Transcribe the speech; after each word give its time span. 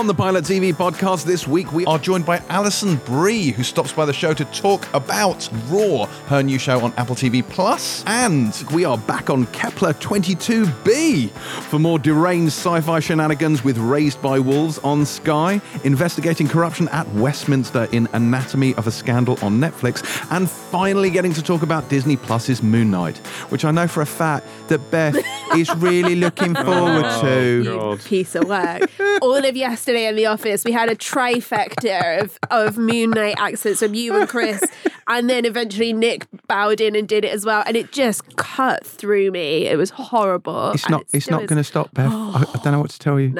On 0.00 0.06
the 0.06 0.14
Pilot 0.14 0.46
TV 0.46 0.72
podcast 0.72 1.26
this 1.26 1.46
week, 1.46 1.74
we 1.74 1.84
are 1.84 1.98
joined 1.98 2.24
by 2.24 2.38
Alison 2.48 2.96
Brie, 3.04 3.50
who 3.50 3.62
stops 3.62 3.92
by 3.92 4.06
the 4.06 4.14
show 4.14 4.32
to 4.32 4.46
talk 4.46 4.88
about 4.94 5.46
Roar, 5.68 6.06
her 6.28 6.42
new 6.42 6.58
show 6.58 6.80
on 6.80 6.94
Apple 6.96 7.14
TV 7.14 7.46
Plus, 7.46 8.02
and 8.06 8.64
we 8.72 8.86
are 8.86 8.96
back 8.96 9.28
on 9.28 9.44
Kepler 9.48 9.92
22b 9.92 11.28
for 11.68 11.78
more 11.78 11.98
deranged 11.98 12.54
sci-fi 12.54 12.98
shenanigans 12.98 13.62
with 13.62 13.76
Raised 13.76 14.22
by 14.22 14.38
Wolves 14.38 14.78
on 14.78 15.04
Sky, 15.04 15.60
investigating 15.84 16.48
corruption 16.48 16.88
at 16.88 17.06
Westminster 17.10 17.86
in 17.92 18.08
Anatomy 18.14 18.74
of 18.76 18.86
a 18.86 18.90
Scandal 18.90 19.38
on 19.42 19.60
Netflix, 19.60 20.02
and 20.30 20.48
finally 20.48 21.10
getting 21.10 21.34
to 21.34 21.42
talk 21.42 21.60
about 21.60 21.90
Disney 21.90 22.16
Plus's 22.16 22.62
Moon 22.62 22.90
Knight, 22.90 23.18
which 23.50 23.66
I 23.66 23.70
know 23.70 23.86
for 23.86 24.00
a 24.00 24.06
fact 24.06 24.46
that 24.68 24.90
Beth 24.90 25.22
is 25.54 25.68
really 25.76 26.14
looking 26.14 26.54
forward 26.64 27.04
oh, 27.04 27.20
to. 27.20 27.62
You 27.62 27.98
piece 28.02 28.34
of 28.34 28.48
work. 28.48 28.90
All 29.20 29.44
of 29.44 29.56
yesterday 29.56 29.89
in 29.96 30.16
the 30.16 30.26
office, 30.26 30.64
we 30.64 30.72
had 30.72 30.88
a 30.88 30.94
trifecta 30.96 32.20
of, 32.22 32.38
of 32.50 32.76
Moon 32.78 33.10
Knight 33.10 33.34
accents 33.38 33.80
from 33.80 33.94
you 33.94 34.14
and 34.18 34.28
Chris, 34.28 34.62
and 35.08 35.28
then 35.30 35.44
eventually 35.44 35.92
Nick 35.92 36.26
bowed 36.46 36.80
in 36.80 36.94
and 36.96 37.08
did 37.08 37.24
it 37.24 37.32
as 37.32 37.44
well, 37.44 37.62
and 37.66 37.76
it 37.76 37.92
just 37.92 38.36
cut 38.36 38.86
through 38.86 39.30
me. 39.30 39.66
It 39.66 39.76
was 39.76 39.90
horrible. 39.90 40.70
It's 40.72 40.88
not. 40.88 41.02
it 41.02 41.08
It's 41.14 41.30
not 41.30 41.42
is. 41.44 41.48
going 41.48 41.56
to 41.58 41.64
stop, 41.64 41.92
Beth. 41.94 42.10
I, 42.12 42.44
I 42.48 42.60
don't 42.62 42.72
know 42.72 42.80
what 42.80 42.90
to 42.90 42.98
tell 42.98 43.18
you. 43.20 43.30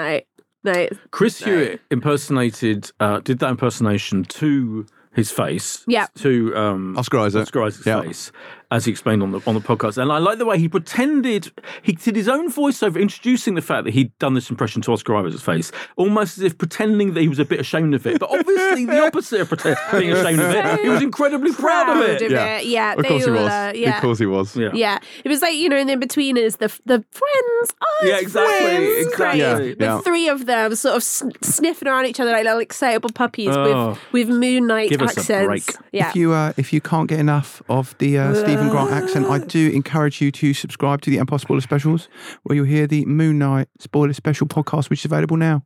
No, 0.62 0.72
no. 0.74 0.88
Chris 1.10 1.38
Hewitt 1.42 1.80
impersonated, 1.90 2.90
uh, 3.00 3.20
did 3.20 3.38
that 3.38 3.48
impersonation 3.50 4.24
to 4.24 4.84
his 5.14 5.30
face, 5.30 5.84
Yeah. 5.88 6.06
to 6.18 6.54
um, 6.56 6.98
Oscar 6.98 7.18
Isaac. 7.20 7.42
Oscar 7.42 7.62
Isaac's 7.64 7.86
Yeah. 7.86 8.02
face, 8.02 8.30
as 8.70 8.84
he 8.84 8.90
explained 8.90 9.22
on 9.22 9.32
the 9.32 9.40
on 9.46 9.54
the 9.54 9.60
podcast. 9.60 9.98
And 10.00 10.12
I 10.12 10.18
like 10.18 10.38
the 10.38 10.44
way 10.46 10.58
he 10.58 10.68
pretended 10.68 11.50
he 11.82 11.92
did 11.92 12.14
his 12.16 12.28
own 12.28 12.50
voiceover, 12.52 13.00
introducing 13.00 13.54
the 13.54 13.62
fact 13.62 13.84
that 13.84 13.92
he'd 13.94 14.16
done 14.18 14.34
this 14.34 14.48
impression 14.50 14.80
to 14.82 14.92
Oscar 14.92 15.16
Isaac's 15.16 15.42
face, 15.42 15.72
almost 15.96 16.38
as 16.38 16.44
if 16.44 16.56
pretending 16.58 17.14
that 17.14 17.20
he 17.20 17.28
was 17.28 17.38
a 17.38 17.44
bit 17.44 17.60
ashamed 17.60 17.94
of 17.94 18.06
it. 18.06 18.20
But 18.20 18.30
obviously, 18.30 18.84
the 18.86 19.04
opposite 19.06 19.40
of 19.40 19.48
pretend, 19.48 19.76
being 19.92 20.12
ashamed 20.12 20.40
of 20.40 20.50
it, 20.54 20.80
he 20.80 20.88
was 20.88 21.02
incredibly 21.02 21.52
proud, 21.52 21.96
of 21.96 22.08
it. 22.08 22.30
Yeah, 22.30 22.60
yeah. 22.60 22.92
Of 22.94 23.02
they 23.02 23.08
course 23.08 23.24
he 23.24 23.30
was. 23.30 23.50
are, 23.50 23.74
yeah. 23.74 23.96
Of 23.96 24.02
course 24.02 24.18
he 24.18 24.26
was. 24.26 24.56
Yeah. 24.56 24.70
Yeah, 24.74 24.98
it 25.24 25.28
was 25.28 25.42
like 25.42 25.54
you 25.54 25.68
know, 25.68 25.76
and 25.76 25.90
in 25.90 25.98
between 26.00 26.36
is 26.36 26.56
the 26.56 26.68
the 26.86 27.04
friends. 27.10 27.74
Oh, 27.82 28.04
Yeah, 28.04 28.18
exactly, 28.18 28.66
friends. 28.66 29.06
exactly. 29.06 29.40
Yeah, 29.40 29.54
The 29.56 29.76
yeah. 29.80 30.00
three 30.00 30.28
of 30.28 30.46
them 30.46 30.74
sort 30.74 30.96
of 30.96 31.02
sn- 31.02 31.32
sniffing 31.42 31.88
around 31.88 32.06
each 32.06 32.20
other 32.20 32.30
like 32.32 32.44
little 32.44 32.60
excitable 32.60 33.10
puppies 33.10 33.48
Oh. 33.50 33.98
with 34.12 34.28
with 34.28 34.36
Moon 34.38 34.66
Knight 34.66 34.90
Give 34.90 35.02
us 35.02 35.16
a 35.16 35.20
accents. 35.20 35.46
break. 35.46 35.74
Yeah, 35.92 36.08
If 36.10 36.16
you 36.16 36.32
uh, 36.32 36.52
if 36.56 36.72
you 36.72 36.80
can't 36.80 37.08
get 37.08 37.18
enough 37.20 37.62
of 37.68 37.96
the 37.98 38.18
uh, 38.18 38.32
Grant 38.68 38.90
accent, 38.90 39.26
I 39.26 39.38
do 39.38 39.70
encourage 39.70 40.20
you 40.20 40.30
to 40.32 40.52
subscribe 40.52 41.00
to 41.02 41.10
the 41.10 41.18
Empire 41.18 41.38
Spoiler 41.38 41.60
Specials, 41.60 42.08
where 42.42 42.56
you'll 42.56 42.66
hear 42.66 42.86
the 42.86 43.04
Moon 43.06 43.38
Knight 43.38 43.68
Spoiler 43.78 44.12
Special 44.12 44.46
podcast, 44.46 44.90
which 44.90 45.00
is 45.00 45.04
available 45.06 45.36
now. 45.36 45.62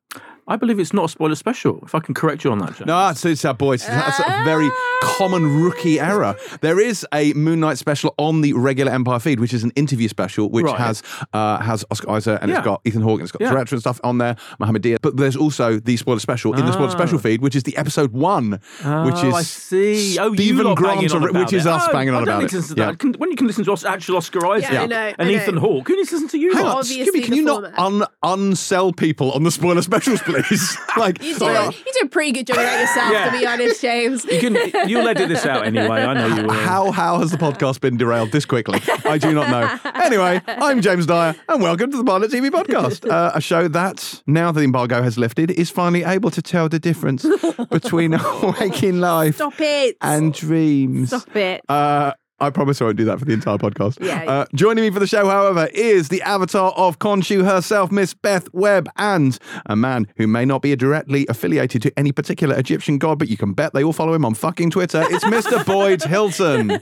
I 0.46 0.56
believe 0.56 0.78
it's 0.78 0.92
not 0.92 1.06
a 1.06 1.08
spoiler 1.08 1.34
special. 1.36 1.80
If 1.84 1.94
I 1.94 2.00
can 2.00 2.12
correct 2.14 2.44
you 2.44 2.52
on 2.52 2.58
that, 2.58 2.76
Jack. 2.76 2.86
No, 2.86 3.08
it's, 3.08 3.24
it's 3.24 3.44
our 3.46 3.54
boys. 3.54 3.86
That's 3.86 4.18
a 4.20 4.44
very 4.44 4.68
common 5.02 5.62
rookie 5.62 5.98
error. 5.98 6.36
There 6.60 6.78
is 6.78 7.06
a 7.14 7.32
Moon 7.32 7.60
Knight 7.60 7.78
special 7.78 8.14
on 8.18 8.42
the 8.42 8.52
regular 8.52 8.92
Empire 8.92 9.18
feed, 9.20 9.40
which 9.40 9.54
is 9.54 9.64
an 9.64 9.70
interview 9.74 10.08
special, 10.08 10.50
which 10.50 10.66
Right. 10.66 10.78
has 10.78 11.02
uh, 11.32 11.58
has 11.60 11.84
Oscar 11.90 12.10
Isaac 12.10 12.38
and 12.42 12.50
Yeah. 12.50 12.58
it's 12.58 12.64
got 12.64 12.80
Ethan 12.84 13.00
Hawke 13.02 13.20
and 13.20 13.22
it's 13.22 13.32
got 13.32 13.40
Yeah. 13.40 13.48
the 13.48 13.54
director 13.54 13.74
and 13.74 13.80
stuff 13.80 14.00
on 14.04 14.18
there, 14.18 14.36
Mohamed 14.58 14.82
Diab. 14.82 14.98
But 15.02 15.16
there's 15.16 15.36
also 15.36 15.78
the 15.78 15.96
spoiler 15.96 16.18
special 16.20 16.52
in 16.54 16.66
the 16.66 16.72
spoiler 16.72 16.88
Ah. 16.88 16.92
special 16.92 17.18
feed, 17.18 17.40
which 17.40 17.56
is 17.56 17.62
the 17.62 17.76
episode 17.78 18.12
one, 18.12 18.52
which 18.52 18.60
Oh, 18.84 19.28
is 19.28 19.34
I 19.34 19.42
see. 19.42 20.18
Oh, 20.18 20.28
you 20.32 20.36
Steven 20.36 20.64
lot 20.66 20.76
Grant, 20.76 20.96
banging 21.00 21.12
on 21.12 21.22
about 21.30 21.40
which 21.44 21.52
is 21.54 21.64
it. 21.66 21.72
us 21.72 21.86
Oh, 21.88 21.92
banging 21.92 22.10
on 22.14 22.22
I 22.22 22.24
don't 22.26 22.28
about 22.28 22.38
need 22.40 22.44
it. 22.46 22.50
to 22.50 22.56
listen 22.58 22.76
to 22.76 22.82
Yeah. 22.82 22.92
Can, 22.94 23.12
when 23.14 23.30
you 23.30 23.36
can 23.36 23.46
listen 23.46 23.64
to 23.64 23.72
us, 23.72 23.84
actual 23.84 24.16
Oscar 24.18 24.46
Isaac 24.46 24.70
Yeah, 24.72 24.82
I 24.82 24.86
know, 24.86 25.12
and 25.18 25.28
I 25.28 25.32
Ethan 25.32 25.54
know. 25.54 25.60
Hawke, 25.62 25.88
who 25.88 25.96
needs 25.96 26.10
to 26.10 26.16
listen 26.16 26.28
to 26.28 26.38
you? 26.38 26.52
Hang 26.54 26.64
lot? 26.64 26.70
on, 26.72 26.76
Obviously 26.78 27.00
excuse 27.02 27.14
me, 27.14 27.20
can 27.22 27.30
the 27.30 27.36
you 27.36 27.44
not 27.44 27.74
format. 27.74 28.08
un- 28.24 28.50
unsell 28.52 28.94
people 28.96 29.32
on 29.32 29.42
the 29.42 29.50
spoiler 29.50 29.82
specials, 29.90 30.20
please? 30.42 30.76
like, 30.96 31.22
you 31.22 31.38
do, 31.38 31.44
you 31.46 31.70
do 31.72 32.00
a 32.04 32.08
pretty 32.08 32.32
good 32.32 32.46
job 32.46 32.56
about 32.56 32.80
yourself, 32.80 33.12
Yeah. 33.12 33.24
to 33.30 33.38
be 33.38 33.46
honest, 33.46 33.80
James. 33.80 34.24
You 34.24 34.40
can, 34.40 34.88
you'll 34.88 35.06
edit 35.08 35.28
this 35.28 35.46
out 35.46 35.66
anyway. 35.66 36.02
I 36.02 36.14
know 36.14 36.26
you 36.36 36.42
will. 36.46 36.52
how 36.52 36.90
how 36.90 37.18
has 37.20 37.30
the 37.30 37.36
podcast 37.38 37.80
been 37.80 37.96
derailed 37.96 38.32
this 38.32 38.44
quickly? 38.44 38.80
I 39.04 39.18
do 39.18 39.32
not 39.32 39.50
know. 39.50 39.90
Anyway, 39.94 40.40
I'm 40.46 40.80
James 40.80 41.06
Dyer, 41.06 41.34
and 41.48 41.62
welcome 41.62 41.90
to 41.90 41.96
the 41.96 42.04
Pilot 42.04 42.30
TV 42.30 42.50
podcast, 42.50 43.08
uh, 43.10 43.32
a 43.34 43.40
show 43.40 43.68
that 43.68 44.22
now 44.26 44.50
that 44.52 44.60
the 44.60 44.64
embargo 44.64 45.02
has 45.02 45.16
lifted 45.18 45.50
is 45.52 45.70
finally 45.70 46.04
able 46.04 46.30
to 46.30 46.42
tell 46.42 46.68
the 46.68 46.78
difference 46.78 47.24
between 47.70 48.16
waking 48.60 49.00
life 49.00 49.36
Stop 49.36 49.54
it. 49.60 49.96
and 50.00 50.32
dreams. 50.34 51.08
Stop 51.08 51.34
it. 51.36 51.62
Uh, 51.68 52.12
I 52.40 52.50
promise 52.50 52.80
I 52.82 52.86
won't 52.86 52.96
do 52.96 53.04
that 53.04 53.18
for 53.20 53.24
the 53.24 53.32
entire 53.32 53.58
podcast. 53.58 54.04
Yeah. 54.04 54.24
Uh, 54.24 54.44
joining 54.54 54.82
me 54.82 54.90
for 54.90 54.98
the 54.98 55.06
show, 55.06 55.28
however, 55.28 55.68
is 55.72 56.08
the 56.08 56.20
avatar 56.22 56.72
of 56.72 56.98
Khonshu 56.98 57.44
herself, 57.44 57.92
Miss 57.92 58.12
Beth 58.12 58.48
Webb, 58.52 58.88
and 58.96 59.38
a 59.66 59.76
man 59.76 60.08
who 60.16 60.26
may 60.26 60.44
not 60.44 60.60
be 60.60 60.74
directly 60.74 61.26
affiliated 61.28 61.80
to 61.82 61.92
any 61.98 62.10
particular 62.10 62.58
Egyptian 62.58 62.98
god, 62.98 63.18
but 63.20 63.28
you 63.28 63.36
can 63.36 63.52
bet 63.52 63.72
they 63.72 63.84
all 63.84 63.92
follow 63.92 64.14
him 64.14 64.24
on 64.24 64.34
fucking 64.34 64.70
Twitter. 64.70 65.04
It's 65.10 65.24
Mr. 65.24 65.64
Boyd 65.66 66.02
Hilton. 66.02 66.80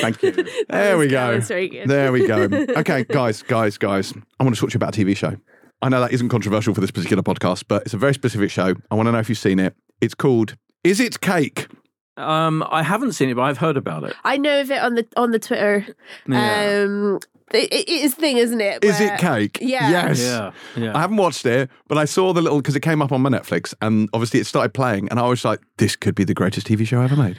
Thank 0.00 0.22
you. 0.22 0.32
There 0.68 0.98
was- 0.98 1.06
we 1.06 1.10
go. 1.10 1.40
very 1.40 1.68
good. 1.68 1.88
There 1.88 2.12
we 2.12 2.26
go. 2.26 2.44
Okay, 2.76 3.04
guys, 3.04 3.42
guys, 3.42 3.78
guys. 3.78 4.12
I 4.38 4.44
want 4.44 4.54
to 4.54 4.60
talk 4.60 4.70
to 4.70 4.74
you 4.74 4.78
about 4.78 4.96
a 4.96 5.00
TV 5.04 5.16
show. 5.16 5.36
I 5.80 5.88
know 5.88 6.00
that 6.00 6.12
isn't 6.12 6.28
controversial 6.28 6.74
for 6.74 6.80
this 6.80 6.90
particular 6.90 7.22
podcast, 7.22 7.64
but 7.68 7.82
it's 7.82 7.94
a 7.94 7.98
very 7.98 8.12
specific 8.14 8.50
show. 8.50 8.74
I 8.90 8.94
want 8.94 9.06
to 9.06 9.12
know 9.12 9.18
if 9.18 9.28
you've 9.28 9.38
seen 9.38 9.58
it. 9.58 9.74
It's 10.00 10.14
called 10.14 10.56
Is 10.82 11.00
It 11.00 11.20
Cake? 11.20 11.68
Um, 12.16 12.64
I 12.70 12.82
haven't 12.82 13.12
seen 13.12 13.28
it, 13.28 13.34
but 13.34 13.42
I've 13.42 13.58
heard 13.58 13.76
about 13.76 14.04
it. 14.04 14.14
I 14.24 14.36
know 14.36 14.60
of 14.60 14.70
it 14.70 14.80
on 14.80 14.94
the 14.94 15.06
on 15.16 15.30
the 15.32 15.38
Twitter. 15.38 15.86
Yeah. 16.28 16.82
Um, 16.86 17.18
it, 17.52 17.72
it 17.72 17.88
is 17.88 18.12
a 18.14 18.16
thing, 18.16 18.38
isn't 18.38 18.60
it? 18.60 18.82
Is 18.84 18.98
where- 18.98 19.14
it 19.14 19.20
cake? 19.20 19.58
Yeah. 19.60 19.90
Yes. 19.90 20.20
Yeah, 20.20 20.52
yeah. 20.76 20.96
I 20.96 21.00
haven't 21.00 21.18
watched 21.18 21.44
it, 21.46 21.70
but 21.88 21.98
I 21.98 22.04
saw 22.04 22.32
the 22.32 22.40
little 22.42 22.58
because 22.60 22.74
it 22.74 22.80
came 22.80 23.00
up 23.02 23.12
on 23.12 23.20
my 23.22 23.30
Netflix, 23.30 23.74
and 23.80 24.08
obviously 24.12 24.40
it 24.40 24.46
started 24.46 24.74
playing, 24.74 25.08
and 25.10 25.20
I 25.20 25.26
was 25.28 25.44
like, 25.44 25.60
"This 25.78 25.94
could 25.96 26.14
be 26.14 26.24
the 26.24 26.34
greatest 26.34 26.66
TV 26.66 26.86
show 26.86 27.00
ever 27.00 27.16
made." 27.16 27.36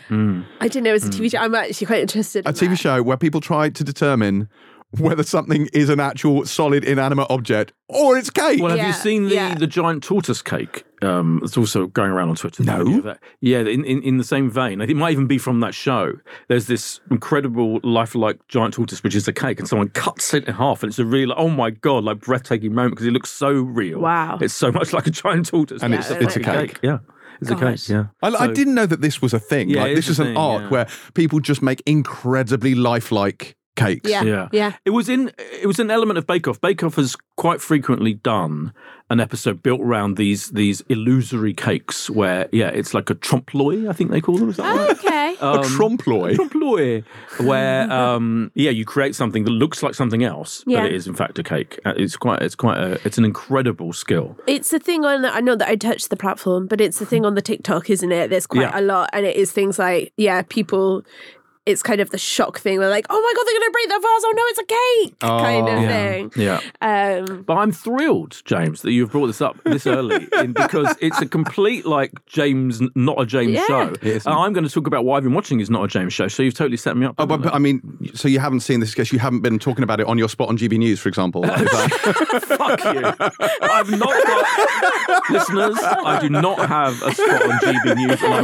I 0.59 0.67
didn't 0.67 0.83
know 0.83 0.91
it 0.91 0.93
was 0.93 1.05
a 1.07 1.09
TV 1.09 1.31
show. 1.31 1.39
I'm 1.39 1.55
actually 1.55 1.87
quite 1.87 2.01
interested. 2.01 2.45
A 2.45 2.49
in 2.49 2.55
TV 2.55 2.69
that. 2.69 2.79
show 2.79 3.03
where 3.03 3.17
people 3.17 3.41
try 3.41 3.69
to 3.69 3.83
determine 3.83 4.47
whether 5.00 5.23
something 5.23 5.67
is 5.73 5.89
an 5.89 6.00
actual 6.00 6.45
solid 6.45 6.83
inanimate 6.83 7.28
object 7.29 7.73
or 7.89 8.17
it's 8.17 8.29
cake. 8.29 8.59
Well, 8.61 8.69
have 8.69 8.78
Yeah, 8.78 8.88
you 8.88 8.94
seen 8.94 9.29
the, 9.29 9.35
yeah. 9.35 9.56
the 9.56 9.67
giant 9.67 10.03
tortoise 10.03 10.41
cake? 10.41 10.83
Um, 11.01 11.39
it's 11.44 11.57
also 11.57 11.88
going 11.88 12.09
around 12.11 12.29
on 12.29 12.35
Twitter. 12.35 12.63
No. 12.63 12.79
The 12.79 12.83
video 12.85 12.97
of 13.00 13.03
that. 13.05 13.19
Yeah, 13.41 13.59
in, 13.59 13.85
in, 13.85 14.01
in 14.01 14.17
the 14.17 14.23
same 14.23 14.50
vein. 14.50 14.81
It 14.81 14.95
might 14.95 15.11
even 15.11 15.28
be 15.28 15.38
from 15.38 15.59
that 15.59 15.73
show. 15.75 16.13
There's 16.47 16.67
this 16.67 17.00
incredible 17.11 17.79
lifelike 17.84 18.39
giant 18.47 18.73
tortoise, 18.73 19.03
which 19.03 19.13
is 19.16 19.28
a 19.28 19.34
cake, 19.34 19.59
and 19.59 19.67
someone 19.67 19.89
cuts 19.89 20.34
it 20.34 20.45
in 20.47 20.53
half, 20.55 20.81
and 20.84 20.89
it's 20.89 21.00
a 21.00 21.05
real, 21.05 21.34
oh 21.38 21.50
my 21.50 21.69
God, 21.69 22.03
like 22.03 22.22
breathtaking 22.22 22.73
moment 22.73 22.95
because 22.95 23.05
it 23.05 23.11
looks 23.11 23.29
so 23.31 23.51
real. 23.51 24.00
Wow. 24.00 24.39
It's 24.41 24.53
so 24.53 24.72
much 24.72 24.94
like 24.94 25.05
a 25.05 25.11
giant 25.11 25.47
tortoise. 25.47 25.84
And 25.84 25.91
but 25.94 26.00
it's- 26.00 26.11
a 26.11 26.23
it's 26.23 26.35
a 26.38 26.39
fucking 26.39 26.67
cake. 26.67 26.79
Yeah. 26.81 27.00
It's 27.41 27.51
a 27.51 27.55
Gosh. 27.55 27.88
cake, 27.88 27.89
yeah. 27.89 28.05
I, 28.23 28.29
I 28.45 28.47
didn't 28.47 28.75
know 28.75 28.85
that 28.85 29.01
this 29.01 29.22
was 29.22 29.34
a 29.34 29.39
thing. 29.39 29.69
Yeah, 29.69 29.81
like 29.84 29.95
this 29.95 30.05
is 30.05 30.11
is 30.11 30.19
an 30.19 30.28
thing, 30.28 30.38
art 30.38 30.61
yeah. 30.63 30.69
where 30.69 30.88
people 31.16 31.41
just 31.41 31.61
make 31.61 31.84
incredibly 31.85 32.75
lifelike 32.75 33.57
cakes. 33.75 34.09
Yeah. 34.09 34.23
Yeah. 34.23 34.47
Yeah. 34.51 34.73
It 34.85 34.91
was 34.91 35.09
in 35.09 35.31
it 35.61 35.67
was 35.67 35.79
an 35.79 35.91
element 35.91 36.17
of 36.17 36.25
Bake 36.27 36.47
Off. 36.47 36.59
Bake 36.61 36.83
Off 36.83 36.95
has 36.95 37.15
quite 37.37 37.61
frequently 37.61 38.13
done 38.13 38.73
an 39.11 39.19
episode 39.19 39.61
built 39.61 39.81
around 39.81 40.15
these 40.17 40.49
these 40.51 40.81
illusory 40.89 41.53
cakes 41.53 42.09
where 42.09 42.47
yeah, 42.51 42.69
it's 42.69 42.93
like 42.93 43.09
a 43.09 43.15
trompe 43.15 43.53
l'oeil, 43.53 43.89
I 43.89 43.93
think 43.93 44.09
they 44.11 44.21
call 44.21 44.37
them. 44.37 44.49
Is 44.49 44.57
that 44.57 44.63
right? 44.75 44.91
Okay. 44.97 45.35
A 45.41 45.61
trompe 45.63 46.07
l'oeil. 46.07 46.35
Trompe 46.35 46.55
l'oeil, 46.55 47.01
where 47.41 47.91
um, 48.01 48.51
yeah, 48.55 48.71
you 48.71 48.85
create 48.85 49.15
something 49.15 49.43
that 49.43 49.51
looks 49.51 49.83
like 49.83 49.93
something 49.93 50.23
else, 50.23 50.63
Yeah. 50.65 50.81
but 50.81 50.87
it 50.87 50.93
is 50.95 51.05
in 51.07 51.13
fact 51.13 51.37
a 51.37 51.43
cake. 51.43 51.79
Uh, 51.85 51.93
It's 51.97 52.15
quite 52.17 52.41
it's 52.41 52.55
quite 52.55 52.77
a 52.77 52.99
it's 53.05 53.17
an 53.17 53.25
incredible 53.25 53.93
skill. 53.93 54.37
It's 54.47 54.71
a 54.73 54.79
thing 54.79 55.05
on. 55.05 55.25
I 55.25 55.39
know 55.41 55.55
that 55.55 55.67
I 55.67 55.75
touched 55.75 56.09
the 56.09 56.17
platform, 56.17 56.65
but 56.67 56.79
it's 56.81 56.99
a 57.01 57.05
thing 57.05 57.25
on 57.25 57.35
the 57.35 57.41
TikTok, 57.41 57.89
isn't 57.89 58.11
it? 58.11 58.29
There's 58.29 58.47
quite 58.47 58.61
Yeah. 58.61 58.79
a 58.79 58.81
lot, 58.81 59.09
and 59.13 59.25
it 59.25 59.35
is 59.35 59.51
things 59.51 59.77
like 59.77 60.13
yeah, 60.17 60.41
people. 60.41 61.03
It's 61.65 61.81
kind 61.81 61.99
of 61.99 62.11
the 62.11 62.17
shock 62.19 62.59
thing. 62.59 62.77
We're 62.77 62.89
like, 62.89 63.07
oh 63.09 63.19
my 63.19 63.33
god, 63.35 63.43
they're 63.45 63.59
going 63.59 63.67
to 63.67 63.71
break 63.71 63.89
the 63.89 63.95
vase. 63.95 64.23
Oh 64.23 64.34
no, 64.35 64.43
it's 64.47 64.59
a 64.59 64.66
cake, 64.66 65.19
kind 65.19 65.67
of 65.67 65.84
Oh. 65.84 65.87
thing. 65.87 66.31
Yeah. 66.35 66.61
Um, 66.81 67.41
But 67.43 67.55
I'm 67.57 67.72
thrilled, 67.72 68.41
James, 68.45 68.84
that 68.84 68.91
you've 68.91 69.11
brought 69.11 69.28
this 69.28 69.41
up 69.41 69.57
this 69.63 69.87
early 69.87 70.28
in, 70.37 70.53
because 70.53 70.95
it's 71.01 71.19
a 71.22 71.25
complete 71.25 71.85
like 71.85 72.11
James, 72.28 72.81
not 72.93 73.19
a 73.19 73.25
James 73.25 73.53
Yeah. 73.53 73.66
show. 73.67 73.93
And 74.03 74.22
I'm 74.28 74.53
going 74.53 74.63
to 74.63 74.69
talk 74.69 74.85
about 74.85 75.05
why 75.05 75.17
I've 75.17 75.23
been 75.23 75.34
watching 75.34 75.59
is 75.59 75.69
not 75.72 75.84
a 75.84 75.87
James 75.87 76.13
show. 76.13 76.28
So 76.28 76.43
you've 76.43 76.53
totally 76.53 76.78
set 76.78 76.95
me 76.97 77.07
up. 77.07 77.16
Oh, 77.17 77.25
but, 77.25 77.41
but 77.41 77.53
I 77.55 77.57
mean, 77.59 78.11
so 78.13 78.28
you 78.28 78.40
haven't 78.40 78.59
seen 78.59 78.79
this 78.79 78.91
because 78.91 79.11
you 79.11 79.17
haven't 79.19 79.41
been 79.41 79.57
talking 79.57 79.84
about 79.84 79.99
it 79.99 80.05
on 80.07 80.17
your 80.19 80.29
spot 80.29 80.49
on 80.49 80.57
GB 80.57 80.78
News, 80.78 80.99
for 80.99 81.09
example. 81.09 81.43
Is 81.45 81.49
that- 81.49 82.43
Fuck 82.57 82.84
you. 82.93 83.05
I've 83.67 83.90
not 83.90 84.25
got 84.28 85.29
listeners. 85.31 85.78
I 85.81 86.19
do 86.22 86.29
not 86.29 86.59
have 86.67 87.01
a 87.01 87.13
spot 87.13 87.41
on 87.43 87.59
GB 87.59 87.95
News, 87.95 88.22
and 88.22 88.34
I 88.34 88.41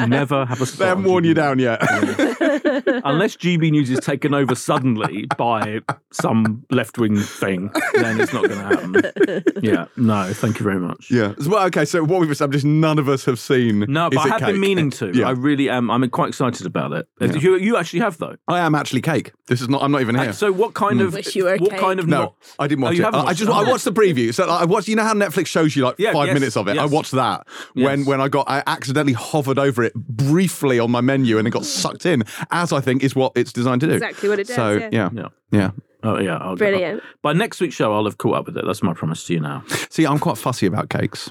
will 0.00 0.06
never 0.08 0.44
have 0.44 0.60
a 0.60 0.66
spot. 0.66 0.78
they 0.78 0.86
haven't 0.86 1.04
on 1.04 1.10
worn 1.10 1.24
GB 1.24 1.28
you 1.28 1.34
down 1.34 1.58
yet. 1.58 1.80
Unless 2.18 3.36
GB 3.36 3.70
News 3.70 3.90
is 3.90 4.00
taken 4.00 4.34
over 4.34 4.54
suddenly 4.54 5.26
by 5.36 5.80
some 6.12 6.64
left 6.70 6.98
wing 6.98 7.16
thing, 7.16 7.70
then 7.94 8.20
it's 8.20 8.32
not 8.32 8.48
going 8.48 8.58
to 8.58 8.64
happen. 8.64 9.42
Yeah, 9.62 9.86
no, 9.96 10.32
thank 10.32 10.58
you 10.58 10.64
very 10.64 10.78
much. 10.78 11.10
Yeah. 11.10 11.34
Well, 11.46 11.64
okay. 11.66 11.84
So 11.84 12.04
what 12.04 12.20
we've 12.20 12.30
established, 12.30 12.64
none 12.64 12.98
of 12.98 13.08
us 13.08 13.24
have 13.24 13.38
seen. 13.38 13.80
No, 13.88 14.10
but 14.10 14.18
Is 14.18 14.18
I 14.18 14.36
It 14.36 14.40
have 14.40 14.52
been 14.52 14.60
meaning 14.60 14.90
to. 14.90 15.16
Yeah. 15.16 15.28
I 15.28 15.30
really 15.32 15.68
am. 15.68 15.90
I'm 15.90 16.08
quite 16.10 16.28
excited 16.28 16.66
about 16.66 16.92
it. 16.92 17.08
Uh, 17.20 17.26
you, 17.26 17.56
you 17.56 17.76
actually 17.76 18.00
have 18.00 18.18
though. 18.18 18.36
I 18.46 18.60
am 18.60 18.74
actually 18.74 19.02
cake. 19.02 19.32
This 19.46 19.60
is 19.60 19.68
not. 19.68 19.82
I'm 19.82 19.90
not 19.90 20.00
even 20.00 20.16
uh, 20.16 20.22
here. 20.22 20.32
So 20.32 20.52
what 20.52 20.74
kind 20.74 21.00
hmm. 21.00 21.06
of? 21.06 21.14
Wish 21.14 21.34
you 21.34 21.44
were 21.44 21.56
what 21.56 21.70
cake. 21.70 21.80
kind 21.80 22.00
of? 22.00 22.06
no, 22.06 22.18
not- 22.18 22.34
I 22.58 22.66
didn't 22.66 22.84
Oh, 22.84 22.86
watch 22.86 22.96
you 22.96 23.02
it. 23.02 23.04
haven't 23.04 23.20
I, 23.20 23.24
I 23.24 23.32
just 23.34 23.50
it? 23.50 23.54
I 23.54 23.62
oh. 23.62 23.70
watched 23.70 23.84
the 23.84 23.92
preview. 23.92 24.32
So 24.32 24.48
I 24.48 24.64
watched. 24.64 24.88
You 24.88 24.96
know 24.96 25.04
how 25.04 25.14
Netflix 25.14 25.46
shows 25.46 25.74
you 25.76 25.84
like 25.84 25.96
Yeah, 25.98 26.12
five 26.12 26.28
yes, 26.28 26.34
minutes 26.34 26.56
of 26.56 26.68
it. 26.68 26.78
I 26.78 26.86
watched 26.86 27.12
that 27.12 27.46
when 27.74 28.00
Yes. 28.00 28.08
when 28.08 28.20
I 28.20 28.28
got 28.28 28.48
I 28.48 28.62
accidentally 28.66 29.14
hovered 29.14 29.58
over 29.58 29.82
it 29.82 29.94
briefly 29.94 30.78
on 30.78 30.90
my 30.90 31.00
menu 31.00 31.38
and 31.38 31.46
it 31.46 31.50
got 31.50 31.64
sucked 31.64 32.06
in, 32.06 32.07
as 32.50 32.72
I 32.72 32.80
think 32.80 33.02
is 33.02 33.14
what 33.14 33.32
it's 33.36 33.52
designed 33.52 33.80
to 33.82 33.86
do. 33.86 33.94
Exactly 33.94 34.28
what 34.28 34.38
it 34.38 34.46
does, 34.46 34.56
So 34.56 34.72
yeah. 34.74 34.88
yeah, 34.92 35.08
Yeah. 35.12 35.28
yeah. 35.50 35.70
Oh 36.02 36.18
yeah. 36.18 36.36
I'll, 36.38 36.56
Brilliant. 36.56 37.02
By 37.22 37.32
next 37.32 37.60
week's 37.60 37.74
show, 37.74 37.92
I'll 37.92 38.04
have 38.04 38.18
caught 38.18 38.36
up 38.36 38.46
with 38.46 38.56
it. 38.56 38.64
That's 38.66 38.82
my 38.82 38.94
promise 38.94 39.26
to 39.26 39.34
you 39.34 39.40
now. 39.40 39.64
Of 39.70 39.86
See, 39.90 40.06
I'm 40.06 40.18
quite 40.18 40.38
fussy 40.38 40.66
about 40.66 40.88
cakes. 40.90 41.30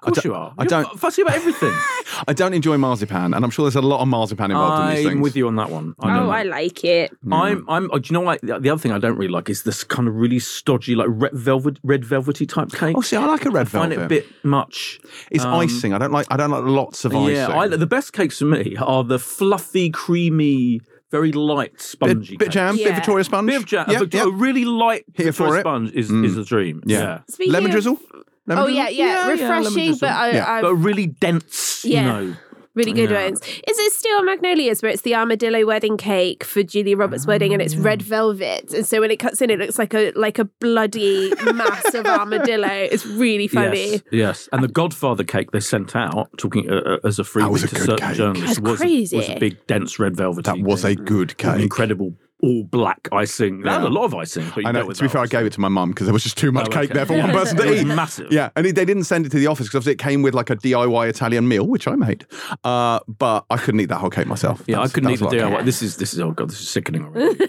Course 0.00 0.16
don't- 0.16 0.24
you 0.24 0.34
are. 0.34 0.54
I 0.58 0.62
You're 0.62 0.68
don't- 0.68 0.98
fussy 1.00 1.22
about 1.22 1.34
everything. 1.36 1.72
I 2.28 2.32
don't 2.32 2.54
enjoy 2.54 2.76
marzipan, 2.78 3.34
and 3.34 3.44
I'm 3.44 3.50
sure 3.50 3.64
there's 3.64 3.76
a 3.76 3.82
lot 3.82 4.00
of 4.00 4.08
marzipan 4.08 4.50
involved 4.50 4.82
in 4.90 4.96
these 4.96 5.06
I'm 5.06 5.12
things. 5.12 5.22
with 5.22 5.36
you 5.36 5.46
on 5.48 5.56
that 5.56 5.70
one. 5.70 5.94
I 6.00 6.16
know 6.16 6.24
Oh, 6.24 6.26
that. 6.26 6.32
I 6.32 6.42
like 6.44 6.84
it. 6.84 7.10
I'm, 7.30 7.64
I'm. 7.68 7.90
oh, 7.92 7.98
Do 7.98 8.08
you 8.08 8.14
know 8.14 8.20
what? 8.20 8.40
The 8.42 8.58
the 8.58 8.70
other 8.70 8.78
thing 8.80 8.92
I 8.92 8.98
don't 8.98 9.16
really 9.16 9.32
like 9.32 9.48
is 9.50 9.62
this 9.62 9.82
kind 9.84 10.08
of 10.08 10.14
really 10.14 10.38
stodgy, 10.38 10.94
like 10.94 11.08
red 11.10 11.32
velvet, 11.32 11.78
red 11.82 12.04
velvety 12.04 12.46
type 12.46 12.70
cake. 12.72 12.96
Oh, 12.96 13.00
see, 13.00 13.16
I 13.16 13.24
like 13.26 13.44
a 13.44 13.50
red 13.50 13.68
velvet. 13.68 13.92
I 13.92 13.96
find 13.96 14.10
velvet. 14.10 14.12
it 14.12 14.24
a 14.26 14.28
bit 14.28 14.44
much. 14.44 15.00
It's 15.30 15.44
Um, 15.44 15.54
icing. 15.54 15.92
I 15.94 15.98
don't 15.98 16.12
like. 16.12 16.26
I 16.30 16.36
don't 16.36 16.50
like 16.50 16.64
lots 16.64 17.04
of 17.04 17.14
icing. 17.14 17.34
Yeah, 17.36 17.48
I, 17.56 17.68
the 17.68 17.86
best 17.86 18.12
cakes 18.12 18.38
for 18.38 18.44
me 18.46 18.76
are 18.76 19.02
the 19.04 19.18
fluffy, 19.18 19.90
creamy, 19.90 20.80
very 21.10 21.32
light, 21.32 21.80
spongy. 21.80 22.30
bit, 22.32 22.38
bit 22.38 22.44
cakes. 22.46 22.54
jam, 22.54 22.76
bit 22.76 22.86
Yeah. 22.86 22.94
Victoria 22.94 23.24
sponge. 23.24 23.46
Bit 23.48 23.56
of 23.56 23.66
jam. 23.66 23.86
Yeah, 23.88 24.00
a, 24.00 24.06
yeah. 24.06 24.24
a 24.24 24.30
really 24.30 24.64
light 24.64 25.04
Here 25.14 25.32
for 25.32 25.44
Victoria 25.48 25.52
it. 25.52 25.56
Mm. 25.58 25.60
sponge 25.62 25.90
is, 25.92 26.10
is 26.10 26.36
a 26.36 26.44
dream. 26.44 26.82
Yeah. 26.86 26.98
Yeah. 26.98 27.18
Speaking 27.28 27.52
Lemon 27.52 27.70
of- 27.70 27.72
drizzle. 27.72 27.98
Lemon 28.46 28.64
Oh 28.64 28.66
yeah, 28.66 28.88
yeah, 28.88 29.04
Yeah, 29.04 29.04
yeah, 29.26 29.28
refreshing, 29.30 29.72
drizzle. 29.74 29.98
but 30.00 30.10
I, 30.10 30.30
Yeah. 30.32 30.52
I've 30.52 30.62
But 30.62 30.74
really 30.76 31.06
dense, 31.06 31.84
Yeah. 31.84 32.00
you 32.00 32.06
know. 32.28 32.36
really 32.74 32.92
good 32.92 33.10
Yeah. 33.10 33.24
ones. 33.26 33.38
Is 33.40 33.78
it 33.78 33.92
Steel 33.92 34.22
Magnolias 34.24 34.80
where 34.82 34.90
it's 34.90 35.02
the 35.02 35.14
armadillo 35.14 35.66
wedding 35.66 35.96
cake 35.98 36.42
for 36.42 36.62
Julia 36.62 36.96
Roberts' 36.96 37.26
wedding 37.26 37.52
and 37.52 37.60
it's 37.60 37.76
red 37.76 38.00
velvet? 38.02 38.72
And 38.72 38.86
so 38.86 39.00
when 39.00 39.10
it 39.10 39.18
cuts 39.18 39.42
in, 39.42 39.50
it 39.50 39.58
looks 39.58 39.78
like 39.78 39.92
a 39.94 40.10
like 40.16 40.38
a 40.38 40.46
bloody 40.46 41.32
mass 41.54 41.92
of 41.94 42.06
armadillo. 42.18 42.66
It's 42.90 43.04
really 43.06 43.46
funny. 43.46 43.90
Yes, 43.92 44.02
yes. 44.10 44.48
And 44.52 44.64
the 44.64 44.68
Godfather 44.68 45.22
cake 45.22 45.50
they 45.50 45.60
sent 45.60 45.94
out, 45.94 46.30
talking 46.38 46.70
uh, 46.70 46.76
uh, 47.04 47.06
as 47.06 47.18
a 47.18 47.24
freebie 47.24 47.50
was 47.50 47.62
a 47.64 47.68
to 47.68 47.74
good 47.74 47.84
certain 47.84 48.08
cake. 48.08 48.16
journalists, 48.16 48.56
That's 48.56 48.70
was, 48.70 48.80
crazy. 48.80 49.16
A, 49.16 49.18
was 49.18 49.28
a 49.28 49.38
big, 49.38 49.66
dense 49.66 49.98
red 49.98 50.16
velvet. 50.16 50.46
That 50.46 50.58
was 50.60 50.84
a 50.84 50.94
good 50.94 51.36
cake. 51.36 51.60
incredible 51.60 52.14
all 52.42 52.64
black 52.64 53.08
icing. 53.12 53.60
That 53.62 53.74
had 53.80 53.82
a 53.84 53.88
lot 53.88 54.04
of 54.04 54.14
icing. 54.14 54.44
But 54.54 54.64
you 54.64 54.68
I 54.68 54.72
know. 54.72 54.90
To 54.90 55.02
be 55.02 55.08
fair, 55.08 55.20
I 55.22 55.26
gave 55.26 55.46
it 55.46 55.52
to 55.54 55.60
my 55.60 55.68
mum 55.68 55.90
because 55.90 56.06
there 56.06 56.12
was 56.12 56.22
just 56.24 56.36
too 56.36 56.50
much 56.52 56.66
Oh, 56.66 56.70
cake 56.70 56.84
okay. 56.90 56.94
there 56.94 57.06
for 57.06 57.16
one 57.16 57.30
person 57.30 57.56
to 57.58 57.72
eat. 57.80 57.84
massive. 57.86 58.32
Yeah, 58.32 58.50
and 58.56 58.66
it, 58.66 58.74
they 58.74 58.84
didn't 58.84 59.04
send 59.04 59.26
it 59.26 59.28
to 59.30 59.38
the 59.38 59.46
office 59.46 59.68
because 59.68 59.86
it 59.86 59.98
came 59.98 60.22
with 60.22 60.34
like 60.34 60.50
a 60.50 60.56
DIY 60.56 61.08
Italian 61.08 61.46
meal, 61.48 61.66
which 61.66 61.86
I 61.88 61.94
made. 61.94 62.26
Uh, 62.64 62.98
but 63.06 63.44
I 63.50 63.56
couldn't 63.56 63.80
eat 63.80 63.86
that 63.90 63.98
whole 63.98 64.10
cake 64.10 64.26
myself. 64.26 64.62
Yeah, 64.66 64.76
That 64.76 64.82
I 64.82 64.88
couldn't 64.88 65.10
eat 65.10 65.18
the 65.20 65.24
was 65.26 65.34
a 65.34 65.36
lot 65.38 65.52
of 65.52 65.58
DIY. 65.60 65.64
This 65.64 65.82
is 65.82 65.96
this 65.96 66.12
is 66.14 66.20
oh 66.20 66.32
god, 66.32 66.50
this 66.50 66.60
is 66.60 66.68
sickening 66.68 67.04
already. 67.04 67.46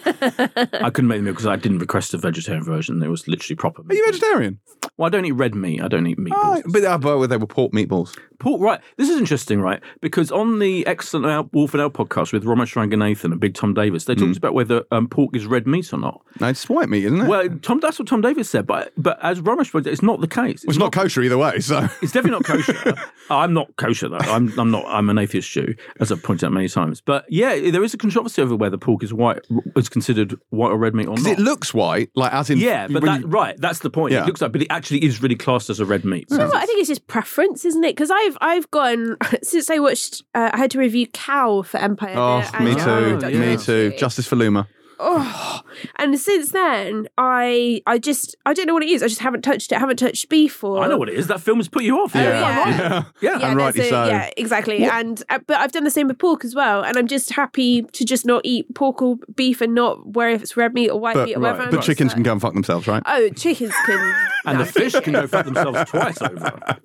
I 0.74 0.90
couldn't 0.90 1.08
make 1.08 1.20
the 1.20 1.24
meal 1.24 1.34
because 1.34 1.48
I 1.48 1.56
didn't 1.56 1.80
request 1.80 2.14
a 2.14 2.18
vegetarian 2.18 2.64
version. 2.64 3.02
It 3.02 3.08
was 3.10 3.28
literally 3.28 3.56
proper. 3.56 3.82
Are 3.88 3.94
you 3.94 4.06
vegetarian? 4.06 4.60
Well, 4.98 5.08
I 5.08 5.10
don't 5.10 5.26
eat 5.26 5.32
red 5.32 5.56
meat. 5.56 5.82
I 5.82 5.88
don't 5.88 6.06
eat 6.08 6.18
meatballs. 6.20 6.62
Oh, 6.66 6.72
but, 6.72 6.84
uh, 6.84 6.98
but 6.98 7.28
they 7.28 7.38
were 7.38 7.48
pork 7.48 7.72
meatballs. 7.72 8.18
Pork, 8.40 8.62
right. 8.62 8.80
This 8.98 9.10
is 9.10 9.18
interesting, 9.18 9.62
right? 9.62 9.82
Because 10.02 10.30
on 10.32 10.60
the 10.60 10.86
excellent 10.86 11.52
Wolf 11.54 11.74
and 11.74 11.82
Owl 11.82 11.90
podcast 11.90 12.34
with 12.34 12.44
Romesh 12.44 12.76
Ranganathan 12.76 13.26
and 13.32 13.40
Big 13.40 13.54
Tom 13.56 13.74
Davis, 13.74 14.06
they 14.06 14.14
Hmm. 14.14 14.26
talked 14.26 14.38
about 14.38 14.54
whether 14.54 14.83
um, 14.92 15.08
pork 15.08 15.36
is 15.36 15.46
red 15.46 15.66
meat 15.68 15.94
or 15.94 15.98
not. 16.00 16.22
No, 16.40 16.48
it's 16.48 16.68
white 16.68 16.90
meat, 16.90 17.06
isn't 17.06 17.22
it? 17.22 17.28
Well, 17.28 17.48
Tom, 17.62 17.80
that's 17.80 18.00
what 18.00 18.08
Tom 18.08 18.22
Davis 18.22 18.50
said, 18.50 18.66
but 18.68 18.92
but 18.98 19.18
as 19.22 19.40
Romesh 19.42 19.72
pointed, 19.72 19.90
out, 19.90 19.94
it's 19.94 20.02
not 20.02 20.20
the 20.22 20.28
case. 20.28 20.64
it's 20.64 20.78
not 20.78 20.92
kosher 20.92 21.22
either 21.22 21.38
way. 21.38 21.60
So 21.60 21.88
It's 22.02 22.12
definitely 22.12 22.32
not 22.32 22.44
kosher. 22.46 22.96
I'm 23.30 23.54
not 23.54 23.76
kosher 23.78 24.10
though. 24.10 24.18
I'm 24.18 24.58
I'm 24.60 24.72
not. 24.72 24.86
I'm 24.88 25.10
an 25.10 25.18
atheist 25.18 25.50
Jew, 25.52 25.76
as 26.00 26.12
I've 26.12 26.24
pointed 26.24 26.46
out 26.46 26.52
many 26.54 26.68
times. 26.68 27.02
But 27.02 27.26
yeah, 27.30 27.70
there 27.72 27.84
is 27.84 27.94
a 27.94 27.98
controversy 27.98 28.42
over 28.42 28.56
whether 28.56 28.78
pork 28.78 29.04
is 29.04 29.14
white 29.14 29.46
is 29.76 29.90
considered 29.90 30.36
white 30.50 30.70
or 30.70 30.78
red 30.78 30.96
meat 30.96 31.08
or 31.08 31.18
not. 31.18 31.28
it 31.28 31.40
looks 31.40 31.74
white, 31.74 32.10
like 32.16 32.34
as 32.34 32.50
in 32.50 32.58
yeah, 32.58 32.88
but 32.88 33.04
when 33.04 33.12
that, 33.12 33.22
you- 33.22 33.28
right, 33.28 33.56
that's 33.60 33.80
the 33.80 33.90
point. 33.90 34.12
Yeah. 34.14 34.24
It 34.24 34.28
looks 34.28 34.42
like, 34.42 34.52
but 34.52 34.62
it 34.62 34.68
actually 34.70 35.04
is 35.06 35.22
really 35.22 35.36
classed 35.36 35.70
as 35.70 35.80
a 35.80 35.86
red 35.86 36.04
meat. 36.04 36.26
You 36.30 36.38
know 36.38 36.48
what? 36.48 36.56
I 36.56 36.66
think 36.66 36.80
it's 36.80 36.90
just 36.90 37.08
preference, 37.08 37.64
isn't 37.66 37.84
it? 37.84 37.96
Because 37.96 38.12
I've 38.12 38.38
I've 38.42 38.70
gone 38.72 39.18
since 39.44 39.70
I 39.70 39.80
watched. 39.80 40.24
Uh, 40.36 40.50
I 40.54 40.58
had 40.58 40.72
to 40.72 40.80
review 40.80 41.08
Cow 41.08 41.62
for 41.62 41.78
Empire. 41.78 42.16
Oh, 42.18 42.42
the 42.58 42.64
me 42.64 42.72
annual 42.72 43.22
too. 43.22 43.30
yeah. 43.30 43.40
Me 43.40 43.58
too. 43.58 43.94
Justice 43.98 44.26
for 44.28 44.36
Luma. 44.36 44.68
Oh, 45.00 45.62
and 45.98 46.20
since 46.20 46.52
then, 46.52 47.08
I 47.18 47.82
I 47.86 47.98
just 47.98 48.36
I 48.46 48.54
don't 48.54 48.68
know 48.68 48.74
what 48.74 48.84
it 48.84 48.90
is. 48.90 49.04
I 49.04 49.08
just 49.08 49.22
haven't 49.22 49.42
touched 49.42 49.72
it. 49.72 49.76
I 49.76 49.80
haven't 49.80 49.98
touched 49.98 50.30
beef 50.30 50.64
or. 50.64 50.84
I 50.84 50.88
know 50.88 50.98
what 50.98 51.10
it 51.10 51.16
is. 51.16 51.28
That 51.28 51.42
film 51.42 51.58
has 51.60 51.68
put 51.68 51.84
you 51.84 52.00
off. 52.00 52.16
Oh, 52.16 52.22
You're 52.22 52.30
yeah. 52.32 52.62
quite. 52.64 52.70
Yeah. 52.70 53.04
Yeah. 53.22 53.40
Yeah, 53.40 53.48
and 53.48 53.58
no, 53.58 53.64
rightly 53.66 53.90
so. 53.90 54.06
Yeah, 54.06 54.30
exactly. 54.38 54.84
And 54.86 55.22
uh, 55.30 55.40
but 55.48 55.58
I've 55.58 55.72
done 55.72 55.84
the 55.84 55.92
same 55.92 56.08
with 56.08 56.20
pork 56.20 56.46
as 56.46 56.54
well, 56.56 56.84
and 56.84 56.98
I'm 56.98 57.08
just 57.08 57.32
happy 57.32 57.84
to 57.84 58.06
just 58.06 58.26
not 58.26 58.42
eat 58.46 58.74
pork 58.76 59.02
or 59.02 59.18
beef 59.36 59.62
and 59.62 59.74
not 59.74 60.06
worry 60.14 60.34
if 60.34 60.42
it's 60.42 60.56
red 60.56 60.74
meat 60.74 60.90
or 60.90 61.00
white 61.00 61.16
But- 61.16 61.28
meat 61.28 61.36
or 61.36 61.40
right, 61.42 61.52
whatever. 61.54 61.72
But 61.72 61.78
I'm 61.78 61.84
chickens 61.84 62.08
just 62.12 62.16
can 62.16 62.24
go 62.24 62.32
and 62.34 62.42
fuck 62.42 62.54
themselves, 62.54 62.88
right? 62.88 63.04
Oh, 63.06 63.30
chickens 63.30 63.74
can. 63.86 64.16
And 64.46 64.60
no. 64.60 64.66
the 64.66 64.72
fish 64.74 64.92
can 65.00 65.14
go 65.14 65.26
fuck 65.26 65.46
themselves 65.46 65.90
twice 65.90 66.22
over. 66.22 66.60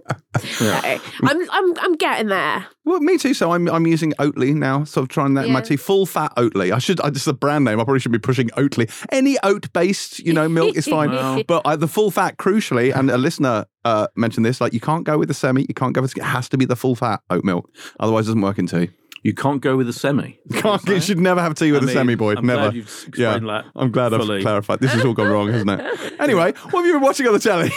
No. 0.61 0.81
I'm 1.25 1.51
I'm 1.51 1.79
I'm 1.79 1.95
getting 1.97 2.29
there. 2.29 2.67
Well, 2.85 3.01
me 3.01 3.19
too. 3.19 3.35
So 3.35 3.51
I'm 3.53 3.69
I'm 3.69 3.87
using 3.89 4.13
Oatly 4.21 4.55
now, 4.55 4.85
sort 4.85 5.03
of 5.03 5.09
trying 5.09 5.35
that 5.35 5.47
in 5.47 5.53
my 5.53 5.61
tea. 5.61 5.77
Full 5.77 6.07
fat 6.07 6.33
Oatly. 6.37 6.71
I 6.73 6.79
should. 6.79 7.01
I, 7.01 7.11
this 7.11 7.23
is 7.23 7.29
a 7.29 7.33
brand 7.33 7.65
name. 7.65 7.81
I 7.81 7.85
probably 7.85 7.99
should 7.99 8.08
be 8.13 8.19
pushing 8.19 8.49
Oatly. 8.51 8.91
Any 9.11 9.37
oat 9.43 9.73
based, 9.73 10.19
you 10.21 10.33
know, 10.33 10.49
milk 10.49 10.77
is 10.77 10.87
fine. 10.87 11.09
Wow. 11.19 11.43
But 11.47 11.63
uh, 11.65 11.75
the 11.75 11.89
full 11.89 12.11
fat, 12.11 12.37
crucially, 12.37 12.95
and 12.95 13.11
a 13.11 13.19
listener 13.19 13.67
uh, 13.85 14.07
mentioned 14.15 14.45
this. 14.47 14.61
Like, 14.61 14.73
you 14.73 14.81
can't 14.81 15.05
go 15.05 15.19
with 15.19 15.29
the 15.29 15.35
semi. 15.35 15.63
You 15.63 15.75
can't 15.75 15.95
go 15.95 16.03
with. 16.03 16.17
It 16.17 16.23
has 16.23 16.49
to 16.51 16.59
be 16.59 16.65
the 16.65 16.77
full 16.77 16.95
fat 16.95 17.23
oat 17.31 17.45
milk. 17.45 17.69
Otherwise, 17.99 18.27
it 18.27 18.31
doesn't 18.31 18.43
work 18.43 18.59
in 18.59 18.67
tea. 18.67 18.91
You 19.23 19.35
can't 19.35 19.61
go 19.61 19.77
with 19.77 19.89
a 19.89 19.93
semi. 19.93 20.39
Can't, 20.53 20.85
you 20.87 21.01
should 21.01 21.19
never 21.19 21.41
have 21.41 21.55
tea 21.55 21.73
with 21.73 21.81
I 21.81 21.85
a 21.85 21.87
mean, 21.87 21.97
semi, 21.97 22.15
boy. 22.15 22.35
I'm 22.37 22.47
never. 22.47 22.63
glad 22.63 22.75
you've 22.75 23.05
explained 23.09 23.49
that 23.49 23.65
I'm 23.75 23.91
glad 23.91 24.15
I've 24.15 24.43
clarified. 24.43 24.81
This 24.81 24.93
has 24.93 25.05
all 25.05 25.15
gone 25.15 25.29
wrong, 25.29 25.49
hasn't 25.49 25.71
it? 25.71 26.15
Anyway, 26.21 26.53
what 26.53 26.81
have 26.81 26.87
you 26.87 26.95
been 26.95 27.03
watching 27.03 27.27
on 27.27 27.33
the 27.33 27.39
telly? 27.39 27.71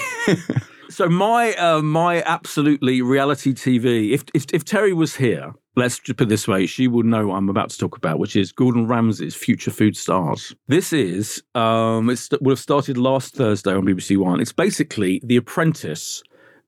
So 0.91 1.07
my 1.07 1.53
uh, 1.53 1.81
my 1.81 2.21
absolutely 2.23 3.01
reality 3.01 3.53
TV. 3.53 4.11
If, 4.11 4.25
if 4.33 4.45
if 4.53 4.65
Terry 4.65 4.91
was 4.91 5.15
here, 5.15 5.53
let's 5.75 5.99
just 5.99 6.17
put 6.17 6.25
it 6.25 6.29
this 6.29 6.47
way, 6.47 6.65
she 6.65 6.87
will 6.87 7.03
know 7.03 7.27
what 7.27 7.35
I'm 7.35 7.49
about 7.49 7.69
to 7.71 7.77
talk 7.77 7.97
about, 7.97 8.19
which 8.19 8.35
is 8.35 8.51
Gordon 8.51 8.87
Ramsay's 8.87 9.35
Future 9.35 9.71
Food 9.71 9.95
Stars. 9.95 10.53
This 10.67 10.91
is 10.93 11.41
um, 11.55 12.09
it 12.09 12.27
would 12.41 12.51
have 12.51 12.59
started 12.59 12.97
last 12.97 13.35
Thursday 13.35 13.73
on 13.73 13.85
BBC 13.85 14.17
One. 14.17 14.39
It's 14.41 14.53
basically 14.53 15.21
The 15.23 15.37
Apprentice 15.37 16.23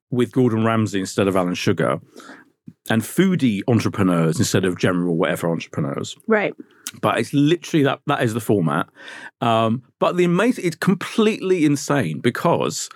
with 0.10 0.32
Gordon 0.32 0.64
Ramsay 0.64 1.00
instead 1.00 1.28
of 1.28 1.36
Alan 1.36 1.56
Sugar. 1.56 2.00
And 2.90 3.02
foodie 3.02 3.62
entrepreneurs 3.68 4.40
instead 4.40 4.66
of 4.66 4.78
general 4.78 5.16
whatever 5.16 5.50
entrepreneurs 5.50 6.18
Right. 6.28 6.54
but 7.02 7.18
it's 7.18 7.34
literally 7.34 7.84
that 7.84 8.00
that 8.08 8.22
is 8.24 8.34
the 8.34 8.42
format. 8.42 8.88
Um, 9.42 9.84
but 10.00 10.18
the 10.18 10.26
amazing, 10.26 10.66
it's 10.66 10.76
completely 10.76 11.66
insane 11.66 12.20
because. 12.20 12.90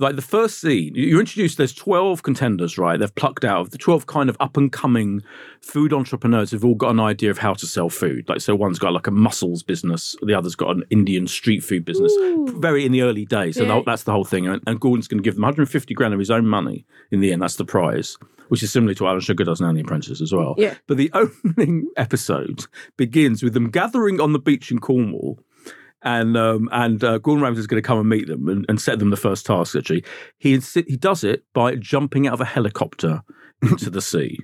Like 0.00 0.16
the 0.16 0.22
first 0.22 0.60
scene, 0.60 0.94
you- 0.94 1.06
you're 1.06 1.20
introduced. 1.20 1.58
There's 1.58 1.74
12 1.74 2.22
contenders, 2.22 2.78
right? 2.78 2.98
They've 2.98 3.14
plucked 3.14 3.44
out 3.44 3.60
of 3.60 3.70
the 3.70 3.78
12 3.78 4.06
kind 4.06 4.28
of 4.30 4.36
up 4.40 4.56
and 4.56 4.72
coming 4.72 5.22
food 5.60 5.92
entrepreneurs 5.92 6.50
who've 6.50 6.64
all 6.64 6.74
got 6.74 6.90
an 6.90 7.00
idea 7.00 7.30
of 7.30 7.38
how 7.38 7.52
to 7.54 7.66
sell 7.66 7.90
food. 7.90 8.28
Like, 8.28 8.40
so 8.40 8.56
one's 8.56 8.78
got 8.78 8.92
like 8.94 9.06
a 9.06 9.10
mussels 9.10 9.62
business, 9.62 10.16
the 10.22 10.34
other's 10.34 10.56
got 10.56 10.74
an 10.74 10.84
Indian 10.90 11.26
street 11.26 11.60
food 11.62 11.84
business. 11.84 12.12
Very 12.58 12.84
in 12.86 12.92
the 12.92 13.02
early 13.02 13.26
days, 13.26 13.56
so 13.56 13.64
Yeah. 13.64 13.72
whole- 13.74 13.84
that's 13.84 14.04
the 14.04 14.12
whole 14.12 14.24
thing. 14.24 14.46
And, 14.48 14.62
and 14.66 14.80
Gordon's 14.80 15.06
going 15.06 15.22
to 15.22 15.24
give 15.24 15.34
them 15.34 15.42
150 15.44 15.92
grand 15.94 16.14
of 16.14 16.18
his 16.18 16.30
own 16.30 16.46
money 16.46 16.86
in 17.10 17.20
the 17.20 17.30
end. 17.32 17.42
That's 17.42 17.56
the 17.56 17.64
prize, 17.66 18.16
which 18.48 18.62
is 18.62 18.72
similar 18.72 18.94
to 18.94 19.04
what 19.04 19.10
Alan 19.10 19.20
Sugar 19.20 19.44
does 19.44 19.60
now 19.60 19.68
in 19.68 19.74
The 19.74 19.82
Apprentice 19.82 20.22
as 20.22 20.32
well. 20.32 20.54
Yeah. 20.56 20.74
But 20.86 20.96
the 20.96 21.10
opening 21.14 21.88
episode 21.98 22.64
begins 22.96 23.42
with 23.42 23.52
them 23.52 23.68
gathering 23.68 24.18
on 24.20 24.32
the 24.32 24.38
beach 24.38 24.70
in 24.70 24.78
Cornwall. 24.78 25.38
And 26.02 26.36
um, 26.36 26.68
and 26.72 27.02
uh, 27.04 27.18
Gordon 27.18 27.42
Ramsay 27.42 27.60
is 27.60 27.66
going 27.66 27.82
to 27.82 27.86
come 27.86 27.98
and 27.98 28.08
meet 28.08 28.26
them 28.26 28.48
and, 28.48 28.64
and 28.68 28.80
set 28.80 28.98
them 28.98 29.10
the 29.10 29.16
first 29.16 29.44
task. 29.44 29.76
Actually, 29.76 30.04
he 30.38 30.56
insi- 30.56 30.88
he 30.88 30.96
does 30.96 31.24
it 31.24 31.44
by 31.52 31.74
jumping 31.74 32.26
out 32.26 32.34
of 32.34 32.40
a 32.40 32.46
helicopter 32.46 33.22
into 33.62 33.90
the 33.90 34.00
sea. 34.00 34.38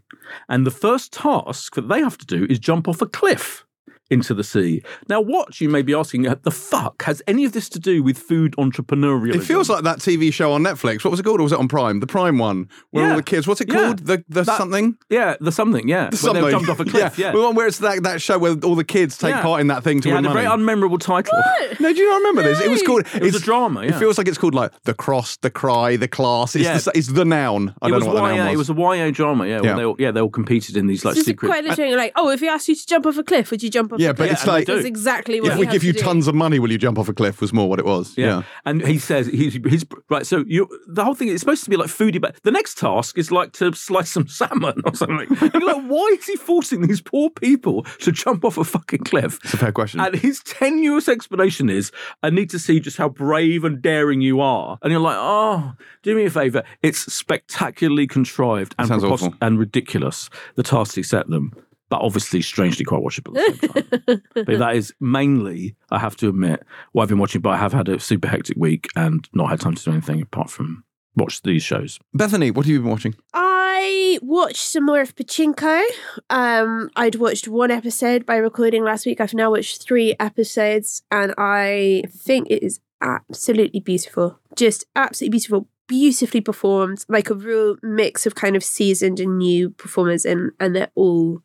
And 0.49 0.67
the 0.67 0.71
first 0.71 1.13
task 1.13 1.75
that 1.75 1.89
they 1.89 2.01
have 2.01 2.19
to 2.19 2.27
do 2.27 2.47
is 2.51 2.59
jump 2.59 2.89
off 2.89 3.01
a 3.01 3.07
cliff. 3.07 3.66
Into 4.11 4.35
the 4.35 4.45
sea. 4.45 4.83
Now, 5.09 5.21
what 5.21 5.61
you 5.61 5.69
may 5.69 5.83
be 5.83 5.93
asking, 5.95 6.27
uh, 6.27 6.37
the 6.43 6.51
fuck 6.51 7.03
has 7.05 7.23
any 7.27 7.45
of 7.45 7.53
this 7.53 7.69
to 7.71 7.79
do 7.81 8.03
with 8.03 8.19
food 8.19 8.55
entrepreneurial? 8.57 9.35
It 9.35 9.41
feels 9.43 9.69
like 9.69 9.83
that 9.85 9.99
TV 9.99 10.33
show 10.33 10.53
on 10.53 10.63
Netflix. 10.63 11.05
What 11.05 11.11
was 11.11 11.21
it 11.21 11.25
called? 11.25 11.41
Or 11.41 11.45
was 11.45 11.53
it 11.53 11.59
on 11.59 11.69
Prime? 11.69 12.01
The 12.01 12.07
Prime 12.07 12.39
one, 12.39 12.69
where 12.91 13.05
Yeah. 13.05 13.11
all 13.11 13.17
the 13.17 13.23
kids. 13.23 13.47
What's 13.49 13.61
it 13.61 13.69
Yeah. 13.69 13.75
called? 13.75 13.99
The 14.07 14.25
the 14.29 14.43
That- 14.45 14.59
something. 14.59 14.97
yeah, 15.11 15.37
the 15.41 15.51
something, 15.53 15.89
yeah, 15.89 16.05
The 16.07 16.11
they 16.13 16.17
something. 16.19 16.51
jumped 16.51 16.69
off 16.69 16.81
a 16.81 16.85
cliff, 16.95 17.19
yeah. 17.19 17.33
The 17.33 17.41
one 17.41 17.55
where 17.55 17.67
it's 17.67 17.79
that, 17.79 18.03
that 18.05 18.21
show 18.23 18.39
where 18.39 18.55
all 18.65 18.75
the 18.75 18.85
kids 18.85 19.17
take 19.19 19.31
Yeah. 19.35 19.43
part 19.43 19.61
in 19.61 19.67
that 19.69 19.83
thing 19.83 20.01
to 20.03 20.09
It 20.11 20.15
win 20.15 20.25
had 20.25 20.31
a 20.31 20.35
very 20.35 20.47
unmemorable 20.47 20.99
title. 21.01 21.39
no, 21.81 21.93
do 21.93 21.99
you 21.99 22.09
not 22.09 22.17
remember 22.19 22.43
this? 22.43 22.61
It 22.61 22.71
was 22.71 22.83
called. 22.83 23.01
It 23.15 23.23
was 23.23 23.29
it's- 23.35 23.43
a 23.43 23.45
drama. 23.45 23.81
It 23.83 23.95
feels 23.97 24.19
like 24.19 24.29
it's 24.29 24.39
called 24.39 24.55
like 24.55 24.73
the 24.85 24.95
cross, 24.95 25.37
the 25.39 25.51
cry, 25.51 25.97
the 25.97 26.09
class. 26.09 26.55
It's, 26.55 26.65
Yeah. 26.65 26.79
the, 26.79 26.93
it's 26.95 27.09
the 27.09 27.25
noun. 27.25 27.75
I 27.83 27.87
it 27.87 27.91
don't 27.91 27.99
was 27.99 28.07
know 28.07 28.15
what 28.15 28.29
the 28.29 28.35
YA. 28.35 28.37
noun 28.37 28.47
It 28.49 28.57
was. 28.57 28.69
was 28.71 28.77
a 28.79 28.81
YA 28.81 29.11
drama. 29.11 29.47
Yeah, 29.47 29.61
Yeah. 29.63 29.75
They 29.77 29.85
all, 29.85 29.97
yeah, 29.99 30.11
they 30.11 30.21
all 30.21 30.31
competed 30.31 30.77
in 30.77 30.87
these 30.87 31.05
like 31.05 31.15
This 31.15 31.25
secret. 31.25 31.49
quite 31.49 31.65
literally 31.65 31.95
like, 31.97 32.13
oh, 32.17 32.31
if 32.31 32.41
he 32.41 32.49
asked 32.49 32.69
you 32.69 32.75
to 32.75 32.87
jump 32.87 33.07
off 33.07 33.19
a 33.19 33.23
cliff, 33.25 33.51
would 33.51 33.63
you 33.63 33.71
jump 33.71 33.93
off 33.97 34.01
Yeah, 34.01 34.13
but 34.13 34.17
cliff? 34.29 34.33
it's 34.33 34.43
and 34.43 34.49
like 34.53 34.67
do. 34.67 34.75
That's 34.75 34.87
exactly 34.87 35.41
what 35.41 35.53
if 35.53 35.59
we 35.59 35.67
have 35.67 35.73
give 35.73 35.85
you 35.85 35.93
do. 35.93 35.99
tons 36.01 36.29
of 36.29 36.35
money, 36.35 36.59
will 36.59 36.71
you 36.71 36.79
jump 36.79 36.99
off 36.99 37.09
a 37.09 37.13
cliff? 37.15 37.41
Was 37.41 37.53
more 37.53 37.69
what 37.69 37.79
it 37.79 37.85
was. 37.85 38.17
Yeah. 38.17 38.27
Yeah. 38.27 38.43
and 38.65 38.87
he 38.87 38.99
says 38.99 39.27
he's, 39.27 39.55
he's 39.55 39.85
right. 40.11 40.27
So 40.27 40.45
you, 40.47 40.69
the 40.87 41.05
whole 41.05 41.15
thing 41.15 41.29
is 41.29 41.41
supposed 41.41 41.65
to 41.65 41.71
be 41.71 41.77
like 41.77 41.89
foodie, 41.89 42.21
but 42.21 42.37
the 42.43 42.51
next 42.51 42.79
task 42.79 43.19
is 43.19 43.31
like 43.33 43.53
to 43.55 43.73
slice 43.75 44.11
some 44.11 44.29
salmon 44.29 44.81
or 44.85 44.95
something. 44.95 45.27
and 45.41 45.53
you're 45.55 45.65
like, 45.65 45.85
why 45.87 46.17
is 46.19 46.27
he 46.27 46.37
forcing 46.37 46.83
these 46.87 47.01
poor 47.01 47.31
people 47.31 47.83
to 48.01 48.13
jump 48.13 48.45
off 48.45 48.57
a 48.59 48.65
fucking 48.65 49.01
cliff? 49.05 49.39
It's 49.45 49.55
a 49.55 49.59
fair 49.59 49.73
question. 49.73 50.01
And 50.01 50.15
his 50.15 50.41
tenuous 50.45 51.09
explanation 51.09 51.69
is, 51.71 51.91
I 52.23 52.31
need 52.31 52.51
to 52.51 52.59
see 52.59 52.81
just 52.81 52.97
how 52.97 53.09
brave 53.09 53.65
and 53.65 53.81
daring 53.83 54.21
you 54.21 54.41
are. 54.41 54.79
And 54.83 54.91
you're 54.93 55.01
like, 55.01 55.17
oh, 55.19 55.73
do 56.03 56.15
me 56.15 56.25
a 56.27 56.31
favour. 56.31 56.63
It's 56.83 57.13
spectacularly 57.13 58.07
contrived 58.07 58.75
and, 58.79 58.89
sounds 58.89 59.03
prepos- 59.05 59.13
awful. 59.13 59.35
and 59.41 59.59
ridiculous, 59.59 60.29
the 60.55 60.63
tasks 60.63 60.95
he 60.95 61.03
set 61.03 61.29
them. 61.29 61.53
But 61.89 62.01
obviously, 62.01 62.43
strangely 62.43 62.85
quite 62.85 63.03
watchable 63.03 63.37
at 63.39 63.61
the 63.61 63.69
same 63.69 64.01
time. 64.07 64.23
but 64.35 64.59
that 64.59 64.75
is 64.75 64.93
mainly, 65.01 65.77
I 65.91 65.99
have 65.99 66.17
to 66.17 66.29
admit, 66.29 66.65
what 66.93 67.05
I've 67.05 67.09
been 67.09 67.19
watching. 67.19 67.41
But 67.41 67.51
I 67.51 67.57
have 67.59 67.73
had 67.73 67.89
a 67.89 68.01
super 68.01 68.27
hectic 68.29 68.57
week 68.57 68.89
and 68.97 69.29
not 69.33 69.51
had 69.51 69.61
time 69.61 69.77
to 69.77 69.85
do 69.85 69.93
anything 69.93 70.21
apart 70.21 70.51
from 70.51 70.85
watch 71.17 71.43
these 71.43 71.63
shows. 71.63 71.99
Bethany, 72.15 72.51
what 72.51 72.67
have 72.67 72.73
you 72.73 72.81
been 72.81 72.91
watching? 72.91 73.15
I 73.33 74.19
watched 74.23 74.59
some 74.59 74.87
more 74.87 75.01
of 75.01 75.15
Pachinko. 75.17 75.83
Um, 76.31 76.91
I'd 76.97 77.17
watched 77.17 77.49
one 77.49 77.71
episode 77.71 78.27
by 78.27 78.37
recording 78.37 78.85
last 78.85 79.07
week. 79.07 79.21
I've 79.21 79.35
now 79.35 79.51
watched 79.51 79.83
three 79.83 80.15
episodes, 80.21 81.03
and 81.11 81.35
I 81.39 82.05
think 82.11 82.49
it 82.51 82.63
is 82.63 82.81
absolutely 83.01 83.81
beautiful. 83.81 84.39
Just 84.55 84.85
absolutely 84.95 85.33
beautiful. 85.33 85.69
Beautifully 85.89 86.41
performed, 86.41 87.05
like 87.09 87.31
a 87.31 87.35
real 87.35 87.77
mix 87.81 88.27
of 88.27 88.35
kind 88.35 88.57
of 88.57 88.65
seasoned 88.65 89.21
and 89.21 89.39
new 89.39 89.71
performers, 89.71 90.25
and 90.25 90.51
and 90.59 90.75
they're 90.75 90.91
all 90.97 91.43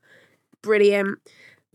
brilliant. 0.61 1.19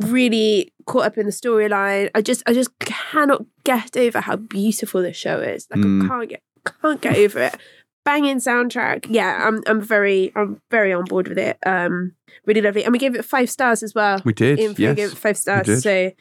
Really 0.01 0.73
caught 0.87 1.07
up 1.07 1.19
in 1.19 1.27
the 1.27 1.33
storyline. 1.33 2.11
I 2.15 2.21
just 2.21 2.43
I 2.47 2.53
just 2.53 2.79
cannot 2.81 3.45
get 3.65 3.97
over 3.97 4.21
how 4.21 4.37
beautiful 4.37 5.03
this 5.03 5.17
show 5.17 5.41
is. 5.41 5.67
Like 5.71 5.81
Mm. 5.81 6.05
I 6.05 6.09
can't 6.09 6.29
get 6.29 6.43
can't 6.83 7.01
get 7.01 7.17
over 7.17 7.41
it. 7.41 7.57
Banging 8.05 8.37
soundtrack. 8.37 9.07
Yeah, 9.09 9.47
I'm 9.49 9.63
I'm 9.67 9.81
very 9.81 10.33
I'm 10.37 10.61
very 10.71 10.93
on 10.93 11.05
board 11.07 11.29
with 11.29 11.39
it. 11.39 11.59
Um 11.65 12.13
really 12.45 12.61
lovely. 12.61 12.85
And 12.85 12.93
we 12.93 12.99
gave 12.99 13.15
it 13.15 13.25
five 13.25 13.49
stars 13.51 13.83
as 13.83 13.95
well. 13.95 14.21
We 14.25 14.35
did. 14.35 14.59
Ian 14.59 14.75
yes. 14.77 14.97
gave 14.97 15.13
it 15.13 15.17
five 15.19 15.39
stars. 15.39 15.83
So 15.83 16.13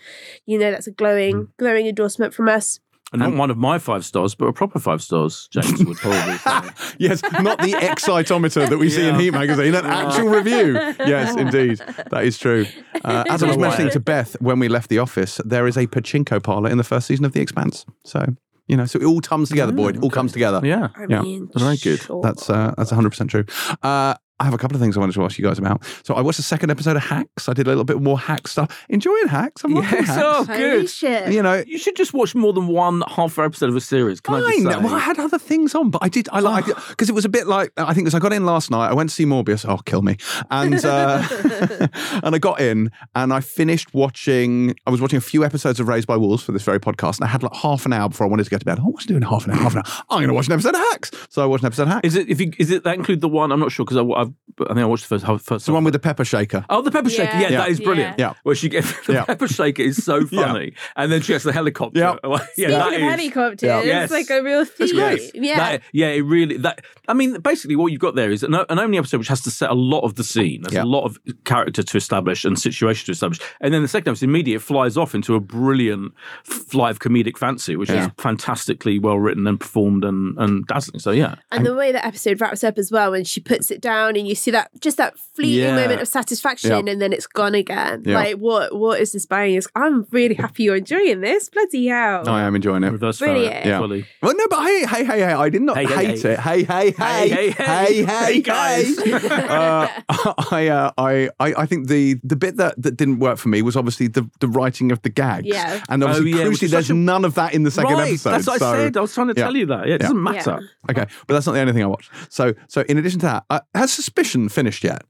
you 0.45 0.57
know 0.57 0.71
that's 0.71 0.87
a 0.87 0.91
glowing 0.91 1.49
glowing 1.57 1.85
endorsement 1.87 2.33
from 2.33 2.47
us. 2.47 2.79
And 3.21 3.33
not 3.33 3.39
one 3.39 3.49
of 3.51 3.57
my 3.57 3.79
five 3.79 4.05
stars, 4.05 4.35
but 4.35 4.45
a 4.45 4.53
proper 4.53 4.79
five 4.79 5.01
stars, 5.01 5.47
James 5.51 5.83
would 5.83 5.97
probably 5.97 6.37
say. 6.37 6.95
yes, 6.99 7.21
not 7.41 7.59
the 7.59 7.73
excitometer 7.73 8.67
that 8.69 8.77
we 8.77 8.89
see 8.89 9.07
in 9.07 9.19
Heat 9.19 9.31
magazine, 9.31 9.75
an 9.75 9.85
actual 9.85 10.29
review. 10.29 10.73
Yes, 10.99 11.35
indeed. 11.35 11.79
That 12.11 12.23
is 12.23 12.37
true. 12.37 12.65
Uh, 13.03 13.23
as 13.29 13.43
I 13.43 13.47
was 13.47 13.55
Right. 13.57 13.69
mentioning 13.69 13.91
to 13.91 13.99
Beth 13.99 14.35
when 14.41 14.59
we 14.59 14.67
left 14.67 14.89
the 14.89 14.99
office, 14.99 15.39
there 15.45 15.67
is 15.67 15.77
a 15.77 15.87
pachinko 15.87 16.41
parlor 16.43 16.69
in 16.69 16.77
the 16.77 16.83
first 16.83 17.07
season 17.07 17.25
of 17.25 17.33
The 17.33 17.41
Expanse. 17.41 17.85
So, 18.03 18.25
you 18.67 18.75
know, 18.77 18.85
so 18.85 18.99
it 18.99 19.05
all 19.05 19.21
comes 19.21 19.49
together, 19.49 19.71
Boyd. 19.71 20.03
All 20.03 20.09
comes 20.09 20.31
together. 20.31 20.59
Yeah. 20.63 20.89
I 20.95 21.05
Yeah. 21.09 21.21
Very 21.55 21.77
good. 21.77 22.01
sure. 22.01 22.21
That's 22.21 22.49
uh, 22.49 22.73
that's 22.77 22.91
100% 22.91 23.29
true. 23.29 23.45
Uh, 23.83 24.15
I 24.39 24.43
have 24.43 24.53
a 24.53 24.57
couple 24.57 24.75
of 24.75 24.81
things 24.81 24.97
I 24.97 24.99
wanted 24.99 25.13
to 25.13 25.23
ask 25.23 25.37
you 25.37 25.45
guys 25.45 25.57
about. 25.59 25.81
So 26.03 26.13
I 26.13 26.21
watched 26.21 26.37
the 26.37 26.43
second 26.43 26.69
episode 26.69 26.97
of 26.97 27.03
Hacks. 27.03 27.47
I 27.47 27.53
did 27.53 27.67
a 27.67 27.69
little 27.69 27.85
bit 27.85 28.01
more 28.01 28.19
hack 28.19 28.47
stuff. 28.49 28.85
Enjoying 28.89 29.27
Hacks. 29.27 29.63
I'm 29.63 29.73
liking 29.73 29.99
Yes, 29.99 30.07
Hacks. 30.07 30.21
oh, 30.23 30.43
Holy 30.43 30.57
good. 30.59 30.89
shit. 30.89 31.31
You 31.31 31.41
know, 31.41 31.63
You 31.65 31.77
should 31.77 31.95
just 31.95 32.13
watch 32.13 32.35
more 32.35 32.51
than 32.51 32.67
one 32.67 33.01
half 33.07 33.39
hour 33.39 33.45
episode 33.45 33.69
of 33.69 33.75
a 33.77 33.81
series. 33.81 34.19
Can 34.19 34.35
I 34.35 34.39
just 34.39 34.63
Fine. 34.63 34.73
say? 34.73 34.79
Well, 34.79 34.93
I 34.95 34.99
had 34.99 35.19
other 35.19 35.39
things 35.39 35.73
on, 35.73 35.89
but 35.89 36.03
I 36.03 36.09
did. 36.09 36.27
I 36.31 36.41
like 36.41 36.65
because 36.89 37.09
it 37.09 37.13
was 37.15 37.23
a 37.25 37.29
bit 37.29 37.47
like 37.47 37.71
I 37.77 37.93
think 37.93 38.07
as 38.07 38.13
I 38.15 38.19
got 38.19 38.33
in 38.33 38.45
last 38.45 38.69
night, 38.71 38.89
I 38.89 38.93
went 38.93 39.09
to 39.09 39.15
see 39.15 39.25
Morbius. 39.25 39.65
Oh, 39.67 39.77
kill 39.77 40.01
me! 40.01 40.17
And 40.51 40.83
uh, 40.83 41.25
and 42.23 42.35
I 42.35 42.37
got 42.37 42.59
in 42.59 42.91
and 43.15 43.31
I 43.33 43.39
finished 43.39 43.93
watching. 43.93 44.75
I 44.85 44.91
was 44.91 45.01
watching 45.01 45.17
a 45.17 45.21
few 45.21 45.43
episodes 45.45 45.79
of 45.79 45.87
Raised 45.87 46.07
by 46.07 46.17
Wolves 46.17 46.43
for 46.43 46.51
this 46.51 46.63
very 46.63 46.79
podcast, 46.79 47.17
and 47.19 47.23
I 47.25 47.27
had 47.27 47.41
like 47.43 47.53
half 47.55 47.85
an 47.85 47.93
hour 47.93 48.09
before 48.09 48.27
I 48.27 48.29
wanted 48.29 48.43
to 48.45 48.49
go 48.49 48.57
to 48.57 48.65
bed. 48.65 48.79
Oh, 48.81 48.89
what's 48.89 49.05
doing 49.05 49.21
in 49.23 49.27
half 49.29 49.45
an 49.45 49.51
hour? 49.51 49.57
Half 49.59 49.73
an 49.75 49.77
hour. 49.79 50.05
I'm 50.09 50.17
going 50.19 50.27
to 50.27 50.33
watch 50.33 50.47
an 50.47 50.53
episode 50.53 50.75
of 50.75 50.81
Hacks. 50.91 51.11
So 51.29 51.41
I 51.41 51.45
watched 51.45 51.63
an 51.63 51.67
episode 51.67 51.83
of 51.83 51.89
Hacks. 51.89 52.07
Is 52.07 52.15
it 52.15 52.29
if 52.29 52.41
you 52.41 52.51
is 52.59 52.71
it 52.71 52.83
that 52.83 52.95
include 52.95 53.21
the 53.21 53.29
one? 53.29 53.51
I'm 53.51 53.59
not 53.59 53.71
sure 53.71 53.85
because 53.85 53.97
I, 53.97 54.24
I've, 54.25 54.33
I 54.61 54.73
think 54.73 54.79
I 54.79 54.85
watched 54.85 55.09
the 55.09 55.19
first. 55.19 55.43
First 55.45 55.65
the 55.65 55.73
one 55.73 55.83
with 55.83 55.93
the 55.93 55.99
pepper 55.99 56.23
shaker. 56.23 56.65
Oh, 56.69 56.81
the 56.81 56.91
pepper 56.91 57.09
shaker. 57.09 57.37
Yeah, 57.37 57.49
Yeah. 57.49 57.57
that 57.57 57.69
is 57.69 57.79
brilliant. 57.81 58.17
Yeah. 58.17 58.33
Where 58.43 58.55
she 58.55 58.69
gets 58.69 58.89
the 59.05 59.13
Yeah. 59.13 59.25
pepper 59.25 59.47
shaker 59.47 59.81
is 59.83 60.03
so 60.03 60.19
Yeah. 60.31 60.45
funny, 60.47 60.73
and 60.95 61.11
then 61.11 61.21
she 61.21 61.33
has 61.33 61.43
the 61.43 61.51
helicopter. 61.51 61.99
Yeah. 61.99 62.15
yeah, 62.23 62.37
Speaking 62.45 62.71
that 62.71 62.87
of 62.87 62.93
is- 62.93 62.99
helicopters, 63.01 63.67
Yeah. 63.67 63.81
Yes. 63.83 64.03
it's 64.05 64.29
like 64.29 64.29
a 64.39 64.43
real 64.43 64.63
theme. 64.65 64.95
great. 64.95 65.31
Yeah. 65.35 65.55
That- 65.57 65.81
yeah, 65.91 66.07
it 66.07 66.21
really. 66.21 66.57
That 66.57 66.81
I 67.07 67.13
mean, 67.13 67.39
basically, 67.41 67.75
what 67.75 67.91
you've 67.91 68.01
got 68.01 68.15
there 68.15 68.31
is 68.31 68.43
an, 68.43 68.53
an 68.55 68.79
only 68.79 68.97
episode 68.97 69.17
which 69.17 69.27
has 69.27 69.41
to 69.41 69.51
set 69.51 69.69
a 69.69 69.75
lot 69.75 70.01
of 70.01 70.15
the 70.15 70.23
scene. 70.23 70.61
There's 70.61 70.73
Yeah. 70.73 70.83
a 70.83 70.85
lot 70.85 71.03
of 71.03 71.17
character 71.43 71.83
to 71.83 71.97
establish 71.97 72.45
and 72.45 72.57
situation 72.57 73.05
to 73.07 73.11
establish, 73.11 73.39
and 73.61 73.73
then 73.73 73.81
the 73.81 73.87
second 73.87 74.09
episode 74.11 74.25
immediately 74.29 74.59
flies 74.59 74.95
off 74.97 75.13
into 75.13 75.35
a 75.35 75.39
brilliant 75.39 76.13
f- 76.49 76.73
live 76.73 76.99
comedic 76.99 77.37
fancy, 77.37 77.75
which 77.75 77.89
Yeah. 77.89 78.05
is 78.05 78.11
fantastically 78.17 78.99
well 78.99 79.19
written 79.19 79.47
and 79.47 79.59
performed 79.59 80.03
and, 80.05 80.37
and 80.37 80.65
dazzling. 80.67 80.99
So 80.99 81.11
yeah, 81.11 81.35
And 81.51 81.65
the 81.65 81.75
way 81.75 81.91
that 81.91 82.05
episode 82.05 82.39
wraps 82.41 82.63
up 82.63 82.77
as 82.77 82.91
well, 82.91 83.11
when 83.11 83.23
she 83.23 83.39
puts 83.41 83.69
it 83.71 83.81
down 83.81 84.14
and 84.17 84.27
you 84.27 84.35
see 84.35 84.51
that 84.51 84.69
just 84.81 84.97
that 84.97 85.17
fleeting 85.35 85.59
Yeah. 85.63 85.75
moment 85.75 86.01
of 86.01 86.07
satisfaction, 86.07 86.71
Yeah. 86.85 86.91
and 86.93 87.01
then 87.01 87.11
it's 87.13 87.27
gone 87.27 87.55
again. 87.55 88.03
Yeah. 88.05 88.15
Like 88.15 88.35
what? 88.37 88.75
What 88.75 88.99
is 88.99 89.11
this 89.11 89.25
buying? 89.25 89.55
Is 89.55 89.67
I'm 89.75 90.05
really 90.11 90.35
happy 90.35 90.63
you're 90.63 90.75
enjoying 90.77 91.21
this. 91.21 91.49
Bloody 91.49 91.87
hell! 91.87 92.23
No, 92.23 92.33
I 92.33 92.41
am 92.43 92.55
enjoying 92.55 92.83
it. 92.83 92.91
reverse 92.91 93.19
Brilliant. 93.19 93.53
Farrah, 93.55 93.65
Yeah. 93.65 93.79
fully. 93.79 94.05
Well, 94.21 94.33
no, 94.35 94.45
but 94.49 94.63
hey, 94.63 94.85
hey, 94.85 95.03
hey, 95.05 95.19
hey! 95.19 95.33
I 95.33 95.49
did 95.49 95.61
not 95.61 95.77
Hey, 95.77 95.85
hey, 95.85 95.95
hate 96.07 96.21
hey. 96.21 96.31
it. 96.33 96.39
Hey, 96.39 96.63
hey, 96.63 96.91
hey, 96.91 96.91
Hey, 96.91 97.29
hey, 97.29 97.49
hey. 97.51 98.03
hey, 98.03 98.25
Hey, 98.33 98.41
guys. 98.41 98.97
uh, 98.99 99.87
I, 100.51 100.67
uh, 100.67 100.91
I, 100.97 101.29
I, 101.39 101.53
I 101.57 101.65
think 101.65 101.87
the 101.87 102.15
the 102.23 102.35
bit 102.35 102.57
that, 102.57 102.81
that 102.81 102.97
didn't 102.97 103.19
work 103.19 103.37
for 103.37 103.49
me 103.49 103.61
was 103.61 103.75
obviously 103.75 104.07
the, 104.07 104.29
the 104.39 104.47
writing 104.47 104.91
of 104.91 105.01
the 105.01 105.09
gags. 105.09 105.45
Yeah. 105.47 105.83
and 105.89 106.03
obviously, 106.03 106.33
Oh, 106.33 106.37
yeah, 106.37 106.43
crucially, 106.45 106.69
there's 106.69 106.89
a- 106.89 106.93
none 106.93 107.25
of 107.25 107.35
that 107.35 107.53
in 107.53 107.63
the 107.63 107.71
second 107.71 107.93
right, 107.93 108.07
episode. 108.09 108.31
that's 108.31 108.47
what 108.47 108.59
so, 108.59 108.67
I 108.67 108.75
said. 108.77 108.97
I 108.97 109.01
was 109.01 109.13
trying 109.13 109.27
to 109.27 109.33
yeah. 109.35 109.43
tell 109.43 109.55
you 109.55 109.65
that. 109.67 109.87
Yeah, 109.87 109.95
it 109.95 110.01
doesn't 110.01 110.15
Yeah. 110.17 110.21
matter. 110.31 110.69
Okay, 110.89 111.05
but 111.27 111.33
that's 111.33 111.45
not 111.45 111.53
the 111.53 111.59
only 111.61 111.73
thing 111.73 111.83
I 111.83 111.87
watched. 111.87 112.11
So, 112.29 112.53
so 112.67 112.81
in 112.81 112.97
addition 112.97 113.19
to 113.21 113.25
that, 113.27 113.45
uh, 113.49 113.59
has 113.73 113.91
Suspicion 114.05 114.49
finished 114.49 114.83
yet? 114.83 115.03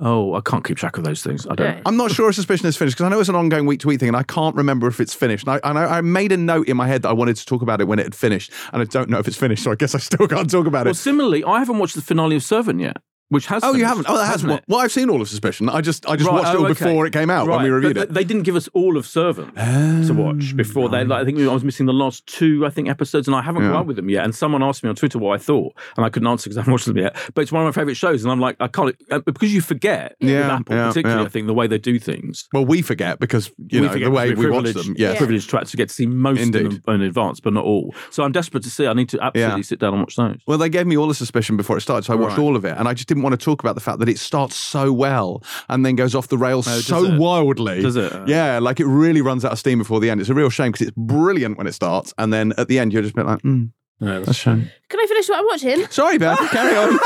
Oh, 0.00 0.34
I 0.34 0.40
can't 0.40 0.64
keep 0.64 0.76
track 0.76 0.98
of 0.98 1.04
those 1.04 1.22
things. 1.22 1.46
I 1.46 1.54
don't. 1.54 1.76
No. 1.76 1.82
I'm 1.86 1.96
not 1.96 2.10
sure 2.10 2.28
if 2.28 2.34
Suspicion 2.34 2.66
is 2.66 2.76
finished 2.76 2.96
because 2.96 3.06
I 3.06 3.08
know 3.08 3.20
it's 3.20 3.28
an 3.28 3.36
ongoing 3.36 3.66
week 3.66 3.80
to 3.80 3.86
week 3.86 4.00
thing, 4.00 4.08
and 4.08 4.16
I 4.16 4.24
can't 4.24 4.56
remember 4.56 4.88
if 4.88 4.98
it's 4.98 5.14
finished. 5.14 5.46
And 5.46 5.60
I, 5.62 5.68
and 5.68 5.78
I, 5.78 5.98
I 5.98 6.00
made 6.00 6.32
a 6.32 6.36
note 6.36 6.66
in 6.68 6.76
my 6.76 6.88
head 6.88 7.02
that 7.02 7.10
I 7.10 7.12
wanted 7.12 7.36
to 7.36 7.46
talk 7.46 7.62
about 7.62 7.80
it 7.80 7.86
when 7.86 8.00
it 8.00 8.04
had 8.04 8.14
finished, 8.14 8.50
and 8.72 8.82
I 8.82 8.84
don't 8.86 9.10
know 9.10 9.18
if 9.18 9.28
it's 9.28 9.36
finished, 9.36 9.62
so 9.62 9.70
I 9.70 9.76
guess 9.76 9.94
I 9.94 9.98
still 9.98 10.26
can't 10.26 10.50
talk 10.50 10.66
about 10.66 10.80
it. 10.80 10.84
Well, 10.86 10.92
it. 10.92 10.96
similarly, 10.96 11.44
I 11.44 11.60
haven't 11.60 11.78
watched 11.78 11.94
the 11.94 12.02
finale 12.02 12.34
of 12.34 12.42
Servant 12.42 12.80
yet, 12.80 12.96
which 13.30 13.46
has. 13.46 13.64
Oh, 13.64 13.74
you 13.74 13.84
haven't? 13.86 14.06
Oh, 14.08 14.14
that 14.16 14.24
has. 14.26 14.42
hasn't 14.42 14.50
Well, 14.50 14.60
well, 14.68 14.78
I've 14.80 14.92
seen 14.92 15.08
all 15.10 15.20
of 15.22 15.28
Suspicion. 15.28 15.68
I 15.68 15.80
just, 15.80 16.06
I 16.08 16.16
just 16.16 16.28
Right, 16.28 16.34
watched 16.42 16.48
it 16.54 16.56
oh, 16.56 16.58
all 16.58 16.64
okay. 16.70 16.84
before 16.84 17.06
it 17.06 17.12
came 17.12 17.30
out 17.30 17.48
when 17.48 17.62
we 17.62 17.70
reviewed 17.70 17.94
but 17.94 18.02
it. 18.02 18.06
th- 18.06 18.14
They 18.14 18.24
didn't 18.24 18.42
give 18.42 18.56
us 18.56 18.68
all 18.74 18.96
of 18.98 19.06
Servant 19.06 19.54
to 19.56 20.12
watch 20.14 20.56
before. 20.56 20.88
They, 20.88 21.04
like, 21.04 21.22
I 21.22 21.24
think 21.24 21.38
I 21.40 21.46
was 21.52 21.64
missing 21.64 21.86
the 21.86 21.92
last 21.92 22.26
two, 22.26 22.66
I 22.66 22.70
think, 22.70 22.88
episodes, 22.88 23.26
and 23.26 23.34
I 23.34 23.42
haven't 23.42 23.62
Yeah. 23.62 23.70
caught 23.72 23.80
up 23.80 23.86
with 23.86 23.96
them 23.96 24.10
yet. 24.10 24.24
And 24.24 24.34
someone 24.34 24.62
asked 24.62 24.82
me 24.82 24.90
on 24.90 24.96
Twitter 24.96 25.18
what 25.18 25.34
I 25.34 25.42
thought, 25.42 25.74
and 25.96 26.04
I 26.04 26.10
couldn't 26.10 26.28
answer 26.28 26.48
because 26.50 26.58
I 26.58 26.60
haven't 26.60 26.72
watched 26.72 26.86
them 26.86 26.98
yet. 26.98 27.16
But 27.34 27.42
it's 27.42 27.52
one 27.52 27.62
of 27.66 27.66
my 27.74 27.80
favourite 27.80 27.96
shows, 27.96 28.22
and 28.22 28.30
I'm 28.32 28.40
like, 28.40 28.56
I 28.60 28.68
can't 28.68 28.94
uh, 29.10 29.20
because 29.20 29.54
you 29.54 29.60
forget 29.60 30.16
Yeah, 30.20 30.40
with 30.42 30.46
Apple, 30.60 30.76
yeah, 30.76 30.88
particularly. 30.88 31.22
yeah. 31.22 31.26
I 31.26 31.30
think 31.30 31.46
the 31.46 31.54
way 31.54 31.66
they 31.66 31.78
do 31.78 31.98
things. 31.98 32.48
well, 32.52 32.64
we 32.66 32.82
forget 32.82 33.18
because 33.20 33.48
you 33.68 33.80
we 33.82 33.86
know 33.86 33.94
the 33.98 34.10
way 34.10 34.34
we 34.34 34.50
watch 34.50 34.72
them. 34.72 34.94
Yes. 34.98 35.16
privileged 35.18 35.50
to 35.50 35.58
actually 35.60 35.78
get 35.78 35.88
to 35.88 35.94
see 35.94 36.06
most 36.06 36.40
Indeed. 36.40 36.66
of 36.66 36.82
them 36.84 36.94
in 36.96 37.02
advance, 37.02 37.40
but 37.40 37.52
not 37.52 37.64
all. 37.64 37.94
So 38.10 38.24
I'm 38.24 38.32
desperate 38.32 38.62
to 38.64 38.70
see. 38.70 38.86
I 38.86 38.92
need 38.92 39.08
to 39.10 39.20
absolutely 39.22 39.58
Yeah. 39.60 39.62
sit 39.62 39.78
down 39.78 39.92
and 39.94 40.02
watch 40.02 40.16
those. 40.16 40.38
Well, 40.46 40.58
they 40.58 40.68
gave 40.68 40.86
me 40.86 40.96
all 40.96 41.06
the 41.08 41.14
suspicion 41.14 41.56
before 41.56 41.76
it 41.76 41.80
started, 41.82 42.04
so 42.04 42.12
I 42.12 42.16
watched 42.16 42.38
all 42.38 42.56
of 42.56 42.64
it, 42.64 42.76
and 42.76 42.88
I 42.88 42.94
just 42.94 43.08
didn't 43.08 43.19
want 43.22 43.38
to 43.38 43.44
talk 43.44 43.60
about 43.60 43.74
the 43.74 43.80
fact 43.80 43.98
that 44.00 44.08
it 44.08 44.18
starts 44.18 44.56
so 44.56 44.92
well 44.92 45.42
and 45.68 45.84
then 45.84 45.96
goes 45.96 46.14
off 46.14 46.28
the 46.28 46.38
rails 46.38 46.66
Oh, 46.68 46.80
so 46.80 47.04
it? 47.04 47.18
wildly. 47.18 47.82
Does 47.82 47.96
it? 47.96 48.12
Yeah, 48.28 48.58
like 48.58 48.80
it 48.80 48.86
really 48.86 49.20
runs 49.22 49.44
out 49.44 49.52
of 49.52 49.58
steam 49.58 49.78
before 49.78 50.00
the 50.00 50.10
end. 50.10 50.20
It's 50.20 50.30
a 50.30 50.34
real 50.34 50.50
shame 50.50 50.72
because 50.72 50.88
it's 50.88 50.96
brilliant 50.96 51.58
when 51.58 51.66
it 51.66 51.72
starts, 51.72 52.12
and 52.18 52.32
then 52.32 52.52
at 52.58 52.68
the 52.68 52.78
end 52.78 52.92
you're 52.92 53.02
just 53.02 53.14
a 53.14 53.16
bit 53.16 53.26
like, 53.26 53.42
mm, 53.42 53.70
Yeah, 54.00 54.18
that's 54.18 54.28
a 54.30 54.34
shame. 54.34 54.70
Can 54.88 55.00
I 55.00 55.06
finish 55.06 55.28
what 55.28 55.38
I'm 55.38 55.46
watching? 55.46 55.86
Sorry, 55.90 56.18
Beth, 56.18 56.38
carry 56.50 56.76
on. 56.76 56.98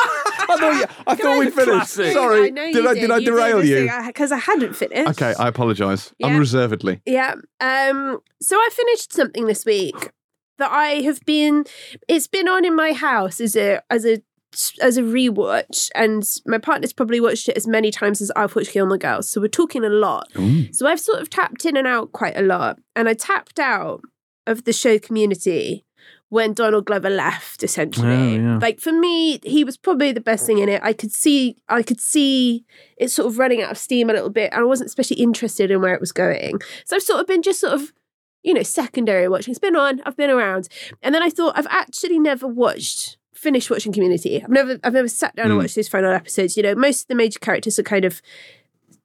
I 0.47 0.57
thought, 0.59 0.75
you, 0.75 0.85
I 1.07 1.15
thought 1.15 1.39
we'd 1.39 1.53
finished. 1.55 1.71
Classic. 1.71 2.13
Sorry, 2.13 2.47
I 2.47 2.51
know 2.51 2.73
did 2.73 2.87
I 2.87 2.95
did 2.95 3.11
I 3.11 3.21
derail 3.21 3.65
you? 3.65 3.91
Because 4.07 4.31
I 4.31 4.37
hadn't 4.39 4.75
finished. 4.77 5.09
Okay, 5.11 5.35
I 5.39 5.49
apologise. 5.49 6.13
Yeah. 6.19 6.27
Unreservedly. 6.29 7.01
Yeah. 7.07 7.35
Um. 7.61 8.21
So 8.43 8.57
I 8.57 8.69
finished 8.73 9.13
something 9.13 9.47
this 9.47 9.65
week 9.65 10.11
that 10.59 10.71
I 10.71 11.01
have 11.03 11.21
been. 11.25 11.65
It's 12.09 12.27
been 12.27 12.47
on 12.47 12.65
in 12.65 12.77
my 12.77 12.93
house 12.93 13.41
as 13.41 13.57
a 13.57 13.81
as 13.91 14.05
a 14.05 14.21
as 14.81 14.97
a 14.97 15.03
rewatch, 15.03 15.91
and 15.95 16.25
my 16.47 16.59
partner's 16.59 16.93
probably 16.93 17.21
watched 17.21 17.49
it 17.49 17.57
as 17.57 17.67
many 17.67 17.91
times 17.91 18.21
as 18.21 18.31
I've 18.37 18.55
watched 18.55 18.73
Gilmore 18.73 18.99
Girls. 18.99 19.29
So 19.29 19.41
we're 19.41 19.49
talking 19.49 19.85
a 19.85 19.89
lot. 19.89 20.29
So 20.73 20.87
I've 20.87 21.01
sort 21.01 21.21
of 21.21 21.31
tapped 21.31 21.65
in 21.65 21.77
and 21.77 21.87
out 21.87 22.13
quite 22.13 22.37
a 22.37 22.43
lot. 22.43 22.79
And 22.97 23.09
I 23.09 23.15
tapped 23.15 23.59
out 23.59 24.03
of 24.47 24.65
the 24.65 24.73
show 24.73 24.99
community 24.99 25.85
when 26.29 26.53
Donald 26.53 26.87
Glover 26.87 27.11
left, 27.11 27.63
essentially. 27.63 28.09
Oh, 28.09 28.35
yeah. 28.35 28.59
Like 28.61 28.81
for 28.81 28.93
me, 28.93 29.39
he 29.45 29.63
was 29.63 29.77
probably 29.77 30.11
the 30.11 30.21
best 30.21 30.47
thing 30.47 30.59
in 30.59 30.69
it. 30.69 30.81
I 30.83 30.93
could 30.93 31.13
see 31.13 31.57
I 31.69 31.83
could 31.83 32.01
see 32.01 32.65
it 32.97 33.11
sort 33.11 33.29
of 33.29 33.39
running 33.39 33.63
out 33.63 33.71
of 33.71 33.79
steam 33.79 34.11
a 34.11 34.13
little 34.13 34.31
bit, 34.31 34.53
and 34.53 34.61
I 34.61 34.65
wasn't 34.65 34.89
especially 34.89 35.19
interested 35.19 35.71
in 35.71 35.81
where 35.81 35.95
it 35.95 36.01
was 36.01 36.13
going. 36.13 36.61
So 36.85 36.97
I've 36.97 37.03
sort 37.03 37.21
of 37.21 37.27
been 37.27 37.43
just 37.43 37.61
sort 37.61 37.75
of, 37.75 37.93
you 38.43 38.53
know, 38.53 38.63
secondary 38.65 39.29
watching. 39.29 39.53
It's 39.53 39.61
been 39.61 39.77
on, 39.77 40.01
I've 40.05 40.17
been 40.17 40.31
around. 40.31 40.69
And 41.03 41.15
then 41.15 41.23
I 41.23 41.31
thought 41.31 41.57
I've 41.57 41.69
actually 41.71 42.19
never 42.19 42.49
watched 42.49 43.17
finished 43.45 43.71
watching 43.71 43.93
community. 43.93 44.43
I've 44.43 44.49
never 44.51 44.79
I've 44.83 44.93
never 44.95 45.09
sat 45.09 45.37
down 45.37 45.47
and 45.47 45.55
Mm. 45.55 45.63
watched 45.63 45.77
those 45.77 45.89
final 45.89 46.13
episodes. 46.13 46.57
You 46.57 46.63
know, 46.65 46.75
most 46.75 47.03
of 47.03 47.09
the 47.09 47.15
major 47.15 47.39
characters 47.39 47.79
are 47.79 47.83
kind 47.85 48.05
of 48.05 48.21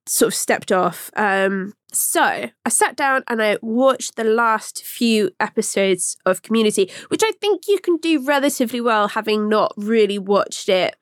sort 0.07 0.33
of 0.33 0.35
stepped 0.35 0.71
off. 0.71 1.11
Um, 1.15 1.73
so 1.93 2.21
I 2.65 2.69
sat 2.69 2.95
down 2.95 3.23
and 3.27 3.41
I 3.43 3.57
watched 3.61 4.15
the 4.15 4.23
last 4.23 4.83
few 4.83 5.29
episodes 5.39 6.17
of 6.25 6.41
Community, 6.41 6.89
which 7.09 7.21
I 7.23 7.31
think 7.39 7.67
you 7.67 7.77
can 7.79 7.97
do 7.97 8.23
relatively 8.25 8.81
well 8.81 9.09
having 9.09 9.47
not 9.49 9.71
really 9.77 10.17
watched 10.17 10.67
it 10.69 10.95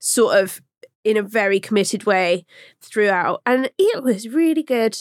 sort 0.00 0.36
of 0.42 0.60
in 1.04 1.16
a 1.16 1.22
very 1.22 1.60
committed 1.60 2.04
way 2.04 2.44
throughout. 2.80 3.42
And 3.46 3.70
it 3.78 4.02
was 4.02 4.28
really 4.28 4.62
good. 4.64 4.98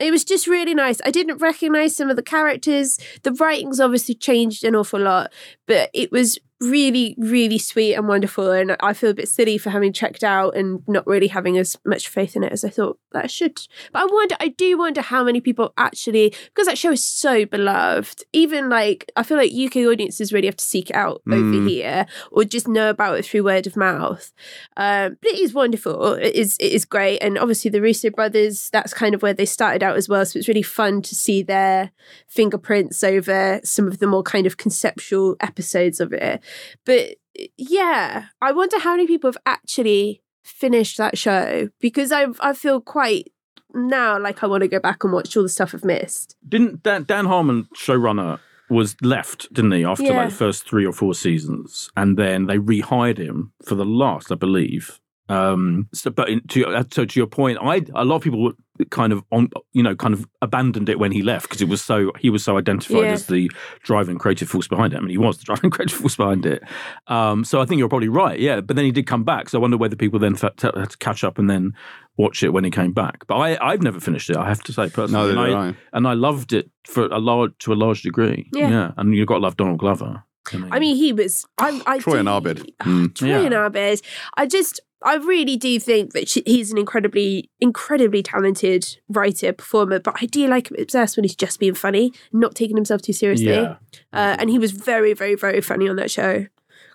It 0.00 0.10
was 0.10 0.24
just 0.24 0.46
really 0.46 0.74
nice. 0.74 1.00
I 1.04 1.10
didn't 1.10 1.38
recognize 1.38 1.94
some 1.94 2.10
of 2.10 2.16
the 2.16 2.22
characters. 2.22 2.98
The 3.22 3.32
writing's 3.32 3.80
obviously 3.80 4.14
changed 4.14 4.64
an 4.64 4.74
awful 4.74 5.00
lot, 5.00 5.30
but 5.66 5.90
it 5.94 6.10
was 6.10 6.38
really, 6.70 7.14
really 7.18 7.58
sweet 7.58 7.94
and 7.94 8.08
wonderful. 8.08 8.50
And 8.50 8.76
I 8.80 8.92
feel 8.92 9.10
a 9.10 9.14
bit 9.14 9.28
silly 9.28 9.58
for 9.58 9.70
having 9.70 9.92
checked 9.92 10.24
out 10.24 10.56
and 10.56 10.82
not 10.88 11.06
really 11.06 11.28
having 11.28 11.58
as 11.58 11.76
much 11.84 12.08
faith 12.08 12.36
in 12.36 12.42
it 12.44 12.52
as 12.52 12.64
I 12.64 12.70
thought 12.70 12.98
that 13.12 13.24
I 13.24 13.26
should. 13.28 13.60
But 13.92 14.02
I 14.02 14.06
wonder, 14.06 14.36
I 14.40 14.48
do 14.48 14.78
wonder 14.78 15.00
how 15.00 15.24
many 15.24 15.40
people 15.40 15.72
actually, 15.76 16.34
because 16.46 16.66
that 16.66 16.78
show 16.78 16.92
is 16.92 17.04
so 17.06 17.44
beloved, 17.44 18.24
even 18.32 18.68
like, 18.68 19.10
I 19.16 19.22
feel 19.22 19.36
like 19.36 19.52
UK 19.52 19.76
audiences 19.86 20.32
really 20.32 20.46
have 20.46 20.56
to 20.56 20.64
seek 20.64 20.90
it 20.90 20.96
out 20.96 21.22
over 21.30 21.44
Mm. 21.44 21.68
here 21.68 22.06
or 22.30 22.44
just 22.44 22.66
know 22.68 22.90
about 22.90 23.18
it 23.18 23.24
through 23.24 23.44
word 23.44 23.66
of 23.66 23.76
mouth. 23.76 24.32
Um, 24.76 25.16
but 25.20 25.30
it 25.32 25.38
is 25.40 25.52
wonderful. 25.54 26.14
It 26.14 26.34
is, 26.34 26.56
it 26.58 26.72
is 26.72 26.84
great. 26.84 27.18
And 27.18 27.38
obviously, 27.38 27.70
the 27.70 27.80
Russo 27.82 28.10
brothers, 28.10 28.70
that's 28.72 28.94
kind 28.94 29.14
of 29.14 29.22
where 29.22 29.34
they 29.34 29.44
started 29.44 29.82
out 29.82 29.96
as 29.96 30.08
well. 30.08 30.24
So 30.26 30.38
it's 30.38 30.48
really 30.48 30.62
fun 30.62 31.02
to 31.02 31.14
see 31.14 31.42
their 31.42 31.90
fingerprints 32.26 33.04
over 33.04 33.60
some 33.64 33.86
of 33.86 33.98
the 33.98 34.06
more 34.06 34.22
kind 34.22 34.46
of 34.46 34.56
conceptual 34.56 35.36
episodes 35.40 36.00
of 36.00 36.12
it. 36.12 36.40
But 36.84 37.16
yeah, 37.56 38.26
I 38.40 38.52
wonder 38.52 38.78
how 38.78 38.92
many 38.92 39.06
people 39.06 39.28
have 39.28 39.38
actually 39.46 40.22
finished 40.44 40.98
that 40.98 41.16
show 41.18 41.68
because 41.80 42.12
I 42.12 42.26
I 42.40 42.52
feel 42.52 42.80
quite 42.80 43.32
now 43.74 44.18
like 44.18 44.42
I 44.42 44.46
want 44.46 44.62
to 44.62 44.68
go 44.68 44.78
back 44.78 45.02
and 45.04 45.12
watch 45.12 45.36
all 45.36 45.42
the 45.42 45.48
stuff 45.48 45.74
I've 45.74 45.84
missed. 45.84 46.36
Didn't 46.48 46.82
Dan, 46.82 47.04
Dan 47.04 47.26
Harmon, 47.26 47.68
showrunner, 47.76 48.38
was 48.70 48.96
left, 49.02 49.52
didn't 49.52 49.72
he, 49.72 49.84
after 49.84 50.04
Yeah. 50.04 50.16
like 50.16 50.30
the 50.30 50.34
first 50.34 50.66
three 50.68 50.86
or 50.86 50.92
four 50.92 51.14
seasons, 51.14 51.90
and 51.96 52.16
then 52.16 52.46
they 52.46 52.58
rehired 52.58 53.18
him 53.18 53.52
for 53.64 53.74
the 53.74 53.84
last, 53.84 54.30
I 54.30 54.36
believe. 54.36 55.00
Um, 55.28 55.88
so, 55.94 56.10
but 56.10 56.28
in, 56.28 56.46
to 56.48 56.66
uh, 56.66 56.84
so 56.92 57.04
to 57.06 57.20
your 57.20 57.26
point, 57.26 57.58
I 57.60 57.82
a 57.94 58.04
lot 58.04 58.16
of 58.16 58.22
people 58.22 58.52
kind 58.90 59.12
of 59.12 59.22
on, 59.30 59.48
you 59.72 59.82
know, 59.82 59.94
kind 59.94 60.12
of 60.12 60.26
abandoned 60.42 60.88
it 60.88 60.98
when 60.98 61.12
he 61.12 61.22
left 61.22 61.44
because 61.48 61.62
it 61.62 61.68
was 61.68 61.80
so 61.80 62.10
he 62.18 62.28
was 62.28 62.44
so 62.44 62.58
identified 62.58 62.98
Yeah. 63.04 63.12
as 63.12 63.26
the 63.26 63.50
driving 63.82 64.18
creative 64.18 64.48
force 64.48 64.68
behind 64.68 64.92
it. 64.92 64.96
I 64.96 65.00
mean, 65.00 65.10
he 65.10 65.16
was 65.18 65.38
the 65.38 65.44
driving 65.50 65.70
creative 65.70 65.96
force 65.98 66.16
behind 66.16 66.44
it. 66.44 66.62
Um, 67.06 67.44
so 67.44 67.60
I 67.60 67.64
think 67.64 67.78
you're 67.78 67.88
probably 67.88 68.08
right, 68.08 68.38
yeah. 68.38 68.60
But 68.60 68.76
then 68.76 68.84
he 68.84 68.90
did 68.92 69.06
come 69.06 69.24
back, 69.24 69.48
so 69.48 69.58
I 69.58 69.62
wonder 69.62 69.76
whether 69.78 69.96
people 69.96 70.18
then 70.18 70.34
fa- 70.34 70.52
t- 70.56 70.68
had 70.74 70.90
to 70.90 70.98
catch 70.98 71.24
up 71.24 71.38
and 71.38 71.48
then 71.48 71.72
watch 72.18 72.42
it 72.42 72.50
when 72.50 72.64
he 72.64 72.70
came 72.70 72.92
back. 72.92 73.26
But 73.26 73.36
I, 73.36 73.56
I've 73.72 73.82
never 73.82 74.00
finished 74.00 74.28
it. 74.28 74.36
I 74.36 74.46
have 74.48 74.62
to 74.64 74.72
say 74.72 74.90
personally, 74.90 75.34
Neither 75.34 75.46
and 75.46 75.56
I, 75.56 75.68
I. 75.68 75.76
and 75.94 76.06
I 76.08 76.12
loved 76.14 76.52
it 76.52 76.70
for 76.86 77.06
a 77.06 77.18
large 77.18 77.52
to 77.60 77.72
a 77.72 77.74
large 77.74 78.02
degree. 78.02 78.50
Yeah. 78.52 78.92
and 78.98 79.14
you've 79.14 79.26
got 79.28 79.36
to 79.36 79.40
love 79.40 79.56
Donald 79.56 79.78
Glover. 79.78 80.22
I 80.52 80.78
mean, 80.78 80.96
he 80.96 81.12
was. 81.12 81.46
I, 81.58 81.80
I 81.86 81.98
Troy 81.98 82.18
and 82.18 82.28
Abed. 82.28 82.72
Mm. 82.82 83.14
Troy 83.14 83.28
Yeah. 83.28 83.40
and 83.40 83.54
Abed. 83.54 84.02
I 84.36 84.46
just, 84.46 84.80
I 85.02 85.16
really 85.16 85.56
do 85.56 85.78
think 85.80 86.12
that 86.12 86.28
she, 86.28 86.42
he's 86.46 86.70
an 86.72 86.78
incredibly, 86.78 87.50
incredibly 87.60 88.22
talented 88.22 88.96
writer, 89.08 89.52
performer. 89.52 90.00
But 90.00 90.16
I 90.22 90.26
do 90.26 90.46
like 90.46 90.70
him 90.70 90.76
obsessed 90.78 91.16
when 91.16 91.24
he's 91.24 91.36
just 91.36 91.58
being 91.60 91.74
funny, 91.74 92.12
not 92.32 92.54
taking 92.54 92.76
himself 92.76 93.02
too 93.02 93.12
seriously. 93.12 93.46
yeah, 93.46 93.76
Uh, 94.12 94.36
and 94.38 94.50
he 94.50 94.58
was 94.58 94.72
very, 94.72 95.12
very, 95.14 95.34
very 95.34 95.60
funny 95.60 95.88
on 95.88 95.96
that 95.96 96.10
show. 96.10 96.46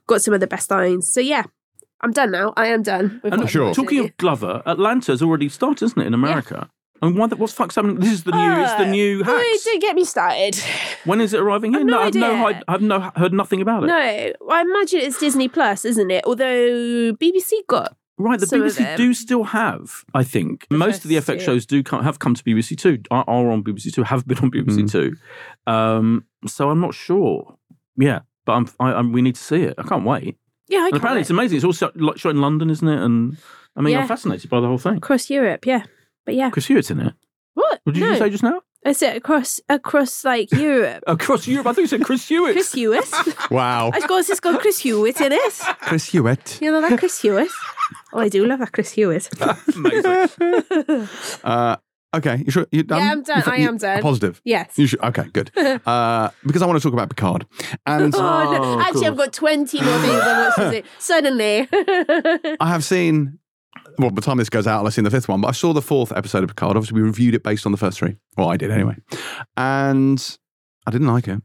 Got 0.08 0.22
some 0.22 0.34
of 0.34 0.40
the 0.40 0.48
best 0.48 0.72
lines. 0.72 1.08
So 1.12 1.20
yeah, 1.20 1.44
I'm 2.02 2.12
done 2.12 2.32
now. 2.32 2.54
I 2.58 2.68
am 2.68 2.82
done. 2.84 3.20
with 3.24 3.34
and 3.34 3.50
Sure. 3.50 3.74
talking 3.74 4.00
of 4.06 4.18
Glover, 4.18 4.64
Atlanta's 4.66 5.22
already 5.22 5.50
started, 5.50 5.86
isn't 5.86 6.02
it, 6.02 6.08
in 6.08 6.14
America? 6.14 6.70
And 7.02 7.18
why? 7.18 7.28
the- 7.28 7.36
What's 7.38 7.54
fuck's 7.54 7.76
happening? 7.76 7.98
This 7.98 8.12
is 8.12 8.24
the 8.24 8.32
new. 8.32 8.62
it's 8.62 8.74
the 8.74 8.84
Uh, 8.84 8.92
new 8.92 9.22
Oh, 9.22 9.38
hacks. 9.38 9.64
don't 9.66 9.82
get 9.82 9.96
me 9.96 10.04
started. 10.04 10.56
When 11.06 11.22
is 11.22 11.34
it 11.34 11.40
arriving 11.40 11.72
here? 11.72 11.82
I've 11.82 11.86
no 11.88 12.00
I've 12.02 12.14
no, 12.16 12.46
idea. 12.48 12.64
I've 12.68 12.82
no 12.82 13.12
heard 13.16 13.34
nothing 13.34 13.62
about 13.62 13.84
it. 13.84 13.88
No, 13.88 13.96
I 14.54 14.62
imagine 14.62 15.00
it's 15.02 15.20
Disney 15.20 15.48
Plus, 15.48 15.86
isn't 15.86 16.12
it? 16.12 16.24
Although 16.26 17.14
BBC 17.14 17.52
got 17.68 17.96
Right, 18.22 18.38
the 18.38 18.48
Some 18.48 18.62
of 18.62 18.68
BBC 18.74 18.78
them. 18.84 18.98
do 18.98 19.14
still 19.14 19.44
have, 19.46 20.04
I 20.14 20.26
think, 20.26 20.68
most 20.70 21.06
of 21.06 21.10
the 21.10 21.16
FX 21.16 21.36
two. 21.40 21.40
shows 21.46 21.66
do 21.66 21.82
come, 21.82 22.04
have 22.04 22.20
come 22.20 22.36
to 22.36 22.44
BBC 22.44 22.78
Two, 22.78 22.98
are, 23.12 23.24
are 23.28 23.50
on 23.50 23.64
BBC 23.64 23.94
Two, 23.94 24.04
have 24.04 24.28
been 24.28 24.38
on 24.40 24.52
BBC 24.52 24.84
Mm. 24.84 24.92
Two. 24.92 25.16
Um, 25.72 26.26
so 26.46 26.70
I'm 26.70 26.82
not 26.82 26.94
sure. 26.94 27.56
Yeah, 27.96 28.20
but 28.46 28.54
I'm, 28.54 28.68
I, 28.78 28.92
I'm, 28.96 29.14
we 29.14 29.22
need 29.22 29.36
to 29.36 29.42
see 29.42 29.62
it. 29.64 29.76
I 29.78 29.84
can't 29.84 30.04
wait. 30.04 30.38
yeah, 30.68 30.80
I 30.80 30.82
And 30.82 30.92
can't 30.92 30.98
apparently, 30.98 31.18
wait. 31.20 31.22
it's 31.22 31.30
amazing. 31.30 31.56
It's 31.58 31.66
all 31.66 31.72
shot, 31.72 31.96
like, 31.96 32.18
shot 32.18 32.32
in 32.32 32.42
London, 32.42 32.70
isn't 32.70 32.86
it? 32.90 33.02
And 33.02 33.38
I 33.78 33.82
mean, 33.82 33.94
Yeah. 33.94 34.02
I'm 34.02 34.08
fascinated 34.10 34.50
by 34.50 34.60
the 34.60 34.68
whole 34.68 34.78
thing. 34.78 34.98
across 34.98 35.30
Europe. 35.30 35.66
Yeah, 35.66 35.84
but 36.26 36.36
yeah, 36.36 36.50
Chris 36.50 36.68
Hewitt's 36.68 36.92
in 36.92 37.00
it. 37.00 37.14
what? 37.54 37.80
What 37.84 37.94
did 37.96 38.02
no, 38.02 38.12
you 38.12 38.18
say 38.18 38.30
just 38.30 38.44
now? 38.44 38.62
I 38.86 38.94
said 38.94 39.18
across 39.18 39.60
across 39.68 40.24
like 40.24 40.52
Europe. 40.54 41.04
Across 41.08 41.48
Europe. 41.48 41.68
I 41.68 41.74
think 41.74 41.84
you 41.84 41.88
said 41.98 42.04
Chris 42.06 42.26
Hewitt. 42.30 42.54
Chris 42.54 42.72
Hewitt. 42.72 43.06
Wow. 43.52 43.90
Of 43.90 44.08
course, 44.08 44.30
it's 44.30 44.40
got 44.40 44.62
Chris 44.62 44.80
Hewitt 44.80 45.20
in 45.20 45.34
it. 45.34 45.54
Chris 45.82 46.06
Hewitt. 46.06 46.60
You 46.62 46.72
know 46.72 46.80
that 46.82 46.98
Chris 46.98 47.20
Hewitt? 47.22 47.50
Oh, 48.14 48.20
I 48.20 48.30
do 48.30 48.46
love 48.46 48.60
that 48.60 48.72
Chris 48.72 48.92
Hewitt. 48.92 49.28
Amazing. 49.76 51.10
Uh, 51.44 51.76
okay, 52.16 52.42
you 52.46 52.52
sure? 52.52 52.68
You 52.72 52.84
done? 52.84 53.00
Yeah, 53.02 53.12
I'm 53.12 53.24
done. 53.24 53.38
You 53.38 53.44
fe- 53.44 53.52
I 53.52 53.56
you- 53.58 53.68
am 53.68 53.78
done. 53.78 54.02
Positive. 54.02 54.42
Yes. 54.46 54.78
You 54.78 54.88
should. 54.88 55.02
Okay, 55.02 55.24
good. 55.34 55.52
Uh, 55.58 56.30
because 56.46 56.62
I 56.62 56.66
want 56.66 56.80
to 56.80 56.84
talk 56.84 56.94
about 56.94 57.10
Picard, 57.10 57.46
and 57.86 58.14
Oh, 58.16 58.20
no. 58.20 58.64
Oh, 58.64 58.80
Actually, 58.80 59.08
I've 59.08 59.18
got 59.18 59.34
20 59.34 59.82
more 59.82 60.00
things 60.00 60.14
I 60.22 60.42
want 60.42 60.56
to 60.56 60.72
see. 60.72 60.84
Suddenly. 61.00 61.68
I 62.62 62.68
have 62.70 62.84
seen. 62.84 63.39
Well, 64.00 64.12
by 64.12 64.16
the 64.16 64.22
time 64.22 64.38
this 64.38 64.50
goes 64.50 64.66
out, 64.66 64.80
I'll 64.80 64.86
have 64.86 64.94
seen 64.94 65.04
the 65.04 65.12
fifth 65.12 65.28
one. 65.28 65.42
But 65.42 65.50
I 65.50 65.52
saw 65.52 65.74
the 65.74 65.82
fourth 65.82 66.14
episode 66.14 66.44
of 66.44 66.50
Picard. 66.50 66.78
Obviously, 66.78 67.02
we 67.02 67.06
reviewed 67.06 67.36
it 67.36 67.44
based 67.44 67.66
on 67.66 67.74
the 67.74 67.78
first 67.78 68.00
three. 68.00 68.16
Well, 68.38 68.50
I 68.50 68.56
did 68.56 68.72
anyway, 68.72 68.96
and 69.58 70.38
I 70.88 70.92
didn't 70.92 71.08
like 71.08 71.28
it. 71.28 71.42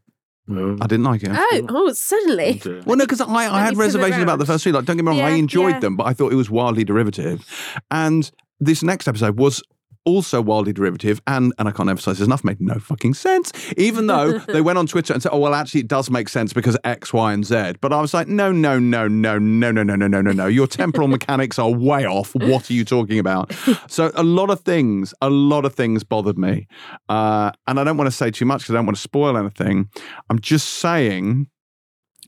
Mm. 0.49 0.79
I 0.81 0.87
didn't 0.87 1.05
like 1.05 1.23
it. 1.23 1.31
oh, 1.33 1.67
oh, 1.69 1.93
suddenly. 1.93 2.61
Well, 2.87 2.97
no, 2.97 3.05
because 3.05 3.21
I, 3.21 3.27
I 3.27 3.61
had 3.61 3.71
me 3.71 3.77
flip 3.77 3.77
it 3.77 3.79
reservations 3.79 4.23
about 4.23 4.39
the 4.39 4.47
first 4.47 4.63
three. 4.63 4.73
Like, 4.73 4.85
don't 4.85 4.97
get 4.97 5.05
me 5.05 5.09
wrong, 5.09 5.21
I 5.21 5.31
enjoyed 5.31 5.75
yeah. 5.75 5.81
them, 5.81 5.97
but 5.97 6.07
I 6.07 6.13
thought 6.13 6.33
it 6.33 6.37
was 6.37 6.51
wildly 6.51 6.85
derivative. 6.85 7.45
And 7.91 8.31
this 8.61 8.83
next 8.83 9.09
episode 9.09 9.39
was 9.39 9.63
also 10.05 10.41
wildly 10.41 10.73
derivative, 10.73 11.21
and 11.27 11.53
and 11.59 11.69
I 11.69 11.73
can't 11.73 11.89
emphasize 11.89 12.19
this 12.19 12.27
enough, 12.27 12.45
made 12.45 12.61
no 12.61 12.79
fucking 12.79 13.15
sense. 13.15 13.53
Even 13.77 14.07
though 14.07 14.39
they 14.49 14.61
went 14.61 14.79
on 14.79 14.87
Twitter 14.87 15.13
and 15.13 15.23
said, 15.23 15.31
"Oh, 15.33 15.39
well, 15.39 15.55
actually, 15.55 15.81
it 15.81 15.89
does 15.89 16.11
make 16.11 16.29
sense 16.29 16.53
because 16.53 16.77
X, 16.85 17.13
Y, 17.13 17.33
and 17.33 17.45
Z." 17.45 17.75
But 17.81 17.93
I 17.93 18.01
was 18.01 18.15
like, 18.15 18.29
"No, 18.29 18.53
no, 18.53 18.79
no, 18.79 19.09
no, 19.09 19.39
no, 19.39 19.73
no, 19.73 19.83
no, 19.83 19.97
no, 19.97 20.07
no, 20.07 20.21
no, 20.21 20.33
no. 20.33 20.47
Your 20.47 20.67
temporal 20.67 21.09
mechanics 21.17 21.59
are 21.59 21.71
way 21.71 22.07
off. 22.07 22.35
What 22.35 22.71
are 22.71 22.75
you 22.75 22.85
talking 22.85 23.19
about?" 23.19 23.53
So 23.89 24.13
a 24.15 24.23
lot 24.23 24.51
of 24.51 24.61
things, 24.61 25.15
a 25.21 25.31
lot 25.31 25.65
of 25.65 25.75
things 25.75 26.05
bothered 26.05 26.39
me, 26.39 26.67
uh, 27.09 27.53
and 27.67 27.81
I 27.81 27.85
don't 27.85 27.97
want 27.97 28.09
to 28.09 28.17
say 28.17 28.31
too 28.31 28.45
much 28.45 28.63
because 28.63 28.75
I 28.75 28.79
don't 28.79 28.87
want 28.87 28.97
to 28.97 29.03
spoil 29.03 29.37
anything. 29.37 29.89
I'm 30.31 30.39
just 30.39 30.69
saying 30.75 31.49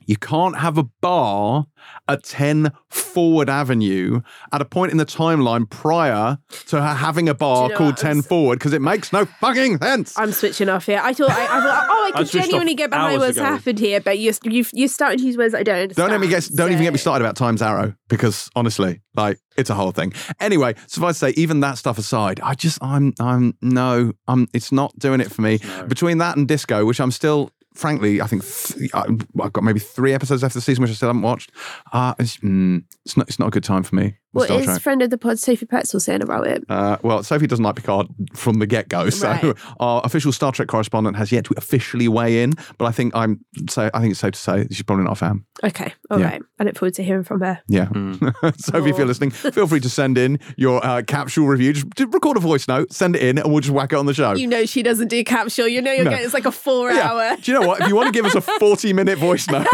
you 0.07 0.17
can't 0.17 0.59
have 0.59 0.79
a 0.79 0.85
bar 1.01 1.67
at 2.09 2.25
10 2.25 2.73
Forward 2.89 3.49
Avenue 3.49 4.21
at 4.53 4.61
a 4.61 4.65
point 4.65 4.93
in 4.93 4.99
the 4.99 5.07
timeline 5.07 5.69
prior 5.69 6.39
to 6.69 6.81
her 6.81 6.95
having 6.95 7.29
a 7.29 7.35
bar 7.35 7.65
you 7.65 7.69
know 7.71 7.77
called 7.77 7.93
what? 7.93 7.99
10 7.99 8.23
Forward 8.23 8.59
because 8.59 8.73
it 8.73 8.83
makes 8.83 9.13
no 9.13 9.25
fucking 9.25 9.79
sense. 9.79 10.19
I'm 10.19 10.33
switching 10.33 10.69
off 10.69 10.87
here. 10.87 11.01
I 11.03 11.13
thought, 11.13 11.31
I, 11.31 11.45
I 11.45 11.47
thought, 11.47 11.87
oh, 11.91 12.05
I 12.05 12.07
I 12.15 12.19
could 12.19 12.29
switched 12.29 12.47
genuinely 12.47 12.75
get 12.75 12.91
behind 12.91 13.19
what's 13.21 13.37
ago. 13.37 13.45
happened 13.47 13.79
here, 13.79 14.01
but 14.01 14.19
you're, 14.19 14.35
you've, 14.45 14.71
you're 14.73 14.89
starting 14.89 15.19
to 15.19 15.25
use 15.25 15.37
words 15.37 15.55
I 15.55 15.63
don't 15.63 15.83
understand. 15.83 15.97
Don't 15.97 16.11
let 16.11 16.21
me 16.21 16.29
get. 16.29 16.49
Don't 16.55 16.73
even 16.73 16.83
get 16.83 16.93
me 16.93 16.99
started 16.99 17.25
about 17.25 17.37
Times 17.37 17.63
Arrow 17.63 17.95
because 18.09 18.51
honestly, 18.55 19.01
like 19.15 19.39
it's 19.57 19.71
a 19.71 19.75
whole 19.75 19.93
thing. 19.93 20.13
Anyway, 20.41 20.75
suffice 20.87 21.19
to 21.19 21.27
say, 21.27 21.31
even 21.37 21.61
that 21.61 21.79
stuff 21.79 21.99
aside, 21.99 22.41
I 22.43 22.55
just 22.55 22.83
I'm 22.83 23.13
I'm 23.19 23.55
no, 23.63 24.13
I'm 24.29 24.47
it's 24.53 24.73
not 24.73 24.97
doing 24.99 25.21
it 25.21 25.31
for 25.31 25.43
me. 25.43 25.61
Between 25.89 26.19
that 26.19 26.37
and 26.37 26.47
Disco, 26.47 26.85
which 26.85 27.01
I'm 27.01 27.11
still, 27.11 27.51
frankly, 27.77 28.21
I 28.21 28.27
think 28.27 28.45
th- 28.45 28.91
I've 28.95 29.53
got 29.53 29.65
maybe 29.65 29.81
three 29.81 30.13
episodes 30.13 30.43
left 30.43 30.55
of 30.57 30.61
the 30.61 30.65
season 30.65 30.83
which 30.83 30.91
I 30.91 30.95
still 30.95 31.09
haven't 31.09 31.23
watched. 31.23 31.53
Uh, 31.93 32.15
it's 32.19 32.39
mm, 32.39 32.83
it's 33.05 33.17
not 33.17 33.29
it's 33.29 33.39
not 33.39 33.49
a 33.49 33.51
good 33.51 33.65
time 33.65 33.83
for 33.83 33.95
me 33.95 34.17
What 34.37 34.45
Star 34.47 34.59
is 34.61 34.67
Trek. 34.67 34.81
friend 34.81 35.03
of 35.03 35.11
the 35.11 35.19
pod 35.19 35.39
Sophie 35.39 35.67
Pretzel 35.67 36.01
saying 36.01 36.23
about 36.23 36.47
it? 36.47 36.65
Uh, 36.69 36.97
well, 37.03 37.23
Sophie 37.23 37.47
doesn't 37.47 37.65
like 37.65 37.77
Picard 37.77 38.07
from 38.35 38.59
the 38.59 38.67
get 38.67 38.89
go, 38.89 39.11
so 39.11 39.29
Right. 39.31 39.57
our 39.81 40.01
official 40.05 40.33
Star 40.33 40.53
Trek 40.53 40.69
correspondent 40.69 41.17
has 41.17 41.33
yet 41.33 41.45
to 41.47 41.55
officially 41.57 42.09
weigh 42.09 42.43
in. 42.43 42.53
But 42.79 42.87
I 42.87 42.93
think 42.93 43.15
I'm 43.15 43.45
so 43.69 43.91
I 43.95 44.01
think 44.01 44.13
it's 44.13 44.21
safe 44.21 44.33
to 44.33 44.39
say 44.39 44.67
she's 44.71 44.83
probably 44.83 45.05
not 45.05 45.13
a 45.13 45.17
fan. 45.17 45.45
Okay, 45.65 45.93
all 46.11 46.19
right. 46.21 46.35
Yeah. 46.35 46.39
I 46.61 46.65
look 46.65 46.77
forward 46.77 46.95
to 46.95 47.03
hearing 47.03 47.25
from 47.25 47.41
her. 47.41 47.61
Yeah, 47.69 47.87
Hmm. 47.87 48.15
Sophie, 48.59 48.91
if 48.91 48.99
you're 48.99 49.07
listening, 49.07 49.31
feel 49.31 49.67
free 49.67 49.81
to 49.81 49.89
send 49.91 50.19
in 50.19 50.39
your 50.57 50.85
uh, 50.85 51.03
capsule 51.03 51.47
review. 51.47 51.73
Just, 51.73 51.87
just 51.97 52.13
record 52.13 52.37
a 52.37 52.41
voice 52.41 52.69
note, 52.69 52.93
send 52.93 53.17
it 53.17 53.23
in, 53.23 53.39
and 53.39 53.51
we'll 53.51 53.61
just 53.61 53.73
whack 53.75 53.93
it 53.93 53.97
on 53.97 54.07
the 54.07 54.15
show. 54.15 54.35
You 54.35 54.47
know 54.47 54.67
she 54.67 54.83
doesn't 54.83 55.09
do 55.09 55.23
capsule. 55.25 55.67
You 55.69 55.81
know 55.83 55.93
you're 55.93 56.05
No. 56.05 56.11
getting 56.11 56.25
it's 56.27 56.35
like 56.35 56.45
a 56.47 56.53
four 56.53 56.91
Yeah. 56.93 57.11
hour. 57.13 57.37
Do 57.41 57.51
you 57.53 57.59
know 57.61 57.67
what? 57.67 57.81
If 57.81 57.89
you 57.89 57.97
want 57.97 58.07
to 58.09 58.13
give 58.13 58.27
us 58.27 58.35
a 58.35 58.41
40 58.41 58.93
minute 58.93 59.19
voice 59.19 59.49
note 59.49 59.67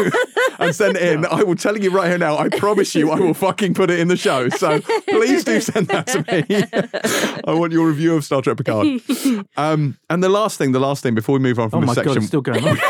and 0.58 0.74
send 0.74 0.96
it 0.96 1.02
in, 1.02 1.26
I 1.26 1.42
will 1.42 1.56
tell 1.56 1.76
you 1.76 1.90
right 1.90 2.08
here 2.08 2.18
now, 2.18 2.38
I 2.38 2.48
promise 2.48 2.94
you, 2.94 3.10
I 3.10 3.18
will 3.18 3.34
fucking 3.34 3.74
put 3.74 3.90
it 3.90 3.98
in 3.98 4.08
the 4.08 4.16
show. 4.16 4.48
So 4.56 4.80
please 5.08 5.44
do 5.44 5.60
send 5.60 5.88
that 5.88 6.06
to 6.08 6.18
me. 6.20 7.42
I 7.46 7.54
want 7.54 7.72
your 7.72 7.86
review 7.88 8.14
of 8.16 8.24
Star 8.24 8.42
Trek 8.42 8.56
Picard. 8.56 9.00
Um, 9.56 9.98
and 10.10 10.22
the 10.22 10.28
last 10.28 10.58
thing, 10.58 10.72
the 10.72 10.80
last 10.80 11.02
thing 11.02 11.14
before 11.14 11.34
we 11.34 11.38
move 11.40 11.58
on 11.58 11.70
from 11.70 11.84
Oh 11.84 11.86
this 11.86 11.96
my 11.96 12.02
god, 12.04 12.16
it's 12.16 12.26
still 12.26 12.40
going 12.42 12.66
on. 12.66 12.78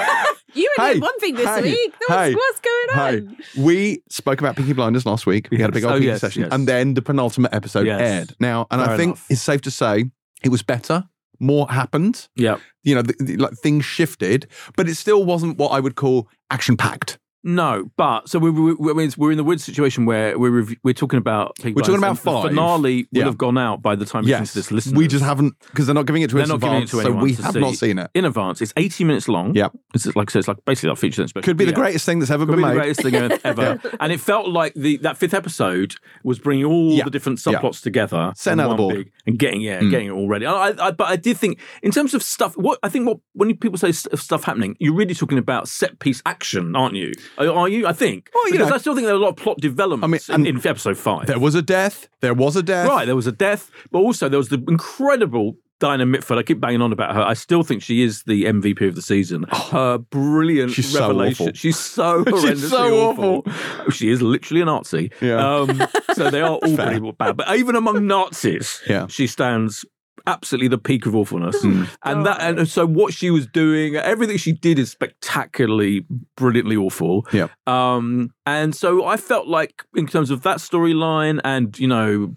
You 0.55 0.71
only 0.79 0.89
Hey, 0.91 0.95
did 0.97 1.03
one 1.03 1.19
thing 1.19 1.35
this 1.35 1.47
hey, 1.47 1.63
week. 1.63 1.95
What's, 2.09 2.13
hey, 2.13 2.35
what's 2.35 2.61
going 2.61 2.89
Hey, 2.93 3.17
on? 3.27 3.65
we 3.65 4.03
spoke 4.11 4.39
about 4.41 4.55
Peaky 4.55 4.75
Blinders 4.75 5.07
last 5.07 5.25
week. 5.25 5.49
We 5.51 5.57
had 5.59 5.71
a 5.71 5.73
big 5.73 5.83
Yes. 5.83 5.91
old 5.93 6.03
Oh, 6.03 6.05
yes, 6.05 6.21
session, 6.21 6.43
yes. 6.43 6.53
and 6.53 6.69
then 6.69 6.93
the 6.93 7.01
penultimate 7.01 7.55
episode 7.55 7.87
Yes. 7.87 8.01
aired. 8.03 8.35
Now, 8.39 8.67
and 8.71 8.83
I 8.83 8.99
think 8.99 9.13
enough. 9.17 9.27
it's 9.31 9.41
safe 9.41 9.63
to 9.63 9.71
say 9.71 10.05
it 10.45 10.51
was 10.51 10.63
better. 10.63 11.05
More 11.41 11.71
happened. 11.71 12.29
yeah. 12.37 12.59
You 12.83 12.97
know, 12.97 13.01
the, 13.03 13.15
the- 13.19 13.37
like 13.39 13.55
things 13.55 13.87
shifted, 13.87 14.47
but 14.77 14.91
it 14.91 14.97
still 14.97 15.25
wasn't 15.25 15.57
what 15.57 15.69
I 15.71 15.81
would 15.81 15.95
call 15.97 16.29
action 16.51 16.77
packed. 16.77 17.19
No, 17.45 17.91
but 17.97 18.29
so 18.29 18.39
we're, 18.39 18.53
we're, 18.53 19.11
we're 19.17 19.31
in 19.33 19.37
the 19.37 19.43
weird 19.45 19.61
situation 19.61 20.07
where 20.07 20.39
we're 20.39 20.67
we're 20.85 20.95
talking 20.95 21.19
about 21.19 21.57
We're 21.65 21.73
talking 21.75 21.97
about 21.99 22.19
five. 22.19 22.45
The 22.45 22.49
finale 22.51 23.09
Yeah. 23.11 23.25
have 23.25 23.37
gone 23.37 23.59
out 23.59 23.83
by 23.83 23.97
the 23.97 24.05
time 24.07 24.25
you 24.25 24.31
listen 24.31 24.47
to 24.47 24.55
this. 24.55 24.71
Listeners. 24.71 24.95
we 24.97 25.09
just 25.09 25.25
haven't 25.25 25.55
because 25.67 25.87
they're 25.87 25.95
not 25.95 26.07
giving 26.07 26.23
it 26.23 26.29
to 26.31 26.35
They're 26.37 26.45
us 26.45 26.49
not 26.49 26.55
in 26.55 26.61
giving 26.61 26.77
it 26.77 26.85
advance, 26.85 26.91
to 26.91 27.03
so 27.03 27.13
we 27.13 27.33
have 27.35 27.53
see. 27.55 27.61
not 27.61 27.75
seen 27.75 27.99
it. 27.99 28.11
in 28.15 28.25
advance. 28.25 28.61
It's 28.63 28.73
80 28.77 29.05
minutes 29.05 29.29
long. 29.29 29.55
Yeah, 29.57 29.69
It's 29.95 30.07
like 30.15 30.31
I 30.31 30.33
said, 30.33 30.39
it's 30.41 30.49
like 30.49 30.65
basically 30.65 30.91
like 30.91 30.99
feature 30.99 31.23
length 31.23 31.31
special. 31.31 31.45
Could 31.45 31.57
be 31.57 31.65
the 31.65 31.73
Yeah. 31.73 31.77
greatest 31.77 32.07
thing 32.07 32.21
that's 32.21 32.31
ever 32.31 32.47
Could 32.47 32.53
been 32.53 32.59
be 32.59 32.63
the 32.63 32.69
made. 32.69 32.75
greatest 32.75 33.03
thing 33.03 33.15
ever. 33.45 33.81
And 34.01 34.13
it 34.13 34.21
felt 34.21 34.49
like 34.49 34.75
the 34.75 34.99
that 34.99 35.17
fifth 35.17 35.35
episode 35.35 35.97
was 36.23 36.39
bringing 36.39 36.65
all 36.65 36.97
the 36.97 37.11
different 37.11 37.39
subplots 37.41 37.83
together, 37.83 38.33
Setting 38.37 38.61
out 38.61 38.77
the 38.77 38.89
big- 38.89 39.13
and 39.27 39.39
getting 39.39 39.61
yeah, 39.61 39.81
Mm. 39.81 39.91
getting 39.91 40.07
it 40.09 40.13
all 40.13 40.29
ready. 40.29 40.47
I, 40.47 40.69
I, 40.79 40.91
but 40.93 41.09
I 41.09 41.17
did 41.17 41.37
think 41.39 41.59
in 41.83 41.91
terms 41.91 42.15
of 42.15 42.23
stuff. 42.23 42.57
What 42.57 42.79
I 42.85 42.89
think 42.89 43.09
what 43.09 43.19
when 43.33 43.57
people 43.57 43.79
say 43.79 43.91
stuff 43.93 44.45
happening, 44.45 44.77
you're 44.79 44.95
really 44.95 45.15
talking 45.15 45.39
about 45.39 45.67
set 45.69 45.99
piece 45.99 46.23
action, 46.25 46.77
aren't 46.77 46.95
you? 46.95 47.13
Are, 47.39 47.69
you? 47.69 47.87
I 47.87 47.93
think. 47.93 48.31
Well, 48.35 48.47
you 48.47 48.53
because 48.53 48.69
know- 48.69 48.75
I 48.75 48.79
still 48.79 48.95
think 48.95 49.07
there 49.07 49.15
are 49.15 49.19
a 49.19 49.21
lot 49.23 49.31
of 49.31 49.37
plot 49.37 49.59
developments 49.59 50.29
I 50.31 50.37
mean, 50.37 50.47
in, 50.47 50.57
in 50.59 50.67
episode 50.67 50.99
five. 50.99 51.27
There 51.27 51.39
was 51.39 51.55
a 51.55 51.63
death. 51.63 52.09
There 52.21 52.35
was 52.35 52.57
a 52.57 52.63
death. 52.63 52.89
Right, 52.89 53.07
there 53.07 53.17
was 53.17 53.27
a 53.27 53.33
death, 53.33 53.71
but 53.91 53.99
also 54.01 54.29
there 54.29 54.39
was 54.39 54.49
the 54.51 54.63
incredible 54.69 55.57
Diana 55.81 56.07
Mitford. 56.07 56.39
I 56.39 56.43
keep 56.45 56.61
banging 56.61 56.81
on 56.83 56.93
about 56.93 57.15
her. 57.15 57.23
I 57.23 57.35
still 57.35 57.63
think 57.65 57.83
she 57.83 58.03
is 58.03 58.23
the 58.25 58.45
MVP 58.45 58.87
of 58.87 58.95
the 58.95 59.03
season. 59.03 59.47
Her 59.51 59.99
brilliant 59.99 60.71
Oh, 60.71 60.75
She's 60.75 60.93
so 60.93 61.01
revelation. 61.09 61.47
awful. 61.47 61.55
She's 61.55 61.77
so 61.79 62.25
She's 62.29 62.35
horrendously 62.35 62.69
so 62.71 63.11
awful. 63.11 63.91
She 63.91 64.11
is 64.11 64.23
literally 64.23 64.61
a 64.61 64.65
Nazi. 64.67 65.11
Yeah. 65.21 65.55
Um, 65.57 65.83
so 66.15 66.31
they 66.31 66.41
are 66.41 66.51
all 66.51 66.61
Fair. 66.77 66.87
pretty 66.99 67.11
bad. 67.13 67.37
But 67.37 67.57
even 67.57 67.75
among 67.75 68.07
Nazis, 68.07 68.81
Yeah. 68.89 69.07
she 69.09 69.27
stands 69.27 69.85
absolutely 70.27 70.69
the 70.69 70.79
peak 70.79 71.07
of 71.07 71.15
awfulness. 71.15 71.61
Hmm. 71.63 71.85
And 72.05 72.27
that 72.27 72.41
and 72.41 72.69
so 72.69 72.87
what 72.87 73.15
she 73.15 73.31
was 73.31 73.47
doing, 73.47 73.97
everything 73.97 74.37
she 74.37 74.53
did 74.53 74.79
is 74.79 74.91
spectacularly, 74.91 76.07
brilliantly 76.37 76.77
awful. 76.77 77.27
Yeah. 77.33 77.49
Um, 77.67 78.31
and 78.47 78.75
so 78.75 79.05
I 79.05 79.17
felt 79.17 79.47
like 79.49 79.85
in 79.95 80.07
terms 80.07 80.31
of 80.31 80.43
that 80.43 80.59
storyline 80.59 81.41
and, 81.45 81.79
you 81.79 81.89
know, 81.89 82.37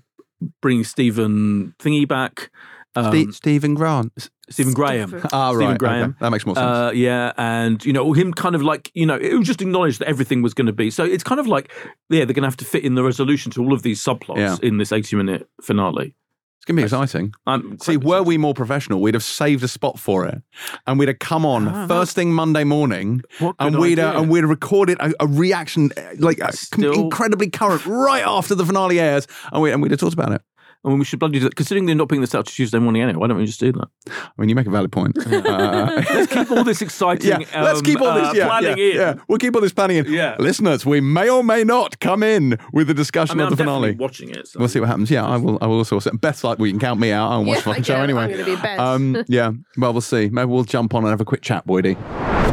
bringing 0.61 0.83
Stephen 0.83 1.73
Thingy 1.79 2.07
back. 2.07 2.51
Um, 2.97 3.11
Ste- 3.31 3.35
Stephen 3.35 3.73
Grant. 3.73 4.29
Stephen 4.49 4.73
Graham. 4.73 5.09
Stephen- 5.09 5.29
Ah, 5.33 5.53
Stephen. 5.53 5.75
Graham. 5.77 6.09
okay. 6.11 6.17
That 6.21 6.29
makes 6.29 6.45
more 6.45 6.55
sense. 6.55 6.65
Uh, 6.65 6.91
yeah, 6.93 7.33
and 7.37 7.83
you 7.83 7.91
know 7.91 8.13
him 8.13 8.31
kind 8.33 8.55
of 8.55 8.61
like 8.61 8.89
you 8.93 9.05
know 9.05 9.15
it 9.17 9.33
was 9.33 9.47
just 9.47 9.61
acknowledged 9.61 9.99
that 9.99 10.07
everything 10.07 10.41
was 10.41 10.53
going 10.53 10.67
to 10.67 10.73
be 10.73 10.89
so 10.91 11.03
it's 11.03 11.23
kind 11.23 11.39
of 11.41 11.47
like 11.47 11.73
yeah 12.09 12.23
they're 12.23 12.33
going 12.33 12.43
to 12.43 12.47
have 12.47 12.55
to 12.57 12.63
fit 12.65 12.85
in 12.85 12.95
the 12.95 13.03
resolution 13.03 13.51
to 13.53 13.61
all 13.63 13.73
of 13.73 13.81
these 13.81 14.01
subplots 14.01 14.37
Yeah. 14.37 14.55
in 14.63 14.77
this 14.77 14.91
eighty 14.93 15.15
minute 15.17 15.49
finale. 15.61 16.15
It's 16.67 16.71
going 16.71 16.77
to 16.77 16.81
be 16.81 16.83
exciting. 16.83 17.33
I'm 17.45 17.77
See, 17.79 17.95
were 17.97 18.23
we 18.23 18.37
more 18.39 18.53
professional, 18.55 18.99
we'd 18.99 19.13
have 19.13 19.23
saved 19.23 19.63
a 19.63 19.67
spot 19.67 19.99
for 19.99 20.25
it, 20.25 20.41
and 20.87 20.97
we'd 20.97 21.09
have 21.09 21.19
come 21.19 21.45
on 21.45 21.67
Ah, 21.67 21.87
first 21.87 22.15
thing 22.15 22.33
Monday 22.33 22.63
morning, 22.63 23.21
What 23.39 23.55
and 23.59 23.77
we'd 23.77 23.99
uh, 23.99 24.07
idea. 24.09 24.19
and 24.21 24.29
we'd 24.31 24.41
have 24.41 24.49
recorded 24.49 24.97
a, 24.99 25.13
a 25.19 25.27
reaction 25.27 25.91
uh, 25.95 26.01
like 26.17 26.41
uh, 26.41 26.47
com- 26.47 26.53
Still- 26.53 26.93
incredibly 26.93 27.49
current 27.51 27.85
right 27.85 28.23
after 28.25 28.55
the 28.55 28.65
finale 28.65 28.99
airs, 28.99 29.27
and 29.51 29.61
we 29.61 29.71
and 29.71 29.81
we'd 29.81 29.91
have 29.91 29.99
talked 29.99 30.13
about 30.13 30.31
it. 30.31 30.41
I 30.85 30.89
mean, 30.89 30.99
we 30.99 31.05
should 31.05 31.19
bloody 31.19 31.39
do 31.39 31.45
that. 31.45 31.55
Considering 31.55 31.87
they're 31.87 31.95
not 31.95 32.07
putting 32.09 32.21
this 32.21 32.35
out 32.35 32.45
to 32.45 32.53
Tuesday 32.53 32.77
morning 32.77 33.01
anyway, 33.01 33.17
why 33.17 33.27
don't 33.27 33.37
we 33.37 33.45
just 33.45 33.59
do 33.59 33.71
that? 33.73 33.87
I 34.09 34.21
mean, 34.37 34.49
you 34.49 34.55
make 34.55 34.67
a 34.67 34.69
valid 34.69 34.91
point. 34.91 35.17
Uh, 35.45 36.01
Let's 36.13 36.31
keep 36.33 36.51
all 36.51 36.63
this 36.63 36.81
exciting. 36.81 37.29
yeah, 37.41 37.63
let's 37.63 37.79
um, 37.79 37.85
keep 37.85 38.01
all 38.01 38.13
this 38.13 38.29
uh, 38.29 38.33
yeah, 38.35 38.45
planning 38.47 38.77
yeah, 38.77 38.85
in. 38.85 38.95
yeah. 38.95 39.13
We'll 39.27 39.37
keep 39.37 39.55
all 39.55 39.61
this 39.61 39.73
planning 39.73 39.97
in. 39.97 40.11
Yeah. 40.11 40.35
listeners, 40.39 40.85
we 40.85 41.01
may 41.01 41.29
or 41.29 41.43
may 41.43 41.63
not 41.63 41.99
come 41.99 42.23
in 42.23 42.57
with 42.73 42.87
the 42.87 42.93
I 42.93 42.95
discussion 42.95 43.37
mean, 43.37 43.47
of 43.47 43.53
I'm 43.53 43.57
the 43.57 43.63
finale. 43.63 43.91
watching 43.95 44.29
it. 44.29 44.47
So. 44.47 44.59
We'll 44.59 44.67
see 44.69 44.79
what 44.79 44.87
happens. 44.87 45.09
Yeah, 45.11 45.25
I 45.25 45.37
will. 45.37 45.57
I 45.61 45.67
will 45.67 45.77
also. 45.77 45.99
Beth's 46.13 46.43
like, 46.43 46.57
well, 46.59 46.67
you 46.67 46.73
can 46.73 46.79
count 46.79 46.99
me 46.99 47.11
out. 47.11 47.31
I 47.31 47.35
won't 47.37 47.47
watch 47.47 47.57
Yeah, 47.57 47.61
the 47.61 47.69
fucking 47.69 47.83
show 47.83 47.95
anyway. 48.01 48.39
I'm 48.77 49.13
be. 49.13 49.15
Um, 49.17 49.25
yeah. 49.27 49.51
Well, 49.77 49.91
we'll 49.93 50.01
see. 50.01 50.29
Maybe 50.29 50.45
we'll 50.45 50.63
jump 50.63 50.93
on 50.93 51.03
and 51.03 51.09
have 51.11 51.21
a 51.21 51.25
quick 51.25 51.41
chat, 51.41 51.65
Boydie. 51.67 51.95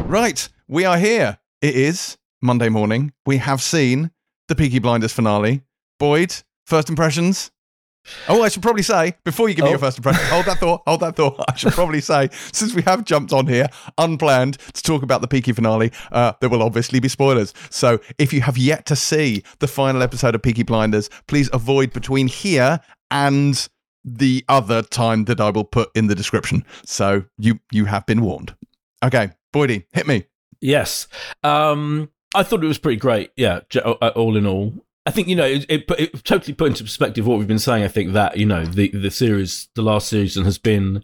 Right. 0.08 0.48
We 0.68 0.84
are 0.84 0.98
here. 0.98 1.38
It 1.60 1.74
is 1.76 2.18
Monday 2.40 2.68
morning. 2.68 3.12
We 3.26 3.36
have 3.38 3.62
seen 3.62 4.10
the 4.48 4.54
Peaky 4.54 4.78
Blinders 4.78 5.12
finale. 5.12 5.62
Boyd, 5.98 6.34
first 6.66 6.88
impressions? 6.88 7.50
Oh, 8.28 8.42
I 8.42 8.48
should 8.48 8.62
probably 8.62 8.82
say, 8.82 9.14
before 9.24 9.48
you 9.48 9.54
give 9.54 9.64
me 9.64 9.68
Oh. 9.68 9.72
your 9.72 9.78
first 9.78 9.98
impression, 9.98 10.24
hold 10.26 10.46
that 10.46 10.58
thought, 10.58 10.82
hold 10.86 11.00
that 11.00 11.16
thought. 11.16 11.36
I 11.48 11.54
should 11.56 11.72
probably 11.72 12.00
say, 12.00 12.28
since 12.52 12.74
we 12.74 12.82
have 12.82 13.04
jumped 13.04 13.32
on 13.32 13.46
here 13.46 13.68
unplanned 13.98 14.58
to 14.74 14.82
talk 14.82 15.02
about 15.02 15.20
the 15.20 15.28
Peaky 15.28 15.52
finale, 15.52 15.92
uh, 16.10 16.32
there 16.40 16.48
will 16.50 16.62
obviously 16.62 16.98
be 17.00 17.08
spoilers. 17.08 17.54
So 17.70 18.00
if 18.18 18.32
you 18.32 18.40
have 18.40 18.58
yet 18.58 18.86
to 18.86 18.96
see 18.96 19.44
the 19.60 19.68
final 19.68 20.02
episode 20.02 20.34
of 20.34 20.42
Peaky 20.42 20.62
Blinders, 20.64 21.10
please 21.28 21.48
avoid 21.52 21.92
between 21.92 22.26
here 22.26 22.80
and 23.10 23.68
the 24.04 24.44
other 24.48 24.82
time 24.82 25.26
that 25.26 25.40
I 25.40 25.50
will 25.50 25.64
put 25.64 25.90
in 25.94 26.08
the 26.08 26.14
description. 26.16 26.64
So 26.84 27.24
you 27.38 27.60
you 27.70 27.84
have 27.84 28.04
been 28.06 28.20
warned. 28.22 28.54
Okay, 29.04 29.30
Boydie, 29.54 29.84
hit 29.92 30.06
me. 30.08 30.24
Yes. 30.60 31.06
Um, 31.44 32.08
I 32.34 32.42
thought 32.42 32.64
it 32.64 32.66
was 32.68 32.78
pretty 32.78 32.96
great. 32.98 33.30
Yeah, 33.36 33.60
uh, 33.76 34.12
all 34.16 34.36
in 34.36 34.46
all. 34.46 34.74
I 35.04 35.10
think 35.10 35.28
you 35.28 35.36
know 35.36 35.44
it, 35.46 35.66
it, 35.68 35.86
put- 35.88 36.00
it 36.00 36.24
totally 36.24 36.54
put 36.54 36.68
into 36.68 36.84
perspective 36.84 37.26
what 37.26 37.38
we've 37.38 37.48
been 37.48 37.58
saying. 37.58 37.82
I 37.84 37.88
think 37.88 38.12
that 38.12 38.36
you 38.36 38.46
know 38.46 38.64
the 38.64 38.88
the 38.88 39.10
series, 39.10 39.68
the 39.74 39.82
last 39.82 40.08
season 40.08 40.44
has 40.44 40.58
been 40.58 41.02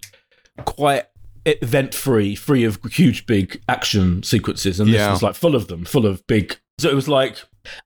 quite 0.64 1.04
event 1.46 1.94
free, 1.94 2.34
free 2.34 2.64
of 2.64 2.78
huge 2.90 3.26
big 3.26 3.60
action 3.68 4.22
sequences, 4.22 4.78
and 4.80 4.88
Yeah. 4.90 5.06
this 5.06 5.14
was 5.14 5.22
like 5.22 5.34
full 5.34 5.54
of 5.54 5.68
them, 5.68 5.84
full 5.84 6.06
of 6.06 6.26
big. 6.26 6.58
So 6.78 6.88
it 6.88 6.94
was 6.94 7.08
like, 7.08 7.38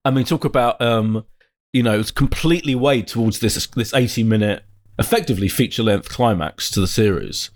I 0.04 0.10
mean, 0.10 0.24
talk 0.24 0.44
about 0.44 0.80
um, 0.82 1.24
you 1.72 1.82
know, 1.82 1.98
it's 1.98 2.10
completely 2.10 2.74
weighed 2.74 3.06
towards 3.08 3.38
this 3.40 3.66
this 3.68 3.94
eighty 3.94 4.22
minute, 4.22 4.64
effectively 4.98 5.48
feature 5.48 5.82
length 5.82 6.08
climax 6.08 6.70
to 6.70 6.80
the 6.80 6.86
series. 6.86 7.50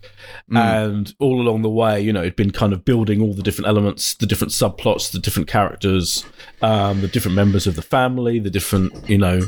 And 0.51 1.15
all 1.19 1.41
along 1.41 1.63
the 1.63 1.71
way, 1.71 2.01
you 2.01 2.13
know, 2.13 2.21
it'd 2.21 2.37
been 2.37 2.51
kind 2.51 2.73
of 2.73 2.85
building 2.85 3.21
all 3.21 3.35
the 3.35 3.43
different 3.43 3.69
elements, 3.69 4.15
the 4.15 4.27
different 4.27 4.53
subplots, 4.53 5.11
the 5.11 5.19
different 5.19 5.49
characters, 5.49 6.25
um, 6.63 7.01
the 7.01 7.09
different 7.09 7.35
members 7.35 7.67
of 7.67 7.77
the 7.77 7.83
family, 7.83 8.39
the 8.39 8.51
different, 8.51 9.09
you 9.09 9.19
know, 9.19 9.43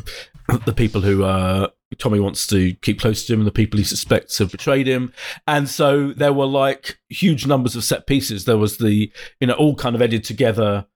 the 0.67 0.73
people 0.73 1.01
who 1.01 1.25
uh, 1.25 1.69
Tommy 1.99 2.21
wants 2.21 2.47
to 2.49 2.75
keep 2.75 3.01
close 3.01 3.25
to 3.27 3.33
him, 3.33 3.41
and 3.41 3.47
the 3.47 3.53
people 3.53 3.79
he 3.79 3.85
suspects 3.85 4.39
have 4.39 4.51
betrayed 4.51 4.87
him. 4.87 5.13
And 5.47 5.69
so 5.69 6.13
there 6.13 6.33
were 6.33 6.47
like 6.47 6.99
huge 7.09 7.47
numbers 7.47 7.75
of 7.75 7.85
set 7.85 8.07
pieces. 8.07 8.45
There 8.45 8.59
was 8.59 8.79
the, 8.79 9.11
you 9.41 9.47
know, 9.47 9.55
all 9.55 9.75
kind 9.75 9.95
of 9.95 10.03
edited 10.03 10.25
together 10.25 10.87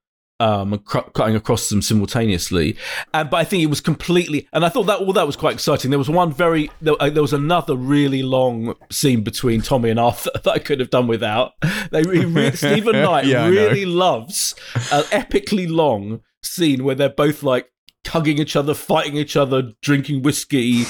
um, 0.42 0.78
cr- 0.81 0.98
cutting 1.14 1.37
across 1.37 1.68
them 1.68 1.81
simultaneously. 1.81 2.76
And 3.14 3.31
but 3.31 3.37
I 3.37 3.44
think 3.44 3.62
it 3.62 3.66
was 3.66 3.81
completely, 3.81 4.48
and 4.52 4.64
I 4.64 4.68
thought 4.68 4.85
that 4.85 4.98
all 4.98 5.12
that 5.12 5.26
was 5.26 5.37
quite 5.37 5.55
exciting. 5.55 5.90
There 5.90 5.98
was 5.98 6.11
one 6.11 6.33
very, 6.33 6.70
there, 6.81 6.94
uh, 7.00 7.11
there 7.11 7.22
was 7.22 7.33
another 7.33 7.76
really 7.76 8.22
long 8.22 8.74
scene 8.90 9.22
between 9.22 9.62
Tommy 9.62 9.90
and 9.90 10.00
Arthur 10.00 10.33
that 10.42 10.50
I 10.50 10.59
could 10.59 10.81
have 10.81 10.90
done 10.90 11.07
without. 11.07 11.52
They 11.90 12.02
he 12.02 12.24
re- 12.24 12.50
Steven 12.55 12.92
Knight 12.92 13.26
Yeah, 13.26 13.46
really 13.46 13.85
loves 13.85 14.55
an 14.90 15.05
epically 15.05 15.70
long 15.70 16.22
scene 16.42 16.83
where 16.83 16.96
they're 16.96 17.09
both 17.09 17.44
like 17.44 17.70
hugging 18.07 18.38
each 18.38 18.57
other, 18.57 18.74
fighting 18.74 19.16
each 19.16 19.37
other, 19.37 19.72
drinking 19.81 20.22
whiskey, 20.22 20.85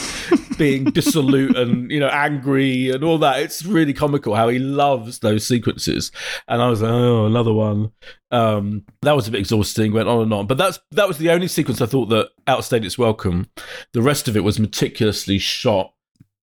being 0.62 0.84
dissolute 0.84 1.56
and 1.56 1.90
you 1.90 1.98
know 1.98 2.06
angry 2.08 2.90
and 2.90 3.02
all 3.02 3.18
that. 3.18 3.40
It's 3.40 3.64
really 3.64 3.92
comical 3.92 4.36
how 4.36 4.48
he 4.48 4.60
loves 4.60 5.18
those 5.18 5.44
sequences. 5.44 6.12
And 6.46 6.62
I 6.62 6.70
was 6.70 6.82
like, 6.82 6.92
oh, 6.92 7.26
another 7.26 7.52
one. 7.52 7.90
Um, 8.30 8.84
that 9.02 9.16
was 9.16 9.26
a 9.26 9.32
bit 9.32 9.40
exhausting. 9.40 9.92
Went 9.92 10.08
on 10.08 10.22
and 10.22 10.32
on, 10.32 10.46
but 10.46 10.58
that's 10.58 10.78
that 10.92 11.08
was 11.08 11.18
the 11.18 11.30
only 11.30 11.48
sequence 11.48 11.80
I 11.80 11.86
thought 11.86 12.06
that 12.10 12.30
outstayed 12.46 12.84
its 12.84 12.96
welcome. 12.96 13.48
The 13.92 14.02
rest 14.02 14.28
of 14.28 14.36
it 14.36 14.44
was 14.44 14.60
meticulously 14.60 15.38
shot. 15.38 15.92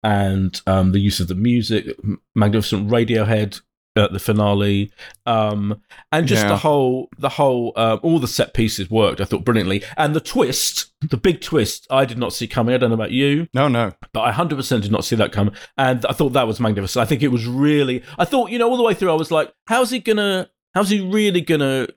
And 0.02 0.62
um, 0.68 0.92
the 0.92 1.00
use 1.00 1.20
of 1.20 1.28
the 1.28 1.36
music, 1.36 1.98
magnificent 2.36 2.90
Radiohead 2.90 3.60
at 3.98 4.12
the 4.12 4.20
finale, 4.20 4.92
um, 5.26 5.82
and 6.12 6.28
just 6.28 6.44
Yeah. 6.44 6.50
the 6.50 6.58
whole 6.58 7.10
the 7.18 7.30
whole 7.30 7.72
uh, 7.76 7.98
all 8.04 8.20
the 8.20 8.28
set 8.28 8.54
pieces 8.54 8.90
worked. 8.90 9.22
I 9.22 9.26
thought 9.26 9.46
brilliantly, 9.46 9.84
and 9.98 10.14
the 10.16 10.20
twist, 10.20 10.92
the 11.02 11.18
big 11.18 11.42
twist, 11.42 11.88
I 11.90 12.06
did 12.06 12.18
not 12.18 12.34
see 12.34 12.48
coming. 12.48 12.76
I 12.76 12.78
don't 12.78 12.90
know 12.90 12.96
about 12.96 13.12
you, 13.12 13.48
No, 13.54 13.68
no. 13.68 13.94
but 14.14 14.22
I 14.22 14.32
hundred 14.32 14.58
percent 14.58 14.84
did 14.84 14.92
not 14.92 15.06
see 15.06 15.16
that 15.16 15.32
coming, 15.32 15.56
and 15.78 16.06
I 16.06 16.14
thought 16.14 16.34
that 16.34 16.48
was 16.48 16.60
magnificent. 16.60 17.02
I 17.02 17.06
think 17.08 17.24
it 17.24 17.30
was 17.30 17.46
really. 17.48 18.04
I 18.20 18.26
thought 18.26 18.52
you 18.52 18.60
know 18.60 18.70
all 18.70 18.78
the 18.78 18.84
way 18.84 18.94
through, 18.94 19.12
I 19.12 19.16
was 19.16 19.32
like, 19.32 19.54
how's 19.68 19.92
he 19.92 20.00
gonna? 20.00 20.50
How's 20.74 20.90
he 20.90 21.00
really 21.02 21.42
gonna? 21.42 21.88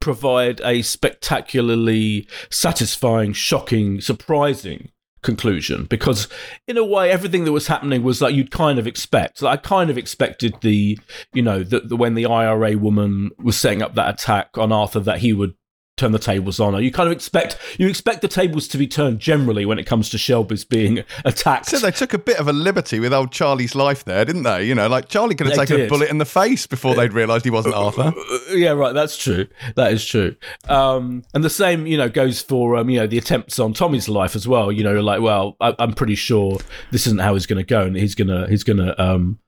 provide 0.00 0.60
a 0.64 0.82
spectacularly 0.82 2.26
satisfying, 2.50 3.32
shocking, 3.32 4.00
surprising 4.00 4.90
conclusion 5.22 5.84
because 5.84 6.28
in 6.66 6.76
a 6.76 6.84
way 6.84 7.10
everything 7.10 7.44
that 7.44 7.52
was 7.52 7.68
happening 7.68 8.02
was 8.02 8.20
like 8.20 8.34
you'd 8.34 8.50
kind 8.50 8.78
of 8.78 8.86
expect 8.86 9.40
like 9.40 9.58
i 9.58 9.62
kind 9.62 9.88
of 9.88 9.96
expected 9.96 10.54
the 10.62 10.98
you 11.32 11.42
know 11.42 11.62
that 11.62 11.94
when 11.94 12.14
the 12.14 12.26
ira 12.26 12.76
woman 12.76 13.30
was 13.38 13.56
setting 13.56 13.82
up 13.82 13.94
that 13.94 14.12
attack 14.12 14.58
on 14.58 14.72
arthur 14.72 14.98
that 15.00 15.18
he 15.18 15.32
would 15.32 15.54
turn 16.02 16.12
the 16.12 16.18
tables 16.18 16.60
on 16.60 16.74
her 16.74 16.80
you 16.80 16.90
kind 16.90 17.06
of 17.06 17.12
expect 17.12 17.56
you 17.78 17.88
expect 17.88 18.20
the 18.22 18.28
tables 18.28 18.68
to 18.68 18.78
be 18.78 18.86
turned 18.86 19.18
generally 19.18 19.64
when 19.64 19.78
it 19.78 19.84
comes 19.86 20.08
to 20.08 20.18
shelby's 20.18 20.64
being 20.64 21.04
attacked 21.24 21.66
So 21.66 21.78
they 21.78 21.90
took 21.90 22.12
a 22.12 22.18
bit 22.18 22.38
of 22.38 22.48
a 22.48 22.52
liberty 22.52 23.00
with 23.00 23.12
old 23.12 23.32
Charlie's 23.32 23.74
life 23.74 24.04
there, 24.04 24.24
didn't 24.24 24.42
they? 24.42 24.64
You 24.64 24.74
know, 24.74 24.88
like 24.88 25.08
Charlie 25.08 25.34
could 25.34 25.46
have 25.46 25.56
They 25.56 25.66
taken 25.66 25.86
a 25.86 25.88
bullet 25.88 26.10
in 26.10 26.18
the 26.18 26.24
face 26.24 26.66
before 26.66 26.94
they'd 26.94 27.12
realised 27.12 27.44
he 27.44 27.50
wasn't 27.50 27.74
Arthur. 27.74 28.12
Uh, 28.16 28.38
yeah, 28.54 28.70
right. 28.70 28.92
That's 28.92 29.16
true. 29.16 29.46
That 29.76 29.92
is 29.92 30.04
true. 30.04 30.36
Um, 30.68 31.24
and 31.34 31.44
the 31.44 31.50
same, 31.50 31.86
you 31.86 31.96
know, 31.96 32.08
goes 32.08 32.40
for 32.40 32.76
um, 32.76 32.90
you 32.90 32.98
know 33.00 33.06
the 33.06 33.18
attempts 33.18 33.58
on 33.58 33.72
Tommy's 33.72 34.08
life 34.08 34.34
as 34.36 34.46
well. 34.46 34.70
You 34.72 34.84
know, 34.84 35.00
like, 35.00 35.20
well, 35.20 35.56
I, 35.60 35.74
I'm 35.78 35.94
pretty 35.94 36.14
sure 36.14 36.58
this 36.90 37.06
isn't 37.06 37.20
how 37.20 37.34
he's 37.34 37.46
going 37.46 37.58
to 37.58 37.64
go, 37.64 37.82
and 37.82 37.96
he's 37.96 38.14
gonna 38.14 38.48
he's 38.48 38.64
gonna 38.64 38.94
um, 38.98 39.38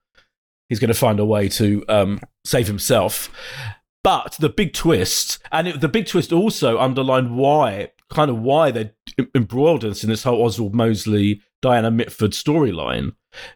he's 0.68 0.78
gonna 0.80 0.94
find 0.94 1.20
a 1.20 1.24
way 1.24 1.48
to 1.50 1.84
um, 1.88 2.20
save 2.44 2.66
himself. 2.66 3.30
But 4.04 4.36
the 4.38 4.50
big 4.50 4.74
twist, 4.74 5.38
and 5.50 5.66
it, 5.66 5.80
the 5.80 5.88
big 5.88 6.06
twist 6.06 6.30
also 6.30 6.78
underlined 6.78 7.36
why, 7.36 7.90
kind 8.10 8.30
of 8.30 8.38
why 8.38 8.70
they 8.70 8.92
embroiled 9.34 9.82
us 9.82 10.04
in 10.04 10.10
this 10.10 10.24
whole 10.24 10.44
Oswald 10.44 10.74
Mosley, 10.74 11.40
Diana 11.62 11.90
Mitford 11.90 12.32
storyline, 12.32 13.14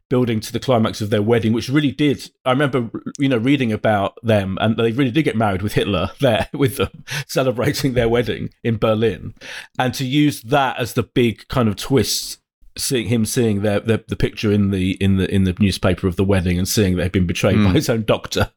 building 0.08 0.40
to 0.40 0.50
the 0.50 0.58
climax 0.58 1.02
of 1.02 1.10
their 1.10 1.20
wedding, 1.20 1.52
which 1.52 1.68
really 1.68 1.92
did. 1.92 2.30
I 2.46 2.52
remember, 2.52 2.90
you 3.18 3.28
know, 3.28 3.36
reading 3.36 3.72
about 3.72 4.14
them, 4.22 4.56
and 4.58 4.78
they 4.78 4.90
really 4.90 5.10
did 5.10 5.24
get 5.24 5.36
married 5.36 5.60
with 5.60 5.74
Hitler 5.74 6.12
there 6.20 6.48
with 6.54 6.78
them, 6.78 7.04
celebrating 7.28 7.92
their 7.92 8.08
wedding 8.08 8.48
in 8.64 8.78
Berlin, 8.78 9.34
and 9.78 9.92
to 9.94 10.06
use 10.06 10.40
that 10.40 10.78
as 10.78 10.94
the 10.94 11.02
big 11.02 11.46
kind 11.48 11.68
of 11.68 11.76
twist. 11.76 12.40
Seeing 12.76 13.08
him 13.08 13.26
seeing 13.26 13.62
their, 13.62 13.80
their 13.80 14.04
the 14.06 14.14
picture 14.14 14.52
in 14.52 14.70
the 14.70 14.92
in 15.02 15.16
the 15.16 15.28
in 15.34 15.42
the 15.42 15.56
newspaper 15.58 16.06
of 16.06 16.14
the 16.14 16.22
wedding 16.22 16.58
and 16.58 16.68
seeing 16.68 16.96
that 16.96 17.02
he'd 17.02 17.12
been 17.12 17.26
betrayed 17.26 17.56
by 17.56 17.70
hmm. 17.70 17.74
his 17.74 17.90
own 17.90 18.04
doctor, 18.04 18.52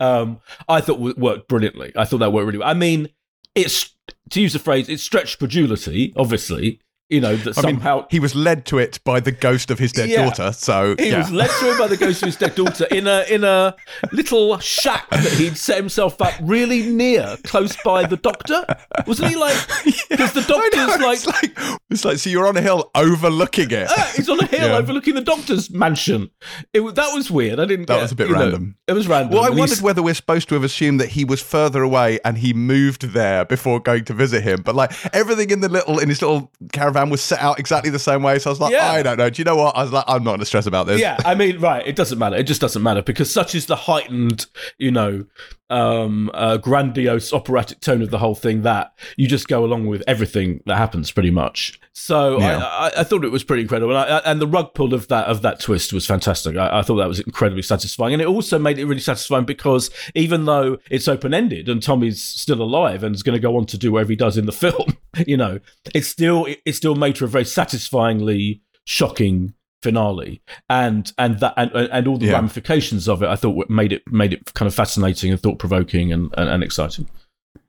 um, 0.00 0.40
I 0.68 0.80
thought 0.80 0.98
worked 1.18 1.48
brilliantly. 1.48 1.92
I 1.96 2.04
thought 2.04 2.18
that 2.18 2.32
worked 2.32 2.46
really 2.46 2.58
well. 2.58 2.68
I 2.68 2.74
mean, 2.74 3.08
it's 3.54 3.94
to 4.30 4.40
use 4.40 4.52
the 4.52 4.58
phrase, 4.58 4.88
it's 4.88 5.02
stretched 5.02 5.38
credulity, 5.38 6.12
obviously. 6.16 6.80
You 7.14 7.20
know 7.20 7.36
that 7.36 7.56
I 7.58 7.62
mean, 7.62 7.74
somehow 7.76 8.06
he 8.10 8.18
was 8.20 8.34
led 8.34 8.64
to 8.66 8.78
it 8.78 8.98
by 9.04 9.20
the 9.20 9.32
ghost 9.32 9.70
of 9.70 9.78
his 9.78 9.92
dead 9.92 10.08
Yeah. 10.08 10.24
daughter. 10.24 10.52
So 10.52 10.94
he 10.98 11.10
yeah. 11.10 11.18
was 11.18 11.30
led 11.30 11.50
to 11.60 11.72
it 11.72 11.78
by 11.78 11.86
the 11.86 11.96
ghost 11.96 12.22
of 12.22 12.26
his 12.26 12.36
dead 12.36 12.54
daughter 12.62 12.86
in 12.90 13.06
a 13.06 13.24
in 13.30 13.44
a 13.44 13.74
little 14.12 14.58
shack 14.58 15.08
that 15.10 15.32
he'd 15.34 15.56
set 15.56 15.76
himself 15.76 16.20
up 16.20 16.34
really 16.42 16.82
near, 16.82 17.36
close 17.44 17.76
by 17.84 18.06
the 18.06 18.16
doctor. 18.16 18.64
Wasn't 19.06 19.28
he 19.28 19.36
like? 19.36 19.56
Because 20.14 20.32
the 20.32 20.44
I 20.46 20.68
know, 20.74 20.86
doctor's 20.86 21.00
like, 21.02 21.14
it's 21.16 21.26
like 21.26 21.78
it's 21.90 22.04
like 22.04 22.18
so 22.18 22.30
you're 22.30 22.46
on 22.46 22.56
a 22.56 22.60
hill 22.60 22.90
overlooking 22.94 23.70
it. 23.70 23.88
"Ah, 23.90 24.12
he's 24.16 24.28
on 24.28 24.38
a 24.40 24.46
hill 24.46 24.68
Yeah. 24.68 24.76
overlooking 24.76 25.14
the 25.14 25.20
doctor's 25.20 25.70
mansion. 25.70 26.30
It 26.72 26.80
that 26.94 27.12
was 27.14 27.30
weird. 27.30 27.58
I 27.60 27.64
didn't. 27.64 27.86
That 27.86 27.94
get- 27.96 28.02
was 28.02 28.12
a 28.12 28.14
bit 28.16 28.28
you 28.28 28.34
know, 28.34 28.40
random. 28.40 28.76
it 28.86 28.92
was 28.92 29.08
random. 29.08 29.34
Well, 29.34 29.44
I 29.44 29.50
wondered 29.50 29.80
whether 29.80 30.02
we're 30.02 30.14
supposed 30.14 30.48
to 30.50 30.54
have 30.54 30.64
assumed 30.64 31.00
that 31.00 31.10
he 31.10 31.24
was 31.24 31.40
further 31.42 31.82
away 31.82 32.18
and 32.24 32.38
he 32.38 32.52
moved 32.54 33.02
there 33.12 33.44
before 33.44 33.80
going 33.80 34.04
to 34.06 34.14
visit 34.14 34.42
him. 34.42 34.62
But 34.62 34.74
like 34.74 34.92
everything 35.14 35.50
in 35.50 35.60
the 35.60 35.68
little 35.68 35.98
in 35.98 36.08
his 36.08 36.22
little 36.22 36.52
caravan 36.72 37.03
was 37.10 37.20
set 37.22 37.40
out 37.40 37.58
exactly 37.58 37.90
the 37.90 37.98
same 37.98 38.22
way. 38.22 38.38
So 38.38 38.50
I 38.50 38.52
was 38.52 38.60
like, 38.60 38.72
Yeah. 38.72 38.90
I 38.92 39.02
don't 39.02 39.16
know. 39.16 39.30
Do 39.30 39.40
you 39.40 39.44
know 39.44 39.56
what? 39.56 39.76
I 39.76 39.82
was 39.82 39.92
like, 39.92 40.04
I'm 40.06 40.22
not 40.24 40.30
going 40.32 40.40
to 40.40 40.46
stress 40.46 40.66
about 40.66 40.86
this. 40.86 41.00
yeah, 41.00 41.18
I 41.24 41.34
mean, 41.34 41.58
right. 41.60 41.86
It 41.86 41.96
doesn't 41.96 42.18
matter. 42.18 42.36
It 42.36 42.44
just 42.44 42.60
doesn't 42.60 42.82
matter 42.82 43.02
because 43.02 43.30
such 43.30 43.54
is 43.54 43.66
the 43.66 43.76
heightened, 43.76 44.46
you 44.78 44.90
know, 44.90 45.24
um, 45.70 46.30
uh, 46.34 46.56
grandiose 46.58 47.32
operatic 47.32 47.80
tone 47.80 48.02
of 48.02 48.10
the 48.10 48.18
whole 48.18 48.34
thing 48.34 48.62
that 48.62 48.92
you 49.16 49.26
just 49.26 49.48
go 49.48 49.64
along 49.64 49.86
with 49.86 50.02
everything 50.06 50.60
that 50.66 50.76
happens, 50.76 51.10
pretty 51.10 51.30
much. 51.30 51.80
So 51.96 52.40
Yeah. 52.40 52.58
I, 52.58 52.88
I, 52.88 52.92
I 53.00 53.04
thought 53.04 53.24
it 53.24 53.30
was 53.30 53.44
pretty 53.44 53.62
incredible, 53.62 53.96
and, 53.96 54.12
I, 54.12 54.18
and 54.30 54.40
the 54.40 54.48
rug 54.48 54.74
pull 54.74 54.92
of 54.94 55.06
that 55.08 55.26
of 55.26 55.42
that 55.42 55.60
twist 55.60 55.92
was 55.92 56.04
fantastic. 56.06 56.56
I, 56.56 56.80
I 56.80 56.82
thought 56.82 56.96
that 56.96 57.06
was 57.08 57.20
incredibly 57.20 57.62
satisfying, 57.62 58.12
and 58.12 58.20
it 58.20 58.26
also 58.26 58.58
made 58.58 58.78
it 58.78 58.84
really 58.86 59.00
satisfying 59.00 59.44
because 59.44 59.90
even 60.14 60.44
though 60.44 60.78
it's 60.90 61.06
open 61.06 61.32
ended 61.32 61.68
and 61.68 61.80
Tommy's 61.82 62.20
still 62.22 62.60
alive 62.60 63.04
and 63.04 63.14
is 63.14 63.22
going 63.22 63.36
to 63.36 63.40
go 63.40 63.56
on 63.56 63.64
to 63.66 63.78
do 63.78 63.92
whatever 63.92 64.10
he 64.10 64.16
does 64.16 64.36
in 64.36 64.46
the 64.46 64.52
film, 64.64 64.96
you 65.26 65.36
know, 65.36 65.60
it's 65.94 66.08
still 66.08 66.46
it, 66.46 66.60
it 66.66 66.72
still 66.74 66.96
made 66.96 67.16
for 67.16 67.26
a 67.26 67.28
very 67.28 67.44
satisfyingly 67.44 68.60
shocking 68.84 69.54
finale 69.82 70.40
and 70.70 71.12
and 71.18 71.38
that 71.40 71.52
and, 71.56 71.70
and 71.74 72.08
all 72.08 72.16
the 72.16 72.26
Yeah. 72.26 72.32
ramifications 72.32 73.06
of 73.06 73.22
it 73.22 73.28
i 73.28 73.36
thought 73.36 73.68
made 73.68 73.92
it 73.92 74.02
made 74.10 74.32
it 74.32 74.54
kind 74.54 74.66
of 74.66 74.74
fascinating 74.74 75.30
and 75.30 75.38
thought-provoking 75.38 76.10
and, 76.10 76.32
and, 76.38 76.48
and 76.48 76.62
exciting 76.64 77.06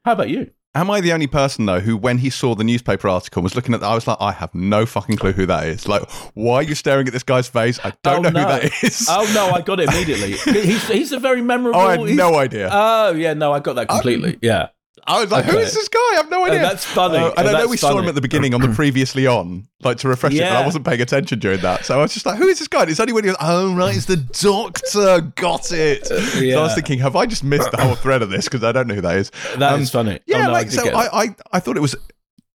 how 0.05 0.13
about 0.13 0.29
you 0.29 0.49
Am 0.75 0.91
I 0.91 0.99
the 0.99 1.13
only 1.13 1.27
person 1.27 1.65
though 1.65 1.79
who, 1.79 1.95
when 1.95 2.17
he 2.17 2.29
saw 2.29 2.53
the 2.53 2.63
newspaper 2.65 3.07
article, 3.07 3.41
was 3.41 3.55
looking 3.55 3.73
at 3.73 3.79
that? 3.79 3.87
I 3.87 3.95
was 3.95 4.05
like, 4.07 4.17
I 4.19 4.33
have 4.33 4.53
no 4.53 4.85
fucking 4.85 5.15
clue 5.15 5.31
who 5.31 5.45
that 5.45 5.65
is. 5.67 5.87
Like, 5.87 6.03
why 6.33 6.55
are 6.55 6.63
you 6.63 6.75
staring 6.75 7.07
at 7.07 7.13
this 7.13 7.23
guy's 7.23 7.47
face? 7.47 7.79
I 7.83 7.93
don't 8.03 8.25
Oh, 8.25 8.29
know 8.29 8.29
no. 8.31 8.39
who 8.41 8.45
that 8.69 8.83
is. 8.83 9.07
oh 9.09 9.31
no 9.33 9.51
i 9.51 9.61
got 9.61 9.79
it 9.79 9.89
immediately 9.89 10.33
he's, 10.61 10.87
he's 10.87 11.11
a 11.13 11.19
very 11.19 11.41
memorable 11.41 11.79
Oh, 11.79 11.85
I 11.87 11.91
had 11.97 12.15
no 12.15 12.35
idea. 12.35 12.69
oh 12.71 13.13
yeah 13.13 13.33
no 13.33 13.53
i 13.53 13.59
got 13.59 13.75
that 13.77 13.87
completely 13.89 14.37
yeah 14.41 14.67
I 15.07 15.21
was 15.21 15.31
like, 15.31 15.45
who 15.45 15.51
okay. 15.51 15.61
is 15.61 15.73
this 15.73 15.87
guy? 15.87 15.99
I 15.99 16.13
have 16.15 16.29
no 16.31 16.45
idea. 16.45 16.61
that's 16.61 16.83
funny. 16.83 17.17
Uh, 17.17 17.31
and 17.37 17.47
Oh, 17.47 17.51
I 17.51 17.59
know 17.59 17.67
we 17.67 17.77
saw 17.77 17.97
him 17.97 18.07
at 18.07 18.15
the 18.15 18.21
beginning 18.21 18.53
on 18.55 18.61
the 18.61 18.69
previously 18.69 19.27
on, 19.27 19.67
like 19.83 19.97
to 19.97 20.07
refresh 20.07 20.33
it, 20.33 20.39
but 20.39 20.51
I 20.51 20.65
wasn't 20.65 20.85
paying 20.85 21.01
attention 21.01 21.39
during 21.39 21.61
that. 21.61 21.85
So 21.85 21.97
I 21.99 22.01
was 22.01 22.13
just 22.13 22.25
like, 22.25 22.37
who 22.37 22.47
is 22.47 22.59
this 22.59 22.67
guy? 22.67 22.81
And 22.81 22.89
it's 22.89 22.99
only 22.99 23.13
when 23.13 23.23
he 23.23 23.29
was, 23.29 23.37
oh, 23.39 23.75
right, 23.75 23.95
it's 23.95 24.05
the 24.05 24.17
doctor. 24.17 25.21
Got 25.35 25.71
it. 25.71 26.07
So 26.07 26.59
I 26.59 26.63
was 26.63 26.73
thinking, 26.73 26.99
have 26.99 27.15
I 27.15 27.25
just 27.25 27.43
missed 27.43 27.71
the 27.71 27.77
whole 27.77 27.95
thread 27.95 28.21
of 28.21 28.29
this? 28.29 28.45
Because 28.45 28.63
I 28.63 28.71
don't 28.71 28.87
know 28.87 28.95
who 28.95 29.01
that 29.01 29.17
is. 29.17 29.31
That 29.57 29.79
is 29.79 29.93
Um, 29.93 30.05
funny 30.05 30.19
Yeah, 30.25 30.37
oh, 30.37 30.45
no, 30.45 30.51
like, 30.51 30.67
I 30.67 30.69
so 30.69 30.89
I. 30.89 31.23
I, 31.23 31.35
I 31.53 31.59
thought 31.59 31.77
it 31.77 31.81
was 31.81 31.95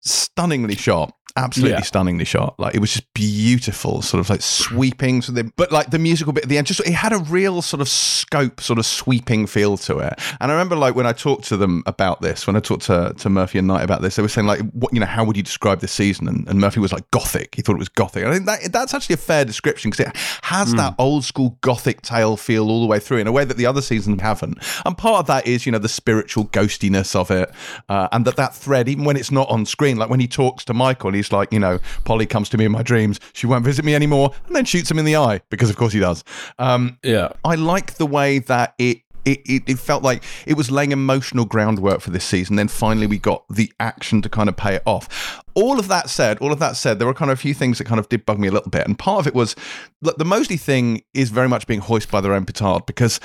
stunningly 0.01 0.77
shot. 0.77 1.15
Absolutely 1.37 1.77
Yeah. 1.79 1.83
stunningly 1.83 2.25
shot. 2.25 2.55
Like 2.59 2.75
it 2.75 2.81
was 2.81 2.93
just 2.93 3.12
beautiful, 3.14 4.03
sort 4.03 4.21
of 4.21 4.31
like 4.31 4.43
sweeping. 4.43 5.23
So 5.23 5.33
the, 5.33 5.51
but 5.57 5.73
like 5.73 5.90
the 5.90 5.99
musical 5.99 6.33
bit 6.33 6.45
at 6.45 6.49
the 6.49 6.59
end, 6.59 6.66
just 6.66 6.81
it 6.81 6.93
had 6.93 7.12
a 7.12 7.19
real 7.19 7.62
sort 7.62 7.81
of 7.81 7.88
scope, 7.88 8.61
sort 8.61 8.79
of 8.79 8.87
sweeping 8.87 9.47
feel 9.47 9.77
to 9.79 9.99
it. 9.99 10.19
And 10.40 10.51
I 10.51 10.55
remember 10.55 10.77
like 10.77 10.95
when 10.95 11.07
I 11.07 11.12
talked 11.12 11.45
to 11.49 11.57
them 11.57 11.83
about 11.87 12.21
this, 12.21 12.47
when 12.47 12.57
I 12.57 12.61
talked 12.61 12.83
to, 12.85 13.14
to 13.19 13.31
Murphy 13.31 13.59
and 13.59 13.69
Knight 13.69 13.83
about 13.83 14.03
this, 14.03 14.16
they 14.16 14.23
were 14.23 14.29
saying 14.29 14.47
like, 14.47 14.61
what 14.73 14.93
you 14.93 15.01
know, 15.01 15.07
how 15.07 15.25
would 15.25 15.37
you 15.37 15.43
describe 15.43 15.81
this 15.81 15.93
season? 15.93 16.29
And, 16.29 16.49
and 16.49 16.61
Murphy 16.61 16.81
was 16.81 16.93
like 16.93 17.11
gothic. 17.11 17.55
He 17.55 17.62
thought 17.62 17.75
it 17.77 17.79
was 17.79 17.88
gothic. 17.88 18.25
I 18.25 18.33
think 18.33 18.47
that 18.47 18.73
that's 18.73 18.95
actually 18.95 19.14
a 19.14 19.19
fair 19.19 19.45
description 19.45 19.90
because 19.90 20.07
it 20.09 20.16
has 20.43 20.73
that 20.75 20.95
old 20.99 21.25
school 21.25 21.59
gothic 21.61 22.03
tale 22.03 22.37
feel 22.37 22.69
all 22.69 22.81
the 22.81 22.87
way 22.87 22.99
through 22.99 23.19
in 23.19 23.27
a 23.27 23.33
way 23.33 23.45
that 23.45 23.57
the 23.57 23.66
other 23.66 23.83
seasons 23.83 24.21
haven't. 24.21 24.59
And 24.85 24.97
part 24.97 25.21
of 25.21 25.27
that 25.27 25.47
is 25.47 25.66
you 25.66 25.73
know 25.73 25.79
the 25.79 25.88
spiritual 25.88 26.47
ghostiness 26.47 27.14
of 27.14 27.31
it, 27.31 27.51
uh, 27.88 28.09
and 28.12 28.25
that 28.25 28.37
that 28.37 28.55
thread, 28.55 28.88
even 28.88 29.05
when 29.05 29.16
it's 29.16 29.31
not 29.31 29.49
on 29.49 29.66
screen, 29.66 29.97
like 29.97 30.11
when 30.11 30.21
he 30.21 30.29
talks 30.29 30.64
to 30.66 30.75
Michael, 30.75 31.12
he's 31.20 31.33
like, 31.33 31.52
you 31.52 31.59
know, 31.59 31.78
Polly 32.04 32.26
comes 32.26 32.48
to 32.50 32.59
me 32.59 32.64
in 32.64 32.72
my 32.72 32.83
dreams, 32.83 33.20
she 33.33 33.46
won't 33.46 33.64
visit 33.64 33.85
me 33.85 33.94
anymore, 33.94 34.33
and 34.46 34.56
then 34.56 34.64
shoots 34.64 34.90
him 34.90 34.98
in 34.98 35.04
the 35.04 35.16
eye 35.16 35.40
because 35.50 35.70
of 35.70 35.76
course 35.76 35.92
he 35.92 36.00
does. 36.00 36.24
Um, 36.59 36.98
yeah 37.02 37.33
I 37.44 37.54
like 37.54 37.94
the 37.94 38.06
way 38.06 38.38
that 38.40 38.74
it. 38.78 38.98
It, 39.26 39.40
it, 39.44 39.62
it 39.66 39.78
felt 39.78 40.02
like 40.02 40.24
it 40.46 40.54
was 40.54 40.70
laying 40.70 40.92
emotional 40.92 41.44
groundwork 41.44 42.00
for 42.00 42.09
this 42.09 42.24
season. 42.24 42.56
Then 42.56 42.68
finally, 42.68 43.06
we 43.06 43.18
got 43.18 43.44
the 43.50 43.70
action 43.78 44.22
to 44.22 44.30
kind 44.30 44.48
of 44.48 44.56
pay 44.56 44.76
it 44.76 44.83
off. 44.87 45.42
All 45.52 45.78
of 45.78 45.88
that 45.88 46.09
said, 46.09 46.38
all 46.38 46.52
of 46.52 46.59
that 46.61 46.74
said, 46.74 46.98
there 46.98 47.06
were 47.06 47.12
kind 47.12 47.30
of 47.30 47.38
a 47.38 47.40
few 47.40 47.52
things 47.52 47.76
that 47.76 47.85
kind 47.85 48.00
of 48.00 48.09
did 48.09 48.24
bug 48.24 48.38
me 48.38 48.48
a 48.48 48.50
little 48.50 48.70
bit. 48.70 48.87
And 48.87 48.98
part 48.98 49.20
of 49.20 49.26
it 49.26 49.35
was 49.35 49.54
look, 50.00 50.16
the 50.16 50.24
Mosley 50.24 50.56
thing 50.56 51.02
is 51.12 51.28
very 51.28 51.50
much 51.50 51.66
being 51.66 51.80
hoisted 51.80 52.11
by 52.11 52.22
their 52.22 52.33
own 52.33 52.46
petard 52.46 52.87
because 52.87 53.20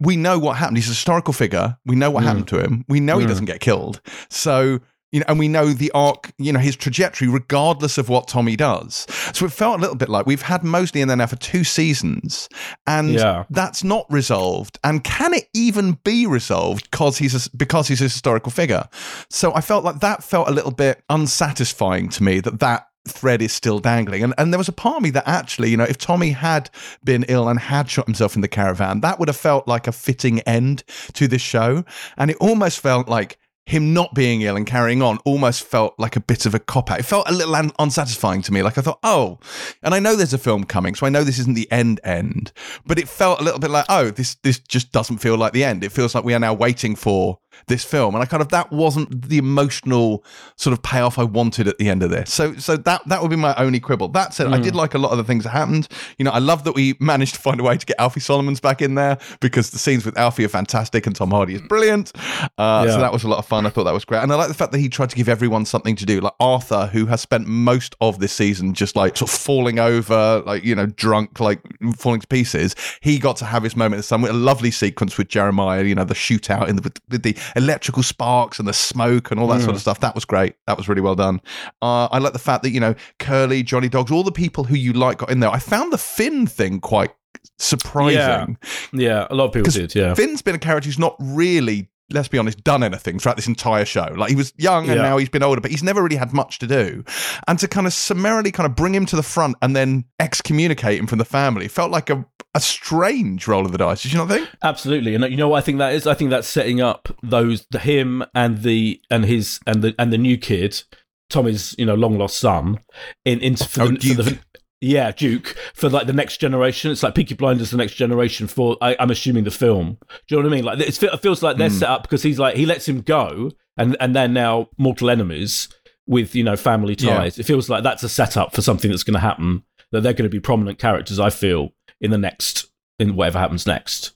we 0.00 0.16
know 0.16 0.36
what 0.36 0.56
happened. 0.56 0.78
He's 0.78 0.88
a 0.88 0.90
historical 0.90 1.32
figure. 1.32 1.78
We 1.86 1.94
know 1.94 2.10
what 2.10 2.24
happened 2.24 2.48
to 2.48 2.60
him. 2.62 2.84
We 2.88 2.98
know 2.98 3.18
he 3.18 3.26
doesn't 3.26 3.46
get 3.46 3.60
killed. 3.60 4.00
So, 4.28 4.80
you 5.12 5.20
know, 5.20 5.26
and 5.28 5.38
we 5.38 5.48
know 5.48 5.66
the 5.72 5.90
arc, 5.92 6.32
you 6.38 6.52
know, 6.52 6.58
his 6.58 6.76
trajectory, 6.76 7.28
regardless 7.28 7.96
of 7.96 8.08
what 8.08 8.28
Tommy 8.28 8.56
does. 8.56 9.06
So 9.32 9.46
it 9.46 9.52
felt 9.52 9.78
a 9.78 9.80
little 9.80 9.96
bit 9.96 10.08
like 10.08 10.26
we've 10.26 10.42
had 10.42 10.64
Mosley 10.64 11.00
in 11.00 11.08
there 11.08 11.16
now 11.16 11.26
for 11.26 11.36
two 11.36 11.64
seasons, 11.64 12.48
and 12.86 13.12
Yeah. 13.12 13.44
that's 13.50 13.84
not 13.84 14.06
resolved. 14.10 14.78
And 14.82 15.04
can 15.04 15.32
it 15.34 15.48
even 15.54 15.98
be 16.04 16.26
resolved 16.26 16.90
because 16.90 17.18
he's 17.18 17.46
a, 17.46 17.56
because 17.56 17.88
he's 17.88 18.00
a 18.00 18.04
historical 18.04 18.50
figure? 18.50 18.88
So 19.30 19.54
I 19.54 19.60
felt 19.60 19.84
like 19.84 20.00
that 20.00 20.24
felt 20.24 20.48
a 20.48 20.52
little 20.52 20.70
bit 20.72 21.02
unsatisfying 21.08 22.08
to 22.10 22.22
me. 22.22 22.40
That 22.40 22.60
that 22.60 22.88
thread 23.08 23.40
is 23.40 23.52
still 23.52 23.78
dangling. 23.78 24.24
And 24.24 24.34
and 24.36 24.52
there 24.52 24.58
was 24.58 24.68
a 24.68 24.72
part 24.72 24.96
of 24.96 25.02
me 25.02 25.10
that 25.10 25.28
actually, 25.28 25.70
you 25.70 25.76
know, 25.76 25.84
if 25.84 25.98
Tommy 25.98 26.30
had 26.32 26.70
been 27.04 27.24
ill 27.28 27.48
and 27.48 27.58
had 27.58 27.88
shot 27.88 28.06
himself 28.06 28.34
in 28.34 28.40
the 28.42 28.48
caravan, 28.48 29.00
that 29.02 29.18
would 29.18 29.28
have 29.28 29.36
felt 29.36 29.68
like 29.68 29.86
a 29.86 29.92
fitting 29.92 30.40
end 30.40 30.82
to 31.14 31.28
this 31.28 31.42
show. 31.42 31.84
And 32.16 32.30
it 32.32 32.36
almost 32.40 32.80
felt 32.80 33.08
like 33.08 33.38
him 33.66 33.92
not 33.92 34.14
being 34.14 34.42
ill 34.42 34.56
and 34.56 34.64
carrying 34.66 35.02
on 35.02 35.18
almost 35.24 35.64
felt 35.64 35.94
like 35.98 36.14
a 36.14 36.20
bit 36.20 36.46
of 36.46 36.54
a 36.54 36.58
cop 36.60 36.90
out. 36.90 37.00
It 37.00 37.02
felt 37.02 37.28
a 37.28 37.32
little 37.32 37.54
un- 37.56 37.72
unsatisfying 37.80 38.42
to 38.42 38.52
me. 38.52 38.62
Like 38.62 38.78
I 38.78 38.80
thought, 38.80 39.00
oh, 39.02 39.40
and 39.82 39.92
I 39.92 39.98
know 39.98 40.14
there's 40.14 40.32
a 40.32 40.38
film 40.38 40.64
coming, 40.64 40.94
so 40.94 41.04
I 41.04 41.10
know 41.10 41.24
this 41.24 41.40
isn't 41.40 41.54
the 41.54 41.70
end 41.70 42.00
end, 42.04 42.52
but 42.86 42.98
it 42.98 43.08
felt 43.08 43.40
a 43.40 43.42
little 43.42 43.58
bit 43.58 43.70
like, 43.70 43.86
oh, 43.88 44.10
this 44.10 44.36
this 44.36 44.60
just 44.60 44.92
doesn't 44.92 45.18
feel 45.18 45.36
like 45.36 45.52
the 45.52 45.64
end. 45.64 45.82
It 45.82 45.92
feels 45.92 46.14
like 46.14 46.24
we 46.24 46.32
are 46.32 46.38
now 46.38 46.54
waiting 46.54 46.94
for 46.94 47.40
this 47.66 47.84
film, 47.84 48.14
and 48.14 48.22
I 48.22 48.26
kind 48.26 48.40
of 48.40 48.48
that 48.50 48.70
wasn't 48.72 49.28
the 49.28 49.38
emotional 49.38 50.24
sort 50.56 50.72
of 50.72 50.82
payoff 50.82 51.18
I 51.18 51.24
wanted 51.24 51.68
at 51.68 51.78
the 51.78 51.88
end 51.88 52.02
of 52.02 52.10
this. 52.10 52.32
So 52.32 52.54
so 52.56 52.76
that 52.76 53.02
that 53.08 53.22
would 53.22 53.30
be 53.30 53.36
my 53.36 53.54
only 53.56 53.80
quibble. 53.80 54.08
That 54.08 54.34
said, 54.34 54.46
I 54.48 54.58
did 54.60 54.74
like 54.74 54.94
a 54.94 54.98
lot 54.98 55.10
of 55.12 55.18
the 55.18 55.24
things 55.24 55.44
that 55.44 55.50
happened. 55.50 55.88
You 56.18 56.24
know, 56.24 56.30
I 56.30 56.38
love 56.38 56.64
that 56.64 56.74
we 56.74 56.94
managed 57.00 57.34
to 57.34 57.40
find 57.40 57.60
a 57.60 57.62
way 57.62 57.76
to 57.76 57.86
get 57.86 57.98
Alfie 57.98 58.20
Solomons 58.20 58.60
back 58.60 58.80
in 58.82 58.94
there 58.94 59.18
because 59.40 59.70
the 59.70 59.78
scenes 59.78 60.04
with 60.06 60.16
Alfie 60.18 60.44
are 60.44 60.48
fantastic 60.48 61.06
and 61.06 61.14
Tom 61.16 61.30
Hardy 61.30 61.54
is 61.54 61.62
brilliant. 61.62 62.12
Uh, 62.58 62.84
Yeah. 62.86 62.92
So 62.92 63.00
that 63.00 63.12
was 63.12 63.24
a 63.24 63.28
lot 63.28 63.38
of 63.38 63.46
fun. 63.46 63.66
I 63.66 63.70
thought 63.70 63.84
that 63.84 63.94
was 63.94 64.04
great, 64.04 64.22
and 64.22 64.32
I 64.32 64.36
like 64.36 64.48
the 64.48 64.54
fact 64.54 64.72
that 64.72 64.78
he 64.78 64.88
tried 64.88 65.10
to 65.10 65.16
give 65.16 65.28
everyone 65.28 65.64
something 65.64 65.96
to 65.96 66.06
do. 66.06 66.20
Like 66.20 66.34
Arthur, 66.40 66.86
who 66.86 67.06
has 67.06 67.20
spent 67.20 67.46
most 67.46 67.94
of 68.00 68.18
this 68.18 68.32
season 68.32 68.74
just 68.74 68.96
like 68.96 69.16
sort 69.16 69.30
of 69.30 69.36
falling 69.38 69.78
over, 69.78 70.42
like 70.46 70.64
you 70.64 70.74
know, 70.74 70.86
drunk, 70.86 71.40
like 71.40 71.60
falling 71.96 72.20
to 72.20 72.26
pieces. 72.26 72.74
He 73.00 73.18
got 73.18 73.36
to 73.36 73.44
have 73.44 73.62
his 73.62 73.76
moment 73.76 74.10
in 74.10 74.22
with 74.22 74.30
a 74.30 74.34
lovely 74.34 74.70
sequence 74.70 75.18
with 75.18 75.28
Jeremiah. 75.28 75.82
You 75.82 75.94
know, 75.94 76.04
the 76.04 76.14
shootout 76.14 76.68
in 76.68 76.76
the 76.76 76.92
the 77.08 77.36
electrical 77.54 78.02
sparks 78.02 78.58
and 78.58 78.66
the 78.66 78.72
smoke 78.72 79.30
and 79.30 79.38
all 79.38 79.46
that 79.48 79.60
sort 79.60 79.74
of 79.74 79.80
stuff. 79.80 80.00
That 80.00 80.14
was 80.14 80.24
great. 80.24 80.54
That 80.66 80.76
was 80.76 80.88
really 80.88 81.00
well 81.00 81.14
done. 81.14 81.40
Uh, 81.82 82.06
I 82.06 82.18
like 82.18 82.32
the 82.32 82.38
fact 82.38 82.62
that 82.62 82.70
you 82.70 82.80
know 82.80 82.94
Curly, 83.18 83.62
Johnny 83.62 83.88
Dogs, 83.88 84.10
all 84.10 84.24
the 84.24 84.32
people 84.32 84.64
who 84.64 84.74
you 84.76 84.92
like 84.92 85.18
got 85.18 85.30
in 85.30 85.40
there. 85.40 85.50
I 85.50 85.58
found 85.58 85.92
the 85.92 85.98
Finn 85.98 86.46
thing 86.46 86.80
quite 86.80 87.12
surprising. 87.58 88.58
Yeah, 88.92 89.26
a 89.30 89.34
lot 89.34 89.46
of 89.46 89.52
people 89.52 89.70
did. 89.70 89.94
Yeah, 89.94 90.14
Finn's 90.14 90.42
been 90.42 90.54
a 90.54 90.58
character 90.58 90.88
who's 90.88 90.98
not 90.98 91.16
really, 91.20 91.88
let's 92.10 92.28
be 92.28 92.38
honest, 92.38 92.62
done 92.62 92.82
anything 92.82 93.18
throughout 93.18 93.36
this 93.36 93.46
entire 93.48 93.84
show. 93.84 94.12
Like 94.16 94.30
he 94.30 94.36
was 94.36 94.52
young 94.56 94.86
and 94.88 94.96
Yeah. 94.96 95.02
now 95.02 95.16
he's 95.18 95.28
been 95.28 95.42
older, 95.42 95.60
but 95.60 95.70
he's 95.70 95.82
never 95.82 96.02
really 96.02 96.16
had 96.16 96.32
much 96.32 96.58
to 96.60 96.66
do. 96.66 97.04
And 97.48 97.58
to 97.58 97.66
kind 97.68 97.86
of 97.86 97.92
summarily 97.92 98.52
kind 98.52 98.66
of 98.66 98.76
bring 98.76 98.94
him 98.94 99.06
to 99.06 99.16
the 99.16 99.22
front 99.22 99.56
and 99.62 99.74
then 99.74 100.04
excommunicate 100.20 100.98
him 101.00 101.06
from 101.06 101.18
the 101.18 101.24
family 101.24 101.66
felt 101.68 101.90
like 101.90 102.08
a, 102.10 102.24
a 102.54 102.60
strange 102.60 103.48
roll 103.48 103.66
of 103.66 103.72
the 103.72 103.78
dice. 103.78 104.02
Did 104.02 104.12
you 104.12 104.18
not 104.18 104.28
think? 104.28 104.48
absolutely. 104.62 105.14
And 105.14 105.24
you 105.30 105.36
know 105.36 105.48
what 105.48 105.58
I 105.58 105.60
think 105.62 105.78
that 105.78 105.94
is? 105.94 106.06
I 106.06 106.14
think 106.14 106.30
that's 106.30 106.48
setting 106.48 106.80
up 106.80 107.08
those 107.22 107.66
the 107.70 107.78
him 107.80 108.24
and 108.34 108.62
the 108.62 109.00
and 109.10 109.24
his 109.24 109.58
and 109.66 109.82
the 109.82 109.94
and 109.98 110.12
the 110.12 110.18
new 110.18 110.36
kid, 110.38 110.82
Tommy's 111.28 111.74
you 111.76 111.84
know 111.84 111.94
long 111.94 112.16
lost 112.18 112.36
son, 112.38 112.78
in 113.24 113.40
into 113.40 113.68
for, 113.68 113.82
Oh, 113.82 113.88
the, 113.88 113.96
for 114.14 114.22
the 114.22 114.30
Duke. 114.30 114.40
Yeah 114.80 115.10
Duke 115.12 115.56
for 115.74 115.88
like 115.88 116.06
the 116.06 116.12
next 116.12 116.38
generation. 116.38 116.90
It's 116.90 117.02
like 117.02 117.14
Peaky 117.14 117.34
Blinders, 117.34 117.70
the 117.70 117.76
next 117.76 117.94
generation 117.94 118.46
for 118.46 118.76
I, 118.80 118.96
I'm 119.00 119.10
assuming 119.10 119.44
the 119.44 119.50
film. 119.50 119.98
Do 120.28 120.34
you 120.34 120.42
know 120.42 120.48
what 120.48 120.52
I 120.52 120.56
mean? 120.56 120.64
Like 120.64 120.80
it's, 120.80 121.02
it 121.02 121.20
feels 121.22 121.42
like 121.42 121.56
they're 121.56 121.70
set 121.70 121.88
up 121.88 122.02
because 122.02 122.22
he's 122.22 122.38
like 122.38 122.56
he 122.56 122.66
lets 122.66 122.86
him 122.88 123.00
go, 123.00 123.50
and 123.76 123.96
and 124.00 124.14
they're 124.14 124.28
now 124.28 124.68
mortal 124.78 125.10
enemies 125.10 125.68
with 126.06 126.34
you 126.34 126.44
know 126.44 126.56
family 126.56 126.94
Yeah. 126.98 127.16
ties. 127.18 127.38
It 127.38 127.44
feels 127.46 127.68
like 127.68 127.82
that's 127.82 128.02
a 128.02 128.08
setup 128.08 128.54
for 128.54 128.62
something 128.62 128.90
that's 128.90 129.02
going 129.04 129.14
to 129.14 129.20
happen. 129.20 129.62
That 129.92 130.02
they're 130.02 130.12
going 130.12 130.28
to 130.28 130.34
be 130.34 130.40
prominent 130.40 130.78
characters. 130.78 131.18
I 131.20 131.30
feel 131.30 131.70
in 132.00 132.10
the 132.10 132.18
next 132.18 132.66
in 132.98 133.14
whatever 133.16 133.38
happens 133.38 133.66
next. 133.66 134.12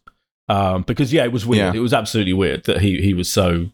Um, 0.48 0.82
because 0.82 1.12
yeah, 1.12 1.24
it 1.24 1.32
was 1.32 1.46
weird. 1.46 1.74
Yeah. 1.74 1.78
It 1.78 1.82
was 1.82 1.94
absolutely 1.94 2.32
weird 2.32 2.64
that 2.64 2.80
he 2.80 3.00
he 3.00 3.14
was 3.14 3.30
so. 3.30 3.70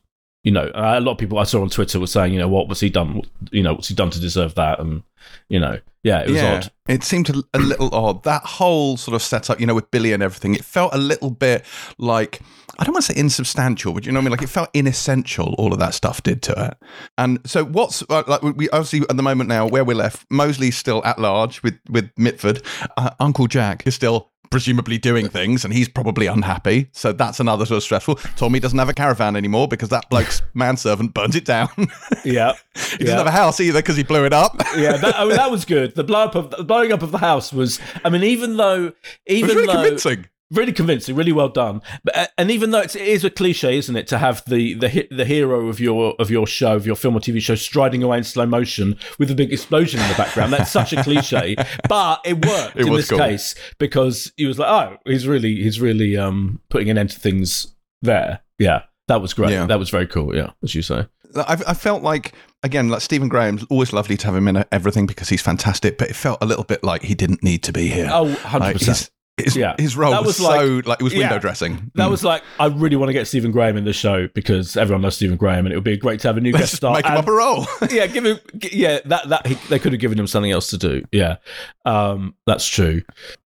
You 0.46 0.52
know, 0.52 0.70
a 0.76 1.00
lot 1.00 1.10
of 1.10 1.18
people 1.18 1.38
I 1.38 1.42
saw 1.42 1.60
on 1.60 1.70
Twitter 1.70 1.98
were 1.98 2.06
saying, 2.06 2.32
you 2.32 2.38
know, 2.38 2.46
what 2.46 2.68
was 2.68 2.78
he 2.78 2.88
done? 2.88 3.22
You 3.50 3.64
know, 3.64 3.74
what's 3.74 3.88
he 3.88 3.96
done 3.96 4.10
to 4.10 4.20
deserve 4.20 4.54
that? 4.54 4.78
And 4.78 5.02
you 5.48 5.58
know, 5.58 5.80
yeah, 6.04 6.20
it 6.20 6.30
was 6.30 6.40
odd. 6.40 6.72
It 6.86 7.02
seemed 7.02 7.28
a, 7.30 7.42
a 7.52 7.58
little 7.58 7.92
odd. 7.92 8.22
That 8.22 8.44
whole 8.44 8.96
sort 8.96 9.16
of 9.16 9.22
setup, 9.22 9.58
you 9.58 9.66
know, 9.66 9.74
with 9.74 9.90
Billy 9.90 10.12
and 10.12 10.22
everything, 10.22 10.54
it 10.54 10.64
felt 10.64 10.94
a 10.94 10.98
little 10.98 11.30
bit 11.32 11.64
like 11.98 12.40
I 12.78 12.84
don't 12.84 12.92
want 12.92 13.06
to 13.06 13.12
say 13.12 13.18
insubstantial, 13.18 13.92
but 13.92 14.06
you 14.06 14.12
know 14.12 14.18
what 14.18 14.22
I 14.22 14.24
mean. 14.26 14.30
Like 14.32 14.42
it 14.42 14.48
felt 14.48 14.68
inessential. 14.72 15.54
All 15.58 15.72
of 15.72 15.80
that 15.80 15.94
stuff 15.94 16.22
did 16.22 16.42
to 16.42 16.66
it. 16.66 16.88
And 17.18 17.40
so, 17.44 17.64
what's 17.64 18.04
uh, 18.08 18.22
like 18.28 18.42
we 18.42 18.68
obviously 18.70 19.00
at 19.10 19.16
the 19.16 19.22
moment 19.22 19.48
now 19.48 19.66
where 19.66 19.84
we're 19.84 19.96
left, 19.96 20.26
Mosley's 20.30 20.76
still 20.76 21.02
at 21.04 21.18
large 21.18 21.62
with 21.62 21.78
with 21.90 22.10
Mitford. 22.16 22.62
Uh, 22.96 23.10
Uncle 23.18 23.46
Jack 23.46 23.86
is 23.86 23.94
still 23.94 24.30
presumably 24.50 24.98
doing 24.98 25.28
things 25.28 25.64
and 25.64 25.72
he's 25.74 25.88
probably 25.88 26.26
unhappy 26.26 26.88
so 26.92 27.12
that's 27.12 27.40
another 27.40 27.64
sort 27.66 27.76
of 27.78 27.82
stressful 27.82 28.14
tommy 28.36 28.60
doesn't 28.60 28.78
have 28.78 28.88
a 28.88 28.94
caravan 28.94 29.36
anymore 29.36 29.68
because 29.68 29.88
that 29.88 30.08
bloke's 30.10 30.42
manservant 30.54 31.12
burnt 31.14 31.34
it 31.34 31.44
down 31.44 31.68
yeah. 32.24 32.52
he 32.74 32.80
Yeah, 32.92 32.98
doesn't 32.98 33.18
have 33.18 33.26
a 33.26 33.30
house 33.30 33.60
either 33.60 33.80
because 33.80 33.96
he 33.96 34.02
blew 34.02 34.24
it 34.24 34.32
up 34.32 34.54
yeah, 34.76 34.96
that, 34.96 35.18
I 35.18 35.24
mean, 35.24 35.36
that 35.36 35.50
was 35.50 35.64
good. 35.76 35.94
The 35.94 36.04
blow 36.04 36.24
up 36.24 36.34
of 36.34 36.50
the 36.50 36.64
blowing 36.64 36.92
up 36.92 37.02
of 37.02 37.10
the 37.12 37.18
house 37.18 37.52
was. 37.52 37.80
I 38.04 38.10
mean, 38.10 38.22
even 38.24 38.56
though, 38.56 38.92
it 39.24 39.32
even 39.36 39.48
was 39.48 39.54
really 39.56 39.66
though, 39.66 39.72
convincing 39.82 40.26
really 40.50 40.72
convincing, 40.72 41.14
really 41.16 41.32
well 41.32 41.48
done. 41.48 41.82
But 42.04 42.16
uh, 42.16 42.26
and 42.38 42.50
even 42.50 42.70
though 42.70 42.80
it's, 42.80 42.94
it 42.94 43.06
is 43.06 43.24
a 43.24 43.30
cliche, 43.30 43.76
isn't 43.78 43.96
it, 43.96 44.06
to 44.08 44.18
have 44.18 44.42
the 44.46 44.74
the 44.74 45.08
the 45.10 45.24
hero 45.24 45.68
of 45.68 45.80
your 45.80 46.14
of 46.18 46.30
your 46.30 46.46
show, 46.46 46.76
of 46.76 46.86
your 46.86 46.96
film 46.96 47.16
or 47.16 47.20
TV 47.20 47.40
show, 47.40 47.54
striding 47.54 48.02
away 48.02 48.18
in 48.18 48.24
slow 48.24 48.46
motion 48.46 48.96
with 49.18 49.30
a 49.30 49.34
big 49.34 49.52
explosion 49.52 50.00
in 50.00 50.08
the 50.08 50.14
background. 50.14 50.52
That's 50.52 50.70
such 50.70 50.92
a 50.92 51.02
cliche, 51.02 51.56
but 51.88 52.20
it 52.24 52.44
worked 52.44 52.76
It 52.76 52.86
in 52.86 52.92
this 52.92 53.08
cool. 53.10 53.18
case 53.18 53.54
because 53.78 54.32
he 54.36 54.46
was 54.46 54.58
like, 54.58 54.68
oh, 54.68 54.96
he's 55.06 55.26
really 55.26 55.56
he's 55.56 55.80
really 55.80 56.16
um 56.16 56.60
putting 56.68 56.90
an 56.90 56.98
end 56.98 57.10
to 57.10 57.20
things 57.20 57.74
there. 58.02 58.40
Yeah, 58.58 58.82
that 59.08 59.20
was 59.20 59.34
great. 59.34 59.50
Yeah. 59.50 59.66
That 59.66 59.78
was 59.78 59.90
very 59.90 60.06
cool. 60.06 60.34
Yeah, 60.34 60.50
as 60.62 60.74
you 60.74 60.82
say. 60.82 61.06
I, 61.34 61.60
I 61.66 61.74
felt 61.74 62.02
like 62.02 62.32
again, 62.62 62.88
like 62.88 63.02
Stephen 63.02 63.28
Graham's 63.28 63.64
always 63.68 63.92
lovely 63.92 64.16
to 64.16 64.26
have 64.26 64.34
him 64.36 64.48
in 64.48 64.64
everything 64.72 65.06
because 65.06 65.28
he's 65.28 65.42
fantastic. 65.42 65.98
But 65.98 66.08
it 66.08 66.16
felt 66.16 66.38
a 66.40 66.46
little 66.46 66.64
bit 66.64 66.82
like 66.82 67.02
he 67.02 67.14
didn't 67.14 67.42
need 67.42 67.62
to 67.64 67.72
be 67.72 67.88
here. 67.88 68.08
Oh, 68.10 68.24
100 68.24 68.64
Like, 68.64 68.76
percent. 68.78 69.10
His, 69.36 69.56
Yeah. 69.56 69.74
his 69.78 69.96
role 69.96 70.12
That 70.12 70.22
was, 70.22 70.38
was 70.38 70.40
like- 70.40 70.60
so 70.60 70.82
like 70.86 71.00
it 71.00 71.04
was 71.04 71.12
window 71.12 71.34
yeah. 71.34 71.38
dressing. 71.38 71.90
That 71.94 72.08
Mm. 72.08 72.10
was 72.10 72.24
like, 72.24 72.42
I 72.58 72.66
really 72.66 72.96
want 72.96 73.08
to 73.10 73.12
get 73.12 73.26
Stephen 73.26 73.50
Graham 73.52 73.76
in 73.76 73.84
the 73.84 73.92
show 73.92 74.28
because 74.34 74.76
everyone 74.76 75.02
loves 75.02 75.16
Stephen 75.16 75.36
Graham, 75.36 75.66
and 75.66 75.72
it 75.72 75.76
would 75.76 75.84
be 75.84 75.96
great 75.96 76.20
to 76.20 76.28
have 76.28 76.36
a 76.36 76.40
new 76.40 76.52
Let's 76.52 76.62
guest 76.64 76.76
star. 76.76 76.94
make 76.94 77.04
him 77.06 77.16
up 77.16 77.28
a 77.28 77.32
role. 77.32 77.66
yeah, 77.90 78.06
give 78.06 78.24
him. 78.24 78.38
Yeah, 78.72 79.00
that 79.06 79.28
that 79.28 79.46
he, 79.46 79.54
they 79.68 79.78
could 79.78 79.92
have 79.92 80.00
given 80.00 80.18
him 80.18 80.26
something 80.26 80.50
else 80.50 80.70
to 80.70 80.78
do. 80.78 81.04
Yeah, 81.12 81.36
um, 81.84 82.34
that's 82.46 82.66
true. 82.66 83.02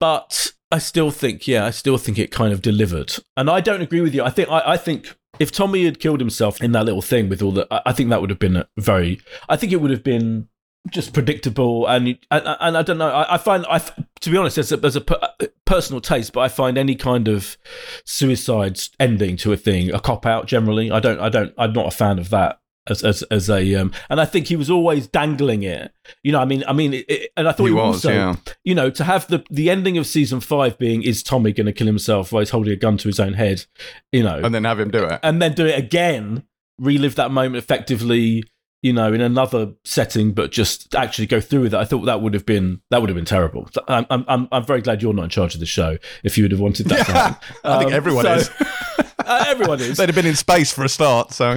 But 0.00 0.52
I 0.70 0.78
still 0.78 1.10
think, 1.10 1.46
yeah, 1.46 1.64
I 1.66 1.70
still 1.70 1.98
think 1.98 2.18
it 2.18 2.30
kind 2.30 2.52
of 2.52 2.62
delivered. 2.62 3.14
And 3.36 3.48
I 3.50 3.60
don't 3.60 3.82
agree 3.82 4.00
with 4.00 4.14
you. 4.14 4.22
I 4.22 4.30
think 4.30 4.48
I, 4.48 4.62
I 4.72 4.76
think 4.76 5.14
if 5.38 5.50
Tommy 5.52 5.84
had 5.84 5.98
killed 6.00 6.20
himself 6.20 6.60
in 6.62 6.72
that 6.72 6.84
little 6.84 7.02
thing 7.02 7.28
with 7.28 7.42
all 7.42 7.52
the, 7.52 7.66
I, 7.70 7.82
I 7.86 7.92
think 7.92 8.10
that 8.10 8.20
would 8.20 8.30
have 8.30 8.38
been 8.38 8.56
a 8.56 8.66
very. 8.78 9.20
I 9.48 9.56
think 9.56 9.72
it 9.72 9.76
would 9.76 9.90
have 9.90 10.02
been 10.04 10.48
just 10.90 11.12
predictable 11.12 11.86
and 11.86 12.08
and, 12.30 12.56
and 12.60 12.76
I 12.76 12.82
don't 12.82 12.98
know. 12.98 13.08
I, 13.08 13.34
I 13.34 13.38
find 13.38 13.64
I, 13.68 13.78
to 13.78 14.30
be 14.30 14.36
honest, 14.36 14.56
there's 14.56 14.72
a, 14.72 14.76
there's 14.76 14.96
a 14.96 15.00
per, 15.00 15.18
personal 15.64 16.00
taste, 16.00 16.32
but 16.32 16.40
I 16.40 16.48
find 16.48 16.76
any 16.76 16.94
kind 16.96 17.28
of 17.28 17.56
suicide 18.04 18.80
ending 18.98 19.36
to 19.38 19.52
a 19.52 19.56
thing 19.56 19.92
a 19.92 20.00
cop 20.00 20.26
out. 20.26 20.46
Generally, 20.46 20.90
I 20.90 21.00
don't. 21.00 21.20
I 21.20 21.28
don't. 21.28 21.52
I'm 21.58 21.72
not 21.72 21.86
a 21.86 21.90
fan 21.90 22.18
of 22.18 22.30
that 22.30 22.58
as 22.88 23.04
as 23.04 23.22
as 23.24 23.48
a 23.48 23.74
um. 23.76 23.92
And 24.10 24.20
I 24.20 24.24
think 24.24 24.48
he 24.48 24.56
was 24.56 24.70
always 24.70 25.06
dangling 25.06 25.62
it. 25.62 25.92
You 26.22 26.32
know, 26.32 26.40
I 26.40 26.44
mean, 26.44 26.64
I 26.66 26.72
mean, 26.72 26.94
it, 26.94 27.06
it- 27.08 27.30
and 27.36 27.48
I 27.48 27.52
thought 27.52 27.64
He 27.64 27.70
he, 27.70 27.74
was, 27.74 28.04
also, 28.04 28.10
yeah. 28.12 28.36
you 28.64 28.74
know, 28.74 28.90
to 28.90 29.04
have 29.04 29.26
the 29.28 29.44
the 29.50 29.70
ending 29.70 29.98
of 29.98 30.06
season 30.06 30.40
five 30.40 30.78
being 30.78 31.02
is 31.02 31.22
Tommy 31.22 31.52
going 31.52 31.66
to 31.66 31.72
kill 31.72 31.86
himself 31.86 32.32
while 32.32 32.40
he's 32.40 32.50
holding 32.50 32.72
a 32.72 32.76
gun 32.76 32.96
to 32.98 33.08
his 33.08 33.20
own 33.20 33.34
head, 33.34 33.66
you 34.10 34.22
know, 34.22 34.40
and 34.42 34.54
then 34.54 34.64
have 34.64 34.80
him 34.80 34.90
do 34.90 35.04
it. 35.04 35.20
and 35.22 35.40
then 35.40 35.54
do 35.54 35.64
it 35.66 35.78
again, 35.78 36.44
relive 36.78 37.14
that 37.14 37.30
moment 37.30 37.56
effectively, 37.62 38.42
you 38.82 38.92
know, 38.92 39.12
in 39.12 39.20
another 39.20 39.72
setting, 39.84 40.32
but 40.32 40.50
just 40.50 40.94
actually 40.94 41.26
go 41.26 41.40
through 41.40 41.60
with 41.62 41.74
it. 41.74 41.78
I 41.78 41.84
thought 41.84 42.04
that 42.06 42.20
would 42.20 42.34
have 42.34 42.44
been 42.44 42.80
that 42.90 43.00
would 43.00 43.08
have 43.08 43.16
been 43.16 43.24
terrible. 43.24 43.68
I'm 43.88 44.06
I'm 44.10 44.48
I'm, 44.50 44.64
very 44.64 44.80
glad 44.82 45.00
you're 45.02 45.14
not 45.14 45.24
in 45.24 45.30
charge 45.30 45.54
of 45.54 45.60
the 45.60 45.66
show. 45.66 45.98
If 46.24 46.36
you 46.36 46.44
would 46.44 46.50
have 46.50 46.60
wanted 46.60 46.86
that, 46.88 47.06
to 47.06 47.12
happen. 47.12 47.48
I 47.64 47.78
think 47.78 47.90
Um, 47.92 47.96
everyone 47.96 48.24
so- 48.24 48.34
is. 48.34 48.50
uh, 49.20 49.44
everyone 49.46 49.80
is. 49.80 49.96
They'd 49.98 50.08
have 50.08 50.16
been 50.16 50.26
in 50.26 50.34
space 50.36 50.72
for 50.72 50.84
a 50.84 50.88
start. 50.88 51.32
So 51.32 51.56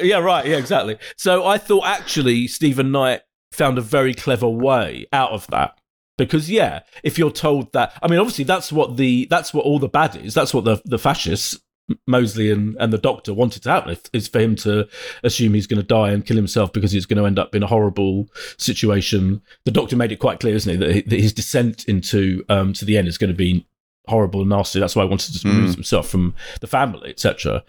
Yeah, 0.00 0.18
right. 0.18 0.46
Yeah, 0.46 0.56
exactly. 0.58 0.96
So 1.16 1.44
I 1.46 1.58
thought 1.58 1.86
actually 1.86 2.46
Steven 2.46 2.92
Knight 2.92 3.22
found 3.52 3.76
a 3.78 3.82
very 3.82 4.14
clever 4.14 4.48
way 4.48 5.06
out 5.12 5.32
of 5.32 5.46
that. 5.48 5.76
Because 6.18 6.50
yeah, 6.50 6.80
if 7.02 7.18
you're 7.18 7.32
told 7.32 7.72
that, 7.72 7.98
I 8.02 8.06
mean, 8.06 8.18
obviously 8.20 8.44
that's 8.44 8.70
what 8.70 8.96
the 8.98 9.26
that's 9.30 9.52
what 9.54 9.64
all 9.64 9.78
the 9.78 9.88
baddies, 9.88 10.34
that's 10.34 10.52
what 10.52 10.64
the 10.64 10.80
the 10.84 10.98
fascists, 10.98 11.58
Mosley 12.06 12.50
and 12.50 12.76
and 12.78 12.92
the 12.92 12.98
Doctor 12.98 13.34
wanted 13.34 13.62
to 13.64 13.70
happen, 13.70 13.96
is 14.12 14.28
for 14.28 14.40
him 14.40 14.56
to 14.56 14.88
assume 15.22 15.54
he's 15.54 15.66
going 15.66 15.80
to 15.80 15.86
die 15.86 16.10
and 16.10 16.24
kill 16.24 16.36
himself 16.36 16.72
because 16.72 16.92
he's 16.92 17.06
going 17.06 17.18
to 17.18 17.26
end 17.26 17.38
up 17.38 17.54
in 17.54 17.62
a 17.62 17.66
horrible 17.66 18.28
situation. 18.58 19.42
The 19.64 19.70
Doctor 19.70 19.96
made 19.96 20.12
it 20.12 20.18
quite 20.18 20.40
clear, 20.40 20.54
isn't 20.54 20.70
he, 20.70 20.76
that, 20.78 20.94
he, 20.94 21.00
that 21.02 21.20
his 21.20 21.32
descent 21.32 21.84
into 21.84 22.44
um 22.48 22.72
to 22.74 22.84
the 22.84 22.96
end 22.96 23.08
is 23.08 23.18
going 23.18 23.30
to 23.30 23.36
be 23.36 23.66
horrible 24.06 24.40
and 24.40 24.50
nasty. 24.50 24.80
That's 24.80 24.96
why 24.96 25.04
he 25.04 25.08
wanted 25.08 25.40
to 25.40 25.48
remove 25.48 25.74
himself 25.74 26.08
from 26.08 26.34
the 26.60 26.66
family, 26.66 27.10
etc 27.10 27.62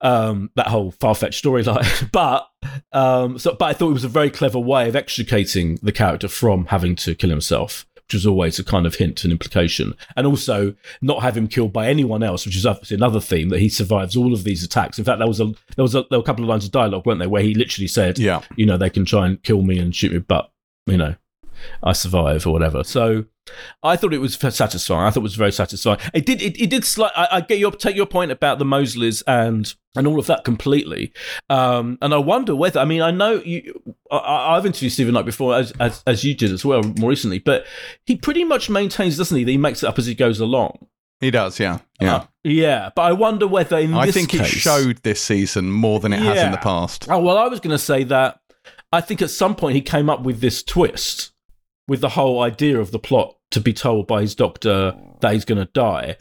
um, 0.00 0.50
that 0.54 0.68
whole 0.68 0.90
far 0.92 1.14
fetched 1.14 1.42
storyline. 1.42 2.10
but 2.12 2.48
um, 2.92 3.38
so, 3.38 3.54
but 3.54 3.66
I 3.66 3.72
thought 3.72 3.90
it 3.90 3.94
was 3.94 4.04
a 4.04 4.08
very 4.08 4.30
clever 4.30 4.58
way 4.58 4.88
of 4.88 4.96
extricating 4.96 5.78
the 5.82 5.92
character 5.92 6.28
from 6.28 6.66
having 6.66 6.96
to 6.96 7.14
kill 7.14 7.30
himself, 7.30 7.86
which 8.08 8.14
was 8.14 8.26
always 8.26 8.58
a 8.58 8.64
kind 8.64 8.86
of 8.86 8.94
hint 8.94 9.22
and 9.22 9.32
implication, 9.32 9.94
and 10.16 10.26
also 10.26 10.74
not 11.02 11.22
have 11.22 11.36
him 11.36 11.46
killed 11.46 11.74
by 11.74 11.88
anyone 11.88 12.22
else, 12.22 12.46
which 12.46 12.56
is 12.56 12.64
obviously 12.64 12.94
another 12.94 13.20
theme 13.20 13.50
that 13.50 13.60
he 13.60 13.68
survives 13.68 14.16
all 14.16 14.32
of 14.32 14.44
these 14.44 14.64
attacks. 14.64 14.98
In 14.98 15.04
fact, 15.04 15.18
there 15.18 15.28
was 15.28 15.40
a 15.40 15.52
there 15.76 15.82
was 15.82 15.94
a, 15.94 16.04
there 16.08 16.18
were 16.18 16.22
a 16.22 16.26
couple 16.26 16.42
of 16.42 16.48
lines 16.48 16.64
of 16.64 16.70
dialogue, 16.70 17.04
weren't 17.04 17.18
there, 17.18 17.28
where 17.28 17.42
he 17.42 17.52
literally 17.52 17.86
said, 17.86 18.18
yeah, 18.18 18.40
you 18.56 18.64
know, 18.64 18.78
they 18.78 18.88
can 18.88 19.04
try 19.04 19.26
and 19.26 19.42
kill 19.42 19.60
me 19.60 19.78
and 19.78 19.94
shoot 19.94 20.12
me, 20.12 20.18
but 20.18 20.50
you 20.86 20.96
know. 20.96 21.14
I 21.82 21.92
survive 21.92 22.46
or 22.46 22.52
whatever. 22.52 22.84
So 22.84 23.26
I 23.82 23.96
thought 23.96 24.12
it 24.12 24.18
was 24.18 24.34
satisfying. 24.34 25.06
I 25.06 25.10
thought 25.10 25.20
it 25.20 25.22
was 25.22 25.36
very 25.36 25.52
satisfying. 25.52 25.98
It 26.14 26.26
did. 26.26 26.42
It, 26.42 26.60
it 26.60 26.70
did. 26.70 26.84
Slight, 26.84 27.12
I, 27.16 27.28
I 27.32 27.40
get 27.40 27.58
your 27.58 27.70
take 27.72 27.96
your 27.96 28.06
point 28.06 28.30
about 28.30 28.58
the 28.58 28.64
Mosleys 28.64 29.22
and 29.26 29.72
and 29.96 30.06
all 30.06 30.18
of 30.18 30.26
that 30.26 30.44
completely. 30.44 31.12
Um, 31.50 31.98
and 32.02 32.14
I 32.14 32.18
wonder 32.18 32.54
whether. 32.54 32.80
I 32.80 32.84
mean, 32.84 33.02
I 33.02 33.10
know 33.10 33.42
you. 33.44 33.80
I, 34.10 34.54
have 34.54 34.66
interviewed 34.66 34.92
Steven 34.92 35.14
Knight 35.14 35.26
before, 35.26 35.54
as, 35.54 35.72
as 35.80 36.02
as 36.06 36.24
you 36.24 36.34
did 36.34 36.52
as 36.52 36.64
well 36.64 36.82
more 36.82 37.10
recently. 37.10 37.38
But 37.38 37.66
he 38.04 38.16
pretty 38.16 38.44
much 38.44 38.70
maintains, 38.70 39.16
doesn't 39.16 39.36
he, 39.36 39.44
that 39.44 39.50
he 39.50 39.58
makes 39.58 39.82
it 39.82 39.86
up 39.86 39.98
as 39.98 40.06
he 40.06 40.14
goes 40.14 40.40
along. 40.40 40.86
He 41.20 41.32
does, 41.32 41.58
yeah, 41.58 41.80
yeah, 42.00 42.14
uh, 42.14 42.26
yeah. 42.44 42.90
But 42.94 43.02
I 43.02 43.12
wonder 43.12 43.48
whether 43.48 43.76
in 43.78 43.92
I 43.92 44.06
this 44.06 44.14
think 44.14 44.30
case, 44.30 44.40
it 44.40 44.46
showed 44.46 44.98
this 44.98 45.20
season 45.20 45.70
more 45.70 45.98
than 45.98 46.12
it 46.12 46.20
has 46.20 46.40
in 46.42 46.52
the 46.52 46.58
past. 46.58 47.08
Oh 47.10 47.18
well, 47.18 47.38
I 47.38 47.48
was 47.48 47.58
going 47.58 47.74
to 47.74 47.78
say 47.78 48.04
that 48.04 48.40
I 48.92 49.00
think 49.00 49.20
at 49.20 49.30
some 49.30 49.56
point 49.56 49.74
he 49.74 49.82
came 49.82 50.08
up 50.08 50.22
with 50.22 50.40
this 50.40 50.62
twist 50.62 51.32
with 51.88 52.00
the 52.00 52.10
whole 52.10 52.40
idea 52.40 52.78
of 52.78 52.92
the 52.92 52.98
plot 52.98 53.34
to 53.50 53.60
be 53.60 53.72
told 53.72 54.06
by 54.06 54.20
his 54.20 54.34
doctor 54.34 54.94
that 55.20 55.32
he's 55.32 55.46
going 55.46 55.58
to 55.58 55.70
die. 55.72 56.16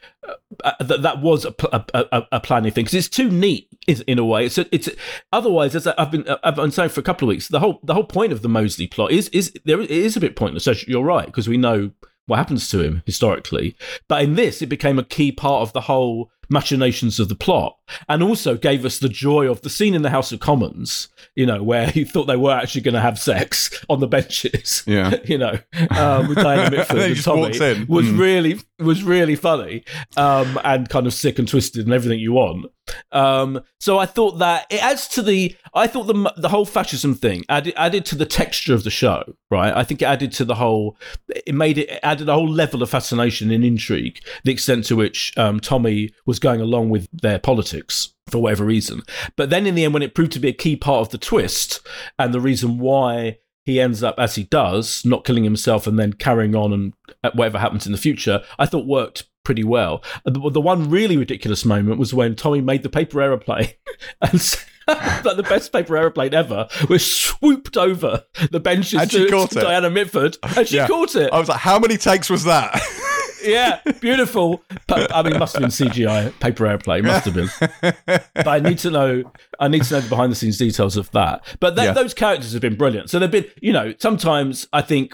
Uh, 0.64 0.74
that 0.80 1.02
that 1.02 1.22
was 1.22 1.46
a, 1.46 1.54
a, 1.72 1.86
a, 1.94 2.28
a 2.34 2.40
planning 2.40 2.72
thing 2.72 2.86
because 2.86 2.96
it's 2.96 3.10
too 3.10 3.30
neat 3.30 3.68
in 3.86 4.18
a 4.18 4.26
way. 4.26 4.46
It's 4.46 4.58
a, 4.58 4.74
it's 4.74 4.90
otherwise 5.32 5.76
as 5.76 5.86
I've 5.86 6.12
been 6.12 6.26
I've 6.44 6.56
been 6.56 6.72
saying 6.72 6.90
for 6.90 7.02
a 7.02 7.04
couple 7.04 7.28
of 7.28 7.30
weeks. 7.30 7.50
The 7.50 7.60
whole 7.60 7.80
the 7.84 7.94
whole 7.94 8.06
point 8.06 8.32
of 8.32 8.42
the 8.42 8.50
Mosley 8.50 8.88
plot 8.88 9.12
is 9.12 9.28
is 9.30 9.54
there 9.66 9.82
it 9.82 9.92
is 9.92 10.16
a 10.16 10.22
bit 10.22 10.36
pointless. 10.36 10.64
So 10.64 10.74
you're 10.88 11.04
right 11.04 11.26
because 11.26 11.50
we 11.50 11.58
know 11.58 11.92
what 12.28 12.38
happens 12.38 12.70
to 12.70 12.82
him 12.82 13.04
historically. 13.06 13.76
But 14.08 14.24
in 14.24 14.36
this, 14.36 14.62
it 14.62 14.68
became 14.68 15.00
a 15.00 15.04
key 15.04 15.32
part 15.32 15.62
of 15.62 15.74
the 15.74 15.82
whole 15.82 16.32
machinations 16.50 17.20
of 17.20 17.30
the 17.30 17.36
plot 17.36 17.77
and 18.10 18.22
also 18.24 18.56
gave 18.58 18.86
us 18.86 19.00
the 19.00 19.10
joy 19.10 19.50
of 19.50 19.62
the 19.62 19.70
scene 19.70 19.94
in 19.94 20.02
the 20.02 20.10
House 20.10 20.32
of 20.32 20.40
Commons, 20.40 21.08
you 21.36 21.46
know, 21.46 21.62
where 21.64 21.88
he 21.88 22.04
thought 22.04 22.26
they 22.26 22.36
were 22.36 22.54
actually 22.54 22.82
going 22.82 22.94
to 22.96 23.02
have 23.02 23.20
sex 23.20 23.84
on 23.90 24.00
the 24.00 24.08
benches. 24.08 24.84
Yeah. 24.86 25.16
you 25.26 25.38
know, 25.38 25.58
um, 25.92 26.28
with 26.30 26.38
Diana 26.38 26.70
Mitford 26.78 26.98
And 26.98 27.14
and 27.14 27.24
Tommy 27.24 27.86
was 27.88 28.06
Mm. 28.08 28.20
really 28.20 28.60
was 28.80 29.04
really 29.04 29.36
funny 29.36 29.84
um, 30.18 30.60
and 30.64 30.88
kind 30.88 31.08
of 31.08 31.14
sick 31.14 31.40
and 31.40 31.48
twisted 31.48 31.86
and 31.86 31.94
everything 31.94 32.20
you 32.20 32.34
want. 32.34 32.68
Um, 33.12 33.62
so 33.80 33.98
I 33.98 34.06
thought 34.06 34.38
that 34.40 34.66
it 34.70 34.82
adds 34.82 35.08
to 35.10 35.22
the. 35.22 35.56
I 35.74 35.88
thought 35.88 36.04
the 36.04 36.34
the 36.38 36.48
whole 36.50 36.64
fascism 36.66 37.16
thing 37.16 37.44
added 37.50 37.74
added 37.76 38.06
to 38.06 38.16
the 38.16 38.26
texture 38.26 38.74
of 38.74 38.84
the 38.84 38.90
show. 38.90 39.24
Right, 39.52 39.74
I 39.76 39.84
think 39.84 40.02
it 40.02 40.06
added 40.06 40.32
to 40.34 40.46
the 40.46 40.56
whole. 40.56 40.96
It 41.28 41.54
made 41.54 41.78
it, 41.80 41.90
it 41.90 42.00
added 42.04 42.30
a 42.30 42.34
whole 42.34 42.48
level 42.50 42.82
of 42.82 42.90
fascination 42.90 43.52
and 43.52 43.64
intrigue. 43.66 44.22
The 44.46 44.52
extent 44.52 44.86
to 44.86 44.96
which 44.96 45.38
um, 45.38 45.60
Tommy 45.60 46.12
was 46.26 46.40
going 46.40 46.62
along 46.62 46.90
with 46.90 47.08
their 47.12 47.40
politics 47.40 47.77
for 48.30 48.40
whatever 48.40 48.66
reason, 48.66 49.02
but 49.36 49.50
then 49.50 49.66
in 49.66 49.76
the 49.76 49.86
end, 49.86 49.94
when 49.94 50.04
it 50.04 50.14
proved 50.16 50.32
to 50.34 50.40
be 50.40 50.50
a 50.50 50.54
key 50.54 50.76
part 50.76 51.02
of 51.02 51.10
the 51.10 51.18
twist 51.18 51.80
and 52.20 52.34
the 52.34 52.42
reason 52.42 52.78
why 52.80 53.38
he 53.64 53.80
ends 53.82 54.02
up 54.04 54.16
as 54.18 54.36
he 54.36 54.44
does, 54.46 55.04
not 55.06 55.26
killing 55.26 55.44
himself 55.44 55.88
and 55.88 55.98
then 56.00 56.14
carrying 56.14 56.56
on 56.56 56.72
and 56.74 56.94
uh, 57.24 57.32
whatever 57.34 57.60
happens 57.60 57.86
in 57.86 57.92
the 57.92 57.98
future, 57.98 58.42
I 58.58 58.66
thought 58.66 58.86
worked 58.86 59.28
pretty 59.44 59.64
well. 59.64 60.04
The, 60.26 60.50
the 60.52 60.62
one 60.62 60.90
really 60.90 61.16
ridiculous 61.18 61.64
moment 61.66 62.00
was 62.00 62.14
when 62.14 62.36
Tommy 62.36 62.62
made 62.62 62.84
the 62.84 62.90
paper 62.90 63.22
aeroplane 63.22 63.70
and 64.22 64.34
like 64.88 65.36
the 65.38 65.46
best 65.48 65.72
paper 65.74 65.98
aeroplane 65.98 66.34
ever 66.34 66.68
was 66.90 67.06
swooped 67.06 67.76
over 67.78 68.24
the 68.52 68.60
benches 68.60 69.02
And 69.02 69.12
she 69.12 69.26
to, 69.26 69.30
caught 69.32 69.52
to 69.52 69.60
it. 69.60 69.64
Diana 69.64 69.90
Mitford 69.90 70.38
and 70.44 70.66
she 70.68 70.78
Yeah. 70.78 70.88
caught 70.88 71.16
it. 71.16 71.32
I 71.34 71.40
was 71.40 71.50
like, 71.50 71.60
how 71.60 71.78
many 71.80 71.98
takes 71.98 72.30
was 72.30 72.44
that? 72.46 72.74
yeah, 73.48 73.80
beautiful. 74.02 74.62
But, 74.88 75.14
I 75.16 75.24
mean, 75.24 75.34
it 75.36 75.40
must 75.40 75.54
have 75.54 75.62
been 75.62 75.70
CGI 75.72 76.38
paper 76.40 76.68
airplane. 76.68 77.06
Must 77.06 77.26
have 77.26 77.34
been. 77.34 77.50
but 78.36 78.48
I 78.48 78.60
need 78.60 78.78
to 78.80 78.92
know. 78.92 79.24
I 79.60 79.68
need 79.68 79.84
to 79.84 79.94
know 79.96 80.02
the 80.02 80.10
behind 80.10 80.32
the 80.32 80.36
scenes 80.36 80.58
details 80.58 80.98
of 80.98 81.10
that. 81.12 81.44
But 81.60 81.76
th- 81.76 81.86
Yeah. 81.88 81.94
those 81.94 82.14
characters 82.14 82.54
have 82.54 82.62
been 82.62 82.76
brilliant. 82.76 83.10
So 83.10 83.20
they've 83.20 83.32
been, 83.32 83.46
you 83.62 83.74
know, 83.74 83.94
sometimes 84.00 84.68
I 84.74 84.82
think. 84.82 85.14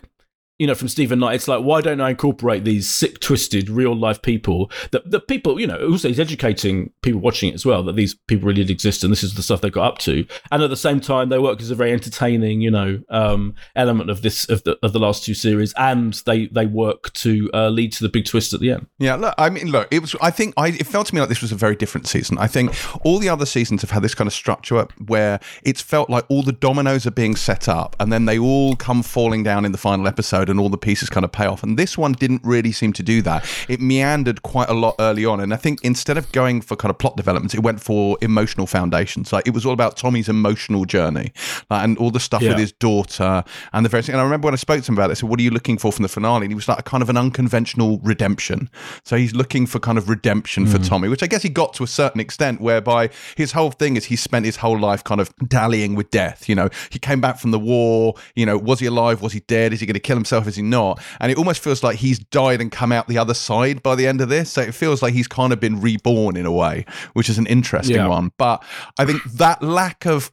You 0.63 0.67
know, 0.67 0.75
from 0.75 0.87
Steven 0.87 1.19
Knight, 1.19 1.35
it's 1.35 1.49
like, 1.49 1.61
why 1.61 1.81
don't 1.81 1.99
I 1.99 2.11
incorporate 2.11 2.63
these 2.63 2.89
sick, 2.89 3.19
twisted, 3.19 3.69
real 3.69 3.93
life 3.93 4.21
people 4.21 4.71
that 4.91 5.11
that 5.11 5.27
people, 5.27 5.59
you 5.59 5.67
know, 5.67 5.89
also 5.89 6.07
he's 6.07 6.21
educating 6.21 6.93
people 7.01 7.19
watching 7.19 7.49
it 7.49 7.55
as 7.55 7.65
well 7.65 7.83
that 7.83 7.97
these 7.97 8.15
people 8.29 8.47
really 8.47 8.63
did 8.63 8.71
exist 8.71 9.03
and 9.03 9.11
this 9.11 9.23
is 9.23 9.33
the 9.33 9.43
stuff 9.43 9.59
they 9.59 9.69
got 9.69 9.85
up 9.85 9.97
to, 9.97 10.25
and 10.53 10.63
at 10.63 10.69
the 10.69 10.77
same 10.77 11.01
time 11.01 11.27
they 11.27 11.37
work 11.37 11.59
as 11.59 11.69
a 11.69 11.75
very 11.75 11.91
entertaining, 11.91 12.61
you 12.61 12.71
know, 12.71 13.01
um, 13.09 13.53
element 13.75 14.09
of 14.09 14.21
this 14.21 14.47
of 14.47 14.63
the 14.63 14.77
of 14.81 14.93
the 14.93 14.99
last 14.99 15.25
two 15.25 15.33
series, 15.33 15.73
and 15.73 16.13
they 16.25 16.45
they 16.45 16.65
work 16.65 17.11
to 17.11 17.49
uh, 17.53 17.67
lead 17.67 17.91
to 17.91 18.01
the 18.01 18.07
big 18.07 18.23
twist 18.23 18.53
at 18.53 18.61
the 18.61 18.71
end. 18.71 18.87
Yeah, 18.99 19.15
look, 19.15 19.35
I 19.37 19.49
mean, 19.49 19.67
look, 19.67 19.89
it 19.91 19.99
was. 19.99 20.15
I 20.21 20.31
think 20.31 20.53
I, 20.55 20.69
it 20.69 20.87
felt 20.87 21.07
to 21.07 21.15
me 21.15 21.19
like 21.19 21.27
this 21.27 21.41
was 21.41 21.51
a 21.51 21.57
very 21.57 21.75
different 21.75 22.07
season. 22.07 22.37
I 22.37 22.47
think 22.47 22.73
all 23.05 23.19
the 23.19 23.27
other 23.27 23.45
seasons 23.45 23.81
have 23.81 23.91
had 23.91 24.01
this 24.01 24.15
kind 24.15 24.29
of 24.29 24.33
structure 24.33 24.87
where 25.07 25.41
it's 25.63 25.81
felt 25.81 26.09
like 26.09 26.23
all 26.29 26.41
the 26.41 26.53
dominoes 26.53 27.05
are 27.05 27.11
being 27.11 27.35
set 27.35 27.67
up, 27.67 27.97
and 27.99 28.13
then 28.13 28.23
they 28.23 28.39
all 28.39 28.77
come 28.77 29.03
falling 29.03 29.43
down 29.43 29.65
in 29.65 29.73
the 29.73 29.77
final 29.77 30.07
episode, 30.07 30.52
and 30.53 30.59
all 30.59 30.69
the 30.69 30.77
pieces 30.77 31.09
kind 31.09 31.23
of 31.23 31.31
pay 31.31 31.45
off. 31.45 31.63
And 31.63 31.77
this 31.77 31.97
one 31.97 32.13
didn't 32.13 32.41
really 32.43 32.71
seem 32.71 32.93
to 32.93 33.03
do 33.03 33.21
that. 33.23 33.43
It 33.67 33.81
meandered 33.81 34.43
quite 34.43 34.69
a 34.69 34.73
lot 34.73 34.95
early 34.99 35.25
on, 35.25 35.39
and 35.39 35.53
I 35.53 35.57
think 35.57 35.83
instead 35.83 36.17
of 36.17 36.31
going 36.31 36.61
for 36.61 36.75
kind 36.75 36.91
of 36.91 36.99
plot 36.99 37.17
developments, 37.17 37.53
it 37.53 37.61
went 37.61 37.81
for 37.81 38.17
emotional 38.21 38.67
foundations. 38.67 39.33
Like 39.33 39.47
it 39.47 39.53
was 39.53 39.65
all 39.65 39.73
about 39.73 39.97
Tommy's 39.97 40.29
emotional 40.29 40.85
journey, 40.85 41.33
like, 41.69 41.83
and 41.83 41.97
all 41.97 42.11
the 42.11 42.19
stuff 42.19 42.41
Yeah. 42.41 42.49
with 42.49 42.59
his 42.59 42.71
daughter 42.71 43.43
and 43.73 43.85
the 43.85 43.89
various. 43.89 44.09
And 44.09 44.19
I 44.19 44.23
remember 44.23 44.45
when 44.45 44.53
I 44.53 44.57
spoke 44.57 44.83
to 44.83 44.91
him 44.91 44.97
about 44.97 45.09
it, 45.09 45.13
I 45.13 45.15
said, 45.15 45.29
"What 45.29 45.39
are 45.39 45.43
you 45.43 45.51
looking 45.51 45.77
for 45.77 45.91
from 45.91 46.03
the 46.03 46.09
finale?" 46.09 46.45
And 46.45 46.51
he 46.51 46.55
was 46.55 46.67
like, 46.67 46.79
"A 46.79 46.83
kind 46.83 47.01
of 47.01 47.09
an 47.09 47.17
unconventional 47.17 47.99
redemption." 48.03 48.69
So 49.03 49.17
he's 49.17 49.33
looking 49.33 49.65
for 49.65 49.79
kind 49.79 49.97
of 49.97 50.09
redemption 50.09 50.67
for 50.67 50.77
hmm. 50.77 50.83
Tommy, 50.83 51.09
which 51.09 51.23
I 51.23 51.27
guess 51.27 51.41
he 51.41 51.49
got 51.49 51.73
to 51.75 51.83
a 51.83 51.87
certain 51.87 52.21
extent, 52.21 52.61
whereby 52.61 53.09
his 53.35 53.51
whole 53.53 53.71
thing 53.71 53.97
is 53.97 54.05
he 54.05 54.15
spent 54.15 54.45
his 54.45 54.57
whole 54.57 54.79
life 54.79 55.03
kind 55.03 55.21
of 55.21 55.33
dallying 55.47 55.95
with 55.95 56.09
death. 56.11 56.47
You 56.47 56.55
know, 56.55 56.69
he 56.89 56.99
came 56.99 57.21
back 57.21 57.39
from 57.39 57.51
the 57.51 57.59
war. 57.59 58.15
You 58.35 58.45
know, 58.45 58.57
was 58.57 58.79
he 58.79 58.85
alive? 58.85 59.21
Was 59.21 59.33
he 59.33 59.41
dead? 59.41 59.73
Is 59.73 59.79
he 59.79 59.85
going 59.85 59.93
to 59.93 59.99
kill 59.99 60.17
himself? 60.17 60.32
Is 60.47 60.55
he 60.55 60.61
not? 60.61 61.01
And 61.19 61.31
it 61.31 61.37
almost 61.37 61.61
feels 61.63 61.83
like 61.83 61.97
he's 61.97 62.19
died 62.19 62.61
and 62.61 62.71
come 62.71 62.91
out 62.91 63.07
the 63.07 63.17
other 63.17 63.33
side 63.33 63.83
by 63.83 63.95
the 63.95 64.07
end 64.07 64.21
of 64.21 64.29
this. 64.29 64.51
So 64.51 64.61
it 64.61 64.73
feels 64.73 65.01
like 65.01 65.13
he's 65.13 65.27
kind 65.27 65.53
of 65.53 65.59
been 65.59 65.79
reborn 65.81 66.35
in 66.35 66.45
a 66.45 66.51
way, 66.51 66.85
which 67.13 67.29
is 67.29 67.37
an 67.37 67.45
interesting 67.47 67.95
Yeah. 67.97 68.07
one. 68.07 68.31
But 68.37 68.63
I 68.99 69.05
think 69.05 69.23
that 69.23 69.61
lack 69.61 70.05
of 70.05 70.31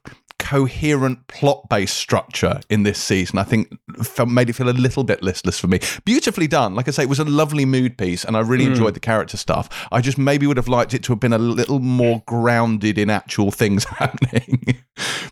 coherent 0.51 1.25
plot 1.29 1.69
based 1.69 1.97
structure 1.97 2.61
in 2.69 2.83
this 2.83 3.01
season 3.01 3.39
i 3.39 3.45
think 3.45 3.73
felt, 4.03 4.29
made 4.29 4.51
it 4.51 4.55
feel 4.55 4.69
a 4.69 4.71
little 4.71 5.05
bit 5.05 5.23
listless 5.23 5.61
for 5.61 5.69
me 5.69 5.79
beautifully 6.05 6.49
done 6.49 6.75
like 6.75 6.89
i 6.89 6.91
say 6.91 7.05
it 7.05 7.09
was 7.09 7.21
a 7.21 7.25
lovely 7.25 7.65
mood 7.65 7.97
piece 7.97 8.25
and 8.25 8.37
i 8.37 8.41
really 8.41 8.65
enjoyed 8.65 8.95
the 8.95 8.99
character 8.99 9.37
stuff 9.37 9.87
i 9.93 10.01
just 10.01 10.19
maybe 10.19 10.49
would 10.49 10.57
have 10.57 10.67
liked 10.67 10.93
it 10.93 11.05
to 11.05 11.13
have 11.13 11.21
been 11.21 11.33
a 11.33 11.39
little 11.39 11.79
more 11.79 12.21
grounded 12.27 12.99
in 12.99 13.09
actual 13.09 13.53
things 13.53 13.85
happening 14.01 14.83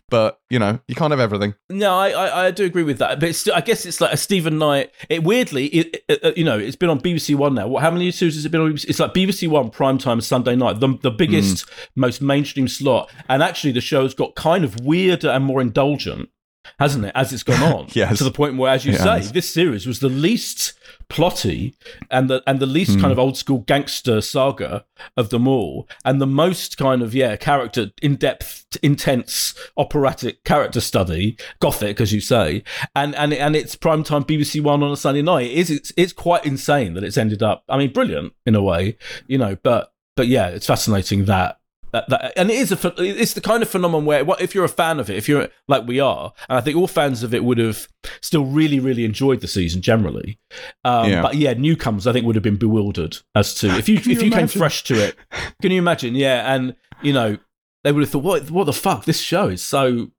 but 0.09 0.39
you 0.49 0.57
know 0.57 0.79
you 0.87 0.95
can't 0.95 1.11
have 1.11 1.19
everything 1.19 1.53
No, 1.69 1.95
I, 1.95 2.09
I, 2.09 2.45
I 2.47 2.51
do 2.51 2.65
agree 2.65 2.83
with 2.83 2.97
that, 2.97 3.19
but 3.19 3.47
I 3.53 3.61
guess 3.61 3.85
it's 3.85 4.01
like 4.01 4.11
a 4.11 4.17
Steven 4.17 4.57
Knight. 4.57 4.91
It 5.07 5.23
weirdly, 5.23 5.67
it, 5.67 6.03
it, 6.09 6.25
uh, 6.25 6.31
you 6.35 6.43
know, 6.43 6.57
it's 6.57 6.75
been 6.75 6.89
on 6.89 6.99
BBC 6.99 7.35
One 7.35 7.53
now. 7.53 7.67
What? 7.67 7.83
How 7.83 7.91
many 7.91 8.09
series 8.11 8.35
has 8.35 8.45
it 8.45 8.49
been 8.49 8.61
on? 8.61 8.73
BBC? 8.73 8.89
It's 8.89 8.99
like 8.99 9.13
BBC 9.13 9.47
One 9.47 9.69
primetime 9.69 10.21
Sunday 10.21 10.55
night, 10.55 10.79
the 10.79 10.97
the 11.01 11.11
biggest, 11.11 11.69
most 11.95 12.21
mainstream 12.21 12.67
slot, 12.67 13.11
and 13.29 13.43
actually 13.43 13.71
the 13.71 13.81
show's 13.81 14.15
got 14.15 14.33
kind 14.33 14.65
of 14.65 14.75
weirder 15.09 15.29
and 15.29 15.43
more 15.45 15.61
indulgent, 15.61 16.29
hasn't 16.77 17.05
it? 17.05 17.11
As 17.15 17.33
it's 17.33 17.43
gone 17.43 17.61
on, 17.73 17.87
Yes. 17.93 18.17
to 18.19 18.23
the 18.23 18.31
point 18.31 18.57
where, 18.57 18.71
as 18.71 18.85
you 18.85 18.93
It 18.93 18.97
say, 18.99 19.03
has. 19.17 19.31
this 19.31 19.49
series 19.51 19.87
was 19.87 19.99
the 19.99 20.09
least 20.09 20.73
plotty 21.09 21.73
and 22.11 22.29
the 22.29 22.43
and 22.45 22.59
the 22.59 22.67
least 22.67 22.93
Hmm. 22.95 23.01
kind 23.01 23.11
of 23.11 23.17
old 23.17 23.35
school 23.35 23.59
gangster 23.59 24.21
saga 24.21 24.85
of 25.17 25.29
them 25.29 25.47
all, 25.47 25.87
and 26.05 26.21
the 26.21 26.27
most 26.27 26.77
kind 26.77 27.01
of 27.01 27.15
yeah 27.15 27.35
character 27.35 27.91
in 28.01 28.15
depth, 28.15 28.77
intense 28.83 29.55
operatic 29.75 30.43
character 30.43 30.79
study, 30.79 31.35
gothic 31.59 31.99
as 31.99 32.13
you 32.13 32.21
say, 32.21 32.63
and 32.95 33.15
and 33.15 33.33
and 33.33 33.55
it's 33.55 33.75
primetime 33.75 34.23
BBC 34.27 34.61
One 34.61 34.83
on 34.83 34.91
a 34.91 34.97
Sunday 34.97 35.23
night. 35.23 35.47
It 35.49 35.57
is 35.57 35.71
it's 35.71 35.91
it's 35.97 36.13
quite 36.13 36.45
insane 36.45 36.93
that 36.93 37.03
it's 37.03 37.17
ended 37.17 37.41
up. 37.41 37.63
I 37.67 37.77
mean, 37.79 37.91
brilliant 37.91 38.33
in 38.45 38.53
a 38.53 38.61
way, 38.61 38.95
you 39.27 39.39
know, 39.39 39.57
but 39.63 39.91
but 40.15 40.27
yeah, 40.27 40.47
it's 40.49 40.67
fascinating 40.67 41.25
that. 41.25 41.58
That, 41.91 42.07
that, 42.09 42.33
and 42.37 42.51
it 42.51 42.55
is 42.57 42.71
a 42.71 42.93
it's 42.97 43.33
the 43.33 43.41
kind 43.41 43.63
of 43.63 43.69
phenomenon 43.69 44.05
where 44.05 44.23
what 44.23 44.41
if 44.41 44.53
you're 44.53 44.65
a 44.65 44.69
fan 44.69 44.99
of 44.99 45.09
it 45.09 45.17
if 45.17 45.27
you're 45.27 45.47
like 45.67 45.87
we 45.87 45.99
are 45.99 46.33
and 46.47 46.57
I 46.57 46.61
think 46.61 46.77
all 46.77 46.87
fans 46.87 47.23
of 47.23 47.33
it 47.33 47.43
would 47.43 47.57
have 47.57 47.87
still 48.21 48.45
really 48.45 48.79
really 48.79 49.05
enjoyed 49.05 49.41
the 49.41 49.47
season 49.47 49.81
generally. 49.81 50.37
Um, 50.85 51.09
Yeah. 51.09 51.21
but 51.21 51.35
yeah 51.35 51.53
newcomers 51.53 52.05
I 52.05 52.13
think 52.13 52.25
would 52.25 52.35
have 52.35 52.43
been 52.43 52.57
bewildered 52.57 53.17
as 53.33 53.55
to 53.55 53.67
if 53.77 53.89
you, 53.89 53.99
Can 53.99 54.11
if 54.11 54.19
you 54.21 54.29
you 54.29 54.31
came 54.35 54.47
fresh 54.47 54.83
to 54.83 54.93
it 54.95 55.15
can 55.61 55.71
you 55.71 55.79
imagine? 55.79 56.15
Yeah 56.15 56.53
and 56.53 56.75
you 57.01 57.13
know 57.13 57.37
they 57.83 57.91
would 57.91 58.01
have 58.01 58.09
thought 58.09 58.23
what 58.23 58.51
what 58.51 58.65
the 58.65 58.73
fuck? 58.73 59.05
This 59.05 59.19
show 59.21 59.47
is 59.47 59.61
so 59.63 60.11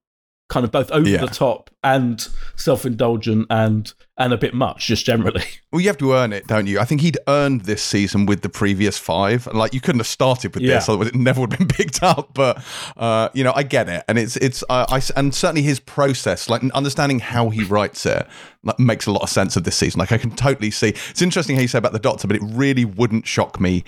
kind 0.50 0.64
of 0.64 0.70
both 0.70 0.90
over 0.90 1.08
Yeah. 1.08 1.20
the 1.22 1.28
top 1.28 1.70
and 1.82 2.28
self-indulgent 2.56 3.46
and 3.50 3.92
and 4.18 4.32
a 4.34 4.36
bit 4.36 4.52
much 4.52 4.86
just 4.86 5.06
generally. 5.06 5.42
Well 5.72 5.80
you 5.80 5.86
have 5.86 5.98
to 5.98 6.12
earn 6.14 6.32
it 6.32 6.46
don't 6.48 6.66
you? 6.66 6.78
I 6.80 6.84
think 6.84 7.00
he'd 7.00 7.16
earned 7.28 7.62
this 7.62 7.80
season 7.82 8.26
with 8.26 8.42
the 8.42 8.48
previous 8.48 8.98
five. 8.98 9.46
And 9.46 9.56
like 9.58 9.72
you 9.72 9.80
couldn't 9.80 10.00
have 10.00 10.06
started 10.08 10.52
with 10.54 10.62
this 10.64 10.86
Yeah. 10.88 10.92
otherwise 10.92 11.08
it 11.08 11.14
never 11.14 11.40
would 11.40 11.52
have 11.52 11.58
been 11.60 11.68
picked 11.80 12.02
up. 12.02 12.34
But 12.34 12.62
uh, 12.96 13.28
you 13.32 13.44
know 13.44 13.52
i 13.54 13.62
get 13.62 13.88
it. 13.88 14.04
And 14.08 14.18
it's 14.18 14.36
it's 14.36 14.62
uh, 14.68 14.86
I, 14.88 15.00
and 15.16 15.34
certainly 15.34 15.62
his 15.62 15.80
process 15.80 16.50
like 16.50 16.62
understanding 16.74 17.20
how 17.20 17.50
he 17.50 17.62
writes 17.64 18.04
it 18.04 18.26
like, 18.64 18.78
makes 18.78 19.06
a 19.06 19.12
lot 19.12 19.22
of 19.22 19.30
sense 19.30 19.56
of 19.56 19.64
this 19.64 19.76
season. 19.76 19.98
Like 20.00 20.12
i 20.12 20.18
can 20.18 20.32
totally 20.32 20.70
see 20.70 20.88
it's 21.10 21.22
interesting 21.22 21.56
how 21.56 21.62
you 21.62 21.68
say 21.68 21.78
about 21.78 21.92
the 21.92 21.98
doctor 22.00 22.26
but 22.26 22.36
it 22.36 22.42
really 22.44 22.84
wouldn't 22.84 23.26
shock 23.26 23.60
me 23.60 23.84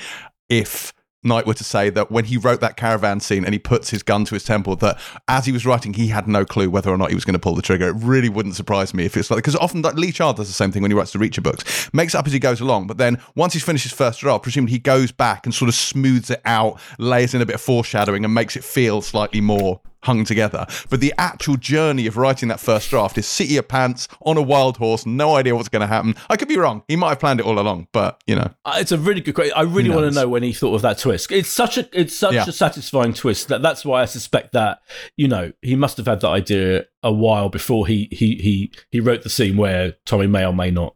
if 0.48 0.92
Knight 1.24 1.46
were 1.46 1.54
to 1.54 1.64
say 1.64 1.88
that 1.90 2.10
when 2.10 2.24
he 2.24 2.36
wrote 2.36 2.60
that 2.60 2.76
caravan 2.76 3.20
scene 3.20 3.44
and 3.44 3.54
he 3.54 3.58
puts 3.58 3.90
his 3.90 4.02
gun 4.02 4.24
to 4.24 4.34
his 4.34 4.44
temple, 4.44 4.76
that 4.76 4.98
as 5.28 5.46
he 5.46 5.52
was 5.52 5.64
writing, 5.64 5.94
he 5.94 6.08
had 6.08 6.26
no 6.26 6.44
clue 6.44 6.68
whether 6.68 6.90
or 6.90 6.98
not 6.98 7.10
he 7.10 7.14
was 7.14 7.24
going 7.24 7.34
to 7.34 7.38
pull 7.38 7.54
the 7.54 7.62
trigger. 7.62 7.88
It 7.88 7.96
really 7.96 8.28
wouldn't 8.28 8.56
surprise 8.56 8.92
me 8.92 9.04
if 9.04 9.16
it's 9.16 9.30
like 9.30 9.38
because 9.38 9.56
often 9.56 9.82
like, 9.82 9.94
Lee 9.94 10.12
Child 10.12 10.36
does 10.36 10.48
the 10.48 10.54
same 10.54 10.72
thing 10.72 10.82
when 10.82 10.90
he 10.90 10.96
writes 10.96 11.12
the 11.12 11.18
Reacher 11.18 11.42
books, 11.42 11.92
makes 11.92 12.14
it 12.14 12.18
up 12.18 12.26
as 12.26 12.32
he 12.32 12.38
goes 12.38 12.60
along, 12.60 12.86
but 12.86 12.98
then 12.98 13.20
once 13.34 13.52
he's 13.52 13.64
finished 13.64 13.84
his 13.84 13.92
first 13.92 14.20
draft, 14.20 14.42
presumably 14.42 14.72
he 14.72 14.78
goes 14.78 15.12
back 15.12 15.46
and 15.46 15.54
sort 15.54 15.68
of 15.68 15.74
smooths 15.74 16.30
it 16.30 16.40
out, 16.44 16.80
layers 16.98 17.34
in 17.34 17.40
a 17.40 17.46
bit 17.46 17.54
of 17.54 17.60
foreshadowing, 17.60 18.24
and 18.24 18.34
makes 18.34 18.56
it 18.56 18.64
feel 18.64 19.00
slightly 19.00 19.40
more 19.40 19.80
hung 20.02 20.24
together. 20.24 20.66
But 20.90 21.00
the 21.00 21.14
actual 21.18 21.56
journey 21.56 22.06
of 22.06 22.16
writing 22.16 22.48
that 22.48 22.60
first 22.60 22.90
draft 22.90 23.18
is 23.18 23.26
sit 23.26 23.48
your 23.48 23.62
pants 23.62 24.08
on 24.22 24.36
a 24.36 24.42
wild 24.42 24.76
horse, 24.76 25.06
no 25.06 25.36
idea 25.36 25.54
what's 25.54 25.68
going 25.68 25.80
to 25.80 25.86
happen. 25.86 26.14
I 26.28 26.36
could 26.36 26.48
be 26.48 26.56
wrong. 26.58 26.82
He 26.88 26.96
might 26.96 27.10
have 27.10 27.20
planned 27.20 27.40
it 27.40 27.46
all 27.46 27.58
along, 27.58 27.88
but 27.92 28.22
you 28.26 28.36
know. 28.36 28.50
Uh, 28.64 28.76
It's 28.78 28.92
a 28.92 28.98
really 28.98 29.20
good 29.20 29.34
question. 29.34 29.54
I 29.56 29.62
really 29.62 29.90
want 29.90 30.08
to 30.12 30.14
know 30.20 30.28
when 30.28 30.42
he 30.42 30.52
thought 30.52 30.74
of 30.74 30.82
that 30.82 30.98
twist. 30.98 31.30
It's 31.32 31.48
such 31.48 31.78
a 31.78 31.88
it's 31.92 32.16
such 32.16 32.34
Yeah. 32.34 32.44
a 32.46 32.52
satisfying 32.52 33.14
twist 33.14 33.48
that 33.48 33.62
that's 33.62 33.84
why 33.84 34.02
I 34.02 34.04
suspect 34.06 34.52
that 34.52 34.80
you 35.16 35.28
know 35.28 35.52
he 35.62 35.76
must 35.76 35.96
have 35.96 36.06
had 36.06 36.20
that 36.20 36.28
idea 36.30 36.84
a 37.02 37.12
while 37.12 37.48
before 37.48 37.86
he 37.86 38.08
he 38.10 38.36
he 38.36 38.72
he 38.90 39.00
wrote 39.00 39.22
the 39.22 39.30
scene 39.30 39.56
where 39.56 39.94
Tommy 40.06 40.26
may 40.26 40.44
or 40.46 40.52
may 40.54 40.70
not 40.70 40.94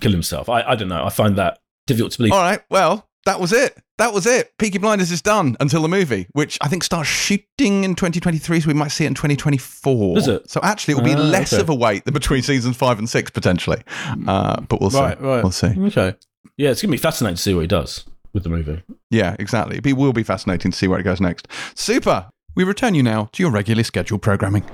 kill 0.00 0.12
himself. 0.12 0.48
I 0.48 0.62
I 0.62 0.74
don't 0.74 0.88
know. 0.88 1.04
I 1.04 1.10
find 1.10 1.36
that 1.36 1.58
difficult 1.86 2.12
to 2.12 2.18
believe. 2.18 2.32
All 2.32 2.40
right, 2.42 2.60
well, 2.70 3.07
that 3.26 3.40
was 3.40 3.52
it. 3.52 3.76
That 3.98 4.12
was 4.14 4.26
it. 4.26 4.52
Peaky 4.58 4.78
Blinders 4.78 5.10
is 5.10 5.20
done 5.20 5.56
until 5.60 5.82
the 5.82 5.88
movie, 5.88 6.28
which 6.32 6.56
I 6.60 6.68
think 6.68 6.84
starts 6.84 7.08
shooting 7.08 7.84
in 7.84 7.94
2023, 7.94 8.60
so 8.60 8.68
we 8.68 8.74
might 8.74 8.88
see 8.92 9.04
it 9.04 9.08
in 9.08 9.14
2024. 9.14 10.14
Does 10.14 10.28
it? 10.28 10.48
So 10.48 10.60
actually, 10.62 10.92
it 10.92 10.96
will 10.98 11.04
be 11.04 11.14
Ah, 11.14 11.18
less 11.18 11.52
okay. 11.52 11.60
of 11.62 11.68
a 11.68 11.74
wait 11.74 12.04
than 12.04 12.14
between 12.14 12.42
seasons 12.42 12.76
five 12.76 12.98
and 12.98 13.08
six, 13.08 13.30
potentially. 13.30 13.82
Uh, 14.26 14.60
but 14.62 14.80
we'll 14.80 14.90
see. 14.90 14.98
Right, 15.00 15.20
right. 15.20 15.42
We'll 15.42 15.50
see. 15.52 15.74
Okay. 15.78 16.14
Yeah, 16.56 16.70
it's 16.70 16.80
gonna 16.80 16.92
be 16.92 16.96
fascinating 16.98 17.36
to 17.36 17.42
see 17.42 17.54
what 17.54 17.60
he 17.62 17.66
does 17.66 18.04
with 18.32 18.44
the 18.44 18.48
movie. 18.50 18.82
Yeah, 19.10 19.34
exactly. 19.38 19.80
It 19.84 19.96
will 19.96 20.12
be 20.12 20.22
fascinating 20.22 20.70
to 20.70 20.76
see 20.78 20.86
where 20.88 20.98
it 21.00 21.04
goes 21.04 21.20
next. 21.20 21.48
Super. 21.74 22.28
We 22.54 22.64
return 22.64 22.94
you 22.94 23.02
now 23.02 23.28
to 23.32 23.42
your 23.42 23.50
regularly 23.52 23.84
scheduled 23.84 24.22
programming. 24.22 24.64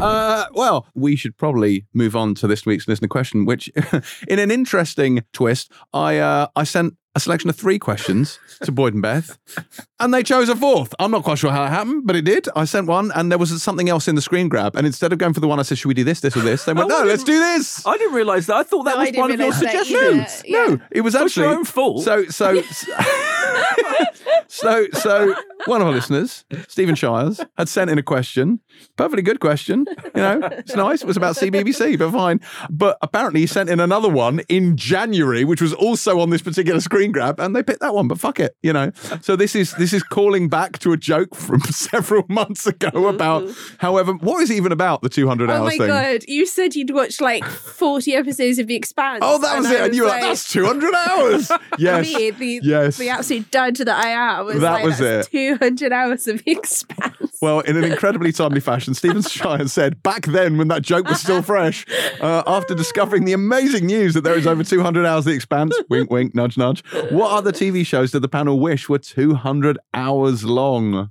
Uh, 0.00 0.46
well, 0.52 0.86
we 0.94 1.16
should 1.16 1.36
probably 1.36 1.86
move 1.94 2.16
on 2.16 2.34
to 2.36 2.46
this 2.46 2.66
week's 2.66 2.86
listener 2.88 3.08
question, 3.08 3.44
which, 3.46 3.68
in 4.28 4.38
an 4.38 4.50
interesting 4.50 5.24
twist, 5.32 5.70
I 5.92 6.18
uh, 6.18 6.48
I 6.56 6.64
sent 6.64 6.94
a 7.16 7.20
selection 7.20 7.48
of 7.48 7.56
three 7.56 7.78
questions 7.78 8.38
to 8.62 8.72
Boyd 8.72 8.92
and 8.94 9.02
Beth, 9.02 9.38
and 10.00 10.12
they 10.12 10.22
chose 10.22 10.48
a 10.48 10.56
fourth. 10.56 10.94
I'm 10.98 11.10
not 11.10 11.22
quite 11.22 11.38
sure 11.38 11.50
how 11.52 11.64
it 11.64 11.68
happened, 11.68 12.02
but 12.06 12.16
it 12.16 12.22
did. 12.22 12.48
I 12.56 12.64
sent 12.64 12.86
one, 12.88 13.12
and 13.14 13.30
there 13.30 13.38
was 13.38 13.62
something 13.62 13.88
else 13.88 14.08
in 14.08 14.14
the 14.16 14.22
screen 14.22 14.48
grab, 14.48 14.74
and 14.76 14.86
instead 14.86 15.12
of 15.12 15.18
going 15.18 15.32
for 15.32 15.40
the 15.40 15.46
one 15.48 15.60
I 15.60 15.62
said, 15.62 15.78
"Should 15.78 15.88
we 15.88 15.94
do 15.94 16.04
this, 16.04 16.20
this, 16.20 16.36
or 16.36 16.40
this?" 16.40 16.64
They 16.64 16.72
went, 16.72 16.88
"No, 16.96 17.04
let's 17.04 17.24
do 17.24 17.38
this." 17.38 17.86
I 17.86 17.96
didn't 17.96 18.14
realise 18.14 18.46
that. 18.46 18.56
I 18.56 18.62
thought 18.64 18.84
that 18.84 18.94
No, 18.94 18.96
I 18.96 19.00
was 19.00 19.08
didn't 19.10 19.20
one 19.20 19.30
of 19.30 19.38
your 19.38 19.50
realise 19.50 19.60
that 19.72 19.86
suggestions. 19.86 20.42
either. 20.46 20.76
No, 20.76 20.80
it 20.90 21.00
was 21.02 21.14
It's 21.14 21.22
actually 21.24 21.46
your 21.46 21.56
own 21.56 21.64
fault. 21.64 22.02
So, 22.04 22.24
so, 22.26 22.62
so, 24.48 24.86
so, 24.92 25.34
one 25.66 25.80
of 25.80 25.86
our 25.86 25.92
listeners, 25.92 26.44
Stephen 26.68 26.94
Shires, 26.94 27.40
had 27.56 27.68
sent 27.68 27.90
in 27.90 27.98
a 27.98 28.02
question. 28.02 28.60
Perfectly 28.96 29.22
good 29.22 29.40
question. 29.40 29.86
You 30.14 30.22
know, 30.22 30.40
it's 30.52 30.74
nice. 30.76 31.02
It 31.02 31.06
was 31.06 31.16
about 31.16 31.36
CBBC, 31.36 31.98
but 31.98 32.12
fine. 32.12 32.40
But 32.70 32.96
apparently, 33.02 33.40
he 33.40 33.46
sent 33.46 33.68
in 33.68 33.80
another 33.80 34.08
one 34.08 34.40
in 34.48 34.76
January, 34.76 35.44
which 35.44 35.60
was 35.60 35.72
also 35.74 36.20
on 36.20 36.30
this 36.30 36.42
particular 36.42 36.80
screen 36.80 37.10
grab, 37.12 37.40
and 37.40 37.54
they 37.56 37.62
picked 37.62 37.80
that 37.80 37.94
one. 37.94 38.06
But 38.08 38.20
fuck 38.20 38.38
it, 38.38 38.56
you 38.62 38.72
know. 38.72 38.92
So 39.20 39.34
this 39.36 39.54
is 39.56 39.72
this 39.74 39.92
is 39.92 40.02
calling 40.02 40.48
back 40.48 40.78
to 40.80 40.92
a 40.92 40.96
joke 40.96 41.34
from 41.34 41.60
several 41.70 42.24
months 42.28 42.66
ago 42.66 43.08
about, 43.08 43.48
however, 43.78 44.12
what 44.14 44.42
is 44.42 44.50
it 44.50 44.54
even 44.54 44.70
about 44.72 45.02
the 45.02 45.08
two 45.08 45.26
hundred 45.26 45.50
Oh 45.50 45.54
hours 45.54 45.60
Oh 45.62 45.64
my 45.64 45.78
thing? 45.78 45.88
god! 45.88 46.24
You 46.28 46.46
said 46.46 46.74
you'd 46.76 46.90
watched 46.90 47.20
like 47.20 47.44
forty 47.44 48.14
episodes 48.14 48.58
of 48.58 48.66
The 48.68 48.76
Expanse. 48.76 49.20
Oh, 49.22 49.38
that 49.40 49.58
was 49.58 49.70
it. 49.70 49.80
And 49.80 49.94
you 49.94 50.02
were 50.02 50.08
like, 50.08 50.22
that's 50.22 50.50
200 50.52 50.94
hours. 50.94 51.50
Yes. 51.78 52.06
me, 52.14 52.30
the, 52.30 52.60
yes. 52.62 52.96
the 52.98 53.08
absolute 53.08 53.50
dud 53.50 53.76
that 53.76 53.88
I 53.88 54.08
am 54.10 54.46
was 54.46 54.60
That 54.60 54.72
like, 54.72 54.84
was 54.84 54.98
that's 54.98 55.26
it. 55.28 55.58
200 55.58 55.92
hours 55.92 56.28
of 56.28 56.42
The 56.44 56.52
Expanse. 56.52 57.38
Well, 57.42 57.60
in 57.60 57.76
an 57.76 57.84
incredibly 57.84 58.32
timely 58.32 58.60
fashion, 58.64 58.94
Stephen 58.94 59.22
Shire 59.22 59.68
said 59.68 60.02
back 60.02 60.26
then, 60.26 60.56
when 60.56 60.68
that 60.68 60.82
joke 60.82 61.08
was 61.08 61.20
still 61.20 61.42
fresh, 61.42 61.86
uh, 62.20 62.42
after 62.46 62.74
discovering 62.74 63.24
the 63.24 63.32
amazing 63.32 63.86
news 63.86 64.14
that 64.14 64.22
there 64.22 64.36
is 64.36 64.46
over 64.46 64.64
200 64.64 65.06
hours 65.06 65.20
of 65.20 65.30
The 65.30 65.36
Expanse, 65.36 65.78
wink, 65.88 66.10
wink, 66.10 66.34
nudge, 66.34 66.56
nudge, 66.56 66.82
what 67.10 67.30
other 67.30 67.52
TV 67.52 67.86
shows 67.86 68.10
did 68.10 68.22
the 68.22 68.28
panel 68.28 68.58
wish 68.58 68.88
were 68.88 68.98
200 68.98 69.78
hours 69.92 70.44
long? 70.44 71.10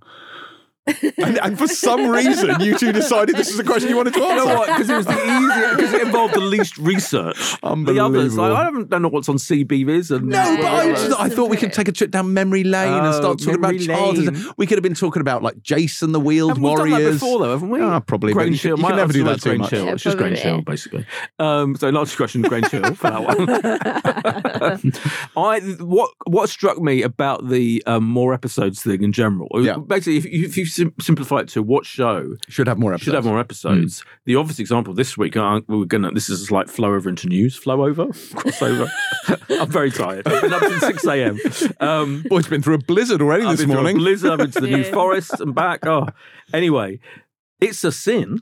And, 0.86 1.38
and 1.40 1.58
for 1.58 1.68
some 1.68 2.08
reason, 2.10 2.60
you 2.60 2.78
two 2.78 2.92
decided 2.92 3.36
this 3.38 3.50
is 3.50 3.58
a 3.58 3.64
question 3.64 3.90
you 3.90 3.96
wanted 3.96 4.14
to 4.16 4.20
You 4.20 4.36
know 4.36 4.42
answer. 4.50 4.56
what? 4.58 4.68
Because 4.68 4.90
it 4.90 4.98
was 4.98 5.06
the 5.06 5.14
easiest, 5.14 5.76
because 5.78 5.94
it 5.94 6.02
involved 6.02 6.34
the 6.34 6.42
least 6.42 6.78
research. 6.78 7.38
The 7.38 7.68
others, 7.68 8.38
Unbelievable. 8.38 8.44
like, 8.50 8.58
I 8.58 8.64
don't, 8.64 8.90
don't 8.90 9.02
know 9.02 9.08
what's 9.08 9.30
on 9.30 9.38
CBBC. 9.38 10.12
And 10.18 10.28
No, 10.28 10.58
but 10.58 10.66
I, 10.66 10.92
just, 10.92 11.20
I 11.20 11.30
thought 11.30 11.50
we 11.50 11.56
could 11.58 11.72
take 11.72 11.88
a 11.88 11.94
trip 11.94 12.12
down 12.12 12.34
memory 12.34 12.66
lane 12.66 12.92
and 12.92 13.08
Oh, 13.08 13.12
start 13.14 13.40
talking 13.40 13.56
about 13.56 13.74
memory 13.76 13.86
childhood. 13.86 14.38
We 14.58 14.68
could 14.68 14.78
have 14.78 14.84
been 14.84 14.94
talking 14.94 15.22
about 15.22 15.42
like 15.42 15.56
Jayce 15.62 16.02
and 16.04 16.14
the 16.14 16.20
Wheeled 16.20 16.50
Haven't 16.58 16.64
done 16.64 16.78
Warriors. 16.90 17.06
that 17.06 17.12
before, 17.14 17.40
though, 17.40 17.52
haven't 17.52 17.70
we? 17.70 17.80
Ah, 17.82 18.00
probably, 18.02 18.34
but 18.34 18.40
Grange 18.40 18.64
you 18.66 18.72
can- 18.76 18.82
you 18.82 18.88
can 18.88 18.96
never 18.98 19.14
do 19.14 19.24
that 19.24 19.42
too 19.42 19.58
much. 19.58 19.70
Hill. 19.72 19.86
Yeah, 19.86 19.94
It's 19.94 20.04
just 20.04 20.18
Grange 20.18 20.42
probably. 20.42 20.52
Hill, 20.58 20.62
basically. 20.64 21.06
Um, 21.40 21.76
so, 21.78 21.90
last 21.92 22.18
question, 22.18 22.42
Grange 22.42 22.68
Hill 22.68 22.94
for 22.96 23.10
that 23.10 23.24
one. 23.24 24.92
I 25.38 25.60
what 25.80 26.12
what 26.26 26.50
struck 26.50 26.80
me 26.80 27.02
about 27.04 27.48
the 27.48 27.82
um, 27.86 28.04
more 28.04 28.34
episodes 28.34 28.82
thing 28.84 29.04
in 29.04 29.12
general. 29.14 29.48
Yeah. 29.56 29.78
Basically, 29.78 30.18
if 30.18 30.26
you, 30.26 30.46
if 30.46 30.58
you 30.58 30.66
sim- 30.74 30.94
simplify 31.00 31.40
it 31.40 31.48
to 31.50 31.62
what 31.64 31.86
show 31.86 32.36
Should 32.50 32.68
have 32.68 32.78
more 32.80 32.94
episodes. 32.94 33.06
should 33.06 33.14
have 33.16 33.26
more 33.26 33.40
episodes. 33.40 34.04
The 34.26 34.36
obvious 34.36 34.60
example 34.60 34.94
this 34.94 35.18
week, 35.18 35.38
uh, 35.38 35.62
we're 35.68 35.86
gonna. 35.86 36.12
This 36.12 36.30
is 36.30 36.52
like 36.52 36.68
flow 36.68 36.94
over 36.94 37.10
into 37.10 37.28
news. 37.28 37.56
Flow 37.56 37.86
over, 37.86 38.06
crossover. 38.08 38.90
I'm 39.50 39.70
very 39.70 39.92
tired. 39.92 40.28
I've 40.28 40.42
been 40.42 40.54
up 40.54 40.62
since 40.64 40.82
six 40.82 41.06
a.m. 41.06 41.40
Um, 41.80 42.24
Boyd's 42.30 42.48
been 42.48 42.62
through 42.62 42.76
a 42.76 42.80
blizzard 42.80 43.22
already 43.22 43.44
I've 43.46 43.52
this 43.58 43.62
been 43.62 43.70
through 43.70 43.80
a 43.80 43.84
morning. 43.84 43.98
blizzard. 43.98 44.32
I've 44.32 44.38
been 44.40 44.52
to 44.52 44.62
the 44.62 44.68
New 44.68 44.84
Forest 44.92 45.40
and 45.40 45.54
back. 45.56 45.86
Oh, 45.86 46.08
anyway, 46.54 47.00
it's 47.62 47.84
a 47.84 47.92
sin. 47.92 48.40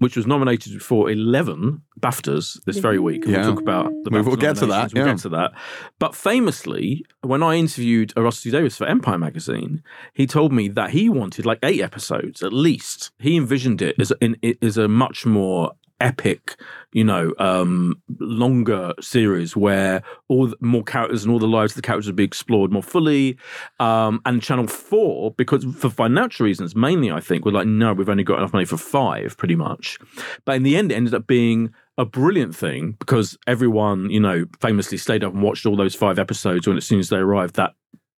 Which 0.00 0.16
was 0.16 0.26
nominated 0.26 0.82
for 0.82 1.10
eleven 1.10 1.82
BAFTAs 2.00 2.64
this 2.64 2.78
very 2.78 2.98
week. 2.98 3.24
and 3.24 3.32
Yeah. 3.32 3.40
We'll 3.42 3.50
talk 3.54 3.60
about 3.62 3.92
the 4.04 4.10
We 4.10 4.22
will 4.22 4.34
get 4.36 4.56
to 4.56 4.66
that, 4.66 4.92
nominations. 4.92 4.94
We'll 4.94 5.06
yeah. 5.06 5.12
get 5.12 5.20
to 5.22 5.28
that. 5.28 5.52
But 5.98 6.14
famously, 6.14 7.04
when 7.20 7.42
I 7.42 7.56
interviewed 7.56 8.12
Russell 8.16 8.44
T 8.44 8.50
Davies 8.50 8.76
for 8.76 8.86
Empire 8.86 9.18
magazine, 9.18 9.82
he 10.14 10.26
told 10.26 10.52
me 10.52 10.68
that 10.68 10.90
he 10.90 11.08
wanted 11.08 11.44
like 11.46 11.58
eight 11.62 11.80
episodes 11.82 12.42
at 12.42 12.52
least. 12.52 13.10
He 13.18 13.36
envisioned 13.36 13.82
it 13.82 13.94
as 14.00 14.12
in, 14.20 14.36
as 14.62 14.76
a 14.78 14.88
much 14.88 15.26
more 15.26 15.72
epic, 16.00 16.56
you 16.92 17.04
know, 17.04 17.32
um, 17.38 18.00
longer 18.18 18.92
series 19.00 19.56
where 19.56 20.02
all 20.28 20.48
the, 20.48 20.56
more 20.60 20.82
characters 20.82 21.24
and 21.24 21.32
all 21.32 21.38
the 21.38 21.46
lives 21.46 21.72
of 21.72 21.76
the 21.76 21.82
characters 21.82 22.06
would 22.06 22.16
be 22.16 22.24
explored 22.24 22.72
more 22.72 22.82
fully. 22.82 23.36
Um, 23.78 24.20
and 24.24 24.42
Channel 24.42 24.66
Four, 24.66 25.32
because 25.32 25.64
for 25.76 25.90
financial 25.90 26.44
reasons, 26.44 26.74
mainly 26.74 27.10
I 27.10 27.20
think, 27.20 27.44
were 27.44 27.52
like, 27.52 27.66
no, 27.66 27.92
we've 27.92 28.08
only 28.08 28.24
got 28.24 28.38
enough 28.38 28.52
money 28.52 28.64
for 28.64 28.76
five, 28.76 29.36
pretty 29.36 29.56
much. 29.56 29.98
But 30.44 30.56
in 30.56 30.62
the 30.62 30.76
end, 30.76 30.90
it 30.90 30.96
ended 30.96 31.14
up 31.14 31.26
being 31.26 31.72
a 31.98 32.04
brilliant 32.04 32.56
thing 32.56 32.96
because 32.98 33.36
everyone, 33.46 34.10
you 34.10 34.20
know, 34.20 34.46
famously 34.60 34.96
stayed 34.96 35.22
up 35.22 35.34
and 35.34 35.42
watched 35.42 35.66
all 35.66 35.76
those 35.76 35.94
five 35.94 36.18
episodes 36.18 36.66
when 36.66 36.76
as 36.76 36.86
soon 36.86 36.98
as 36.98 37.10
they 37.10 37.18
arrived 37.18 37.56
that 37.56 37.74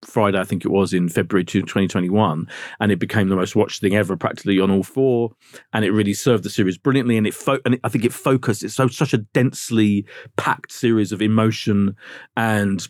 Friday, 0.04 0.38
I 0.38 0.44
think 0.44 0.64
it 0.64 0.70
was 0.70 0.92
in 0.92 1.08
February 1.08 1.44
2021, 1.44 2.48
and 2.80 2.92
it 2.92 2.98
became 2.98 3.28
the 3.28 3.36
most 3.36 3.54
watched 3.54 3.80
thing 3.80 3.94
ever, 3.94 4.16
practically 4.16 4.58
on 4.58 4.70
all 4.70 4.82
four. 4.82 5.32
And 5.72 5.84
it 5.84 5.92
really 5.92 6.14
served 6.14 6.44
the 6.44 6.50
series 6.50 6.78
brilliantly. 6.78 7.16
And 7.16 7.26
it, 7.26 7.34
fo- 7.34 7.60
and 7.64 7.74
it, 7.74 7.80
I 7.84 7.88
think 7.88 8.04
it 8.04 8.12
focused. 8.12 8.62
It's 8.62 8.74
so 8.74 8.88
such 8.88 9.12
a 9.12 9.18
densely 9.18 10.06
packed 10.36 10.72
series 10.72 11.12
of 11.12 11.20
emotion 11.20 11.96
and 12.36 12.86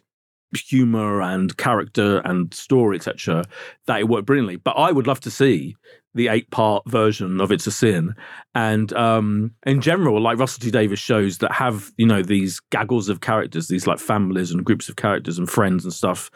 humor 0.55 1.21
and 1.21 1.57
character 1.57 2.19
and 2.25 2.53
story, 2.55 2.97
etc., 2.97 3.45
that 3.87 4.01
it 4.01 4.09
worked 4.09 4.27
brilliantly. 4.27 4.57
But 4.57 4.73
I 4.73 4.93
would 4.93 5.07
love 5.07 5.21
to 5.21 5.31
see 5.31 5.77
the 6.15 6.29
eight 6.29 6.51
part 6.51 6.89
version 6.89 7.41
of 7.41 7.53
It's 7.53 7.67
a 7.67 7.71
Sin. 7.71 8.15
And 8.55 8.93
um, 8.95 9.53
in 9.65 9.81
general, 9.81 10.21
like 10.21 10.39
Russell 10.39 10.61
T 10.61 10.71
Davies 10.71 10.99
shows 10.99 11.39
that 11.39 11.53
have, 11.53 11.93
you 11.97 12.07
know, 12.07 12.23
these 12.23 12.61
gaggles 12.71 13.09
of 13.09 13.21
characters, 13.21 13.69
these 13.69 13.87
like 13.87 13.99
families 13.99 14.51
and 14.51 14.65
groups 14.65 14.89
of 14.89 14.97
characters 14.97 15.39
and 15.39 15.49
friends 15.49 15.85
and 15.85 15.93
stuff 15.93 16.31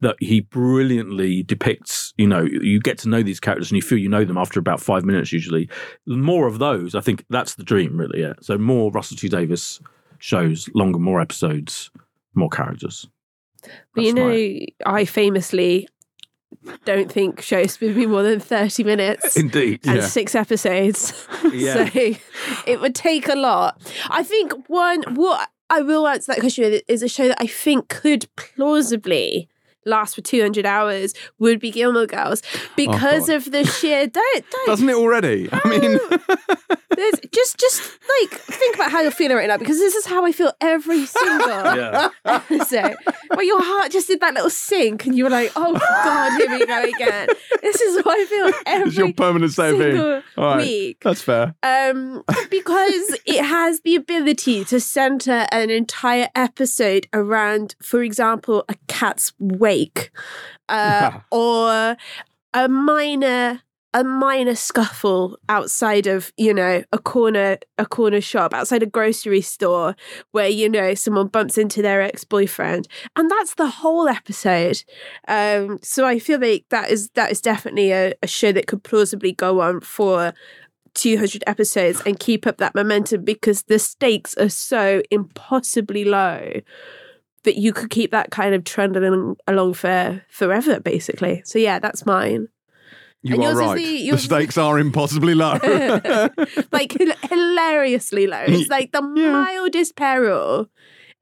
that 0.00 0.16
he 0.18 0.40
brilliantly 0.40 1.44
depicts. 1.44 2.12
You 2.16 2.26
know, 2.26 2.42
you 2.42 2.80
get 2.80 2.98
to 2.98 3.08
know 3.08 3.22
these 3.22 3.40
characters 3.40 3.70
and 3.70 3.76
you 3.76 3.82
feel 3.82 3.98
you 3.98 4.08
know 4.08 4.24
them 4.24 4.38
after 4.38 4.58
about 4.58 4.80
five 4.80 5.04
minutes 5.04 5.32
usually. 5.32 5.68
More 6.06 6.48
of 6.48 6.58
those, 6.58 6.94
I 6.94 7.00
think 7.00 7.24
that's 7.30 7.54
the 7.54 7.64
dream, 7.64 7.96
really. 7.96 8.20
Yeah. 8.20 8.34
So 8.40 8.58
more 8.58 8.90
Russell 8.90 9.16
T 9.16 9.28
Davies 9.28 9.80
shows, 10.18 10.68
longer, 10.74 10.98
more 10.98 11.20
episodes, 11.20 11.90
more 12.34 12.48
characters. 12.48 13.06
But 13.94 14.04
you 14.04 14.14
know, 14.14 14.58
I 14.86 15.04
famously 15.04 15.88
don't 16.84 17.10
think 17.10 17.40
shows 17.40 17.80
would 17.80 17.94
be 17.94 18.06
more 18.06 18.22
than 18.22 18.40
30 18.40 18.84
minutes. 18.84 19.36
Indeed. 19.36 19.80
and 19.86 19.96
Yeah. 19.98 20.06
six 20.06 20.34
episodes. 20.34 21.26
Yeah. 21.52 21.88
so 21.90 22.14
it 22.66 22.80
would 22.80 22.94
take 22.94 23.28
a 23.28 23.34
lot. 23.34 23.80
I 24.10 24.22
think 24.22 24.52
one 24.68 25.02
what 25.14 25.48
I 25.70 25.80
will 25.82 26.06
answer 26.06 26.32
that 26.32 26.40
question 26.40 26.70
with 26.70 26.82
is 26.88 27.02
a 27.02 27.08
show 27.08 27.28
that 27.28 27.40
I 27.40 27.46
think 27.46 27.88
could 27.88 28.26
plausibly 28.36 29.48
last 29.86 30.14
for 30.14 30.20
200 30.20 30.66
hours 30.66 31.14
would 31.38 31.60
be 31.60 31.70
Gilmore 31.70 32.06
Girls 32.06 32.42
because 32.76 33.26
God. 33.28 33.36
of 33.36 33.50
the 33.50 33.64
sheer 33.64 34.06
don't 34.06 34.44
don't 34.50 34.66
Doesn't 34.66 34.88
it 34.88 34.94
already? 34.96 35.48
I 35.52 35.68
mean, 35.68 35.98
there's 36.96 37.14
just 37.32 37.58
just 37.58 37.82
like 38.20 38.30
think 38.40 38.74
about 38.74 38.90
how 38.90 39.00
you're 39.00 39.10
feeling 39.10 39.36
right 39.36 39.48
now 39.48 39.56
because 39.56 39.78
this 39.78 39.94
is 39.94 40.06
how 40.06 40.24
I 40.24 40.32
feel 40.32 40.52
every 40.60 41.06
single 41.20 41.48
Yeah. 41.76 42.08
episode. 42.24 42.96
Where 43.28 43.44
your 43.44 43.62
heart 43.62 43.90
just 43.92 44.08
did 44.08 44.20
that 44.20 44.34
little 44.34 44.50
sink 44.50 45.06
and 45.06 45.16
you 45.16 45.24
were 45.24 45.30
like, 45.30 45.52
oh 45.56 45.72
God, 45.72 46.38
here 46.38 46.50
we 46.58 46.66
go 46.66 46.82
again. 46.82 47.28
This 47.62 47.80
is 47.82 48.02
how 48.04 48.10
I 48.10 48.24
feel 48.24 48.50
every 48.66 48.88
it's 48.88 48.96
your 48.96 49.12
permanent 49.12 49.52
state 49.52 49.78
single 49.78 50.22
right. 50.36 50.56
week. 50.56 50.98
That's 51.02 51.20
fair. 51.22 51.54
Um, 51.62 52.24
because 52.50 53.16
it 53.26 53.44
has 53.44 53.80
the 53.82 53.94
ability 53.96 54.64
to 54.64 54.80
center 54.80 55.46
an 55.52 55.68
entire 55.70 56.28
episode 56.34 57.06
around, 57.12 57.76
for 57.82 58.02
example, 58.02 58.64
a 58.68 58.74
cat's 58.88 59.32
wake, 59.70 60.10
uh, 60.68 61.20
or 61.30 61.96
a 62.54 62.68
minor 62.68 63.62
a 63.92 64.04
minor 64.04 64.54
scuffle 64.54 65.36
outside 65.48 66.06
of 66.06 66.32
you 66.36 66.54
know 66.54 66.82
a 66.92 66.98
corner 66.98 67.58
a 67.76 67.84
corner 67.84 68.20
shop 68.20 68.54
outside 68.54 68.84
a 68.84 68.86
grocery 68.86 69.40
store 69.40 69.96
where 70.30 70.48
you 70.48 70.68
know 70.68 70.94
someone 70.94 71.26
bumps 71.26 71.58
into 71.58 71.82
their 71.82 72.00
ex-boyfriend. 72.00 72.86
And 73.16 73.28
that's 73.28 73.56
the 73.56 73.66
whole 73.66 74.06
episode. 74.06 74.82
Um 75.26 75.78
so 75.82 76.06
i 76.06 76.18
feel 76.18 76.40
like 76.40 76.66
that 76.70 76.90
is 76.90 77.10
that 77.14 77.32
is 77.32 77.40
definitely 77.40 77.90
a, 77.90 78.14
a 78.22 78.26
show 78.26 78.52
that 78.52 78.68
could 78.68 78.84
plausibly 78.84 79.32
go 79.32 79.60
on 79.60 79.80
for 79.80 80.32
200 80.94 81.42
episodes 81.46 82.02
and 82.06 82.18
keep 82.18 82.46
up 82.46 82.58
that 82.58 82.74
momentum 82.74 83.24
because 83.24 83.62
the 83.64 83.78
stakes 83.78 84.34
are 84.36 84.48
so 84.48 85.02
impossibly 85.10 86.04
low 86.04 86.60
that 87.44 87.56
you 87.56 87.72
could 87.72 87.90
keep 87.90 88.10
that 88.10 88.30
kind 88.30 88.54
of 88.54 88.64
trending 88.64 89.02
along, 89.04 89.36
along 89.46 89.74
for 89.74 90.22
forever 90.28 90.80
basically 90.80 91.42
so 91.44 91.58
yeah 91.58 91.78
that's 91.78 92.04
mine 92.06 92.48
You 93.22 93.34
And 93.34 93.44
are 93.44 93.54
right. 93.56 93.76
the- 93.76 93.84
The, 93.84 94.10
the- 94.12 94.18
stakes 94.18 94.56
are 94.58 94.78
impossibly 94.78 95.34
low. 95.34 95.58
like 96.72 96.92
hil- 96.92 97.12
hilariously 97.28 98.26
low. 98.26 98.44
It's 98.46 98.70
like 98.70 98.92
the 98.92 99.02
Yeah. 99.14 99.32
mildest 99.32 99.94
peril 99.96 100.68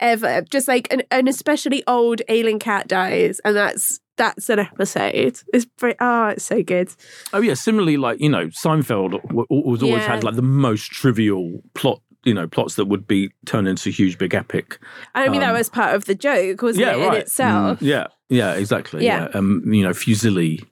ever. 0.01 0.43
Just 0.43 0.69
like 0.69 0.93
an, 0.93 1.03
an 1.11 1.27
especially 1.29 1.83
old 1.89 2.23
ailing 2.29 2.59
cat 2.61 2.87
dies, 2.89 3.41
and 3.45 3.57
that's 3.57 3.99
that's 4.17 4.49
an 4.49 4.59
episode. 4.61 5.41
It's 5.53 5.65
pretty, 5.77 5.97
oh, 6.01 6.07
ah, 6.07 6.29
it's 6.31 6.45
so 6.45 6.63
good. 6.63 6.89
Oh 7.33 7.41
yeah, 7.41 7.55
similarly, 7.55 7.97
like 7.97 8.21
you 8.21 8.29
know, 8.29 8.47
Seinfeld 8.47 9.13
w- 9.23 9.47
w- 9.51 9.69
was 9.69 9.83
always 9.83 10.03
Yeah. 10.03 10.09
had 10.15 10.25
like 10.25 10.37
the 10.37 10.43
most 10.43 10.91
trivial 10.93 11.61
plot. 11.75 12.01
You 12.29 12.35
know, 12.35 12.47
plots 12.47 12.75
that 12.77 12.85
would 12.87 13.07
be 13.07 13.31
turned 13.47 13.67
into 13.69 13.91
huge, 13.91 14.19
big 14.19 14.35
epic. 14.35 14.79
I 15.15 15.29
mean, 15.29 15.41
that 15.41 15.51
Um, 15.51 15.57
was 15.57 15.69
part 15.69 15.95
of 15.95 16.05
the 16.05 16.15
joke, 16.15 16.61
wasn't 16.63 16.87
yeah, 16.87 16.95
it, 16.97 17.01
in 17.01 17.09
right. 17.09 17.19
itself? 17.21 17.81
Yeah, 17.83 18.07
yeah, 18.29 18.53
exactly. 18.55 19.05
Yeah. 19.05 19.29
Yeah, 19.33 19.39
um, 19.39 19.63
you 19.67 19.83
know, 19.83 19.91
Fusilli 19.95 20.63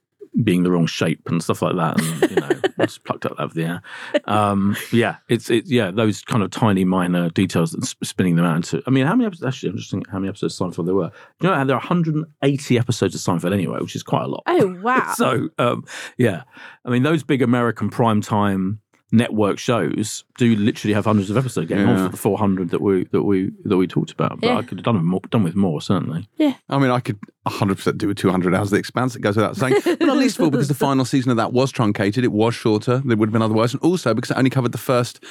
being 0.45 0.65
the 0.65 0.71
wrong 0.71 0.87
shape 0.87 1.23
and 1.31 1.43
stuff 1.43 1.63
like 1.63 1.77
that, 1.77 1.99
and 1.99 2.31
you 2.31 2.37
know, 2.37 2.51
just 2.85 3.03
plucked 3.05 3.25
up 3.25 3.33
out 3.33 3.47
of 3.47 3.55
the 3.55 3.65
air. 3.65 3.83
Um, 4.27 4.77
yeah, 4.93 5.17
it's 5.31 5.49
it. 5.49 5.65
Yeah, 5.67 5.91
those 5.91 6.21
kind 6.23 6.43
of 6.43 6.51
tiny, 6.51 6.85
minor 6.85 7.31
details 7.31 7.73
and 7.73 7.83
sp- 7.89 8.05
spinning 8.05 8.37
them 8.37 8.45
out 8.45 8.57
into. 8.57 8.83
I 8.87 8.91
mean, 8.91 9.07
how 9.07 9.15
many 9.17 9.25
episodes? 9.27 9.47
Actually, 9.47 9.71
I'm 9.71 9.79
just 9.79 9.91
thinking 9.91 10.11
how 10.13 10.19
many 10.19 10.29
episodes 10.29 10.61
of 10.61 10.73
Seinfeld 10.73 10.85
there 10.85 10.95
were. 10.95 11.11
You 11.41 11.49
know, 11.49 11.65
there 11.65 11.75
are 11.77 11.81
180 11.81 12.79
episodes 12.79 13.15
of 13.15 13.21
Seinfeld 13.23 13.55
anyway, 13.55 13.79
which 13.81 13.97
is 13.97 14.03
quite 14.03 14.25
a 14.25 14.29
lot. 14.29 14.43
Oh 14.47 14.77
wow! 14.83 15.15
So, 15.17 15.49
um, 15.59 15.85
yeah, 16.19 16.43
I 16.85 16.91
mean, 16.91 17.03
those 17.03 17.23
big 17.23 17.41
American 17.41 17.89
primetime 17.89 18.79
network 19.13 19.59
shows 19.59 20.25
do 20.37 20.57
literally 20.57 20.93
have 20.93 21.05
hundreds 21.05 21.31
of 21.31 21.37
episodes 21.37 21.69
getting 21.69 21.87
on 21.87 22.05
for 22.07 22.11
the 22.11 22.17
400 22.17 22.71
that 22.71 22.81
we 22.83 23.05
that 23.13 23.23
we 23.23 23.51
that 23.65 23.77
we 23.77 23.87
talked 23.87 24.11
about. 24.11 24.41
But 24.41 24.47
Yeah. 24.49 24.57
I 24.59 24.63
could 24.63 24.79
have 24.79 24.85
done 24.85 24.97
with 24.97 25.05
more, 25.05 25.21
done 25.31 25.45
with 25.45 25.55
more 25.55 25.81
certainly. 25.81 26.29
Yeah. 26.39 26.55
I 26.69 26.79
mean, 26.79 26.91
I 26.91 27.01
could 27.01 27.19
100% 27.47 27.99
do 27.99 28.09
with 28.09 28.17
200 28.17 28.55
hours 28.55 28.69
of 28.69 28.73
The 28.73 28.79
Expanse. 28.79 29.15
It 29.15 29.21
goes 29.21 29.37
without 29.37 29.57
saying. 29.57 29.77
But 29.85 30.01
not 30.01 30.17
least 30.17 30.39
of 30.41 30.51
because 30.51 30.69
the 30.69 30.75
final 30.75 31.05
season 31.05 31.31
of 31.31 31.37
that 31.37 31.53
was 31.53 31.71
truncated. 31.71 32.25
It 32.25 32.33
was 32.33 32.55
shorter. 32.55 33.01
There 33.05 33.17
would 33.17 33.29
have 33.29 33.33
been 33.33 33.43
otherwise. 33.43 33.73
And 33.73 33.83
also 33.83 34.13
because 34.15 34.31
it 34.33 34.37
only 34.37 34.51
covered 34.51 34.73
the 34.73 34.79
first, 34.79 35.23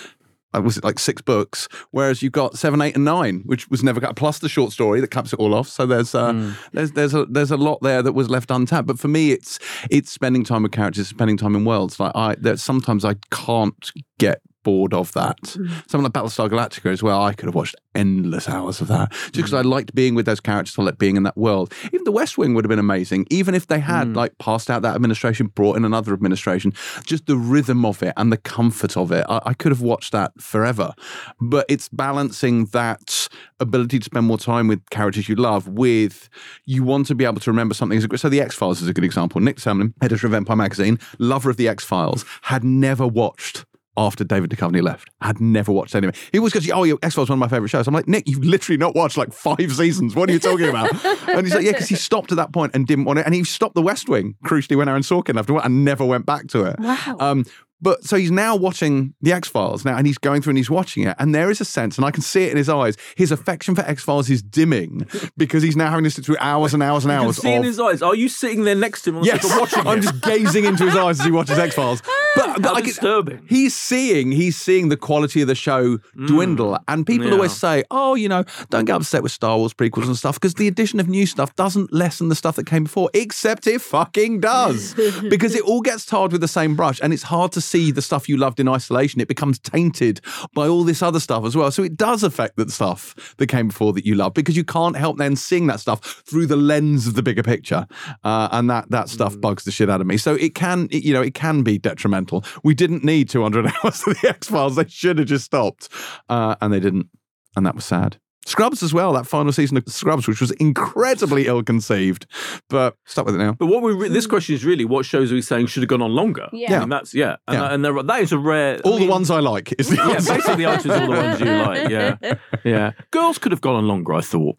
uh, 0.54 0.62
was 0.62 0.78
it 0.78 0.84
like 0.84 1.00
six 1.00 1.22
books? 1.22 1.68
Whereas 1.92 2.22
you've 2.22 2.32
got 2.32 2.58
seven, 2.58 2.82
eight, 2.82 2.96
and 2.96 3.06
nine, 3.06 3.44
which 3.46 3.70
was 3.70 3.84
never 3.84 4.00
got, 4.00 4.16
plus 4.16 4.40
the 4.40 4.50
short 4.50 4.72
story 4.72 5.02
that 5.02 5.12
caps 5.12 5.34
it 5.34 5.40
all 5.40 5.54
off. 5.54 5.68
So 5.68 5.86
there's 5.86 6.16
uh, 6.16 6.54
there's 6.74 6.92
there's 6.92 7.14
a 7.14 7.26
there's 7.26 7.52
a 7.52 7.58
lot 7.58 7.82
there 7.82 8.02
that 8.02 8.14
was 8.14 8.30
left 8.30 8.52
untapped. 8.52 8.88
But 8.88 9.00
for 9.00 9.08
me, 9.08 9.32
it's 9.32 9.60
it's 9.90 10.12
spending 10.12 10.44
time 10.44 10.64
with 10.64 10.72
characters, 10.72 11.08
spending 11.08 11.38
time 11.38 11.56
in 11.56 11.66
worlds. 11.66 12.00
Like 12.00 12.12
I, 12.16 12.36
there's 12.36 12.64
sometimes 12.64 13.06
I 13.06 13.16
can't 13.32 13.92
get 14.18 14.42
bored 14.66 14.94
of 14.94 15.14
that. 15.14 15.38
Mm. 15.42 15.70
Something 15.90 16.04
like 16.04 16.12
Battlestar 16.12 16.50
Galactica 16.50 16.92
as 16.92 17.02
well. 17.02 17.24
I 17.24 17.32
could 17.32 17.46
have 17.46 17.56
watched 17.56 17.76
endless 17.94 18.50
hours 18.50 18.82
of 18.82 18.90
that 18.90 19.12
just 19.12 19.34
because 19.36 19.52
mm. 19.52 19.60
I 19.60 19.62
liked 19.62 19.96
being 19.96 20.16
with 20.16 20.26
those 20.26 20.42
characters. 20.42 20.78
I 20.78 20.82
liked 20.82 20.98
being 20.98 21.16
in 21.16 21.24
that 21.24 21.38
world. 21.38 21.72
Even 21.94 22.04
The 22.04 22.12
West 22.12 22.38
Wing 22.38 22.54
would 22.54 22.66
have 22.66 22.70
been 22.70 22.80
amazing, 22.80 23.28
even 23.30 23.56
if 23.56 23.68
they 23.68 23.80
had 23.80 24.10
mm. 24.10 24.16
like 24.16 24.38
passed 24.40 24.70
out 24.70 24.82
that 24.82 24.96
administration, 24.96 25.48
brought 25.48 25.78
in 25.78 25.86
another 25.86 26.14
administration. 26.14 26.74
Just 27.06 27.28
the 27.28 27.38
rhythm 27.38 27.86
of 27.86 28.04
it 28.04 28.14
and 28.18 28.34
the 28.34 28.38
comfort 28.38 28.98
of 28.98 29.12
it. 29.12 29.26
I, 29.30 29.40
I 29.46 29.54
could 29.54 29.72
have 29.72 29.82
watched 29.82 30.12
that 30.12 30.34
forever. 30.42 30.94
But 31.40 31.66
it's 31.70 31.88
balancing 31.88 32.66
that 32.68 33.30
ability 33.60 34.00
to 34.00 34.06
spend 34.06 34.26
more 34.26 34.38
time 34.38 34.68
with 34.68 34.90
characters 34.90 35.30
you 35.30 35.36
love 35.36 35.68
with 35.68 36.28
you 36.66 36.84
want 36.84 37.08
to 37.08 37.16
be 37.16 37.24
able 37.24 37.40
to 37.40 37.52
remember 37.52 37.74
something. 37.74 38.02
So 38.18 38.30
The 38.30 38.42
X 38.42 38.56
Files 38.56 38.82
is 38.82 38.88
a 38.88 38.94
good 38.94 39.04
example. 39.04 39.40
Nick 39.42 39.58
Tamlin, 39.58 39.94
editor 40.02 40.28
of 40.28 40.34
Empire 40.34 40.58
Magazine, 40.58 41.00
lover 41.20 41.50
of 41.50 41.58
The 41.58 41.68
X 41.68 41.84
Files, 41.84 42.26
had 42.44 42.64
never 42.64 43.06
watched 43.08 43.66
after 43.98 44.24
David 44.24 44.50
Duchovny 44.50 44.82
left. 44.82 45.10
I 45.22 45.28
had 45.28 45.40
never 45.40 45.72
watched 45.72 45.96
any 45.96 46.08
of 46.08 46.16
it. 46.16 46.30
He 46.32 46.38
always 46.38 46.54
goes, 46.54 46.70
Oh, 46.70 46.84
X 47.02 47.16
Files 47.16 47.30
one 47.30 47.38
of 47.38 47.40
my 47.40 47.48
favorite 47.48 47.70
shows. 47.70 47.88
I'm 47.88 47.94
like, 47.94 48.08
Nick, 48.08 48.28
you've 48.28 48.44
literally 48.44 48.78
not 48.78 48.96
watched 48.96 49.18
like 49.18 49.34
five 49.34 49.72
seasons. 49.72 50.16
What 50.16 50.30
are 50.30 50.34
you 50.34 50.40
talking 50.40 50.68
about? 50.68 50.92
and 51.30 51.46
he's 51.46 51.56
like, 51.56 51.66
Yeah, 51.66 51.72
because 51.72 51.88
he 51.88 51.96
stopped 51.96 52.32
at 52.32 52.36
that 52.38 52.52
point 52.52 52.74
and 52.76 52.86
didn't 52.86 53.06
want 53.06 53.20
it. 53.20 53.26
And 53.26 53.34
he 53.34 53.44
stopped 53.44 53.76
The 53.76 53.82
West 53.82 54.10
Wing, 54.10 54.36
crucially, 54.46 54.78
when 54.78 54.90
Aaron 54.90 55.02
Sorkin 55.02 55.36
left 55.36 55.50
and 55.50 55.86
never 55.86 56.06
went 56.06 56.26
back 56.26 56.48
to 56.48 56.66
it. 56.66 56.80
Wow. 56.80 57.18
Um, 57.20 57.46
but 57.82 58.04
so 58.04 58.16
he's 58.18 58.32
now 58.32 58.56
watching 58.56 59.14
the 59.22 59.32
X 59.34 59.48
Files 59.48 59.84
now, 59.86 59.96
and 59.98 60.08
he's 60.08 60.18
going 60.18 60.42
through 60.42 60.52
and 60.52 60.58
he's 60.58 60.70
watching 60.70 61.04
it, 61.04 61.16
and 61.20 61.34
there 61.36 61.50
is 61.52 61.62
a 61.62 61.66
sense, 61.66 61.98
and 61.98 62.06
I 62.06 62.12
can 62.12 62.22
see 62.24 62.44
it 62.46 62.52
in 62.52 62.58
his 62.58 62.70
eyes. 62.70 62.96
His 63.16 63.32
affection 63.32 63.76
for 63.76 63.82
X 63.82 64.04
Files 64.04 64.30
is 64.30 64.42
dimming 64.42 65.08
because 65.38 65.62
he's 65.64 65.76
now 65.76 65.90
having 65.90 66.04
to 66.06 66.10
sit 66.12 66.26
through 66.26 66.38
hours 66.40 66.74
and 66.74 66.82
hours 66.84 67.06
and 67.06 67.12
You 67.14 67.18
can 67.20 67.26
hours 67.28 67.38
see 67.38 67.54
in 67.54 67.64
his 67.64 67.80
eyes. 67.80 68.02
Are 68.02 68.16
you 68.16 68.30
sitting 68.30 68.64
there 68.64 68.76
next 68.76 69.04
to 69.04 69.10
him 69.12 69.18
on 69.18 69.24
Yes, 69.26 69.44
watching 69.60 69.86
I'm 69.88 70.02
just 70.02 70.22
gazing 70.22 70.66
into 70.66 70.86
his 70.86 70.96
eyes 70.96 71.20
as 71.20 71.26
he 71.26 71.32
watches 71.32 71.58
X 71.60 71.76
Files. 71.76 72.02
But, 72.38 72.62
but 72.62 72.74
can- 72.76 72.84
disturbing. 72.84 73.46
he's 73.48 73.74
seeing 73.74 74.30
he's 74.30 74.58
seeing 74.58 74.90
the 74.90 74.98
quality 74.98 75.42
of 75.42 75.48
the 75.48 75.56
show 75.56 76.00
dwindle, 76.28 76.78
and 76.90 77.06
people 77.08 77.28
Mm. 77.28 77.30
yeah. 77.30 77.36
always 77.36 77.54
say, 77.56 77.84
"Oh, 77.92 78.16
you 78.16 78.28
know, 78.28 78.44
don't 78.70 78.84
get 78.84 78.98
upset 78.98 79.24
with 79.24 79.32
Star 79.32 79.58
Wars 79.58 79.74
prequels 79.74 80.08
and 80.08 80.18
stuff 80.18 80.36
because 80.36 80.56
the 80.56 80.68
addition 80.68 81.00
of 81.00 81.08
new 81.08 81.26
stuff 81.26 81.56
doesn't 81.56 81.94
lessen 81.94 82.28
the 82.28 82.36
stuff 82.36 82.58
that 82.58 82.66
came 82.66 82.84
before." 82.84 83.10
Except 83.14 83.68
it 83.68 83.80
fucking 83.82 84.42
does, 84.42 84.94
because 85.30 85.56
it 85.56 85.62
all 85.62 85.80
gets 85.80 86.06
tarred 86.06 86.34
with 86.34 86.42
the 86.42 86.48
same 86.50 86.76
brush, 86.76 87.00
and 87.02 87.14
it's 87.14 87.24
hard 87.24 87.54
to 87.54 87.62
see 87.66 87.92
the 87.92 88.02
stuff 88.02 88.30
you 88.30 88.38
loved 88.38 88.60
in 88.60 88.68
isolation. 88.68 89.20
It 89.22 89.28
becomes 89.28 89.60
tainted 89.60 90.22
by 90.54 90.68
all 90.68 90.84
this 90.84 91.02
other 91.02 91.20
stuff 91.20 91.46
as 91.46 91.56
well. 91.56 91.72
So 91.72 91.84
it 91.84 91.98
does 91.98 92.24
affect 92.24 92.56
the 92.58 92.70
stuff 92.70 93.36
that 93.38 93.48
came 93.48 93.68
before 93.70 93.94
that 93.94 94.06
you 94.06 94.16
love 94.16 94.34
because 94.34 94.56
you 94.56 94.64
can't 94.64 94.96
help 94.96 95.18
then 95.18 95.36
seeing 95.36 95.68
that 95.68 95.80
stuff 95.80 96.24
through 96.28 96.46
the 96.48 96.56
lens 96.56 97.08
of 97.08 97.16
the 97.16 97.24
bigger 97.24 97.44
picture, 97.44 97.88
uh, 98.24 98.50
and 98.52 98.70
that 98.70 98.90
that 98.92 99.10
stuff 99.10 99.40
bugs 99.40 99.64
the 99.64 99.72
shit 99.72 99.90
out 99.90 100.02
of 100.02 100.08
me. 100.08 100.18
So 100.18 100.36
it 100.36 100.56
can, 100.56 100.88
it- 100.92 101.04
you 101.04 101.14
know, 101.14 101.22
it 101.22 101.34
can 101.34 101.64
be 101.64 101.78
detrimental. 101.78 102.44
We 102.64 102.74
didn't 102.74 103.04
need 103.04 103.30
200 103.30 103.66
hours 103.84 104.06
of 104.08 104.20
the 104.22 104.30
X 104.30 104.48
Files. 104.48 104.76
They 104.76 104.88
should 104.88 105.18
have 105.20 105.28
just 105.28 105.46
stopped, 105.46 105.90
uh, 106.30 106.56
and 106.62 106.72
they 106.74 106.80
didn't, 106.80 107.08
and 107.56 107.66
that 107.66 107.76
was 107.76 107.86
sad. 107.86 108.18
Scrubs 108.46 108.84
as 108.84 108.94
well. 108.94 109.14
That 109.14 109.26
final 109.28 109.52
season 109.52 109.78
of 109.78 109.84
Scrubs, 109.88 110.28
which 110.28 110.40
was 110.40 110.52
incredibly 110.52 111.48
ill-conceived, 111.48 112.28
but 112.70 112.96
stuck 113.06 113.26
with 113.26 113.36
it 113.36 113.40
now. 113.40 113.54
But 113.54 113.68
what 113.68 113.82
we 113.82 113.94
re- 113.94 114.10
this 114.10 114.28
question 114.28 114.54
is 114.56 114.64
really 114.64 114.86
what 114.86 115.06
shows 115.06 115.32
are 115.32 115.36
we 115.36 115.42
saying 115.42 115.66
should 115.68 115.82
have 115.84 115.90
gone 115.90 116.02
on 116.02 116.12
longer? 116.12 116.48
Yeah. 116.54 116.78
I 116.78 116.80
mean, 116.82 116.90
that's 116.90 117.14
yeah, 117.14 117.38
and, 117.48 117.56
Yeah. 117.56 117.60
that, 117.62 117.72
and 117.74 117.86
there, 117.86 118.04
that 118.04 118.22
is 118.22 118.32
a 118.32 118.38
rare. 118.38 118.76
I 118.78 118.90
All 118.90 118.98
the 119.00 119.08
ones 119.08 119.32
I 119.32 119.40
like 119.40 119.74
is 119.80 119.90
the 119.90 119.96
Yeah, 119.98 120.10
answer. 120.12 120.34
basically 120.36 120.56
the 120.64 120.70
answer 120.72 120.92
is 120.94 121.00
all 121.02 121.08
the 121.08 121.12
ones 121.22 121.40
you 121.40 121.46
like. 121.52 121.90
Yeah, 121.90 122.16
yeah. 122.64 122.92
Girls 123.12 123.38
could 123.38 123.52
have 123.52 123.62
gone 123.62 123.76
on 123.76 123.88
longer. 123.88 124.14
I 124.14 124.22
thought. 124.22 124.58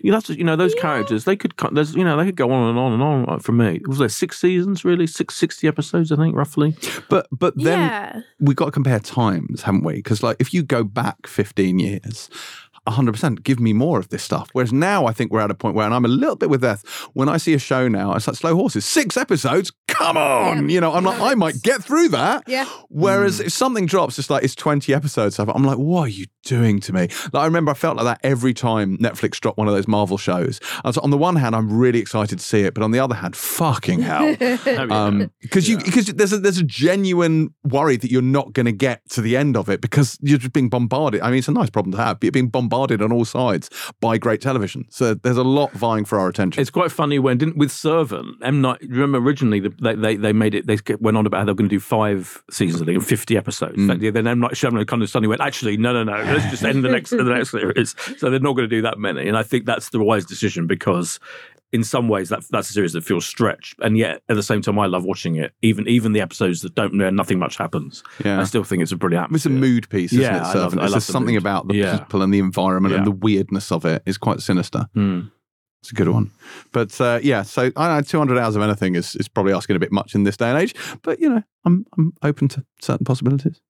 You 0.00 0.10
know, 0.10 0.18
that's 0.18 0.28
you 0.28 0.44
know 0.44 0.56
those 0.56 0.74
characters. 0.74 1.24
They 1.24 1.34
could 1.34 1.54
there's 1.72 1.94
you 1.94 2.04
know 2.04 2.18
they 2.18 2.26
could 2.26 2.36
go 2.36 2.50
on 2.50 2.68
and 2.68 2.78
on 2.78 2.92
and 2.92 3.02
on. 3.02 3.24
Like, 3.24 3.40
for 3.40 3.52
me, 3.52 3.80
was 3.86 3.98
there 3.98 4.08
six 4.10 4.38
seasons 4.38 4.84
really? 4.84 5.06
Six 5.06 5.34
sixty 5.34 5.66
episodes, 5.66 6.12
I 6.12 6.16
think, 6.16 6.36
roughly. 6.36 6.76
But 7.08 7.26
but 7.32 7.54
then 7.56 7.78
yeah. 7.78 8.20
we've 8.38 8.56
got 8.56 8.66
to 8.66 8.70
compare 8.70 9.00
times, 9.00 9.62
haven't 9.62 9.82
we? 9.84 9.94
Because 9.94 10.22
like 10.22 10.36
if 10.40 10.52
you 10.52 10.62
go 10.62 10.84
back 10.84 11.26
15 11.26 11.78
years, 11.78 12.28
100% 12.86 13.42
give 13.42 13.58
me 13.60 13.72
more 13.72 13.98
of 13.98 14.08
this 14.10 14.22
stuff. 14.22 14.50
Whereas 14.52 14.72
now 14.72 15.06
I 15.06 15.12
think 15.12 15.32
we're 15.32 15.40
at 15.40 15.50
a 15.50 15.54
point 15.54 15.74
where, 15.74 15.86
and 15.86 15.94
I'm 15.94 16.04
a 16.04 16.08
little 16.08 16.36
bit 16.36 16.50
with 16.50 16.60
Beth, 16.60 16.84
when 17.14 17.28
I 17.28 17.38
see 17.38 17.54
a 17.54 17.58
show 17.58 17.88
now, 17.88 18.14
it's 18.14 18.26
like 18.26 18.36
Slow 18.36 18.54
Horses, 18.54 18.84
six 18.84 19.16
episodes, 19.16 19.72
come 19.88 20.16
on, 20.16 20.68
you 20.68 20.80
know, 20.80 20.92
I'm 20.92 21.04
like, 21.04 21.20
I 21.20 21.34
might 21.34 21.62
get 21.62 21.82
through 21.82 22.08
that. 22.10 22.44
Yeah. 22.46 22.68
Whereas 22.88 23.40
if 23.40 23.52
something 23.52 23.86
drops, 23.86 24.18
it's 24.18 24.28
like 24.28 24.44
it's 24.44 24.54
20 24.54 24.92
episodes. 24.92 25.38
I'm 25.38 25.64
like, 25.64 25.78
what 25.78 26.02
are 26.02 26.08
you 26.08 26.26
doing 26.44 26.80
to 26.80 26.92
me? 26.92 27.08
Like 27.32 27.42
I 27.42 27.44
remember 27.46 27.70
I 27.70 27.74
felt 27.74 27.96
like 27.96 28.04
that 28.04 28.20
every 28.22 28.52
time 28.52 28.98
Netflix 28.98 29.40
dropped 29.40 29.58
one 29.58 29.68
of 29.68 29.74
those 29.74 29.88
Marvel 29.88 30.18
shows. 30.18 30.60
And 30.84 30.94
so 30.94 31.00
on 31.00 31.10
the 31.10 31.18
one 31.18 31.36
hand, 31.36 31.56
I'm 31.56 31.72
really 31.78 32.00
excited 32.00 32.38
to 32.38 32.44
see 32.44 32.60
it, 32.62 32.74
but 32.74 32.82
on 32.82 32.90
the 32.90 33.00
other 33.00 33.14
hand, 33.14 33.36
fucking 33.36 34.00
hell. 34.00 34.36
Um, 34.74 35.30
because 35.40 35.68
you 35.68 35.78
because 35.78 36.06
there's 36.06 36.32
a 36.32 36.38
there's 36.38 36.58
a 36.58 36.62
genuine 36.62 37.54
worry 37.64 37.96
that 37.96 38.10
you're 38.10 38.22
not 38.22 38.52
going 38.52 38.66
to 38.66 38.72
get 38.72 39.08
to 39.10 39.20
the 39.20 39.36
end 39.36 39.56
of 39.56 39.68
it 39.68 39.80
because 39.80 40.18
you're 40.20 40.38
just 40.38 40.52
being 40.52 40.68
bombarded. 40.68 41.20
I 41.20 41.30
mean, 41.30 41.38
it's 41.38 41.48
a 41.48 41.52
nice 41.52 41.70
problem 41.70 41.92
to 41.92 41.98
have. 41.98 42.20
But 42.20 42.24
you're 42.24 42.32
being 42.32 42.48
bombarded 42.48 42.73
on 42.74 43.12
all 43.12 43.24
sides 43.24 43.70
by 44.00 44.18
great 44.18 44.40
television. 44.40 44.86
So 44.90 45.14
there's 45.14 45.36
a 45.36 45.44
lot 45.44 45.72
vying 45.72 46.04
for 46.04 46.18
our 46.18 46.28
attention. 46.28 46.60
It's 46.60 46.70
quite 46.70 46.92
funny 46.92 47.18
when 47.18 47.38
didn't 47.38 47.56
with 47.56 47.70
Servant 47.70 48.36
M 48.42 48.60
Night. 48.60 48.78
Remember 48.82 49.18
originally 49.18 49.60
the, 49.60 49.70
they, 49.80 49.94
they 49.94 50.16
they 50.16 50.32
made 50.32 50.54
it. 50.54 50.66
They 50.66 50.78
went 51.00 51.16
on 51.16 51.26
about 51.26 51.38
how 51.38 51.44
they 51.44 51.52
were 51.52 51.56
going 51.56 51.68
to 51.68 51.74
do 51.74 51.80
five 51.80 52.42
seasons 52.50 52.80
of 52.80 52.88
it 52.88 52.94
and 52.94 53.06
fifty 53.06 53.36
episodes. 53.36 53.76
Mm. 53.76 54.12
Then 54.12 54.26
M 54.26 54.40
Night 54.40 54.52
Shyamalan 54.52 54.86
kind 54.86 55.02
of 55.02 55.10
suddenly 55.10 55.28
went, 55.28 55.40
actually, 55.40 55.76
no, 55.76 55.92
no, 55.92 56.04
no, 56.04 56.22
let's 56.32 56.50
just 56.50 56.64
end 56.64 56.84
the 56.84 56.88
next 56.88 57.10
the 57.10 57.22
next 57.22 57.50
series. 57.50 57.94
So 58.18 58.30
they're 58.30 58.40
not 58.40 58.54
going 58.54 58.68
to 58.68 58.76
do 58.76 58.82
that 58.82 58.98
many. 58.98 59.28
And 59.28 59.36
I 59.36 59.42
think 59.42 59.66
that's 59.66 59.90
the 59.90 60.02
wise 60.02 60.24
decision 60.24 60.66
because 60.66 61.20
in 61.74 61.82
some 61.82 62.06
ways 62.08 62.28
that 62.28 62.44
that's 62.50 62.70
a 62.70 62.72
series 62.72 62.92
that 62.92 63.02
feels 63.02 63.26
stretched, 63.26 63.74
and 63.80 63.98
yet 63.98 64.22
at 64.28 64.36
the 64.36 64.42
same 64.44 64.62
time 64.62 64.78
I 64.78 64.86
love 64.86 65.04
watching 65.04 65.34
it. 65.34 65.52
Even 65.60 65.88
even 65.88 66.12
the 66.12 66.20
episodes 66.20 66.62
that 66.62 66.76
don't 66.76 66.96
where 66.96 67.10
nothing 67.10 67.40
much 67.40 67.56
happens, 67.56 68.04
yeah. 68.24 68.40
I 68.40 68.44
still 68.44 68.62
think 68.62 68.80
it's 68.82 68.92
a 68.92 68.96
brilliant. 68.96 69.24
Atmosphere. 69.24 69.52
It's 69.52 69.58
a 69.58 69.60
mood 69.60 69.88
piece, 69.88 70.12
isn't 70.12 70.22
yeah, 70.22 70.48
it? 70.48 70.52
Servant? 70.52 70.80
I 70.80 70.84
love, 70.84 70.92
I 70.92 70.94
love 70.94 71.02
something 71.02 71.34
mood. 71.34 71.42
about 71.42 71.66
the 71.66 71.74
yeah. 71.74 71.98
people 71.98 72.22
and 72.22 72.32
the 72.32 72.38
environment 72.38 72.92
Yeah. 72.92 72.98
and 72.98 73.06
the 73.06 73.10
weirdness 73.10 73.72
of 73.72 73.84
it 73.84 74.02
is 74.06 74.16
quite 74.16 74.40
sinister. 74.40 74.86
Mm. 74.96 75.32
It's 75.82 75.90
a 75.90 75.94
good 75.96 76.08
one. 76.08 76.30
But 76.72 76.98
uh, 77.00 77.18
yeah, 77.22 77.42
so 77.42 77.72
I 77.76 77.96
know, 77.96 78.02
200 78.02 78.38
hours 78.38 78.54
of 78.54 78.62
anything 78.62 78.94
is, 78.94 79.16
is 79.16 79.28
probably 79.28 79.52
asking 79.52 79.76
a 79.76 79.78
bit 79.80 79.92
much 79.92 80.14
in 80.14 80.22
this 80.22 80.36
day 80.36 80.48
and 80.48 80.58
age. 80.58 80.74
But, 81.02 81.20
you 81.20 81.28
know, 81.28 81.42
I'm, 81.66 81.84
I'm 81.98 82.14
open 82.22 82.48
to 82.48 82.64
certain 82.80 83.04
possibilities. 83.04 83.60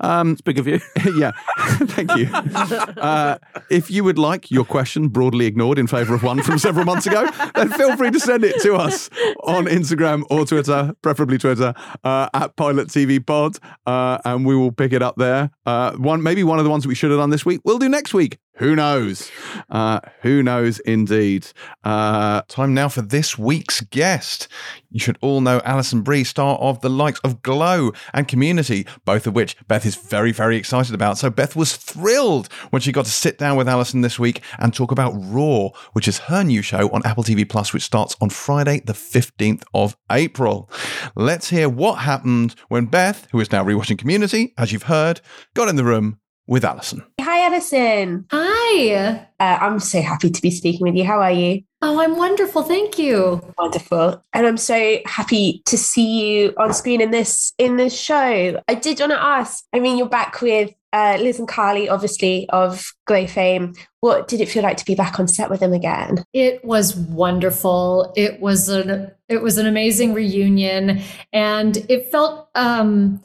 Um, 0.00 0.32
It's 0.32 0.40
big 0.40 0.58
of 0.58 0.66
you. 0.66 0.80
yeah, 1.16 1.32
thank 1.58 2.14
you. 2.16 2.28
Uh, 2.32 3.38
if 3.70 3.90
you 3.90 4.04
would 4.04 4.18
like 4.18 4.50
your 4.50 4.64
question 4.64 5.08
broadly 5.08 5.46
ignored 5.46 5.78
in 5.78 5.86
favour 5.86 6.14
of 6.14 6.22
one 6.22 6.42
from 6.42 6.58
several 6.58 6.84
months 6.84 7.06
ago, 7.06 7.28
then 7.54 7.70
feel 7.72 7.96
free 7.96 8.10
to 8.10 8.20
send 8.20 8.44
it 8.44 8.60
to 8.62 8.74
us 8.74 9.10
on 9.44 9.66
Instagram 9.66 10.24
or 10.30 10.46
Twitter, 10.46 10.94
preferably 11.02 11.38
Twitter, 11.38 11.74
uh, 12.04 12.28
at 12.32 12.56
Pilot 12.56 12.88
TV 12.88 13.24
Pod, 13.24 13.58
uh, 13.86 14.18
and 14.24 14.46
we 14.46 14.54
will 14.56 14.72
pick 14.72 14.92
it 14.92 15.02
up 15.02 15.16
there. 15.16 15.50
Uh, 15.66 15.92
one, 15.92 16.22
maybe 16.22 16.44
one 16.44 16.58
of 16.58 16.64
the 16.64 16.70
ones 16.70 16.84
that 16.84 16.88
we 16.88 16.94
should 16.94 17.10
have 17.10 17.20
done 17.20 17.30
this 17.30 17.44
week, 17.44 17.60
we'll 17.64 17.78
do 17.78 17.88
next 17.88 18.14
week. 18.14 18.38
Who 18.58 18.74
knows? 18.74 19.30
Uh, 19.70 20.00
who 20.22 20.42
knows 20.42 20.80
indeed? 20.80 21.46
Uh, 21.84 22.42
time 22.48 22.74
now 22.74 22.88
for 22.88 23.02
this 23.02 23.38
week's 23.38 23.82
guest. 23.82 24.48
You 24.90 24.98
should 24.98 25.16
all 25.20 25.40
know 25.40 25.60
Alison 25.64 26.02
Brie, 26.02 26.24
star 26.24 26.56
of 26.58 26.80
the 26.80 26.90
likes 26.90 27.20
of 27.20 27.40
Glow 27.42 27.92
and 28.12 28.26
Community, 28.26 28.84
both 29.04 29.28
of 29.28 29.34
which 29.34 29.56
Beth 29.68 29.86
is 29.86 29.94
very, 29.94 30.32
very 30.32 30.56
excited 30.56 30.92
about. 30.92 31.18
So 31.18 31.30
Beth 31.30 31.54
was 31.54 31.76
thrilled 31.76 32.52
when 32.70 32.82
she 32.82 32.90
got 32.90 33.04
to 33.04 33.12
sit 33.12 33.38
down 33.38 33.56
with 33.56 33.68
Alison 33.68 34.00
this 34.00 34.18
week 34.18 34.42
and 34.58 34.74
talk 34.74 34.90
about 34.90 35.12
Roar, 35.14 35.72
which 35.92 36.08
is 36.08 36.18
her 36.18 36.42
new 36.42 36.62
show 36.62 36.90
on 36.90 37.06
Apple 37.06 37.22
TV 37.22 37.48
Plus, 37.48 37.72
which 37.72 37.84
starts 37.84 38.16
on 38.20 38.28
Friday, 38.28 38.80
the 38.80 38.92
15th 38.92 39.62
of 39.72 39.96
April. 40.10 40.68
Let's 41.14 41.50
hear 41.50 41.68
what 41.68 42.00
happened 42.00 42.56
when 42.66 42.86
Beth, 42.86 43.28
who 43.30 43.38
is 43.38 43.52
now 43.52 43.62
rewatching 43.64 43.98
Community, 43.98 44.52
as 44.58 44.72
you've 44.72 44.84
heard, 44.84 45.20
got 45.54 45.68
in 45.68 45.76
the 45.76 45.84
room 45.84 46.18
with 46.48 46.64
Alison. 46.64 47.04
Hi, 47.50 48.24
Hi. 48.30 49.26
Uh, 49.40 49.58
I'm 49.58 49.78
so 49.80 50.02
happy 50.02 50.28
to 50.28 50.42
be 50.42 50.50
speaking 50.50 50.86
with 50.86 50.94
you. 50.96 51.04
How 51.04 51.22
are 51.22 51.32
you? 51.32 51.62
Oh, 51.80 51.98
I'm 51.98 52.18
wonderful. 52.18 52.62
Thank 52.62 52.98
you. 52.98 53.40
Wonderful. 53.56 54.22
And 54.34 54.46
I'm 54.46 54.58
so 54.58 54.98
happy 55.06 55.62
to 55.64 55.78
see 55.78 56.42
you 56.42 56.52
on 56.58 56.74
screen 56.74 57.00
in 57.00 57.10
this 57.10 57.54
in 57.56 57.78
this 57.78 57.98
show. 57.98 58.62
I 58.68 58.74
did 58.74 59.00
want 59.00 59.12
to 59.12 59.22
ask. 59.22 59.64
I 59.72 59.80
mean, 59.80 59.96
you're 59.96 60.10
back 60.10 60.42
with 60.42 60.74
uh, 60.92 61.16
Liz 61.18 61.38
and 61.38 61.48
Carly, 61.48 61.88
obviously 61.88 62.46
of 62.50 62.92
Glow 63.06 63.26
fame. 63.26 63.72
What 64.00 64.28
did 64.28 64.42
it 64.42 64.50
feel 64.50 64.62
like 64.62 64.76
to 64.76 64.84
be 64.84 64.94
back 64.94 65.18
on 65.18 65.26
set 65.26 65.48
with 65.48 65.60
them 65.60 65.72
again? 65.72 66.24
It 66.34 66.62
was 66.66 66.96
wonderful. 66.96 68.12
It 68.14 68.40
was 68.40 68.68
an 68.68 69.10
it 69.30 69.40
was 69.40 69.56
an 69.56 69.66
amazing 69.66 70.12
reunion, 70.12 71.00
and 71.32 71.78
it 71.88 72.10
felt 72.10 72.50
um, 72.54 73.24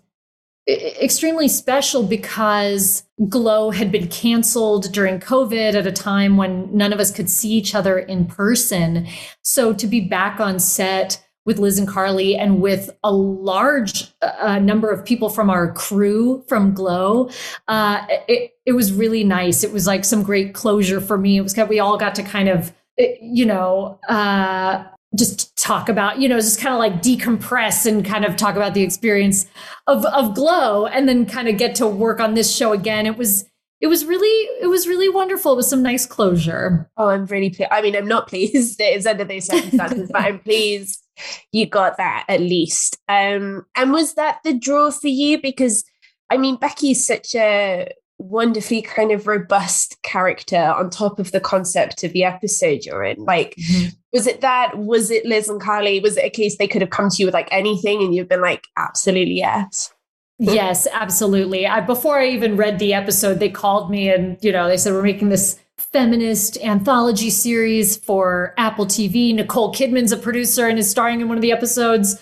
extremely 0.68 1.48
special 1.48 2.04
because 2.04 3.04
Glow 3.28 3.72
had 3.72 3.92
been 3.92 4.08
canceled 4.08 4.92
during 4.94 5.20
COVID 5.20 5.74
at 5.74 5.88
a 5.88 5.92
time 5.92 6.38
when 6.38 6.76
none 6.76 6.94
of 6.94 7.00
us 7.00 7.12
could 7.12 7.30
see 7.30 7.52
each 7.52 7.76
other 7.76 8.00
in 8.00 8.26
person. 8.26 9.08
So 9.42 9.74
to 9.74 9.88
be 9.88 10.02
back 10.02 10.40
on 10.40 10.60
set 10.60 11.22
with 11.46 11.60
Liz 11.60 11.78
and 11.78 11.88
Carly 11.88 12.38
and 12.38 12.62
with 12.62 12.90
a 13.04 13.12
large 13.12 14.14
uh, 14.22 14.60
number 14.60 14.90
of 14.90 15.04
people 15.04 15.28
from 15.28 15.50
our 15.50 15.74
crew 15.74 16.46
from 16.48 16.74
Glow, 16.74 17.30
uh, 17.68 18.06
it, 18.30 18.52
it 18.66 18.72
was 18.72 18.94
really 18.94 19.26
nice. 19.26 19.66
It 19.66 19.74
was 19.74 19.86
like 19.86 20.06
some 20.06 20.24
great 20.24 20.54
closure 20.54 21.02
for 21.02 21.18
me. 21.18 21.38
It 21.38 21.42
was 21.42 21.58
we 21.68 21.80
all 21.80 21.98
got 21.98 22.16
to 22.16 22.24
kind 22.24 22.48
of, 22.48 22.74
you 22.98 23.46
know, 23.46 24.00
uh, 24.08 24.86
just 25.16 25.56
talk 25.58 25.90
about, 25.90 26.20
you 26.20 26.28
know, 26.28 26.38
just 26.40 26.60
kind 26.60 26.74
of 26.74 26.80
like 26.80 27.02
decompress 27.02 27.86
and 27.86 28.06
kind 28.06 28.26
of 28.26 28.36
talk 28.36 28.56
about 28.56 28.74
the 28.74 28.82
experience 28.82 29.46
of 29.88 30.06
of 30.06 30.36
Glow, 30.36 30.86
and 30.88 31.08
then 31.08 31.26
kind 31.26 31.48
of 31.48 31.58
get 31.58 31.76
to 31.76 31.88
work 31.88 32.20
on 32.20 32.34
this 32.34 32.56
show 32.56 32.74
again. 32.74 33.06
It 33.06 33.18
was 33.18 33.46
it 33.82 33.88
was 33.88 34.06
really 34.06 34.50
it 34.62 34.68
was 34.68 34.88
really 34.88 35.10
wonderful. 35.10 35.54
It 35.54 35.58
was 35.58 35.70
some 35.70 35.84
nice 35.84 36.06
closure. 36.06 36.90
Oh, 36.98 37.08
I'm 37.10 37.26
really 37.26 37.50
pleased. 37.50 37.72
I 37.72 37.82
mean, 37.82 37.96
I'm 37.96 38.08
not 38.08 38.28
pleased 38.30 38.78
that 38.80 38.96
it's 38.96 39.06
under 39.06 39.24
those 39.24 39.46
circumstances, 39.46 40.10
but 40.12 40.22
I'm 40.22 40.40
pleased 40.40 41.04
you 41.52 41.66
got 41.66 41.98
that 41.98 42.26
at 42.28 42.40
least. 42.40 42.98
Um, 43.08 43.66
and 43.76 43.92
was 43.92 44.16
that 44.16 44.40
the 44.44 44.54
draw 44.54 44.92
for 44.92 45.08
you? 45.08 45.42
Because 45.42 45.84
I 46.30 46.38
mean, 46.38 46.56
Becky's 46.56 47.06
such 47.06 47.36
a 47.36 47.92
wonderfully 48.18 48.82
kind 48.82 49.12
of 49.12 49.28
robust 49.28 50.02
character 50.04 50.58
on 50.58 50.90
top 50.90 51.20
of 51.20 51.32
the 51.32 51.40
concept 51.40 52.04
of 52.04 52.14
the 52.14 52.24
episode 52.24 52.86
you're 52.86 53.04
in. 53.04 53.24
Like, 53.24 53.56
mm-hmm. 53.56 53.90
was 54.12 54.28
it 54.28 54.42
that? 54.42 54.78
Was 54.78 55.12
it 55.12 55.26
Liz 55.26 55.50
and 55.50 55.62
Carly? 55.62 56.00
Was 56.00 56.18
it 56.18 56.26
a 56.26 56.30
case 56.30 56.58
they 56.58 56.68
could 56.68 56.82
have 56.82 56.92
come 56.92 57.10
to 57.10 57.16
you 57.20 57.26
with 57.26 57.34
like 57.34 57.50
anything 57.52 58.02
and 58.02 58.16
you've 58.16 58.30
been 58.30 58.42
like, 58.42 58.66
absolutely 58.78 59.36
yes? 59.36 59.94
Yes, 60.40 60.88
absolutely. 60.92 61.68
I, 61.68 61.80
before 61.80 62.20
I 62.20 62.28
even 62.30 62.58
read 62.58 62.80
the 62.80 62.94
episode, 62.94 63.40
they 63.40 63.50
called 63.50 63.90
me 63.90 64.10
and 64.10 64.38
you 64.42 64.52
know 64.52 64.68
they 64.68 64.78
said 64.78 64.94
we're 64.94 65.04
making 65.04 65.30
this 65.30 65.60
feminist 65.94 66.58
anthology 66.64 67.30
series 67.30 67.96
for 67.96 68.56
Apple 68.58 68.88
TV. 68.88 69.34
Nicole 69.34 69.72
Kidman's 69.72 70.12
a 70.12 70.18
producer 70.18 70.68
and 70.68 70.80
is 70.80 70.90
starring 70.90 71.22
in 71.22 71.28
one 71.28 71.38
of 71.38 71.44
the 71.44 71.52
episodes. 71.52 72.20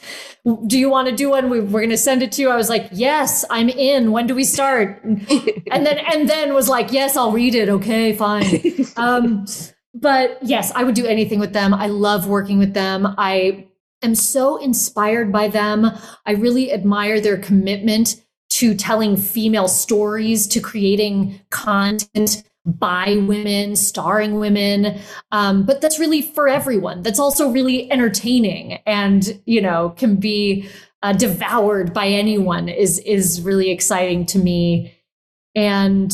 Do 0.67 0.77
you 0.77 0.89
want 0.89 1.07
to 1.07 1.15
do 1.15 1.29
one? 1.29 1.49
We, 1.49 1.61
we're 1.61 1.79
going 1.79 1.89
to 1.89 1.97
send 1.97 2.21
it 2.21 2.33
to 2.33 2.41
you. 2.41 2.49
I 2.49 2.57
was 2.57 2.69
like, 2.69 2.89
yes, 2.91 3.45
I'm 3.49 3.69
in. 3.69 4.11
When 4.11 4.27
do 4.27 4.35
we 4.35 4.43
start? 4.43 5.01
and 5.03 5.85
then 5.85 5.99
and 5.99 6.29
then 6.29 6.53
was 6.53 6.67
like, 6.67 6.91
yes, 6.91 7.15
I'll 7.15 7.31
read 7.31 7.55
it. 7.55 7.69
Okay, 7.69 8.13
fine. 8.15 8.61
Um, 8.97 9.45
but 9.93 10.37
yes, 10.41 10.71
I 10.75 10.83
would 10.83 10.95
do 10.95 11.05
anything 11.05 11.39
with 11.39 11.53
them. 11.53 11.73
I 11.73 11.87
love 11.87 12.27
working 12.27 12.59
with 12.59 12.73
them. 12.73 13.15
I 13.17 13.67
am 14.03 14.15
so 14.15 14.57
inspired 14.57 15.31
by 15.31 15.47
them. 15.47 15.87
I 16.25 16.33
really 16.33 16.71
admire 16.71 17.19
their 17.21 17.37
commitment 17.37 18.21
to 18.51 18.75
telling 18.75 19.15
female 19.17 19.67
stories, 19.67 20.45
to 20.47 20.59
creating 20.59 21.39
content 21.49 22.43
by 22.65 23.17
women, 23.27 23.75
starring 23.75 24.39
women. 24.39 24.99
Um, 25.31 25.65
but 25.65 25.81
that's 25.81 25.99
really 25.99 26.21
for 26.21 26.47
everyone. 26.47 27.01
That's 27.01 27.19
also 27.19 27.49
really 27.49 27.91
entertaining 27.91 28.73
and, 28.85 29.41
you 29.45 29.61
know, 29.61 29.93
can 29.97 30.17
be 30.17 30.69
uh, 31.03 31.13
devoured 31.13 31.93
by 31.93 32.07
anyone 32.07 32.69
is 32.69 32.99
is 32.99 33.41
really 33.41 33.71
exciting 33.71 34.25
to 34.27 34.39
me. 34.39 34.93
And 35.55 36.11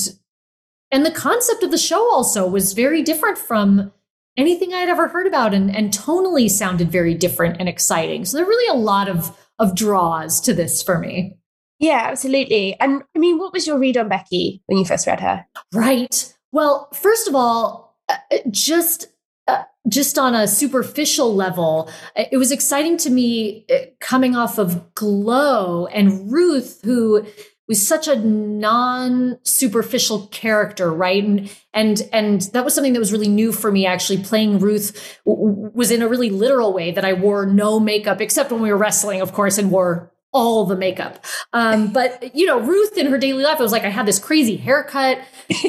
and 0.91 1.06
the 1.06 1.12
concept 1.12 1.64
of 1.64 1.72
the 1.72 1.78
show 1.78 2.02
also 2.12 2.48
was 2.48 2.72
very 2.72 3.02
different 3.02 3.38
from 3.38 3.91
anything 4.38 4.74
I'd 4.74 4.88
ever 4.88 5.10
heard 5.10 5.28
about 5.28 5.54
and, 5.54 5.76
and 5.76 5.91
tonally 5.91 6.50
sounded 6.50 6.89
very 6.89 7.14
different 7.14 7.58
and 7.60 7.68
exciting. 7.68 8.24
So 8.24 8.38
there 8.38 8.45
are 8.45 8.50
really 8.50 8.78
a 8.78 8.82
lot 8.82 9.10
of 9.10 9.38
of 9.60 9.76
draws 9.76 10.39
to 10.41 10.54
this 10.54 10.82
for 10.82 10.98
me. 11.00 11.38
Yeah, 11.80 12.08
absolutely. 12.10 12.80
And 12.80 13.04
I 13.16 13.20
mean, 13.20 13.38
what 13.38 13.54
was 13.54 13.68
your 13.68 13.78
read 13.78 13.98
on 13.98 14.10
Becky 14.10 14.64
when 14.66 14.78
you 14.80 14.86
first 14.86 15.06
read 15.06 15.20
her? 15.20 15.45
Right. 15.74 16.34
Well, 16.52 16.89
first 16.93 17.28
of 17.28 17.36
all, 17.36 17.98
uh, 18.10 18.18
just 18.50 19.08
uh, 19.48 19.64
just 19.88 20.18
on 20.18 20.36
a 20.36 20.48
superficial 20.48 21.34
level, 21.34 21.89
uh, 22.16 22.26
it 22.32 22.38
was 22.38 22.52
exciting 22.52 22.98
to 22.98 23.10
me 23.10 23.66
uh, 23.72 23.78
coming 24.00 24.36
off 24.36 24.58
of 24.58 24.93
Glow 24.95 25.88
and 25.88 26.32
Ruth, 26.32 26.82
who 26.84 27.26
was 27.68 27.86
such 27.86 28.08
a 28.08 28.16
non-superficial 28.16 30.28
character, 30.28 30.91
right? 30.91 31.24
And 31.24 31.52
and 31.74 32.10
and 32.14 32.41
that 32.54 32.64
was 32.64 32.74
something 32.74 32.93
that 32.93 33.00
was 33.00 33.12
really 33.12 33.28
new 33.28 33.52
for 33.52 33.72
me. 33.72 33.86
Actually, 33.86 34.24
playing 34.24 34.60
Ruth 34.60 35.20
w- 35.26 35.72
was 35.74 35.91
in 35.91 36.02
a 36.02 36.08
really 36.08 36.30
literal 36.30 36.74
way 36.74 36.91
that 36.91 37.06
I 37.06 37.14
wore 37.14 37.45
no 37.45 37.80
makeup 37.80 38.22
except 38.22 38.52
when 38.52 38.62
we 38.62 38.72
were 38.72 38.78
wrestling, 38.78 39.22
of 39.22 39.34
course, 39.34 39.58
and 39.58 39.70
wore 39.70 40.14
all 40.38 40.66
the 40.66 40.76
makeup. 40.76 41.26
Um, 41.54 41.88
but 41.94 42.36
you 42.36 42.46
know, 42.46 42.60
Ruth 42.60 42.98
in 42.98 43.08
her 43.08 43.18
daily 43.18 43.44
life, 43.44 43.60
it 43.60 43.64
was 43.64 43.72
like 43.72 43.84
I 43.84 43.90
had 43.90 44.06
this 44.06 44.20
crazy 44.20 44.58
haircut 44.58 45.20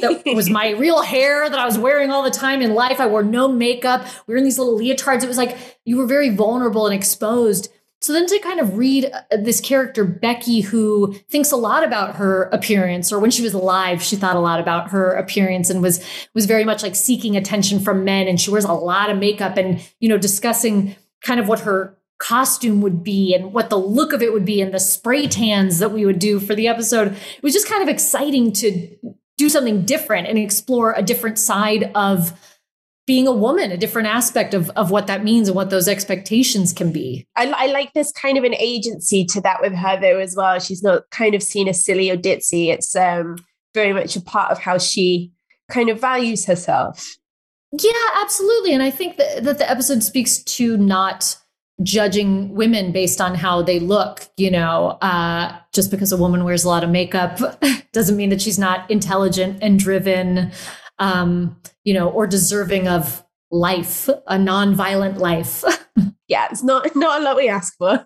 that 0.01 0.23
was 0.27 0.51
my 0.51 0.71
real 0.79 1.03
hair 1.03 1.49
that 1.49 1.59
I 1.59 1.65
was 1.65 1.79
wearing 1.79 2.11
all 2.11 2.23
the 2.23 2.31
time 2.31 2.63
in 2.63 2.75
life. 2.75 3.01
I 3.01 3.07
wore 3.07 3.23
no 3.23 3.49
makeup. 3.49 4.07
We 4.27 4.35
were 4.35 4.39
in 4.39 4.45
these 4.45 4.59
little 4.59 4.79
leotards. 4.79 5.23
It 5.23 5.29
was 5.29 5.39
like 5.39 5.79
you 5.85 5.97
were 5.97 6.07
very 6.07 6.31
vulnerable 6.31 6.87
and 6.87 6.95
exposed. 6.95 7.71
so 8.01 8.13
then 8.13 8.27
to 8.27 8.39
kind 8.41 8.61
of 8.61 8.77
read 8.77 9.11
uh, 9.13 9.37
this 9.37 9.61
character 9.61 10.05
Becky 10.05 10.61
who 10.61 11.15
thinks 11.31 11.51
a 11.51 11.57
lot 11.57 11.83
about 11.83 12.17
her 12.17 12.45
appearance 12.45 13.13
or 13.13 13.19
when 13.19 13.31
she 13.31 13.43
was 13.43 13.55
alive 13.55 14.03
she 14.03 14.17
thought 14.17 14.37
a 14.37 14.41
lot 14.41 14.61
about 14.61 14.91
her 14.91 15.13
appearance 15.13 15.71
and 15.71 15.83
was 15.83 16.05
was 16.35 16.47
very 16.47 16.65
much 16.65 16.83
like 16.83 16.95
seeking 16.95 17.37
attention 17.37 17.81
from 17.81 18.05
men 18.05 18.29
and 18.29 18.41
she 18.41 18.51
wears 18.51 18.65
a 18.65 18.73
lot 18.73 19.11
of 19.11 19.19
makeup 19.19 19.57
and 19.57 19.81
you 19.99 20.09
know 20.09 20.19
discussing 20.19 20.95
kind 21.23 21.41
of 21.41 21.49
what 21.49 21.61
her 21.61 21.98
costume 22.19 22.81
would 22.81 23.05
be 23.05 23.35
and 23.35 23.53
what 23.53 23.71
the 23.71 23.79
look 23.79 24.13
of 24.13 24.23
it 24.23 24.33
would 24.33 24.45
be 24.45 24.61
and 24.61 24.75
the 24.75 24.81
spray 24.81 25.27
tans 25.27 25.79
that 25.79 25.93
we 25.93 26.05
would 26.05 26.19
do 26.19 26.41
for 26.41 26.55
the 26.55 26.67
episode 26.67 27.09
it 27.09 27.43
was 27.43 27.53
just 27.53 27.69
kind 27.69 27.83
of 27.83 27.89
exciting 27.89 28.53
to 28.53 28.97
do 29.37 29.49
something 29.49 29.85
different 29.85 30.27
and 30.27 30.37
explore 30.37 30.93
a 30.97 31.03
different 31.03 31.39
side 31.39 31.91
of 31.95 32.33
being 33.09 33.27
a 33.27 33.33
woman, 33.33 33.73
a 33.73 33.77
different 33.79 34.07
aspect 34.07 34.53
of, 34.53 34.69
of 34.77 34.91
what 34.91 35.07
that 35.07 35.25
means 35.25 35.49
and 35.49 35.57
what 35.57 35.71
those 35.71 35.89
expectations 35.89 36.75
can 36.75 36.93
be. 36.93 37.27
I, 37.37 37.51
I, 37.57 37.67
like 37.69 37.95
this 37.95 38.13
kind 38.13 38.37
of 38.37 38.45
an 38.45 38.55
agency 38.55 39.25
to 39.25 39.41
that 39.41 39.63
with 39.63 39.73
her 39.73 39.99
though 39.99 40.19
as 40.19 40.37
well. 40.37 40.59
She's 40.61 40.83
not 40.83 41.09
kind 41.11 41.35
of 41.35 41.43
seen 41.43 41.69
as 41.69 41.83
silly 41.83 42.11
or 42.11 42.19
ditzy. 42.19 42.69
It's 42.69 42.95
um, 42.95 43.37
very 43.73 43.95
much 43.95 44.15
a 44.15 44.21
part 44.21 44.53
of 44.53 44.59
how 44.59 44.77
she 44.77 45.33
kind 45.71 45.89
of 45.89 45.99
values 45.99 46.45
herself. 46.45 47.17
Yeah, 47.73 47.93
absolutely. 48.17 48.75
And 48.75 48.83
I 48.83 48.91
think 48.91 49.17
that, 49.17 49.43
that 49.43 49.57
the 49.57 49.71
episode 49.71 50.03
speaks 50.03 50.43
to 50.43 50.77
not 50.77 51.39
judging 51.83 52.55
women 52.55 52.93
based 52.93 53.21
on 53.21 53.35
how 53.35 53.63
they 53.63 53.79
look. 53.81 54.29
You 54.37 54.51
know, 54.51 54.99
uh, 55.01 55.57
just 55.73 55.91
because 55.91 56.13
a 56.13 56.17
woman 56.17 56.45
wears 56.45 56.65
a 56.65 56.69
lot 56.69 56.85
of 56.85 56.91
makeup 56.91 57.39
doesn't 57.93 58.17
mean 58.17 58.31
that 58.31 58.41
she's 58.41 58.59
not 58.59 58.91
intelligent 58.91 59.59
and 59.63 59.79
driven 59.79 60.53
um, 60.99 61.57
you 61.85 61.95
know, 61.95 62.11
or 62.11 62.27
deserving 62.27 62.89
of 62.89 63.25
life, 63.51 64.09
a 64.27 64.39
non-violent 64.39 65.19
life. 65.19 65.65
yeah, 66.29 66.49
it's 66.51 66.63
not 66.63 66.95
not 66.97 67.21
a 67.21 67.25
lot 67.25 67.37
we 67.37 67.49
ask 67.49 67.77
for. 67.77 68.05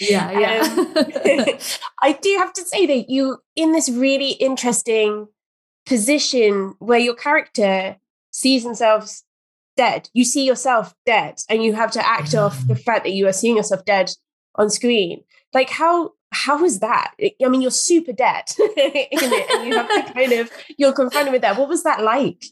yeah, 0.00 0.30
yeah. 0.38 0.62
Um, 0.62 1.58
I 2.02 2.12
do 2.20 2.36
have 2.38 2.52
to 2.54 2.64
say 2.64 2.86
that 2.86 3.10
you 3.10 3.38
in 3.56 3.72
this 3.72 3.88
really 3.88 4.32
interesting 4.32 5.28
position 5.86 6.74
where 6.78 6.98
your 6.98 7.14
character 7.14 7.96
sees 8.30 8.64
themselves 8.64 9.24
dead. 9.76 10.08
You 10.12 10.24
see 10.24 10.44
yourself 10.44 10.94
dead, 11.06 11.40
and 11.48 11.62
you 11.62 11.74
have 11.74 11.90
to 11.92 12.06
act 12.06 12.34
off 12.34 12.66
the 12.66 12.74
mm. 12.74 12.82
fact 12.82 13.04
that 13.04 13.12
you 13.12 13.26
are 13.28 13.32
seeing 13.32 13.56
yourself 13.56 13.84
dead 13.84 14.10
on 14.56 14.70
screen. 14.70 15.24
Like 15.52 15.70
how 15.70 16.12
how 16.32 16.60
was 16.60 16.80
that? 16.80 17.14
I 17.20 17.48
mean, 17.48 17.62
you're 17.62 17.70
super 17.70 18.12
dead 18.12 18.44
in 18.58 18.70
it, 18.76 19.50
and 19.50 19.68
you 19.68 19.76
have 19.76 20.06
to 20.06 20.12
kind 20.14 20.32
of 20.32 20.50
you're 20.78 20.92
confronted 20.92 21.32
with 21.32 21.42
that. 21.42 21.58
What 21.58 21.68
was 21.68 21.82
that 21.84 22.02
like? 22.02 22.44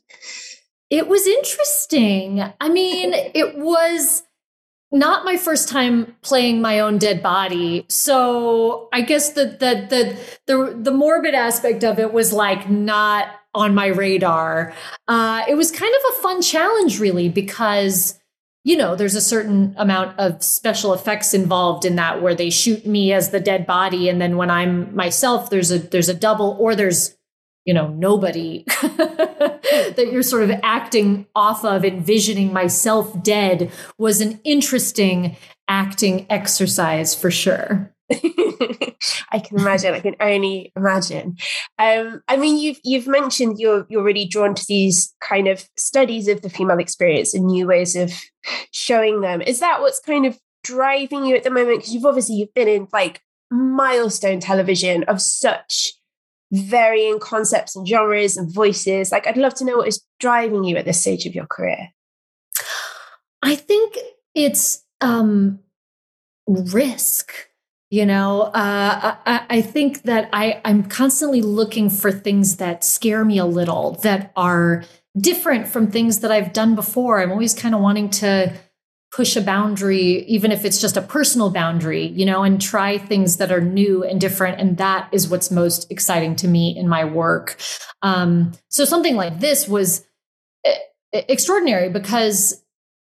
It 0.91 1.09
was 1.09 1.27
interesting. 1.27 2.43
I 2.61 2.69
mean, 2.69 3.13
it 3.15 3.57
was 3.57 4.25
not 4.93 5.25
my 5.25 5.37
first 5.37 5.69
time 5.69 6.17
playing 6.23 6.61
my 6.61 6.81
own 6.81 6.99
dead 6.99 7.23
body. 7.23 7.87
So 7.89 8.89
I 8.93 9.03
guess 9.03 9.33
the 9.33 9.45
the 9.45 9.87
the 9.89 10.19
the, 10.47 10.77
the 10.77 10.91
morbid 10.91 11.35
aspect 11.35 11.85
of 11.85 11.99
it 11.99 12.13
was 12.13 12.33
like 12.33 12.69
not 12.69 13.29
on 13.55 13.75
my 13.75 13.87
radar. 13.87 14.73
Uh, 15.09 15.45
it 15.49 15.55
was 15.55 15.71
kind 15.71 15.95
of 15.95 16.15
a 16.15 16.23
fun 16.23 16.43
challenge, 16.43 17.01
really, 17.01 17.29
because 17.29 18.21
you 18.63 18.77
know, 18.77 18.95
there's 18.95 19.15
a 19.15 19.23
certain 19.23 19.75
amount 19.79 20.19
of 20.19 20.43
special 20.43 20.93
effects 20.93 21.33
involved 21.33 21.85
in 21.85 21.97
that 21.97 22.21
where 22.21 22.35
they 22.35 22.51
shoot 22.51 22.87
me 22.87 23.13
as 23.13 23.31
the 23.31 23.41
dead 23.41 23.67
body 23.67 24.09
and 24.09 24.21
then 24.21 24.37
when 24.37 24.51
I'm 24.51 24.95
myself 24.95 25.49
there's 25.49 25.71
a 25.71 25.79
there's 25.79 26.09
a 26.11 26.15
double 26.15 26.57
or 26.61 26.75
there's 26.75 27.17
you 27.65 27.73
know 27.73 27.89
nobody 27.89 28.65
that 28.83 30.09
you're 30.13 30.23
sort 30.23 30.43
of 30.43 30.51
acting 30.63 31.27
off 31.35 31.65
of 31.65 31.85
envisioning 31.85 32.53
myself 32.53 33.23
dead 33.23 33.71
was 33.97 34.21
an 34.21 34.41
interesting 34.45 35.37
acting 35.69 36.27
exercise 36.29 37.15
for 37.15 37.31
sure. 37.31 37.95
I 39.33 39.39
can 39.39 39.59
imagine. 39.59 39.95
I 39.95 40.01
can 40.01 40.17
only 40.21 40.73
imagine. 40.77 41.37
Um, 41.79 42.23
I 42.29 42.37
mean, 42.37 42.59
you've 42.59 42.81
you've 42.83 43.07
mentioned 43.07 43.59
you're 43.59 43.87
you're 43.89 44.03
really 44.03 44.27
drawn 44.27 44.55
to 44.55 44.65
these 44.69 45.15
kind 45.21 45.47
of 45.47 45.69
studies 45.77 46.29
of 46.29 46.43
the 46.43 46.51
female 46.51 46.79
experience 46.79 47.35
and 47.35 47.47
new 47.47 47.67
ways 47.67 47.95
of 47.97 48.13
showing 48.73 49.21
them. 49.21 49.41
Is 49.43 49.61
that 49.61 49.81
what's 49.81 50.01
kind 50.01 50.27
of 50.27 50.39
driving 50.65 51.25
you 51.25 51.37
at 51.37 51.45
the 51.45 51.51
moment? 51.51 51.79
Because 51.79 51.95
you've 51.95 52.07
obviously 52.07 52.37
you've 52.37 52.55
been 52.55 52.69
in 52.69 52.89
like 52.93 53.21
milestone 53.51 54.41
television 54.41 55.05
of 55.05 55.21
such 55.21 55.93
varying 56.53 57.19
concepts 57.19 57.77
and 57.77 57.87
genres 57.87 58.37
and 58.37 58.53
voices. 58.53 59.13
Like, 59.13 59.27
I'd 59.27 59.37
love 59.37 59.55
to 59.55 59.65
know 59.65 59.77
what 59.77 59.89
is 59.89 60.05
driving 60.19 60.65
you 60.65 60.77
at 60.77 60.85
this 60.85 61.01
stage 61.01 61.27
of 61.27 61.35
your 61.35 61.47
career. 61.47 61.89
I 63.43 63.55
think 63.55 63.97
it's 64.35 64.85
um, 65.01 65.61
risk 66.47 67.33
you 67.91 68.07
know, 68.07 68.43
uh, 68.43 69.17
I, 69.27 69.47
I, 69.51 69.63
think 69.63 70.03
that 70.03 70.29
I, 70.33 70.61
I'm 70.65 70.85
constantly 70.85 71.43
looking 71.43 71.91
for 71.91 72.13
things 72.13 72.57
that 72.59 72.85
scare 72.85 73.25
me 73.25 73.39
a 73.39 73.45
little, 73.45 73.99
that 74.03 74.33
are 74.37 74.85
different 75.19 75.67
from 75.67 75.91
things 75.91 76.21
that 76.21 76.31
I've 76.31 76.53
done 76.53 76.77
before. 76.77 77.21
I'm 77.21 77.33
always 77.33 77.53
kind 77.53 77.75
of 77.75 77.81
wanting 77.81 78.09
to 78.11 78.53
push 79.13 79.35
a 79.35 79.41
boundary, 79.41 80.25
even 80.27 80.53
if 80.53 80.65
it's 80.65 80.81
just 80.81 80.97
a 80.97 81.03
personal 81.03 81.51
boundary, 81.51 82.07
you 82.07 82.25
know, 82.25 82.45
and 82.45 82.61
try 82.61 82.97
things 82.97 83.39
that 83.39 83.51
are 83.51 83.61
new 83.61 84.05
and 84.05 84.21
different. 84.21 84.61
And 84.61 84.77
that 84.79 85.09
is 85.11 85.29
what's 85.29 85.51
most 85.51 85.91
exciting 85.91 86.37
to 86.37 86.49
me 86.49 86.77
in 86.79 86.89
my 86.89 87.05
work. 87.05 87.57
Um, 88.03 88.53
so 88.69 88.85
something 88.85 89.17
like 89.17 89.41
this 89.41 89.67
was 89.67 90.07
eh, 90.65 90.77
extraordinary 91.13 91.89
because 91.89 92.63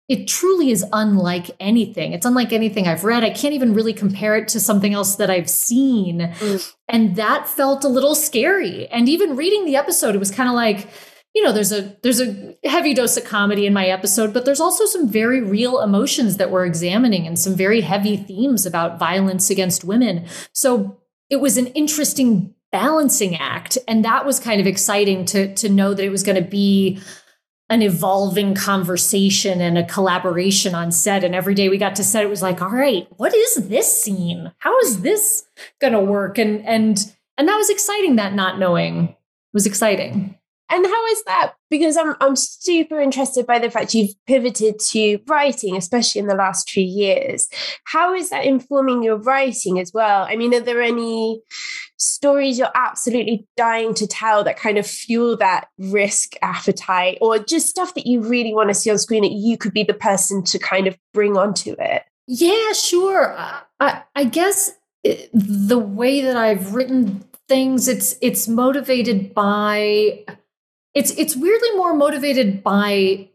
it 0.09 0.29
truly 0.29 0.71
is 0.71 0.85
unlike 0.93 1.51
anything. 1.59 2.13
It's 2.13 2.27
unlike 2.27 2.53
anything 2.53 2.87
I've 2.87 3.03
read. 3.03 3.25
I 3.25 3.31
can't 3.31 3.55
even 3.55 3.75
really 3.75 3.93
compare 3.93 4.37
it 4.37 4.47
to 4.49 4.61
something 4.61 4.95
else 4.95 5.17
that 5.17 5.31
I've 5.31 5.51
seen. 5.51 6.21
Mm. 6.21 6.75
And 6.89 7.17
that 7.17 7.49
felt 7.49 7.85
a 7.85 7.89
little 7.89 8.15
scary. 8.15 8.87
And 8.89 9.09
even 9.09 9.35
reading 9.35 9.65
the 9.65 9.77
episode, 9.77 10.15
it 10.15 10.19
was 10.19 10.31
kind 10.31 10.49
of 10.49 10.55
like, 10.55 10.89
you 11.35 11.43
know, 11.43 11.53
there's 11.53 11.73
a 11.73 11.97
there's 12.03 12.21
a 12.21 12.57
heavy 12.65 12.95
dose 12.95 13.17
of 13.17 13.25
comedy 13.25 13.67
in 13.67 13.75
my 13.75 13.87
episode, 13.87 14.33
but 14.33 14.45
there's 14.45 14.61
also 14.61 14.87
some 14.87 15.09
very 15.09 15.43
real 15.43 15.81
emotions 15.81 16.37
that 16.37 16.51
we're 16.51 16.65
examining 16.65 17.27
and 17.27 17.39
some 17.39 17.55
very 17.55 17.81
heavy 17.81 18.17
themes 18.17 18.65
about 18.65 18.99
violence 18.99 19.51
against 19.51 19.85
women. 19.85 20.25
So 20.53 20.99
it 21.29 21.37
was 21.37 21.57
an 21.57 21.67
interesting 21.69 22.55
balancing 22.71 23.37
act. 23.37 23.77
And 23.89 24.05
that 24.05 24.25
was 24.25 24.39
kind 24.39 24.61
of 24.61 24.67
exciting 24.69 25.25
to 25.27 25.53
to 25.57 25.69
know 25.69 25.95
that 25.95 26.05
it 26.05 26.11
was 26.11 26.23
going 26.23 26.43
to 26.43 26.49
be 26.49 27.01
an 27.69 27.83
evolving 27.83 28.55
conversation 28.55 29.61
and 29.61 29.77
a 29.77 29.85
collaboration 29.85 30.75
on 30.75 30.93
set. 30.93 31.25
And 31.25 31.35
every 31.35 31.55
day 31.55 31.69
we 31.69 31.79
got 31.79 31.97
to 31.97 32.05
set, 32.05 32.25
it 32.25 32.31
was 32.31 32.43
like, 32.43 32.63
all 32.63 32.71
right, 32.71 33.09
what 33.17 33.35
is 33.35 33.69
this 33.69 34.03
scene? 34.03 34.53
How 34.59 34.79
is 34.81 35.03
this 35.03 35.47
gonna 35.81 36.03
work? 36.03 36.39
And 36.39 36.65
and 36.67 37.13
and 37.37 37.49
that 37.49 37.57
was 37.57 37.71
exciting. 37.71 38.17
That 38.17 38.35
not 38.35 38.59
knowing 38.59 39.17
was 39.53 39.67
exciting. 39.67 40.39
And 40.69 40.85
how 40.85 41.07
is 41.07 41.23
that? 41.25 41.53
Because 41.71 41.97
I'm 41.97 42.15
I'm 42.21 42.37
super 42.37 43.01
interested 43.01 43.47
by 43.47 43.59
the 43.59 43.71
fact 43.71 43.95
you've 43.95 44.15
pivoted 44.27 44.79
to 44.91 45.19
writing, 45.27 45.77
especially 45.77 46.21
in 46.21 46.27
the 46.27 46.35
last 46.35 46.71
few 46.71 46.85
years. 46.85 47.49
How 47.85 48.15
is 48.15 48.31
that 48.31 48.45
informing 48.45 49.03
your 49.03 49.17
writing 49.17 49.79
as 49.79 49.93
well? 49.95 50.27
I 50.29 50.37
mean, 50.37 50.55
are 50.55 50.61
there 50.61 50.83
any 50.83 51.41
stories 51.99 52.59
you're 52.59 52.71
absolutely 52.75 53.47
dying 53.57 53.95
to 53.95 54.07
tell 54.07 54.45
that 54.45 54.59
kind 54.59 54.79
of 54.79 54.87
fuel 54.87 55.37
that 55.39 55.69
risk 55.79 56.35
appetite, 56.43 57.19
or 57.21 57.39
just 57.39 57.69
stuff 57.69 57.95
that 57.95 58.07
you 58.07 58.21
really 58.21 58.55
want 58.55 58.69
to 58.69 58.75
see 58.75 58.91
on 58.91 58.99
screen 58.99 59.23
that 59.23 59.33
you 59.33 59.57
could 59.57 59.73
be 59.73 59.83
the 59.83 59.95
person 59.95 60.43
to 60.45 60.59
kind 60.59 60.87
of 60.87 60.97
bring 61.13 61.37
onto 61.37 61.75
it? 61.79 62.03
Yeah, 62.27 62.73
sure. 62.73 63.37
I, 63.81 64.03
I 64.15 64.25
guess 64.25 64.73
the 65.33 65.79
way 65.79 66.21
that 66.21 66.37
I've 66.37 66.75
written 66.75 67.25
things, 67.49 67.89
it's 67.89 68.17
it's 68.21 68.49
motivated 68.49 69.33
by 69.33 70.25
it's 70.95 71.13
it's 71.13 71.37
weirdly 71.37 71.77
more 71.77 71.95
motivated 71.95 72.63
by 72.63 73.29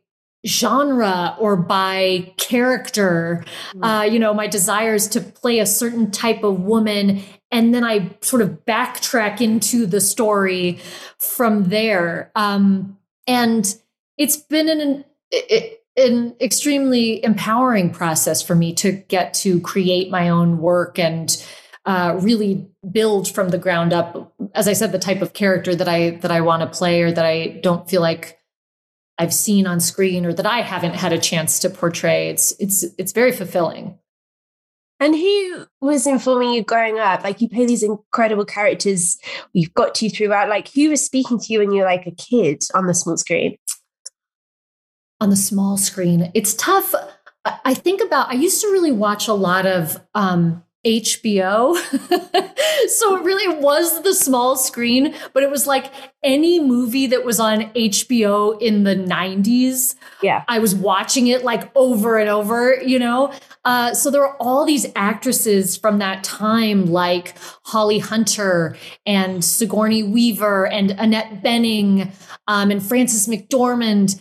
genre 0.46 1.36
or 1.40 1.56
by 1.56 2.34
character 2.38 3.44
mm. 3.76 3.84
uh, 3.84 4.04
you 4.04 4.18
know 4.18 4.34
my 4.34 4.48
desires 4.48 5.08
to 5.08 5.22
play 5.22 5.60
a 5.60 5.66
certain 5.66 6.10
type 6.10 6.44
of 6.44 6.62
woman 6.62 7.22
and 7.52 7.74
then 7.74 7.84
i 7.84 8.10
sort 8.22 8.42
of 8.42 8.66
backtrack 8.66 9.40
into 9.40 9.86
the 9.86 10.02
story 10.02 10.80
from 11.20 11.66
there 11.70 12.32
um, 12.36 12.98
and 13.28 13.76
it's 14.18 14.38
been 14.38 14.68
an 14.68 15.06
an 15.98 16.36
extremely 16.40 17.24
empowering 17.24 17.92
process 17.92 18.42
for 18.42 18.56
me 18.56 18.74
to 18.74 18.92
get 18.92 19.34
to 19.34 19.60
create 19.62 20.10
my 20.10 20.30
own 20.30 20.60
work 20.60 20.98
and 20.98 21.44
uh, 21.86 22.18
really 22.22 22.68
build 22.92 23.28
from 23.28 23.50
the 23.50 23.58
ground 23.58 23.92
up. 23.92 24.34
As 24.54 24.68
I 24.68 24.74
said, 24.74 24.92
the 24.92 25.00
type 25.00 25.22
of 25.22 25.34
character 25.34 25.76
that 25.76 25.88
I 25.88 26.12
that 26.22 26.32
I 26.32 26.42
want 26.42 26.62
to 26.62 26.78
play, 26.78 27.02
or 27.02 27.12
that 27.12 27.26
I 27.26 27.60
don't 27.62 27.90
feel 27.90 28.02
like 28.02 28.40
I've 29.18 29.34
seen 29.34 29.68
on 29.68 29.80
screen, 29.80 30.26
or 30.26 30.34
that 30.34 30.46
I 30.46 30.62
haven't 30.62 30.96
had 30.96 31.14
a 31.14 31.20
chance 31.20 31.60
to 31.60 31.70
portray. 31.70 32.30
It's 32.30 32.54
it's 32.60 32.84
it's 32.98 33.12
very 33.12 33.32
fulfilling. 33.32 33.98
And 35.00 35.16
who 35.16 35.66
was 35.82 36.06
informing 36.06 36.52
you 36.52 36.64
growing 36.64 37.00
up? 37.00 37.24
Like 37.24 37.42
you 37.42 37.50
play 37.50 37.66
these 37.66 37.82
incredible 37.82 38.46
characters 38.46 39.18
you've 39.52 39.74
got 39.74 39.96
to 39.96 40.10
throughout. 40.10 40.48
Like 40.48 40.70
who 40.74 40.92
was 40.92 41.04
speaking 41.04 41.40
to 41.40 41.54
you 41.54 41.60
when 41.60 41.72
you're 41.72 41.86
like 41.86 42.06
a 42.06 42.12
kid 42.12 42.64
on 42.76 42.86
the 42.86 42.94
small 42.94 43.18
screen? 43.18 43.58
On 45.20 45.30
the 45.30 45.36
small 45.36 45.78
screen, 45.78 46.32
it's 46.36 46.54
tough. 46.54 46.94
I 47.46 47.60
I 47.66 47.74
think 47.74 48.02
about, 48.02 48.30
I 48.30 48.34
used 48.34 48.62
to 48.62 48.68
really 48.68 48.92
watch 48.92 49.28
a 49.28 49.34
lot 49.34 49.66
of 49.66 50.00
um, 50.14 50.64
HBO. 50.86 51.76
so 52.90 53.16
it 53.16 53.24
really 53.24 53.60
was 53.60 54.02
the 54.02 54.14
small 54.14 54.56
screen, 54.56 55.14
but 55.34 55.44
it 55.44 55.52
was 55.52 55.68
like 55.68 55.92
any 56.24 56.60
movie 56.60 57.08
that 57.08 57.24
was 57.24 57.40
on 57.40 57.72
HBO 57.74 58.60
in 58.62 58.84
the 58.84 58.96
90s. 58.96 59.96
Yeah. 60.24 60.44
I 60.48 60.60
was 60.60 60.74
watching 60.74 61.28
it 61.28 61.44
like 61.44 61.70
over 61.76 62.18
and 62.18 62.30
over, 62.30 62.82
you 62.82 62.98
know? 62.98 63.32
Uh, 63.64 63.94
so 63.94 64.10
there 64.10 64.26
are 64.26 64.36
all 64.38 64.66
these 64.66 64.88
actresses 64.96 65.78
from 65.78 66.00
that 66.00 66.24
time, 66.24 66.88
like 66.88 67.36
Holly 67.66 68.00
Hunter 68.00 68.76
and 69.06 69.46
Sigourney 69.46 70.02
Weaver 70.02 70.66
and 70.68 70.92
Annette 70.92 71.44
Bening 71.44 72.12
um, 72.48 72.72
and 72.72 72.82
Frances 72.84 73.28
McDormand 73.28 74.20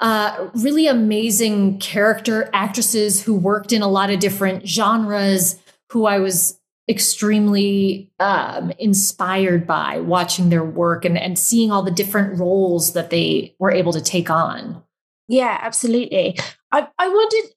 uh, 0.00 0.48
really 0.54 0.86
amazing 0.86 1.78
character 1.78 2.48
actresses 2.52 3.22
who 3.22 3.34
worked 3.34 3.72
in 3.72 3.82
a 3.82 3.88
lot 3.88 4.10
of 4.10 4.20
different 4.20 4.66
genres, 4.66 5.60
who 5.90 6.06
I 6.06 6.18
was 6.18 6.58
extremely 6.88 8.10
um, 8.18 8.72
inspired 8.78 9.66
by 9.66 10.00
watching 10.00 10.48
their 10.48 10.64
work 10.64 11.04
and, 11.04 11.18
and 11.18 11.38
seeing 11.38 11.70
all 11.70 11.82
the 11.82 11.90
different 11.90 12.38
roles 12.38 12.94
that 12.94 13.10
they 13.10 13.54
were 13.58 13.70
able 13.70 13.92
to 13.92 14.00
take 14.00 14.30
on. 14.30 14.82
Yeah, 15.28 15.58
absolutely. 15.60 16.38
I, 16.72 16.88
I 16.98 17.08
wondered 17.08 17.50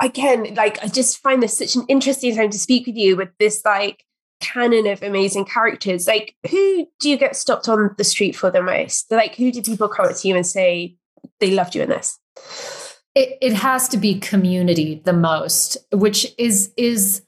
again, 0.00 0.54
like 0.54 0.82
I 0.82 0.88
just 0.88 1.18
find 1.18 1.42
this 1.42 1.58
such 1.58 1.76
an 1.76 1.84
interesting 1.88 2.34
time 2.34 2.50
to 2.50 2.58
speak 2.58 2.86
with 2.86 2.96
you 2.96 3.16
with 3.16 3.30
this 3.38 3.62
like 3.64 4.04
canon 4.40 4.86
of 4.86 5.02
amazing 5.02 5.44
characters. 5.44 6.06
Like, 6.06 6.34
who 6.50 6.86
do 7.00 7.10
you 7.10 7.16
get 7.16 7.36
stopped 7.36 7.68
on 7.68 7.94
the 7.96 8.04
street 8.04 8.34
for 8.34 8.50
the 8.50 8.62
most? 8.62 9.10
Like, 9.10 9.34
who 9.36 9.52
do 9.52 9.62
people 9.62 9.88
come 9.88 10.06
up 10.06 10.16
to 10.16 10.28
you 10.28 10.34
and 10.34 10.46
say 10.46 10.96
they 11.38 11.50
loved 11.50 11.74
you 11.74 11.82
in 11.82 11.90
this? 11.90 12.18
It, 13.14 13.36
it 13.42 13.52
has 13.52 13.88
to 13.88 13.96
be 13.96 14.18
community 14.18 15.02
the 15.04 15.12
most, 15.12 15.76
which 15.92 16.32
is 16.38 16.72
is 16.76 17.22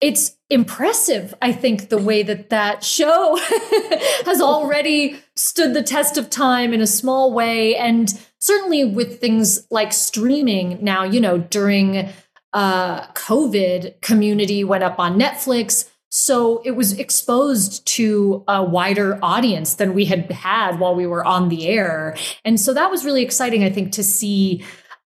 it's 0.00 0.36
impressive 0.50 1.34
i 1.42 1.50
think 1.52 1.88
the 1.88 1.98
way 1.98 2.22
that 2.22 2.50
that 2.50 2.84
show 2.84 3.36
has 4.26 4.40
already 4.40 5.18
stood 5.36 5.74
the 5.74 5.82
test 5.82 6.16
of 6.16 6.30
time 6.30 6.72
in 6.72 6.80
a 6.80 6.86
small 6.86 7.32
way. 7.32 7.76
And 7.76 8.12
certainly 8.40 8.84
with 8.84 9.20
things 9.20 9.66
like 9.70 9.92
streaming 9.92 10.78
now 10.82 11.04
you 11.04 11.20
know 11.20 11.38
during 11.38 12.08
uh, 12.52 13.06
covid 13.08 14.00
community 14.00 14.64
went 14.64 14.82
up 14.82 14.98
on 14.98 15.18
netflix. 15.18 15.88
So 16.08 16.62
it 16.64 16.70
was 16.70 16.98
exposed 16.98 17.86
to 17.88 18.42
a 18.48 18.64
wider 18.64 19.18
audience 19.22 19.74
than 19.74 19.92
we 19.92 20.06
had 20.06 20.30
had 20.30 20.78
while 20.78 20.94
we 20.94 21.06
were 21.06 21.24
on 21.24 21.50
the 21.50 21.66
air. 21.68 22.16
And 22.44 22.58
so 22.58 22.72
that 22.72 22.90
was 22.90 23.04
really 23.04 23.22
exciting 23.22 23.62
i 23.62 23.70
think 23.70 23.92
to 23.92 24.02
see 24.02 24.64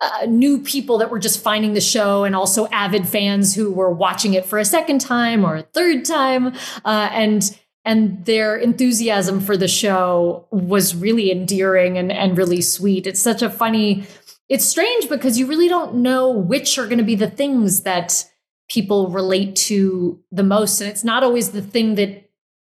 uh, 0.03 0.27
new 0.27 0.59
people 0.59 0.99
that 0.99 1.11
were 1.11 1.19
just 1.19 1.41
finding 1.41 1.75
the 1.75 1.81
show 1.81 2.25
and 2.25 2.35
also 2.35 2.67
avid 2.69 3.07
fans 3.09 3.55
who 3.55 3.73
were 3.73 3.91
watching 3.91 4.35
it 4.35 4.45
for 4.45 4.59
a 4.59 4.65
second 4.65 5.01
time 5.01 5.45
or 5.45 5.57
a 5.57 5.63
third 5.63 6.05
time. 6.05 6.49
Uh, 6.85 7.09
and 7.13 7.57
and 7.85 8.25
their 8.27 8.57
enthusiasm 8.57 9.41
for 9.41 9.57
the 9.57 9.67
show 9.67 10.47
was 10.53 10.95
really 10.95 11.33
endearing 11.33 11.99
and, 11.99 12.13
and 12.13 12.39
really 12.39 12.61
sweet. 12.61 13.09
It's 13.09 13.21
such 13.21 13.43
a 13.43 13.51
funny 13.51 14.07
it's 14.49 14.67
strange 14.67 15.09
because 15.09 15.39
you 15.39 15.47
really 15.47 15.69
don't 15.69 15.95
know 15.95 16.31
which 16.31 16.77
are 16.79 16.85
going 16.85 16.99
to 16.99 17.05
be 17.05 17.15
the 17.15 17.31
things 17.31 17.83
that 17.83 18.29
people 18.69 19.09
relate 19.09 19.57
to 19.57 20.21
the 20.31 20.43
most. 20.43 20.81
And 20.81 20.91
it's 20.91 21.05
not 21.05 21.23
always 21.23 21.53
the 21.53 21.63
thing 21.63 21.95
that 21.95 22.22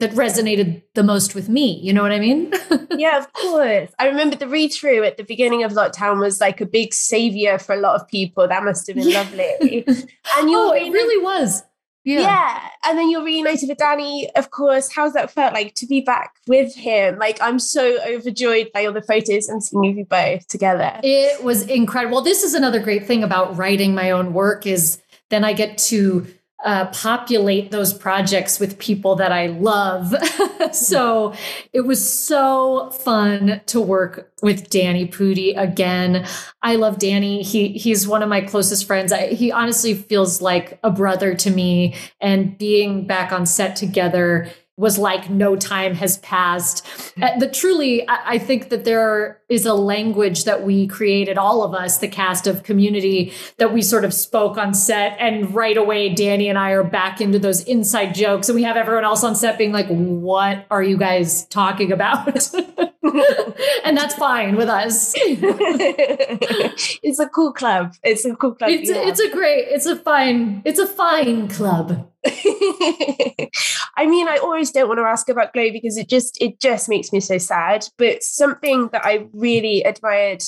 that 0.00 0.10
resonated 0.12 0.82
the 0.94 1.02
most 1.02 1.34
with 1.34 1.48
me. 1.48 1.78
You 1.80 1.92
know 1.92 2.02
what 2.02 2.12
I 2.12 2.18
mean? 2.18 2.52
yeah, 2.98 3.18
of 3.18 3.32
course. 3.32 3.90
I 3.98 4.08
remember 4.08 4.34
the 4.36 4.48
read 4.48 4.72
through 4.72 5.04
at 5.04 5.16
the 5.16 5.24
beginning 5.24 5.62
of 5.62 5.72
lockdown 5.72 6.18
was 6.20 6.40
like 6.40 6.60
a 6.60 6.66
big 6.66 6.92
savior 6.92 7.58
for 7.58 7.74
a 7.74 7.80
lot 7.80 7.94
of 8.00 8.08
people. 8.08 8.48
That 8.48 8.64
must 8.64 8.86
have 8.88 8.96
been 8.96 9.08
Yeah. 9.08 9.18
lovely. 9.20 9.84
Oh, 10.32 10.40
and 10.40 10.50
you're 10.50 10.60
oh, 10.60 10.72
it 10.72 10.90
really 10.90 11.22
was. 11.22 11.62
yeah. 12.04 12.20
Yeah. 12.20 12.68
And 12.86 12.96
then 12.98 13.10
you're 13.10 13.24
reunited 13.24 13.68
with 13.68 13.78
Danny, 13.78 14.30
of 14.36 14.50
course. 14.50 14.90
How's 14.92 15.12
that 15.12 15.30
felt 15.30 15.52
like 15.54 15.74
to 15.76 15.86
be 15.86 16.00
back 16.00 16.32
with 16.46 16.74
him? 16.74 17.18
Like, 17.18 17.40
I'm 17.42 17.58
so 17.58 17.98
overjoyed 18.06 18.70
by 18.72 18.86
all 18.86 18.92
the 18.92 19.02
photos 19.02 19.48
and 19.48 19.62
seeing 19.62 19.98
you 19.98 20.04
both 20.06 20.46
together. 20.48 20.98
It 21.02 21.44
was 21.44 21.62
incredible. 21.66 22.16
Well, 22.16 22.24
this 22.24 22.42
is 22.42 22.54
another 22.54 22.80
great 22.80 23.06
thing 23.06 23.22
about 23.22 23.56
writing 23.56 23.94
my 23.94 24.10
own 24.12 24.32
work 24.32 24.66
is 24.66 25.00
then 25.28 25.44
I 25.44 25.52
get 25.52 25.76
to 25.90 26.26
uh, 26.64 26.86
populate 26.88 27.70
those 27.70 27.94
projects 27.94 28.60
with 28.60 28.78
people 28.78 29.16
that 29.16 29.32
I 29.32 29.46
love. 29.46 30.14
so 30.72 31.32
it 31.72 31.82
was 31.82 32.06
so 32.06 32.90
fun 32.90 33.62
to 33.66 33.80
work 33.80 34.30
with 34.42 34.68
Danny 34.68 35.06
Pudi 35.06 35.56
again. 35.56 36.26
I 36.62 36.76
love 36.76 36.98
Danny. 36.98 37.42
He 37.42 37.68
he's 37.68 38.06
one 38.06 38.22
of 38.22 38.28
my 38.28 38.42
closest 38.42 38.86
friends. 38.86 39.12
I, 39.12 39.28
he 39.28 39.50
honestly 39.50 39.94
feels 39.94 40.42
like 40.42 40.78
a 40.82 40.90
brother 40.90 41.34
to 41.34 41.50
me. 41.50 41.94
And 42.20 42.58
being 42.58 43.06
back 43.06 43.32
on 43.32 43.46
set 43.46 43.76
together 43.76 44.50
was 44.80 44.96
like 44.96 45.28
no 45.28 45.56
time 45.56 45.94
has 45.94 46.16
passed. 46.18 46.86
Uh, 47.20 47.38
the 47.38 47.46
truly, 47.48 48.08
I, 48.08 48.18
I 48.24 48.38
think 48.38 48.70
that 48.70 48.84
there 48.84 49.38
is 49.50 49.66
a 49.66 49.74
language 49.74 50.44
that 50.44 50.62
we 50.62 50.86
created, 50.86 51.36
all 51.36 51.62
of 51.62 51.74
us, 51.74 51.98
the 51.98 52.08
cast 52.08 52.46
of 52.46 52.62
Community, 52.62 53.34
that 53.58 53.74
we 53.74 53.82
sort 53.82 54.06
of 54.06 54.14
spoke 54.14 54.56
on 54.56 54.72
set, 54.72 55.16
and 55.20 55.54
right 55.54 55.76
away, 55.76 56.08
Danny 56.08 56.48
and 56.48 56.58
I 56.58 56.70
are 56.70 56.82
back 56.82 57.20
into 57.20 57.38
those 57.38 57.62
inside 57.64 58.14
jokes, 58.14 58.48
and 58.48 58.56
we 58.56 58.62
have 58.62 58.78
everyone 58.78 59.04
else 59.04 59.22
on 59.22 59.36
set 59.36 59.58
being 59.58 59.72
like, 59.72 59.88
"What 59.88 60.64
are 60.70 60.82
you 60.82 60.96
guys 60.96 61.44
talking 61.46 61.92
about?" 61.92 62.50
and 63.84 63.96
that's 63.96 64.14
fine 64.14 64.56
with 64.56 64.68
us. 64.68 65.12
it's 65.16 67.18
a 67.18 67.28
cool 67.28 67.52
club. 67.52 67.94
It's 68.02 68.24
a 68.24 68.34
cool 68.36 68.54
club. 68.54 68.70
It's 68.70 68.90
a, 68.90 69.06
it's 69.06 69.20
a 69.20 69.30
great, 69.30 69.68
it's 69.68 69.86
a 69.86 69.96
fine, 69.96 70.62
it's 70.64 70.78
a 70.78 70.86
fine 70.86 71.48
club. 71.48 72.08
I 72.26 74.06
mean, 74.06 74.28
I 74.28 74.38
always 74.42 74.70
don't 74.70 74.88
want 74.88 74.98
to 74.98 75.04
ask 75.04 75.28
about 75.28 75.52
Glow 75.52 75.70
because 75.72 75.96
it 75.96 76.08
just 76.08 76.40
it 76.40 76.60
just 76.60 76.88
makes 76.88 77.12
me 77.12 77.20
so 77.20 77.38
sad. 77.38 77.86
But 77.96 78.22
something 78.22 78.88
that 78.92 79.04
I 79.04 79.26
really 79.32 79.82
admired 79.82 80.42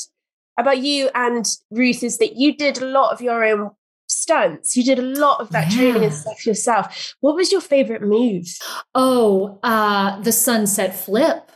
about 0.58 0.78
you 0.78 1.10
and 1.14 1.46
Ruth 1.70 2.02
is 2.02 2.18
that 2.18 2.36
you 2.36 2.54
did 2.54 2.80
a 2.80 2.86
lot 2.86 3.12
of 3.12 3.20
your 3.20 3.44
own 3.44 3.70
stunts. 4.08 4.76
You 4.76 4.84
did 4.84 4.98
a 4.98 5.02
lot 5.02 5.40
of 5.40 5.50
that 5.50 5.70
training 5.70 6.04
and 6.04 6.14
stuff 6.14 6.46
yourself. 6.46 7.14
What 7.20 7.34
was 7.34 7.50
your 7.50 7.60
favorite 7.60 8.02
move? 8.02 8.46
Oh, 8.94 9.58
uh, 9.62 10.20
the 10.20 10.32
sunset 10.32 10.94
flip. 10.94 11.50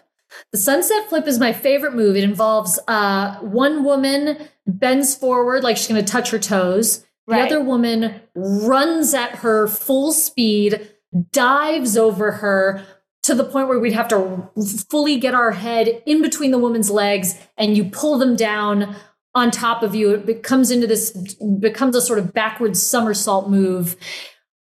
The 0.53 0.59
sunset 0.59 1.09
flip 1.09 1.27
is 1.27 1.39
my 1.39 1.53
favorite 1.53 1.95
move. 1.95 2.17
It 2.17 2.25
involves 2.25 2.79
uh, 2.89 3.37
one 3.41 3.85
woman 3.85 4.39
bends 4.67 5.15
forward 5.15 5.63
like 5.63 5.77
she's 5.77 5.89
going 5.89 6.05
to 6.05 6.11
touch 6.11 6.31
her 6.31 6.39
toes. 6.39 7.01
The 7.27 7.33
Right. 7.33 7.47
other 7.47 7.61
woman 7.61 8.21
runs 8.35 9.13
at 9.15 9.37
her 9.37 9.67
full 9.67 10.13
speed, 10.13 10.89
dives 11.33 11.97
over 11.97 12.33
her 12.33 12.85
to 13.25 13.35
the 13.35 13.43
point 13.43 13.67
where 13.67 13.81
we'd 13.81 13.93
have 13.93 14.07
to 14.09 14.49
fully 14.89 15.19
get 15.19 15.35
our 15.35 15.51
head 15.51 16.03
in 16.07 16.23
between 16.23 16.53
the 16.53 16.59
woman's 16.59 16.91
legs 16.91 17.35
and 17.59 17.77
you 17.77 17.87
pull 17.87 18.19
them 18.19 18.37
down 18.37 18.95
on 19.35 19.51
top 19.51 19.83
of 19.83 19.95
you. 19.97 20.15
It 20.15 20.25
becomes 20.27 20.71
into 20.71 20.87
this, 20.87 21.11
becomes 21.61 21.97
a 21.97 22.01
sort 22.01 22.21
of 22.21 22.33
backwards 22.33 22.81
somersault 22.81 23.51
move. 23.51 23.97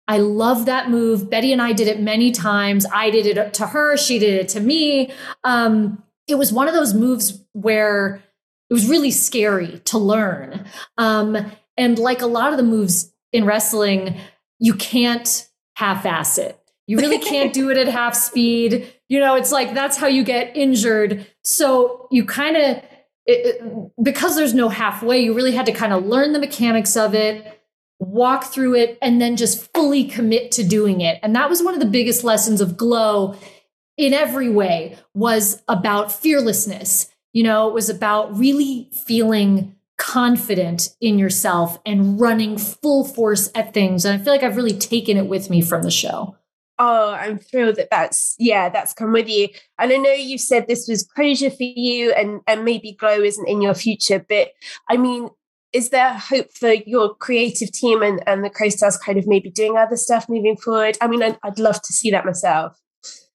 I 0.08 0.18
love 0.18 0.66
that 0.66 0.90
move. 0.90 1.30
Betty 1.30 1.54
and 1.54 1.62
I 1.62 1.74
did 1.74 1.88
it 1.88 2.00
many 2.00 2.32
times. 2.32 2.86
I 2.94 3.10
did 3.10 3.26
it 3.26 3.54
to 3.56 3.68
her. 3.68 3.96
She 3.98 4.20
did 4.20 4.34
it 4.34 4.50
to 4.50 4.60
me. 4.60 5.12
Um, 5.44 6.04
it 6.28 6.36
was 6.36 6.52
one 6.52 6.68
of 6.68 6.74
those 6.74 6.94
moves 6.94 7.42
where 7.54 8.22
it 8.70 8.74
was 8.74 8.90
really 8.90 9.12
scary 9.12 9.80
to 9.86 9.98
learn. 9.98 10.66
Um, 10.98 11.52
and 11.78 11.98
like 11.98 12.22
a 12.22 12.28
lot 12.28 12.52
of 12.52 12.58
the 12.58 12.64
moves 12.64 13.14
in 13.32 13.46
wrestling, 13.46 14.18
you 14.60 14.74
can't 14.74 15.48
half 15.76 16.06
ass 16.06 16.38
it. 16.38 16.60
You 16.88 16.98
really 16.98 17.20
can't 17.20 17.54
do 17.54 17.70
it 17.70 17.78
at 17.78 17.88
half 18.00 18.14
speed. 18.16 18.94
You 19.10 19.20
know, 19.20 19.36
it's 19.36 19.52
like 19.52 19.74
that's 19.74 19.98
how 19.98 20.08
you 20.08 20.24
get 20.24 20.56
injured. 20.56 21.26
So 21.44 22.08
you 22.12 22.26
kind 22.26 22.58
of, 22.58 22.84
because 24.02 24.36
there's 24.36 24.54
no 24.54 24.70
halfway, 24.70 25.20
you 25.20 25.34
really 25.34 25.54
had 25.54 25.66
to 25.68 25.72
kind 25.72 25.94
of 25.94 26.06
learn 26.06 26.34
the 26.34 26.40
mechanics 26.40 26.98
of 26.98 27.16
it, 27.16 27.62
walk 28.00 28.46
through 28.46 28.76
it, 28.76 28.98
and 29.02 29.22
then 29.22 29.36
just 29.36 29.72
fully 29.74 30.04
commit 30.04 30.52
to 30.54 30.64
doing 30.64 31.02
it. 31.02 31.20
And 31.24 31.36
that 31.36 31.50
was 31.50 31.64
one 31.64 31.74
of 31.74 31.80
the 31.80 31.86
biggest 31.86 32.24
lessons 32.24 32.62
of 32.62 32.78
Glow 32.78 33.36
in 33.98 34.14
every 34.14 34.50
way 34.50 34.98
was 35.14 35.62
about 35.68 36.12
fearlessness. 36.12 37.10
You 37.32 37.44
know, 37.44 37.68
it 37.68 37.74
was 37.74 37.90
about 37.90 38.38
really 38.38 38.90
feeling 39.06 39.76
confident 39.98 40.90
in 41.00 41.18
yourself 41.20 41.80
and 41.86 42.20
running 42.20 42.58
full 42.58 43.06
force 43.06 43.50
at 43.56 43.74
things. 43.74 44.06
And 44.06 44.20
I 44.20 44.24
feel 44.24 44.34
like 44.34 44.44
I've 44.44 44.58
really 44.58 44.78
taken 44.78 45.18
it 45.18 45.28
with 45.28 45.50
me 45.50 45.62
from 45.62 45.84
the 45.84 45.92
show. 45.92 46.36
Oh, 46.80 47.12
I'm 47.12 47.38
thrilled 47.38 47.76
that 47.76 47.90
that's 47.92 48.36
yeah, 48.40 48.70
that's 48.70 48.94
come 48.94 49.14
with 49.14 49.30
you. 49.30 49.48
And 49.78 49.92
I 49.92 49.98
know 49.98 50.12
you 50.12 50.40
said 50.40 50.68
this 50.68 50.88
was 50.88 51.04
closure 51.04 51.52
for 51.52 51.64
you, 51.64 52.12
and 52.14 52.42
and 52.48 52.66
maybe 52.66 52.94
Glow 52.94 53.22
isn't 53.22 53.48
in 53.48 53.62
your 53.62 53.76
future, 53.76 54.26
but 54.28 54.50
I 54.90 54.98
mean, 54.98 55.30
is 55.74 55.90
there 55.90 56.14
hope 56.14 56.52
for 56.54 56.74
your 56.74 57.16
creative 57.16 57.72
team 57.72 58.02
and 58.02 58.22
and 58.28 58.44
the 58.44 58.50
co-stars 58.50 58.98
kind 58.98 59.18
of 59.18 59.28
maybe 59.28 59.50
doing 59.50 59.78
other 59.78 59.98
stuff 59.98 60.30
moving 60.30 60.56
forward? 60.58 60.98
I 61.02 61.08
mean, 61.08 61.24
I'd, 61.24 61.38
I'd 61.44 61.60
love 61.60 61.82
to 61.82 61.94
see 61.94 62.12
that 62.12 62.26
myself. 62.26 62.80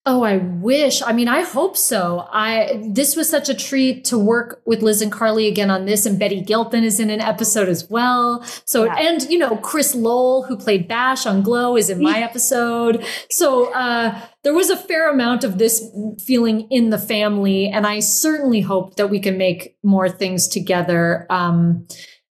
Oh, 0.05 0.23
I 0.23 0.37
wish. 0.37 1.03
I 1.03 1.11
mean, 1.11 1.27
I 1.27 1.41
hope 1.41 1.75
so. 1.75 2.25
I 2.31 2.81
this 2.89 3.17
was 3.17 3.29
such 3.29 3.49
a 3.49 3.53
treat 3.53 4.05
to 4.05 4.17
work 4.17 4.61
with 4.65 4.81
Liz 4.81 5.01
and 5.01 5.11
Carly 5.11 5.45
again 5.47 5.69
on 5.69 5.85
this, 5.85 6.05
and 6.05 6.17
Betty 6.17 6.41
Gilpin 6.41 6.85
is 6.85 6.99
in 7.01 7.09
an 7.09 7.19
episode 7.19 7.67
as 7.67 7.87
well. 7.89 8.41
So, 8.65 8.85
Yeah. 8.85 8.95
and 8.95 9.21
you 9.29 9.37
know, 9.37 9.57
Chris 9.57 9.93
Lowell, 9.93 10.43
who 10.43 10.55
played 10.57 10.87
Bash 10.87 11.25
on 11.27 11.43
Glow, 11.43 11.75
is 11.75 11.89
in 11.89 12.01
my 12.01 12.19
episode. 12.29 13.05
So, 13.29 13.71
uh, 13.73 14.19
there 14.43 14.53
was 14.53 14.69
a 14.69 14.77
fair 14.77 15.11
amount 15.11 15.43
of 15.43 15.57
this 15.57 15.83
feeling 16.25 16.61
in 16.71 16.89
the 16.91 16.97
family, 16.97 17.67
and 17.67 17.85
I 17.85 17.99
certainly 17.99 18.61
hope 18.61 18.95
that 18.95 19.09
we 19.09 19.19
can 19.19 19.37
make 19.37 19.75
more 19.83 20.09
things 20.09 20.47
together. 20.47 21.27
Um, 21.29 21.87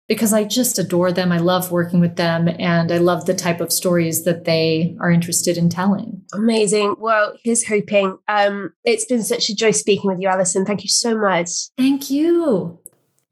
because 0.09 0.33
I 0.33 0.45
just 0.45 0.79
adore 0.79 1.13
them. 1.13 1.31
I 1.31 1.39
love 1.39 1.71
working 1.71 2.01
with 2.01 2.17
them, 2.17 2.49
and 2.59 2.91
I 2.91 2.99
love 2.99 3.27
the 3.27 3.35
type 3.35 3.61
of 3.61 3.73
stories 3.73 4.25
that 4.25 4.45
they 4.45 4.97
are 5.01 5.11
interested 5.11 5.57
in 5.57 5.69
telling. 5.69 6.23
Amazing. 6.33 6.97
Well, 6.99 7.35
here's 7.45 7.67
hoping. 7.67 8.19
Um, 8.27 8.73
it's 8.85 9.05
been 9.05 9.23
such 9.23 9.51
a 9.51 9.55
joy 9.55 9.71
speaking 9.73 10.11
with 10.11 10.21
you, 10.21 10.29
Alison. 10.29 10.65
Thank 10.65 10.83
you 10.83 10.89
so 10.89 11.17
much. 11.17 11.51
Thank 11.77 12.11
you. 12.11 12.81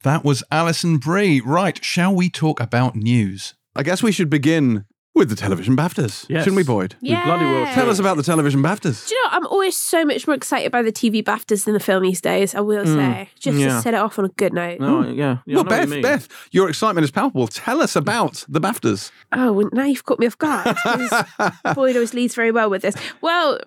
That 0.03 0.25
was 0.25 0.45
Alison 0.53 0.99
Brie. 0.99 1.41
Right, 1.41 1.83
shall 1.85 2.15
we 2.15 2.29
talk 2.29 2.61
about 2.61 2.95
news? 2.95 3.55
I 3.75 3.83
guess 3.83 4.03
we 4.03 4.13
should 4.13 4.31
begin 4.31 4.85
with 5.17 5.31
the 5.31 5.35
television 5.35 5.75
BAFTAs, 5.75 6.27
Yes. 6.29 6.45
shouldn't 6.45 6.57
we, 6.57 6.63
Boyd? 6.63 6.95
We 7.01 7.09
bloody 7.09 7.47
well 7.47 7.75
Tell 7.75 7.89
us 7.89 7.99
about 7.99 8.19
the 8.19 8.23
television 8.23 8.63
BAFTAs. 8.63 9.09
Do 9.09 9.15
you 9.15 9.25
know, 9.25 9.31
I'm 9.33 9.47
always 9.47 9.75
so 9.75 10.05
much 10.05 10.27
more 10.27 10.37
excited 10.37 10.71
by 10.71 10.83
the 10.83 10.93
TV 10.93 11.25
BAFTAs 11.25 11.65
than 11.65 11.73
the 11.73 11.81
film 11.81 12.03
these 12.03 12.21
days, 12.21 12.55
I 12.55 12.61
will 12.61 12.85
mm. 12.85 12.95
say. 12.95 13.31
Just 13.39 13.59
yeah. 13.59 13.69
to 13.69 13.81
set 13.81 13.95
it 13.95 13.97
off 13.97 14.19
on 14.19 14.27
a 14.27 14.29
good 14.29 14.53
note. 14.53 14.79
No, 14.79 15.03
yeah. 15.09 15.39
yeah 15.47 15.59
I 15.59 15.63
well, 15.63 15.65
know 15.65 15.71
what 15.71 15.81
you 15.81 15.87
Beth, 15.87 15.89
mean. 15.89 16.03
Beth, 16.03 16.29
your 16.51 16.69
excitement 16.69 17.05
is 17.05 17.11
palpable. 17.11 17.49
Tell 17.49 17.81
us 17.81 17.97
about 17.97 18.45
the 18.47 18.61
BAFTAs. 18.61 19.11
Oh, 19.33 19.53
well, 19.53 19.71
now 19.73 19.85
you've 19.85 20.05
caught 20.05 20.19
me 20.19 20.27
off 20.27 20.37
guard. 20.37 20.77
'cause 20.77 21.25
Boyd 21.75 21.97
always 21.97 22.13
leads 22.13 22.35
very 22.35 22.53
well 22.53 22.69
with 22.69 22.83
this. 22.83 22.95
Well, 23.23 23.59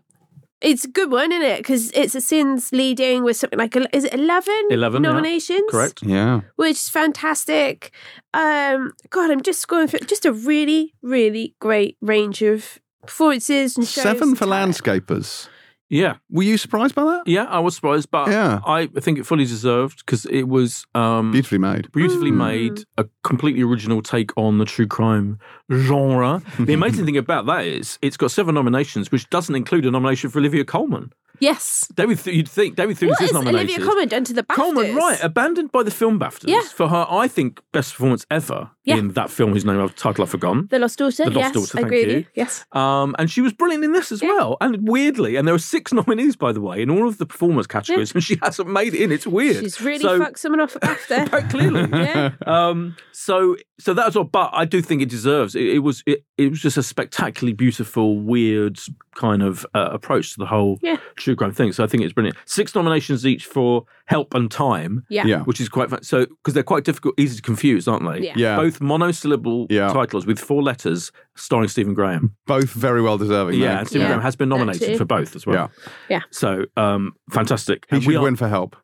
it's 0.62 0.86
a 0.86 0.90
good 0.90 1.12
one, 1.12 1.32
isn't 1.32 1.46
it? 1.46 1.58
Because 1.58 1.92
it's 1.92 2.16
a 2.16 2.22
sins 2.22 2.72
leading 2.72 3.24
with 3.24 3.38
something 3.38 3.58
like, 3.58 3.76
is 3.94 4.04
it 4.04 4.14
11? 4.14 4.54
11, 4.72 5.04
yeah. 5.04 5.10
nominations? 5.10 5.70
Correct. 5.70 6.04
Yeah. 6.04 6.42
Which 6.56 6.72
is 6.72 6.90
fantastic. 6.90 7.92
Um, 8.34 8.94
God, 9.10 9.32
I'm 9.32 9.42
just 9.42 9.68
going 9.68 9.88
for 9.88 9.98
just 10.00 10.26
a 10.26 10.34
really, 10.34 10.94
really 11.02 11.56
great 11.60 11.98
range 12.02 12.42
of 12.42 12.80
performances 13.06 13.78
and 13.78 13.88
shows. 13.88 14.04
Seven 14.04 14.36
for 14.36 14.46
talent. 14.46 14.76
landscapers. 14.76 15.48
Yeah. 15.90 16.18
Were 16.30 16.44
you 16.44 16.58
surprised 16.58 16.94
by 16.94 17.04
that? 17.04 17.24
Yeah, 17.26 17.46
I 17.46 17.60
was 17.60 17.74
surprised, 17.76 18.12
but 18.12 18.30
Yeah. 18.30 18.60
I 18.66 18.86
think 19.00 19.18
it 19.18 19.26
fully 19.26 19.46
deserved 19.46 20.06
because 20.06 20.26
it 20.26 20.44
was 20.48 20.86
um, 20.94 21.32
Beautifully 21.32 21.58
made. 21.58 21.92
beautifully 21.92 22.32
Mm. 22.32 22.38
made, 22.38 22.84
a 22.98 23.06
completely 23.24 23.64
original 23.64 24.02
take 24.04 24.32
on 24.38 24.60
the 24.60 24.66
true 24.66 24.86
crime 24.88 25.40
genre. 25.72 26.42
the 26.60 26.74
amazing 26.74 27.06
thing 27.08 27.18
about 27.18 27.46
that 27.48 27.66
is 27.66 27.98
it's 28.02 28.18
got 28.18 28.32
seven 28.32 28.54
nominations, 28.56 29.12
which 29.12 29.30
doesn't 29.30 29.56
include 29.56 29.86
a 29.86 29.92
nomination 29.92 30.30
for 30.30 30.40
Olivia 30.40 30.64
Colman. 30.64 31.12
Yes. 31.40 31.88
David, 31.96 32.20
Th- 32.20 32.36
you'd 32.36 32.50
think 32.50 32.76
David 32.76 32.98
Thewlis 32.98 33.10
What 33.10 33.22
is 33.22 33.32
has 33.32 33.34
nominated. 33.34 33.70
Olivia 33.72 33.86
Colman 33.86 34.08
done 34.08 34.24
to 34.26 34.34
the 34.34 34.44
BAFTAs? 34.44 34.56
Colman, 34.56 34.96
right, 34.96 35.20
abandoned 35.24 35.72
by 35.72 35.84
the 35.84 35.92
film 35.92 36.20
BAFTAs 36.20 36.48
Yeah. 36.48 36.62
for 36.62 36.88
her, 36.90 37.06
I 37.10 37.28
think, 37.28 37.62
best 37.72 37.94
performance 37.94 38.26
ever 38.30 38.72
Yeah. 38.84 38.98
in 38.98 39.10
that 39.14 39.30
film 39.30 39.54
whose 39.54 39.66
name 39.66 39.80
I've 39.80 39.96
title 39.96 40.24
I've 40.24 40.30
forgotten. 40.30 40.68
The 40.70 40.80
Lost 40.80 40.98
Daughter. 41.00 41.24
The 41.26 41.32
Lost 41.32 41.38
yes, 41.38 41.54
Daughter, 41.54 41.78
I 41.78 41.82
thank 41.82 41.86
agree 41.88 42.00
with 42.06 42.10
you. 42.14 42.18
you. 42.20 42.26
Yes. 42.36 42.66
Um, 42.74 43.16
and 43.20 43.30
she 43.32 43.42
was 43.42 43.54
brilliant 43.54 43.84
in 43.84 43.94
this 43.94 44.12
as 44.12 44.22
Yeah. 44.22 44.30
well. 44.30 44.58
And 44.62 44.88
weirdly, 44.88 45.36
and 45.36 45.48
there 45.48 45.54
were 45.56 45.60
six 45.60 45.94
nominees, 46.00 46.36
by 46.36 46.52
the 46.52 46.62
way, 46.62 46.82
in 46.82 46.90
all 46.90 47.08
of 47.08 47.18
the 47.18 47.26
performance 47.26 47.68
categories, 47.68 48.14
and 48.14 48.24
she 48.24 48.38
hasn't 48.42 48.70
made 48.70 48.94
it 48.94 49.02
in. 49.02 49.12
It's 49.12 49.28
weird. 49.28 49.58
She's 49.64 49.80
really 49.82 50.00
so, 50.00 50.20
fucked 50.20 50.40
someone 50.40 50.60
off 50.62 50.76
at 50.76 50.82
BAFTA. 50.82 51.30
Quite 51.30 51.50
clearly. 51.50 51.88
yeah. 51.94 52.32
Um, 52.46 52.96
so, 53.12 53.56
so 53.80 53.94
that's 53.94 54.16
all. 54.16 54.24
But 54.26 54.52
I 54.54 54.66
do 54.66 54.82
think 54.82 55.02
it 55.02 55.10
deserves. 55.10 55.56
It, 55.56 55.66
it 55.68 55.80
was. 55.80 56.04
It, 56.06 56.24
it 56.38 56.50
was 56.50 56.62
just 56.62 56.78
a 56.78 56.84
spectacularly 56.84 57.54
beautiful, 57.54 58.18
weird 58.20 58.80
kind 59.16 59.42
of 59.44 59.66
uh, 59.74 59.90
approach 59.92 60.32
to 60.32 60.38
the 60.38 60.46
whole 60.46 60.80
Yeah. 60.82 60.96
true 61.18 61.36
crime 61.36 61.52
thing. 61.52 61.74
So 61.74 61.84
I 61.84 61.88
think 61.88 62.04
it's 62.04 62.14
brilliant. 62.14 62.38
Six 62.46 62.74
nominations 62.76 63.26
each 63.26 63.46
for 63.46 63.84
Help 64.06 64.34
and 64.34 64.50
Time, 64.50 65.04
Yeah. 65.10 65.26
Yeah. 65.26 65.42
which 65.44 65.60
is 65.60 65.68
quite 65.68 65.90
fun. 65.90 66.02
So 66.04 66.26
because 66.26 66.54
they're 66.54 66.64
quite 66.64 66.86
difficult, 66.86 67.16
easy 67.20 67.36
to 67.36 67.42
confuse, 67.42 67.88
aren't 67.90 68.10
they? 68.10 68.26
Yeah. 68.28 68.34
Yeah. 68.38 68.56
Both 68.56 68.80
monosyllable 68.80 69.68
Yeah. 69.70 69.92
titles 69.92 70.26
with 70.26 70.40
four 70.40 70.64
letters, 70.64 71.12
starring 71.36 71.68
Stephen 71.68 71.94
Graham. 71.94 72.36
Both 72.48 72.70
very 72.72 73.02
well 73.02 73.18
deserving. 73.18 73.60
Yeah, 73.60 73.80
and 73.80 73.88
Stephen 73.88 74.04
Yeah. 74.04 74.08
Graham 74.10 74.22
has 74.22 74.36
been 74.38 74.48
nominated 74.50 74.98
for 74.98 75.04
both 75.06 75.36
as 75.36 75.46
well. 75.46 75.70
Yeah. 76.10 76.18
Yeah. 76.18 76.22
So 76.32 76.64
um, 76.78 77.14
fantastic. 77.32 77.86
He 77.90 77.96
And 77.98 78.04
should 78.04 78.08
we 78.10 78.16
are- 78.16 78.22
win 78.24 78.36
for 78.38 78.48
help. 78.48 78.78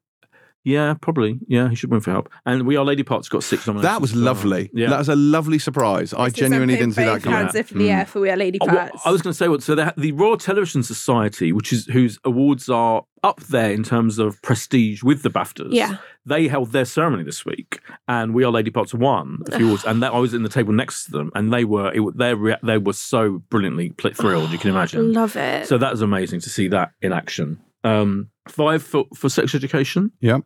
Yeah, 0.66 0.96
probably. 1.00 1.40
Yeah, 1.48 1.70
he 1.70 1.76
should 1.76 1.92
win 1.92 2.02
for 2.02 2.12
help. 2.12 2.28
And 2.46 2.66
We 2.66 2.76
Are 2.76 2.84
Lady 2.84 3.04
Parts 3.04 3.30
got 3.30 3.44
six 3.44 3.68
nominations. 3.68 3.94
That 3.94 4.02
was 4.02 4.12
as 4.12 4.16
well. 4.18 4.26
lovely. 4.26 4.72
Yeah. 4.74 4.90
That 4.90 4.98
was 4.98 5.10
a 5.10 5.16
lovely 5.16 5.60
surprise. 5.60 6.12
I 6.14 6.26
This 6.26 6.34
is 6.34 6.40
genuinely 6.40 6.76
didn't 6.76 6.94
see 6.96 7.04
that 7.06 7.22
coming. 7.22 7.38
hands 7.40 7.56
up 7.56 7.72
in 7.72 7.78
the 7.78 7.92
air 7.92 8.06
for 8.06 8.20
We 8.20 8.30
Are 8.32 8.36
Lady 8.36 8.58
Oh, 8.60 8.66
well, 8.66 8.76
Parts. 8.90 9.02
I 9.06 9.12
was 9.12 9.22
going 9.22 9.32
to 9.32 9.38
say 9.38 9.48
what. 9.48 9.62
So 9.64 9.76
the, 9.76 9.94
the 9.96 10.12
Royal 10.14 10.38
Television 10.38 10.82
Society, 10.82 11.52
which 11.52 11.72
is 11.72 11.86
whose 11.86 12.18
awards 12.26 12.68
are 12.68 13.06
up 13.24 13.40
there 13.44 13.72
in 13.72 13.84
terms 13.84 14.18
of 14.20 14.42
prestige 14.42 15.04
with 15.04 15.22
the 15.24 15.30
BAFTAs. 15.30 15.68
Yeah. 15.72 15.98
They 16.26 16.48
held 16.48 16.72
their 16.72 16.86
ceremony 16.86 17.24
this 17.24 17.46
week, 17.46 17.80
and 18.08 18.34
We 18.34 18.44
Are 18.44 18.52
Lady 18.52 18.72
Parts 18.72 18.92
won 18.94 19.40
a 19.48 19.56
few 19.58 19.68
awards, 19.68 19.86
and 19.86 20.02
that, 20.02 20.14
I 20.14 20.18
was 20.18 20.34
in 20.34 20.42
the 20.42 20.50
table 20.50 20.74
next 20.74 21.06
to 21.06 21.12
them, 21.12 21.32
and 21.36 21.54
they 21.54 21.64
were 21.64 21.94
it, 21.94 22.18
they 22.18 22.34
rea- 22.34 22.58
they 22.64 22.80
were 22.80 22.94
so 22.94 23.44
brilliantly 23.52 23.92
pl- 23.92 24.14
thrilled. 24.14 24.50
You 24.52 24.58
can 24.58 24.72
imagine. 24.72 25.14
Love 25.14 25.36
it. 25.36 25.68
So 25.68 25.78
that 25.78 25.92
was 25.92 26.02
amazing 26.02 26.40
to 26.42 26.50
see 26.50 26.68
that 26.70 26.92
in 27.04 27.14
action. 27.14 27.60
Um, 27.84 28.30
five 28.48 28.82
for, 28.82 29.06
for 29.16 29.30
sex 29.30 29.54
education. 29.54 30.12
Yeah. 30.20 30.40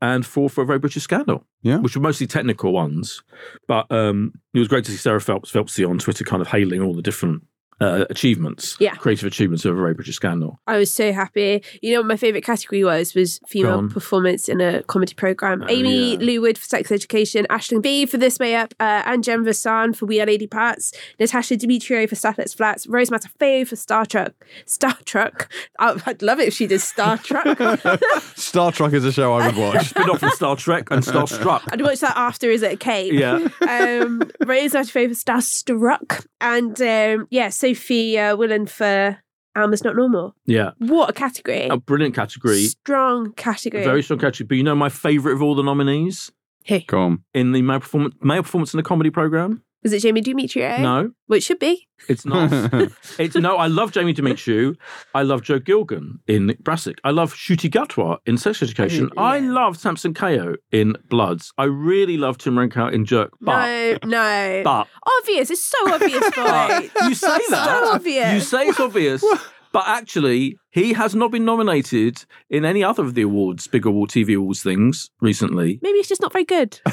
And 0.00 0.24
four 0.24 0.48
for 0.48 0.62
a 0.62 0.66
very 0.66 0.78
British 0.78 1.02
scandal. 1.02 1.46
Yeah. 1.62 1.78
Which 1.78 1.96
were 1.96 2.02
mostly 2.02 2.26
technical 2.26 2.72
ones. 2.72 3.22
But 3.66 3.90
um, 3.90 4.32
it 4.54 4.58
was 4.58 4.68
great 4.68 4.84
to 4.84 4.90
see 4.90 4.96
Sarah 4.96 5.20
Phelps 5.20 5.50
Phelpsy 5.50 5.88
on 5.88 5.98
Twitter 5.98 6.24
kind 6.24 6.42
of 6.42 6.48
hailing 6.48 6.82
all 6.82 6.94
the 6.94 7.02
different 7.02 7.44
uh, 7.80 8.04
achievements, 8.10 8.76
Yeah. 8.80 8.94
creative 8.94 9.26
achievements 9.26 9.64
of 9.64 9.76
a 9.76 9.80
very 9.80 9.92
British 9.94 10.16
scandal. 10.16 10.60
I 10.66 10.78
was 10.78 10.90
so 10.92 11.12
happy. 11.12 11.62
You 11.82 11.92
know 11.94 12.00
what 12.00 12.06
my 12.08 12.16
favourite 12.16 12.44
category 12.44 12.82
was? 12.84 13.14
Was 13.14 13.38
female 13.46 13.88
performance 13.88 14.48
in 14.48 14.60
a 14.60 14.82
comedy 14.84 15.14
programme. 15.14 15.62
Oh, 15.62 15.66
Aimee 15.68 16.12
yeah. 16.12 16.18
Lou-Wood 16.18 16.56
for 16.58 16.64
Sex 16.64 16.90
Education, 16.90 17.46
Aisling 17.50 17.82
Bea 17.82 18.06
for 18.06 18.16
This 18.16 18.38
Way 18.38 18.54
Up, 18.56 18.72
uh, 18.80 19.02
and 19.04 19.22
Jen 19.22 19.44
Vasan 19.44 19.94
for 19.94 20.06
We 20.06 20.20
Are 20.20 20.26
Lady 20.26 20.46
Parts, 20.46 20.92
Natasha 21.20 21.56
Demetriou 21.56 22.08
for 22.08 22.14
Stath 22.14 22.38
Lets 22.38 22.54
Flats, 22.54 22.86
Rose 22.86 23.10
Matafeo 23.10 23.66
for 23.68 23.76
Star 23.76 24.06
Trek. 24.06 24.32
Star 24.64 24.96
Trek. 25.04 25.52
I- 25.78 26.00
I'd 26.06 26.22
love 26.22 26.40
it 26.40 26.48
if 26.48 26.54
she 26.54 26.66
did 26.66 26.80
Star 26.80 27.18
Trek. 27.18 27.58
Star 28.36 28.72
Trek 28.72 28.92
is 28.94 29.04
a 29.04 29.12
show 29.12 29.34
I 29.34 29.46
would 29.48 29.56
watch. 29.56 29.86
Spin 29.90 30.08
off 30.10 30.20
from 30.20 30.30
Star 30.30 30.56
Trek 30.56 30.88
and 30.90 31.02
Starstruck. 31.02 31.62
I'd 31.72 31.82
watch 31.82 32.00
that 32.00 32.16
after 32.16 32.50
Is 32.50 32.62
It 32.62 32.72
a 32.72 32.76
Cape? 32.76 33.12
Yeah. 33.12 33.34
um, 33.60 34.22
Rose 34.46 34.72
Matafeo 34.72 35.08
for 35.08 35.14
Starstruck, 35.14 36.26
and 36.40 36.80
um, 36.80 37.26
yeah, 37.30 37.48
Sophie 37.74 38.14
Willan 38.14 38.68
for 38.68 39.18
Alma's 39.56 39.82
Not 39.82 39.96
Normal. 39.96 40.34
Yeah. 40.44 40.70
What 40.78 41.10
a 41.10 41.12
category! 41.12 41.66
A 41.68 41.76
brilliant 41.76 42.14
category. 42.14 42.62
Strong 42.64 43.32
category. 43.32 43.82
Very 43.84 44.02
strong 44.02 44.18
category. 44.20 44.46
But 44.46 44.54
you 44.56 44.62
know 44.62 44.74
my 44.76 44.88
favourite 44.88 45.34
of 45.34 45.42
all 45.42 45.54
the 45.54 45.62
nominees 45.62 46.30
Hey, 46.62 46.80
Come 46.82 46.98
on. 47.00 47.24
in 47.32 47.52
the 47.52 47.62
male 47.62 47.78
performance, 47.80 48.14
male 48.22 48.42
performance 48.42 48.74
in 48.74 48.80
a 48.80 48.82
comedy 48.82 49.10
programme? 49.10 49.62
Is 49.86 49.92
it 49.92 50.00
Jamie 50.02 50.20
Demetriou? 50.22 50.80
No, 50.80 51.12
Well, 51.28 51.36
it 51.38 51.42
should 51.42 51.58
be. 51.60 51.86
it's 52.08 52.26
not. 52.26 52.50
It's 53.18 53.36
no. 53.36 53.56
I 53.56 53.68
love 53.68 53.92
Jamie 53.92 54.12
Demetriou. 54.12 54.76
I 55.14 55.22
love 55.22 55.42
Joe 55.42 55.60
Gilgun 55.60 56.18
in 56.26 56.56
Brassic. 56.60 56.98
I 57.04 57.10
love 57.12 57.32
Ncuti 57.34 57.70
Gatwa 57.70 58.18
in 58.26 58.36
Sex 58.36 58.62
Education. 58.62 59.10
Oh, 59.16 59.22
yeah. 59.22 59.28
I 59.28 59.38
love 59.38 59.76
Samson 59.78 60.12
Kayo 60.12 60.56
in 60.72 60.96
Bloods. 61.08 61.52
I 61.56 61.64
really 61.64 62.16
love 62.16 62.36
Tim 62.38 62.56
Renkow 62.56 62.92
in 62.92 63.04
Jerk. 63.04 63.30
But 63.40 64.04
no, 64.04 64.08
no. 64.10 64.62
but 64.64 64.88
obvious. 65.20 65.50
It's 65.50 65.64
so 65.64 65.94
obvious, 65.94 66.20
boy. 66.36 66.90
you 67.08 67.14
say 67.14 67.38
that. 67.50 67.64
so 67.82 67.94
obvious. 67.94 68.32
You 68.34 68.40
say 68.40 68.66
it's 68.66 68.80
obvious. 68.80 69.24
But 69.72 69.84
actually, 69.88 70.56
he 70.76 70.92
has 70.92 71.14
not 71.14 71.30
been 71.30 71.46
nominated 71.46 72.26
in 72.50 72.66
any 72.66 72.84
other 72.84 73.02
of 73.02 73.14
the 73.14 73.22
awards, 73.22 73.66
big 73.66 73.86
award 73.86 74.10
TV 74.10 74.36
awards 74.36 74.62
things 74.62 75.08
recently. 75.22 75.78
Maybe 75.80 75.96
it's 75.98 76.08
just 76.08 76.20
not 76.20 76.32
very 76.34 76.44
good. 76.44 76.74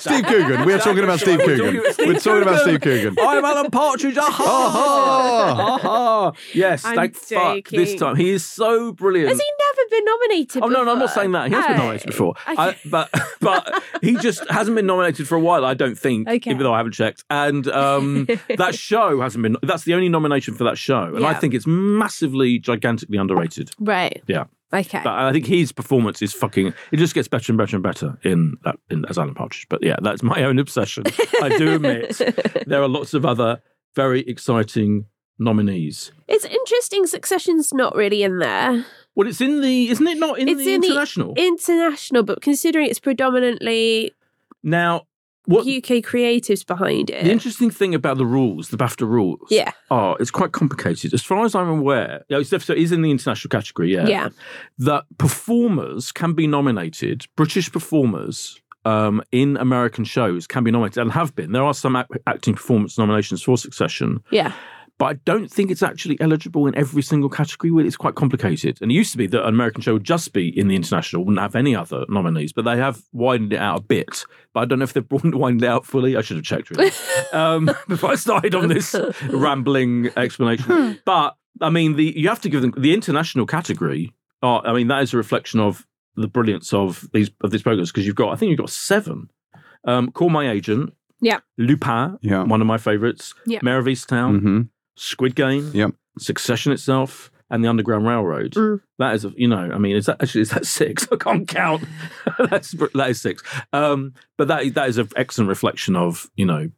Steve 0.00 0.24
Coogan. 0.26 0.64
We 0.66 0.72
are 0.72 0.78
talking 0.80 1.04
about 1.04 1.20
Steve 1.20 1.38
Coogan. 1.38 1.58
talking 1.58 1.78
about 1.78 1.94
Steve 1.94 2.06
We're 2.08 2.18
talking 2.18 2.42
about 2.42 2.60
Steve 2.62 2.80
Coogan. 2.80 3.16
I'm 3.20 3.44
Alan 3.44 3.70
Partridge. 3.70 4.18
Aha! 4.18 4.44
Aha! 4.44 5.78
Aha! 5.80 6.32
Yes, 6.52 6.84
I'm 6.84 6.96
thank 6.96 7.16
fuck 7.16 7.68
this 7.68 7.94
time. 7.94 8.16
He 8.16 8.30
is 8.30 8.44
so 8.44 8.92
brilliant. 8.92 9.28
Has 9.28 9.38
he 9.38 9.46
never 9.60 9.88
been 9.90 10.04
nominated? 10.04 10.62
Oh 10.64 10.66
no, 10.68 10.82
no, 10.82 10.92
I'm 10.92 10.98
not 10.98 11.04
before? 11.06 11.14
saying 11.14 11.32
that. 11.32 11.48
He 11.48 11.54
has 11.54 11.64
been 11.66 11.74
Oh, 11.74 11.78
nominated 11.78 12.06
before, 12.08 12.34
okay. 12.48 12.54
I, 12.58 12.76
but 12.86 13.10
but 13.40 13.82
he 14.02 14.16
just 14.16 14.48
hasn't 14.50 14.74
been 14.74 14.86
nominated 14.86 15.28
for 15.28 15.36
a 15.36 15.40
while. 15.40 15.64
I 15.64 15.74
don't 15.74 15.96
think, 15.96 16.28
Okay. 16.28 16.50
even 16.50 16.64
though 16.64 16.74
I 16.74 16.78
haven't 16.78 16.92
checked. 16.92 17.22
And 17.30 17.68
um, 17.68 18.26
that 18.56 18.74
show 18.74 19.20
hasn't 19.20 19.42
been. 19.42 19.56
That's 19.62 19.84
the 19.84 19.94
only 19.94 20.08
nomination 20.08 20.54
for 20.54 20.64
that 20.64 20.76
show, 20.76 21.04
and 21.14 21.24
I 21.24 21.30
Yeah. 21.32 21.38
think 21.38 21.54
it's 21.54 21.66
massively, 21.84 22.58
gigantically 22.58 23.18
underrated. 23.18 23.70
Right. 23.78 24.22
Yeah, 24.26 24.44
Okay. 24.72 25.00
but 25.04 25.12
I 25.14 25.32
think 25.32 25.46
his 25.46 25.72
performance 25.72 26.22
is 26.22 26.32
fucking. 26.32 26.72
It 26.92 26.96
just 26.96 27.14
gets 27.14 27.28
better 27.28 27.52
and 27.52 27.58
better 27.58 27.76
and 27.76 27.82
better 27.82 28.18
in 28.22 28.56
that 28.64 28.76
in 28.90 29.04
as 29.06 29.18
Alan 29.18 29.34
Partridge. 29.34 29.66
But 29.68 29.82
yeah, 29.82 29.96
that's 30.02 30.22
my 30.22 30.42
own 30.44 30.58
obsession. 30.58 31.04
I 31.42 31.56
do 31.56 31.74
admit 31.74 32.20
there 32.66 32.82
are 32.82 32.88
lots 32.88 33.14
of 33.14 33.24
other 33.24 33.60
very 33.94 34.20
exciting 34.22 35.06
nominees. 35.38 36.12
it's 36.28 36.44
interesting. 36.44 37.06
Succession's 37.06 37.72
not 37.72 37.94
really 37.94 38.22
in 38.22 38.38
there. 38.38 38.84
Well, 39.16 39.28
it's 39.28 39.40
in 39.40 39.60
the, 39.60 39.88
isn't 39.90 40.06
it? 40.06 40.18
Not 40.18 40.38
in 40.40 40.48
It's 40.48 40.64
the 40.64 40.74
in 40.74 40.80
the 40.80 40.86
international. 40.88 41.34
International, 41.36 42.22
but 42.24 42.40
considering 42.42 42.88
it's 42.88 42.98
predominantly 43.00 44.12
now, 44.62 45.02
What- 45.46 45.66
UK 45.66 46.00
creatives 46.02 46.66
behind 46.66 47.10
it. 47.10 47.24
The 47.24 47.30
interesting 47.30 47.70
thing 47.70 47.94
about 47.94 48.16
the 48.16 48.24
rules, 48.26 48.68
the 48.70 48.76
BAFTA 48.76 49.06
rules, 49.06 49.46
Yeah. 49.50 49.72
are 49.90 50.16
it's 50.18 50.30
quite 50.30 50.52
complicated. 50.52 51.12
As 51.12 51.22
far 51.22 51.44
as 51.44 51.54
I'm 51.54 51.68
aware, 51.68 52.24
yeah, 52.28 52.38
it's, 52.38 52.50
so 52.50 52.56
it 52.72 52.78
is 52.78 52.92
in 52.92 53.02
the 53.02 53.10
international 53.10 53.50
category, 53.50 53.92
yeah. 53.92 54.06
Yeah. 54.06 54.28
That 54.78 55.04
performers 55.18 56.12
can 56.12 56.32
be 56.32 56.46
nominated, 56.46 57.26
British 57.36 57.70
performers 57.70 58.60
um, 58.86 59.22
in 59.32 59.56
American 59.56 60.04
shows 60.04 60.46
can 60.46 60.62
be 60.64 60.70
nominated 60.70 60.98
and 61.02 61.12
have 61.12 61.34
been. 61.34 61.52
There 61.52 61.64
are 61.64 61.72
some 61.74 61.96
ac- 61.96 62.08
acting 62.26 62.54
performance 62.54 62.98
nominations 62.98 63.42
for 63.42 63.56
Succession, 63.56 64.22
Yeah. 64.30 64.52
But 64.96 65.06
I 65.06 65.12
don't 65.24 65.50
think 65.50 65.72
it's 65.72 65.82
actually 65.82 66.20
eligible 66.20 66.68
in 66.68 66.74
every 66.76 67.02
single 67.02 67.28
category. 67.28 67.72
Well, 67.72 67.84
It's 67.84 67.96
quite 67.96 68.14
complicated. 68.14 68.78
And 68.80 68.92
it 68.92 68.94
used 68.94 69.10
to 69.10 69.18
be 69.18 69.26
that 69.26 69.42
an 69.42 69.48
American 69.48 69.82
show 69.82 69.94
would 69.94 70.04
just 70.04 70.32
be 70.32 70.56
in 70.56 70.68
the 70.68 70.76
international, 70.76 71.24
wouldn't 71.24 71.40
have 71.40 71.56
any 71.56 71.74
other 71.74 72.04
nominees, 72.08 72.52
but 72.52 72.64
they 72.64 72.76
have 72.76 73.02
widened 73.12 73.52
it 73.52 73.58
out 73.58 73.80
a 73.80 73.82
bit. 73.82 74.24
But 74.52 74.60
I 74.60 74.64
don't 74.66 74.78
know 74.78 74.84
if 74.84 74.92
they've 74.92 75.04
widened 75.10 75.64
it 75.64 75.68
out 75.68 75.84
fully. 75.84 76.16
I 76.16 76.20
should 76.20 76.36
have 76.36 76.44
checked 76.44 76.70
really 76.70 76.92
um, 77.32 77.68
before 77.88 78.12
I 78.12 78.14
started 78.14 78.54
on 78.54 78.68
this 78.68 78.94
rambling 79.30 80.10
explanation. 80.16 81.00
but 81.04 81.36
I 81.60 81.70
mean, 81.70 81.96
the 81.96 82.12
you 82.16 82.28
have 82.28 82.40
to 82.42 82.48
give 82.48 82.62
them 82.62 82.72
the 82.76 82.94
international 82.94 83.46
category. 83.46 84.12
Uh, 84.42 84.58
I 84.58 84.72
mean, 84.72 84.88
that 84.88 85.02
is 85.02 85.12
a 85.14 85.16
reflection 85.16 85.58
of 85.60 85.84
the 86.16 86.28
brilliance 86.28 86.72
of 86.72 87.08
these 87.12 87.30
of 87.42 87.50
these 87.50 87.62
programs 87.62 87.90
because 87.90 88.06
you've 88.06 88.14
got 88.16 88.32
I 88.32 88.36
think 88.36 88.50
you've 88.50 88.58
got 88.58 88.70
seven. 88.70 89.28
Um, 89.84 90.10
Call 90.12 90.30
My 90.30 90.48
Agent. 90.50 90.94
Yeah. 91.20 91.38
Lupin, 91.58 92.18
Yeah. 92.22 92.42
one 92.44 92.60
of 92.60 92.66
my 92.66 92.76
favourites. 92.78 93.34
Yeah. 93.46 93.60
Mare 93.62 93.78
of 93.78 93.86
Easttown. 93.86 94.40
hmm 94.40 94.60
Squid 94.96 95.34
Game, 95.34 95.70
Yep. 95.74 95.92
Succession 96.18 96.72
itself, 96.72 97.30
and 97.50 97.62
the 97.64 97.68
Underground 97.68 98.06
Railroad. 98.06 98.52
Mm. 98.52 98.80
That 98.98 99.14
is, 99.14 99.24
a, 99.24 99.32
you 99.36 99.48
know, 99.48 99.70
I 99.72 99.78
mean, 99.78 99.96
is 99.96 100.06
that 100.06 100.22
actually 100.22 100.42
is 100.42 100.50
that 100.50 100.64
six? 100.66 101.06
I 101.12 101.16
can't 101.16 101.46
count. 101.48 101.84
That's 102.50 102.72
that 102.72 103.10
is 103.10 103.20
six. 103.20 103.42
Um, 103.72 104.14
but 104.38 104.48
that 104.48 104.74
that 104.74 104.88
is 104.88 104.98
an 104.98 105.08
excellent 105.16 105.48
reflection 105.48 105.96
of 105.96 106.30
you 106.36 106.46
know 106.46 106.70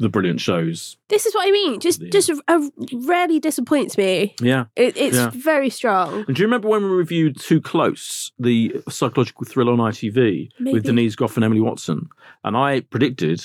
the 0.00 0.08
brilliant 0.08 0.40
shows. 0.40 0.96
This 1.08 1.24
is 1.24 1.34
what 1.36 1.46
I 1.46 1.52
mean. 1.52 1.78
Just, 1.78 2.02
Yeah. 2.02 2.10
just 2.10 2.28
uh, 2.48 2.68
rarely 2.92 3.38
disappoints 3.38 3.96
me. 3.96 4.34
Yeah. 4.40 4.64
It, 4.74 4.96
it's 4.96 5.16
Yeah. 5.16 5.30
very 5.32 5.70
strong. 5.70 6.24
And 6.26 6.34
do 6.34 6.42
you 6.42 6.46
remember 6.46 6.68
when 6.68 6.82
we 6.82 6.88
reviewed 6.88 7.38
Too 7.38 7.60
Close, 7.60 8.32
the 8.36 8.82
psychological 8.88 9.44
thriller 9.46 9.72
on 9.72 9.78
ITV 9.78 10.48
Maybe. 10.58 10.72
with 10.74 10.82
Denise 10.84 11.14
Gough 11.14 11.36
and 11.36 11.44
Emily 11.44 11.60
Watson? 11.60 12.08
And 12.42 12.56
I 12.56 12.80
predicted 12.80 13.44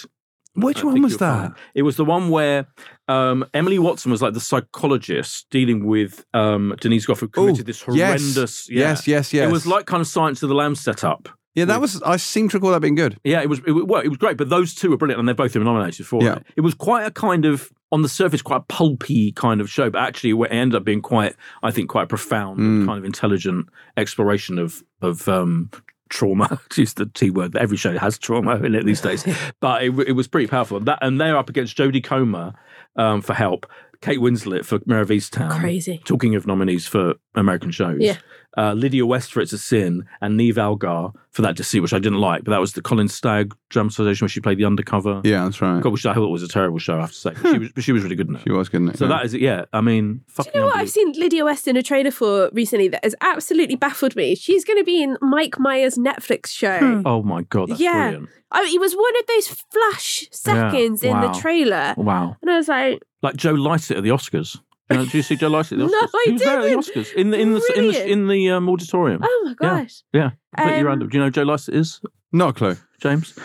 Which 0.55 0.83
one 0.83 1.01
was 1.01 1.17
that? 1.17 1.41
find. 1.41 1.53
It 1.75 1.83
was 1.83 1.95
the 1.95 2.05
one 2.05 2.29
where 2.29 2.67
um, 3.07 3.45
Emily 3.53 3.79
Watson 3.79 4.11
was 4.11 4.21
like 4.21 4.33
the 4.33 4.39
psychologist 4.41 5.47
dealing 5.51 5.85
with 5.85 6.25
um, 6.33 6.75
Denise 6.81 7.05
Gough, 7.05 7.19
who 7.19 7.27
committed 7.27 7.65
this 7.65 7.83
Oh, 7.87 7.93
yes. 7.93 8.21
horrendous. 8.21 8.69
yeah. 8.69 8.79
Yes, 8.89 9.07
yes, 9.07 9.33
yes. 9.33 9.47
It 9.47 9.51
was 9.51 9.65
like 9.67 9.85
kind 9.85 10.01
of 10.01 10.07
Silence 10.07 10.41
of 10.43 10.49
the 10.49 10.55
Lamb 10.55 10.75
setup. 10.75 11.29
yeah, 11.55 11.65
that 11.65 11.79
was. 11.81 12.01
I 12.03 12.17
seem 12.17 12.49
to 12.49 12.57
recall 12.57 12.71
that 12.71 12.79
being 12.81 12.95
good. 12.95 13.19
Yeah, 13.23 13.41
it 13.41 13.49
was. 13.49 13.59
It, 13.65 13.71
well, 13.87 14.01
it 14.01 14.09
was 14.09 14.17
great, 14.17 14.37
but 14.37 14.49
those 14.49 14.73
two 14.75 14.89
were 14.89 14.97
brilliant, 14.97 15.19
and 15.19 15.27
they've 15.29 15.35
both 15.35 15.53
been 15.53 15.63
nominated 15.63 16.05
for 16.05 16.21
Yeah. 16.23 16.35
it. 16.37 16.43
It 16.57 16.61
was 16.61 16.73
quite 16.73 17.05
a 17.05 17.11
kind 17.11 17.45
of, 17.45 17.71
on 17.91 18.01
the 18.01 18.09
surface, 18.09 18.41
quite 18.41 18.57
a 18.57 18.65
pulpy 18.73 19.31
kind 19.31 19.59
of 19.61 19.69
show, 19.69 19.89
but 19.89 20.01
actually, 20.01 20.31
it 20.31 20.47
ended 20.51 20.75
up 20.75 20.83
being 20.83 21.01
quite, 21.01 21.35
I 21.63 21.71
think, 21.71 21.89
quite 21.89 22.07
profound, 22.09 22.59
Mm. 22.59 22.85
kind 22.85 22.97
of 22.99 23.05
intelligent 23.05 23.67
exploration 23.97 24.57
of 24.59 24.83
of 25.01 25.27
um, 25.29 25.69
trauma. 26.09 26.59
to 26.69 26.81
use 26.81 26.93
the 26.93 27.05
T 27.05 27.29
word. 27.31 27.55
Every 27.55 27.77
show 27.77 27.97
has 27.97 28.17
trauma 28.17 28.55
in 28.57 28.75
it 28.75 28.85
these 28.85 29.01
days, 29.01 29.25
but 29.59 29.83
it, 29.83 29.97
it 30.07 30.11
was 30.13 30.27
pretty 30.27 30.47
powerful. 30.47 30.79
That 30.79 30.99
and 31.01 31.19
they're 31.19 31.37
up 31.37 31.49
against 31.49 31.77
Jodie 31.77 32.03
Comer 32.03 32.53
um, 32.95 33.21
for 33.21 33.33
Help, 33.33 33.65
Kate 34.01 34.19
Winslet 34.19 34.65
for 34.65 34.79
Mare 34.85 35.01
of 35.01 35.09
Easttown. 35.09 35.59
Crazy. 35.59 36.01
Talking 36.05 36.35
of 36.35 36.45
nominees 36.47 36.87
for 36.87 37.15
American 37.35 37.71
shows, 37.71 37.99
Yeah. 37.99 38.17
Uh, 38.57 38.73
Lydia 38.73 39.05
West 39.05 39.31
for 39.31 39.41
It's 39.41 39.53
a 39.53 39.57
Sin, 39.57 40.05
and 40.21 40.39
Niamh 40.39 40.57
Algar 40.57 41.11
for 41.31 41.41
That 41.43 41.55
Deceit, 41.55 41.81
which 41.81 41.93
I 41.93 41.99
didn't 41.99 42.19
like, 42.19 42.43
but 42.43 42.51
that 42.51 42.59
was 42.59 42.73
the 42.73 42.81
Colin 42.81 43.07
Stagg 43.07 43.53
dramatisation 43.69 44.21
where 44.23 44.29
she 44.29 44.41
played 44.41 44.57
the 44.57 44.65
undercover. 44.65 45.21
Yeah, 45.23 45.43
that's 45.43 45.61
right. 45.61 45.81
God, 45.81 45.93
which 45.93 46.05
I 46.05 46.13
thought 46.15 46.25
it 46.25 46.31
was 46.31 46.41
a 46.43 46.47
terrible 46.47 46.79
show, 46.79 46.97
I 46.97 47.01
have 47.01 47.11
to 47.11 47.15
say. 47.15 47.31
But 47.41 47.51
she 47.51 47.57
was, 47.59 47.71
but 47.73 47.83
she 47.83 47.91
was 47.91 48.03
really 48.03 48.15
good 48.15 48.27
in 48.27 48.35
it. 48.35 48.41
She 48.43 48.51
was 48.51 48.67
good. 48.67 48.81
in 48.81 48.89
it, 48.89 48.97
So 48.97 49.05
yeah. 49.05 49.09
that 49.09 49.25
is 49.25 49.33
it. 49.35 49.41
Yeah, 49.41 49.65
I 49.71 49.81
mean, 49.81 50.21
Do 50.35 50.43
you 50.53 50.59
know 50.61 50.65
what 50.67 50.77
I've 50.77 50.89
seen 50.89 51.11
Lydia 51.13 51.45
West 51.45 51.67
in 51.67 51.77
a 51.77 51.83
trailer 51.83 52.11
for 52.11 52.49
recently 52.51 52.87
that 52.87 53.03
has 53.03 53.15
absolutely 53.21 53.75
baffled 53.75 54.15
me? 54.15 54.33
She's 54.35 54.65
going 54.65 54.79
to 54.79 54.83
be 54.83 55.03
in 55.03 55.17
Mike 55.21 55.59
Myers' 55.59 55.95
Netflix 55.97 56.47
show. 56.47 57.03
Oh 57.05 57.21
my 57.21 57.43
god, 57.43 57.69
that's 57.69 57.79
Yeah. 57.79 58.09
brilliant! 58.09 58.29
I 58.51 58.63
mean, 58.63 58.75
it 58.75 58.79
was 58.79 58.95
one 58.95 59.15
of 59.19 59.27
those 59.27 59.47
flash 59.71 60.27
seconds 60.31 61.03
in 61.03 61.11
wow. 61.11 61.31
the 61.31 61.39
trailer. 61.39 61.93
Wow, 61.97 62.35
And 62.41 62.49
I 62.49 62.57
was 62.57 62.67
like, 62.67 63.03
like 63.21 63.35
Joe 63.35 63.51
Lycett 63.53 63.97
at 63.97 64.03
the 64.03 64.09
Oscars. 64.09 64.59
You 64.91 64.97
know, 64.97 65.05
do 65.05 65.17
you 65.17 65.23
see 65.23 65.35
Joe 65.35 65.49
Lycett 65.49 65.79
at 65.79 65.79
the 65.79 65.85
Oscars? 65.87 65.91
No, 65.91 66.07
I 66.19 66.23
he 66.25 66.31
was 66.33 66.41
there 66.41 66.59
at 66.59 66.63
the. 66.63 66.75
Oscars 66.75 67.13
in 67.13 67.29
the 67.31 67.39
in 67.39 67.53
the 67.53 67.73
in 67.75 67.87
the, 67.87 68.11
in 68.11 68.27
the 68.27 68.49
um, 68.51 68.69
auditorium. 68.69 69.21
oh 69.23 69.41
my 69.45 69.49
Yeah. 69.61 69.81
gosh. 69.81 70.03
Yeah, 70.13 70.29
completely 70.55 70.81
Um, 70.81 70.87
random. 70.87 71.09
Do 71.09 71.17
you 71.17 71.19
know 71.21 71.27
who 71.27 71.31
Joe 71.31 71.43
Lycett 71.43 71.75
is, 71.75 72.01
Not 72.31 72.49
a 72.49 72.53
clue. 72.53 72.75
James? 73.01 73.37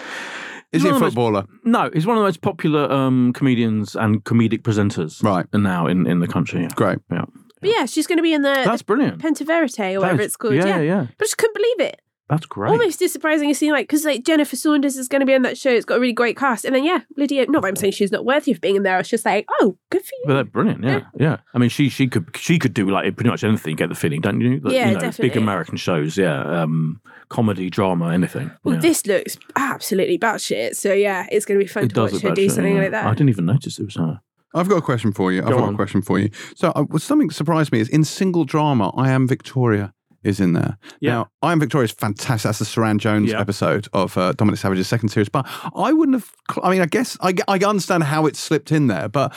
Is 0.73 0.83
he 0.83 0.89
a 0.89 0.93
one 0.93 0.95
of 0.95 1.01
the 1.01 1.05
most- 1.05 1.15
footballer? 1.15 1.47
No, 1.65 1.91
he's 1.93 2.07
one 2.07 2.17
of 2.17 2.23
the 2.23 2.27
most 2.27 2.41
popular 2.41 2.91
um, 2.91 3.33
comedians 3.33 3.95
and 3.95 4.25
comedic 4.25 4.63
presenters 4.63 5.23
Right. 5.23 5.47
now 5.55 5.87
in, 5.87 6.07
in 6.07 6.19
the 6.21 6.27
country. 6.27 6.63
Yeah. 6.63 6.69
Great. 6.75 6.99
Yeah. 7.13 7.27
But 7.61 7.71
yeah, 7.71 7.87
she's 7.87 8.07
going 8.09 8.19
to 8.19 8.23
be 8.23 8.33
in 8.35 8.43
the, 8.43 8.53
That's 8.65 8.83
brilliant. 8.83 9.23
the 9.23 9.29
Pentaverate 9.29 9.79
or 9.79 9.93
That 9.93 10.01
whatever 10.01 10.21
is- 10.21 10.27
it's 10.27 10.37
called. 10.37 10.55
Yeah, 10.55 10.67
Yeah, 10.67 10.77
yeah, 10.79 10.83
yeah. 10.83 11.01
But 11.17 11.23
I 11.23 11.25
just 11.25 11.39
couldn't 11.39 11.55
believe 11.55 11.81
it. 11.91 12.01
That's 12.29 12.47
great. 12.47 12.71
Almost 12.71 13.03
as 13.03 13.13
surprising 13.13 13.51
as 13.51 13.59
seeing 13.59 13.73
like, 13.73 13.87
because 13.87 14.05
like 14.05 14.25
Jennifer 14.25 14.57
Saunders 14.57 14.97
is 14.97 15.09
going 15.09 15.21
to 15.21 15.27
be 15.27 15.35
in 15.35 15.43
that 15.43 15.59
show. 15.59 15.71
It's 15.71 15.85
got 15.85 15.99
a 15.99 16.01
really 16.01 16.15
great 16.15 16.39
cast. 16.39 16.65
And 16.65 16.75
then, 16.75 16.83
yeah, 16.83 17.01
Lydia, 17.19 17.47
not 17.49 17.63
that 17.63 17.69
I'm 17.69 17.77
saying 17.77 17.93
she's 17.93 18.11
not 18.11 18.25
worthy 18.25 18.53
of 18.53 18.63
being 18.63 18.77
in 18.77 18.83
there. 18.83 18.95
I 18.95 18.99
was 18.99 19.09
just 19.09 19.27
like, 19.27 19.47
oh, 19.61 19.77
good 19.91 20.03
for 20.03 20.13
you. 20.15 20.25
But 20.27 20.35
they're 20.35 20.45
brilliant, 20.45 20.85
yeah, 20.85 21.01
yeah. 21.19 21.37
I 21.53 21.59
mean, 21.59 21.69
she 21.69 21.91
she 21.91 22.07
could 22.07 22.35
she 22.35 22.59
could 22.59 22.73
do 22.73 22.89
like 22.89 23.15
pretty 23.17 23.29
much 23.29 23.45
anything. 23.45 23.77
Get 23.77 23.91
the 23.91 23.95
feeling, 23.95 24.23
don't 24.23 24.41
you? 24.41 24.61
That, 24.61 24.73
Yeah, 24.73 24.91
you 24.91 24.99
know, 24.99 25.11
Big. 25.19 25.37
American 25.37 25.77
shows, 25.77 26.17
yeah. 26.17 26.63
Um, 26.63 27.01
comedy, 27.29 27.69
drama, 27.69 28.09
anything. 28.13 28.51
Well, 28.63 28.77
yeah. 28.77 28.81
this 28.81 29.07
looks 29.07 29.37
absolutely 29.57 30.19
batshit. 30.19 30.77
So 30.77 30.95
yeah, 30.95 31.27
it's 31.31 31.45
going 31.45 31.59
to 31.61 31.65
be 31.65 31.69
fun 31.69 31.85
it 31.85 31.95
to 31.95 32.01
watch 32.01 32.21
her 32.23 32.31
do 32.31 32.43
shit, 32.43 32.53
something 32.53 32.77
yeah. 32.77 32.83
like 32.83 32.91
that. 32.93 33.07
I 33.07 33.11
didn't 33.11 33.31
even 33.31 33.45
notice 33.47 33.79
it 33.79 33.85
was 33.85 33.97
her. 33.97 34.21
I've 34.55 34.69
got 34.69 34.77
a 34.77 34.83
question 34.83 35.13
for 35.13 35.33
you. 35.33 35.43
I've 35.43 35.51
got 35.51 35.63
on. 35.63 35.75
a 35.75 35.77
question 35.77 36.01
for 36.01 36.19
you. 36.19 36.31
So, 36.55 36.71
uh, 36.71 36.85
well, 36.89 37.01
something 37.01 37.31
surprised 37.31 37.73
me 37.73 37.81
is 37.81 37.89
in 37.89 38.05
single 38.05 38.45
drama, 38.45 38.93
I 38.97 39.11
Am 39.11 39.27
Victoria 39.27 39.93
is 40.25 40.41
in 40.41 40.53
there. 40.55 40.77
Yeah. 41.01 41.11
Now, 41.13 41.31
I 41.43 41.53
Am 41.53 41.61
Victoria 41.61 41.85
is 41.85 41.93
fantastic. 41.93 42.49
That's 42.49 42.59
the 42.59 42.65
Suranne 42.65 42.99
Jones 42.99 43.31
Yeah. 43.31 43.41
episode 43.41 43.89
of 43.93 44.17
uh, 44.19 44.33
Dominic 44.33 44.59
Savage's 44.61 44.89
second 44.89 45.11
series. 45.11 45.29
But 45.29 45.47
I 45.75 45.93
wouldn't 45.93 46.17
have, 46.17 46.31
I 46.63 46.71
mean, 46.71 46.81
I 46.83 46.87
guess 46.87 47.17
I, 47.21 47.35
I 47.49 47.59
understand 47.59 48.05
how 48.05 48.27
it 48.27 48.37
slipped 48.37 48.73
in 48.73 48.87
there, 48.89 49.09
but 49.09 49.33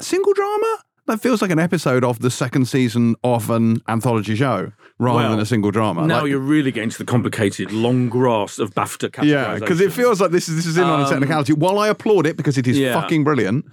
single 0.00 0.32
drama? 0.34 0.78
That 1.08 1.20
feels 1.20 1.42
like 1.42 1.50
an 1.50 1.58
episode 1.58 2.04
of 2.04 2.20
the 2.20 2.30
second 2.30 2.66
season 2.68 3.16
of 3.24 3.50
an 3.50 3.82
anthology 3.88 4.36
show 4.36 4.70
rather 5.00 5.18
Well, 5.18 5.30
than 5.30 5.40
a 5.40 5.46
single 5.46 5.72
drama. 5.72 6.06
now 6.06 6.20
Like- 6.20 6.30
you're 6.30 6.38
really 6.38 6.70
getting 6.70 6.90
to 6.90 6.98
the 6.98 7.04
complicated 7.04 7.72
long 7.72 8.08
grass 8.08 8.60
of 8.60 8.72
BAFTA 8.72 9.24
yeah, 9.24 9.58
because 9.58 9.80
it 9.80 9.92
feels 9.92 10.20
like 10.20 10.30
this 10.30 10.48
is 10.48 10.54
this 10.54 10.66
is 10.66 10.76
in 10.78 10.84
on 10.84 11.00
a 11.00 11.04
Um, 11.04 11.10
technicality. 11.10 11.54
While 11.54 11.80
I 11.80 11.88
applaud 11.88 12.24
it 12.26 12.36
because 12.36 12.56
it 12.56 12.68
is 12.68 12.78
Yeah. 12.78 12.94
fucking 13.00 13.24
brilliant. 13.24 13.64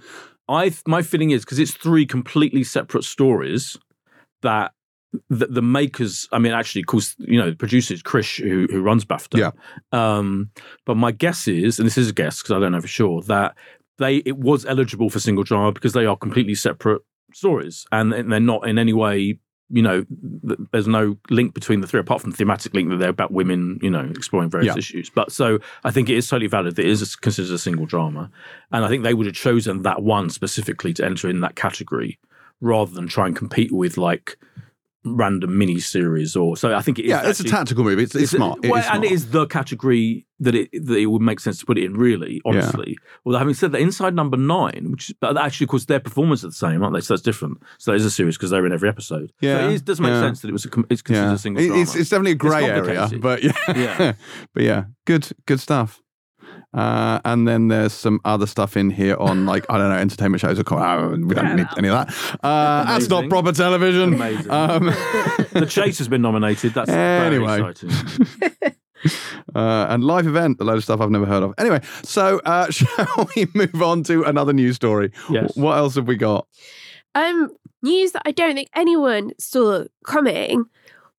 I 0.48 0.72
my 0.88 1.02
feeling 1.02 1.30
is 1.30 1.44
because 1.44 1.60
it's 1.60 1.70
three 1.70 2.04
completely 2.04 2.64
separate 2.64 3.04
stories 3.04 3.76
that 4.42 4.72
the, 5.28 5.46
the 5.46 5.62
makers. 5.62 6.28
I 6.32 6.38
mean, 6.38 6.52
actually, 6.52 6.82
of 6.82 6.86
course, 6.86 7.14
you 7.18 7.38
know, 7.38 7.50
the 7.50 7.56
producer 7.56 7.94
is 7.94 8.02
Chris 8.02 8.36
who 8.36 8.66
who 8.70 8.80
runs 8.82 9.04
BAFTA. 9.04 9.38
Yeah. 9.38 9.50
Um, 9.92 10.50
but 10.86 10.96
my 10.96 11.12
guess 11.12 11.48
is, 11.48 11.78
and 11.78 11.86
this 11.86 11.98
is 11.98 12.10
a 12.10 12.12
guess 12.12 12.42
because 12.42 12.52
I 12.56 12.60
don't 12.60 12.72
know 12.72 12.80
for 12.80 12.88
sure, 12.88 13.22
that 13.22 13.56
they 13.98 14.16
it 14.18 14.38
was 14.38 14.64
eligible 14.66 15.10
for 15.10 15.20
single 15.20 15.44
drama 15.44 15.72
because 15.72 15.92
they 15.92 16.06
are 16.06 16.16
completely 16.16 16.54
separate 16.54 17.02
stories 17.32 17.86
and, 17.92 18.12
and 18.12 18.32
they're 18.32 18.40
not 18.40 18.68
in 18.68 18.78
any 18.78 18.92
way. 18.92 19.38
You 19.72 19.82
know, 19.82 20.04
th- 20.48 20.58
there's 20.72 20.88
no 20.88 21.16
link 21.30 21.54
between 21.54 21.80
the 21.80 21.86
three 21.86 22.00
apart 22.00 22.20
from 22.20 22.32
the 22.32 22.36
thematic 22.36 22.74
link 22.74 22.90
that 22.90 22.96
they're 22.96 23.08
about 23.08 23.30
women. 23.30 23.78
You 23.82 23.90
know, 23.90 24.10
exploring 24.16 24.50
various 24.50 24.74
Yeah. 24.74 24.78
issues. 24.78 25.10
But 25.10 25.30
so 25.30 25.60
I 25.84 25.92
think 25.92 26.08
it 26.08 26.16
is 26.16 26.26
totally 26.28 26.48
valid 26.48 26.74
that 26.76 26.84
it 26.84 26.90
is 26.90 27.14
considered 27.14 27.52
a 27.52 27.58
single 27.58 27.86
drama, 27.86 28.30
and 28.72 28.84
I 28.84 28.88
think 28.88 29.04
they 29.04 29.14
would 29.14 29.26
have 29.26 29.36
chosen 29.36 29.82
that 29.82 30.02
one 30.02 30.28
specifically 30.30 30.92
to 30.94 31.04
enter 31.04 31.28
in 31.28 31.40
that 31.40 31.54
category 31.54 32.18
rather 32.60 32.92
than 32.92 33.06
try 33.06 33.26
and 33.26 33.36
compete 33.36 33.70
with 33.72 33.96
like 33.96 34.36
random 35.04 35.56
mini 35.56 35.80
series 35.80 36.36
or 36.36 36.56
so. 36.56 36.74
I 36.74 36.82
think 36.82 36.98
it 36.98 37.04
is. 37.04 37.10
Yeah, 37.10 37.28
it's 37.28 37.40
a 37.40 37.44
tactical 37.44 37.84
movie. 37.84 38.02
It's, 38.02 38.14
it's, 38.14 38.32
smart. 38.32 38.64
It 38.64 38.70
well, 38.70 38.84
and 38.92 39.04
it 39.04 39.08
smart. 39.08 39.12
is 39.12 39.30
the 39.30 39.46
category 39.46 40.26
that 40.40 40.54
it 40.54 40.70
that 40.72 40.96
it 40.96 41.06
would 41.06 41.22
make 41.22 41.40
sense 41.40 41.58
to 41.58 41.66
put 41.66 41.78
it 41.78 41.84
in. 41.84 41.96
Really, 41.96 42.40
honestly. 42.44 42.98
Although 43.24 43.38
having 43.38 43.54
said 43.54 43.72
that, 43.72 43.80
inside 43.80 44.14
number 44.14 44.36
nine, 44.36 44.88
which 44.90 45.12
but 45.20 45.36
actually, 45.36 45.64
of 45.64 45.70
course, 45.70 45.86
their 45.86 46.00
performers 46.00 46.44
are 46.44 46.48
the 46.48 46.52
same, 46.52 46.82
aren't 46.82 46.94
they? 46.94 47.00
So 47.00 47.14
that's 47.14 47.22
different. 47.22 47.62
So 47.78 47.92
that 47.92 47.96
is 47.96 48.04
a 48.04 48.10
series 48.10 48.36
because 48.36 48.50
they're 48.50 48.66
in 48.66 48.72
every 48.72 48.88
episode. 48.88 49.32
Yeah, 49.40 49.58
so 49.58 49.68
it 49.68 49.72
is, 49.74 49.82
does 49.82 50.00
make 50.00 50.10
yeah. 50.10 50.20
sense 50.20 50.42
that 50.42 50.48
it 50.48 50.52
was 50.52 50.66
a, 50.66 50.70
it's 50.90 51.02
considered 51.02 51.28
yeah. 51.28 51.34
a 51.34 51.38
single 51.38 51.62
It- 51.62 51.66
drama. 51.68 51.82
it's, 51.82 51.94
it's 51.96 52.10
definitely 52.10 52.32
a 52.32 52.36
grey 52.36 52.64
area, 52.64 53.10
but 53.18 53.42
yeah, 53.42 53.52
Yeah. 53.68 54.12
but 54.54 54.62
yeah, 54.62 54.84
good, 55.06 55.28
good 55.46 55.60
stuff. 55.60 56.02
Uh, 56.72 57.20
and 57.24 57.48
then 57.48 57.66
there's 57.68 57.92
some 57.92 58.20
other 58.24 58.46
stuff 58.46 58.76
in 58.76 58.90
here 58.90 59.16
on 59.16 59.44
like 59.52 59.66
I 59.68 59.78
don't 59.78 59.90
know 59.90 59.96
entertainment 59.96 60.40
shows. 60.40 60.58
Or, 60.58 60.64
co- 60.64 60.78
oh, 60.78 61.16
we 61.16 61.34
don't 61.34 61.56
need 61.56 61.66
any 61.76 61.88
of 61.88 61.94
that. 62.06 62.38
Uh, 62.44 62.84
that's 62.84 63.08
not 63.08 63.28
proper 63.28 63.52
television. 63.52 64.14
Um, 64.50 64.86
the 65.52 65.66
Chase 65.68 65.98
has 65.98 66.08
been 66.08 66.22
nominated. 66.22 66.74
That's 66.74 66.90
Anyway. 66.90 67.58
very 67.58 67.70
exciting. 67.70 68.74
uh, 69.54 69.86
and 69.90 70.04
live 70.04 70.26
event, 70.26 70.58
a 70.60 70.64
load 70.64 70.76
of 70.76 70.84
stuff 70.84 71.00
I've 71.00 71.10
never 71.10 71.26
heard 71.26 71.42
of. 71.42 71.54
Anyway, 71.58 71.80
so 72.02 72.40
uh, 72.44 72.70
shall 72.70 73.28
we 73.34 73.46
move 73.54 73.82
on 73.82 74.02
to 74.04 74.24
another 74.24 74.52
news 74.52 74.76
story? 74.76 75.10
Yes. 75.28 75.56
What 75.56 75.76
else 75.76 75.96
have 75.96 76.06
we 76.06 76.16
got? 76.16 76.46
Um, 77.14 77.50
news 77.82 78.12
that 78.12 78.22
I 78.24 78.30
don't 78.30 78.54
think 78.54 78.68
anyone 78.74 79.32
saw 79.38 79.84
coming 80.04 80.66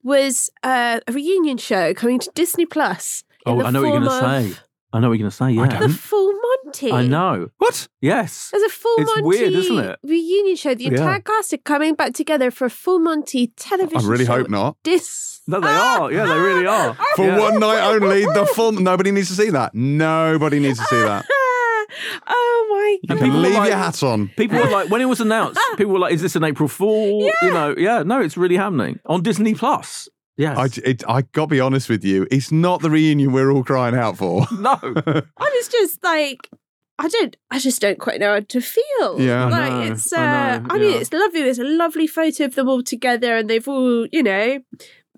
was 0.04 0.50
uh, 0.64 1.00
a 1.08 1.12
reunion 1.12 1.58
show 1.58 1.94
coming 1.94 2.20
to 2.20 2.32
Disney 2.34 2.66
Plus. 2.66 3.24
Oh, 3.46 3.62
I 3.62 3.72
know 3.72 3.82
what 3.82 3.90
you're 3.90 4.00
going 4.00 4.46
to 4.46 4.54
say. 4.54 4.62
I 4.94 5.00
know 5.00 5.10
what 5.10 5.18
you're 5.20 5.30
going 5.30 5.32
to 5.32 5.36
say. 5.36 5.52
Yeah. 5.52 5.80
The 5.80 5.90
Full 5.94 6.34
Monty. 6.34 6.92
I 6.92 7.06
know. 7.08 7.50
What? 7.60 7.88
Yes. 8.02 8.50
There's 8.52 8.64
a 8.64 8.70
full 8.70 8.96
It's 8.98 9.08
Monty 9.10 9.24
weird, 9.24 9.54
isn't 9.54 9.80
it? 9.80 10.00
reunion 10.04 10.56
show. 10.56 10.74
The 10.76 10.84
Yeah. 10.86 10.90
entire 10.92 11.20
cast 11.22 11.54
are 11.54 11.58
coming 11.58 11.96
back 11.96 12.14
together 12.14 12.52
for 12.52 12.66
a 12.66 12.70
full 12.70 13.00
Monty 13.00 13.48
television 13.56 14.06
I 14.06 14.12
really 14.12 14.26
show. 14.26 14.38
hope 14.38 14.50
not. 14.50 14.76
This. 14.84 15.42
No, 15.48 15.60
they 15.60 15.68
are. 15.70 16.12
Yeah, 16.12 16.26
they 16.26 16.38
really 16.40 16.68
are. 16.68 16.96
For 17.16 17.26
Yeah. 17.26 17.40
one 17.40 17.60
night 17.60 17.82
only, 17.94 18.26
the 18.26 18.46
full. 18.54 18.72
Nobody 18.74 19.12
needs 19.12 19.28
to 19.30 19.34
see 19.36 19.50
that. 19.50 19.74
Nobody 19.74 20.60
needs 20.60 20.78
to 20.80 20.86
see 20.86 21.00
that. 21.02 21.26
oh 22.28 22.68
my 22.70 22.98
You 23.02 23.08
god. 23.08 23.18
can 23.18 23.26
people 23.28 23.40
leave 23.42 23.54
like- 23.56 23.70
your 23.70 23.78
hat 23.78 24.04
on. 24.04 24.30
People 24.38 24.60
were 24.60 24.70
like, 24.70 24.90
when 24.90 25.02
it 25.02 25.06
was 25.06 25.20
announced, 25.20 25.60
people 25.78 25.94
were 25.94 26.00
like, 26.00 26.14
"Is 26.14 26.22
this 26.22 26.36
an 26.36 26.44
April 26.44 26.70
Fool?" 26.70 27.30
You 27.42 27.52
know, 27.54 27.76
yeah, 27.78 28.04
no, 28.04 28.22
it's 28.22 28.38
really 28.38 28.56
happening 28.58 29.00
on 29.08 29.24
Disney 29.24 29.54
Plus. 29.56 30.08
Yes, 30.38 30.58
I, 30.58 30.90
it, 30.90 31.04
I 31.08 31.22
got 31.22 31.46
to 31.46 31.48
be 31.48 31.60
honest 31.60 31.90
with 31.90 32.04
you. 32.04 32.28
It's 32.32 32.52
not 32.52 32.82
the 32.82 32.90
reunion 32.90 33.32
we're 33.32 33.52
all 33.52 33.64
crying 33.64 33.96
out 33.96 34.18
for. 34.18 34.48
no, 34.60 34.78
I 34.82 35.24
was 35.40 35.68
just 35.68 36.04
like, 36.04 36.50
I 36.98 37.08
don't, 37.10 37.36
I 37.50 37.60
just 37.60 37.82
don't 37.82 38.00
quite 38.00 38.20
know 38.20 38.34
how 38.34 38.40
to 38.40 38.62
feel. 38.62 39.22
Yeah. 39.22 39.46
I 39.46 39.50
like 39.50 39.72
know, 39.72 39.94
it's, 39.94 40.14
uh, 40.14 40.18
I 40.18 40.62
I, 40.70 40.78
mean, 40.78 40.92
yeah. 40.92 40.98
it's 40.98 41.12
lovely. 41.12 41.44
There's 41.44 41.60
a 41.60 41.64
lovely 41.64 42.08
photo 42.08 42.46
of 42.46 42.56
them 42.56 42.70
all 42.70 42.84
together, 42.84 43.38
and 43.38 43.50
they've 43.50 43.68
all, 43.68 44.08
you 44.08 44.24
know, 44.24 44.60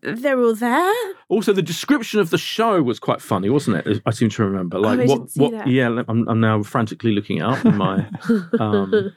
they're 0.03 0.40
all 0.40 0.56
there. 0.56 0.94
Also, 1.30 1.53
the 1.53 1.61
description 1.61 2.19
of 2.19 2.30
the 2.30 2.38
show 2.38 2.81
was 2.81 2.99
quite 2.99 3.22
funny, 3.22 3.49
wasn't 3.49 3.85
it? 3.85 4.02
I 4.06 4.11
seem 4.11 4.30
to 4.30 4.44
remember. 4.44 4.80
Like 4.80 4.99
I 4.99 5.06
what? 5.06 5.15
didn't 5.15 5.31
see 5.31 5.41
what? 5.41 5.52
that. 5.52 5.68
Yeah, 5.68 6.03
I'm, 6.07 6.27
I'm 6.27 6.40
now 6.40 6.61
frantically 6.64 7.14
looking 7.14 7.38
it 7.38 7.44
up 7.44 7.64
in 7.65 7.77
my 7.77 8.06
um, 8.60 9.11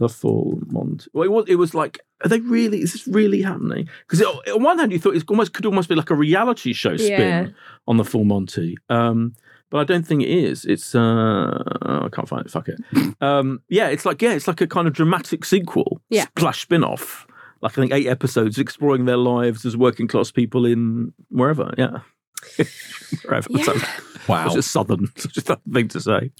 the 0.00 0.08
full 0.08 0.58
Mont. 0.66 1.06
Well, 1.12 1.22
it 1.24 1.30
was, 1.30 1.44
it 1.46 1.54
was 1.54 1.74
like, 1.74 2.00
are 2.24 2.28
they 2.28 2.40
really? 2.40 2.80
Is 2.82 2.92
this 2.92 3.06
really 3.06 3.42
happening? 3.42 3.88
Because 4.08 4.20
on 4.52 4.62
one 4.62 4.78
hand, 4.80 4.90
you 4.90 4.98
thought 4.98 5.14
it 5.14 5.22
almost 5.28 5.52
could 5.52 5.64
almost 5.66 5.88
be 5.88 5.94
like 5.94 6.10
a 6.10 6.14
reality 6.16 6.72
show 6.72 6.96
spin 6.96 7.20
Yeah. 7.46 7.46
on 7.86 7.96
the 7.98 8.04
full 8.04 8.24
Monty. 8.24 8.76
Um, 8.88 9.34
but 9.70 9.78
I 9.78 9.84
don't 9.84 10.04
think 10.04 10.22
it 10.22 10.28
is. 10.30 10.64
It's 10.64 10.96
uh, 10.96 11.62
I 11.82 12.08
can't 12.12 12.28
find 12.28 12.44
it. 12.44 12.50
Fuck 12.50 12.68
it. 12.68 12.80
Um, 13.22 13.60
yeah, 13.68 13.88
it's 13.88 14.04
like 14.06 14.20
yeah, 14.22 14.32
it's 14.32 14.48
like 14.48 14.60
a 14.62 14.66
kind 14.66 14.88
of 14.88 14.94
dramatic 14.94 15.44
sequel 15.44 16.00
Yeah. 16.08 16.24
slash 16.38 16.62
spin 16.62 16.82
off. 16.82 17.26
Like 17.60 17.72
I 17.72 17.74
think 17.82 17.92
eight 17.92 18.06
episodes 18.08 18.58
exploring 18.58 19.04
their 19.04 19.18
lives 19.18 19.64
as 19.66 19.76
working 19.76 20.08
class 20.08 20.30
people 20.32 20.64
in 20.64 21.12
wherever. 21.28 21.72
Yeah. 21.78 21.98
wherever. 23.24 23.46
Yeah. 23.50 23.64
So- 23.64 23.76
Wow. 24.28 24.46
it's 24.46 24.54
just 24.54 24.70
southern. 24.70 25.08
It's 25.16 25.26
just 25.26 25.50
a 25.50 25.60
thing 25.72 25.88
to 25.88 26.00
say. 26.00 26.30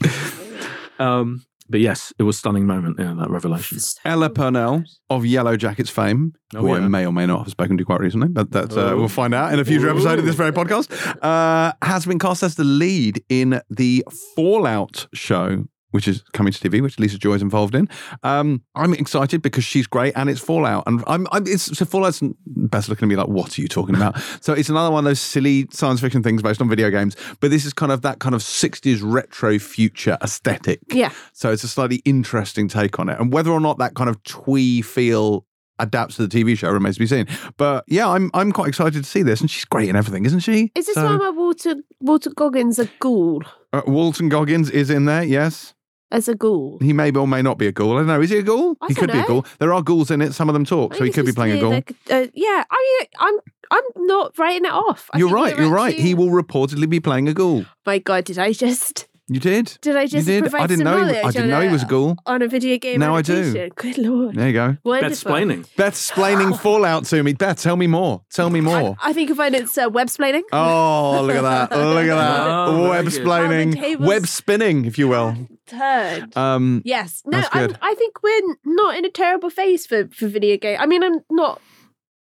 Um, 0.99 1.43
but 1.70 1.80
yes, 1.80 2.12
it 2.18 2.24
was 2.24 2.36
a 2.36 2.38
stunning 2.40 2.66
moment. 2.66 2.97
Yeah, 2.98 3.14
that 3.18 3.30
revelation. 3.30 3.78
Ella 4.05 4.28
Purnell 4.28 4.84
of 5.09 5.24
Yellow 5.24 5.56
Jackets 5.56 5.88
fame, 5.88 6.34
Oh, 6.55 6.60
who 6.60 6.72
I 6.74 6.80
may 6.80 7.06
or 7.06 7.12
may 7.12 7.26
not 7.26 7.38
have 7.40 7.48
spoken 7.48 7.78
to 7.78 7.84
quite 7.84 8.01
recently, 8.01 8.28
but 8.28 8.51
that 8.51 8.76
uh, 8.76 8.80
Oh. 8.90 8.97
we'll 8.97 9.09
find 9.09 9.32
out 9.32 9.52
in 9.52 9.59
a 9.60 9.64
future 9.64 9.88
episode 9.88 10.18
of 10.18 10.24
this 10.26 10.34
very 10.34 10.52
podcast, 10.52 10.90
uh, 11.22 11.72
has 11.82 12.05
been 12.06 12.18
cast 12.18 12.42
as 12.42 12.56
the 12.56 12.64
lead 12.64 13.22
in 13.28 13.60
the 13.70 14.05
Fallout 14.36 15.06
show. 15.14 15.64
Which 15.91 16.07
is 16.07 16.23
coming 16.33 16.53
to 16.53 16.69
TV, 16.69 16.81
which 16.81 16.99
Lisa 16.99 17.19
Joy 17.19 17.35
is 17.35 17.43
involved 17.43 17.75
in. 17.75 17.89
Um, 18.23 18.62
I'm 18.77 18.95
excited 18.95 19.43
because 19.43 19.65
she's 19.65 19.87
great, 19.87 20.12
and 20.17 20.31
it's 20.31 20.41
Fallout, 20.41 20.85
and 20.87 21.03
I'm, 21.07 21.27
I'm 21.33 21.47
it's 21.47 21.77
so 21.77 21.85
Fallout's 21.85 22.21
best 22.47 22.89
looking 22.89 23.07
at 23.07 23.09
me 23.09 23.17
like, 23.17 23.29
what 23.29 23.59
are 23.59 23.62
you 23.62 23.69
talking 23.69 23.95
about? 23.97 24.21
so 24.41 24.53
it's 24.53 24.69
another 24.69 24.91
one 24.93 25.05
of 25.05 25.11
those 25.11 25.21
silly 25.21 25.67
science 25.73 26.01
fiction 26.01 26.23
things 26.23 26.43
based 26.43 26.61
on 26.61 26.69
video 26.69 26.91
games, 26.91 27.17
but 27.41 27.51
this 27.51 27.65
is 27.65 27.73
kind 27.73 27.91
of 27.91 28.03
that 28.03 28.21
kind 28.21 28.35
of 28.35 28.41
60s 28.41 29.01
retro 29.03 29.59
future 29.59 30.17
aesthetic. 30.23 30.81
Yeah. 30.93 31.11
So 31.33 31.51
it's 31.51 31.65
a 31.65 31.69
slightly 31.69 31.97
interesting 32.05 32.69
take 32.69 32.99
on 33.01 33.09
it. 33.09 33.19
And 33.19 33.33
whether 33.33 33.51
or 33.51 33.61
not 33.61 33.79
that 33.79 33.95
kind 33.95 34.09
of 34.09 34.23
twee 34.23 34.83
feel 34.83 35.45
adapts 35.81 36.17
to 36.17 36.27
the 36.27 36.29
TV 36.45 36.57
show 36.59 36.71
remains 36.71 36.97
to 36.97 37.01
be 37.01 37.07
seen. 37.07 37.27
But 37.57 37.85
yeah, 37.89 38.07
I'm 38.09 38.31
I'm 38.35 38.53
quite 38.53 38.69
excited 38.69 39.03
to 39.03 39.09
see 39.09 39.23
this. 39.23 39.41
And 39.41 39.51
she's 39.51 39.65
great 39.65 39.89
in 39.89 39.97
everything, 39.97 40.25
isn't 40.27 40.41
she? 40.41 40.71
Is 40.75 40.87
this 40.87 40.95
So- 40.95 41.05
one 41.05 41.19
where 41.19 41.33
Walter 41.33 41.77
Walter 42.01 42.31
Goggins 42.31 42.79
a 42.79 42.89
ghoul? 43.01 43.43
uh, 43.73 43.83
Walton 43.87 44.29
Goggins 44.29 44.69
is 44.71 44.91
in 44.91 45.07
there, 45.07 45.23
yes. 45.25 45.75
As 46.12 46.28
a 46.28 46.35
ghoul. 46.35 46.78
He 46.81 46.93
may 46.93 47.12
or 47.12 47.28
may 47.28 47.41
not 47.43 47.57
be 47.59 47.66
a 47.69 47.73
ghoul. 47.73 47.93
I 47.95 47.99
don't 47.99 48.07
know. 48.09 48.20
Is 48.20 48.31
he 48.31 48.39
a 48.39 48.43
ghoul? 48.43 48.77
I 48.81 48.89
he 48.89 48.95
don't 48.95 49.03
could 49.03 49.12
be 49.12 49.19
a 49.19 49.23
know. 49.23 49.27
ghoul. 49.28 49.47
There 49.61 49.73
are 49.73 49.82
ghouls 49.82 50.11
in 50.11 50.20
it. 50.23 50.32
Some 50.32 50.49
of 50.49 50.55
them 50.55 50.65
talk, 50.65 50.95
so 50.95 51.05
he 51.05 51.11
could 51.12 51.24
be 51.27 51.32
playing 51.32 51.59
a 51.59 51.61
ghoul. 51.61 51.70
Like, 51.70 51.93
uh, 52.11 52.27
yeah, 52.35 52.65
I 52.70 52.99
mean, 53.01 53.09
I'm 53.20 53.35
I'm 53.73 54.07
not 54.07 54.37
writing 54.37 54.65
it 54.65 54.73
off. 54.73 55.09
I 55.12 55.19
You're 55.19 55.31
right. 55.31 55.57
You're 55.57 55.70
right. 55.70 55.91
actually- 55.91 56.03
He 56.03 56.15
will 56.15 56.31
reportedly 56.31 56.89
be 56.91 56.99
playing 56.99 57.28
a 57.28 57.32
ghoul. 57.35 57.65
My 57.87 57.99
God, 57.99 58.24
did 58.24 58.39
I 58.39 58.53
just 58.53 59.07
You 59.28 59.39
did. 59.39 59.78
did 59.81 59.95
I 59.95 60.07
just 60.07 60.27
you 60.27 60.41
did. 60.41 60.53
I 60.53 60.66
didn't 60.66 60.82
know. 60.85 61.05
He, 61.07 61.16
I 61.16 61.31
didn't 61.31 61.51
know 61.51 61.61
he 61.61 61.69
was 61.69 61.85
a 61.85 61.87
ghoul. 61.87 62.16
on 62.27 62.43
a 62.43 62.49
video 62.49 62.77
game? 62.78 62.99
Now 62.99 63.15
I 63.15 63.23
do. 63.23 63.70
Good 63.77 63.97
lord, 63.99 64.35
There 64.35 64.49
you 64.49 64.53
go. 64.53 64.77
wonderful. 64.82 65.01
Beth 65.03 65.12
explaining. 65.12 65.65
Beth's 65.77 66.09
explaining 66.09 66.55
Fallout 66.55 67.05
to 67.05 67.23
me. 67.23 67.35
Beth, 67.35 67.62
tell 67.62 67.77
me 67.77 67.87
more. 67.87 68.23
Tell 68.32 68.51
me 68.51 68.61
more. 68.61 68.97
I, 69.01 69.11
I 69.11 69.12
think 69.12 69.28
you'll 69.28 69.37
find 69.37 69.55
it's 69.55 69.78
uh, 69.78 69.89
web 69.89 70.09
splaining. 70.09 70.43
Oh, 70.53 71.23
look 71.24 71.37
at 71.37 71.43
that. 71.43 71.70
Look 71.70 72.09
at 72.09 72.16
that. 72.16 72.41
Oh, 72.70 72.89
Web 72.91 73.05
very 73.05 73.16
good. 73.16 73.24
splaining. 73.24 73.69
Oh, 73.69 73.70
the 73.70 73.77
tables- 73.77 74.09
Web 74.09 74.27
spinning, 74.27 74.85
if 74.85 74.99
you 74.99 75.07
will. 75.07 75.37
Turd. 75.70 76.36
Um, 76.36 76.82
Yes. 76.84 77.22
No, 77.26 77.42
I'm. 77.52 77.76
I 77.80 77.94
think 77.94 78.22
we're 78.22 78.56
not 78.64 78.97
in 78.97 79.05
a 79.05 79.10
terrible 79.10 79.51
phase 79.51 79.86
for, 79.86 80.09
for 80.09 80.26
video 80.28 80.56
game. 80.56 80.76
I 80.80 80.86
mean, 80.86 81.02
I'm 81.02 81.20
not 81.30 81.60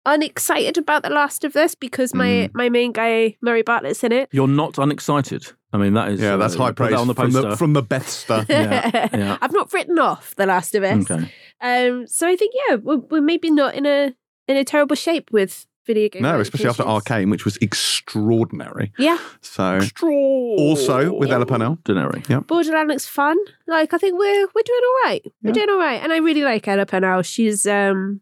unexcited 0.05 0.77
about 0.77 1.01
the 1.03 1.09
last 1.09 1.43
of 1.43 1.55
us 1.55 1.73
because 1.75 2.13
my, 2.13 2.27
Mm. 2.27 2.51
my 2.53 2.69
main 2.69 2.91
guy, 2.91 3.35
Murray 3.41 3.63
Bartlett's 3.63 4.03
in 4.03 4.11
it. 4.11 4.29
You're 4.31 4.47
not 4.47 4.77
unexcited. 4.77 5.51
I 5.73 5.77
mean, 5.77 5.93
that 5.95 6.09
is 6.11 6.21
yeah, 6.21 6.35
that's 6.37 6.55
uh, 6.55 6.59
high 6.59 6.71
praise 6.71 6.91
that 6.91 6.99
on 6.99 7.07
the 7.07 7.15
from 7.15 7.31
the, 7.31 7.57
from 7.57 7.73
the 7.73 7.83
Bethster. 7.83 8.45
Yeah, 8.49 9.09
yeah. 9.13 9.37
I've 9.41 9.51
not 9.51 9.73
written 9.73 9.97
off 9.99 10.35
The 10.35 10.45
Last 10.45 10.75
of 10.75 10.83
Us. 10.83 11.09
okay. 11.09 11.31
Um, 11.59 12.07
so 12.07 12.27
I 12.27 12.35
think, 12.35 12.53
yeah, 12.69 12.75
we're, 12.75 12.97
we're 12.97 13.21
maybe 13.21 13.49
not 13.51 13.73
in 13.75 13.85
a 13.85 14.13
in 14.47 14.57
a 14.57 14.63
terrible 14.63 14.95
shape 14.95 15.31
with 15.31 15.65
video 15.85 16.09
game. 16.09 16.21
no, 16.21 16.39
especially 16.39 16.69
after. 16.69 16.83
Arcane, 16.83 17.29
which 17.29 17.45
was 17.45 17.57
extraordinary. 17.57 18.91
Yeah. 18.97 19.17
So, 19.41 19.79
also 20.01 21.13
with 21.13 21.31
Ella 21.31 21.45
Purnell. 21.45 21.77
Ordinary. 21.87 22.21
Borderlands 22.47 22.89
looks 22.91 23.07
fun. 23.07 23.37
Like 23.67 23.93
I 23.93 23.97
think 23.97 24.17
we're 24.17 24.47
we're 24.53 24.61
doing 24.63 24.81
all 24.83 25.09
right. 25.09 25.21
We're 25.43 25.49
Yeah. 25.49 25.53
doing 25.53 25.69
all 25.69 25.77
right, 25.79 26.01
and 26.01 26.13
I 26.13 26.17
really 26.17 26.43
like 26.43 26.67
Ella 26.67 26.85
Purnell. 26.85 27.21
She's 27.23 27.65
um, 27.65 28.21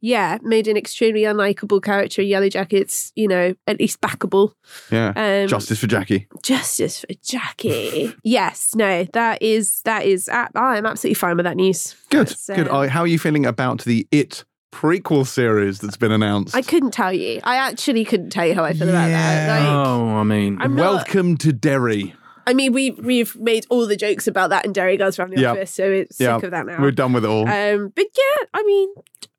yeah, 0.00 0.38
made 0.42 0.68
an 0.68 0.76
extremely 0.76 1.22
unlikable 1.22 1.82
character. 1.82 2.22
in 2.22 2.28
Yellow 2.28 2.48
Jackets, 2.48 3.12
you 3.16 3.28
know, 3.28 3.54
at 3.66 3.78
least 3.78 4.00
backable. 4.00 4.52
Yeah. 4.90 5.12
Um, 5.16 5.48
Justice 5.48 5.78
for 5.78 5.86
Jackie. 5.86 6.26
justice 6.42 7.00
for 7.00 7.14
Jackie. 7.22 8.14
yes, 8.22 8.74
no, 8.74 9.04
that 9.12 9.40
is 9.42 9.80
that 9.84 10.04
is. 10.04 10.28
I 10.28 10.48
I'm 10.54 10.86
absolutely 10.86 11.14
fine 11.14 11.36
with 11.36 11.44
that 11.44 11.56
news. 11.56 11.94
Good. 12.10 12.34
Good. 12.46 12.68
how 12.68 13.00
are 13.00 13.06
you 13.06 13.18
feeling 13.18 13.46
about 13.46 13.84
the 13.84 14.06
It 14.10 14.44
prequel 14.72 15.26
series 15.26 15.78
that's 15.78 15.96
been 15.96 16.10
announced? 16.12 16.56
I 16.56 16.62
couldn't 16.62 16.90
tell 16.92 17.12
you. 17.12 17.40
I 17.44 17.56
actually 17.56 18.04
couldn't 18.04 18.30
tell 18.30 18.46
you 18.46 18.54
how 18.54 18.64
I 18.64 18.72
feel 18.72 18.88
about 18.88 19.08
that. 19.08 19.46
Yeah. 19.46 19.54
Like, 19.76 19.86
Oh, 19.86 20.08
I 20.16 20.22
mean, 20.24 20.58
I'm 20.60 20.74
not- 20.74 20.94
Welcome 20.94 21.36
to 21.38 21.52
Derry. 21.52 22.14
I 22.44 22.54
mean, 22.54 22.72
we 22.72 22.90
we've 22.90 23.36
made 23.36 23.66
all 23.70 23.86
the 23.86 23.94
jokes 23.96 24.26
about 24.26 24.50
that 24.50 24.64
in 24.64 24.72
Derry 24.72 24.96
Girls 24.96 25.14
from 25.14 25.30
the 25.30 25.40
Yeah. 25.40 25.52
Office, 25.52 25.70
so 25.72 25.84
it's 25.84 26.18
Yeah. 26.18 26.36
sick 26.38 26.44
of 26.44 26.50
that 26.50 26.66
now. 26.66 26.80
We're 26.82 26.90
done 26.90 27.12
with 27.12 27.24
it 27.24 27.28
all. 27.28 27.48
Um, 27.48 27.92
but 27.94 28.06
yeah, 28.16 28.46
I 28.52 28.64
mean, 28.64 28.88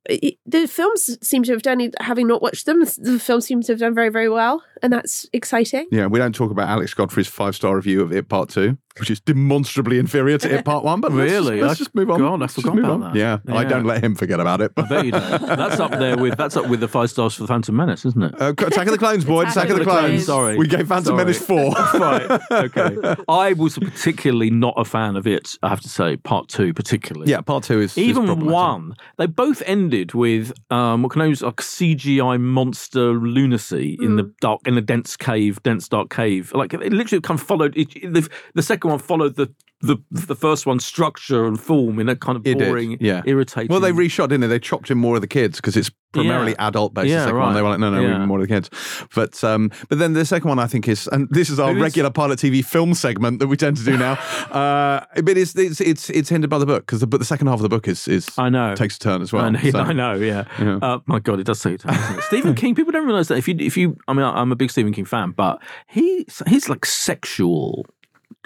it, 0.10 0.36
the 0.46 0.68
films 0.70 1.18
seem 1.22 1.44
to 1.44 1.52
have 1.52 1.62
done. 1.64 1.92
Having 2.00 2.28
not 2.28 2.42
watched 2.42 2.66
them, 2.66 2.80
the 2.82 3.20
films 3.22 3.46
seem 3.46 3.62
to 3.64 3.74
have 3.74 3.80
done 3.80 3.94
very, 3.94 4.08
very 4.10 4.30
well, 4.30 4.64
and 4.82 4.94
that's 4.94 5.28
exciting. 5.34 5.88
yeah, 5.92 6.06
we 6.08 6.18
don't 6.20 6.34
talk 6.34 6.50
about 6.52 6.70
Alex 6.70 6.94
Godfrey's 6.94 7.28
five 7.28 7.56
star 7.58 7.76
review 7.76 8.02
of 8.02 8.14
It 8.14 8.30
Part 8.30 8.48
2, 8.50 8.78
which 9.00 9.10
is 9.10 9.20
demonstrably 9.20 9.98
inferior 10.00 10.38
to 10.38 10.54
It 10.54 10.66
Part 10.66 10.84
1. 10.84 11.02
But 11.02 11.12
let's 11.14 11.32
Really? 11.32 11.62
let's, 11.62 11.74
I- 11.74 11.78
just 11.84 11.96
move 11.96 12.10
on. 12.12 12.20
God, 12.20 12.34
I 12.34 12.38
Let's 12.38 12.54
just 12.56 12.66
forgot 12.68 12.80
about 12.80 12.92
on. 12.92 13.00
that. 13.02 13.16
Yeah, 13.16 13.38
I 13.48 13.64
don't 13.64 13.86
let 13.86 14.04
him 14.04 14.16
forget 14.16 14.40
about 14.40 14.62
it. 14.62 14.72
I 14.78 14.82
bet 14.84 15.06
you 15.06 15.12
don't. 15.12 15.42
That's 15.42 15.80
up 15.80 15.92
there 15.92 16.18
with 16.18 16.38
that's 16.38 16.56
up 16.58 16.68
with 16.68 16.80
the 16.80 16.88
five 16.88 17.10
stars 17.10 17.34
for 17.36 17.48
Phantom 17.48 17.76
Menace, 17.76 18.06
isn't 18.06 18.22
it? 18.24 18.42
Uh, 18.42 18.50
Attack 18.52 18.88
of 18.88 18.92
the 18.92 18.98
Clones, 18.98 19.26
boy. 19.26 19.42
Attack 19.44 19.70
of 19.70 19.76
the 19.76 19.76
Attack 19.76 19.80
of 19.80 19.80
the 19.80 19.84
Clones. 19.86 20.08
Clones. 20.10 20.26
Sorry. 20.26 20.58
We 20.58 20.68
gave 20.68 20.88
Phantom 20.88 21.06
Sorry. 21.06 21.18
Menace 21.18 21.42
four. 21.46 21.72
right. 21.96 22.42
Okay. 22.52 23.16
I 23.28 23.54
was 23.54 23.78
particularly 23.78 24.50
not 24.50 24.74
a 24.78 24.86
fan 24.86 25.16
of 25.16 25.26
it. 25.28 25.56
I 25.64 25.70
have 25.70 25.82
to 25.82 25.90
say, 25.90 26.18
part 26.18 26.48
two 26.50 26.74
particularly. 26.74 27.32
yeah, 27.32 27.42
Part 27.42 27.64
2 27.64 27.82
is 27.82 27.92
is 27.94 27.98
Even 27.98 28.26
problematic. 28.26 28.54
one, 28.54 28.96
they 29.18 29.26
both 29.26 29.62
ended 29.66 30.14
with 30.14 30.52
um, 30.72 31.04
what 31.04 31.12
can 31.12 31.22
I 31.22 31.26
use 31.26 31.42
like 31.42 31.56
CGI 31.58 32.40
monster 32.40 33.14
lunacy 33.14 33.98
in 34.02 34.16
the 34.16 34.32
dark, 34.42 34.62
in 34.66 34.78
a 34.78 34.82
dense 34.82 35.16
cave, 35.18 35.62
dense 35.64 35.88
dark 35.88 36.10
cave. 36.10 36.52
Like 36.54 36.74
it 36.74 36.94
literally 36.94 37.22
kind 37.22 37.40
of 37.40 37.46
followed. 37.46 37.76
It, 37.78 37.96
it- 37.96 38.14
the, 38.14 38.30
the 38.54 38.62
second 38.62 38.83
one 38.90 39.00
followed 39.00 39.36
the 39.36 39.54
the 39.82 39.98
the 40.12 40.36
first 40.36 40.66
one 40.66 40.80
structure 40.80 41.46
and 41.46 41.60
form 41.60 42.00
in 42.00 42.08
a 42.08 42.16
kind 42.16 42.38
of 42.38 42.48
It 42.48 42.58
boring, 42.58 42.98
yeah. 43.02 43.22
irritating. 43.26 43.68
Well, 43.70 43.82
they 43.82 43.92
reshot, 43.92 44.30
didn't 44.30 44.40
they? 44.42 44.48
They 44.48 44.60
chopped 44.60 44.90
in 44.90 44.98
more 44.98 45.16
of 45.16 45.22
the 45.22 45.28
kids 45.28 45.58
because 45.58 45.76
it's 45.76 45.92
primarily 46.14 46.52
Yeah. 46.54 46.68
adult 46.70 46.94
based. 46.94 47.10
Yeah, 47.10 47.16
the 47.18 47.24
second 47.26 47.38
one, 47.40 47.48
right. 47.50 47.54
they 47.56 47.62
were 47.62 47.70
like, 47.70 47.80
no, 47.82 47.90
no, 47.90 48.00
Yeah. 48.02 48.18
need 48.20 48.26
more 48.28 48.40
of 48.40 48.48
the 48.48 48.54
kids. 48.54 48.70
But 49.14 49.44
um, 49.44 49.72
but 49.90 50.00
then 50.00 50.14
the 50.14 50.24
second 50.24 50.48
one, 50.48 50.58
I 50.58 50.68
think 50.68 50.88
is, 50.88 51.08
and 51.12 51.28
this 51.32 51.50
is 51.50 51.60
our 51.60 51.72
It 51.72 51.76
is- 51.76 51.82
regular 51.82 52.12
pilot 52.12 52.40
TV 52.40 52.64
film 52.64 52.94
segment 52.94 53.40
that 53.40 53.48
we 53.48 53.58
tend 53.58 53.76
to 53.76 53.84
do 53.84 53.98
now. 53.98 54.14
uh, 54.52 55.04
but 55.22 55.38
it's 55.38 55.54
it's 55.58 55.82
it's 55.82 56.10
it's 56.12 56.30
hindered 56.30 56.50
by 56.50 56.60
the 56.60 56.66
book 56.66 56.84
because 56.86 57.02
the, 57.02 57.08
but 57.08 57.18
the 57.20 57.26
second 57.26 57.48
half 57.48 57.56
of 57.56 57.64
the 57.64 57.70
book 57.70 57.86
is 57.90 58.08
is 58.08 58.30
I 58.38 58.48
know. 58.48 58.76
takes 58.76 58.96
a 58.96 59.00
turn 59.00 59.22
as 59.22 59.34
well. 59.34 59.44
I 59.44 59.50
know, 59.50 59.70
so- 59.70 59.80
I 59.80 59.92
know, 59.92 60.14
yeah. 60.14 60.46
Yeah. 60.62 60.80
Uh, 60.82 61.00
my 61.08 61.20
God, 61.20 61.42
it 61.42 61.46
does 61.46 61.60
take 61.62 61.80
time. 61.80 61.96
doesn't? 61.96 62.22
Stephen 62.24 62.56
King. 62.62 62.74
People 62.74 62.94
don't 62.94 63.06
realize 63.06 63.28
that 63.28 63.38
if 63.38 63.50
you, 63.50 63.56
if 63.60 63.76
you, 63.76 63.98
I 64.08 64.14
mean, 64.14 64.24
I'm 64.24 64.54
a 64.54 64.56
big 64.56 64.72
Stephen 64.72 64.94
King 64.94 65.04
fan, 65.06 65.32
but 65.32 65.62
he, 65.88 66.26
he's 66.48 66.70
like 66.70 66.86
sexual 66.86 67.86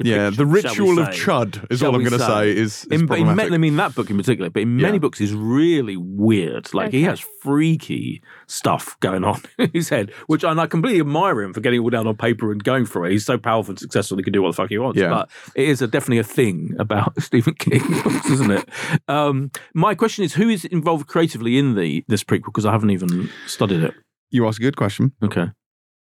Yeah, 0.04 0.30
the 0.30 0.46
depiction, 0.46 0.74
shall 0.76 0.86
we 0.86 0.92
ritual 0.92 1.00
of 1.00 1.08
chud 1.10 1.72
is 1.72 1.80
Shall 1.80 1.90
all 1.90 1.96
I'm 1.96 2.04
going 2.04 2.20
to 2.20 2.26
say 2.26 2.52
is, 2.52 2.86
is 2.86 3.02
in, 3.02 3.12
in, 3.14 3.28
I 3.54 3.58
mean 3.58 3.76
that 3.78 3.96
book 3.96 4.10
in 4.10 4.18
particular, 4.18 4.50
but 4.50 4.62
in 4.62 4.78
many 4.78 4.94
Yeah. 4.94 5.00
books 5.00 5.20
is 5.22 5.34
really 5.34 5.98
weird. 5.98 6.74
Like 6.74 6.92
he 6.92 7.04
has 7.04 7.20
freaky 7.42 8.22
stuff 8.48 9.00
going 9.00 9.24
on 9.24 9.42
in 9.58 9.72
his 9.74 9.90
head, 9.90 10.12
which 10.28 10.44
and 10.44 10.60
I 10.62 10.68
completely 10.68 11.00
admire 11.00 11.42
him 11.42 11.54
for 11.54 11.62
getting 11.62 11.80
it 11.80 11.84
all 11.84 11.90
down 11.90 12.08
on 12.08 12.16
paper 12.16 12.52
and 12.52 12.64
going 12.64 12.86
for 12.86 13.06
it. 13.06 13.12
He's 13.12 13.26
so 13.26 13.38
powerful 13.38 13.72
and 13.72 13.80
successful; 13.80 14.18
he 14.18 14.24
can 14.24 14.34
do 14.34 14.42
what 14.42 14.50
the 14.50 14.56
fuck 14.56 14.70
he 14.70 14.78
wants. 14.78 15.00
Yeah. 15.00 15.10
But 15.10 15.30
it 15.56 15.68
is 15.68 15.82
a, 15.82 15.88
definitely 15.88 16.20
a 16.20 16.24
thing 16.24 16.76
about 16.80 17.20
Stephen 17.22 17.56
King 17.56 17.82
books, 18.04 18.30
isn't 18.30 18.52
it? 18.52 18.70
Um, 19.08 19.52
my 19.74 19.96
question 19.96 20.24
is, 20.24 20.34
who 20.34 20.50
is 20.50 20.66
involved 20.66 21.08
creatively 21.08 21.58
in 21.58 21.76
the 21.76 22.04
this 22.08 22.24
prequel? 22.24 22.46
Because 22.46 22.66
I 22.66 22.72
haven't 22.72 22.92
even 22.92 23.30
studied 23.48 23.84
it. 23.84 23.94
you 24.30 24.48
ask 24.48 24.60
a 24.60 24.64
good 24.64 24.78
question. 24.78 25.14
Okay, 25.24 25.48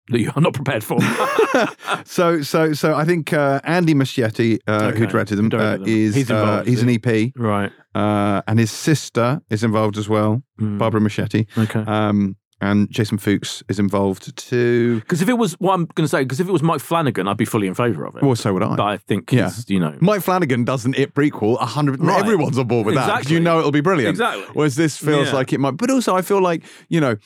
that 0.09 0.19
you 0.19 0.31
are 0.35 0.41
not 0.41 0.53
prepared 0.53 0.83
for. 0.83 0.99
so, 2.05 2.41
so, 2.41 2.73
so 2.73 2.95
I 2.95 3.05
think 3.05 3.33
uh, 3.33 3.59
Andy 3.63 3.93
Muschietti, 3.93 4.59
uh, 4.67 4.91
who 4.91 5.05
directed 5.07 5.35
them, 5.37 5.47
uh, 5.53 5.77
them. 5.77 5.83
is 5.85 6.15
He's 6.15 6.29
uh, 6.31 6.35
involved, 6.35 6.67
he's 6.67 6.81
an? 6.83 6.89
EP, 6.89 7.31
right. 7.35 7.71
uh, 7.95 8.41
and 8.47 8.59
his 8.59 8.71
sister 8.71 9.41
is 9.49 9.63
involved 9.63 9.97
as 9.97 10.07
well, 10.09 10.41
Mm. 10.59 10.77
Barbara 10.77 11.01
Muschietti, 11.01 11.47
Okay. 11.57 11.79
um, 11.81 12.37
and 12.61 12.89
Jason 12.89 13.17
Fuchs 13.17 13.61
is 13.67 13.77
involved 13.79 14.35
too. 14.37 15.01
Because 15.01 15.21
if 15.21 15.27
it 15.27 15.33
was 15.37 15.53
what 15.59 15.73
I'm 15.73 15.85
going 15.95 16.05
to 16.05 16.07
say, 16.07 16.23
because 16.23 16.39
if 16.39 16.47
it 16.47 16.51
was 16.53 16.63
Mike 16.63 16.79
Flanagan, 16.79 17.27
I'd 17.27 17.35
be 17.35 17.43
fully 17.43 17.67
in 17.67 17.73
favour 17.73 18.05
of 18.05 18.15
it. 18.15 18.23
Well, 18.23 18.35
so 18.37 18.53
would 18.53 18.63
I. 18.63 18.75
but 18.77 18.83
I 18.85 18.95
think, 18.97 19.33
Yeah. 19.33 19.51
you 19.67 19.79
know, 19.81 19.97
Mike 19.99 20.21
Flanagan 20.21 20.63
does 20.63 20.85
an 20.85 20.93
It 20.97 21.13
prequel. 21.13 21.57
A 21.59 21.65
hundred. 21.65 21.99
Right. 22.01 22.21
Everyone's 22.21 22.57
on 22.57 22.67
board 22.67 22.85
with 22.85 22.95
that 22.95 23.17
because 23.19 23.29
you 23.31 23.41
know 23.41 23.59
it'll 23.59 23.71
be 23.71 23.81
brilliant. 23.81 24.11
Exactly. 24.11 24.45
Whereas 24.53 24.75
this 24.77 24.95
feels 24.95 25.27
Yeah. 25.27 25.33
like 25.33 25.51
it 25.51 25.59
might. 25.59 25.75
But 25.75 25.89
also, 25.91 26.15
I 26.15 26.21
feel 26.21 26.41
like 26.41 26.63
you 26.87 27.01
know, 27.01 27.17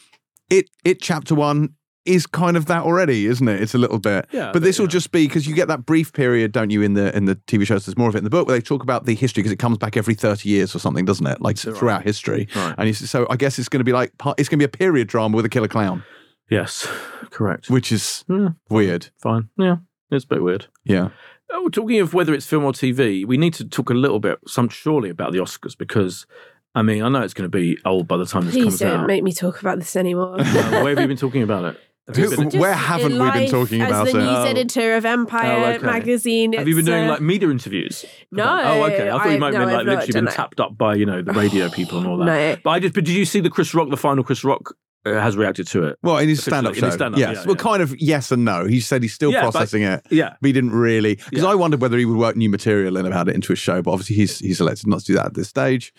it. 0.49 0.68
It 0.84 0.99
chapter 0.99 1.35
one 1.35 1.76
is 2.05 2.26
kind 2.26 2.55
of 2.57 2.65
that 2.67 2.84
already, 2.84 3.26
isn't 3.27 3.47
it? 3.47 3.61
It's 3.61 3.73
a 3.76 3.77
little 3.77 3.99
bit. 3.99 4.26
Yeah, 4.31 4.47
But 4.47 4.53
but 4.53 4.61
this 4.63 4.80
will 4.80 4.88
just 4.88 5.11
be 5.11 5.27
because 5.27 5.45
you 5.47 5.53
get 5.53 5.67
that 5.67 5.85
brief 5.85 6.13
period, 6.13 6.51
don't 6.51 6.69
you, 6.69 6.81
in 6.81 6.93
the 6.93 7.15
in 7.15 7.26
the 7.26 7.35
TV 7.35 7.65
shows? 7.67 7.85
There's 7.85 7.97
more 7.97 8.09
of 8.09 8.15
it 8.15 8.19
in 8.19 8.23
the 8.23 8.30
book 8.30 8.47
where 8.47 8.57
they 8.57 8.61
talk 8.61 8.84
about 8.84 9.05
the 9.05 9.15
history 9.15 9.41
because 9.41 9.51
it 9.51 9.59
comes 9.59 9.77
back 9.77 9.97
every 9.97 10.13
thirty 10.15 10.49
years 10.49 10.76
or 10.76 10.80
something, 10.80 11.05
doesn't 11.05 11.27
it? 11.27 11.41
Like 11.41 11.57
throughout 11.57 12.03
history. 12.03 12.47
Right. 12.55 12.76
And 12.77 12.88
you, 12.88 12.93
so 12.93 13.27
I 13.30 13.35
guess 13.35 13.59
it's 13.59 13.69
going 13.69 13.81
to 13.81 13.84
be 13.85 13.93
like 13.93 14.17
part- 14.17 14.39
it's 14.39 14.49
going 14.49 14.59
to 14.59 14.67
be 14.67 14.71
a 14.73 14.77
period 14.77 15.07
drama 15.07 15.35
with 15.35 15.45
a 15.45 15.49
killer 15.49 15.67
clown, 15.67 16.03
yes, 16.49 16.88
correct. 17.30 17.69
which 17.69 17.91
is 17.91 18.23
Yeah, 18.27 18.49
weird. 18.69 19.09
fine. 19.21 19.49
Yeah, 19.57 19.77
it's 20.11 20.26
a 20.26 20.27
bit 20.27 20.41
weird. 20.41 20.67
Yeah. 20.85 21.09
Oh, 21.51 21.67
talking 21.69 21.99
of 21.99 22.13
whether 22.13 22.34
it's 22.34 22.45
film 22.45 22.63
or 22.63 22.71
TV, 22.73 23.26
we 23.26 23.35
need 23.38 23.55
to 23.55 23.65
talk 23.65 23.89
a 23.89 23.93
little 23.95 24.19
bit, 24.19 24.38
some 24.47 24.69
surely, 24.69 25.09
about 25.09 25.31
the 25.31 25.39
Oscars 25.39 25.76
because, 25.76 26.27
I 26.76 26.84
mean, 26.84 27.01
I 27.01 27.09
know 27.09 27.21
it's 27.23 27.34
going 27.34 27.49
to 27.51 27.57
be 27.57 27.76
old 27.85 28.07
by 28.07 28.17
the 28.17 28.26
time 28.27 28.45
this 28.45 28.53
comes 28.53 28.65
out. 28.65 28.69
Please 28.69 28.80
comes 28.81 28.97
don't 28.99 29.07
make 29.07 29.23
me 29.23 29.34
talk 29.34 29.59
about 29.59 29.80
this 29.80 29.95
anymore. 29.95 30.38
Uh, 30.39 30.81
where 30.84 30.89
have 30.89 30.99
you 30.99 31.07
been 31.07 31.17
talking 31.17 31.41
about 31.41 31.65
it? 31.65 31.80
Have 32.10 32.15
Who- 32.31 32.49
been, 32.49 32.60
Where 32.60 32.73
haven't 32.73 33.19
we 33.19 33.31
been 33.31 33.49
talking 33.52 33.81
about 33.81 34.07
it? 34.07 34.10
as 34.10 34.14
the 34.14 34.19
news 34.19 34.30
Oh. 34.30 34.44
editor 34.45 34.95
of 34.95 35.06
Empire 35.06 35.52
Oh, 35.52 35.72
okay. 35.76 35.86
magazine. 35.86 36.53
have 36.53 36.68
you 36.68 36.76
been 36.76 36.86
doing 36.86 37.06
uh, 37.07 37.11
like 37.11 37.22
media 37.22 37.49
interviews? 37.49 38.03
No, 38.31 38.44
Oh, 38.44 38.84
okay. 38.86 39.10
I 39.10 39.18
thought 39.18 39.26
you 39.27 39.31
I- 39.34 39.38
might 39.38 39.53
have 39.53 39.53
no, 39.53 39.60
been 39.60 39.68
like 39.68 39.80
I've 39.81 39.86
literally 39.86 40.11
been 40.14 40.26
that. 40.26 40.34
tapped 40.34 40.60
up 40.60 40.77
by 40.77 40.95
you 40.95 41.06
know 41.06 41.22
the 41.22 41.34
radio 41.34 41.69
people 41.69 41.99
and 41.99 42.07
all 42.07 42.18
that. 42.18 42.26
No. 42.26 42.57
But 42.64 42.69
I 42.72 42.80
just. 42.80 42.95
But 42.95 43.06
did 43.06 43.14
you 43.15 43.26
see 43.26 43.40
the 43.41 43.49
Chris 43.52 43.73
Rock, 43.76 43.90
the 43.90 43.98
final 43.98 44.23
Chris 44.23 44.44
Rock 44.44 44.73
has 45.05 45.38
reacted 45.38 45.67
to 45.67 45.84
it? 45.84 45.97
Well, 46.03 46.17
in 46.17 46.27
his 46.30 46.41
stand-up 46.43 46.73
in 46.73 46.80
show, 46.80 46.85
his 46.88 46.95
stand-up, 46.95 47.19
yes. 47.19 47.38
yeah, 47.38 47.39
well, 47.45 47.55
yeah. 47.55 47.61
kind 47.61 47.81
of 47.81 47.95
yes 47.99 48.31
and 48.31 48.43
no. 48.45 48.65
He 48.65 48.80
said 48.80 49.01
he's 49.01 49.13
still 49.13 49.31
Yeah, 49.31 49.43
but- 49.45 49.51
processing 49.51 49.84
it. 49.84 50.05
Yeah. 50.09 50.35
But 50.41 50.47
he 50.47 50.53
didn't 50.53 50.71
really 50.71 51.15
because. 51.30 51.43
I 51.45 51.55
wondered 51.55 51.81
whether 51.81 51.97
he 51.97 52.05
would 52.05 52.17
work 52.17 52.35
new 52.35 52.49
material 52.49 52.97
in 52.97 53.05
about 53.05 53.30
it 53.30 53.35
into 53.35 53.49
his 53.53 53.59
show. 53.59 53.81
But 53.81 53.91
obviously, 53.91 54.15
he's 54.17 54.39
he's 54.39 54.59
elected 54.61 54.88
not 54.88 54.99
to 55.01 55.05
do 55.05 55.13
that 55.15 55.27
at 55.27 55.34
this 55.34 55.47
stage, 55.49 55.93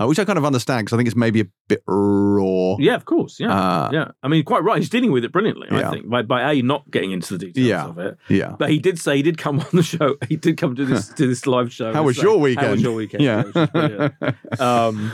uh, 0.00 0.06
which 0.06 0.18
I 0.18 0.24
kind 0.24 0.38
of 0.38 0.44
understand 0.44 0.86
because 0.86 0.94
I 0.94 0.96
think 0.96 1.06
it's 1.08 1.16
maybe 1.16 1.40
a 1.42 1.46
bit 1.68 1.82
raw. 1.86 2.76
Yeah, 2.78 2.94
of 2.94 3.04
course. 3.04 3.38
Yeah, 3.38 3.52
Uh, 3.52 3.90
yeah. 3.92 4.10
I 4.22 4.28
mean, 4.28 4.42
quite 4.44 4.64
right. 4.64 4.78
He's 4.78 4.88
dealing 4.90 5.12
with 5.12 5.24
it 5.24 5.32
brilliantly. 5.32 5.68
I 5.70 5.90
think 5.90 6.08
by 6.08 6.22
by 6.22 6.52
a 6.52 6.62
not 6.62 6.90
getting 6.90 7.12
into 7.12 7.36
the 7.36 7.50
details 7.52 7.90
of 7.90 7.98
it. 7.98 8.16
yeah. 8.28 8.56
But 8.58 8.70
he 8.70 8.78
did 8.78 8.98
say 8.98 9.16
he 9.16 9.22
did 9.22 9.38
come 9.38 9.60
on 9.60 9.66
the 9.72 9.82
show. 9.82 10.16
He 10.28 10.36
did 10.36 10.56
come 10.56 10.74
to 10.76 10.84
this 10.84 11.08
to 11.14 11.26
this 11.26 11.46
live 11.46 11.72
show. 11.72 11.92
How 11.92 12.02
was 12.02 12.16
say, 12.16 12.22
your 12.22 12.38
weekend? 12.38 12.66
How 12.66 12.72
was 12.72 12.82
your 12.82 12.94
weekend? 12.94 13.22
Yeah. 13.22 14.10
um, 14.58 15.12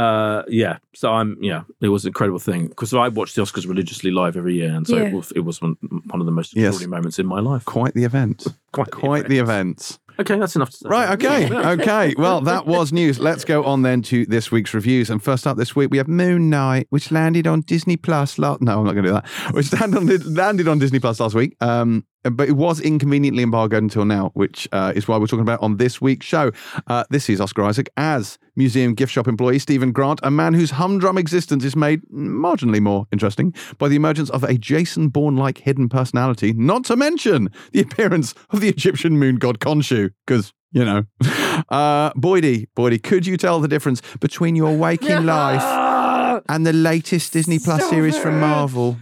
uh, 0.00 0.42
yeah. 0.48 0.78
So 0.94 1.10
I'm 1.12 1.36
yeah. 1.40 1.62
It 1.80 1.88
was 1.88 2.04
an 2.04 2.08
incredible 2.08 2.38
thing 2.38 2.68
because 2.68 2.92
I 2.94 3.08
watch 3.08 3.34
the 3.34 3.42
Oscars 3.42 3.66
religiously 3.68 4.10
live 4.10 4.36
every 4.36 4.54
year, 4.54 4.70
and 4.74 4.86
so 4.86 4.96
Yeah. 4.96 5.04
it 5.08 5.12
was 5.14 5.32
it 5.32 5.40
was 5.40 5.60
one, 5.60 5.76
one 6.10 6.20
of 6.20 6.26
the 6.26 6.32
most 6.32 6.54
Yes. 6.56 6.68
extraordinary 6.74 6.98
moments 6.98 7.18
in 7.18 7.26
my 7.26 7.40
life. 7.40 7.64
Quite 7.64 7.94
the 7.94 8.04
event. 8.04 8.46
Quite, 8.72 8.90
Quite 8.90 9.28
the 9.28 9.38
event. 9.38 9.98
Okay, 10.18 10.38
that's 10.38 10.54
enough 10.54 10.68
to 10.70 10.76
say. 10.76 10.88
Right, 10.88 11.10
okay, 11.14 11.50
okay. 11.80 12.14
Well, 12.18 12.42
that 12.42 12.66
was 12.66 12.92
news. 12.92 13.18
Let's 13.18 13.44
go 13.44 13.64
on 13.64 13.82
then 13.82 14.02
to 14.02 14.26
this 14.26 14.52
week's 14.52 14.74
reviews. 14.74 15.08
And 15.08 15.22
first 15.22 15.46
up 15.46 15.56
this 15.56 15.74
week, 15.74 15.90
we 15.90 15.96
have 15.96 16.08
Moon 16.08 16.50
Knight, 16.50 16.86
which 16.90 17.10
landed 17.10 17.46
on 17.46 17.62
Disney 17.62 17.96
Plus. 17.96 18.38
Last, 18.38 18.60
no, 18.60 18.78
I'm 18.80 18.84
not 18.84 18.92
going 18.92 19.04
to 19.04 19.10
do 19.10 19.14
that. 19.14 19.26
Which 19.54 19.72
landed 19.80 19.96
on, 19.96 20.34
landed 20.34 20.68
on 20.68 20.78
Disney 20.78 20.98
Plus 21.00 21.20
last 21.20 21.34
week. 21.34 21.56
Um, 21.62 22.04
but 22.22 22.48
it 22.48 22.52
was 22.52 22.80
inconveniently 22.80 23.42
embargoed 23.42 23.82
until 23.82 24.04
now, 24.04 24.30
which 24.34 24.68
uh, 24.72 24.92
is 24.94 25.08
why 25.08 25.16
we're 25.16 25.26
talking 25.26 25.40
about 25.40 25.62
on 25.62 25.76
this 25.76 26.00
week's 26.00 26.26
show. 26.26 26.52
Uh, 26.86 27.04
this 27.10 27.28
is 27.30 27.40
Oscar 27.40 27.62
Isaac 27.64 27.90
as 27.96 28.38
museum 28.56 28.94
gift 28.94 29.12
shop 29.12 29.26
employee 29.26 29.58
Stephen 29.58 29.92
Grant, 29.92 30.20
a 30.22 30.30
man 30.30 30.54
whose 30.54 30.72
humdrum 30.72 31.16
existence 31.16 31.64
is 31.64 31.74
made 31.74 32.02
marginally 32.12 32.80
more 32.80 33.06
interesting 33.12 33.54
by 33.78 33.88
the 33.88 33.96
emergence 33.96 34.28
of 34.30 34.44
a 34.44 34.58
Jason 34.58 35.08
Bourne-like 35.08 35.58
hidden 35.58 35.88
personality, 35.88 36.52
not 36.52 36.84
to 36.84 36.96
mention 36.96 37.48
the 37.72 37.80
appearance 37.80 38.34
of 38.50 38.60
the 38.60 38.68
Egyptian 38.68 39.18
moon 39.18 39.36
god 39.36 39.58
Khonshu, 39.60 40.10
because 40.26 40.52
you 40.72 40.84
know. 40.84 41.04
Uh, 41.68 42.10
Boydie, 42.14 42.66
Boydie, 42.74 43.02
could 43.02 43.26
you 43.26 43.36
tell 43.36 43.60
the 43.60 43.68
difference 43.68 44.00
between 44.20 44.56
your 44.56 44.74
waking 44.74 45.26
life 45.26 45.62
and 46.48 46.66
the 46.66 46.72
latest 46.72 47.32
Disney 47.32 47.58
Plus 47.58 47.88
series 47.90 48.16
from 48.16 48.40
Marvel? 48.40 48.96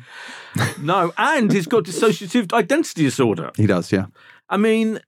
No, 0.83 1.13
and 1.19 1.51
he's 1.53 1.67
got 1.67 1.85
dissociative 1.85 2.53
identity 2.53 3.03
disorder. 3.05 3.51
He 3.57 3.67
does, 3.67 3.91
yeah. 3.93 4.07
I 4.49 4.57
mean, 4.57 5.01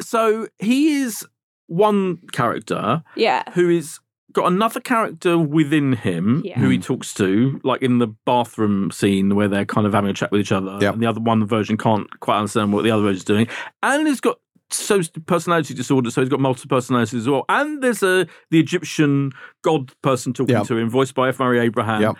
so 0.00 0.46
he 0.58 0.96
is 1.02 1.24
one 1.66 2.18
character 2.32 3.02
Yeah. 3.16 3.42
who 3.54 3.68
is 3.70 3.98
got 4.32 4.46
another 4.52 4.80
character 4.80 5.38
within 5.38 5.94
him 5.94 6.42
Yeah. 6.44 6.58
who 6.60 6.68
he 6.68 6.78
talks 6.78 7.14
to, 7.14 7.58
like 7.64 7.80
in 7.82 7.98
the 7.98 8.08
bathroom 8.26 8.90
scene 8.90 9.34
where 9.34 9.48
they're 9.48 9.64
kind 9.64 9.86
of 9.86 9.94
having 9.94 10.10
a 10.10 10.12
chat 10.14 10.30
with 10.30 10.42
each 10.42 10.52
other. 10.52 10.76
Yep. 10.80 10.94
And 10.94 11.02
the 11.02 11.06
other 11.06 11.20
one 11.20 11.46
version 11.46 11.78
can't 11.78 12.06
quite 12.20 12.36
understand 12.38 12.72
what 12.74 12.84
the 12.84 12.90
other 12.90 13.02
version's 13.02 13.24
doing. 13.24 13.48
And 13.82 14.06
he's 14.06 14.20
got 14.20 14.38
so 14.68 15.00
personality 15.26 15.72
disorder, 15.74 16.10
so 16.10 16.20
he's 16.20 16.28
got 16.28 16.40
multiple 16.40 16.76
personalities 16.76 17.14
as 17.20 17.28
well. 17.28 17.44
And 17.48 17.82
there's 17.82 18.02
a 18.02 18.26
the 18.50 18.60
Egyptian 18.60 19.32
god 19.62 19.92
person 20.02 20.32
talking 20.34 20.54
Yep. 20.56 20.66
to 20.66 20.76
him, 20.76 20.90
voiced 20.90 21.14
by 21.14 21.28
F. 21.30 21.38
Murray 21.38 21.60
Abraham. 21.60 22.02
Yep. 22.02 22.16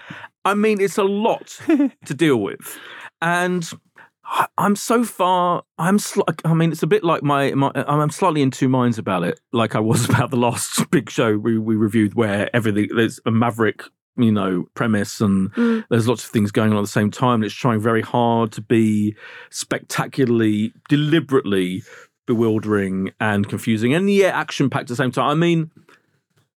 I 0.47 0.55
mean, 0.55 0.81
it's 0.81 0.98
a 0.98 1.05
lot 1.05 1.59
to 2.06 2.14
deal 2.14 2.39
with. 2.39 2.78
And 3.20 3.68
I- 4.24 4.47
I'm 4.59 4.77
so 4.77 5.05
far. 5.05 5.62
I'm. 5.78 5.98
Sl- 5.98 6.23
I 6.44 6.55
mean, 6.55 6.73
it's 6.73 6.82
a 6.82 6.86
bit 6.86 7.05
like 7.05 7.23
my, 7.23 7.52
my. 7.52 7.70
I'm 7.74 8.10
slightly 8.10 8.43
in 8.43 8.51
two 8.51 8.68
minds 8.68 8.98
about 8.98 9.23
it, 9.24 9.40
like 9.52 9.74
I 9.74 9.81
was 9.81 10.05
about 10.09 10.31
the 10.31 10.36
last 10.36 10.90
big 10.90 11.10
show 11.10 11.36
we 11.36 11.59
we 11.59 11.77
reviewed, 11.77 12.14
where 12.14 12.48
everything 12.55 12.89
there's 12.97 13.20
a 13.27 13.31
maverick, 13.31 13.82
you 14.16 14.32
know, 14.32 14.64
premise, 14.74 15.20
and 15.20 15.52
Mm. 15.55 15.85
there's 15.90 16.09
lots 16.09 16.24
of 16.24 16.31
things 16.31 16.51
going 16.51 16.73
on 16.73 16.78
at 16.78 16.82
the 16.82 16.86
same 16.89 17.10
time. 17.10 17.36
And 17.36 17.44
it's 17.44 17.55
trying 17.55 17.81
very 17.81 18.02
hard 18.02 18.52
to 18.52 18.60
be 18.62 19.14
spectacularly, 19.51 20.73
deliberately 20.89 21.82
bewildering 22.27 23.10
and 23.20 23.48
confusing, 23.48 23.94
and 23.94 24.10
yet 24.10 24.35
action 24.35 24.68
packed 24.70 24.82
at 24.85 24.89
the 24.89 24.97
same 24.97 25.12
time. 25.12 25.28
I 25.31 25.35
mean. 25.35 25.70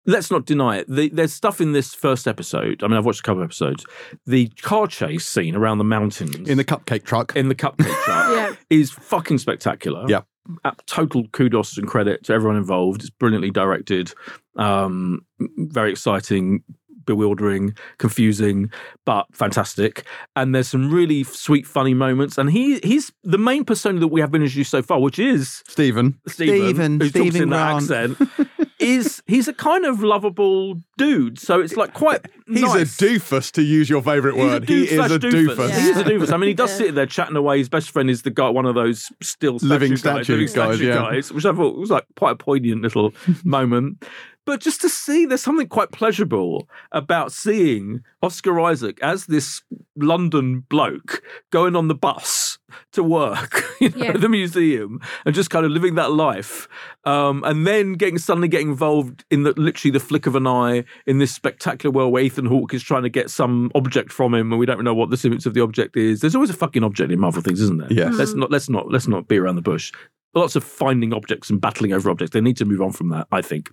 Let's 0.10 0.32
not 0.32 0.46
deny 0.46 0.78
it. 0.78 0.88
The, 0.88 1.10
there's 1.10 1.34
stuff 1.34 1.62
in 1.62 1.72
this 1.74 1.94
first 1.94 2.28
episode. 2.28 2.84
I 2.84 2.88
mean, 2.88 2.98
I've 2.98 3.06
watched 3.06 3.20
a 3.20 3.24
couple 3.24 3.42
of 3.44 3.48
episodes. 3.48 3.86
The 4.26 4.48
car 4.62 4.88
chase 4.88 5.26
scene 5.26 5.56
around 5.56 5.78
the 5.78 5.84
mountains 5.84 6.36
In 6.50 6.58
the 6.58 6.66
cupcake 6.66 7.04
truck. 7.04 7.36
in 7.36 7.48
the 7.48 7.56
cupcake 7.56 7.94
truck 8.06 8.30
Yeah. 8.36 8.54
is 8.70 8.92
fucking 8.92 9.38
spectacular. 9.38 10.06
Yeah. 10.08 10.22
Uh, 10.66 10.72
Total 10.88 11.28
kudos 11.32 11.78
and 11.78 11.88
credit 11.88 12.24
to 12.24 12.34
everyone 12.34 12.58
involved. 12.58 13.02
It's 13.02 13.12
brilliantly 13.12 13.52
directed, 13.52 14.12
um, 14.56 15.22
very 15.58 15.92
exciting, 15.92 16.64
bewildering, 17.06 17.76
confusing, 18.00 18.72
but 19.06 19.26
fantastic. 19.32 20.06
And 20.36 20.56
there's 20.56 20.68
some 20.68 20.92
really 20.92 21.24
sweet, 21.24 21.68
funny 21.68 21.94
moments. 21.94 22.38
And 22.40 22.50
he 22.52 22.80
he's 22.80 23.12
the 23.24 23.38
main 23.38 23.64
persona 23.64 24.00
that 24.00 24.08
we 24.08 24.22
have 24.22 24.32
been 24.32 24.42
introduced 24.42 24.72
so 24.72 24.82
far, 24.82 25.00
which 25.00 25.20
is 25.20 25.62
Stephen. 25.68 26.20
Stephen, 26.28 27.00
who 27.00 27.10
talks 27.10 27.20
Stephen 27.30 27.42
in 27.44 27.50
that 27.50 27.86
Grant. 27.88 28.20
accent. 28.20 28.50
is 28.80 29.22
he's 29.28 29.48
a 29.48 29.54
kind 29.54 29.86
of 29.86 30.02
lovable 30.02 30.82
dude. 30.98 31.38
So 31.40 31.60
it's 31.60 31.76
like 31.76 31.94
quite. 31.94 32.26
He's 32.48 32.62
nice. 32.62 33.00
a 33.00 33.06
doofus, 33.06 33.52
to 33.54 33.62
use 33.62 33.90
your 33.90 34.02
favourite 34.02 34.38
word. 34.38 34.68
He 34.68 34.86
is 34.86 35.12
a 35.12 35.20
doofus. 35.20 35.70
He 35.80 35.90
is 35.90 35.98
a 35.98 36.04
doofus. 36.04 36.32
I 36.34 36.38
mean, 36.38 36.48
he 36.48 36.54
does 36.54 36.72
Yeah. 36.72 36.86
sit 36.88 36.96
there 36.96 37.06
chatting 37.06 37.36
away. 37.36 37.60
His 37.60 37.70
best 37.70 37.92
friend 37.92 38.10
is 38.10 38.24
the 38.24 38.32
guy, 38.32 38.50
one 38.50 38.66
of 38.66 38.76
those 38.76 39.12
still 39.22 39.60
statue 39.60 39.70
Living 39.70 39.92
guys, 39.92 40.00
statue 40.00 40.40
guys, 40.40 40.52
statue 40.52 40.88
yeah. 40.88 40.96
guys, 40.96 41.32
which 41.32 41.46
I 41.46 41.54
thought 41.54 41.78
was 41.78 41.90
like 41.92 42.06
quite 42.18 42.32
a 42.32 42.36
poignant 42.36 42.82
little 42.82 43.14
moment. 43.44 44.04
But 44.46 44.62
just 44.62 44.82
to 44.82 44.90
see, 44.90 45.26
there's 45.28 45.44
something 45.44 45.68
quite 45.68 45.92
pleasurable 45.92 46.68
about 46.92 47.32
seeing 47.32 48.02
Oscar 48.24 48.60
Isaac 48.60 48.98
as 49.04 49.28
this 49.28 49.62
London 49.96 50.62
bloke 50.70 51.22
going 51.52 51.76
on 51.76 51.88
the 51.88 51.94
bus 51.94 52.49
to 52.94 53.04
work, 53.04 53.64
you 53.80 53.90
know, 53.90 53.98
Yeah. 54.06 54.12
the 54.18 54.30
museum, 54.30 55.00
and 55.26 55.36
just 55.36 55.50
kind 55.50 55.66
of 55.66 55.72
living 55.72 55.96
that 55.96 56.12
life, 56.12 56.68
um, 57.06 57.44
and 57.46 57.66
then 57.68 57.94
getting 57.94 58.18
suddenly 58.18 58.48
getting 58.48 58.70
involved 58.70 59.24
in 59.30 59.44
the 59.44 59.54
literally 59.60 59.92
the 59.92 60.00
flick 60.00 60.26
of 60.26 60.36
an 60.36 60.48
eye 60.48 60.84
in 61.06 61.18
this 61.20 61.34
spectacular 61.34 61.92
world 61.94 62.12
where 62.14 62.24
Ethan 62.24 62.46
Hawke 62.46 62.74
is 62.74 62.84
trying 62.84 63.04
to 63.04 63.10
get 63.10 63.30
some 63.30 63.72
object 63.76 64.12
from 64.12 64.34
him, 64.34 64.52
and 64.52 64.60
we 64.60 64.66
don't 64.66 64.84
know 64.84 64.94
what 64.94 65.10
the 65.10 65.18
significance 65.18 65.46
of 65.46 65.54
the 65.54 65.62
object 65.62 65.96
is. 65.98 66.22
There's 66.22 66.36
always 66.36 66.50
a 66.50 66.54
fucking 66.54 66.84
object 66.84 67.12
in 67.12 67.20
Marvel 67.20 67.42
things, 67.42 67.62
isn't 67.62 67.78
there? 67.80 67.92
Yes. 67.92 68.14
Let's 68.16 68.34
not 68.34 68.52
let's 68.52 68.70
not 68.70 68.92
let's 68.92 69.08
not 69.08 69.28
be 69.28 69.38
around 69.38 69.56
the 69.56 69.62
bush. 69.62 69.92
lots 70.36 70.56
of 70.56 70.64
finding 70.64 71.12
objects 71.14 71.50
and 71.50 71.60
battling 71.60 71.92
over 71.94 72.10
objects. 72.10 72.34
They 72.34 72.42
need 72.42 72.58
to 72.58 72.66
move 72.66 72.82
on 72.82 72.92
from 72.92 73.10
that, 73.10 73.28
I 73.32 73.42
think. 73.42 73.70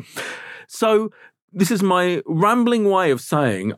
So 0.68 1.10
this 1.52 1.70
is 1.70 1.82
my 1.82 2.22
rambling 2.26 2.84
way 2.90 3.10
of 3.10 3.20
saying 3.20 3.72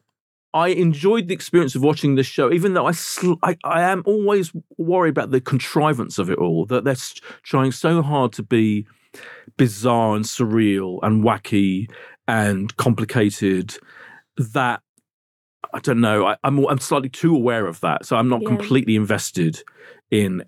I 0.54 0.68
enjoyed 0.68 1.28
the 1.28 1.34
experience 1.34 1.74
of 1.74 1.82
watching 1.82 2.14
this 2.14 2.26
show, 2.26 2.50
even 2.52 2.74
though 2.74 2.86
I, 2.86 2.92
sl- 2.92 3.34
I, 3.42 3.56
I 3.64 3.82
am 3.82 4.02
always 4.06 4.52
worried 4.78 5.10
about 5.10 5.30
the 5.30 5.40
contrivance 5.40 6.18
of 6.18 6.30
it 6.30 6.38
all. 6.38 6.64
That 6.66 6.84
they're 6.84 6.96
trying 7.42 7.72
so 7.72 8.02
hard 8.02 8.32
to 8.34 8.42
be 8.42 8.86
bizarre 9.56 10.14
and 10.16 10.24
surreal 10.24 11.00
and 11.02 11.22
wacky 11.22 11.90
and 12.26 12.74
complicated 12.76 13.76
that 14.36 14.80
I 15.74 15.80
don't 15.80 16.00
know. 16.00 16.26
I, 16.26 16.36
I'm 16.44 16.64
I'm 16.66 16.78
slightly 16.78 17.08
too 17.10 17.34
aware 17.34 17.66
of 17.66 17.80
that, 17.80 18.06
so 18.06 18.16
I'm 18.16 18.28
not 18.28 18.40
Yeah. 18.42 18.48
completely 18.48 18.96
invested 18.96 19.62
in 20.10 20.44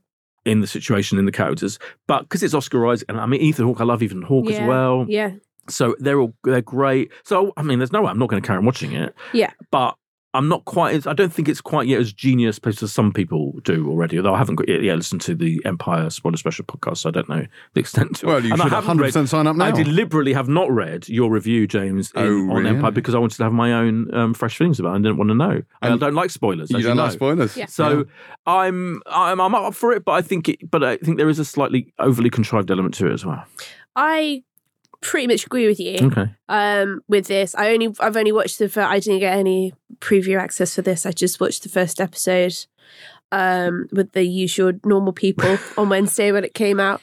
in 0.46 0.60
the 0.60 0.66
situation 0.66 1.18
in 1.18 1.26
the 1.26 1.32
characters. 1.32 1.78
But 2.06 2.22
because 2.22 2.42
it's 2.42 2.54
Oscar 2.54 2.86
Isaac, 2.86 3.06
and 3.10 3.20
I 3.20 3.26
mean 3.26 3.42
Ethan 3.42 3.66
Hawke, 3.66 3.80
I 3.80 3.84
love 3.84 4.02
Ethan 4.02 4.22
Hawke 4.22 4.50
as 4.50 4.66
well. 4.66 5.04
Yeah. 5.08 5.32
So 5.70 5.94
they're 5.98 6.20
all 6.20 6.34
they're 6.44 6.60
great. 6.62 7.10
So 7.24 7.52
I 7.56 7.62
mean, 7.62 7.78
there's 7.78 7.92
no 7.92 8.02
way 8.02 8.10
I'm 8.10 8.18
not 8.18 8.28
going 8.28 8.42
to 8.42 8.46
carry 8.46 8.58
on 8.58 8.64
watching 8.66 8.92
it. 8.92 9.14
Yeah. 9.32 9.50
But 9.70 9.96
I'm 10.32 10.46
not 10.46 10.64
quite. 10.64 10.94
as- 10.94 11.08
I 11.08 11.12
don't 11.12 11.32
think 11.32 11.48
it's 11.48 11.60
quite 11.60 11.88
yet 11.88 11.98
as 11.98 12.12
genius 12.12 12.60
as 12.64 12.92
some 12.92 13.12
people 13.12 13.52
do 13.64 13.88
already. 13.90 14.16
Although 14.16 14.34
I 14.34 14.38
haven't 14.38 14.54
got 14.54 14.68
yet, 14.68 14.80
yet 14.80 14.94
listened 14.96 15.22
to 15.22 15.34
the 15.34 15.60
Empire 15.64 16.08
spoiler 16.08 16.36
special 16.36 16.64
podcast, 16.66 16.98
so 16.98 17.08
I 17.08 17.10
don't 17.12 17.28
know 17.28 17.46
the 17.74 17.80
extent 17.80 18.14
to 18.18 18.26
it. 18.26 18.28
Well, 18.28 18.44
you 18.44 18.52
And 18.52 18.62
I 18.62 18.66
should 18.66 18.72
haven't 18.74 18.98
100% 18.98 19.26
sign 19.26 19.48
up 19.48 19.56
now. 19.56 19.64
I 19.64 19.70
deliberately 19.72 20.32
have 20.34 20.48
not 20.48 20.70
read 20.70 21.08
your 21.08 21.32
review, 21.32 21.66
James, 21.66 22.12
in, 22.14 22.22
Oh, 22.22 22.26
on 22.54 22.62
really? 22.62 22.68
Empire 22.76 22.92
because 22.92 23.16
I 23.16 23.18
wanted 23.18 23.38
to 23.38 23.42
have 23.42 23.52
my 23.52 23.72
own 23.72 24.14
um, 24.14 24.32
fresh 24.34 24.56
feelings 24.56 24.78
about 24.78 24.90
it. 24.92 24.94
I 24.94 24.98
didn't 24.98 25.16
want 25.16 25.30
to 25.30 25.34
know. 25.34 25.62
I 25.82 25.88
And 25.88 25.98
don't 25.98 26.14
like 26.14 26.30
spoilers. 26.30 26.70
you 26.70 26.78
as 26.78 26.84
don't 26.84 26.96
know. 26.96 27.02
like 27.02 27.12
spoilers. 27.12 27.56
Yeah. 27.56 27.66
So 27.66 28.04
I'm 28.46 29.02
I'm 29.06 29.40
I'm 29.40 29.54
up 29.56 29.74
for 29.74 29.90
it, 29.92 30.04
but 30.04 30.12
I 30.12 30.22
think 30.22 30.48
it, 30.48 30.70
but 30.70 30.84
I 30.84 30.96
think 30.98 31.16
there 31.18 31.28
is 31.28 31.40
a 31.40 31.44
slightly 31.44 31.92
overly 31.98 32.30
contrived 32.30 32.70
element 32.70 32.94
to 32.94 33.08
it 33.08 33.14
as 33.14 33.26
well. 33.26 33.44
I 33.96 34.44
pretty 35.02 35.26
much 35.26 35.46
agree 35.46 35.66
with 35.66 35.80
you. 35.80 35.96
Okay. 36.08 36.26
um 36.48 37.00
with 37.08 37.26
this 37.26 37.54
i 37.54 37.72
only 37.72 37.88
i've 38.00 38.16
only 38.16 38.32
watched 38.32 38.58
the 38.58 38.68
fir- 38.68 38.82
i 38.82 38.98
didn't 38.98 39.20
get 39.20 39.36
any 39.36 39.72
preview 39.98 40.38
access 40.38 40.74
for 40.74 40.82
this 40.82 41.06
i 41.06 41.10
just 41.12 41.40
watched 41.40 41.62
the 41.62 41.68
first 41.70 42.00
episode 42.00 42.54
um 43.32 43.86
with 43.92 44.12
the 44.12 44.24
usual 44.24 44.72
normal 44.84 45.12
people 45.12 45.56
on 45.78 45.88
wednesday 45.88 46.32
when 46.32 46.44
it 46.44 46.52
came 46.54 46.78
out 46.80 47.00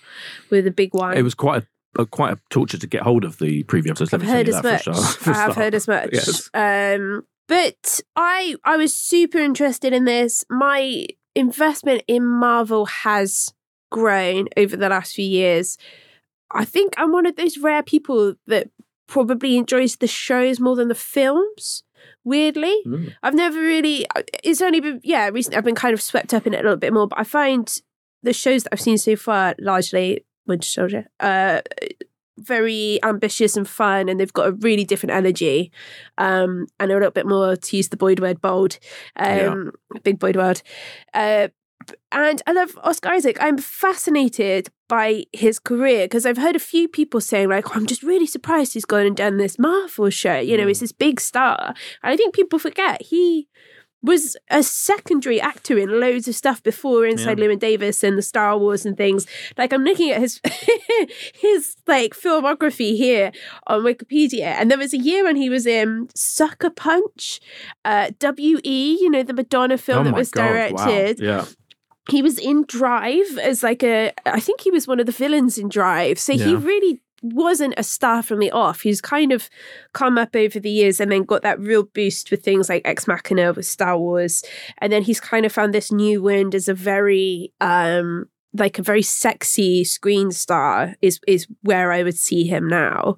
with 0.50 0.68
a 0.68 0.72
big 0.72 0.94
one 0.94 1.18
It 1.18 1.24
was 1.24 1.34
quite 1.36 1.64
a, 1.98 2.02
a 2.02 2.06
quite 2.06 2.34
a 2.34 2.40
torture 2.50 2.78
to 2.78 2.88
get 2.88 3.02
hold 3.04 3.24
of 3.24 3.40
the 3.40 3.64
preview 3.64 3.90
episodes. 3.90 4.12
Let 4.14 4.22
i've 4.22 4.28
heard 4.28 4.50
as 4.50 4.64
much 4.64 4.88
a 4.88 4.94
start- 4.94 5.16
for 5.20 5.32
a 5.32 5.36
i 5.36 5.42
have 5.42 5.56
heard 5.56 5.74
as 5.76 5.88
much 5.88 6.10
Yes. 6.12 6.50
um 6.54 7.26
but 7.48 8.00
i 8.16 8.56
i 8.64 8.78
was 8.78 8.94
super 8.96 9.38
interested 9.40 9.94
in 9.94 10.06
this 10.06 10.44
my 10.50 11.08
investment 11.36 12.04
in 12.08 12.26
marvel 12.26 12.86
has 12.88 13.54
grown 13.90 14.48
over 14.58 14.76
the 14.76 14.90
last 14.90 15.16
few 15.16 15.26
years 15.26 15.78
i 16.52 16.66
think 16.66 16.94
i'm 16.98 17.12
one 17.12 17.26
of 17.26 17.36
those 17.36 17.58
rare 17.58 17.84
people 17.84 18.36
that 18.48 18.70
probably 19.08 19.58
enjoys 19.58 19.98
the 19.98 20.08
shows 20.08 20.60
more 20.60 20.76
than 20.76 20.88
the 20.88 20.96
films 20.96 21.84
weirdly 22.24 22.82
Mm. 22.86 23.14
I've 23.24 23.34
never 23.34 23.60
really. 23.60 24.06
It's 24.44 24.62
only 24.62 24.80
been 24.80 25.02
yeah. 25.04 25.30
Recently, 25.30 25.58
I've 25.58 25.64
been 25.64 25.76
kind 25.76 25.94
of 25.94 26.02
swept 26.02 26.34
up 26.34 26.46
in 26.48 26.54
it 26.54 26.60
a 26.60 26.64
little 26.64 26.78
bit 26.78 26.94
more. 26.94 27.08
But 27.08 27.20
I 27.20 27.24
find 27.24 27.82
the 28.24 28.34
shows 28.34 28.64
that 28.64 28.74
I've 28.74 28.82
seen 28.82 28.98
so 28.98 29.16
far, 29.16 29.56
largely 29.60 30.26
Winter 30.46 30.68
Soldier, 30.68 31.08
uh, 31.20 31.62
very 32.38 33.00
ambitious 33.04 33.58
and 33.58 33.68
fun, 33.68 34.10
and 34.10 34.20
they've 34.20 34.32
got 34.34 34.48
a 34.48 34.52
really 34.52 34.84
different 34.84 35.16
energy, 35.16 35.72
um, 36.18 36.68
and 36.80 36.92
a 36.92 36.94
little 36.94 37.12
bit 37.12 37.26
more 37.28 37.56
to 37.56 37.78
use 37.78 37.90
the 37.90 37.98
Boyd 37.98 38.20
word 38.20 38.42
bold, 38.42 38.78
um, 39.16 39.72
big 40.04 40.20
Boyd 40.20 40.36
word. 40.36 40.62
Uh, 41.14 41.48
and 42.12 42.42
I 42.48 42.52
love 42.54 42.78
Oscar 42.84 43.10
Isaac. 43.10 43.38
I'm 43.40 43.58
fascinated 43.58 44.70
by 44.88 45.26
his 45.34 45.60
career 45.60 46.06
because 46.06 46.26
I've 46.26 46.38
heard 46.38 46.56
a 46.56 46.60
few 46.60 46.88
people 46.88 47.22
saying 47.22 47.50
like, 47.50 47.70
oh, 47.70 47.74
"I'm 47.76 47.86
just 47.86 48.04
really 48.04 48.28
surprised 48.28 48.74
he's 48.74 48.86
gone 48.86 49.06
and 49.06 49.16
done 49.16 49.38
this 49.38 49.60
Marvel 49.60 50.10
show." 50.10 50.40
You 50.40 50.58
know, 50.58 50.68
he's 50.68 50.80
this 50.80 50.92
big 50.92 51.20
star, 51.20 51.74
and 52.04 52.14
I 52.14 52.18
think 52.18 52.34
people 52.36 52.60
forget 52.60 53.02
he 53.02 53.48
was 54.04 54.38
a 54.52 54.62
secondary 54.62 55.42
actor 55.42 55.78
in 55.78 56.00
loads 56.00 56.28
of 56.28 56.36
stuff 56.36 56.62
before 56.62 57.06
Inside 57.06 57.40
Yeah. 57.40 57.46
Llewyn 57.46 57.60
Davis 57.60 58.04
and 58.04 58.16
the 58.16 58.22
Star 58.22 58.56
Wars 58.58 58.86
and 58.86 58.96
things. 58.96 59.26
Like 59.58 59.74
I'm 59.74 59.84
looking 59.84 60.12
at 60.12 60.22
his 60.22 60.40
his 61.34 61.76
like 61.88 62.14
filmography 62.14 62.96
here 62.96 63.32
on 63.66 63.82
Wikipedia, 63.84 64.44
and 64.44 64.70
there 64.70 64.78
was 64.78 64.94
a 64.94 64.98
year 64.98 65.24
when 65.24 65.36
he 65.36 65.50
was 65.50 65.66
in 65.66 66.10
Sucker 66.16 66.70
Punch, 66.70 67.40
uh, 67.86 68.12
W 68.20 68.60
E, 68.64 68.98
you 69.02 69.10
know, 69.10 69.24
the 69.24 69.34
Madonna 69.34 69.78
film 69.78 70.02
Oh 70.02 70.04
that 70.06 70.14
was 70.14 70.30
God, 70.32 70.44
wow. 70.44 70.86
directed. 70.86 71.20
Yeah. 71.20 71.46
He 72.10 72.22
was 72.22 72.38
in 72.38 72.64
Drive 72.68 73.38
as 73.38 73.64
like 73.64 73.84
a, 73.84 74.14
I 74.26 74.40
think 74.40 74.62
he 74.62 74.72
was 74.72 74.88
one 74.88 75.00
of 75.00 75.06
the 75.06 75.12
villains 75.12 75.58
in 75.58 75.70
Drive. 75.70 76.20
So 76.20 76.38
he 76.38 76.56
really 76.56 77.02
wasn't 77.22 77.74
a 77.78 77.84
star 77.84 78.22
from 78.22 78.40
the 78.40 78.52
off. 78.52 78.82
He's 78.82 79.02
kind 79.02 79.32
of 79.32 79.50
come 79.94 80.18
up 80.18 80.36
over 80.36 80.60
the 80.60 80.70
years 80.70 81.00
and 81.00 81.12
then 81.12 81.24
got 81.24 81.42
that 81.42 81.60
real 81.60 81.84
boost 81.84 82.32
with 82.32 82.44
things 82.44 82.70
like 82.70 82.84
Ex 82.86 83.08
Machina 83.08 83.54
with 83.54 83.66
Star 83.66 83.98
Wars. 83.98 84.44
And 84.80 84.92
then 84.94 85.02
he's 85.02 85.20
kind 85.20 85.46
of 85.46 85.52
found 85.52 85.74
this 85.74 85.92
new 85.92 86.22
wind 86.22 86.56
as 86.56 86.68
a 86.68 86.74
very, 86.74 87.52
um, 87.60 88.26
like 88.54 88.80
a 88.80 88.84
very 88.84 89.02
sexy 89.02 89.84
screen 89.84 90.32
star 90.32 90.96
is 91.02 91.20
is 91.28 91.48
where 91.62 91.92
I 91.92 92.04
would 92.04 92.18
see 92.18 92.46
him 92.48 92.68
now. 92.68 93.18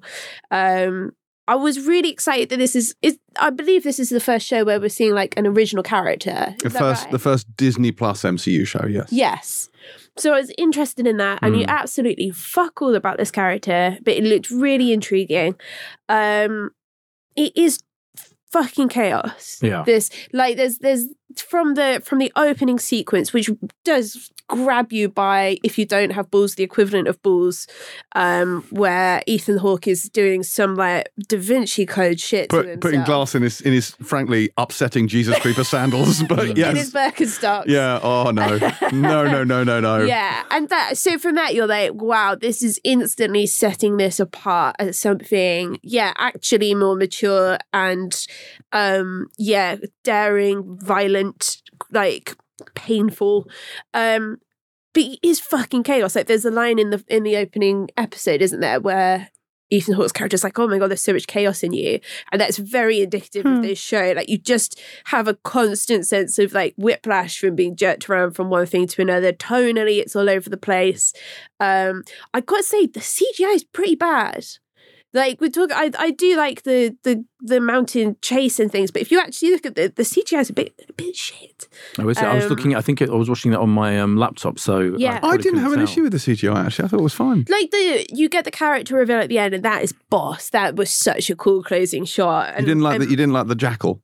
Um, 0.50 1.12
I 1.50 1.54
was 1.56 1.86
really 1.86 2.10
excited 2.10 2.48
that 2.50 2.58
this 2.58 2.76
is 2.76 2.94
is 3.02 3.18
I 3.36 3.50
believe 3.50 3.82
this 3.82 3.98
is 3.98 4.08
the 4.10 4.20
first 4.20 4.46
show 4.46 4.64
where 4.64 4.78
we're 4.80 4.88
seeing 4.88 5.14
like 5.14 5.34
an 5.36 5.46
original 5.46 5.82
character. 5.82 6.54
The 6.60 6.66
Is 6.66 6.72
that 6.74 6.78
first, 6.78 7.02
right? 7.04 7.12
the 7.12 7.18
first 7.18 7.56
Disney 7.56 7.90
Plus 7.92 8.22
MCU 8.22 8.64
show. 8.66 8.86
Yes. 8.86 9.08
Yes. 9.10 9.68
So 10.16 10.32
I 10.32 10.40
was 10.40 10.52
interested 10.58 11.06
in 11.06 11.16
that, 11.16 11.38
and 11.42 11.56
you 11.56 11.64
Mm. 11.66 11.68
absolutely 11.80 12.30
fuck 12.30 12.80
all 12.82 12.94
about 12.94 13.16
this 13.18 13.30
character, 13.30 13.98
but 14.04 14.14
it 14.14 14.24
looked 14.24 14.50
really 14.50 14.92
intriguing. 14.92 15.54
Um, 16.08 16.70
it 17.36 17.52
is 17.56 17.80
fucking 18.52 18.88
chaos. 18.88 19.58
Yeah. 19.62 19.82
This 19.84 20.10
like 20.32 20.56
there's 20.56 20.78
there's 20.78 21.06
from 21.36 21.74
the 21.74 22.02
from 22.04 22.18
the 22.18 22.32
opening 22.36 22.78
sequence, 22.78 23.32
which 23.32 23.50
does 23.84 24.30
grab 24.50 24.92
you 24.92 25.08
by 25.08 25.56
if 25.62 25.78
you 25.78 25.86
don't 25.86 26.10
have 26.10 26.30
balls, 26.30 26.56
the 26.56 26.64
equivalent 26.64 27.06
of 27.06 27.22
balls, 27.22 27.66
um, 28.16 28.64
where 28.70 29.22
Ethan 29.26 29.58
Hawke 29.58 29.86
is 29.86 30.04
doing 30.08 30.42
some 30.42 30.74
like 30.74 31.08
Da 31.28 31.38
Vinci 31.38 31.86
Code 31.86 32.18
shit. 32.20 32.50
to 32.50 32.62
Put, 32.62 32.80
putting 32.80 33.04
glass 33.04 33.34
in 33.34 33.42
his 33.42 33.60
in 33.60 33.72
his 33.72 33.90
frankly 34.02 34.50
upsetting 34.56 35.06
Jesus 35.06 35.38
Creeper 35.38 35.64
sandals, 35.64 36.22
but 36.28 36.58
in 36.58 36.76
his 36.76 36.92
Birkenstocks. 36.92 37.66
yeah. 37.66 38.00
Oh 38.02 38.30
no, 38.30 38.58
no, 38.92 39.24
no, 39.24 39.44
no, 39.44 39.64
no, 39.64 39.80
no. 39.80 40.04
Yeah, 40.10 40.42
and 40.50 40.68
that 40.70 40.98
so 40.98 41.18
from 41.18 41.36
that 41.36 41.54
you're 41.54 41.66
like, 41.68 41.94
wow, 41.94 42.34
this 42.34 42.62
is 42.62 42.80
instantly 42.82 43.46
setting 43.46 43.96
this 43.96 44.18
apart 44.18 44.74
as 44.78 44.98
something, 44.98 45.78
yeah, 45.82 46.12
actually 46.18 46.74
more 46.74 46.96
mature 46.96 47.58
and 47.72 48.26
um 48.72 49.28
yeah, 49.38 49.76
daring, 50.02 50.76
violent, 50.80 51.19
like 51.90 52.36
painful. 52.74 53.48
Um 53.94 54.38
but 54.92 55.04
it 55.04 55.18
is 55.22 55.38
fucking 55.40 55.84
chaos. 55.84 56.16
Like 56.16 56.26
there's 56.26 56.44
a 56.44 56.50
line 56.50 56.78
in 56.78 56.90
the 56.90 57.04
in 57.08 57.22
the 57.22 57.36
opening 57.36 57.88
episode, 57.96 58.42
isn't 58.42 58.60
there, 58.60 58.80
where 58.80 59.30
Ethan 59.72 59.94
Hawke's 59.94 60.10
character 60.10 60.34
is 60.34 60.42
like, 60.42 60.58
"Oh 60.58 60.66
my 60.66 60.78
god, 60.78 60.88
there's 60.90 61.00
so 61.00 61.12
much 61.12 61.28
chaos 61.28 61.62
in 61.62 61.72
you," 61.72 62.00
and 62.32 62.40
that's 62.40 62.58
very 62.58 63.00
indicative 63.00 63.44
Hmm. 63.44 63.58
of 63.58 63.62
this 63.62 63.78
show. 63.78 64.12
Like 64.16 64.28
you 64.28 64.36
just 64.36 64.80
have 65.04 65.28
a 65.28 65.34
constant 65.44 66.08
sense 66.08 66.40
of 66.40 66.52
like 66.52 66.74
whiplash 66.76 67.38
from 67.38 67.54
being 67.54 67.76
jerked 67.76 68.10
around 68.10 68.32
from 68.32 68.50
one 68.50 68.66
thing 68.66 68.88
to 68.88 69.00
another. 69.02 69.32
Tonally, 69.32 70.00
it's 70.00 70.16
all 70.16 70.28
over 70.28 70.50
the 70.50 70.56
place. 70.56 71.12
Um, 71.60 72.02
I 72.34 72.40
gotta 72.40 72.64
say, 72.64 72.86
the 72.86 72.98
CGI 72.98 73.54
is 73.54 73.62
pretty 73.62 73.94
bad. 73.94 74.44
Like 75.12 75.40
we 75.40 75.50
talk, 75.50 75.70
I 75.72 75.90
I 75.98 76.10
do 76.12 76.36
like 76.36 76.62
the 76.62 76.96
the 77.02 77.24
the 77.40 77.60
mountain 77.60 78.16
chase 78.22 78.60
and 78.60 78.70
things, 78.70 78.90
but 78.92 79.02
if 79.02 79.10
you 79.10 79.18
actually 79.18 79.50
look 79.50 79.66
at 79.66 79.74
the 79.74 79.92
the 79.94 80.04
CGI 80.04 80.40
is 80.40 80.50
a 80.50 80.52
bit 80.52 80.72
a 80.88 80.92
bit 80.92 81.16
shit. 81.16 81.68
Oh, 81.98 82.08
is 82.08 82.18
it? 82.18 82.24
I 82.24 82.34
was 82.36 82.44
Um, 82.44 82.50
looking. 82.50 82.76
I 82.76 82.80
think 82.80 83.00
it, 83.02 83.10
I 83.10 83.14
was 83.14 83.28
watching 83.28 83.50
that 83.50 83.58
on 83.60 83.70
my 83.70 83.98
um, 83.98 84.16
laptop. 84.16 84.58
So 84.60 84.94
Yeah. 84.96 85.16
I 85.16 85.18
probably 85.20 85.38
didn't 85.38 85.58
have 85.60 85.70
couldn't 85.70 85.80
an 85.80 85.86
tell. 85.86 85.92
issue 85.92 86.02
with 86.04 86.12
the 86.12 86.18
CGI. 86.18 86.66
Actually, 86.66 86.84
I 86.84 86.88
thought 86.88 87.00
it 87.00 87.02
was 87.02 87.14
fine. 87.14 87.44
Like 87.48 87.70
the 87.72 88.06
you 88.12 88.28
get 88.28 88.44
the 88.44 88.50
character 88.52 88.94
reveal 88.96 89.18
at 89.18 89.28
the 89.28 89.38
end, 89.38 89.52
and 89.54 89.64
that 89.64 89.82
is 89.82 89.92
boss. 90.10 90.50
That 90.50 90.76
was 90.76 90.90
such 90.90 91.28
a 91.30 91.34
cool 91.34 91.62
closing 91.64 92.04
shot. 92.04 92.58
You 92.60 92.66
didn't 92.66 92.82
like 92.82 92.94
and 92.94 93.02
that. 93.04 93.10
You 93.10 93.16
didn't 93.16 93.32
like 93.32 93.48
the 93.48 93.56
jackal. 93.56 94.02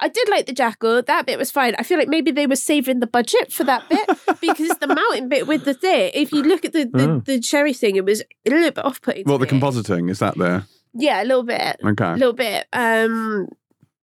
I 0.00 0.08
did 0.08 0.28
like 0.28 0.46
the 0.46 0.52
jackal. 0.52 1.02
That 1.02 1.26
bit 1.26 1.38
was 1.38 1.50
fine. 1.50 1.74
I 1.78 1.82
feel 1.82 1.98
like 1.98 2.08
maybe 2.08 2.30
they 2.30 2.46
were 2.46 2.56
saving 2.56 3.00
the 3.00 3.06
budget 3.06 3.52
for 3.52 3.64
that 3.64 3.88
bit 3.88 4.06
because 4.40 4.70
it's 4.70 4.78
the 4.78 4.86
mountain 4.88 5.28
bit 5.28 5.46
with 5.46 5.64
the 5.64 5.74
thing. 5.74 6.10
If 6.14 6.32
you 6.32 6.42
look 6.42 6.64
at 6.64 6.72
the 6.72 6.84
the, 6.84 7.10
Oh. 7.10 7.20
the 7.24 7.40
cherry 7.40 7.72
thing, 7.74 7.96
it 7.96 8.04
was 8.04 8.22
a 8.46 8.50
little 8.50 8.70
bit 8.70 8.84
off 8.84 9.00
putting. 9.02 9.24
Well, 9.26 9.38
the 9.38 9.46
compositing 9.46 10.10
is 10.10 10.18
that 10.20 10.36
there? 10.38 10.64
Yeah, 10.94 11.22
a 11.22 11.24
little 11.24 11.42
bit. 11.44 11.76
Okay, 11.84 12.04
a 12.12 12.14
little 12.16 12.32
bit. 12.32 12.66
Um, 12.72 13.48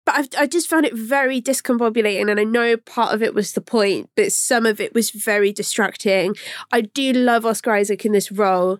but 0.05 0.15
I've, 0.15 0.27
I 0.37 0.45
just 0.47 0.69
found 0.69 0.85
it 0.85 0.93
very 0.93 1.41
discombobulating, 1.41 2.29
and 2.29 2.39
I 2.39 2.43
know 2.43 2.77
part 2.77 3.13
of 3.13 3.23
it 3.23 3.33
was 3.33 3.53
the 3.53 3.61
point, 3.61 4.09
but 4.15 4.31
some 4.31 4.65
of 4.67 4.79
it 4.79 4.93
was 4.93 5.09
very 5.09 5.51
distracting. 5.51 6.35
I 6.71 6.81
do 6.81 7.11
love 7.11 7.43
Oscar 7.45 7.71
Isaac 7.73 8.05
in 8.05 8.11
this 8.11 8.31
role. 8.31 8.77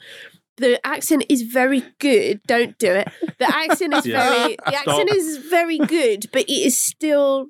The 0.58 0.86
accent 0.86 1.26
is 1.30 1.42
very 1.42 1.84
good. 2.00 2.42
Don't 2.48 2.78
do 2.78 2.92
it. 2.92 3.10
The 3.40 3.48
accent 3.54 3.94
is 3.94 4.06
Yeah. 4.06 4.30
very. 4.30 4.56
The 4.66 4.76
accent 4.76 5.10
is 5.12 5.38
very 5.38 5.78
good, 5.80 6.30
but 6.32 6.44
it 6.44 6.50
is 6.50 6.78
still 6.78 7.48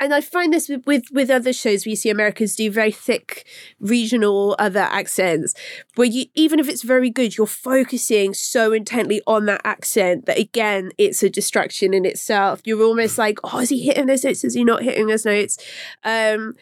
and 0.00 0.12
I 0.12 0.20
find 0.20 0.52
this 0.52 0.68
with, 0.68 0.84
with 0.86 1.04
with 1.12 1.30
other 1.30 1.52
shows 1.52 1.86
where 1.86 1.90
you 1.90 1.96
see 1.96 2.10
Americans 2.10 2.56
do 2.56 2.68
very 2.70 2.90
thick 2.90 3.46
regional 3.78 4.56
other 4.58 4.80
accents, 4.80 5.54
where 5.94 6.06
you 6.06 6.26
even 6.34 6.58
if 6.58 6.68
it's 6.68 6.82
very 6.82 7.10
good, 7.10 7.36
you're 7.36 7.46
focusing 7.46 8.34
so 8.34 8.72
intently 8.72 9.22
on 9.26 9.46
that 9.46 9.60
accent 9.64 10.26
that 10.26 10.38
again, 10.38 10.90
it's 10.98 11.22
a 11.22 11.30
distraction 11.30 11.94
in 11.94 12.04
itself. 12.04 12.60
You're 12.64 12.82
almost 12.82 13.18
like, 13.18 13.38
oh, 13.44 13.60
is 13.60 13.68
he 13.70 13.82
hitting 13.82 14.06
those 14.06 14.24
notes? 14.24 14.42
Is 14.44 14.54
he 14.54 14.64
not 14.64 14.82
hitting 14.82 15.06
those 15.06 15.24
notes? 15.24 15.58
Um, 16.02 16.54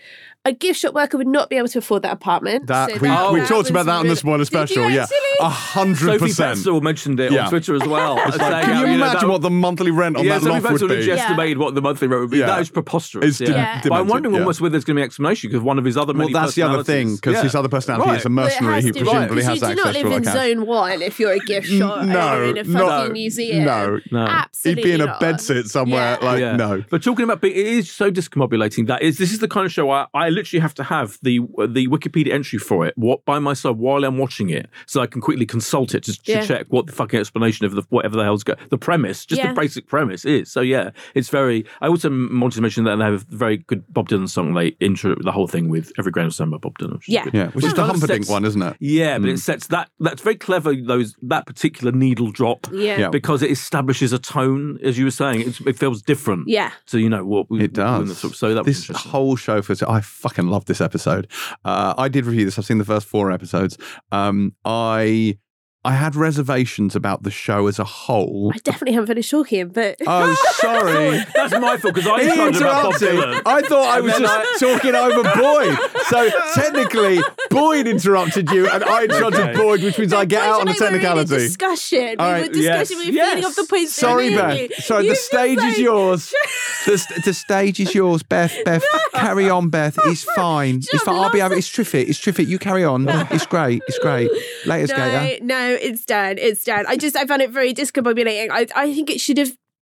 a 0.44 0.52
gift 0.52 0.80
shop 0.80 0.92
worker 0.92 1.16
would 1.16 1.26
not 1.28 1.48
be 1.50 1.56
able 1.56 1.68
to 1.68 1.78
afford 1.78 2.02
that 2.02 2.12
apartment. 2.12 2.66
That 2.66 2.90
so 2.90 2.94
we, 2.98 3.08
that- 3.08 3.32
we 3.32 3.40
that 3.40 3.48
talked 3.48 3.70
about 3.70 3.86
that 3.86 3.92
on 3.92 4.02
the 4.02 4.08
really- 4.10 4.16
spoiler 4.16 4.44
special. 4.44 4.90
Yeah, 4.90 5.06
a 5.40 5.48
hundred 5.48 6.18
percent. 6.18 6.20
Sophie 6.20 6.26
percent. 6.26 6.58
Betzel 6.58 6.82
mentioned 6.82 7.20
it 7.20 7.30
Yeah. 7.32 7.44
on 7.44 7.50
Twitter 7.50 7.74
as 7.76 7.86
well. 7.86 8.16
saying 8.32 8.38
Can 8.38 8.62
how, 8.64 8.80
you 8.80 8.86
know, 8.86 8.94
imagine 8.94 9.20
that- 9.20 9.28
what 9.28 9.42
the 9.42 9.50
monthly 9.50 9.90
rent 9.92 10.16
on 10.16 10.24
yeah, 10.24 10.34
that 10.38 10.42
Sophie 10.42 10.60
loft 10.60 10.80
would 10.82 10.88
be? 10.88 10.96
just 10.96 11.06
Yeah. 11.08 11.14
estimated 11.24 11.58
what 11.58 11.74
the 11.76 11.80
monthly 11.82 12.08
rent 12.08 12.22
would 12.22 12.30
be. 12.30 12.38
Yeah. 12.38 12.46
That 12.46 12.60
is 12.60 12.70
preposterous. 12.70 13.24
It's 13.24 13.40
yeah. 13.40 13.46
de- 13.46 13.52
Yeah. 13.54 13.80
But 13.84 13.92
I'm 13.92 14.08
wondering 14.08 14.34
yeah. 14.34 14.40
almost 14.40 14.60
whether 14.60 14.72
there's 14.72 14.84
going 14.84 14.96
to 14.96 15.00
be 15.00 15.04
explanation 15.04 15.48
because 15.50 15.62
one 15.62 15.78
of 15.78 15.84
his 15.84 15.96
other 15.96 16.12
Well, 16.12 16.28
that's 16.32 16.54
the 16.56 16.62
other 16.62 16.82
thing 16.82 17.14
because 17.14 17.34
Yeah. 17.34 17.42
his 17.44 17.54
other 17.54 17.68
personality 17.68 18.10
Right. 18.10 18.18
is 18.18 18.26
a 18.26 18.28
Well, 18.28 18.38
it 18.38 18.48
mercenary 18.50 18.74
has 18.74 18.84
who 18.84 18.90
to 18.90 18.94
be, 18.94 19.00
presumably 19.04 19.42
has 19.44 19.54
you 19.54 19.60
do 19.60 19.66
access 19.66 19.76
not 19.84 19.92
to 19.92 19.98
live 19.98 20.06
all 20.12 20.16
in 20.18 20.24
zone 20.24 20.66
one 20.66 21.02
if 21.02 21.20
you're 21.20 21.32
a 21.32 21.38
gift 21.38 21.68
shop 21.68 22.04
no, 22.04 22.18
owner 22.30 22.44
in 22.44 22.58
a 22.58 22.64
fucking 22.64 23.12
museum. 23.12 23.64
No, 23.64 24.00
No. 24.10 24.26
Absolutely 24.26 24.82
he'd 24.82 24.88
be 24.88 24.92
in 24.94 25.00
a 25.02 25.14
bedsit 25.14 25.66
somewhere. 25.68 26.18
Like 26.20 26.56
no. 26.56 26.82
But 26.90 27.02
talking 27.04 27.22
about 27.24 27.40
being, 27.40 27.54
it 27.54 27.66
is 27.66 27.90
so 27.90 28.10
discombobulating 28.10 28.88
that 28.88 29.02
is 29.02 29.18
this 29.18 29.32
is 29.32 29.38
the 29.38 29.48
kind 29.48 29.66
of 29.66 29.72
show 29.72 29.88
I, 29.90 30.06
I 30.14 30.28
literally 30.32 30.60
have 30.60 30.74
to 30.74 30.82
have 30.84 31.18
the 31.22 31.40
uh, 31.58 31.66
the 31.66 31.86
Wikipedia 31.88 32.32
entry 32.32 32.58
for 32.58 32.86
it 32.86 32.94
what 32.96 33.24
by 33.24 33.38
my 33.38 33.54
side 33.54 33.76
while 33.76 34.04
I'm 34.04 34.18
watching 34.18 34.50
it 34.50 34.68
so 34.86 35.00
I 35.00 35.06
can 35.06 35.20
quickly 35.20 35.46
consult 35.46 35.94
it 35.94 36.02
just 36.04 36.24
to 36.26 36.32
Yeah. 36.32 36.44
check 36.46 36.66
what 36.70 36.86
the 36.86 36.92
fucking 36.92 37.18
explanation 37.20 37.66
of 37.66 37.72
the 37.74 37.82
whatever 37.90 38.16
the 38.16 38.24
hell's 38.24 38.44
go 38.44 38.54
the 38.70 38.78
premise 38.78 39.24
just 39.26 39.40
Yeah. 39.40 39.48
the 39.52 39.60
basic 39.60 39.86
premise 39.86 40.24
is. 40.24 40.50
So 40.50 40.60
yeah, 40.60 40.90
it's 41.14 41.28
very. 41.28 41.64
I 41.80 41.88
also 41.88 42.08
m- 42.08 42.40
wanted 42.40 42.56
to 42.56 42.62
mention 42.62 42.84
that 42.84 42.96
they 42.96 43.04
have 43.04 43.14
a 43.32 43.36
very 43.36 43.58
good 43.58 43.84
Bob 43.92 44.08
Dylan 44.08 44.28
song. 44.28 44.54
They 44.54 44.68
intro 44.80 45.14
the 45.20 45.32
whole 45.32 45.46
thing 45.46 45.68
with 45.68 45.92
"Every 45.98 46.12
Grain 46.12 46.26
of 46.26 46.34
Sand" 46.34 46.50
by 46.50 46.58
Bob 46.58 46.78
Dylan. 46.78 46.94
which 46.94 47.08
is 47.08 47.14
Yeah. 47.14 47.24
good. 47.24 47.34
Yeah, 47.34 47.46
which 47.48 47.64
is 47.64 47.70
the 47.72 47.76
kind 47.76 47.90
of 47.90 47.96
Humperdinck 47.96 48.24
sets- 48.24 48.30
one, 48.32 48.44
isn't 48.44 48.62
it? 48.62 48.76
Yeah, 48.80 49.18
but 49.18 49.28
it 49.28 49.36
mm. 49.36 49.38
sets 49.38 49.66
that 49.68 49.88
that's 50.00 50.22
very 50.22 50.36
clever. 50.36 50.74
Those 50.74 51.14
that 51.22 51.46
particular 51.46 51.92
needle 51.92 52.30
drop. 52.30 52.66
Yeah. 52.72 52.98
Yeah. 52.98 53.08
Because 53.10 53.42
it 53.42 53.50
establishes 53.50 54.12
a 54.12 54.18
tone, 54.18 54.78
as 54.82 54.98
you 54.98 55.04
were 55.04 55.10
saying, 55.10 55.40
it's, 55.42 55.60
it 55.62 55.78
feels 55.78 56.02
different. 56.02 56.48
Yeah. 56.48 56.70
So 56.86 56.96
you 56.98 57.08
know 57.08 57.24
what 57.24 57.50
we, 57.50 57.64
It 57.64 57.72
does. 57.72 58.22
we- 58.22 58.30
So 58.32 58.54
that 58.54 58.64
this 58.64 58.80
interesting. 58.80 59.10
whole 59.10 59.36
show 59.36 59.62
for 59.62 59.74
I 59.88 60.00
fucking 60.22 60.46
love 60.46 60.64
this 60.66 60.80
episode. 60.80 61.26
Uh, 61.64 61.94
I 61.98 62.08
did 62.08 62.26
review 62.26 62.44
this. 62.44 62.58
I've 62.58 62.64
seen 62.64 62.78
the 62.78 62.84
first 62.84 63.06
four 63.06 63.30
episodes. 63.30 63.76
Um, 64.10 64.54
I 64.64 65.38
I 65.84 65.92
had 65.94 66.14
reservations 66.14 66.94
about 66.94 67.24
the 67.24 67.30
show 67.32 67.66
as 67.66 67.80
a 67.80 67.84
whole. 67.84 68.52
I 68.54 68.58
definitely 68.58 68.92
haven't 68.94 69.08
finished 69.08 69.30
talking, 69.32 69.68
but 69.68 69.96
Oh, 70.06 70.32
sorry. 70.60 71.24
That's 71.34 71.52
my 71.54 71.76
fault 71.76 71.94
because 71.94 72.06
I 72.06 72.22
He 72.22 72.26
about 72.30 72.36
Bob 72.52 72.54
interrupted. 72.54 73.08
Dylan. 73.08 73.42
I 73.44 73.62
thought 73.62 73.88
I 73.88 74.00
was 74.00 74.12
then 74.12 74.22
just 74.22 74.60
talking 74.60 74.94
over 74.94 75.22
Boyd. 75.24 75.78
So 76.06 76.30
technically, 76.54 77.18
Boyd 77.50 77.88
interrupted 77.88 78.48
you, 78.52 78.68
and 78.68 78.84
I 78.84 79.04
interrupted 79.04 79.40
Okay. 79.40 79.56
Boyd, 79.56 79.82
which 79.82 79.98
means 79.98 80.12
I 80.12 80.24
get 80.24 80.42
out 80.44 80.60
on 80.60 80.66
the 80.66 80.76
We're 80.78 80.86
in 80.88 80.94
a 80.94 80.98
technicality. 80.98 81.36
discussion. 81.36 82.16
All 82.20 82.26
we 82.28 82.32
right, 82.32 82.42
were 82.48 82.52
discussing. 82.54 82.62
yes, 82.62 82.90
we 82.90 83.10
were 83.10 83.12
yes. 83.16 83.30
feeding 83.34 83.44
off 83.46 83.56
the 83.56 83.66
points. 83.68 83.92
Sorry, 83.94 84.30
Beth. 84.36 84.60
you- 84.60 84.68
Sorry, 84.76 85.02
you 85.04 85.08
the 85.10 85.14
just 85.16 85.26
stage 85.26 85.58
is 85.58 85.78
yours. 85.78 86.32
The, 86.84 86.98
st- 86.98 87.24
the 87.24 87.32
stage 87.32 87.78
is 87.78 87.94
yours, 87.94 88.24
Beth. 88.24 88.52
Beth, 88.64 88.82
carry 89.14 89.48
on, 89.48 89.68
Beth. 89.70 89.96
It's 90.06 90.24
fine. 90.24 90.78
It's 90.78 91.02
fine. 91.04 91.14
I'll 91.14 91.30
be 91.30 91.38
lost 91.38 91.52
over. 91.52 91.54
It's 91.54 91.68
terrific. 91.70 92.08
It's 92.08 92.18
terrific. 92.18 92.48
You 92.48 92.58
carry 92.58 92.82
on. 92.84 93.08
It's 93.30 93.46
great. 93.46 93.82
It's 93.86 94.00
great. 94.00 94.28
Later, 94.66 94.88
skater. 94.88 95.44
No, 95.44 95.71
it's 95.80 96.04
done. 96.04 96.38
It's 96.38 96.64
done. 96.64 96.84
I 96.86 96.96
just 96.96 97.16
I 97.16 97.26
found 97.26 97.42
it 97.42 97.50
very 97.50 97.74
discombobulating. 97.74 98.48
I 98.50 98.66
I 98.74 98.92
think 98.92 99.10
it 99.10 99.20
should 99.20 99.38
have, 99.38 99.56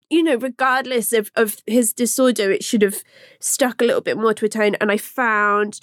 you 0.10 0.24
know, 0.24 0.36
regardless 0.36 1.14
of 1.14 1.32
of 1.36 1.58
his 1.66 1.94
disorder, 1.94 2.52
it 2.52 2.64
should 2.64 2.82
have 2.82 3.04
stuck 3.40 3.82
a 3.82 3.86
little 3.86 4.02
bit 4.02 4.18
more 4.18 4.34
to 4.34 4.46
a 4.46 4.50
tone. 4.50 4.76
And 4.82 4.92
I 4.92 4.98
found 4.98 5.80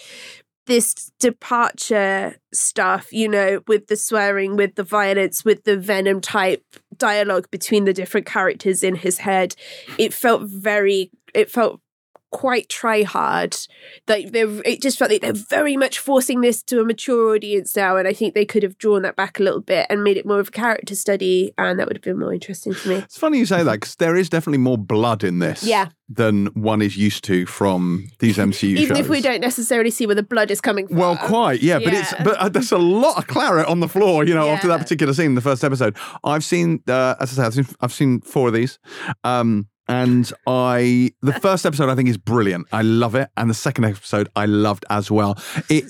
this 0.67 1.11
departure 1.19 2.37
stuff, 2.53 3.13
you 3.13 3.29
know, 3.29 3.61
with 3.67 3.89
the 3.89 3.97
swearing, 3.97 4.57
with 4.57 4.77
the 4.77 4.85
violence, 4.85 5.45
with 5.45 5.65
the 5.65 5.77
venom 5.77 6.21
type 6.21 6.65
dialogue 6.97 7.51
between 7.51 7.85
the 7.85 7.93
different 7.93 8.27
characters 8.27 8.83
in 8.83 8.95
his 8.95 9.19
head. 9.19 9.55
It 9.99 10.15
felt 10.15 10.43
very. 10.43 11.11
It 11.35 11.51
felt 11.51 11.81
quite 12.33 12.69
try 12.69 13.03
hard. 13.05 13.57
Like 14.09 14.33
they're, 14.33 14.49
it 14.65 14.83
just 14.83 14.99
felt 14.99 15.11
like 15.11 15.21
they're 15.21 15.33
very 15.33 15.77
much 15.77 15.99
forcing 15.99 16.41
this 16.41 16.63
to 16.65 16.81
a 16.81 16.85
mature 16.85 17.35
audience 17.35 17.77
now, 17.77 17.97
and 17.97 18.09
I 18.09 18.13
think 18.13 18.35
they 18.35 18.45
could 18.45 18.63
have 18.65 18.79
drawn 18.79 19.03
that 19.03 19.15
back 19.17 19.39
a 19.39 19.43
little 19.43 19.61
bit 19.61 19.87
and 19.91 20.03
made 20.03 20.17
it 20.17 20.27
more 20.27 20.41
of 20.41 20.49
a 20.49 20.51
character 20.51 20.95
study, 20.97 21.53
and 21.59 21.79
that 21.79 21.87
would 21.87 21.97
have 21.97 22.03
been 22.03 22.19
more 22.19 22.33
interesting 22.35 22.75
to 22.75 22.89
me. 22.89 22.95
It's 22.97 23.19
funny 23.19 23.39
you 23.39 23.47
say 23.47 23.63
that 23.63 23.73
because 23.75 23.97
there 23.97 24.17
is 24.17 24.29
definitely 24.29 24.59
more 24.59 24.79
blood 24.79 25.23
in 25.23 25.39
this 25.39 25.63
Yeah. 25.63 25.89
than 26.09 26.47
one 26.55 26.83
is 26.83 26.97
used 26.97 27.23
to 27.25 27.47
from 27.47 28.09
these 28.19 28.39
MCU 28.39 28.63
Even 28.79 28.97
shows. 28.97 29.05
if 29.05 29.11
we 29.11 29.21
don't 29.21 29.41
necessarily 29.41 29.91
see 29.91 30.07
where 30.07 30.15
the 30.17 30.23
blood 30.23 30.51
is 30.51 30.61
coming 30.61 30.89
from. 30.89 30.97
Well, 30.97 31.17
quite, 31.19 31.63
yeah, 31.63 31.79
but 31.79 31.93
it's 31.95 32.15
but 32.25 32.37
uh, 32.39 32.49
there's 32.49 32.73
a 32.73 32.79
lot 32.79 33.19
of 33.19 33.27
claret 33.27 33.67
on 33.67 33.81
the 33.81 33.89
floor, 33.89 34.25
you 34.25 34.35
know, 34.35 34.49
after 34.49 34.69
that 34.69 34.79
particular 34.81 35.13
scene 35.13 35.27
in 35.27 35.35
the 35.35 35.41
first 35.41 35.63
episode. 35.65 35.97
I've 36.25 36.45
seen, 36.45 36.83
uh, 36.89 37.15
as 37.21 37.33
I 37.39 37.43
said, 37.43 37.45
I've 37.47 37.55
seen, 37.55 37.67
I've 37.81 37.93
seen 37.93 38.21
four 38.23 38.49
of 38.49 38.55
these, 38.55 38.79
um, 39.25 39.69
and 39.89 40.33
I 40.47 41.11
the 41.23 41.33
first 41.33 41.67
episode 41.67 41.89
I 41.89 41.95
think 41.95 42.09
is 42.09 42.17
brilliant. 42.17 42.67
I 42.73 42.83
love 42.83 43.15
it, 43.15 43.29
and 43.37 43.51
the 43.51 43.55
second 43.55 43.85
episode 43.85 44.29
I 44.37 44.47
loved 44.47 44.85
as 44.91 45.11
well. 45.11 45.39
It 45.69 45.85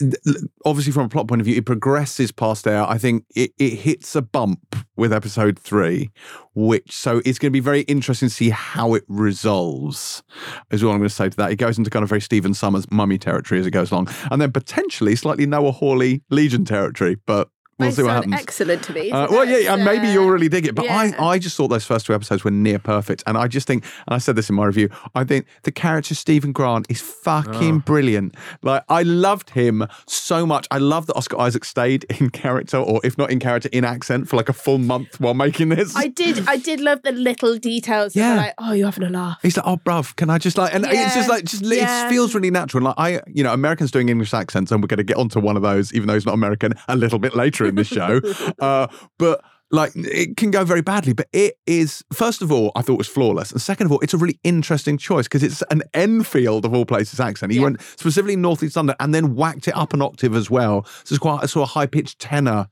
obviously 0.64 0.92
from 0.92 1.06
a 1.06 1.08
plot 1.08 1.28
point 1.28 1.40
of 1.40 1.46
view, 1.46 1.56
it 1.56 1.66
progresses 1.66 2.32
past 2.32 2.64
there. 2.64 2.82
I 2.82 2.98
think 2.98 3.24
it, 3.34 3.52
it 3.58 3.74
hits 3.74 4.16
a 4.16 4.22
bump 4.22 4.76
with 4.96 5.12
episode 5.12 5.58
three, 5.58 6.10
which 6.54 6.92
so 6.92 7.20
it's 7.24 7.38
going 7.38 7.50
to 7.50 7.52
be 7.52 7.60
very 7.60 7.82
interesting 7.82 8.28
to 8.28 8.34
see 8.34 8.50
how 8.50 8.94
it 8.94 9.04
resolves. 9.08 10.22
Is 10.70 10.82
what 10.82 10.92
I'm 10.92 10.98
going 10.98 11.08
to 11.08 11.14
say 11.14 11.28
to 11.28 11.36
that. 11.36 11.52
It 11.52 11.56
goes 11.56 11.78
into 11.78 11.90
kind 11.90 12.02
of 12.02 12.08
very 12.08 12.20
Stephen 12.20 12.52
Sommers 12.52 12.90
mummy 12.90 13.18
territory 13.18 13.60
as 13.60 13.66
it 13.66 13.72
goes 13.72 13.90
along, 13.90 14.08
and 14.30 14.40
then 14.40 14.52
potentially 14.52 15.16
slightly 15.16 15.46
Noah 15.46 15.72
Hawley 15.72 16.22
Legion 16.30 16.64
territory, 16.64 17.16
but. 17.26 17.48
We'll 17.78 17.88
Both 17.88 17.96
see 17.96 18.02
what 18.02 18.12
happens. 18.12 18.34
excellent 18.34 18.84
to 18.84 18.92
me. 18.92 19.10
Uh, 19.10 19.28
well, 19.30 19.44
yeah, 19.44 19.74
and 19.74 19.84
maybe 19.84 20.06
uh, 20.08 20.12
you'll 20.12 20.28
really 20.30 20.48
dig 20.48 20.66
it. 20.66 20.74
But 20.74 20.84
yeah. 20.84 21.12
I, 21.18 21.26
I 21.30 21.38
just 21.38 21.56
thought 21.56 21.68
those 21.68 21.84
first 21.84 22.06
two 22.06 22.14
episodes 22.14 22.44
were 22.44 22.50
near 22.50 22.78
perfect. 22.78 23.22
And 23.26 23.36
I 23.36 23.48
just 23.48 23.66
think, 23.66 23.84
and 24.06 24.14
I 24.14 24.18
said 24.18 24.36
this 24.36 24.48
in 24.50 24.56
my 24.56 24.66
review, 24.66 24.88
I 25.14 25.24
think 25.24 25.46
the 25.62 25.72
character 25.72 26.14
Stephen 26.14 26.52
Grant 26.52 26.86
is 26.90 27.00
fucking 27.00 27.80
brilliant. 27.80 28.36
Like, 28.62 28.84
I 28.88 29.02
loved 29.02 29.50
him 29.50 29.86
so 30.06 30.46
much. 30.46 30.66
I 30.70 30.78
love 30.78 31.06
that 31.06 31.14
Oscar 31.14 31.40
Isaac 31.40 31.64
stayed 31.64 32.04
in 32.20 32.30
character, 32.30 32.76
or 32.76 33.00
if 33.04 33.18
not 33.18 33.30
in 33.30 33.38
character, 33.40 33.68
in 33.72 33.84
accent 33.84 34.28
for 34.28 34.36
like 34.36 34.48
a 34.48 34.52
full 34.52 34.78
month 34.78 35.18
while 35.20 35.34
making 35.34 35.70
this. 35.70 35.96
I 35.96 36.08
did. 36.08 36.46
I 36.46 36.58
did 36.58 36.80
love 36.80 37.02
the 37.02 37.12
little 37.12 37.56
details. 37.56 38.14
Yeah. 38.14 38.22
Yeah. 38.22 38.36
Like, 38.36 38.54
oh, 38.58 38.72
you're 38.72 38.86
having 38.86 39.04
a 39.04 39.10
laugh. 39.10 39.38
He's 39.42 39.56
like, 39.56 39.66
oh, 39.66 39.78
bruv, 39.78 40.14
can 40.16 40.30
I 40.30 40.38
just 40.38 40.56
like, 40.56 40.74
and 40.74 40.86
it's 40.86 41.14
just 41.14 41.28
like, 41.28 41.44
just 41.44 41.64
it 41.64 42.08
feels 42.08 42.34
really 42.34 42.50
natural. 42.50 42.86
And 42.86 42.94
Like 42.96 43.22
I, 43.22 43.22
you 43.26 43.42
know, 43.42 43.52
Americans 43.52 43.90
doing 43.90 44.08
English 44.08 44.32
accents, 44.32 44.70
and 44.70 44.82
we're 44.82 44.86
going 44.86 44.98
to 44.98 45.04
get 45.04 45.16
onto 45.16 45.40
one 45.40 45.56
of 45.56 45.62
those, 45.62 45.92
even 45.92 46.06
though 46.06 46.14
he's 46.14 46.26
not 46.26 46.34
American, 46.34 46.74
a 46.88 46.96
little 46.96 47.18
bit 47.18 47.34
later 47.34 47.61
in 47.66 47.74
this 47.76 47.88
show. 47.88 48.20
uh, 48.60 48.86
but 49.18 49.42
like, 49.70 49.92
it 49.96 50.36
can 50.36 50.50
go 50.50 50.64
very 50.64 50.82
badly. 50.82 51.14
But 51.14 51.28
it 51.32 51.54
is, 51.66 52.04
first 52.12 52.42
of 52.42 52.52
all, 52.52 52.72
I 52.76 52.82
thought 52.82 52.94
it 52.94 52.98
was 52.98 53.08
flawless, 53.08 53.52
and 53.52 53.60
second 53.60 53.86
of 53.86 53.92
all, 53.92 54.00
it's 54.00 54.12
a 54.14 54.18
really 54.18 54.38
interesting 54.44 54.98
choice 54.98 55.24
because 55.24 55.42
it's 55.42 55.62
an 55.70 55.82
Enfield 55.94 56.64
of 56.66 56.74
all 56.74 56.84
places 56.84 57.20
accent. 57.20 57.52
He 57.52 57.58
Yeah. 57.58 57.64
went 57.64 57.80
specifically 57.96 58.36
Northeast 58.36 58.76
London, 58.76 58.96
and 59.00 59.14
then 59.14 59.34
whacked 59.34 59.68
it 59.68 59.76
up 59.76 59.94
an 59.94 60.02
octave 60.02 60.34
as 60.36 60.50
well. 60.50 60.84
So 61.04 61.14
it's 61.14 61.18
quite 61.18 61.42
a 61.42 61.48
sort 61.48 61.68
of 61.68 61.74
high 61.74 61.86
pitched 61.86 62.18
tenor 62.18 62.68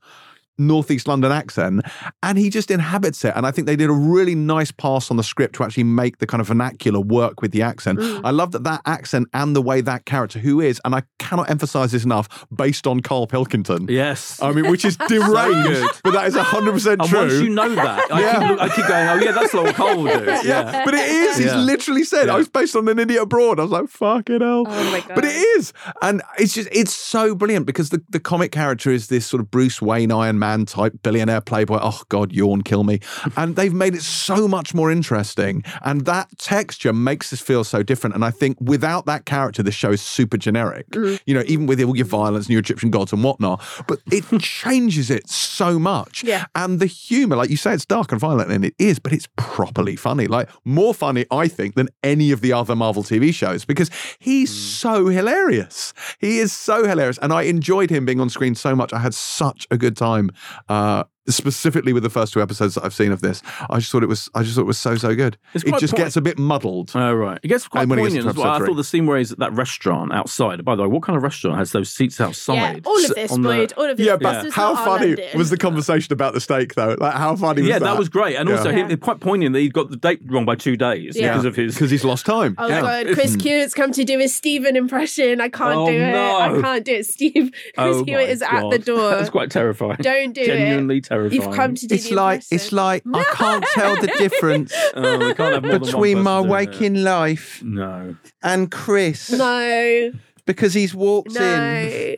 northeast 0.57 1.07
london 1.07 1.31
accent 1.31 1.81
and 2.21 2.37
he 2.37 2.49
just 2.49 2.69
inhabits 2.69 3.25
it 3.25 3.33
and 3.35 3.47
i 3.47 3.51
think 3.51 3.65
they 3.65 3.75
did 3.75 3.89
a 3.89 3.93
really 3.93 4.35
nice 4.35 4.71
pass 4.71 5.09
on 5.09 5.17
the 5.17 5.23
script 5.23 5.55
to 5.55 5.63
actually 5.63 5.83
make 5.83 6.17
the 6.19 6.27
kind 6.27 6.39
of 6.41 6.47
vernacular 6.47 6.99
work 6.99 7.41
with 7.41 7.51
the 7.51 7.61
accent 7.61 7.97
Mm. 7.99 8.21
i 8.23 8.29
love 8.31 8.51
that 8.51 8.63
that 8.63 8.81
accent 8.85 9.27
and 9.33 9.55
the 9.55 9.61
way 9.61 9.81
that 9.81 10.05
character 10.05 10.39
who 10.39 10.61
is 10.61 10.79
and 10.85 10.93
i 10.95 11.01
cannot 11.19 11.49
emphasize 11.49 11.91
this 11.91 12.03
enough 12.03 12.45
based 12.55 12.85
on 12.87 12.99
carl 13.01 13.27
pilkington 13.27 13.87
Yes. 13.89 14.41
i 14.41 14.51
mean 14.51 14.69
which 14.69 14.85
is 14.85 14.97
deranged 15.07 15.67
good. 15.67 15.89
but 16.03 16.11
that 16.13 16.27
is 16.27 16.35
100% 16.35 16.91
and 16.93 17.03
true 17.09 17.19
once 17.19 17.33
you 17.33 17.49
know 17.49 17.73
that, 17.75 18.11
I, 18.11 18.21
Yeah. 18.21 18.39
keep, 18.39 18.49
look- 18.49 18.59
I 18.61 18.69
keep 18.75 18.87
going, 18.87 19.07
oh, 19.09 19.15
yeah, 19.25 19.31
that's 19.31 19.53
what 19.53 19.75
Cole 19.75 20.03
would 20.03 20.19
do. 20.25 20.31
yeah. 20.31 20.41
Yeah. 20.43 20.85
but 20.85 20.93
it 20.93 21.07
is. 21.09 21.37
He's 21.37 21.45
Yeah. 21.47 21.57
literally 21.57 22.03
said, 22.03 22.25
Yeah. 22.27 22.33
"I 22.33 22.37
was 22.37 22.49
based 22.49 22.75
on 22.75 22.87
an 22.87 22.99
idiot 22.99 23.21
abroad." 23.23 23.59
I 23.59 23.63
was 23.63 23.71
like, 23.71 23.87
"Fucking 23.89 24.41
hell!" 24.41 24.65
Oh 24.67 24.91
my 24.91 24.99
God. 24.99 25.15
But 25.15 25.25
it 25.25 25.35
is, 25.57 25.71
and 26.01 26.21
it's 26.37 26.53
just 26.53 26.67
it's 26.71 26.93
so 26.95 27.33
brilliant 27.35 27.65
because 27.65 27.89
the 27.89 28.01
the 28.09 28.19
comic 28.19 28.51
character 28.51 28.91
is 28.91 29.07
this 29.07 29.25
sort 29.25 29.39
of 29.41 29.49
Bruce 29.49 29.81
Wayne 29.81 30.11
Iron 30.11 30.37
Man 30.39 30.50
type 30.67 30.93
billionaire 31.03 31.41
playboy. 31.41 31.79
Oh 31.81 32.01
God, 32.09 32.31
yawn, 32.31 32.61
kill 32.61 32.83
me. 32.83 32.99
And 33.37 33.55
they've 33.55 33.73
made 33.73 33.95
it 33.95 34.01
so 34.01 34.47
much 34.47 34.73
more 34.73 34.91
interesting, 34.91 35.63
and 35.83 36.05
that 36.05 36.37
texture 36.37 36.93
makes 36.93 37.29
this 37.29 37.39
feel 37.39 37.63
so 37.63 37.81
different. 37.81 38.13
And 38.13 38.25
I 38.25 38.29
think 38.31 38.57
without 38.59 39.05
that 39.05 39.25
character, 39.25 39.63
the 39.63 39.71
show 39.71 39.91
is 39.91 40.01
super 40.01 40.37
generic. 40.37 40.87
Mm. 40.89 41.19
You 41.25 41.33
know, 41.35 41.43
even 41.47 41.65
with 41.65 41.81
all 41.81 41.95
your 41.95 42.05
violence 42.05 42.45
and 42.45 42.51
your 42.51 42.59
Egyptian 42.59 42.91
gods 42.91 43.13
and 43.13 43.23
whatnot, 43.23 43.63
but 43.87 43.99
it 44.11 44.25
changes 44.39 45.09
it 45.09 45.29
so 45.29 45.79
much. 45.79 46.23
Yeah. 46.23 46.45
And 46.55 46.79
the 46.79 46.85
humor, 46.85 47.35
like 47.35 47.49
you 47.49 47.57
say, 47.57 47.73
it's 47.73 47.85
dark 47.85 48.11
and 48.11 48.19
violent, 48.19 48.51
and 48.51 48.65
it 48.65 48.75
is, 48.77 48.99
but 48.99 49.13
it's 49.13 49.27
properly 49.37 49.95
funny. 49.95 50.27
Like 50.27 50.49
more 50.65 50.93
funny, 50.93 51.25
I 51.31 51.47
think, 51.47 51.75
than 51.75 51.89
any 52.03 52.31
of 52.31 52.41
the 52.41 52.53
other 52.53 52.75
Marvel 52.75 53.03
TV 53.03 53.33
shows 53.33 53.65
because 53.65 53.89
he's 54.19 54.51
mm. 54.51 54.55
so 54.55 55.07
hilarious. 55.07 55.93
He 56.19 56.39
is 56.39 56.51
so 56.51 56.85
hilarious, 56.85 57.17
and 57.19 57.31
I 57.31 57.43
enjoyed 57.43 57.89
him 57.89 58.05
being 58.05 58.19
on 58.19 58.29
screen 58.29 58.55
so 58.55 58.75
much. 58.75 58.93
I 58.93 58.99
had 58.99 59.13
such 59.13 59.67
a 59.71 59.77
good 59.77 59.95
time. 59.95 60.30
Uh, 60.69 61.03
specifically 61.35 61.93
with 61.93 62.03
the 62.03 62.09
first 62.09 62.33
two 62.33 62.41
episodes 62.41 62.75
that 62.75 62.83
I've 62.85 62.93
seen 62.93 63.11
of 63.11 63.21
this. 63.21 63.41
I 63.69 63.79
just 63.79 63.91
thought 63.91 64.03
it 64.03 64.07
was. 64.09 64.29
I 64.35 64.43
just 64.43 64.55
thought 64.55 64.61
it 64.61 64.65
was 64.65 64.77
so 64.77 64.95
so 64.95 65.15
good. 65.15 65.37
It 65.53 65.63
just 65.79 65.93
point- 65.93 65.95
gets 66.03 66.17
a 66.17 66.21
bit 66.21 66.37
muddled. 66.39 66.91
Oh 66.95 67.13
right, 67.13 67.39
it 67.43 67.47
gets 67.47 67.67
quite 67.67 67.81
And 67.81 67.89
when 67.89 67.99
it 67.99 68.03
gets 68.03 68.13
poignant 68.15 68.35
to 68.35 68.39
as 68.41 68.43
well. 68.43 68.53
episode 68.55 68.63
I 68.63 68.67
thought 68.67 68.75
the 68.75 68.83
scene 68.83 69.05
where 69.05 69.17
he's 69.17 69.31
at 69.31 69.39
that 69.39 69.53
restaurant 69.53 70.13
outside. 70.13 70.63
By 70.65 70.75
the 70.75 70.83
way, 70.83 70.87
what 70.87 71.03
kind 71.03 71.17
of 71.17 71.23
restaurant 71.23 71.57
has 71.57 71.71
those 71.71 71.89
seats 71.91 72.19
outside? 72.21 72.53
Yeah, 72.55 72.63
outside? 72.69 72.85
all 72.85 73.05
of 73.05 73.15
this, 73.15 73.31
on 73.31 73.41
the- 73.41 73.49
Boyd. 73.49 73.73
All 73.77 73.89
of 73.89 73.97
this. 73.97 74.05
yeah, 74.07 74.15
This 74.15 74.23
but 74.23 74.45
was 74.45 74.53
how 74.53 74.73
not 74.73 74.79
our 74.79 74.85
funny 74.99 75.07
London. 75.15 75.37
was 75.37 75.49
the 75.49 75.57
conversation 75.57 76.13
about 76.13 76.33
the 76.33 76.41
steak 76.41 76.75
though? 76.75 76.95
Like 76.99 77.13
how 77.15 77.35
funny 77.35 77.61
was 77.61 77.69
yeah, 77.69 77.79
that? 77.79 77.85
that 77.85 77.97
was 77.97 78.09
great, 78.09 78.35
and 78.35 78.47
Yeah. 78.49 78.57
also 78.57 78.71
him, 78.71 78.89
it's 78.91 79.01
quite 79.03 79.19
poignant 79.19 79.53
that 79.53 79.59
he 79.59 79.69
got 79.69 79.89
the 79.89 79.97
date 79.97 80.19
wrong 80.25 80.45
by 80.45 80.55
two 80.55 80.77
days 80.77 81.15
Yeah. 81.17 81.29
because 81.29 81.45
of 81.45 81.55
his. 81.55 81.75
because 81.75 81.91
he's 81.91 82.03
lost 82.03 82.25
time. 82.25 82.55
Oh 82.57 82.67
yeah. 82.67 82.81
god, 82.81 83.13
Chris 83.13 83.35
mm. 83.35 83.41
Hewitt's 83.41 83.73
come 83.73 83.91
to 83.93 84.03
do 84.03 84.19
his 84.19 84.33
Stephen 84.35 84.75
impression. 84.75 85.41
I 85.41 85.49
can't 85.49 85.75
Oh, 85.75 85.87
do 85.87 85.93
it. 85.97 86.13
I 86.13 86.47
no. 86.49 86.61
can't 86.61 86.85
do 86.85 86.93
it. 86.95 87.05
Steve 87.05 87.51
Chris 87.51 87.73
Oh, 87.77 88.03
Hewitt 88.03 88.27
my 88.27 88.31
is 88.31 88.41
at 88.41 88.69
the 88.69 88.77
God. 88.77 88.85
door. 88.85 89.09
That's 89.11 89.29
quite 89.29 89.51
terrifying. 89.51 89.97
Don't 90.01 90.33
do 90.33 90.41
it. 90.41 90.45
Genuinely 90.47 90.97
it. 90.97 91.03
Terrifying. 91.29 91.41
You've 91.41 91.55
come 91.55 91.75
to 91.75 91.87
do 91.87 91.95
It's 91.95 92.09
the 92.09 92.15
like 92.15 92.39
it's 92.51 92.71
impression. 92.71 92.77
like 92.77 93.03
I 93.13 93.23
can't 93.35 93.65
tell 93.73 93.95
the 94.01 94.07
difference 94.17 94.73
Oh, 94.95 95.33
can't 95.35 95.37
have 95.53 95.63
more 95.63 95.71
than 95.73 95.81
between 95.81 96.21
my 96.23 96.41
person 96.41 96.47
doing 96.49 96.49
it. 96.49 96.51
waking 96.71 97.03
life 97.03 97.61
No. 97.63 98.15
and 98.43 98.71
Chris 98.71 99.31
No, 99.31 100.11
because 100.45 100.73
he's 100.73 100.93
walked 100.95 101.35
in. 101.35 102.17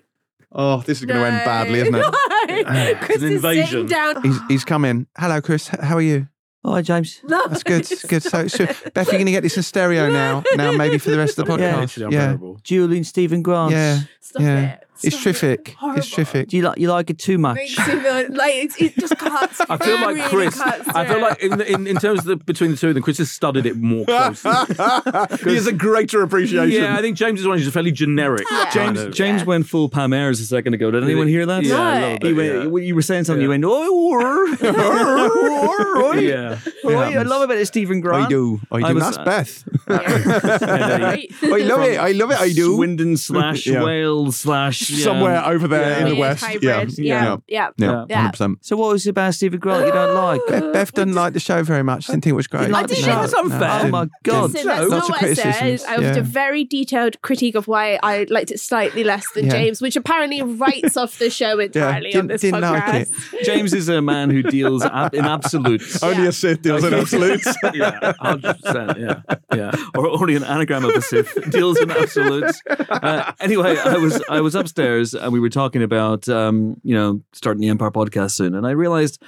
Oh, 0.55 0.81
this 0.81 0.99
is 0.99 1.05
going 1.05 1.19
to 1.19 1.25
end 1.25 1.45
badly, 1.45 1.79
isn't 1.79 1.95
it? 1.95 2.05
No. 2.65 2.95
Chris 3.01 3.21
an 3.23 3.31
is 3.33 3.41
sitting 3.41 3.59
invasion. 3.61 3.85
down. 3.87 4.21
He's, 4.21 4.37
he's 4.47 4.63
come 4.65 4.85
in. 4.85 5.07
Hello, 5.17 5.41
Chris. 5.41 5.67
How 5.69 5.95
are 5.95 6.01
you? 6.01 6.27
Oh, 6.63 6.73
hi, 6.73 6.81
James. 6.83 7.19
No. 7.23 7.41
That's 7.47 7.63
good. 7.63 7.87
Good. 8.07 8.21
So, 8.23 8.47
so 8.47 8.65
Beth, 8.67 9.07
you're 9.07 9.13
going 9.13 9.25
to 9.25 9.31
get 9.31 9.41
this 9.43 9.57
in 9.57 9.63
stereo 9.63 10.09
now. 10.11 10.43
Now, 10.55 10.71
maybe 10.71 10.97
for 10.97 11.09
the 11.09 11.17
rest 11.17 11.37
of 11.39 11.45
the 11.47 11.51
podcast. 11.53 11.97
Literally 11.97 12.15
Yeah. 12.15 12.37
Julian 12.63 13.03
Stephen 13.03 13.41
Grant. 13.41 13.71
Yeah. 13.71 13.99
Stop 14.21 14.41
Yeah. 14.43 14.73
it. 14.73 14.82
It's 15.03 15.15
Stop 15.15 15.23
terrific. 15.23 15.75
Horrible. 15.79 15.99
It's 15.99 16.09
terrific. 16.11 16.47
Do 16.49 16.57
you 16.57 16.63
like 16.63 16.77
you 16.77 16.89
like 16.89 17.09
it 17.09 17.19
too 17.19 17.37
much? 17.37 17.55
Makes 17.57 17.77
me 17.77 17.83
feel 17.85 18.27
like 18.35 18.53
it's, 18.55 18.81
it 18.81 18.95
just 18.95 19.17
cuts. 19.17 19.61
I 19.69 19.77
feel 19.77 19.95
like 19.95 20.15
really 20.15 20.29
Chris. 20.29 20.59
I 20.59 21.05
feel 21.05 21.21
like 21.21 21.39
in, 21.41 21.61
in 21.61 21.87
in 21.87 21.97
terms 21.97 22.19
of 22.19 22.25
the 22.25 22.35
between 22.37 22.71
the 22.71 22.77
two 22.77 22.89
of 22.89 22.93
them, 22.93 23.03
Chris 23.03 23.17
has 23.17 23.31
studied 23.31 23.65
it 23.65 23.77
more 23.77 24.05
closely. 24.07 24.51
he 25.49 25.55
has 25.55 25.67
a 25.67 25.73
greater 25.73 26.21
appreciation. 26.21 26.81
yeah, 26.83 26.97
I 26.97 27.01
think 27.01 27.17
James 27.17 27.39
is 27.41 27.47
one 27.47 27.57
who's 27.57 27.71
fairly 27.73 27.91
generic. 27.91 28.45
Yeah. 28.49 28.69
kind 28.69 28.73
James 28.95 28.99
of- 29.07 29.13
James 29.13 29.41
Yeah. 29.41 29.47
went 29.47 29.67
full 29.67 29.89
Pam 29.89 30.13
Ayres 30.13 30.39
a 30.39 30.45
second 30.45 30.73
ago. 30.73 30.91
Did 30.91 31.03
anyone 31.03 31.27
hear 31.27 31.45
that? 31.45 31.63
Yeah, 31.63 31.99
No. 31.99 32.17
bit, 32.19 32.27
He 32.27 32.33
went, 32.33 32.53
yeah. 32.73 32.79
You 32.87 32.95
were 32.95 33.01
saying 33.01 33.23
something. 33.25 33.41
You 33.41 33.49
went, 33.49 33.63
oh, 33.65 34.15
right. 34.15 34.63
yeah. 36.23 36.59
Right, 36.83 37.17
I 37.17 37.21
love 37.23 37.41
a 37.43 37.47
bit 37.47 37.59
of 37.61 37.67
Stephen 37.67 38.01
Grant. 38.01 38.25
I 38.25 38.29
do. 38.29 38.59
I 38.71 38.79
do. 38.79 38.85
I 38.85 38.93
was- 38.93 39.03
That's 39.03 39.17
uh, 39.17 39.23
Beth. 39.25 39.63
I 39.87 41.27
love 41.43 41.81
it. 41.81 41.99
I 41.99 42.11
love 42.11 42.31
it. 42.31 42.37
I 42.39 42.51
do. 42.53 42.75
Swindon 42.75 43.17
slash 43.17 43.65
Yeah. 43.67 43.83
Wales 43.83 44.37
slash 44.37 44.89
yeah. 44.89 44.92
Somewhere 44.97 45.43
over 45.45 45.67
there 45.67 45.99
in 45.99 46.09
the 46.13 46.15
west. 46.19 46.43
hybrid. 46.43 46.97
Yeah. 46.97 47.23
Yeah. 47.23 47.37
Yeah. 47.47 47.69
Yeah. 47.77 48.05
Yeah. 48.09 48.31
100%. 48.31 48.57
So 48.61 48.75
what 48.77 48.91
was 48.93 49.05
it 49.07 49.11
about 49.11 49.33
Stephen 49.35 49.59
Grant 49.59 49.85
you 49.85 49.91
don't 49.91 50.15
like? 50.15 50.41
Beth, 50.47 50.73
Beth 50.73 50.93
didn't 50.93 51.13
like 51.15 51.33
the 51.33 51.39
show 51.39 51.63
very 51.63 51.83
much. 51.83 52.07
Didn't 52.07 52.23
think 52.23 52.33
it 52.33 52.35
was 52.35 52.47
great. 52.47 52.69
like 52.69 52.85
I 52.85 52.87
the 52.87 52.95
didn't- 52.95 53.05
show? 53.05 53.15
That's 53.21 53.33
unfair. 53.33 53.79
Oh 53.83 53.87
my 53.89 54.09
god! 54.23 54.51
Listen, 54.51 54.67
that's 54.67 54.89
Lots 54.89 55.09
not 55.09 55.21
what 55.21 55.23
I 55.23 55.33
said. 55.33 55.81
I 55.87 55.97
was 55.99 56.17
a 56.17 56.21
very 56.21 56.63
detailed 56.63 57.21
critique 57.21 57.55
of 57.55 57.67
why 57.67 57.99
I 58.03 58.25
liked 58.29 58.51
it 58.51 58.59
slightly 58.59 59.03
less 59.03 59.25
than 59.33 59.49
James, 59.49 59.81
which 59.81 59.95
apparently 59.95 60.41
writes 60.41 60.97
off 60.97 61.19
the 61.19 61.29
show 61.29 61.59
entirely 61.59 62.15
on 62.15 62.27
this 62.27 62.41
didn't 62.41 62.61
podcast. 62.61 62.87
like 62.87 63.07
it. 63.41 63.45
James 63.45 63.73
is 63.73 63.89
a 63.89 64.01
man 64.01 64.29
who 64.29 64.43
deals 64.43 64.83
ab- 64.83 65.13
in 65.13 65.25
absolutes. 65.25 66.01
Only 66.03 66.27
a 66.27 66.31
Sith 66.31 66.61
deals 66.61 66.83
in 66.83 66.93
absolutes. 66.93 67.47
yeah, 67.73 68.13
hundred 68.19 68.61
percent. 68.61 68.99
Yeah, 68.99 69.21
yeah. 69.55 69.71
or 69.95 70.07
only 70.07 70.35
an 70.35 70.43
anagram 70.43 70.85
of 70.85 70.95
a 70.95 71.01
Sith 71.01 71.49
deals 71.51 71.79
in 71.79 71.91
absolutes. 71.91 72.61
Uh, 72.69 73.31
anyway, 73.39 73.77
I 73.77 73.97
was 73.97 74.21
I 74.29 74.41
was 74.41 74.55
upstairs 74.73 75.13
and 75.13 75.31
we 75.31 75.39
were 75.39 75.49
talking 75.49 75.83
about 75.83 76.27
um, 76.27 76.79
you 76.83 76.95
know 76.95 77.21
starting 77.31 77.61
the 77.61 77.69
Empire 77.69 77.91
podcast 77.91 78.31
soon, 78.31 78.55
and 78.55 78.65
I 78.65 78.71
realized. 78.71 79.21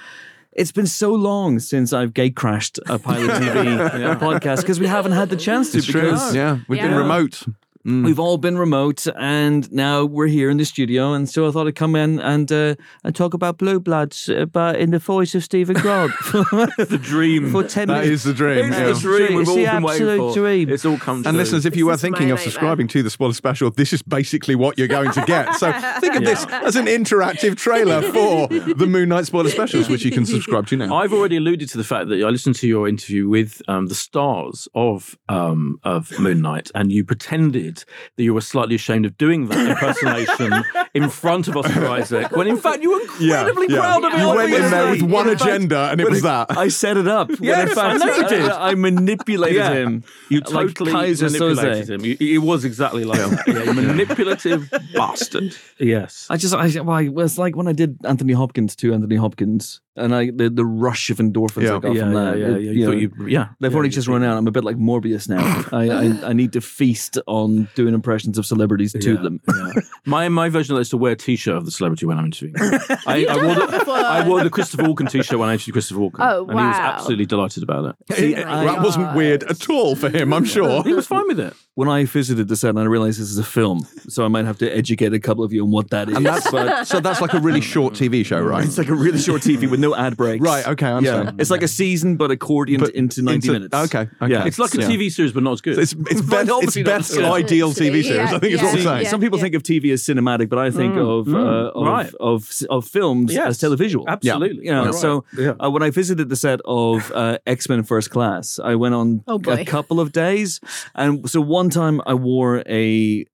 It's 0.52 0.72
been 0.72 0.86
so 0.86 1.12
long 1.12 1.58
since 1.58 1.92
I've 1.92 2.14
gate 2.14 2.34
crashed 2.34 2.80
a 2.86 2.98
pilot 2.98 3.28
TV 3.28 4.16
podcast 4.18 4.62
because 4.62 4.80
we 4.80 4.86
haven't 4.86 5.12
had 5.12 5.28
the 5.28 5.36
chance 5.36 5.72
to. 5.72 5.78
It's 5.78 5.86
true. 5.86 6.00
because 6.00 6.34
Yeah. 6.34 6.60
We've 6.66 6.80
been 6.80 6.94
remote. 6.94 7.42
Mm. 7.86 8.04
We've 8.04 8.18
all 8.18 8.36
been 8.36 8.58
remote, 8.58 9.06
and 9.16 9.70
now 9.72 10.04
we're 10.04 10.26
here 10.26 10.50
in 10.50 10.56
the 10.56 10.64
studio. 10.64 11.12
And 11.12 11.28
so 11.28 11.46
I 11.46 11.52
thought 11.52 11.68
I'd 11.68 11.76
come 11.76 11.94
in 11.94 12.18
and 12.18 12.50
uh, 12.50 12.74
and 13.04 13.14
talk 13.14 13.32
about 13.32 13.58
Blue 13.58 13.78
Bloods, 13.78 14.28
uh, 14.28 14.46
but 14.46 14.74
in 14.76 14.90
the 14.90 14.98
voice 14.98 15.34
of 15.36 15.44
Stephen 15.44 15.76
Grant 15.76 16.10
The 16.32 16.98
dream. 17.00 17.52
for 17.52 17.62
ten 17.62 17.86
That 17.88 18.00
minutes. 18.04 18.10
is 18.10 18.24
the 18.24 18.34
dream. 18.34 18.66
It's 18.66 18.76
yeah. 18.76 18.86
the 18.86 18.92
the 18.94 18.98
dream 19.00 19.34
we've 19.34 19.40
It's 19.42 19.48
all 19.50 19.56
the 19.56 19.62
been 19.64 19.82
waiting 19.84 20.08
absolute 20.08 20.18
for. 20.18 20.34
dream. 20.34 20.68
It's 20.70 20.84
all 20.84 20.98
come 20.98 21.22
true. 21.22 21.28
And 21.28 21.38
listeners, 21.38 21.64
if 21.64 21.76
you 21.76 21.84
This 21.86 21.92
were 21.92 21.96
thinking 21.98 22.30
of 22.32 22.40
subscribing 22.40 22.88
to 22.88 23.02
the 23.04 23.10
spoiler 23.10 23.34
special, 23.34 23.70
this 23.70 23.92
is 23.92 24.02
basically 24.02 24.56
what 24.56 24.78
you're 24.78 24.88
going 24.88 25.12
to 25.12 25.22
get. 25.24 25.54
So 25.54 25.70
think 26.00 26.16
of 26.16 26.24
this 26.24 26.44
as 26.46 26.74
an 26.74 26.86
interactive 26.86 27.56
trailer 27.56 28.02
for 28.02 28.48
the 28.48 28.86
Moon 28.88 29.10
Knight 29.10 29.26
spoiler 29.26 29.50
specials, 29.50 29.88
which 29.88 30.04
you 30.04 30.10
can 30.10 30.26
subscribe 30.26 30.66
to 30.68 30.76
now. 30.76 30.92
I've 30.96 31.12
already 31.12 31.36
alluded 31.36 31.68
to 31.70 31.78
the 31.78 31.84
fact 31.84 32.08
that 32.08 32.20
I 32.20 32.30
listened 32.30 32.56
to 32.56 32.66
your 32.66 32.88
interview 32.88 33.28
with 33.28 33.62
um, 33.68 33.86
the 33.86 33.94
stars 33.94 34.66
of 34.74 35.16
um, 35.28 35.78
of 35.84 36.18
Moon 36.18 36.40
Knight, 36.42 36.70
and 36.74 36.90
you 36.90 37.04
pretended 37.04 37.75
that 38.16 38.22
you 38.22 38.32
were 38.34 38.40
slightly 38.40 38.74
ashamed 38.74 39.04
of 39.06 39.16
doing 39.18 39.48
that 39.48 39.70
impersonation 39.70 40.64
in 40.94 41.08
front 41.10 41.48
of 41.48 41.56
Oscar 41.56 41.86
Isaac, 41.86 42.34
when 42.36 42.46
in 42.46 42.56
fact 42.56 42.82
you 42.82 42.90
were 42.92 43.00
incredibly 43.00 43.68
proud 43.68 44.04
of 44.04 44.12
it. 44.12 44.18
You 44.20 44.34
went 44.34 44.52
in 44.54 44.70
there 44.70 44.90
with 44.90 45.02
one 45.02 45.28
In 45.28 45.36
fact, 45.38 45.50
agenda, 45.50 45.88
and 45.90 46.00
it 46.00 46.08
was 46.08 46.22
that. 46.22 46.56
I 46.56 46.68
set 46.68 46.96
it 46.96 47.06
up. 47.08 47.28
when 47.28 47.42
Yes, 47.42 47.68
in 47.70 47.74
fact, 47.74 48.02
I 48.02 48.06
know 48.06 48.14
you 48.16 48.28
did. 48.28 48.50
I, 48.50 48.70
I 48.70 48.74
manipulated 48.74 49.56
Yeah. 49.56 49.72
him. 49.72 50.04
You 50.30 50.40
like 50.40 50.68
totally 50.68 50.92
Keyser 50.92 51.32
manipulated 51.32 51.86
Soze. 51.86 51.90
him. 51.90 52.04
You, 52.04 52.16
it 52.20 52.38
was 52.38 52.64
exactly 52.64 53.04
like 53.04 53.18
that. 53.18 53.44
Yeah, 53.46 53.72
manipulative 54.06 54.72
bastard. 54.94 55.56
Yes. 55.78 56.26
I 56.30 56.36
just, 56.36 56.54
I, 56.54 56.80
well, 56.80 56.98
it 56.98 57.08
was 57.12 57.38
like 57.38 57.56
when 57.56 57.68
I 57.68 57.72
did 57.72 57.98
Anthony 58.04 58.32
Hopkins 58.32 58.74
to 58.76 58.92
Anthony 58.94 59.16
Hopkins, 59.16 59.80
and 59.96 60.14
I 60.14 60.30
the, 60.30 60.50
the 60.50 60.64
rush 60.64 61.10
of 61.10 61.18
endorphins 61.18 61.62
Yeah. 61.62 61.76
I 61.76 61.78
got 61.80 61.94
yeah, 61.94 62.00
from 62.02 62.12
yeah, 62.14 62.20
that. 62.30 62.38
yeah, 62.38 62.46
it- 62.46 62.50
yeah. 62.62 62.70
you 62.70 62.70
You 62.72 62.86
know, 62.86 62.92
you, 62.92 63.12
yeah. 63.28 63.48
They've 63.60 63.70
yeah, 63.72 63.76
already 63.76 63.88
just 63.90 64.08
run 64.08 64.22
out. 64.22 64.36
I'm 64.36 64.46
a 64.46 64.50
bit 64.50 64.64
like 64.64 64.76
Morbius 64.76 65.28
now. 65.28 65.64
I, 65.72 65.88
I, 65.90 66.28
I 66.30 66.32
need 66.32 66.52
to 66.54 66.60
feast 66.60 67.18
on 67.26 67.68
doing 67.74 67.94
impressions 67.94 68.38
of 68.38 68.46
celebrities 68.46 68.92
to 68.92 69.14
Yeah, 69.14 69.22
them. 69.22 69.40
yeah. 69.48 69.72
My 70.04 70.28
my 70.28 70.48
version 70.48 70.72
of 70.74 70.76
that 70.76 70.82
is 70.82 70.90
to 70.90 70.96
wear 70.96 71.12
a 71.12 71.16
t-shirt 71.16 71.56
of 71.56 71.64
the 71.64 71.70
celebrity 71.70 72.06
when 72.06 72.18
I'm 72.18 72.26
interviewing. 72.26 72.54
I, 73.06 73.26
I, 73.28 73.36
wore 73.44 73.54
the. 73.54 73.84
I 74.06 74.26
wore 74.28 74.42
the 74.44 74.50
Christopher 74.50 74.84
Walken 74.84 75.10
t-shirt 75.10 75.38
when 75.38 75.48
I 75.48 75.52
interviewed 75.54 75.74
Christopher 75.74 76.00
Walken. 76.00 76.16
Oh, 76.20 76.44
wow! 76.44 76.50
And 76.50 76.60
he 76.60 76.66
was 76.66 76.76
absolutely 76.76 77.26
delighted 77.26 77.62
about 77.62 77.96
it. 78.10 78.18
It- 78.18 78.36
that 78.46 78.82
wasn't 78.82 79.14
weird 79.14 79.42
at 79.44 79.68
all 79.70 79.96
for 79.96 80.08
him, 80.10 80.32
I'm 80.32 80.44
sure. 80.44 80.82
He 80.84 80.92
was 80.92 81.06
fine 81.06 81.26
with 81.26 81.40
it. 81.40 81.54
When 81.76 81.90
I 81.90 82.06
visited 82.06 82.48
the 82.48 82.56
set, 82.56 82.70
and 82.70 82.78
I 82.80 82.84
realized 82.84 83.20
this 83.20 83.28
is 83.30 83.36
a 83.36 83.44
film, 83.44 83.86
so 84.08 84.24
I 84.24 84.28
might 84.28 84.46
have 84.46 84.56
to 84.60 84.66
educate 84.74 85.12
a 85.12 85.20
couple 85.20 85.44
of 85.44 85.52
you 85.52 85.62
on 85.62 85.70
what 85.70 85.90
that 85.90 86.08
is. 86.08 86.16
And 86.16 86.24
that's 86.24 86.50
but 86.50 86.86
so 86.86 87.00
that's 87.00 87.20
like 87.20 87.34
a 87.34 87.38
really 87.38 87.60
short 87.60 87.92
TV 87.92 88.24
show, 88.24 88.40
right? 88.40 88.64
it's 88.64 88.78
like 88.78 88.88
a 88.88 88.94
really 88.94 89.18
short 89.18 89.42
TV 89.42 89.70
with 89.70 89.78
no 89.78 89.94
ad 89.94 90.16
breaks. 90.16 90.40
Right, 90.42 90.66
okay, 90.68 90.86
I 90.86 90.88
Yeah, 91.00 91.14
understand. 91.16 91.38
it's 91.42 91.50
like 91.50 91.60
a 91.62 91.68
season, 91.68 92.16
but 92.16 92.30
accordioned 92.30 92.80
But 92.80 92.94
into 92.94 93.20
90 93.20 93.34
into- 93.48 93.52
minutes. 93.52 93.74
okay, 93.74 94.08
okay. 94.22 94.32
Yeah. 94.32 94.46
It's 94.46 94.58
like 94.58 94.72
a 94.74 94.80
Yeah. 94.80 94.88
TV 94.88 95.10
series, 95.12 95.32
but 95.32 95.42
not 95.42 95.52
as 95.52 95.60
good. 95.60 95.78
It's 95.78 95.92
it's 95.92 96.22
But 96.22 96.30
Beth, 96.30 96.42
it's 96.44 96.50
obviously 96.50 96.82
not- 96.82 96.90
Beth's 96.92 97.14
yeah. 97.18 97.30
ideal 97.30 97.70
TV 97.74 98.02
series. 98.02 98.32
I 98.32 98.38
think 98.38 98.54
is 98.54 98.62
what 98.62 98.74
I'm 98.74 98.80
saying. 98.82 99.02
yeah. 99.02 99.10
Some 99.10 99.20
people 99.20 99.38
think 99.38 99.54
of 99.54 99.62
TV 99.62 99.92
as 99.92 100.02
cinematic, 100.02 100.48
but 100.48 100.58
I 100.58 100.70
think 100.70 100.96
of, 100.96 101.28
uh, 101.28 101.72
of, 101.74 101.86
right. 101.86 102.10
of 102.20 102.48
of 102.70 102.86
films 102.86 103.34
Yes. 103.34 103.48
as 103.48 103.58
televisual. 103.60 104.04
Absolutely. 104.08 104.64
You 104.64 104.72
know, 104.72 104.86
Right. 104.86 104.94
so 104.94 105.24
Yeah. 105.38 105.52
uh, 105.62 105.68
when 105.70 105.82
I 105.82 105.90
visited 105.90 106.30
the 106.30 106.36
set 106.36 106.60
of 106.64 107.12
uh, 107.14 107.36
X 107.46 107.68
Men 107.68 107.82
First 107.82 108.08
Class, 108.10 108.58
I 108.64 108.76
went 108.76 108.94
on 108.94 109.22
Oh, 109.28 109.38
a 109.46 109.62
couple 109.66 110.00
of 110.00 110.12
days, 110.12 110.58
and 110.94 111.28
so 111.28 111.42
one 111.42 111.65
time 111.70 112.00
I 112.06 112.14
wore 112.14 112.62
a 112.68 113.24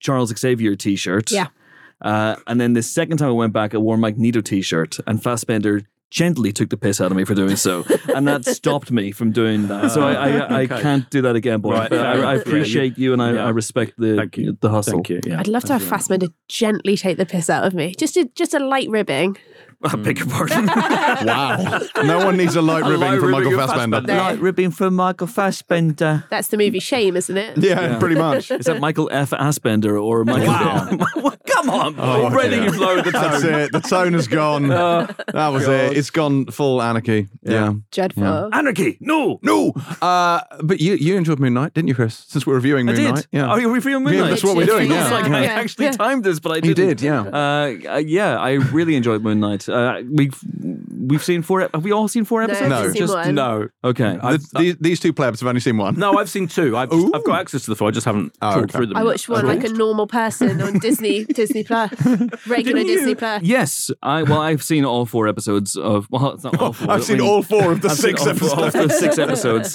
Charles 0.00 0.36
Xavier 0.36 0.76
T-shirt. 0.76 1.30
Yeah. 1.30 1.48
Uh, 2.00 2.36
and 2.46 2.60
then 2.60 2.74
the 2.74 2.82
second 2.82 3.16
time 3.18 3.28
I 3.28 3.32
went 3.32 3.52
back, 3.52 3.74
I 3.74 3.78
wore 3.78 3.96
a 3.96 3.98
Magneto 3.98 4.40
T-shirt, 4.40 4.98
and 5.06 5.20
Fassbender 5.22 5.82
gently 6.10 6.52
took 6.52 6.70
the 6.70 6.76
piss 6.78 7.00
out 7.02 7.10
of 7.10 7.16
me 7.18 7.24
for 7.24 7.34
doing 7.34 7.54
so, 7.56 7.84
and 8.14 8.26
that 8.26 8.42
stopped 8.46 8.90
me 8.90 9.10
from 9.12 9.30
doing 9.30 9.66
that. 9.68 9.90
So 9.90 10.00
I, 10.00 10.12
I, 10.14 10.28
I 10.38 10.62
Okay. 10.62 10.80
can't 10.80 11.10
do 11.10 11.20
that 11.22 11.36
again, 11.36 11.60
boy. 11.60 11.72
Right, 11.72 11.90
But 11.90 11.98
I, 11.98 12.10
I 12.12 12.14
enough. 12.14 12.22
Yeah, 12.22 12.40
appreciate 12.42 12.96
you, 12.98 13.12
and 13.12 13.20
I, 13.20 13.32
yeah. 13.32 13.44
I 13.44 13.48
respect 13.50 13.92
the 13.98 14.16
Thank 14.16 14.38
you. 14.38 14.56
the 14.60 14.70
hustle. 14.70 14.92
Thank 14.94 15.10
you. 15.10 15.20
Yeah. 15.26 15.40
I'd 15.40 15.48
love 15.48 15.64
to 15.64 15.74
have 15.74 15.82
Fassbender 15.82 16.28
gently 16.48 16.96
take 16.96 17.18
the 17.18 17.26
piss 17.26 17.50
out 17.50 17.64
of 17.66 17.74
me. 17.74 17.94
Just 17.98 18.16
a 18.16 18.24
just 18.34 18.54
a 18.54 18.58
light 18.58 18.88
ribbing. 18.88 19.36
I 19.82 19.94
beg 19.96 20.18
your 20.18 20.28
pardon. 20.28 20.68
Wow. 21.18 21.80
No 22.04 22.24
one 22.24 22.36
needs 22.36 22.54
a 22.56 22.62
light 22.62 22.82
A 22.84 22.90
ribbing 22.90 23.00
light 23.00 23.18
from 23.20 23.30
Michael 23.30 23.50
ribbing 23.50 23.60
of 23.64 23.70
Fassbender. 23.70 23.96
Fassbender. 23.98 24.22
Like 24.22 24.40
ribbing 24.40 24.70
from 24.72 24.94
Michael 24.94 25.26
Fassbender. 25.26 26.24
That's 26.30 26.48
the 26.48 26.56
movie 26.56 26.78
Shame, 26.80 27.16
isn't 27.16 27.36
it? 27.36 27.58
Yeah, 27.58 27.98
pretty 27.98 28.14
much. 28.16 28.50
Is 28.50 28.66
that 28.66 28.80
Michael 28.80 29.08
F. 29.12 29.30
Asbender 29.30 30.00
or 30.02 30.24
Michael? 30.24 30.48
Wow. 30.48 31.30
Come 31.46 31.70
on. 31.70 31.94
Oh, 31.98 32.26
Already 32.26 32.56
dear. 32.56 32.64
you've 32.64 32.76
lowered 32.78 33.04
the 33.04 33.10
That's 33.10 33.42
it. 33.42 33.72
The 33.72 33.80
tone 33.80 34.12
has 34.12 34.28
gone. 34.28 34.68
that 34.68 35.48
was 35.48 35.66
it. 35.66 35.96
It's 35.96 36.10
gone 36.10 36.46
full 36.46 36.80
anarchy. 36.82 37.28
Yeah. 37.42 37.74
Dreadful. 37.90 38.50
Anarchy! 38.54 38.98
No, 39.00 39.40
No. 39.42 39.72
Uh, 40.02 40.40
but 40.62 40.80
you 40.80 40.94
you 40.94 41.16
enjoyed 41.16 41.38
Moon 41.40 41.54
Knight, 41.54 41.74
didn't 41.74 41.88
you, 41.88 41.94
Chris? 41.94 42.24
Since 42.28 42.46
we're 42.46 42.54
reviewing 42.54 42.86
Moon 42.86 42.94
I 42.94 42.98
did. 42.98 43.14
Knight. 43.14 43.26
Yeah. 43.32 43.52
Oh, 43.52 43.56
you 43.56 43.68
were 43.70 43.80
feeling 43.80 44.04
Yeah, 44.06 44.10
Moonlight? 44.12 44.30
that's 44.30 44.44
what 44.44 44.56
we're 44.56 44.66
doing, 44.66 44.90
It 44.90 44.94
yeah. 44.94 45.08
feels 45.08 45.22
like 45.22 45.32
I 45.32 45.44
actually 45.46 45.84
Yeah. 45.86 45.90
timed 45.92 46.24
this, 46.24 46.38
but 46.40 46.52
I 46.52 46.60
didn't. 46.60 46.76
did, 46.76 47.00
yeah. 47.02 47.20
Uh, 47.22 47.74
uh, 47.88 47.96
yeah, 47.96 48.38
I 48.38 48.52
really 48.52 48.94
enjoyed 48.96 49.22
Moon 49.22 49.40
Knight. 49.40 49.67
Uh, 49.68 50.02
we 50.10 50.30
we've 51.06 51.22
seen 51.24 51.42
four. 51.42 51.62
ep- 51.62 51.74
Have 51.74 51.84
we 51.84 51.92
all 51.92 52.08
seen 52.08 52.24
four 52.24 52.42
episodes? 52.42 52.72
I've 52.72 52.86
No. 52.88 52.92
Just 52.92 53.14
one. 53.14 53.34
No. 53.34 53.68
okay. 53.84 54.18
I've- 54.22 54.42
The- 54.52 54.58
these, 54.60 54.76
these 54.80 55.00
two 55.00 55.12
plebs 55.12 55.40
have 55.40 55.48
only 55.48 55.60
seen 55.60 55.76
one. 55.76 55.94
No, 55.98 56.18
I've 56.18 56.28
seen 56.30 56.48
two. 56.48 56.76
I've, 56.76 56.92
Ooh. 56.92 57.10
I've 57.14 57.24
got 57.24 57.40
access 57.40 57.62
to 57.64 57.70
the 57.70 57.76
four. 57.76 57.88
I 57.88 57.90
just 57.90 58.04
haven't 58.06 58.32
Oh, 58.42 58.50
talked 58.52 58.64
okay. 58.64 58.72
through 58.78 58.86
them. 58.86 58.96
I 58.96 59.04
watched 59.04 59.28
one 59.28 59.46
like 59.46 59.64
a 59.64 59.68
normal 59.68 60.06
person 60.06 60.60
on 60.60 60.78
Disney 60.80 61.24
Disney 61.24 61.64
Plus, 61.64 61.92
regular 62.46 62.82
Disney 62.82 63.14
Plus. 63.14 63.42
Yes, 63.42 63.90
I 64.02 64.22
well, 64.22 64.40
I've 64.40 64.62
seen 64.62 64.84
all 64.84 65.06
four 65.06 65.28
episodes 65.28 65.76
of. 65.76 66.06
Well, 66.10 66.32
it's 66.32 66.44
not 66.44 66.60
all 66.60 66.72
four. 66.74 66.90
I've 66.90 67.04
seen 67.04 67.18
mean, 67.18 67.28
all 67.28 67.42
four 67.42 67.72
of 67.72 67.80
the 67.80 67.88
I've 67.88 67.96
seen 67.96 68.16
six 68.16 68.20
all 68.42 68.58
all 68.58 68.64
episodes. 68.64 68.74
the 68.74 68.98
six 68.98 69.18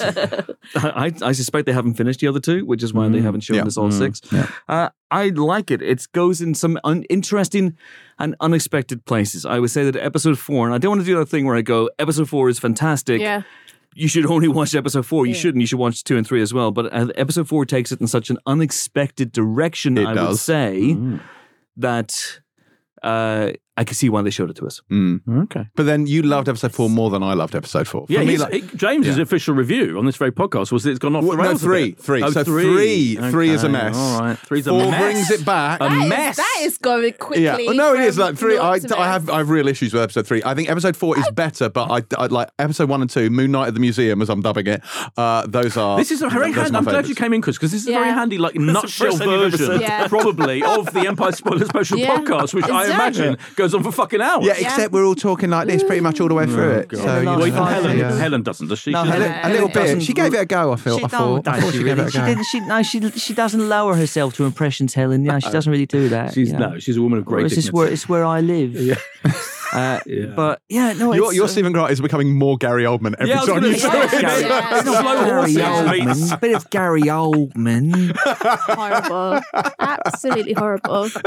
I, 0.74 1.12
I 1.22 1.32
suspect 1.32 1.66
they 1.66 1.72
haven't 1.72 1.94
finished 1.94 2.20
the 2.20 2.26
other 2.28 2.40
two, 2.40 2.64
which 2.66 2.82
is 2.82 2.92
why 2.92 3.08
they 3.08 3.20
haven't 3.20 3.40
shown 3.42 3.56
Yeah. 3.58 3.64
us 3.66 3.76
all 3.76 3.90
six. 3.90 4.20
Uh, 4.68 4.88
I 5.22 5.28
like 5.28 5.70
it. 5.70 5.80
It 5.82 6.06
goes 6.12 6.40
in 6.40 6.54
some 6.54 6.78
un- 6.84 7.04
interesting 7.08 7.76
and 8.18 8.34
unexpected 8.40 9.04
places. 9.04 9.44
I 9.46 9.58
would 9.60 9.70
say 9.70 9.84
that 9.88 9.96
episode 9.96 10.38
four, 10.38 10.66
and 10.66 10.74
I 10.74 10.78
don't 10.78 10.90
want 10.90 11.00
to 11.02 11.06
do 11.06 11.16
that 11.18 11.28
thing 11.28 11.46
where 11.46 11.56
I 11.56 11.62
go, 11.62 11.88
episode 11.98 12.28
four 12.28 12.48
is 12.48 12.58
fantastic. 12.58 13.20
Yeah. 13.20 13.42
You 13.96 14.08
should 14.08 14.26
only 14.26 14.48
watch 14.48 14.74
episode 14.74 15.06
four. 15.06 15.24
You 15.26 15.34
shouldn't. 15.34 15.60
You 15.60 15.66
should 15.68 15.78
watch 15.78 16.02
two 16.02 16.16
and 16.16 16.26
three 16.26 16.42
as 16.42 16.52
well. 16.52 16.70
But 16.72 16.92
uh, 16.92 17.08
episode 17.16 17.46
four 17.48 17.64
takes 17.64 17.92
it 17.92 18.00
in 18.00 18.08
such 18.08 18.28
an 18.30 18.38
unexpected 18.46 19.30
direction, 19.30 19.96
It 19.98 20.06
I 20.06 20.12
would 20.14 20.14
does. 20.16 20.40
say, 20.40 20.96
that 21.76 22.40
uh, 23.02 23.52
I 23.76 23.82
can 23.84 23.94
see 23.96 24.08
why 24.08 24.22
they 24.22 24.30
showed 24.30 24.50
it 24.50 24.56
to 24.56 24.66
us. 24.66 24.80
Okay. 24.92 25.66
But 25.74 25.82
then 25.86 26.06
you 26.06 26.22
loved 26.22 26.48
episode 26.48 26.72
four 26.72 26.88
more 26.88 27.10
than 27.10 27.22
I 27.24 27.34
loved 27.34 27.56
episode 27.56 27.88
four. 27.88 28.06
For 28.06 28.12
Yeah, 28.12 28.20
me, 28.20 28.26
he's- 28.26 28.40
like- 28.40 28.52
he- 28.52 28.76
James's 28.76 29.18
official 29.18 29.54
review 29.54 29.98
on 29.98 30.06
this 30.06 30.16
very 30.16 30.30
podcast 30.30 30.70
was 30.70 30.84
that 30.84 30.90
it's 30.90 30.98
gone 31.00 31.16
off 31.16 31.24
Well, 31.24 31.32
the 31.36 31.42
no, 31.42 31.48
rails. 31.48 31.62
a 31.62 31.64
three, 31.66 31.90
bit. 31.90 32.00
three. 32.00 32.22
Oh, 32.22 32.30
So 32.30 32.44
three- 32.44 33.16
three 33.16 33.50
is 33.50 33.64
a 33.64 33.68
mess. 33.68 33.96
All 33.96 34.20
right, 34.20 34.38
three's 34.38 34.66
a 34.68 34.70
four 34.70 34.90
mess. 34.90 35.00
brings 35.02 35.30
it 35.32 35.44
back. 35.44 35.80
A 35.80 35.88
That 35.88 36.02
is- 36.04 36.08
mess. 36.08 36.36
that 36.36 36.58
is 36.62 36.78
going 36.78 37.12
quickly. 37.14 37.44
Yeah, 37.44 37.56
well, 37.56 37.74
no, 37.74 37.94
it 37.94 38.00
is 38.02 38.16
like 38.16 38.36
three. 38.36 38.58
I, 38.58 38.74
I 38.96 39.06
have. 39.08 39.28
I 39.28 39.38
have 39.38 39.50
real 39.50 39.66
issues 39.66 39.92
with 39.92 40.02
episode 40.02 40.26
three. 40.26 40.42
I 40.44 40.54
think 40.54 40.70
episode 40.70 40.96
four 40.96 41.18
is 41.18 41.28
better, 41.32 41.68
but 41.68 41.90
I, 41.90 42.02
I 42.16 42.26
like 42.26 42.50
episode 42.60 42.88
one 42.88 43.00
and 43.00 43.10
two. 43.10 43.28
Moon 43.30 43.50
Knight 43.50 43.68
at 43.68 43.74
the 43.74 43.80
Museum, 43.80 44.22
as 44.22 44.30
I'm 44.30 44.40
dubbing 44.40 44.66
it. 44.68 44.82
Uh, 45.16 45.46
those 45.48 45.76
are. 45.76 45.96
This 45.96 46.10
is 46.12 46.22
a 46.22 46.28
very 46.28 46.52
handy. 46.52 46.76
I'm 46.76 46.84
glad 46.84 47.08
you 47.08 47.14
came 47.16 47.32
in, 47.32 47.42
Chris, 47.42 47.56
because 47.56 47.72
this 47.72 47.82
is 47.82 47.88
a 47.88 47.92
very 47.92 48.10
handy, 48.10 48.38
like 48.38 48.54
nutshell 48.54 49.08
first 49.10 49.18
time 49.18 49.28
you've 49.30 49.40
ever 49.40 49.50
version, 49.50 49.66
said 49.66 49.80
that. 49.80 49.82
Yeah. 49.82 50.06
probably, 50.08 50.62
of 50.62 50.92
the 50.92 51.06
Empire 51.08 51.32
Spoiler 51.32 51.64
Special 51.64 51.98
podcast, 51.98 52.54
which 52.54 52.64
I 52.66 52.82
Exactly. 52.82 53.24
imagine 53.24 53.38
goes 53.64 53.74
on 53.74 53.82
for 53.82 53.92
fucking 53.92 54.20
hours. 54.20 54.44
Yeah, 54.46 54.54
except 54.58 54.92
we're 54.92 55.04
all 55.04 55.14
talking 55.14 55.50
like 55.50 55.66
this 55.66 55.82
pretty 55.82 56.00
much 56.00 56.20
all 56.20 56.28
the 56.28 56.34
way 56.34 56.46
through 56.46 56.72
oh, 56.72 56.78
it. 56.78 56.90
So 56.92 57.02
Yeah, 57.04 57.18
you 57.18 57.24
the 57.24 57.30
Well, 57.30 57.46
even 57.46 57.58
know, 57.58 57.64
Helen, 57.64 57.98
yeah. 57.98 58.16
Helen 58.16 58.42
doesn't, 58.42 58.68
does 58.68 58.78
she? 58.78 58.90
No, 58.90 59.04
She 59.04 59.10
Helen- 59.10 59.28
doesn't- 59.30 59.50
a 59.50 59.52
little 59.52 59.68
bit. 59.68 60.02
She 60.02 60.12
gave 60.12 60.34
it 60.34 60.40
a 60.40 60.44
go. 60.46 60.72
I 60.72 60.76
feel. 60.76 60.98
She, 60.98 61.04
I 61.04 61.08
thought. 61.08 61.46
no, 61.46 61.52
I 61.52 61.60
thought 61.60 61.72
she 61.72 61.78
she, 61.78 61.84
gave 61.84 61.98
it 61.98 62.06
a 62.06 62.10
she 62.10 62.18
go. 62.18 62.26
didn't. 62.26 62.44
She 62.44 62.60
no. 62.60 62.82
She 62.82 63.10
she 63.10 63.34
doesn't 63.34 63.68
lower 63.68 63.94
herself 63.94 64.34
to 64.34 64.44
impressions, 64.44 64.94
Helen. 64.94 65.24
Yeah, 65.24 65.38
she 65.38 65.50
doesn't 65.50 65.70
really 65.70 65.86
do 65.86 66.08
that. 66.10 66.34
She's 66.34 66.52
you 66.52 66.58
know. 66.58 66.70
no, 66.70 66.78
she's 66.78 66.96
a 66.96 67.02
woman 67.02 67.18
of 67.18 67.24
great 67.24 67.38
Whereas 67.38 67.52
it's 67.52 67.66
dignity. 67.66 67.76
where 67.76 67.88
it's 67.92 68.08
where 68.08 68.24
I 68.24 68.40
live. 68.40 68.74
Uh, 69.74 70.00
Yeah. 70.06 70.26
But 70.36 70.60
yeah, 70.68 70.92
no, 70.92 71.12
Your, 71.14 71.32
your 71.32 71.44
uh, 71.44 71.48
Stephen 71.48 71.72
Grant 71.72 71.90
is 71.90 72.00
becoming 72.00 72.36
more 72.38 72.56
Gary 72.58 72.84
Oldman 72.84 73.14
every 73.18 73.28
Yeah, 73.30 73.36
time 73.40 73.46
gonna 73.46 73.68
you 73.68 73.74
say, 73.78 73.88
say 74.08 74.18
it. 74.18 74.20
Gary- 74.20 74.42
Yeah. 74.42 74.82
Slow 74.82 75.24
Gary. 75.24 75.52
Oldman, 75.54 76.32
a 76.32 76.36
bit 76.38 76.54
of 76.54 76.70
Gary 76.70 77.02
Oldman. 77.02 78.14
horrible. 78.16 79.40
Absolutely 79.80 80.52
horrible. 80.52 81.08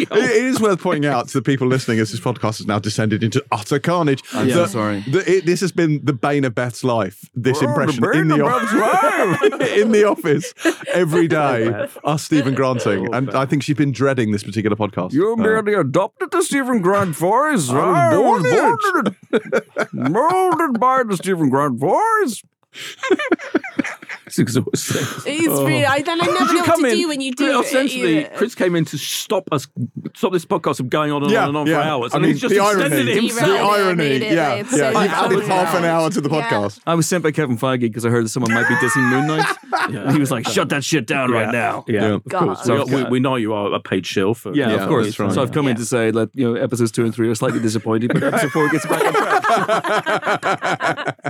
It- 0.00 0.08
it 0.12 0.44
is 0.44 0.60
worth 0.60 0.80
pointing 0.80 1.10
out 1.10 1.28
to 1.28 1.34
the 1.38 1.42
people 1.42 1.66
listening 1.66 1.98
as 2.00 2.10
this 2.10 2.20
podcast 2.20 2.58
has 2.58 2.66
now 2.66 2.78
descended 2.78 3.22
into 3.22 3.44
utter 3.52 3.78
carnage. 3.78 4.22
I'm 4.32 4.48
so 4.50 4.62
that- 4.62 4.70
sorry. 4.70 5.04
that 5.12 5.28
it- 5.28 5.46
this 5.46 5.60
has 5.60 5.72
been 5.72 6.00
the 6.04 6.12
bane 6.12 6.44
of 6.44 6.54
Beth's 6.54 6.82
life. 6.84 7.28
This 7.34 7.58
Oh, 7.62 7.66
impression 7.68 8.02
bane 8.02 8.20
in 8.22 8.28
the, 8.28 8.42
office, 8.44 9.70
in 9.76 9.92
the 9.92 10.04
office 10.08 10.54
every 10.92 11.28
day. 11.28 11.86
Us 12.04 12.22
Stephen 12.22 12.54
Granting, 12.54 13.08
Oh, 13.08 13.16
and 13.16 13.30
I 13.30 13.44
think 13.46 13.62
she's 13.62 13.76
been 13.76 13.92
dreading 13.92 14.30
this 14.32 14.42
particular 14.42 14.76
podcast. 14.76 15.12
You 15.12 15.32
Uh, 15.32 15.36
merely 15.36 15.74
adopted 15.74 16.30
the 16.30 16.42
Stephen 16.42 16.80
Grant 16.80 16.87
voice. 17.14 17.70
I 17.70 18.14
born 18.14 18.42
was 18.42 18.52
born 18.52 19.06
it. 19.32 19.92
Molded 19.92 20.80
by 20.80 21.02
the 21.04 21.16
Stephen 21.16 21.48
Grant 21.50 21.78
voice. 21.78 22.42
It's 24.28 24.38
exhausting. 24.38 25.02
It's 25.26 25.46
really. 25.48 25.84
I 25.84 25.98
oh. 25.98 26.02
then 26.02 26.20
I 26.20 26.24
never 26.26 26.52
know 26.54 26.60
what 26.60 26.80
to 26.80 26.90
do 26.90 27.08
when 27.08 27.20
you 27.20 27.32
do 27.32 27.58
it. 27.58 27.64
Essentially, 27.66 28.18
either. 28.20 28.30
Chris 28.36 28.54
came 28.54 28.76
in 28.76 28.84
to 28.86 28.98
stop 28.98 29.48
us, 29.52 29.66
stop 30.14 30.32
this 30.32 30.44
podcast 30.44 30.76
from 30.76 30.88
going 30.88 31.10
on 31.12 31.22
and 31.22 31.32
Yeah, 31.32 31.42
on 31.42 31.48
and 31.48 31.56
on 31.58 31.66
yeah. 31.66 31.82
for 31.82 31.88
hours. 31.88 32.12
I 32.12 32.16
and 32.16 32.22
mean, 32.22 32.32
he's 32.32 32.40
just 32.40 32.54
the 32.54 32.62
extended 32.62 32.92
irony. 32.92 33.10
it 33.10 33.14
The 33.14 33.20
himself. 33.20 33.48
the 33.48 33.58
irony, 33.58 34.04
it, 34.04 34.22
yeah, 34.22 34.28
they 34.28 34.34
yeah. 34.58 34.62
said 34.68 34.92
You've 34.94 35.12
added 35.12 35.42
half 35.44 35.74
an 35.74 35.84
hour 35.84 36.10
to 36.10 36.20
the 36.20 36.30
Yeah. 36.30 36.48
podcast. 36.50 36.80
I 36.86 36.94
was 36.94 37.08
sent 37.08 37.22
by 37.24 37.32
Kevin 37.32 37.58
Feige 37.58 37.80
because 37.80 38.04
I 38.06 38.10
heard 38.10 38.24
that 38.24 38.28
someone 38.30 38.52
might 38.52 38.68
be 38.68 38.74
dissing 38.76 39.08
Moon 39.10 39.26
Knight. 39.26 39.46
And 39.90 40.12
he 40.12 40.18
was 40.20 40.30
like, 40.30 40.46
shut 40.46 40.68
that 40.70 40.84
shit 40.84 41.06
down 41.06 41.30
right 41.30 41.50
now. 41.50 41.84
Yeah, 41.88 42.00
Yeah. 42.00 42.14
of 42.14 42.24
course. 42.24 42.66
We, 42.66 42.84
we, 42.84 43.04
we 43.04 43.20
know 43.20 43.36
you 43.36 43.52
are 43.54 43.72
a 43.72 43.80
paid 43.80 44.06
shill 44.06 44.34
for. 44.34 44.54
Yeah, 44.54 44.70
Yeah, 44.70 44.82
of 44.82 44.88
course. 44.88 45.16
So 45.16 45.42
I've 45.42 45.52
come 45.52 45.66
in 45.68 45.76
to 45.76 45.84
say 45.84 46.10
that 46.10 46.30
you 46.34 46.52
know 46.52 46.60
episodes 46.60 46.92
two 46.92 47.04
and 47.04 47.14
three 47.14 47.28
are 47.28 47.34
slightly 47.34 47.60
disappointing, 47.60 48.08
but 48.12 48.22
episode 48.34 48.50
four 48.52 48.68
gets 48.68 48.86
back 48.86 49.04
on 49.04 49.12
track. 49.14 51.16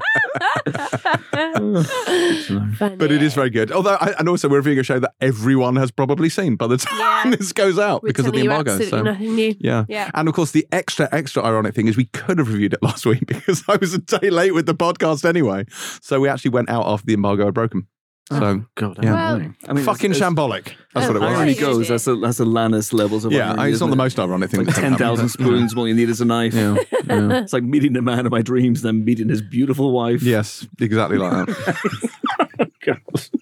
But 2.98 3.12
it 3.12 3.22
is 3.22 3.34
very 3.34 3.50
good. 3.50 3.70
Although, 3.72 3.96
I, 4.00 4.14
and 4.18 4.28
also 4.28 4.48
we're 4.48 4.58
reviewing 4.58 4.78
a 4.78 4.82
show 4.82 4.98
that 4.98 5.14
everyone 5.20 5.76
has 5.76 5.90
probably 5.90 6.28
seen 6.28 6.56
by 6.56 6.66
the 6.66 6.78
time 6.78 6.98
Yeah. 6.98 7.24
this 7.38 7.52
goes 7.52 7.78
out 7.78 8.02
We're 8.02 8.08
because 8.08 8.26
of 8.26 8.32
the 8.32 8.40
embargo. 8.40 8.78
So. 8.80 9.02
nothing 9.02 9.34
new. 9.34 9.54
Yeah. 9.58 9.84
Yeah. 9.88 10.10
And 10.14 10.28
of 10.28 10.34
course, 10.34 10.52
the 10.52 10.66
extra, 10.72 11.08
extra 11.12 11.42
ironic 11.42 11.74
thing 11.74 11.88
is 11.88 11.96
we 11.96 12.06
could 12.06 12.38
have 12.38 12.48
reviewed 12.48 12.74
it 12.74 12.82
last 12.82 13.06
week 13.06 13.26
because 13.26 13.62
I 13.68 13.76
was 13.76 13.94
a 13.94 13.98
day 13.98 14.30
late 14.30 14.54
with 14.54 14.66
the 14.66 14.74
podcast 14.74 15.24
anyway. 15.24 15.64
So 16.00 16.20
we 16.20 16.28
actually 16.28 16.52
went 16.52 16.70
out 16.70 16.86
after 16.86 17.06
the 17.06 17.14
embargo 17.14 17.46
had 17.46 17.54
broken. 17.54 17.86
So, 18.30 18.36
oh, 18.44 18.64
God, 18.74 18.98
Yeah. 19.02 19.12
Well. 19.36 19.52
I 19.68 19.72
mean, 19.72 19.84
fucking 19.84 20.10
as, 20.10 20.20
as 20.20 20.22
shambolic. 20.28 20.72
That's 20.92 21.06
what 21.06 21.16
it 21.16 21.22
Oh, 21.22 21.26
was. 21.26 21.38
irony 21.38 21.52
Right. 21.52 21.60
goes, 21.60 21.88
that's 21.88 22.04
the 22.04 22.16
that's 22.20 22.36
the 22.36 22.44
Alanis 22.44 22.92
levels 22.92 23.24
of 23.24 23.32
Yeah, 23.32 23.52
irony. 23.52 23.72
it's 23.72 23.80
not 23.80 23.86
isn't 23.86 23.88
the 23.90 23.94
it? 23.94 23.96
most 23.96 24.18
ironic 24.18 24.50
thing. 24.50 24.58
Like 24.60 24.66
that's 24.66 24.78
ten 24.80 24.92
happened. 24.92 25.30
spoons, 25.30 25.74
all 25.74 25.88
you 25.88 25.94
need 25.94 26.10
is 26.10 26.20
a 26.20 26.26
knife. 26.26 26.52
Yeah. 26.52 26.76
yeah. 27.06 27.40
It's 27.42 27.54
like 27.54 27.62
meeting 27.62 27.94
the 27.94 28.02
man 28.02 28.26
of 28.26 28.32
my 28.32 28.42
dreams, 28.42 28.82
then 28.82 29.02
meeting 29.04 29.30
his 29.30 29.40
beautiful 29.40 29.92
wife. 29.92 30.22
Yes, 30.22 30.66
exactly 30.78 31.16
like 31.16 31.46
that. 31.46 31.76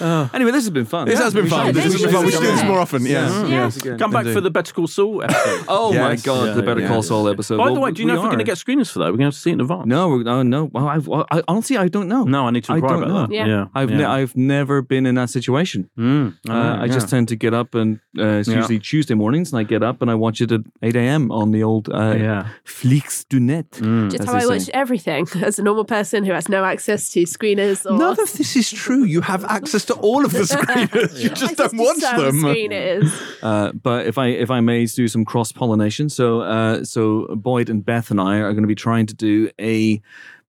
Anyway, 0.32 0.50
this 0.52 0.64
has 0.64 0.70
been 0.70 0.84
fun. 0.86 1.06
This 1.06 1.18
has 1.18 1.34
been 1.34 1.46
fun. 1.48 1.72
This 1.74 1.84
has 1.84 2.02
been 2.02 2.12
fun. 2.12 2.24
We 2.24 2.32
should 2.32 2.40
do 2.40 2.46
this 2.46 2.64
more 2.64 2.78
often. 2.80 3.04
Yes. 3.04 3.30
Yeah. 3.48 3.70
yes. 3.86 3.98
Come 3.98 4.10
back 4.10 4.26
for 4.26 4.40
the 4.40 4.50
Better 4.50 4.72
Call 4.72 4.86
Saul 4.86 5.22
episode. 5.22 5.64
Oh 5.68 5.92
my 5.92 6.16
god, 6.16 6.56
the 6.56 6.62
Better 6.62 6.80
yeah. 6.80 6.88
Call 6.88 7.02
Saul 7.02 7.28
episode. 7.28 7.58
By 7.58 7.72
the 7.72 7.80
way, 7.80 7.90
do 7.92 8.02
you 8.02 8.08
know 8.08 8.14
if 8.14 8.22
we're 8.22 8.28
going 8.28 8.38
to 8.38 8.44
get 8.44 8.56
screeners 8.56 8.90
for 8.90 8.98
that? 9.00 9.06
We're 9.06 9.18
going 9.18 9.18
to 9.20 9.24
have 9.26 9.34
to 9.34 9.40
see 9.40 9.50
it 9.50 9.54
in 9.54 9.60
advance. 9.60 9.86
No, 9.86 10.18
no, 10.18 10.42
no. 10.42 10.64
Well, 10.72 10.88
I've, 10.88 11.08
I 11.08 11.42
honestly, 11.48 11.76
I 11.76 11.88
don't 11.88 12.08
know. 12.08 12.24
No, 12.24 12.46
I 12.46 12.50
need 12.50 12.64
to 12.64 12.74
inquire 12.74 12.94
don't 12.94 13.02
about 13.04 13.12
know. 13.14 13.26
that. 13.26 13.32
Yeah. 13.34 13.46
Yeah. 13.46 13.66
I've 13.74 13.90
I've 13.92 14.36
never 14.36 14.82
been 14.82 15.06
in 15.06 15.14
that 15.16 15.30
situation. 15.30 15.90
Mm, 15.98 16.36
Uh, 16.48 16.52
know, 16.52 16.82
I 16.82 16.88
just 16.88 17.08
tend 17.08 17.28
to 17.28 17.36
get 17.36 17.54
up 17.54 17.74
and 17.74 18.00
uh, 18.18 18.40
it's 18.40 18.48
usually 18.48 18.78
Tuesday 18.78 19.14
mornings, 19.14 19.52
and 19.52 19.60
I 19.60 19.64
get 19.64 19.82
up 19.82 20.02
and 20.02 20.10
I 20.10 20.14
watch 20.14 20.40
it 20.40 20.50
at 20.52 20.60
eight 20.82 20.96
a.m. 20.96 21.30
on 21.30 21.50
the 21.52 21.62
old 21.62 21.88
uh, 21.88 22.44
Flix 22.64 23.24
du 23.24 23.40
Net. 23.40 23.70
Mm. 23.72 24.10
Just 24.10 24.24
how 24.24 24.34
I 24.34 24.46
watch 24.46 24.68
everything 24.74 25.26
as 25.42 25.58
a 25.58 25.62
normal 25.62 25.84
person 25.84 26.24
who 26.24 26.32
has 26.32 26.48
no 26.48 26.64
access 26.64 27.10
to 27.12 27.20
screeners 27.24 27.84
None 27.84 28.18
of 28.18 28.32
this 28.36 28.56
is 28.56 28.70
true. 28.70 29.04
You 29.04 29.20
have 29.22 29.44
access 29.44 29.69
to 29.70 29.94
all 29.94 30.24
of 30.24 30.32
the 30.32 30.38
screeners. 30.40 31.18
You 31.18 31.30
just 31.30 31.52
access 31.52 31.56
don't 31.56 31.76
to 31.78 31.82
watch 31.82 31.98
some 31.98 32.20
them. 32.20 32.34
Screeners. 32.36 33.38
Uh, 33.42 33.72
but 33.72 34.06
if 34.06 34.18
I 34.18 34.28
if 34.28 34.50
I 34.50 34.60
may 34.60 34.86
do 34.86 35.08
some 35.08 35.24
cross 35.24 35.52
pollination, 35.52 36.08
so 36.08 36.42
uh, 36.42 36.84
so 36.84 37.26
Boyd 37.36 37.70
and 37.70 37.84
Beth 37.84 38.10
and 38.10 38.20
I 38.20 38.36
are 38.36 38.52
going 38.52 38.62
to 38.62 38.68
be 38.68 38.74
trying 38.74 39.06
to 39.06 39.14
do 39.14 39.50
a 39.60 40.00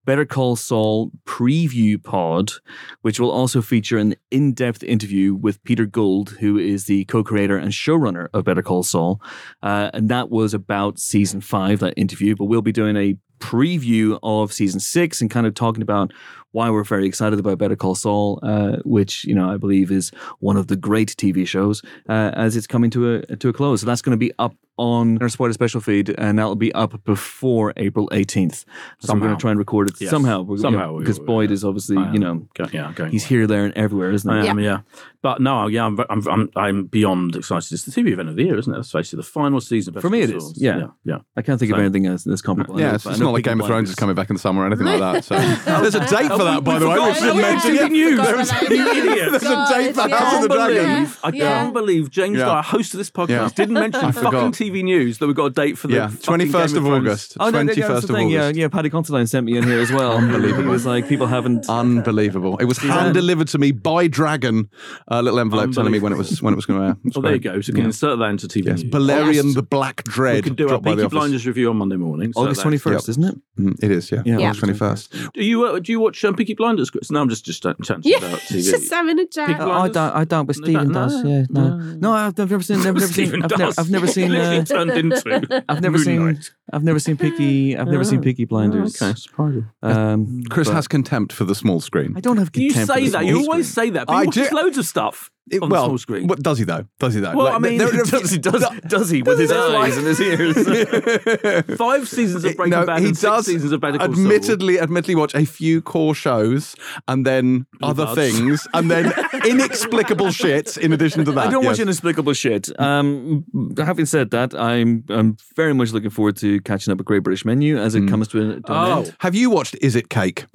Better 0.04 0.26
Call 0.26 0.56
Saul 0.56 1.12
preview 1.26 2.02
pod, 2.02 2.54
which 3.02 3.20
will 3.20 3.30
also 3.30 3.62
feature 3.62 3.98
an 4.00 4.16
in 4.32 4.54
depth 4.54 4.84
interview 4.84 5.36
with 5.36 5.64
Peter 5.64 5.86
Gould, 5.86 6.32
who 6.40 6.58
is 6.58 6.86
the 6.86 7.06
co 7.06 7.24
creator 7.24 7.58
and 7.58 7.72
showrunner 7.72 8.28
of 8.34 8.44
Better 8.44 8.64
Call 8.64 8.84
Saul. 8.84 9.22
Uh, 9.62 9.92
and 9.94 10.10
that 10.10 10.30
was 10.30 10.54
about 10.54 10.98
season 11.00 11.40
five, 11.40 11.80
that 11.80 11.94
interview. 11.98 12.36
But 12.36 12.46
we'll 12.46 12.64
be 12.64 12.72
doing 12.72 12.98
a 12.98 13.16
preview 13.40 14.18
of 14.24 14.54
season 14.54 14.80
six 14.80 15.20
and 15.20 15.30
kind 15.30 15.46
of 15.46 15.54
talking 15.54 15.82
about 15.82 16.14
why 16.52 16.70
we're 16.70 16.84
very 16.84 17.06
excited 17.06 17.40
about 17.40 17.58
Better 17.58 17.76
Call 17.76 17.96
Saul, 17.96 18.40
uh, 18.44 18.78
which 18.84 19.26
you 19.26 19.36
know 19.36 19.50
I 19.50 19.58
believe 19.58 19.92
is 19.92 20.12
one 20.40 20.58
of 20.58 20.68
the 20.68 20.76
great 20.76 21.10
TV 21.10 21.48
shows 21.48 21.82
uh, 22.10 22.32
as 22.34 22.56
it's 22.56 22.68
coming 22.68 22.90
to 22.92 23.16
a 23.16 23.36
to 23.38 23.50
a 23.50 23.54
close. 23.54 23.82
So 23.82 23.88
that's 23.88 24.02
going 24.02 24.12
to 24.12 24.18
be 24.18 24.32
up 24.40 24.56
on 24.82 25.18
our 25.22 25.30
spoiler 25.30 25.54
special 25.54 25.80
feed, 25.80 26.10
and 26.18 26.40
that'll 26.40 26.56
be 26.56 26.74
up 26.74 27.04
before 27.06 27.72
April 27.78 28.10
18th. 28.12 28.66
So 29.00 29.14
we're 29.14 29.20
going 29.20 29.36
to 29.36 29.40
try 29.40 29.52
and 29.52 29.60
record 29.60 29.90
it 29.90 29.96
Yes. 30.02 30.10
somehow. 30.10 30.42
We're- 30.42 30.60
Somehow 30.62 30.88
you 30.88 30.94
know, 30.94 31.00
because 31.00 31.20
Boyd 31.20 31.50
yeah. 31.50 31.54
is 31.54 31.64
obviously 31.64 31.98
am 31.98 32.14
you 32.14 32.20
know 32.20 32.48
Go- 32.56 32.66
yeah, 32.74 32.92
going 32.96 33.12
he's 33.12 33.24
well. 33.24 33.30
here, 33.30 33.48
there, 33.48 33.66
and 33.66 33.74
everywhere, 33.78 34.12
isn't 34.12 34.30
I 34.30 34.42
he? 34.44 34.48
am, 34.50 34.60
yeah. 34.60 34.80
But 35.22 35.40
no, 35.40 35.68
yeah, 35.68 35.86
I'm, 35.86 36.00
I'm, 36.10 36.28
I'm, 36.28 36.50
I'm 36.56 36.86
beyond 36.86 37.36
excited. 37.36 37.72
It's 37.72 37.84
the 37.86 37.92
TV 37.92 38.12
event 38.12 38.30
of 38.30 38.36
the 38.36 38.44
year, 38.44 38.58
isn't 38.58 38.74
it? 38.74 38.76
Let's 38.76 38.92
face 38.92 39.14
it, 39.14 39.18
the 39.18 39.24
final 39.24 39.62
season. 39.62 39.96
of 39.96 40.02
For 40.02 40.10
me 40.10 40.22
Better 40.22 40.34
it 40.34 40.40
Call 40.40 40.50
is, 40.50 40.56
Saul. 40.56 40.64
yeah. 40.66 40.78
yeah, 40.80 40.88
yeah. 41.06 41.18
I 41.38 41.44
can't 41.44 41.60
think 41.60 41.72
of 41.72 41.78
anything 41.80 42.08
else 42.08 42.24
that's 42.24 42.42
comparable. 42.42 42.80
Yeah, 42.80 42.96
it's, 42.96 43.06
it's 43.06 43.20
not 43.20 43.32
like 43.34 43.44
Game 43.44 43.62
of 43.62 43.68
Thrones 43.68 43.90
is 43.90 43.96
coming 43.96 44.16
back 44.16 44.32
in 44.32 44.36
the 44.36 44.40
summer 44.40 44.64
or 44.64 44.66
anything 44.66 44.88
like 44.88 45.00
that. 45.00 45.24
So 45.24 45.36
there's 45.82 45.94
a 45.94 46.00
date 46.08 46.30
for 46.30 46.44
that, 46.44 46.64
by 46.64 46.80
the 46.80 46.88
way. 46.90 46.96
forgot. 46.96 47.14
We 47.14 47.20
should 47.28 47.36
mention 47.38 47.76
yeah, 47.76 47.86
it. 47.86 47.92
news. 47.92 48.20
There 48.20 48.38
was- 48.38 48.52
Forgot 48.52 48.64
about 48.66 48.76
You 48.78 48.84
that. 48.86 48.96
idiot. 49.12 49.30
There's 49.32 49.44
a 49.44 49.68
date 49.70 49.90
for 49.96 50.08
God, 50.08 50.12
House 50.12 50.34
of 50.44 50.50
the. 50.50 50.56
Dragon. 50.56 50.86
believe, 50.96 51.20
I 51.24 51.32
can't 51.32 51.74
believe 51.74 52.10
James 52.10 52.38
Yeah. 52.40 52.46
Dyer, 52.46 52.62
host 52.64 52.94
of 52.96 52.98
this 52.98 53.12
podcast, 53.12 53.54
didn't 53.56 53.76
mention 53.76 54.12
fucking. 54.12 54.52
TV 54.54 54.71
TV 54.72 54.84
news 54.84 55.18
that 55.20 55.28
we've 55.28 55.36
got 55.36 55.46
a 55.46 55.50
date 55.52 55.78
for 55.78 55.88
the 55.88 55.96
Yeah, 55.96 56.12
twenty 56.24 56.48
first 56.48 56.74
Game 56.74 56.84
of 56.84 56.90
Thrones. 56.90 57.08
August. 57.08 57.38
Oh, 57.40 57.46
no, 57.46 57.52
Twenty 57.52 57.80
yeah, 57.80 57.88
that's 57.88 58.00
first 58.02 58.10
of 58.10 58.16
thing. 58.16 58.28
August. 58.28 58.56
Yeah, 58.56 58.62
yeah. 58.64 58.68
Paddy 58.68 58.90
Considine 58.90 59.28
sent 59.28 59.46
me 59.46 59.58
in 59.58 59.64
here 59.64 59.80
as 59.80 59.92
well. 59.92 60.18
Unbelievable. 60.18 60.64
He 60.64 60.68
was 60.70 60.86
like, 60.86 61.08
people 61.08 61.28
haven't. 61.28 61.68
Unbelievable! 61.70 62.58
It 62.58 62.66
was 62.66 62.78
hand 62.80 63.14
delivered 63.14 63.48
to 63.50 63.58
me 63.58 63.72
by 63.72 64.08
Dragon. 64.08 64.70
A 65.08 65.22
little 65.22 65.40
envelope 65.40 65.72
telling 65.74 65.92
me 65.92 66.00
when 66.00 66.14
it 66.14 66.18
was 66.18 66.42
when 66.42 66.54
it 66.54 66.56
was 66.56 66.66
going 66.66 66.80
to 66.80 66.86
air. 66.88 66.98
It's 67.06 67.16
Well, 67.16 67.24
there 67.24 67.34
you 67.34 67.40
go. 67.40 67.60
So 67.62 67.70
you 67.70 67.74
can 67.76 67.86
insert 67.86 68.20
that 68.20 68.26
into 68.26 68.48
TV. 68.48 68.66
Yes, 68.68 68.82
news. 68.84 68.92
Balerion 68.94 69.54
the 69.54 69.64
Black 69.64 70.04
Dread. 70.06 70.36
We 70.36 70.42
could 70.44 70.56
do 70.56 70.66
a 70.66 70.70
dropped 70.70 70.84
by 70.86 70.96
the 70.96 71.04
Peaky. 71.04 71.10
Blinders 71.16 71.46
review 71.48 71.70
on 71.70 71.78
Monday 71.78 71.98
morning. 71.98 72.34
so 72.34 72.42
August 72.42 72.58
that- 72.60 72.64
twenty 72.64 72.78
first, 72.78 73.10
isn't 73.10 73.24
it? 73.24 73.36
Mm, 73.60 73.84
It 73.84 73.92
is, 73.92 74.12
yeah. 74.12 74.22
Yeah. 74.26 74.38
August 74.38 74.60
twenty 74.60 74.74
first. 74.78 75.12
Do 75.34 75.44
you 75.44 75.66
uh, 75.66 75.80
do 75.80 75.92
you 75.92 76.00
watch 76.00 76.24
um, 76.26 76.36
Peaky 76.36 76.54
Blinders, 76.54 76.90
Chris? 76.90 77.12
No, 77.12 77.22
I'm 77.22 77.30
just 77.30 77.46
just 77.46 77.62
chatting 77.64 78.02
Yeah, 78.04 78.18
about 78.18 78.40
TV. 78.40 78.70
just 78.70 78.92
having 78.92 79.20
a 79.20 79.26
chat. 79.28 79.60
Uh, 79.60 79.70
I 79.72 79.90
don't. 79.90 80.16
I 80.16 80.24
don't. 80.26 80.46
But 80.46 80.56
Stephen 80.56 80.92
does. 80.94 81.24
Yeah. 81.24 81.46
No. 81.50 81.78
no. 81.78 81.94
No. 81.96 82.12
I've 82.14 82.38
never 82.38 82.62
seen. 82.62 82.78
Never, 82.84 83.00
never 83.00 83.08
seen. 83.14 83.28
I've, 83.44 83.50
never, 83.52 83.58
does. 83.58 83.78
I've 83.78 83.90
never 83.92 84.08
seen. 84.18 84.32
Literally 84.70 84.92
turned 84.92 85.14
into. 85.14 85.64
I've 85.70 85.82
never 85.82 85.98
Moon 85.98 86.04
seen. 86.42 86.54
I've 86.74 86.84
never 86.84 87.00
seen 87.00 87.18
Peaky. 87.18 87.78
I've 87.78 87.88
never 87.88 88.04
seen 88.04 88.22
Peaky 88.22 88.46
Blinders. 88.46 89.02
Oh, 89.02 89.08
okay, 89.10 89.20
surprising. 89.20 89.70
Um, 89.84 90.44
Chris 90.50 90.68
but- 90.68 90.76
has 90.76 90.88
contempt 90.88 91.34
for 91.34 91.44
the 91.46 91.56
small 91.56 91.80
screen. 91.80 92.14
I 92.16 92.20
don't 92.22 92.38
have. 92.38 92.50
You 92.56 92.70
contempt 92.70 92.92
for 92.92 92.98
say 93.00 93.06
the 93.06 93.12
that. 93.12 93.20
small 93.20 93.24
You 93.24 93.36
screen. 93.36 93.50
always 93.52 93.74
say 93.74 93.90
that. 93.92 94.08
But 94.08 94.14
I 94.14 94.22
he 94.22 94.28
watches 94.28 94.50
do- 94.50 94.56
loads 94.56 94.78
of 94.78 94.86
stuff 94.86 95.32
It- 95.50 95.62
on 95.62 95.70
well, 95.70 95.82
the 95.84 95.88
small 95.88 95.98
screen. 95.98 96.28
what 96.28 96.42
does 96.42 96.60
he 96.60 96.64
though? 96.66 96.86
Does 97.00 97.14
he 97.16 97.20
though? 97.20 97.36
Well, 97.36 97.48
I 97.48 97.58
mean, 97.58 97.78
there- 97.78 97.90
there- 97.92 98.04
does 98.20 98.32
he? 98.32 98.38
Does, 98.38 98.64
does 98.88 99.10
he 99.10 99.22
with 99.24 99.40
his 99.40 99.52
eyes 99.52 99.98
and 99.98 100.06
his 100.08 100.20
ears? 100.22 100.56
Five 101.78 102.08
seasons 102.08 102.46
of 102.46 102.56
Breaking 102.56 102.72
no, 102.80 102.86
Bad 102.86 103.00
he 103.00 103.08
and 103.08 103.18
six 103.18 103.22
does 103.30 103.46
seasons 103.48 103.72
of 103.72 103.82
Better 103.82 103.98
Call 103.98 104.14
Saul. 104.14 104.24
admittedly, 104.24 104.80
admittedly 104.80 105.16
watch 105.16 105.34
a 105.36 105.46
few 105.46 105.82
core 105.82 106.14
shows 106.16 106.76
and 107.08 107.26
then 107.26 107.66
other 107.82 108.06
Bloods. 108.06 108.16
things 108.38 108.68
and 108.74 108.90
then 108.92 109.12
inexplicable 109.46 110.32
shit 110.32 110.78
in 110.78 110.94
addition 110.94 111.26
to 111.26 111.32
that. 111.34 111.48
I 111.48 111.52
don't 111.52 111.66
watch 111.66 111.80
inexplicable 111.80 112.34
shit. 112.34 112.70
Um, 112.80 113.44
having 113.78 114.06
said 114.06 114.30
that, 114.32 114.54
I'm 114.54 115.04
I'm 115.10 115.38
very 115.56 115.74
much 115.74 115.92
looking 115.92 116.12
forward 116.12 116.38
to 116.38 116.62
catching 116.62 116.92
up 116.92 116.98
with 117.00 117.08
Great 117.08 117.24
British 117.24 117.46
Menu 117.46 117.78
as 117.78 117.96
it 117.96 118.08
comes 118.08 118.28
to 118.30 118.40
an, 118.42 118.64
to 118.64 118.72
an 118.72 118.78
Oh. 118.92 118.98
end. 119.02 119.16
Have 119.20 119.36
you 119.36 119.50
watched 119.50 119.76
Is 119.82 119.96
It 119.96 120.10
Cake? 120.10 120.46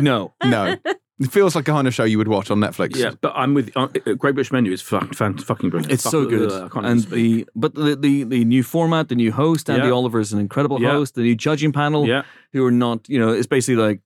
No, 0.00 0.34
No. 0.44 0.76
It 1.18 1.32
feels 1.32 1.54
like 1.54 1.66
a 1.66 1.72
kind 1.72 1.88
of 1.88 1.94
show 1.94 2.04
you 2.04 2.18
would 2.18 2.28
watch 2.28 2.50
on 2.50 2.58
Netflix. 2.58 2.96
Yeah, 2.96 3.12
but 3.22 3.32
I'm 3.34 3.54
with 3.54 3.74
uh, 3.74 3.86
Great 4.18 4.34
British 4.34 4.52
Menu 4.52 4.70
is 4.70 4.82
fucking, 4.82 5.14
fan, 5.14 5.38
fucking 5.38 5.70
brilliant. 5.70 5.90
it's 5.92 6.02
Fuck- 6.02 6.10
so 6.10 6.26
good. 6.26 6.52
uh, 6.52 6.66
I 6.66 6.68
can't 6.68 6.84
and 6.86 7.00
the 7.04 7.46
but 7.56 7.74
the, 7.74 7.96
the 7.96 8.24
the 8.24 8.44
new 8.44 8.62
format, 8.62 9.08
the 9.08 9.14
new 9.14 9.32
host, 9.32 9.68
Andi 9.68 9.84
Yeah. 9.84 9.90
Oliver 9.92 10.20
is 10.20 10.32
an 10.34 10.38
incredible 10.40 10.80
Yeah. 10.80 10.90
host. 10.90 11.14
The 11.14 11.22
new 11.22 11.34
judging 11.34 11.72
panel, 11.72 12.06
Yeah. 12.06 12.22
who 12.52 12.64
are 12.66 12.70
not, 12.70 13.08
you 13.08 13.18
know, 13.18 13.30
it's 13.30 13.46
basically 13.46 13.76
like 13.82 14.00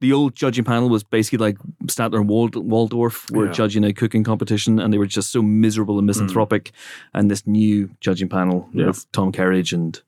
the 0.00 0.12
old 0.12 0.34
judging 0.34 0.64
panel 0.64 0.88
was 0.88 1.04
basically 1.04 1.38
like 1.38 1.56
Statler 1.84 2.16
and 2.18 2.28
Wald- 2.28 2.56
Waldorf 2.56 3.30
were 3.30 3.46
Yeah. 3.46 3.52
judging 3.52 3.84
a 3.84 3.92
cooking 3.92 4.24
competition, 4.24 4.80
and 4.80 4.92
they 4.92 4.98
were 4.98 5.06
just 5.06 5.30
so 5.30 5.42
miserable 5.42 5.98
and 5.98 6.06
misanthropic. 6.06 6.72
And 7.14 7.30
this 7.30 7.46
new 7.46 7.90
judging 8.00 8.28
panel 8.28 8.68
Yeah. 8.72 8.86
with 8.88 9.06
Tom 9.12 9.30
Kerridge 9.30 9.72
and 9.72 10.02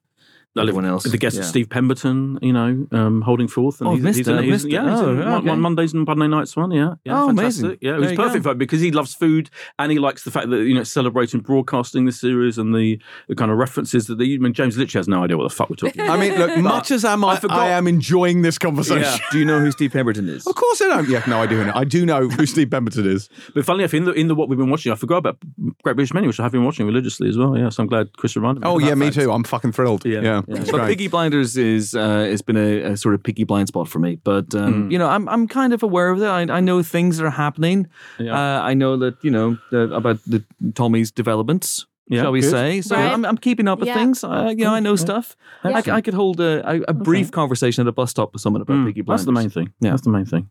everyone 0.57 0.85
else, 0.87 1.05
The 1.05 1.17
guest 1.19 1.37
yeah. 1.37 1.43
Steve 1.43 1.69
Pemberton, 1.71 2.39
you 2.43 2.53
know, 2.53 2.87
um, 2.93 3.21
holding 3.23 3.47
forth. 3.49 3.81
And 3.81 3.89
Oh, 3.91 3.97
missed 3.97 4.21
it, 4.21 4.27
he's- 4.27 4.45
missed. 4.45 4.67
Yeah, 4.67 4.91
he's 4.91 5.01
Oh, 5.01 5.11
okay. 5.11 5.55
Mondays 5.55 5.93
and 5.93 6.05
Monday 6.07 6.27
nights 6.27 6.57
one. 6.57 6.71
Yeah, 6.73 6.95
yeah, 7.05 7.23
Oh, 7.23 7.27
fantastic. 7.29 7.65
amazing. 7.65 7.79
Yeah, 7.81 7.95
it 7.95 8.01
was 8.01 8.13
perfect 8.15 8.43
for 8.45 8.51
him 8.53 8.59
because 8.59 8.81
he 8.81 8.91
loves 8.91 9.15
food 9.15 9.51
and 9.79 9.93
he 9.93 9.99
likes 9.99 10.25
the 10.25 10.31
fact 10.33 10.51
that 10.51 10.65
you 10.65 10.75
know 10.75 10.83
celebrating 10.83 11.41
broadcasting 11.41 12.07
this 12.07 12.21
series 12.21 12.59
and 12.59 12.75
the, 12.75 12.99
the 13.29 13.35
kind 13.37 13.51
of 13.53 13.59
references 13.59 14.07
that 14.09 14.17
they. 14.19 14.35
I 14.35 14.39
mean, 14.39 14.53
James 14.53 14.77
literally 14.77 14.99
has 15.01 15.07
no 15.09 15.23
idea 15.23 15.37
what 15.37 15.45
the 15.49 15.55
fuck 15.55 15.71
we're 15.71 15.77
talking 15.77 16.01
about. 16.03 16.19
I 16.19 16.21
mean, 16.21 16.37
look, 16.39 16.57
much 16.59 16.91
as 16.91 17.05
am 17.05 17.25
I, 17.25 17.35
I, 17.35 17.37
forgot- 17.41 17.69
am 17.69 17.87
enjoying 17.87 18.43
this 18.43 18.59
conversation. 18.59 19.03
Yeah. 19.03 19.19
Do 19.31 19.39
you 19.39 19.45
know 19.45 19.61
who 19.61 19.71
Steve 19.71 19.93
Pemberton 19.93 20.29
is? 20.29 20.47
Of 20.47 20.55
course 20.57 20.81
I 20.83 20.87
don't. 20.89 21.09
Yeah, 21.09 21.23
no, 21.29 21.41
I 21.41 21.47
do 21.47 21.65
know. 21.65 21.73
I 21.75 21.85
do 21.85 22.05
know 22.05 22.29
who 22.29 22.47
Steve 22.47 22.71
Pemberton 22.71 23.07
is. 23.07 23.29
But 23.55 23.65
funnily 23.65 23.85
enough, 23.85 23.95
in 23.95 24.05
the 24.07 24.13
in 24.13 24.27
the 24.29 24.35
what 24.35 24.49
we've 24.49 24.59
been 24.59 24.71
watching, 24.71 24.91
I 24.91 24.97
forgot 24.97 25.19
about 25.19 25.39
Great 25.85 25.95
British 25.95 26.13
Menu, 26.13 26.27
which 26.29 26.41
I 26.41 26.43
have 26.43 26.53
been 26.53 26.65
watching 26.65 26.87
religiously 26.87 27.29
as 27.29 27.37
well. 27.39 27.57
Yeah, 27.57 27.69
so 27.69 27.83
I'm 27.85 27.89
glad 27.89 28.17
Chris 28.17 28.35
reminded 28.35 28.63
me. 28.65 28.69
Oh 28.69 28.79
yeah, 28.79 28.95
me 28.95 29.07
fact. 29.07 29.17
too. 29.21 29.31
I'm 29.33 29.45
fucking 29.45 29.73
thrilled. 29.73 30.05
Yeah. 30.05 30.21
Yeah, 30.21 30.38
Yeah. 30.47 30.59
But 30.61 30.71
great. 30.71 30.89
Piggy 30.89 31.09
Blinders 31.09 31.57
is 31.57 31.95
uh, 31.95 32.25
has 32.31 32.43
been 32.43 32.57
a, 32.57 32.93
a 32.93 32.97
sort 32.97 33.15
of 33.15 33.23
picky 33.23 33.45
blind 33.45 33.69
spot 33.69 33.89
for 33.89 33.99
me. 33.99 34.17
But 34.23 34.55
um, 34.55 34.91
you 34.91 34.99
know, 34.99 35.09
I'm 35.09 35.29
I'm 35.29 35.49
kind 35.49 35.73
of 35.73 35.83
aware 35.83 36.11
of 36.11 36.21
it. 36.23 36.27
I, 36.27 36.43
I 36.59 36.61
know 36.61 36.83
things 36.83 37.17
that 37.19 37.25
are 37.27 37.31
happening. 37.31 37.87
Yeah. 38.19 38.35
Uh, 38.35 38.63
I 38.63 38.75
know 38.75 38.97
that 38.99 39.17
you 39.23 39.31
know 39.31 39.57
the, 39.71 39.93
about 39.95 40.19
the 40.27 40.45
Tommy's 40.75 41.11
developments. 41.11 41.87
Yeah, 42.11 42.23
shall 42.23 42.33
we 42.33 42.41
good. 42.41 42.51
say? 42.51 42.81
So 42.81 42.97
Right. 42.97 43.13
I'm, 43.13 43.25
I'm 43.27 43.37
keeping 43.37 43.69
up 43.69 43.81
with 43.81 43.89
Yeah. 43.89 43.95
things. 43.99 44.25
Uh, 44.25 44.55
you 44.57 44.65
know, 44.65 44.73
I 44.73 44.81
know 44.81 44.97
stuff. 44.97 45.37
I, 45.63 45.83
I 45.91 46.01
could 46.01 46.15
hold 46.15 46.41
a, 46.41 46.67
a, 46.67 46.81
a 46.89 46.95
brief 46.95 47.31
conversation 47.31 47.83
at 47.87 47.89
a 47.89 47.93
bus 47.93 48.11
stop 48.11 48.33
with 48.33 48.41
someone 48.41 48.63
about 48.63 48.77
Mm, 48.79 48.87
Piggy 48.87 49.03
Blinders. 49.03 49.27
that's 49.27 49.27
the 49.27 49.33
main 49.33 49.51
thing. 49.51 49.75
Yeah. 49.81 49.91
That's 49.91 50.03
the 50.05 50.11
main 50.11 50.25
thing. 50.25 50.49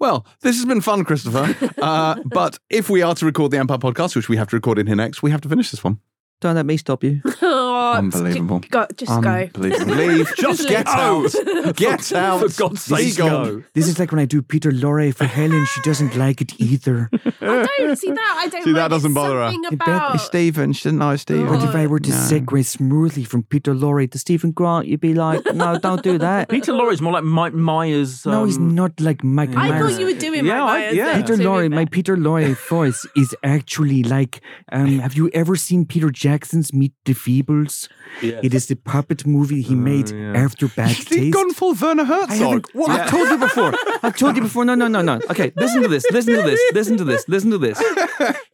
Well, 0.00 0.24
this 0.40 0.56
has 0.56 0.64
been 0.64 0.80
fun, 0.80 1.04
Christopher. 1.04 1.54
uh, 1.82 2.14
but 2.24 2.58
if 2.70 2.88
we 2.88 3.02
are 3.02 3.14
to 3.14 3.26
record 3.26 3.50
the 3.50 3.58
Empire 3.58 3.76
podcast, 3.76 4.16
which 4.16 4.30
we 4.30 4.38
have 4.38 4.48
to 4.48 4.56
record 4.56 4.78
in 4.78 4.86
here 4.86 4.96
next, 4.96 5.22
we 5.22 5.30
have 5.30 5.42
to 5.42 5.50
finish 5.50 5.70
this 5.70 5.84
one. 5.84 5.98
Don't 6.40 6.54
let 6.56 6.64
me 6.66 6.76
stop 6.78 7.04
you. 7.04 7.20
Unbelievable. 7.74 8.60
Go, 8.70 8.86
just 8.96 9.22
go. 9.22 9.28
Unbelievable. 9.30 9.94
Leave. 9.94 10.32
Just 10.36 10.68
get 10.68 10.86
out. 10.86 11.32
Get 11.76 12.12
out. 12.12 12.40
For 12.50 12.58
God's 12.58 12.82
sake, 12.82 13.14
Be 13.14 13.16
gone. 13.16 13.28
go. 13.60 13.62
This 13.74 13.88
is 13.88 13.98
like 13.98 14.12
when 14.12 14.20
I 14.20 14.24
do 14.24 14.42
Peter 14.42 14.70
Lorre 14.70 15.14
for 15.14 15.24
Helen. 15.24 15.64
She 15.66 15.80
doesn't 15.82 16.16
like 16.16 16.40
it 16.40 16.60
either. 16.60 17.08
I 17.40 17.66
don't 17.78 17.96
see 17.96 18.10
that. 18.10 18.36
I 18.44 18.48
don't. 18.48 18.64
See, 18.64 18.72
that 18.72 18.80
like 18.82 18.90
doesn't 18.90 19.10
it's 19.10 19.14
bother 19.14 19.36
her. 19.40 19.50
something 19.52 19.78
I 19.80 20.10
bet 20.10 20.20
Stephen. 20.20 20.72
She 20.72 20.84
didn't 20.84 20.98
know 21.00 21.16
Stephen. 21.16 21.46
But 21.46 21.62
if 21.68 21.74
I 21.74 21.86
were 21.86 22.00
to 22.00 22.10
No. 22.10 22.16
segue 22.16 22.64
smoothly 22.64 23.24
from 23.24 23.42
Peter 23.44 23.74
Lorre 23.74 24.10
to 24.10 24.18
Stephen 24.18 24.52
Grant, 24.52 24.86
you'd 24.86 25.00
be 25.00 25.14
like, 25.14 25.44
no, 25.54 25.78
don't 25.78 26.02
do 26.02 26.18
that. 26.18 26.48
Peter 26.48 26.72
Lorre's 26.72 27.00
more 27.00 27.12
like 27.12 27.24
Mike 27.24 27.54
Myers. 27.54 28.26
Um, 28.26 28.32
no, 28.32 28.44
he's 28.44 28.58
not 28.58 28.98
like 29.00 29.22
Mike 29.24 29.50
I 29.50 29.68
Myers. 29.70 29.92
thought 29.92 30.00
you 30.00 30.06
were 30.06 30.12
doing 30.18 30.44
Yeah, 30.46 30.60
my 30.60 30.64
I- 30.64 30.78
Myers 30.80 30.94
yeah. 30.94 31.04
there, 31.06 31.14
Peter 31.22 31.32
to 31.34 31.38
be 31.38 31.44
Lorre, 31.44 31.70
my. 31.70 31.84
Peter 31.86 32.16
Lorre 32.16 32.56
voice 32.68 33.06
is 33.16 33.34
actually 33.44 34.02
like. 34.02 34.40
Um, 34.72 34.98
have 35.00 35.14
you 35.14 35.30
ever 35.34 35.56
seen 35.56 35.84
Peter 35.86 36.10
Jackson's 36.10 36.72
Meet 36.72 36.92
the 37.04 37.12
Feebles? 37.14 37.63
Yeah. 38.22 38.40
It 38.42 38.54
is 38.54 38.66
the 38.66 38.76
puppet 38.76 39.26
movie 39.26 39.62
he 39.62 39.74
uh, 39.74 39.78
made 39.78 40.10
yeah. 40.10 40.32
after 40.34 40.68
Bad 40.68 40.88
He's 40.90 41.04
Taste. 41.04 41.34
gone 41.34 41.52
full 41.52 41.74
Werner 41.74 42.04
Herzog. 42.04 42.30
haven't. 42.30 42.74
What? 42.74 42.90
I've 42.90 43.10
told 43.10 43.28
you 43.28 43.38
before. 43.38 43.74
I've 44.02 44.16
told 44.16 44.36
you 44.36 44.42
before. 44.42 44.64
No, 44.64 44.74
no, 44.74 44.88
no, 44.88 45.02
no. 45.02 45.20
Okay, 45.30 45.52
listen 45.56 45.82
to 45.82 45.88
this. 45.88 46.04
Listen 46.10 46.34
to 46.34 46.42
this. 46.42 46.60
Listen 46.72 46.96
to 46.96 47.04
this. 47.04 47.28
Listen 47.28 47.50
to 47.50 47.58
this. 47.58 47.82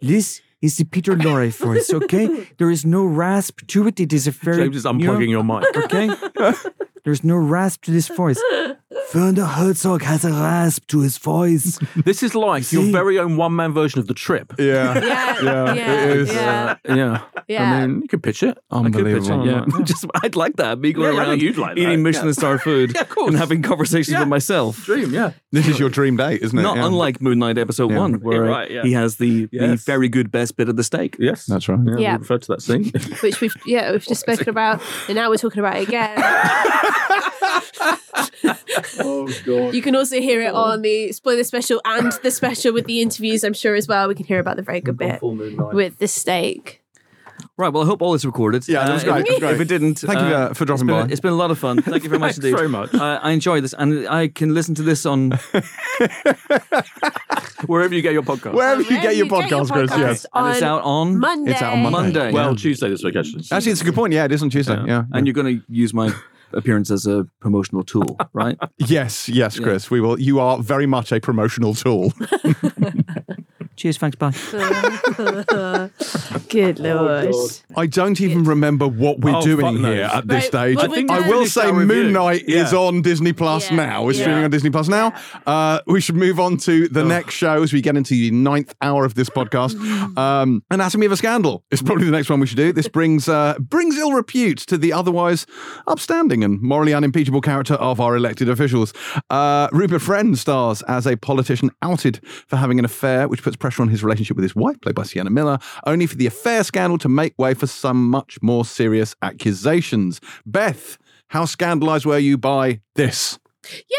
This 0.01 0.41
is 0.63 0.77
the 0.77 0.85
Peter 0.85 1.15
Lorre 1.15 1.51
voice. 1.57 1.93
Okay, 1.93 2.49
there 2.59 2.71
is 2.71 2.85
no 2.85 3.05
rasp 3.05 3.67
to 3.69 3.87
it. 3.87 4.01
It 4.01 4.13
is 4.13 4.27
a 4.27 4.31
very. 4.31 4.65
James 4.65 4.77
is 4.77 4.85
unplugging 4.85 5.29
you 5.29 5.41
your 5.41 5.45
mic. 5.45 5.65
Okay, 5.77 6.09
there's 7.05 7.25
no 7.25 7.37
rasp 7.37 7.83
to 7.85 7.91
this 7.91 8.09
voice. 8.09 8.41
Werner 9.15 9.45
Herzog 9.45 10.03
has 10.03 10.25
a 10.25 10.31
rasp 10.31 10.87
to 10.89 11.01
his 11.01 11.19
voice. 11.19 11.79
This 12.05 12.23
is 12.23 12.35
like 12.35 12.71
your 12.73 12.85
very 12.93 13.19
own 13.19 13.37
one 13.37 13.55
man 13.57 13.73
version 13.73 13.99
of 13.99 14.07
the 14.07 14.15
trip. 14.15 14.53
yeah. 14.59 14.95
Yeah, 15.01 15.43
Yeah, 15.43 15.75
yeah, 15.75 16.05
it 16.05 16.17
is. 16.17 16.33
yeah, 16.33 16.77
uh, 16.89 16.95
Yeah. 16.95 17.21
yeah. 17.49 17.73
I 17.73 17.87
mean, 17.87 18.03
you 18.03 18.09
could 18.09 18.23
pitch 18.23 18.43
it. 18.43 18.57
I 18.71 18.83
could 18.85 18.93
pitch 18.93 18.97
Unbelievable. 19.29 19.49
it, 19.49 19.69
yeah. 19.79 19.83
Just, 19.85 20.05
I'd 20.23 20.37
like 20.37 20.57
that. 20.57 20.79
Me 20.79 20.93
going 20.93 21.13
Yeah, 21.15 21.19
I 21.21 21.23
around 21.25 21.31
think 21.33 21.43
you'd 21.43 21.59
like 21.59 21.75
that, 21.77 21.81
eating 21.83 22.03
Michelin 22.03 22.27
yeah. 22.27 22.33
star 22.33 22.59
food 22.59 22.93
Yeah, 22.95 23.01
of 23.03 23.09
course. 23.09 23.29
and 23.31 23.37
having 23.39 23.63
conversations 23.63 24.13
Yeah. 24.13 24.21
with 24.21 24.29
myself. 24.29 24.85
Dream, 24.85 25.13
yeah. 25.13 25.33
This 25.51 25.67
is 25.67 25.79
your 25.81 25.89
dream 25.91 26.17
date, 26.17 26.43
isn't 26.43 26.57
it? 26.59 26.63
Not 26.63 26.77
Yeah. 26.77 26.87
unlike 26.87 27.21
Moon 27.21 27.39
Knight 27.41 27.59
episode 27.59 27.91
Yeah. 27.91 27.99
one, 27.99 28.15
where 28.21 28.45
Yeah, 28.45 28.51
right, 28.51 28.71
yeah. 28.71 28.83
he 28.83 28.93
has 28.93 29.17
the, 29.17 29.47
the 29.47 29.49
Yes. 29.53 29.85
very 29.85 30.09
good 30.09 30.31
best 30.31 30.57
bit 30.57 30.69
of 30.69 30.77
the 30.77 30.85
steak. 30.85 31.17
Yes. 31.19 31.47
That's 31.47 31.69
right. 31.69 31.79
Yeah, 31.85 31.97
Yeah. 31.99 32.13
We 32.17 32.21
referred 32.21 32.43
to 32.43 32.49
that 32.53 32.63
scene. 32.63 32.93
Which 33.23 33.41
we've 33.41 33.55
yeah 33.67 33.91
we've 33.93 34.07
just 34.07 34.21
spoken 34.21 34.49
about, 34.49 34.81
and 35.09 35.17
now 35.17 35.29
we're 35.31 35.37
talking 35.37 35.59
about 35.61 35.77
it 35.79 35.89
again. 35.89 36.17
Oh, 38.99 39.29
God. 39.45 39.75
You 39.75 39.83
can 39.83 39.97
also 39.97 40.21
hear 40.21 40.41
it 40.43 40.53
on 40.55 40.83
the 40.83 41.13
spoiler 41.13 41.45
special 41.45 41.81
and 41.85 42.13
the 42.23 42.31
special 42.31 42.73
with 42.73 42.87
the 42.87 43.01
interviews. 43.01 43.45
I'm 43.45 43.55
sure 43.55 43.75
as 43.75 43.87
well. 43.89 44.09
We 44.09 44.15
can 44.15 44.27
hear 44.27 44.39
about 44.39 44.57
the 44.57 44.63
very 44.63 44.81
good 44.81 44.97
bit 44.97 45.21
with 45.23 45.99
the 45.99 46.09
steak. 46.09 46.83
Right. 47.57 47.69
Well, 47.73 47.83
I 47.83 47.87
hope 47.87 48.01
all 48.03 48.15
is 48.15 48.25
recorded. 48.25 48.67
Yeah, 48.69 48.85
that 48.87 48.93
was 48.95 49.05
Uh, 49.05 49.13
great, 49.13 49.21
If, 49.21 49.27
that 49.27 49.33
was 49.33 49.41
great. 49.41 49.55
if 49.55 49.61
it 49.61 49.65
didn't, 49.69 49.99
Thank 49.99 50.19
you, 50.21 50.27
uh, 50.27 50.55
for 50.55 50.65
dropping 50.65 50.89
it's 50.89 50.93
been, 50.99 51.07
by. 51.07 51.13
It's 51.13 51.21
been 51.21 51.33
a 51.33 51.37
lot 51.37 51.51
of 51.51 51.59
fun. 51.59 51.83
Thank 51.83 52.05
you 52.05 52.09
very 52.09 52.19
much 52.19 52.33
Thanks 52.37 52.39
indeed. 52.45 52.57
very 52.57 52.69
much. 52.69 52.95
Uh, 52.95 53.19
I 53.23 53.33
enjoy 53.33 53.61
this, 53.61 53.75
and 53.75 54.09
I 54.09 54.29
can 54.29 54.55
listen 54.55 54.75
to 54.77 54.83
this 54.83 55.05
on. 55.05 55.33
Wherever 57.67 57.95
you 57.95 58.01
get 58.01 58.15
your 58.15 58.23
podcast. 58.23 58.55
Wherever 58.55 58.81
you 58.81 58.89
Wherever 58.89 59.03
get 59.03 59.17
your 59.17 59.27
you 59.27 59.31
get 59.31 59.51
your 59.51 59.61
podcast, 59.67 59.71
Chris. 59.73 59.91
Yes. 59.91 60.27
and 60.33 60.53
it's 60.55 60.63
out 60.63 60.83
on 60.83 61.19
Monday. 61.19 61.53
It's 61.53 61.61
out 61.61 61.75
on 61.75 61.83
Monday. 61.83 62.19
Monday. 62.19 62.33
well, 62.33 62.57
Tuesday 62.57 62.89
this 62.89 63.05
week, 63.05 63.17
actually. 63.17 63.45
Actually, 63.53 63.73
it's 63.73 63.83
a 63.83 63.85
good 63.85 63.95
point. 63.95 64.15
Yeah, 64.15 64.25
it 64.25 64.33
is 64.33 64.43
on 64.43 64.49
Tuesday. 64.49 64.75
Yeah. 64.77 64.85
Yeah. 64.87 65.05
and 65.13 65.27
you're 65.27 65.35
going 65.35 65.59
to 65.59 65.65
use 65.69 65.93
my 65.93 66.11
appearance 66.53 66.91
as 66.91 67.07
a 67.07 67.27
promotional 67.41 67.83
tool, 67.85 68.19
right? 68.33 68.59
yes, 68.79 69.29
yes, 69.29 69.59
Chris. 69.59 69.91
We 69.91 70.01
will. 70.01 70.19
You 70.21 70.41
are 70.41 70.59
very 70.59 70.87
much 70.87 71.13
a 71.13 71.21
promotional 71.21 71.75
tool. 71.75 72.13
Cheers, 73.77 73.97
thanks, 73.97 74.17
bye. 74.17 74.31
Good 76.51 76.79
lord. 76.81 77.35
I 77.77 77.87
don't 77.87 78.21
even 78.21 78.45
remember 78.45 78.87
what 78.87 79.21
we're 79.21 79.35
Oh, 79.37 79.41
doing 79.43 79.61
fuck 79.61 79.75
knows. 79.75 79.95
here 79.95 80.05
at 80.05 80.27
this 80.29 80.35
Right, 80.35 80.45
stage. 80.45 80.77
well, 80.77 80.91
I 80.91 80.95
think 80.95 81.11
I 81.11 81.29
will 81.29 81.47
say 81.47 81.67
our 81.67 81.73
Moon 81.73 81.89
review. 81.89 82.11
Knight 82.13 82.43
is 82.47 82.75
on 82.75 83.01
Disney 83.01 83.33
Plus 83.33 83.71
Yeah. 83.71 83.77
now. 83.77 84.09
It's 84.09 84.19
Yeah. 84.19 84.25
streaming 84.25 84.45
on 84.45 84.51
Disney 84.51 84.69
Plus 84.71 84.89
now. 84.89 85.15
Uh, 85.47 85.81
we 85.87 86.01
should 86.03 86.17
move 86.17 86.39
on 86.39 86.57
to 86.59 86.89
the 86.89 87.05
next 87.05 87.35
show 87.35 87.63
as 87.63 87.73
we 87.73 87.81
get 87.81 87.97
into 87.97 88.13
the 88.15 88.31
ninth 88.33 88.75
hour 88.83 89.05
of 89.07 89.15
this 89.15 89.31
podcast. 89.31 89.77
Um, 90.19 90.63
Anatomy 90.71 91.07
of 91.07 91.13
a 91.13 91.17
Scandal 91.17 91.65
is 91.71 91.81
probably 91.81 92.05
the 92.05 92.11
next 92.13 92.29
one 92.29 92.41
we 92.41 92.47
should 92.47 92.57
do. 92.59 92.73
This 92.73 92.89
brings 92.89 93.29
uh, 93.29 93.55
brings 93.61 93.97
ill 93.97 94.13
repute 94.13 94.59
to 94.67 94.77
the 94.77 94.93
otherwise 94.93 95.47
upstanding 95.87 96.40
and 96.45 96.61
morally 96.61 96.93
unimpeachable 96.93 97.41
character 97.41 97.75
of 97.75 97.99
our 98.01 98.15
elected 98.15 98.49
officials. 98.51 98.93
Uh, 99.31 99.69
Rupert 99.73 100.03
Friend 100.03 100.37
stars 100.39 100.83
as 100.83 101.07
a 101.07 101.17
politician 101.17 101.71
outed 101.81 102.21
for 102.47 102.57
having 102.57 102.79
an 102.79 102.85
affair, 102.85 103.27
which 103.27 103.43
puts 103.43 103.57
pressure 103.57 103.71
pressure 103.71 103.83
on 103.83 103.89
his 103.89 104.03
relationship 104.03 104.37
with 104.37 104.43
his 104.43 104.57
wife, 104.57 104.81
played 104.81 104.97
by 104.97 105.05
Sienna 105.05 105.31
Miller, 105.31 105.57
only 105.87 106.05
for 106.05 106.17
the 106.17 106.27
affair 106.27 106.65
scandal 106.65 106.99
to 106.99 107.09
make 107.09 107.39
way 107.39 107.55
for 107.55 107.69
some 107.69 108.11
much 108.11 108.37
more 108.43 108.65
serious 108.65 109.15
accusations. 109.23 110.21
Beth, 110.47 110.99
how 111.29 111.45
scandalized 111.45 112.05
were 112.07 112.19
you 112.19 112.37
by 112.39 112.81
this? 112.97 113.39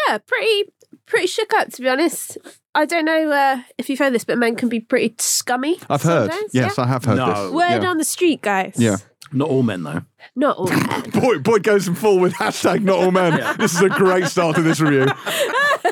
Yeah, 0.08 0.18
pretty 0.18 0.66
pretty 1.06 1.28
shook 1.28 1.54
up 1.54 1.70
to 1.72 1.82
be 1.82 1.88
honest. 1.88 2.38
I 2.74 2.86
don't 2.86 3.06
know 3.06 3.32
uh, 3.32 3.62
if 3.78 3.90
you've 3.90 4.00
heard 4.00 4.14
this, 4.14 4.24
but 4.26 4.38
men 4.38 4.56
can 4.56 4.68
be 4.70 4.80
pretty 4.80 5.14
scummy. 5.20 5.78
I've 5.90 6.02
heard. 6.04 6.32
Yes, 6.52 6.76
yeah? 6.78 6.84
I 6.84 6.88
have 6.88 7.06
heard 7.06 7.18
No. 7.18 7.28
this. 7.46 7.54
Word 7.54 7.84
Yeah. 7.84 7.90
on 7.90 7.98
the 7.98 8.04
street, 8.04 8.42
guys. 8.42 8.76
Yeah. 8.78 8.98
Not 9.34 9.50
all 9.50 9.64
men, 9.64 9.84
though. 9.84 10.02
Not 10.36 10.58
all 10.58 10.68
men. 10.68 11.10
Boyd, 11.14 11.44
Boyd 11.44 11.64
goes 11.64 11.88
in 11.88 11.96
full 11.96 12.20
with 12.20 12.34
hashtag 12.34 12.84
not 12.84 13.00
all 13.00 13.12
men. 13.12 13.58
This 13.58 13.74
is 13.74 13.82
a 13.82 13.90
great 13.90 14.26
start 14.26 14.56
to 14.58 14.62
this 14.62 14.80
review. 14.80 15.08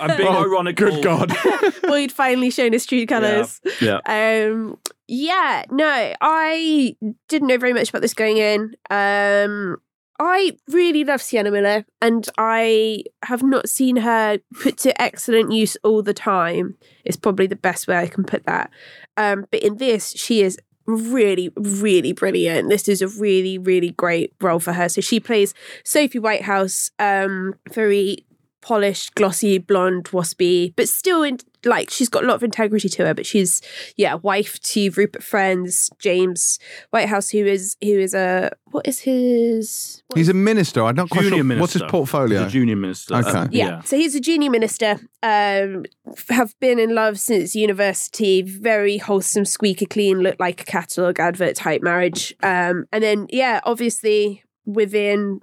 I'm 0.01 0.17
being 0.17 0.29
Oh, 0.29 0.43
ironic. 0.43 0.75
Good 0.75 1.03
God. 1.03 1.35
Boyd 1.83 2.11
finally 2.11 2.49
shown 2.49 2.73
his 2.73 2.85
true 2.85 3.05
colours. 3.05 3.59
Yeah. 3.81 3.99
Um, 4.05 4.77
yeah, 5.07 5.63
no, 5.71 6.13
I 6.21 6.95
didn't 7.27 7.47
know 7.47 7.57
very 7.57 7.73
much 7.73 7.89
about 7.89 8.01
this 8.01 8.13
going 8.13 8.37
in. 8.37 8.75
Um, 8.89 9.77
I 10.21 10.57
really 10.67 11.05
love 11.05 11.21
Sienna 11.21 11.49
Miller, 11.49 11.85
and 12.01 12.27
I 12.37 13.03
have 13.23 13.41
not 13.41 13.69
seen 13.69 13.95
her 13.95 14.39
put 14.61 14.77
to 14.79 15.01
excellent 15.01 15.53
use 15.53 15.77
all 15.83 16.03
the 16.03 16.13
time. 16.13 16.75
It's 17.05 17.15
probably 17.17 17.47
the 17.47 17.55
best 17.55 17.87
way 17.87 17.97
I 17.97 18.07
can 18.07 18.25
put 18.25 18.45
that. 18.45 18.69
Um, 19.15 19.45
but 19.49 19.61
in 19.61 19.77
this, 19.77 20.11
she 20.11 20.41
is 20.41 20.59
really, 20.89 21.51
really 21.55 22.13
brilliant. 22.13 22.69
This 22.69 22.87
is 22.87 23.01
a 23.01 23.07
really, 23.07 23.57
really 23.57 23.91
great 23.91 24.33
role 24.41 24.59
for 24.59 24.73
her. 24.73 24.89
So 24.89 25.01
she 25.01 25.19
plays 25.19 25.53
Sophie 25.83 26.19
Whitehouse, 26.19 26.91
um, 26.99 27.55
very 27.71 28.25
polished, 28.61 29.15
glossy, 29.15 29.57
blonde, 29.57 30.05
waspy, 30.05 30.73
but 30.75 30.89
still 30.89 31.23
in 31.23 31.39
like 31.65 31.89
she's 31.89 32.09
got 32.09 32.23
a 32.23 32.27
lot 32.27 32.35
of 32.35 32.43
integrity 32.43 32.89
to 32.89 33.05
her. 33.05 33.13
But 33.13 33.25
she's 33.25 33.61
yeah, 33.97 34.15
wife 34.15 34.59
to 34.61 34.89
Rupert 34.91 35.23
Friends, 35.23 35.89
James 35.99 36.59
Whitehouse, 36.91 37.29
who 37.29 37.45
is 37.45 37.75
who 37.81 37.99
is 37.99 38.13
a 38.13 38.51
what 38.71 38.87
is 38.87 38.99
his 38.99 40.03
what 40.07 40.17
He's 40.17 40.29
a 40.29 40.33
minister. 40.33 40.83
I'm 40.83 40.95
not 40.95 41.09
quite 41.09 41.25
sure. 41.25 41.43
minister. 41.43 41.61
What's 41.61 41.73
his 41.73 41.83
portfolio? 41.83 42.39
He's 42.39 42.47
a 42.47 42.51
junior 42.51 42.75
minister. 42.75 43.15
Okay. 43.15 43.29
Um, 43.29 43.49
yeah. 43.51 43.81
So 43.81 43.97
he's 43.97 44.15
a 44.15 44.19
junior 44.19 44.49
minister. 44.49 44.99
Um, 45.21 45.85
have 46.29 46.57
been 46.59 46.79
in 46.79 46.95
love 46.95 47.19
since 47.19 47.55
university. 47.55 48.41
Very 48.41 48.97
wholesome, 48.97 49.45
squeaky 49.45 49.85
clean, 49.85 50.19
look 50.19 50.39
like 50.39 50.61
a 50.61 50.65
catalogue 50.65 51.19
advert 51.19 51.55
type 51.55 51.81
marriage. 51.81 52.33
Um, 52.43 52.85
and 52.91 53.03
then 53.03 53.27
yeah, 53.29 53.61
obviously 53.63 54.43
within. 54.65 55.41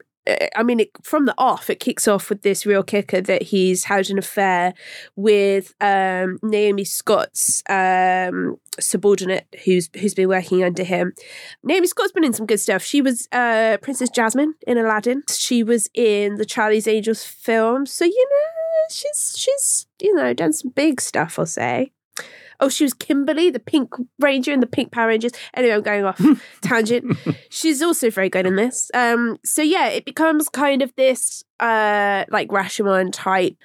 I 0.57 0.63
mean, 0.63 0.81
it, 0.81 0.91
from 1.03 1.27
the 1.27 1.35
off, 1.39 1.71
it 1.71 1.81
kicks 1.81 2.09
off 2.09 2.29
with 2.29 2.43
this 2.43 2.67
real 2.67 2.83
kicker 2.83 3.21
that 3.21 3.43
he's 3.43 3.85
had 3.85 4.11
an 4.11 4.19
affair 4.19 4.75
with 5.15 5.75
um, 5.81 6.39
Naomi 6.43 6.85
Scott's 6.85 7.63
um, 7.69 8.57
subordinate, 8.81 9.47
who's 9.65 9.89
who's 9.99 10.15
been 10.15 10.29
working 10.29 10.65
under 10.65 10.83
him. 10.83 11.13
Naomi 11.63 11.87
Scott's 11.87 12.13
been 12.13 12.25
in 12.25 12.33
some 12.33 12.47
good 12.47 12.61
stuff. 12.61 12.83
She 12.83 13.01
was 13.01 13.29
uh, 13.33 13.79
Princess 13.83 14.11
Jasmine 14.11 14.55
in 14.67 14.79
Aladdin. 14.79 15.23
She 15.31 15.63
was 15.63 15.89
in 15.95 16.37
the 16.37 16.45
Charlie's 16.45 16.89
Angels 16.89 17.25
film. 17.25 17.87
So 17.87 18.05
you 18.05 18.29
know, 18.31 18.95
she's 18.95 19.35
she's 19.37 19.87
you 20.01 20.15
know 20.15 20.33
done 20.33 20.53
some 20.53 20.71
big 20.71 21.01
stuff. 21.01 21.39
I'll 21.39 21.47
say. 21.47 21.93
Oh, 22.61 22.69
she 22.69 22.85
was 22.85 22.95
Kimberly, 22.95 23.51
the 23.51 23.61
Pink 23.61 23.93
Ranger 24.19 24.53
in 24.53 24.61
the 24.61 24.67
Pink 24.67 24.93
Power 24.93 25.09
Rangers. 25.09 25.33
Anyway, 25.55 25.75
I'm 25.75 25.83
going 25.83 26.05
off 26.05 26.21
tangent. 26.63 27.17
She's 27.51 27.83
also 27.83 28.11
very 28.11 28.29
good 28.29 28.47
in 28.47 28.57
this. 28.57 28.91
Um, 28.95 29.39
so 29.45 29.63
yeah, 29.63 29.89
it 29.89 30.05
becomes 30.05 30.49
kind 30.49 30.83
of 30.83 30.95
this 30.97 31.45
uh 31.59 32.25
like 32.31 32.49
Rashomon 32.49 33.11
type 33.13 33.57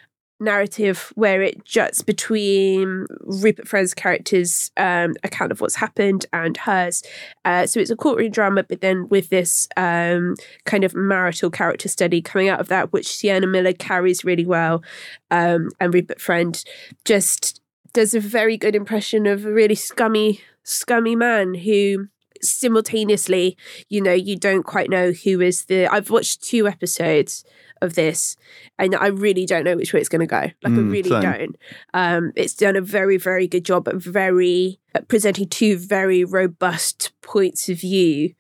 narrative 0.41 1.13
where 1.15 1.41
it 1.41 1.63
juts 1.63 2.01
between 2.01 3.05
Rupert 3.21 3.67
Friend's 3.67 3.93
character's 3.93 4.71
um, 4.75 5.13
account 5.23 5.51
of 5.51 5.61
what's 5.61 5.75
happened 5.75 6.25
and 6.33 6.57
hers. 6.57 7.03
Uh, 7.45 7.67
so 7.67 7.79
it's 7.79 7.91
a 7.91 7.95
courtroom 7.95 8.31
drama, 8.31 8.63
but 8.63 8.81
then 8.81 9.07
with 9.07 9.29
this 9.29 9.67
um, 9.77 10.35
kind 10.65 10.83
of 10.83 10.95
marital 10.95 11.51
character 11.51 11.87
study 11.87 12.21
coming 12.21 12.49
out 12.49 12.59
of 12.59 12.67
that, 12.67 12.91
which 12.91 13.07
Sienna 13.15 13.47
Miller 13.47 13.73
carries 13.73 14.25
really 14.25 14.45
well, 14.45 14.83
um, 15.29 15.69
and 15.79 15.93
Rupert 15.93 16.19
Friend 16.19 16.61
just 17.05 17.60
does 17.93 18.13
a 18.13 18.19
very 18.19 18.57
good 18.57 18.75
impression 18.75 19.25
of 19.27 19.45
a 19.45 19.51
really 19.51 19.75
scummy, 19.75 20.41
scummy 20.63 21.15
man 21.15 21.53
who 21.55 22.07
simultaneously, 22.41 23.57
you 23.89 24.01
know, 24.01 24.13
you 24.13 24.35
don't 24.37 24.63
quite 24.63 24.89
know 24.89 25.11
who 25.11 25.41
is 25.41 25.65
the. 25.65 25.87
I've 25.87 26.09
watched 26.09 26.41
two 26.43 26.67
episodes 26.67 27.43
of 27.81 27.95
this, 27.95 28.35
and 28.79 28.95
I 28.95 29.07
really 29.07 29.45
don't 29.45 29.63
know 29.63 29.75
which 29.75 29.93
way 29.93 29.99
it's 29.99 30.09
going 30.09 30.21
to 30.21 30.27
go. 30.27 30.41
Like 30.63 30.73
I 30.73 30.77
Mm, 30.77 30.91
really 30.91 31.09
same. 31.09 31.21
don't. 31.21 31.55
Um, 31.93 32.31
it's 32.35 32.53
done 32.53 32.75
a 32.75 32.81
very, 32.81 33.17
very 33.17 33.47
good 33.47 33.65
job 33.65 33.87
of 33.87 34.03
very 34.03 34.79
at 34.93 35.07
presenting 35.07 35.47
two 35.47 35.77
very 35.77 36.23
robust 36.23 37.11
points 37.21 37.69
of 37.69 37.79
view. 37.79 38.33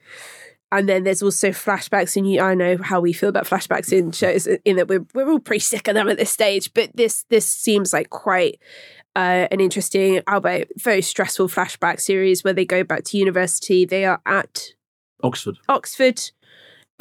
And 0.73 0.87
then 0.87 1.03
there's 1.03 1.21
also 1.21 1.49
flashbacks, 1.49 2.15
and 2.15 2.31
you, 2.31 2.39
I 2.39 2.53
know 2.55 2.77
how 2.77 3.01
we 3.01 3.11
feel 3.11 3.27
about 3.29 3.45
flashbacks 3.45 3.91
in 3.91 4.11
shows. 4.13 4.47
In 4.63 4.77
that 4.77 4.87
we're 4.87 5.05
we're 5.13 5.29
all 5.29 5.39
pretty 5.39 5.59
sick 5.59 5.87
of 5.89 5.95
them 5.95 6.07
at 6.07 6.17
this 6.17 6.31
stage, 6.31 6.73
but 6.73 6.95
this 6.95 7.25
this 7.29 7.45
seems 7.45 7.91
like 7.91 8.09
quite 8.09 8.57
uh, 9.15 9.47
an 9.51 9.59
interesting, 9.59 10.21
albeit 10.27 10.71
very 10.77 11.01
stressful 11.01 11.47
flashback 11.47 11.99
series 11.99 12.43
where 12.43 12.53
they 12.53 12.65
go 12.65 12.83
back 12.83 13.03
to 13.05 13.17
university. 13.17 13.85
They 13.85 14.05
are 14.05 14.21
at 14.25 14.73
Oxford. 15.23 15.57
Oxford, 15.69 16.31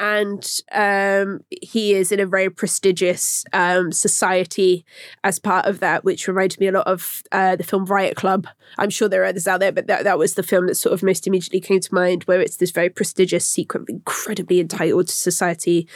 and 0.01 0.61
um, 0.71 1.41
he 1.61 1.93
is 1.93 2.11
in 2.11 2.19
a 2.19 2.25
very 2.25 2.49
prestigious 2.49 3.45
um, 3.53 3.91
society 3.91 4.83
as 5.23 5.37
part 5.37 5.67
of 5.67 5.79
that, 5.79 6.03
which 6.03 6.27
reminded 6.27 6.59
me 6.59 6.67
a 6.67 6.71
lot 6.71 6.87
of 6.87 7.21
uh, 7.31 7.55
the 7.55 7.63
film 7.63 7.85
Riot 7.85 8.17
Club. 8.17 8.47
I'm 8.79 8.89
sure 8.89 9.07
there 9.07 9.21
are 9.21 9.27
others 9.27 9.47
out 9.47 9.59
there, 9.59 9.71
but 9.71 9.85
that, 9.85 10.03
that 10.03 10.17
was 10.17 10.33
the 10.33 10.43
film 10.43 10.65
that 10.67 10.75
sort 10.75 10.93
of 10.93 11.03
most 11.03 11.27
immediately 11.27 11.61
came 11.61 11.79
to 11.79 11.93
mind, 11.93 12.23
where 12.23 12.41
it's 12.41 12.57
this 12.57 12.71
very 12.71 12.89
prestigious, 12.89 13.47
secret, 13.47 13.87
incredibly 13.89 14.59
entitled 14.59 15.07
society 15.07 15.87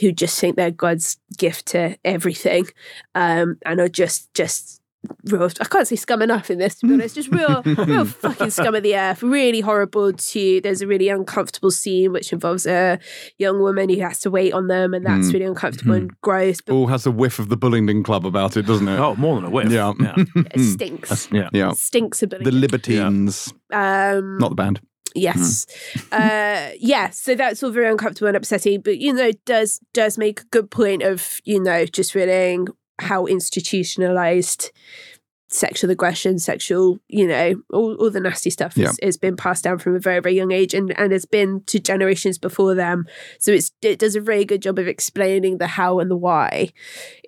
who 0.00 0.12
just 0.12 0.40
think 0.40 0.56
they're 0.56 0.70
God's 0.70 1.18
gift 1.36 1.66
to 1.66 1.98
everything, 2.06 2.66
um, 3.14 3.58
and 3.66 3.80
are 3.80 3.88
just 3.88 4.32
just 4.32 4.81
real. 5.24 5.48
I 5.60 5.64
can't 5.64 5.86
say 5.88 5.96
scum 5.96 6.22
enough 6.22 6.50
in 6.50 6.58
this, 6.58 6.76
to 6.76 6.86
be 6.86 6.94
honest. 6.94 7.14
Just 7.14 7.30
real, 7.30 7.62
real 7.64 8.04
fucking 8.04 8.50
scum 8.50 8.74
of 8.74 8.82
the 8.82 8.96
earth. 8.96 9.22
Really 9.22 9.60
horrible. 9.60 10.12
To 10.12 10.60
there's 10.60 10.82
a 10.82 10.86
really 10.86 11.08
uncomfortable 11.08 11.70
scene 11.70 12.12
which 12.12 12.32
involves 12.32 12.66
a 12.66 12.98
young 13.38 13.60
woman 13.60 13.88
who 13.88 14.00
has 14.00 14.20
to 14.20 14.30
wait 14.30 14.52
on 14.52 14.68
them, 14.68 14.94
and 14.94 15.04
that's 15.06 15.28
Mm. 15.28 15.32
really 15.34 15.44
uncomfortable 15.46 15.94
and 15.94 16.10
gross. 16.20 16.60
But 16.60 16.74
All 16.74 16.86
has 16.88 17.06
a 17.06 17.10
whiff 17.10 17.38
of 17.38 17.48
the 17.48 17.56
Bullingdon 17.56 18.04
Club 18.04 18.26
about 18.26 18.56
it, 18.56 18.66
doesn't 18.66 18.88
it? 18.88 18.98
Oh, 18.98 19.14
more 19.16 19.36
than 19.36 19.44
a 19.44 19.50
whiff. 19.50 19.70
Yeah. 19.70 19.92
Yeah. 20.00 20.14
it 20.54 20.60
stinks. 20.60 21.08
That's- 21.08 21.28
yeah. 21.32 21.48
Yeah. 21.52 21.72
Stinks 21.72 22.22
a 22.22 22.26
bit. 22.26 22.44
The 22.44 22.52
Libertines, 22.52 23.52
um, 23.72 24.38
not 24.38 24.50
the 24.50 24.54
band. 24.56 24.80
Yes. 25.14 25.66
uh 26.10 26.70
yeah, 26.78 27.10
so 27.10 27.34
that's 27.34 27.62
all 27.62 27.70
very 27.70 27.90
uncomfortable 27.90 28.28
and 28.28 28.36
upsetting, 28.36 28.80
but 28.80 28.96
you 28.98 29.12
know, 29.12 29.30
does 29.44 29.78
does 29.92 30.16
make 30.16 30.40
a 30.40 30.44
good 30.44 30.70
point 30.70 31.02
of, 31.02 31.38
you 31.44 31.60
know, 31.62 31.84
just 31.84 32.12
feeling 32.12 32.66
how 33.02 33.26
institutionalized 33.26 34.70
sexual 35.48 35.90
aggression, 35.90 36.38
sexual, 36.38 36.98
you 37.08 37.26
know, 37.26 37.54
all, 37.72 37.94
all 37.96 38.10
the 38.10 38.20
nasty 38.20 38.48
stuff 38.50 38.76
Yeah. 38.76 38.86
has, 38.86 38.98
has 39.02 39.16
been 39.16 39.36
passed 39.36 39.64
down 39.64 39.78
from 39.78 39.94
a 39.94 39.98
very, 39.98 40.20
very 40.20 40.34
young 40.34 40.50
age 40.50 40.72
and, 40.72 40.98
and 40.98 41.12
has 41.12 41.26
been 41.26 41.62
to 41.66 41.78
generations 41.78 42.38
before 42.38 42.74
them. 42.74 43.06
So 43.38 43.52
it's 43.52 43.70
it 43.82 43.98
does 43.98 44.16
a 44.16 44.20
very 44.20 44.44
good 44.46 44.62
job 44.62 44.78
of 44.78 44.88
explaining 44.88 45.58
the 45.58 45.66
how 45.66 46.00
and 46.00 46.10
the 46.10 46.16
why. 46.16 46.70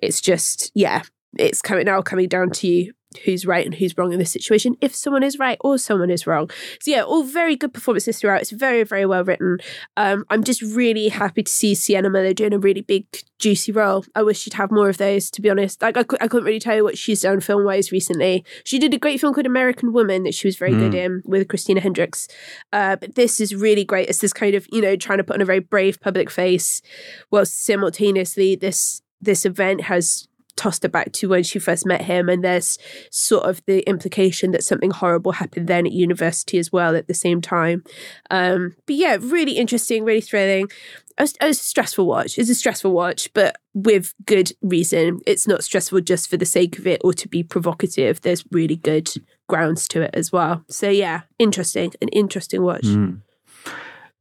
It's 0.01 0.21
just, 0.21 0.71
yeah, 0.73 1.03
it's 1.37 1.61
coming 1.61 1.85
now 1.85 2.01
coming 2.01 2.27
down 2.27 2.49
to 2.49 2.91
who's 3.23 3.45
right 3.45 3.65
and 3.65 3.75
who's 3.75 3.97
wrong 3.97 4.13
in 4.13 4.19
this 4.19 4.31
situation, 4.31 4.75
if 4.81 4.95
someone 4.95 5.23
is 5.23 5.39
right 5.39 5.57
or 5.61 5.77
someone 5.77 6.09
is 6.09 6.27
wrong. 6.27 6.49
So 6.81 6.91
yeah, 6.91 7.01
all 7.01 7.23
very 7.23 7.55
good 7.55 7.73
performances 7.73 8.19
throughout. 8.19 8.41
It's 8.41 8.51
very, 8.51 8.83
very 8.83 9.05
well 9.05 9.23
written. 9.23 9.59
Um, 9.97 10.25
I'm 10.29 10.43
just 10.43 10.61
really 10.61 11.09
happy 11.09 11.43
to 11.43 11.51
see 11.51 11.75
Sienna 11.75 12.09
Miller 12.09 12.33
doing 12.33 12.53
a 12.53 12.59
really 12.59 12.81
big, 12.81 13.05
juicy 13.39 13.71
role. 13.71 14.05
I 14.15 14.23
wish 14.23 14.39
she'd 14.39 14.53
have 14.53 14.71
more 14.71 14.89
of 14.89 14.97
those, 14.97 15.29
to 15.31 15.41
be 15.41 15.49
honest. 15.49 15.81
Like 15.81 15.97
I, 15.97 16.01
I 16.21 16.27
couldn't 16.27 16.45
really 16.45 16.59
tell 16.59 16.75
you 16.75 16.83
what 16.83 16.97
she's 16.97 17.21
done 17.21 17.39
film 17.39 17.65
wise 17.65 17.91
recently. 17.91 18.45
She 18.63 18.79
did 18.79 18.93
a 18.93 18.97
great 18.97 19.19
film 19.19 19.33
called 19.33 19.45
American 19.45 19.93
Woman 19.93 20.23
that 20.23 20.33
she 20.33 20.47
was 20.47 20.55
very 20.55 20.71
good 20.71 20.93
in 20.93 21.21
with 21.25 21.47
Christina 21.47 21.81
Hendricks. 21.81 22.27
Uh, 22.71 22.95
but 22.95 23.15
this 23.15 23.39
is 23.39 23.55
really 23.55 23.83
great. 23.83 24.09
It's 24.09 24.19
this 24.19 24.33
kind 24.33 24.55
of, 24.55 24.67
you 24.71 24.81
know, 24.81 24.95
trying 24.95 25.17
to 25.17 25.23
put 25.23 25.35
on 25.35 25.41
a 25.41 25.45
very 25.45 25.59
brave 25.59 25.99
public 25.99 26.29
face 26.29 26.81
while 27.29 27.45
simultaneously 27.45 28.55
this 28.55 29.01
this 29.21 29.45
event 29.45 29.81
has 29.81 30.27
tossed 30.55 30.85
it 30.85 30.91
back 30.91 31.11
to 31.11 31.29
when 31.29 31.43
she 31.43 31.59
first 31.59 31.85
met 31.85 32.01
him 32.01 32.29
and 32.29 32.43
there's 32.43 32.77
sort 33.11 33.43
of 33.45 33.63
the 33.65 33.87
implication 33.87 34.51
that 34.51 34.63
something 34.63 34.91
horrible 34.91 35.33
happened 35.33 35.67
then 35.67 35.85
at 35.85 35.91
university 35.91 36.57
as 36.57 36.71
well 36.71 36.95
at 36.95 37.07
the 37.07 37.13
same 37.13 37.41
time. 37.41 37.83
Um 38.31 38.75
but 38.85 38.95
yeah 38.95 39.17
really 39.19 39.53
interesting 39.53 40.03
really 40.03 40.21
thrilling. 40.21 40.69
A, 41.17 41.29
a 41.39 41.53
stressful 41.53 42.05
watch. 42.05 42.37
It's 42.37 42.49
a 42.49 42.55
stressful 42.55 42.91
watch 42.91 43.31
but 43.33 43.57
with 43.73 44.13
good 44.25 44.51
reason. 44.61 45.21
It's 45.25 45.47
not 45.47 45.63
stressful 45.63 46.01
just 46.01 46.29
for 46.29 46.37
the 46.37 46.45
sake 46.45 46.77
of 46.77 46.87
it 46.87 47.01
or 47.03 47.13
to 47.13 47.27
be 47.27 47.43
provocative. 47.43 48.21
There's 48.21 48.45
really 48.51 48.75
good 48.75 49.09
grounds 49.47 49.87
to 49.89 50.01
it 50.01 50.11
as 50.13 50.31
well. 50.31 50.63
So 50.69 50.89
yeah 50.89 51.21
interesting 51.39 51.93
an 52.01 52.09
interesting 52.09 52.63
watch. 52.63 52.83
Mm. 52.85 53.21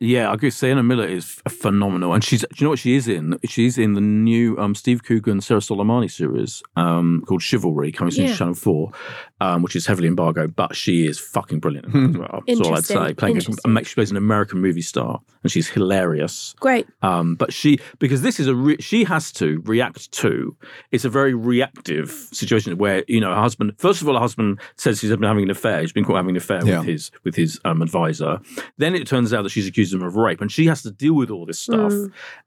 Yeah, 0.00 0.30
I 0.30 0.34
agree. 0.34 0.50
Sienna 0.50 0.82
Miller 0.82 1.06
is 1.06 1.40
phenomenal, 1.48 2.12
and 2.12 2.22
she's. 2.22 2.40
Do 2.40 2.46
you 2.56 2.64
know 2.64 2.70
what 2.70 2.78
she 2.80 2.96
is 2.96 3.06
in? 3.08 3.38
She's 3.46 3.78
in 3.78 3.94
the 3.94 4.00
new 4.00 4.58
um, 4.58 4.74
Steve 4.74 5.02
Coogan 5.04 5.40
Sarah 5.40 5.60
Solemani 5.60 6.10
series 6.10 6.62
um, 6.76 7.22
called 7.26 7.42
Chivalry, 7.42 7.92
coming 7.92 8.10
soon 8.12 8.24
Yeah. 8.26 8.32
to 8.32 8.36
Channel 8.38 8.54
Four, 8.54 8.90
um, 9.44 9.62
which 9.62 9.76
is 9.76 9.86
heavily 9.86 10.08
embargoed, 10.08 10.56
but 10.56 10.74
she 10.74 11.06
is 11.06 11.18
fucking 11.18 11.60
brilliant. 11.60 11.86
in 11.94 12.10
as 12.10 12.16
well. 12.16 12.42
That's 12.46 12.60
all 12.60 12.66
I'd 12.68 12.78
Interesting. 12.78 12.96
say. 13.06 13.14
Playing 13.14 13.36
a, 13.38 13.84
she 13.84 13.94
plays 13.94 14.10
an 14.10 14.16
American 14.16 14.60
movie 14.60 14.82
star, 14.82 15.20
and 15.42 15.52
she's 15.52 15.68
hilarious. 15.68 16.54
Great. 16.60 16.86
Um, 17.02 17.34
but 17.34 17.52
she, 17.52 17.78
because 17.98 18.22
this 18.22 18.40
is 18.40 18.46
a, 18.46 18.54
re- 18.54 18.80
she 18.80 19.04
has 19.04 19.30
to 19.32 19.62
react 19.66 20.10
to. 20.12 20.56
It's 20.92 21.04
a 21.04 21.10
very 21.10 21.34
reactive 21.34 22.10
situation 22.32 22.76
where 22.78 23.04
you 23.08 23.20
know 23.20 23.34
her 23.34 23.40
husband. 23.40 23.72
First 23.78 24.00
of 24.02 24.08
all, 24.08 24.14
her 24.14 24.20
husband 24.20 24.60
says 24.76 25.00
he's 25.00 25.10
been 25.10 25.22
having 25.22 25.44
an 25.44 25.50
affair. 25.50 25.80
He's 25.80 25.92
been 25.92 26.04
caught 26.04 26.16
having 26.16 26.30
an 26.30 26.36
affair 26.36 26.64
Yeah. 26.64 26.78
with 26.78 26.88
his 26.88 27.10
with 27.24 27.34
his 27.36 27.60
um, 27.64 27.82
advisor. 27.82 28.40
Then 28.78 28.94
it 28.94 29.06
turns 29.06 29.32
out 29.34 29.42
that 29.42 29.50
she's 29.50 29.68
accused 29.68 29.92
him 29.94 30.02
of 30.02 30.16
rape, 30.16 30.40
and 30.40 30.50
she 30.50 30.66
has 30.66 30.82
to 30.82 30.90
deal 30.90 31.14
with 31.14 31.30
all 31.30 31.44
this 31.46 31.60
stuff 31.60 31.92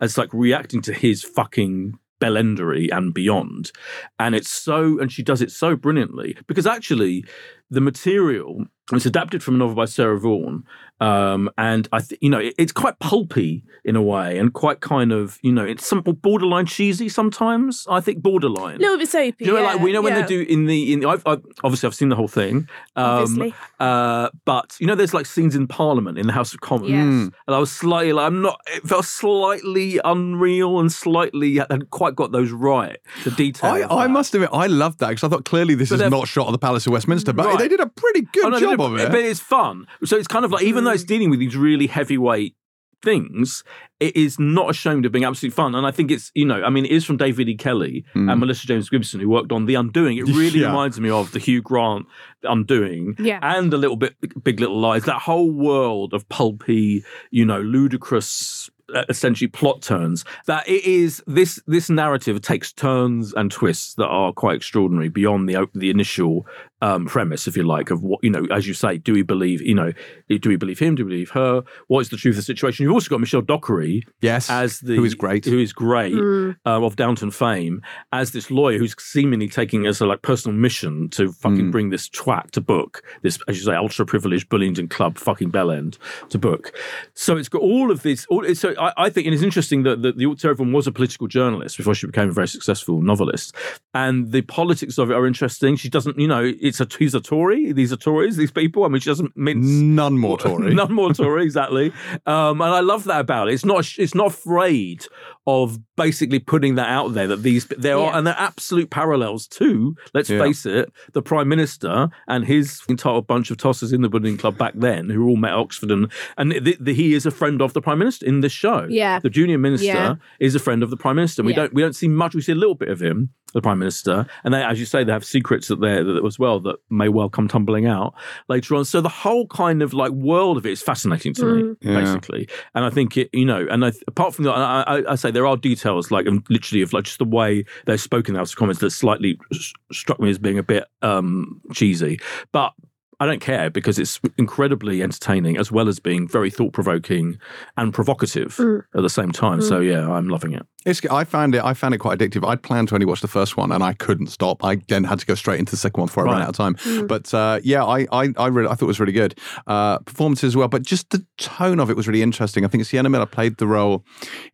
as 0.01 0.17
like 0.17 0.29
reacting 0.33 0.81
to 0.83 0.93
his 0.93 1.23
fucking 1.23 1.97
bellendery 2.19 2.89
and 2.91 3.13
beyond. 3.13 3.71
And 4.19 4.35
it's 4.35 4.49
so, 4.49 4.99
and 4.99 5.11
she 5.11 5.23
does 5.23 5.41
it 5.41 5.51
so 5.51 5.75
brilliantly 5.75 6.37
because 6.47 6.65
actually 6.65 7.25
the 7.69 7.81
material 7.81 8.65
it's 8.93 9.05
adapted 9.05 9.43
from 9.43 9.55
a 9.55 9.57
novel 9.57 9.75
by 9.75 9.83
Sarah 9.83 10.17
Vaughan, 10.17 10.63
um, 11.01 11.49
and 11.57 11.89
I 11.91 11.99
think 11.99 12.21
you 12.21 12.29
know 12.29 12.39
it, 12.39 12.55
it's 12.57 12.71
quite 12.71 12.97
pulpy 12.99 13.65
in 13.83 13.97
a 13.97 14.01
way, 14.01 14.37
and 14.37 14.53
quite 14.53 14.79
kind 14.79 15.11
of 15.11 15.39
you 15.41 15.51
know 15.51 15.65
it's 15.65 15.85
some 15.85 16.01
borderline 16.01 16.67
cheesy 16.67 17.09
sometimes. 17.09 17.85
I 17.89 17.99
think 17.99 18.23
borderline. 18.23 18.77
A 18.77 18.79
little 18.79 18.97
bit 18.97 19.09
soapy. 19.09 19.43
You 19.43 19.51
know, 19.51 19.59
yeah, 19.59 19.65
like 19.65 19.81
we 19.81 19.91
know 19.91 20.01
when 20.01 20.13
yeah. 20.13 20.21
they 20.21 20.27
do 20.27 20.41
in 20.41 20.67
the 20.67 20.93
in. 20.93 21.05
I've, 21.05 21.21
I've 21.25 21.43
obviously 21.65 21.87
I've 21.87 21.95
seen 21.95 22.07
the 22.07 22.15
whole 22.15 22.29
thing. 22.29 22.69
Um, 22.95 23.05
Obviously. 23.05 23.53
uh, 23.81 24.29
but 24.45 24.77
you 24.79 24.87
know, 24.87 24.95
there's 24.95 25.13
like 25.13 25.25
scenes 25.25 25.53
in 25.53 25.67
Parliament 25.67 26.17
in 26.17 26.25
the 26.25 26.33
House 26.33 26.53
of 26.53 26.61
Commons, 26.61 26.89
Yes. 26.91 27.01
and 27.47 27.55
I 27.55 27.59
was 27.59 27.71
slightly 27.71 28.13
like, 28.13 28.27
I'm 28.27 28.41
not. 28.41 28.61
It 28.67 28.87
felt 28.87 29.03
slightly 29.03 29.99
unreal 30.05 30.79
and 30.79 30.89
slightly 30.89 31.57
hadn't 31.57 31.89
quite 31.89 32.15
got 32.15 32.31
those 32.31 32.51
right. 32.51 32.99
The 33.25 33.31
detail. 33.31 33.85
I, 33.89 34.05
I 34.05 34.07
must 34.07 34.33
admit, 34.33 34.49
I 34.53 34.67
loved 34.67 34.99
that 34.99 35.09
because 35.09 35.25
I 35.25 35.27
thought 35.27 35.43
clearly 35.43 35.75
this 35.75 35.89
But 35.89 35.99
is 35.99 36.09
not 36.09 36.29
shot 36.29 36.47
at 36.47 36.51
the 36.53 36.57
Palace 36.57 36.87
of 36.87 36.93
Westminster, 36.93 37.33
but 37.33 37.45
Right. 37.47 37.56
They 37.59 37.67
did 37.67 37.79
a 37.79 37.87
pretty 37.87 38.21
good 38.33 38.45
Oh, 38.45 38.49
no, 38.49 38.59
job 38.59 38.77
they 38.77 38.83
of 38.85 38.91
did- 38.97 39.05
it. 39.07 39.11
But 39.11 39.19
it's 39.21 39.39
fun. 39.39 39.87
So 40.05 40.15
it's 40.17 40.27
kind 40.27 40.45
of 40.45 40.51
like, 40.51 40.63
even 40.63 40.83
though 40.83 40.91
it's 40.91 41.03
dealing 41.03 41.29
with 41.29 41.39
these 41.39 41.55
really 41.57 41.87
heavyweight 41.87 42.55
things, 43.03 43.63
it 43.99 44.15
is 44.15 44.39
not 44.39 44.69
ashamed 44.71 45.05
of 45.05 45.11
being 45.11 45.23
absolutely 45.23 45.55
fun. 45.55 45.75
And 45.75 45.85
I 45.85 45.91
think 45.91 46.09
it's, 46.09 46.31
you 46.33 46.45
know, 46.45 46.63
I 46.63 46.69
mean, 46.71 46.85
it 46.85 46.91
is 46.91 47.05
from 47.05 47.17
David 47.17 47.47
E. 47.47 47.55
Kelley 47.55 48.03
and 48.15 48.39
Melissa 48.39 48.65
James 48.65 48.89
Gibson, 48.89 49.19
who 49.19 49.29
worked 49.29 49.51
on 49.51 49.65
The 49.67 49.75
Undoing. 49.75 50.17
It 50.17 50.23
really 50.23 50.59
Yeah. 50.61 50.67
reminds 50.67 50.99
me 50.99 51.09
of 51.09 51.31
the 51.31 51.39
Hugh 51.39 51.61
Grant 51.61 52.07
Undoing 52.43 53.15
Yeah. 53.19 53.39
and 53.41 53.71
a 53.73 53.77
little 53.77 53.97
bit 53.97 54.15
Big 54.43 54.59
Little 54.59 54.79
Lies. 54.79 55.03
That 55.05 55.21
whole 55.21 55.51
world 55.51 56.13
of 56.13 56.27
pulpy, 56.29 57.03
you 57.31 57.45
know, 57.45 57.61
ludicrous. 57.61 58.69
uh, 58.95 59.03
Essentially, 59.09 59.47
plot 59.49 59.81
turns. 59.81 60.23
That 60.45 60.67
it 60.67 60.85
is 60.85 61.21
this 61.27 61.61
this 61.67 61.89
narrative 61.89 62.41
takes 62.41 62.71
turns 62.71 63.33
and 63.33 63.51
twists 63.51 63.95
that 63.95 64.07
are 64.07 64.31
quite 64.31 64.55
extraordinary 64.55 65.09
beyond 65.09 65.49
the 65.49 65.67
the 65.75 65.89
initial 65.89 66.45
um, 66.81 67.05
premise, 67.05 67.47
if 67.47 67.57
you 67.57 67.63
like, 67.63 67.89
of 67.89 68.03
what 68.03 68.19
you 68.23 68.29
know. 68.29 68.45
As 68.51 68.67
you 68.67 68.73
say, 68.73 68.97
do 68.97 69.13
we 69.13 69.21
believe? 69.23 69.61
You 69.61 69.75
know, 69.75 69.93
do 70.29 70.49
we 70.49 70.55
believe 70.55 70.79
him? 70.79 70.95
Do 70.95 71.05
we 71.05 71.11
believe 71.11 71.31
her? 71.31 71.63
What 71.87 72.01
is 72.01 72.09
the 72.09 72.17
truth 72.17 72.33
of 72.33 72.37
the 72.37 72.43
situation? 72.43 72.83
You've 72.83 72.93
also 72.93 73.09
got 73.09 73.19
Michelle 73.19 73.41
Dockery 73.41 74.03
yes, 74.21 74.49
as 74.49 74.79
the 74.81 74.95
who 74.95 75.03
is 75.03 75.15
great. 75.15 75.45
who 75.45 75.59
is 75.59 75.73
great 75.73 76.13
Mm. 76.13 76.55
um, 76.65 76.83
of 76.83 76.95
Downton 76.95 77.31
fame, 77.31 77.81
as 78.11 78.31
this 78.31 78.49
lawyer 78.51 78.77
who's 78.77 78.95
seemingly 78.99 79.47
taking 79.47 79.85
as 79.85 80.01
a 80.01 80.05
like 80.05 80.21
personal 80.21 80.57
mission 80.57 81.09
to 81.09 81.31
fucking 81.31 81.67
Mm. 81.69 81.71
bring 81.71 81.89
this 81.89 82.09
twat 82.09 82.51
to 82.51 82.61
book, 82.61 83.01
this 83.23 83.39
as 83.47 83.57
you 83.57 83.63
say, 83.65 83.73
ultra 83.75 84.05
privileged 84.05 84.49
Bullingdon 84.49 84.89
Club 84.89 85.17
fucking 85.17 85.51
bellend 85.51 85.97
to 86.29 86.37
book. 86.37 86.71
So 87.13 87.37
it's 87.37 87.49
got 87.49 87.61
all 87.61 87.91
of 87.91 88.03
this. 88.03 88.25
All, 88.29 88.43
so 88.53 88.73
I, 88.79 88.93
I 88.97 89.09
think 89.09 89.27
it 89.27 89.33
is 89.33 89.41
interesting 89.43 89.83
that, 89.83 90.01
that 90.03 90.17
the 90.17 90.35
Sarah 90.37 90.55
Vaughan 90.55 90.71
was 90.73 90.87
a 90.87 90.91
political 90.91 91.27
journalist 91.27 91.77
before 91.77 91.95
she 91.95 92.05
became 92.07 92.29
a 92.29 92.33
very 92.33 92.47
successful 92.47 93.01
novelist, 93.01 93.55
and 93.93 94.31
the 94.31 94.41
politics 94.41 94.97
of 94.97 95.09
it 95.11 95.13
are 95.15 95.25
interesting. 95.27 95.75
She 95.75 95.89
doesn't, 95.89 96.19
you 96.19 96.27
know, 96.27 96.51
it's 96.67 96.79
a 96.81 96.87
he's 96.97 97.13
a 97.15 97.21
Tory. 97.21 97.71
These 97.73 97.91
are 97.93 97.97
Tories. 97.97 98.37
These 98.37 98.51
people. 98.51 98.83
I 98.83 98.87
mean, 98.89 98.99
she 99.01 99.09
doesn't 99.09 99.35
mince 99.35 99.65
None 99.65 100.17
more 100.17 100.37
Tory. 100.37 100.73
None 100.81 100.93
more 100.93 101.13
Tory, 101.13 101.43
exactly. 101.43 101.91
Um, 102.25 102.61
and 102.61 102.73
I 102.73 102.79
love 102.81 103.05
that 103.05 103.19
about 103.21 103.49
it. 103.49 103.53
It's 103.53 103.65
not 103.65 103.85
it's 103.97 104.15
not 104.15 104.27
afraid 104.27 105.05
of 105.45 105.79
basically 105.95 106.39
putting 106.39 106.75
that 106.75 106.89
out 106.89 107.13
there 107.13 107.25
that 107.27 107.41
these 107.41 107.65
there 107.77 107.97
Yeah. 107.97 108.03
are 108.03 108.15
and 108.17 108.27
there 108.27 108.33
are 108.35 108.41
absolute 108.41 108.89
parallels 108.89 109.47
to, 109.47 109.95
let's 110.13 110.29
Yeah. 110.29 110.39
face 110.39 110.65
it, 110.65 110.91
the 111.13 111.21
Prime 111.21 111.47
Minister 111.47 112.09
and 112.27 112.43
his 112.45 112.81
entire 112.89 113.21
bunch 113.21 113.49
of 113.49 113.55
tossers 113.57 113.93
in 113.93 114.01
the 114.01 114.09
Bullingdon 114.09 114.37
Club 114.39 114.57
back 114.57 114.73
then 114.75 115.09
who 115.09 115.25
all 115.27 115.37
met 115.37 115.51
at 115.51 115.57
Oxford 115.57 115.89
and 115.89 116.11
and 116.37 116.51
the, 116.51 116.75
the, 116.79 116.93
he 116.93 117.13
is 117.13 117.25
a 117.25 117.31
friend 117.31 117.61
of 117.61 117.71
the 117.73 117.81
Prime 117.81 117.97
Minister 117.99 118.25
in 118.25 118.41
this 118.41 118.51
show. 118.51 118.87
Yeah. 118.89 119.19
The 119.19 119.29
junior 119.29 119.57
minister 119.57 119.87
Yeah. 119.87 120.15
is 120.41 120.53
a 120.53 120.59
friend 120.59 120.83
of 120.83 120.89
the 120.89 120.97
Prime 120.97 121.15
Minister. 121.15 121.43
We 121.43 121.51
Yeah. 121.53 121.55
don't 121.61 121.73
we 121.73 121.81
don't 121.81 121.95
see 121.95 122.09
much, 122.09 122.35
we 122.35 122.41
see 122.41 122.51
a 122.51 122.55
little 122.55 122.75
bit 122.75 122.89
of 122.89 122.99
him, 123.01 123.29
the 123.53 123.61
Prime 123.61 123.79
Minister. 123.79 124.25
And 124.43 124.53
they 124.53 124.61
as 124.63 124.81
you 124.81 124.85
say, 124.85 125.05
they 125.05 125.13
have 125.13 125.23
secrets 125.25 125.69
that 125.69 125.79
they're 125.79 126.03
that 126.03 126.25
as 126.25 126.37
well 126.37 126.56
that 126.61 126.77
may 126.89 127.09
well 127.09 127.29
come 127.29 127.47
tumbling 127.47 127.85
out 127.85 128.13
later 128.47 128.75
on. 128.75 128.85
So 128.85 129.01
the 129.01 129.09
whole 129.09 129.47
kind 129.47 129.81
of 129.81 129.93
like 129.93 130.11
world 130.11 130.57
of 130.57 130.65
it 130.65 130.71
is 130.71 130.81
fascinating 130.81 131.33
to 131.35 131.45
me, 131.45 131.75
Yeah. 131.81 131.95
basically. 132.01 132.47
And 132.75 132.85
I 132.85 132.89
think 132.89 133.17
it, 133.17 133.29
you 133.33 133.45
know, 133.45 133.65
and 133.69 133.85
I, 133.85 133.91
apart 134.07 134.33
from 134.35 134.45
that, 134.45 134.51
I, 134.53 134.81
I, 134.99 135.11
I 135.11 135.15
say 135.15 135.31
there 135.31 135.47
are 135.47 135.57
details 135.57 136.11
like 136.11 136.25
literally 136.49 136.81
of 136.81 136.93
like 136.93 137.05
just 137.05 137.19
the 137.19 137.25
way 137.25 137.65
they're 137.85 137.97
spoken 137.97 138.31
in 138.31 138.33
the 138.33 138.39
House 138.39 138.51
of 138.51 138.57
Commons 138.57 138.79
that 138.79 138.91
slightly 138.91 139.39
s- 139.53 139.73
struck 139.91 140.19
me 140.19 140.29
as 140.29 140.37
being 140.37 140.57
a 140.57 140.63
bit 140.63 140.85
um, 141.01 141.61
cheesy, 141.73 142.19
but. 142.51 142.73
I 143.19 143.25
don't 143.25 143.41
care 143.41 143.69
because 143.69 143.97
it's 143.97 144.19
incredibly 144.37 145.01
entertaining 145.01 145.57
as 145.57 145.71
well 145.71 145.87
as 145.87 145.99
being 145.99 146.27
very 146.27 146.51
thought 146.51 146.73
provoking 146.73 147.39
and 147.75 147.93
provocative 147.93 148.59
at 148.93 149.01
the 149.01 149.09
same 149.09 149.31
time. 149.31 149.61
So 149.61 149.79
yeah, 149.79 150.09
I'm 150.09 150.29
loving 150.29 150.53
it. 150.53 150.65
It's, 150.85 151.03
I 151.07 151.23
found 151.23 151.55
it. 151.55 151.63
I 151.63 151.73
found 151.73 151.95
it 151.95 151.97
quite 151.97 152.19
addictive. 152.19 152.47
I'd 152.47 152.61
planned 152.61 152.89
to 152.89 152.93
only 152.93 153.05
watch 153.05 153.21
the 153.21 153.27
first 153.27 153.57
one, 153.57 153.71
and 153.71 153.83
I 153.83 153.93
couldn't 153.93 154.27
stop. 154.27 154.63
I 154.63 154.75
then 154.87 155.03
had 155.03 155.19
to 155.19 155.25
go 155.25 155.35
straight 155.35 155.59
into 155.59 155.71
the 155.71 155.77
second 155.77 155.99
one 155.99 156.07
before 156.07 156.27
I 156.27 156.31
ran 156.31 156.41
out 156.43 156.49
of 156.49 156.55
time. 156.55 156.77
But 157.07 157.33
uh, 157.33 157.59
yeah, 157.63 157.83
I 157.83 158.07
I 158.11 158.29
I, 158.37 158.47
really, 158.47 158.69
I 158.69 158.75
thought 158.75 158.83
it 158.83 158.87
was 158.87 158.99
really 158.99 159.11
good. 159.11 159.37
Uh, 159.65 159.97
performances 159.99 160.49
as 160.49 160.55
well, 160.55 160.67
but 160.67 160.83
just 160.83 161.09
the 161.09 161.25
tone 161.37 161.79
of 161.79 161.89
it 161.89 161.97
was 161.97 162.07
really 162.07 162.21
interesting. 162.21 162.63
I 162.63 162.67
think 162.69 162.85
Sienna 162.85 163.09
Miller 163.09 163.25
played 163.25 163.57
the 163.57 163.67
role 163.67 164.05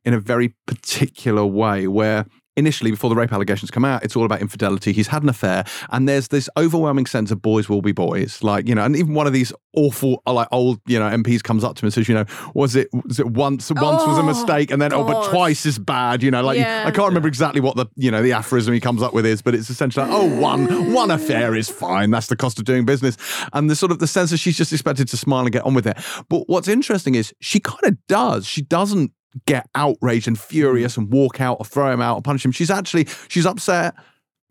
in 0.06 0.14
a 0.14 0.20
very 0.20 0.56
particular 0.66 1.46
way, 1.46 1.88
where 1.88 2.26
initially 2.56 2.92
before 2.92 3.10
the 3.10 3.16
rape 3.16 3.34
allegations 3.34 3.72
come 3.72 3.84
out 3.84 4.04
it's 4.04 4.16
all 4.16 4.26
about 4.26 4.42
infidelity. 4.42 4.92
He's 4.92 5.08
had 5.08 5.24
an 5.24 5.30
affair 5.30 5.66
and 5.90 6.08
there's 6.08 6.28
this 6.28 6.50
overwhelming 6.58 7.06
sense 7.06 7.32
of 7.32 7.42
boys 7.42 7.68
will 7.70 7.82
be 7.82 7.92
boys. 7.92 8.44
Like 8.44 8.68
you 8.68 8.76
know 8.76 8.84
and 8.84 8.96
even 8.96 9.14
one 9.14 9.28
of 9.28 9.34
these 9.34 9.52
awful 9.76 10.22
uh, 10.28 10.34
like 10.34 10.48
old 10.52 10.80
you 10.86 11.00
know 11.00 11.10
MPs 11.10 11.42
comes 11.44 11.64
up 11.64 11.76
to 11.76 11.82
him 11.82 11.88
and 11.88 11.94
says 11.94 12.08
you 12.08 12.16
know 12.16 12.26
was 12.54 12.76
it 12.76 12.90
was 13.06 13.20
it 13.20 13.28
once 13.28 13.72
once 13.72 14.06
was 14.06 14.18
a 14.18 14.22
Oh, 14.22 14.26
mistake 14.26 14.72
and 14.72 14.82
then 14.82 14.94
oh 14.94 15.04
but 15.04 15.30
twice 15.32 15.66
is 15.66 15.80
bad 15.80 16.22
you 16.22 16.30
know? 16.32 16.44
Like 16.44 16.58
Yeah. 16.60 16.84
I 16.86 16.92
can't 16.92 17.08
remember 17.08 17.28
exactly 17.28 17.62
what 17.62 17.76
the 17.76 17.88
you 17.96 18.12
know 18.12 18.22
the 18.22 18.34
aphorism 18.34 18.74
he 18.74 18.80
comes 18.80 19.02
up 19.02 19.14
with 19.14 19.26
is 19.26 19.42
but 19.42 19.56
it's 19.56 19.70
essentially 19.70 20.06
like, 20.08 20.16
oh 20.16 20.40
one 20.40 20.94
one 20.94 21.12
affair 21.12 21.56
is 21.56 21.70
fine. 21.70 22.12
That's 22.12 22.28
the 22.28 22.36
cost 22.36 22.60
of 22.60 22.66
doing 22.66 22.86
business. 22.86 23.18
And 23.54 23.70
the 23.70 23.76
sort 23.76 23.92
of 23.92 24.00
the 24.00 24.08
sense 24.08 24.30
that 24.32 24.38
she's 24.38 24.58
just 24.58 24.72
expected 24.72 25.08
to 25.10 25.18
smile 25.18 25.42
and 25.42 25.52
get 25.52 25.64
on 25.66 25.74
with 25.74 25.88
it. 25.88 25.98
But 26.30 26.44
what's 26.48 26.68
interesting 26.68 27.16
is 27.16 27.34
she 27.40 27.60
kind 27.60 27.84
of 27.84 27.98
does. 28.08 28.46
She 28.46 28.62
doesn't 28.62 29.12
get 29.46 29.68
outraged 29.76 30.28
and 30.28 30.40
furious 30.40 30.94
mm. 30.94 31.00
and 31.00 31.12
walk 31.12 31.42
out 31.42 31.58
or 31.60 31.66
throw 31.66 31.92
him 31.92 32.02
out 32.02 32.18
or 32.18 32.22
punish 32.22 32.46
him. 32.46 32.52
She's 32.52 32.72
actually 32.72 33.08
she's 33.28 33.46
upset, 33.46 33.96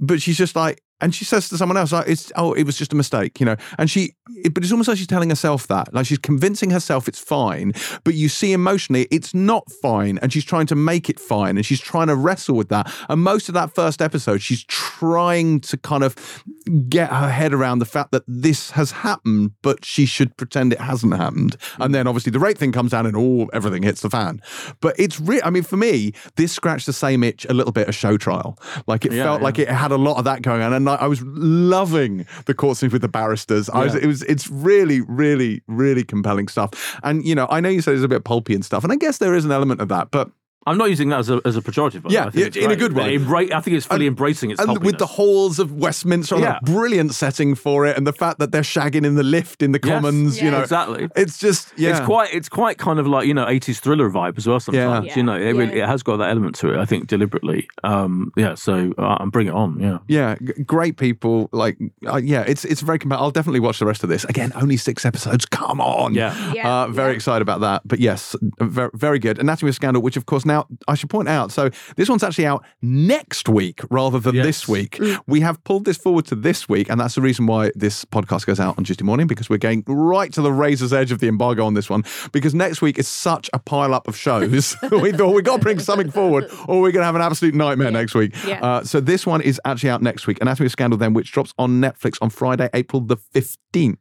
but 0.01 0.21
she's 0.21 0.39
just 0.39 0.57
like 0.57 0.83
and 1.03 1.15
she 1.15 1.25
says 1.27 1.49
to 1.51 1.59
someone 1.59 1.77
else, 1.77 1.93
like, 1.93 2.09
"It's 2.09 2.33
oh, 2.37 2.55
it 2.55 2.65
was 2.65 2.79
just 2.79 2.93
a 2.93 2.97
mistake," 2.97 3.39
you 3.41 3.47
know. 3.47 3.57
And 3.79 3.91
she, 3.91 4.15
it, 4.45 4.55
but 4.55 4.63
it's 4.63 4.73
almost 4.73 4.89
like 4.89 4.97
she's 4.97 5.07
telling 5.07 5.29
herself 5.29 5.67
that, 5.67 5.93
like 5.93 6.07
she's 6.07 6.19
convincing 6.19 6.71
herself 6.71 7.09
it's 7.09 7.19
fine. 7.19 7.73
But 8.05 8.15
you 8.15 8.29
see 8.31 8.53
emotionally, 8.53 9.07
it's 9.11 9.35
not 9.35 9.71
fine, 9.71 10.19
and 10.23 10.33
she's 10.33 10.45
trying 10.45 10.67
to 10.67 10.75
make 10.75 11.11
it 11.11 11.21
fine, 11.21 11.57
and 11.57 11.67
she's 11.67 11.81
trying 11.81 12.07
to 12.07 12.17
wrestle 12.17 12.55
with 12.57 12.69
that. 12.71 12.91
And 13.11 13.23
most 13.23 13.49
of 13.49 13.55
that 13.55 13.75
first 13.75 14.01
episode, 14.01 14.41
she's 14.41 14.65
trying 14.65 15.61
to 15.61 15.77
kind 15.77 16.05
of 16.05 16.15
get 16.89 17.11
her 17.11 17.29
head 17.29 17.53
around 17.53 17.81
the 17.81 17.85
fact 17.85 18.13
that 18.13 18.23
this 18.27 18.71
has 18.73 18.93
happened, 18.93 19.53
but 19.63 19.85
she 19.85 20.07
should 20.07 20.37
pretend 20.37 20.73
it 20.73 20.81
hasn't 20.81 21.15
happened. 21.15 21.57
And 21.79 21.95
then 21.95 22.07
obviously 22.07 22.31
the 22.31 22.39
rape 22.39 22.57
thing 22.59 22.73
comes 22.73 22.93
down, 22.93 23.07
and 23.07 23.17
all 23.17 23.51
everything 23.53 23.83
hits 23.83 24.01
the 24.01 24.11
fan. 24.11 24.41
But 24.81 24.95
it's 24.99 25.21
real. 25.21 25.41
I 25.45 25.51
mean, 25.51 25.65
for 25.65 25.77
me, 25.77 26.13
this 26.37 26.53
scratched 26.53 26.87
the 26.87 26.93
same 26.93 27.25
itch 27.25 27.45
a 27.49 27.55
little 27.55 27.73
bit 27.73 27.89
as 27.89 27.95
show 27.95 28.17
trial. 28.17 28.59
Like 28.87 29.05
it 29.05 29.13
Yeah, 29.13 29.25
felt 29.25 29.41
yeah. 29.41 29.45
like 29.45 29.59
it 29.59 29.69
had 29.69 29.91
a 29.91 29.97
lot 29.97 30.19
of 30.19 30.25
that 30.25 30.43
going 30.43 30.63
on, 30.63 30.73
and 30.73 30.85
I, 30.93 31.05
I 31.05 31.07
was 31.07 31.23
loving 31.23 32.27
the 32.47 32.55
court 32.55 32.77
scenes 32.77 32.93
with 32.93 33.03
the 33.03 33.09
barristers. 33.09 33.69
I 33.71 33.85
was, 33.85 33.95
it 33.95 34.07
was, 34.07 34.23
it's 34.25 34.49
really, 34.49 35.01
really, 35.03 35.63
really 35.67 36.05
compelling 36.05 36.49
stuff. 36.49 36.99
And 37.03 37.25
you 37.25 37.35
know, 37.35 37.47
I 37.51 37.61
know 37.61 37.69
you 37.69 37.83
said 37.83 37.95
it's 37.95 38.05
a 38.05 38.09
bit 38.09 38.25
pulpy 38.25 38.55
and 38.55 38.65
stuff, 38.65 38.85
and 38.85 38.93
I 38.93 38.97
guess 38.97 39.19
there 39.19 39.35
is 39.35 39.45
an 39.45 39.53
element 39.53 39.81
of 39.81 39.89
that, 39.89 40.11
but 40.11 40.31
I'm 40.67 40.79
not 40.79 40.89
using 40.91 41.09
that 41.11 41.19
as 41.21 41.31
a, 41.31 41.41
as 41.45 41.57
a 41.57 41.61
pejorative. 41.63 42.03
by 42.03 42.09
the 42.09 42.15
Yeah, 42.15 42.23
way. 42.25 42.27
I 42.29 42.31
think 42.51 42.57
in 42.57 42.71
a 42.71 42.77
good 42.77 42.93
way. 42.93 43.19
Embra- 43.19 43.53
I 43.53 43.61
think 43.61 43.77
it's 43.77 43.87
fully 43.87 44.07
embracing 44.07 44.51
its 44.53 44.61
and 44.61 44.79
with 44.83 44.99
the 44.99 45.07
halls 45.07 45.59
of 45.59 45.73
Westminster, 45.73 46.39
Yeah. 46.39 46.59
a 46.61 46.65
brilliant 46.65 47.15
setting 47.15 47.55
for 47.55 47.85
it, 47.87 47.97
and 47.97 48.07
the 48.07 48.13
fact 48.13 48.39
that 48.39 48.53
they're 48.53 48.63
shagging 48.63 49.05
in 49.05 49.15
the 49.17 49.23
lift 49.23 49.63
in 49.63 49.73
the 49.73 49.81
Yes. 49.83 49.93
Commons, 49.93 50.41
you 50.41 50.51
know, 50.51 50.61
exactly. 50.61 51.09
it's 51.17 51.39
just 51.39 51.73
yeah, 51.77 51.91
It's 51.91 52.01
quite 52.07 52.33
it's 52.33 52.49
quite 52.49 52.79
kind 52.79 52.99
of 52.99 53.07
like 53.07 53.27
you 53.27 53.35
know 53.35 53.45
80s 53.47 53.79
thriller 53.81 54.09
vibe 54.11 54.39
as 54.39 54.47
well. 54.47 54.61
Sometimes 54.61 55.07
Yeah. 55.09 55.17
you 55.17 55.23
know 55.23 55.35
it, 55.35 55.53
really, 55.53 55.81
it 55.81 55.87
has 55.87 56.03
got 56.03 56.19
that 56.19 56.31
element 56.31 56.55
to 56.57 56.73
it. 56.73 56.79
I 56.79 56.85
think 56.85 57.07
deliberately. 57.09 57.69
Um, 57.83 58.33
yeah, 58.37 58.55
so 58.55 58.93
uh, 58.99 59.17
I'm 59.21 59.31
bring 59.31 59.49
it 59.49 59.55
on. 59.55 59.81
Yeah. 59.81 59.99
Yeah, 60.09 60.37
g- 60.43 60.63
great 60.65 60.97
people. 60.97 61.49
Like, 61.53 61.77
uh, 62.07 62.17
yeah, 62.23 62.43
it's 62.47 62.65
it's 62.65 62.81
very 62.83 62.99
compelling. 62.99 63.23
I'll 63.23 63.31
definitely 63.31 63.61
watch 63.61 63.79
the 63.79 63.87
rest 63.87 64.03
of 64.05 64.09
this. 64.11 64.25
Again, 64.25 64.53
only 64.55 64.77
six 64.77 65.05
episodes. 65.05 65.45
Come 65.47 65.81
on. 65.81 66.15
Yeah. 66.15 66.33
Yeah, 66.53 66.69
Uh, 66.83 66.87
very 66.89 67.11
yeah. 67.13 67.17
excited 67.17 67.43
about 67.43 67.61
that. 67.61 67.83
But 67.85 67.99
yes, 67.99 68.37
very, 68.61 68.91
very 68.95 69.19
good. 69.19 69.39
Anatomy 69.39 69.71
of 69.71 69.75
Scandal, 69.75 70.03
which 70.03 70.17
of 70.17 70.27
course 70.27 70.45
now 70.53 70.67
I 70.89 70.95
should 70.95 71.11
point 71.11 71.29
out. 71.29 71.51
So 71.53 71.71
this 71.97 72.09
one's 72.09 72.23
actually 72.23 72.47
out 72.47 72.65
next 72.83 73.49
week 73.49 73.81
rather 73.91 74.19
than 74.19 74.35
Yes. 74.35 74.47
this 74.47 74.69
week. 74.69 75.01
We 75.27 75.41
have 75.41 75.63
pulled 75.65 75.85
this 75.85 75.97
forward 75.97 76.27
to 76.27 76.35
this 76.35 76.69
week, 76.69 76.89
and 76.91 77.01
that's 77.01 77.15
the 77.15 77.21
reason 77.23 77.47
why 77.47 77.71
this 77.75 78.05
podcast 78.05 78.47
goes 78.47 78.61
out 78.61 78.77
on 78.79 78.85
Tuesday 78.85 79.05
morning 79.05 79.27
because 79.27 79.49
we're 79.51 79.57
going 79.59 79.83
right 79.87 80.33
to 80.33 80.43
the 80.43 80.53
razor's 80.53 80.93
edge 80.93 81.13
of 81.13 81.19
the 81.21 81.29
embargo 81.29 81.65
on 81.65 81.75
this 81.75 81.89
one. 81.91 82.05
Because 82.33 82.55
next 82.55 82.83
week 82.83 82.99
is 82.99 83.09
such 83.09 83.49
a 83.53 83.59
pile 83.59 83.95
up 83.95 84.09
of 84.09 84.17
shows. 84.17 84.77
we 84.91 85.13
thought 85.13 85.35
we 85.35 85.43
got 85.43 85.57
to 85.59 85.63
bring 85.63 85.79
something 85.79 86.11
forward, 86.11 86.45
or 86.69 86.81
we're 86.81 86.93
going 86.93 87.03
to 87.03 87.07
have 87.07 87.17
an 87.17 87.23
absolute 87.23 87.55
nightmare 87.55 87.91
next 87.91 88.15
week. 88.15 88.33
Yeah. 88.47 88.61
Uh, 88.63 88.85
so 88.85 89.01
this 89.01 89.27
one 89.27 89.41
is 89.41 89.61
actually 89.65 89.91
out 89.91 90.03
next 90.03 90.27
week. 90.27 90.39
Anatomy 90.41 90.67
of 90.67 90.71
a 90.71 90.71
Scandal, 90.71 90.99
then, 90.99 91.15
which 91.15 91.33
drops 91.33 91.53
on 91.59 91.81
Netflix 91.81 92.19
on 92.21 92.31
Friday, 92.31 92.69
April 92.75 93.01
the 93.01 93.17
15th. 93.17 93.97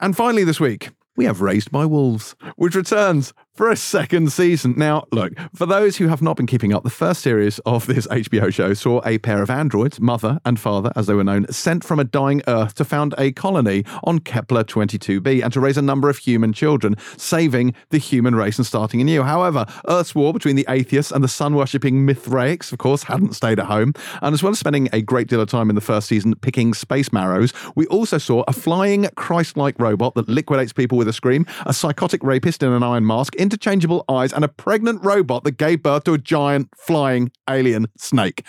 And 0.00 0.16
finally, 0.16 0.44
this 0.44 0.60
week, 0.60 0.90
we 1.16 1.24
have 1.24 1.40
Raised 1.40 1.70
by 1.72 1.84
Wolves, 1.84 2.36
which 2.56 2.74
returns 2.76 3.32
for 3.58 3.72
a 3.72 3.76
second 3.76 4.30
season. 4.30 4.72
Now, 4.76 5.08
look, 5.10 5.32
for 5.52 5.66
those 5.66 5.96
who 5.96 6.06
have 6.06 6.22
not 6.22 6.36
been 6.36 6.46
keeping 6.46 6.72
up, 6.72 6.84
the 6.84 6.90
first 6.90 7.22
series 7.22 7.58
of 7.66 7.88
this 7.88 8.06
HBO 8.10 8.54
show 8.54 8.72
saw 8.72 9.00
a 9.04 9.18
pair 9.18 9.42
of 9.42 9.50
androids, 9.50 10.00
mother 10.00 10.38
and 10.44 10.60
father, 10.60 10.92
as 10.94 11.08
they 11.08 11.14
were 11.14 11.24
known, 11.24 11.50
sent 11.50 11.82
from 11.82 11.98
a 11.98 12.04
dying 12.04 12.40
Earth 12.46 12.74
to 12.74 12.84
found 12.84 13.16
a 13.18 13.32
colony 13.32 13.84
on 14.04 14.20
Kepler 14.20 14.62
22b 14.62 15.42
and 15.42 15.52
to 15.52 15.58
raise 15.58 15.76
a 15.76 15.82
number 15.82 16.08
of 16.08 16.18
human 16.18 16.52
children, 16.52 16.94
saving 17.16 17.74
the 17.90 17.98
human 17.98 18.36
race 18.36 18.58
and 18.58 18.64
starting 18.66 19.00
anew. 19.00 19.24
However, 19.24 19.66
Earth's 19.88 20.14
war 20.14 20.32
between 20.32 20.54
the 20.54 20.66
atheists 20.68 21.10
and 21.10 21.24
the 21.24 21.28
sun 21.28 21.56
worshipping 21.56 22.06
Mithraics, 22.06 22.70
of 22.70 22.78
course, 22.78 23.02
hadn't 23.02 23.34
stayed 23.34 23.58
at 23.58 23.66
home. 23.66 23.92
And 24.22 24.34
as 24.34 24.40
well 24.40 24.52
as 24.52 24.60
spending 24.60 24.88
a 24.92 25.02
great 25.02 25.26
deal 25.26 25.40
of 25.40 25.48
time 25.48 25.68
in 25.68 25.74
the 25.74 25.80
first 25.80 26.06
season 26.06 26.36
picking 26.36 26.74
space 26.74 27.12
marrows, 27.12 27.52
we 27.74 27.88
also 27.88 28.18
saw 28.18 28.44
a 28.46 28.52
flying 28.52 29.08
Christ 29.16 29.56
like 29.56 29.74
robot 29.80 30.14
that 30.14 30.28
liquidates 30.28 30.72
people 30.72 30.96
with 30.96 31.08
a 31.08 31.12
scream, 31.12 31.44
a 31.66 31.74
psychotic 31.74 32.22
rapist 32.22 32.62
in 32.62 32.72
an 32.72 32.84
iron 32.84 33.04
mask, 33.04 33.34
interchangeable 33.48 34.04
eyes, 34.10 34.30
and 34.30 34.44
a 34.44 34.48
pregnant 34.48 35.02
robot 35.02 35.42
that 35.44 35.52
gave 35.52 35.82
birth 35.82 36.04
to 36.04 36.12
a 36.12 36.18
giant 36.18 36.68
flying 36.76 37.32
alien 37.48 37.86
snake. 37.96 38.44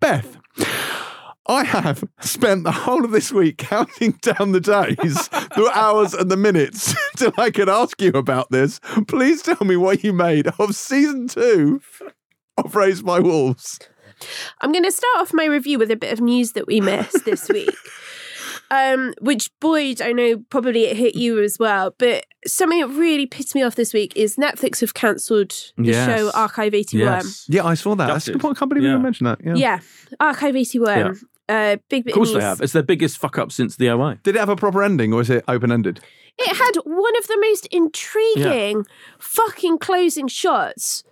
Beth. 0.00 0.36
I 1.48 1.64
have 1.64 2.04
spent 2.20 2.62
the 2.62 2.70
whole 2.70 3.04
of 3.04 3.10
this 3.10 3.32
week 3.32 3.58
counting 3.58 4.12
down 4.22 4.52
the 4.52 4.60
days, 4.60 5.28
the 5.28 5.70
hours, 5.74 6.14
and 6.14 6.30
the 6.30 6.36
minutes 6.36 6.94
till 7.16 7.32
I 7.36 7.50
could 7.50 7.68
ask 7.68 8.00
you 8.00 8.10
about 8.10 8.52
this. 8.52 8.78
Please 9.08 9.42
tell 9.42 9.66
me 9.66 9.76
what 9.76 10.04
you 10.04 10.12
made 10.12 10.46
of 10.60 10.76
season 10.76 11.26
two 11.26 11.80
of 12.56 12.76
Raised 12.76 13.04
by 13.04 13.18
Wolves. 13.18 13.80
I'm 14.60 14.70
going 14.70 14.84
to 14.84 14.92
start 14.92 15.18
off 15.18 15.34
my 15.34 15.46
review 15.46 15.80
with 15.80 15.90
a 15.90 15.96
bit 15.96 16.12
of 16.12 16.20
news 16.20 16.52
that 16.52 16.68
we 16.68 16.80
missed 16.80 17.24
this 17.24 17.48
week. 17.48 17.74
Um, 18.74 19.12
which 19.20 19.50
Boyd, 19.60 20.00
I 20.00 20.12
know 20.12 20.38
probably 20.48 20.84
it 20.84 20.96
hit 20.96 21.14
you 21.14 21.42
as 21.42 21.58
well, 21.58 21.94
but 21.98 22.24
something 22.46 22.80
that 22.80 22.88
really 22.88 23.26
pissed 23.26 23.54
me 23.54 23.62
off 23.62 23.74
this 23.74 23.92
week 23.92 24.14
is 24.16 24.36
Netflix 24.36 24.80
have 24.80 24.94
cancelled 24.94 25.50
the 25.76 25.90
Yes. 25.90 26.06
show 26.18 26.30
Archive 26.34 26.72
81. 26.72 27.06
Yes. 27.06 27.44
Yeah, 27.50 27.66
I 27.66 27.74
saw 27.74 27.94
that. 27.96 28.06
That's 28.06 28.28
a 28.28 28.32
good 28.32 28.40
point. 28.40 28.56
I 28.56 28.58
can't 28.60 28.68
believe 28.70 28.84
you 28.84 28.88
Yeah. 28.88 28.94
didn't 28.94 29.02
mention 29.02 29.24
that. 29.26 29.38
Yeah. 29.44 29.54
Yeah, 29.56 29.78
Archive 30.20 30.56
81. 30.56 31.20
Uh, 31.50 31.76
big 31.90 32.04
bit 32.04 32.12
Of 32.12 32.14
course 32.14 32.30
of 32.30 32.36
they 32.36 32.40
have. 32.46 32.60
It's 32.62 32.72
their 32.72 32.82
biggest 32.82 33.18
fuck 33.18 33.36
up 33.36 33.52
since 33.52 33.76
the 33.76 33.90
OA. 33.90 34.18
Did 34.22 34.36
it 34.36 34.38
have 34.38 34.48
a 34.48 34.56
proper 34.56 34.82
ending 34.82 35.12
or 35.12 35.20
is 35.20 35.28
it 35.28 35.44
open 35.48 35.70
ended? 35.70 36.00
It 36.38 36.56
had 36.56 36.76
one 36.84 37.12
of 37.18 37.26
the 37.26 37.36
most 37.42 37.66
intriguing 37.66 38.86
fucking 39.18 39.78
closing 39.78 40.28
shots 40.28 41.04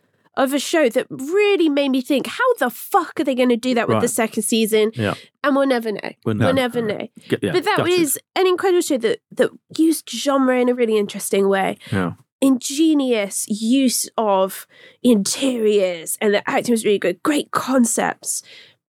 of 0.43 0.53
a 0.55 0.59
show 0.59 0.89
that 0.89 1.07
really 1.11 1.69
made 1.69 1.91
me 1.91 2.01
think, 2.01 2.27
how 2.27 2.55
the 2.59 2.71
fuck 2.71 3.21
are 3.21 3.25
they 3.25 3.35
going 3.35 3.49
to 3.51 3.57
do 3.57 3.75
that 3.75 3.87
with 3.89 3.95
Right. 3.97 4.03
the 4.03 4.09
second 4.09 4.43
season? 4.43 4.91
Yeah. 4.95 5.15
And 5.45 5.55
we'll 5.55 5.67
never 5.67 5.93
know. 5.93 6.11
We'll 6.25 6.37
We'll 6.39 6.55
never 6.55 6.81
know. 6.83 7.09
Get- 7.29 7.43
yeah, 7.43 7.53
but 7.53 7.65
that 7.65 7.77
gutted. 7.79 7.99
was 7.99 8.19
an 8.37 8.47
incredible 8.47 8.81
show 8.83 8.99
that, 8.99 9.21
that 9.33 9.51
used 9.77 10.09
genre 10.11 10.59
in 10.59 10.69
a 10.69 10.75
really 10.75 10.97
interesting 10.99 11.49
way. 11.49 11.77
Yeah. 11.93 12.13
Ingenious 12.43 13.47
use 13.49 14.09
of 14.17 14.67
interiors, 15.03 16.17
and 16.21 16.33
the 16.35 16.49
acting 16.49 16.73
was 16.73 16.85
really 16.85 16.99
good. 16.99 17.23
Great 17.23 17.51
concepts. 17.51 18.43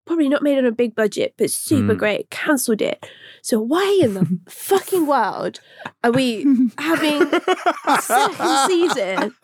Probably 0.05 0.29
not 0.29 0.41
made 0.41 0.57
on 0.57 0.65
a 0.65 0.71
big 0.71 0.95
budget, 0.95 1.33
but 1.37 1.49
super 1.51 1.93
Mm. 1.95 1.97
great. 1.97 2.29
Cancelled 2.29 2.81
it. 2.81 3.05
So 3.41 3.59
why 3.59 3.99
in 4.01 4.13
the 4.13 4.39
fucking 4.49 5.05
world 5.05 5.59
are 6.03 6.11
we 6.11 6.45
having 6.77 7.21
a 7.85 8.01
second 8.01 8.67
season 8.69 9.35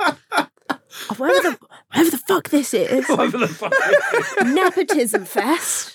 whatever 1.18 1.52
the, 1.52 1.58
whatever 1.92 2.12
the 2.12 2.18
fuck 2.18 2.50
this 2.50 2.74
is? 2.74 3.08
Whatever 3.10 3.38
the 3.40 3.48
fuck. 3.48 3.74
Nepotism 4.46 5.26
fest. 5.26 5.94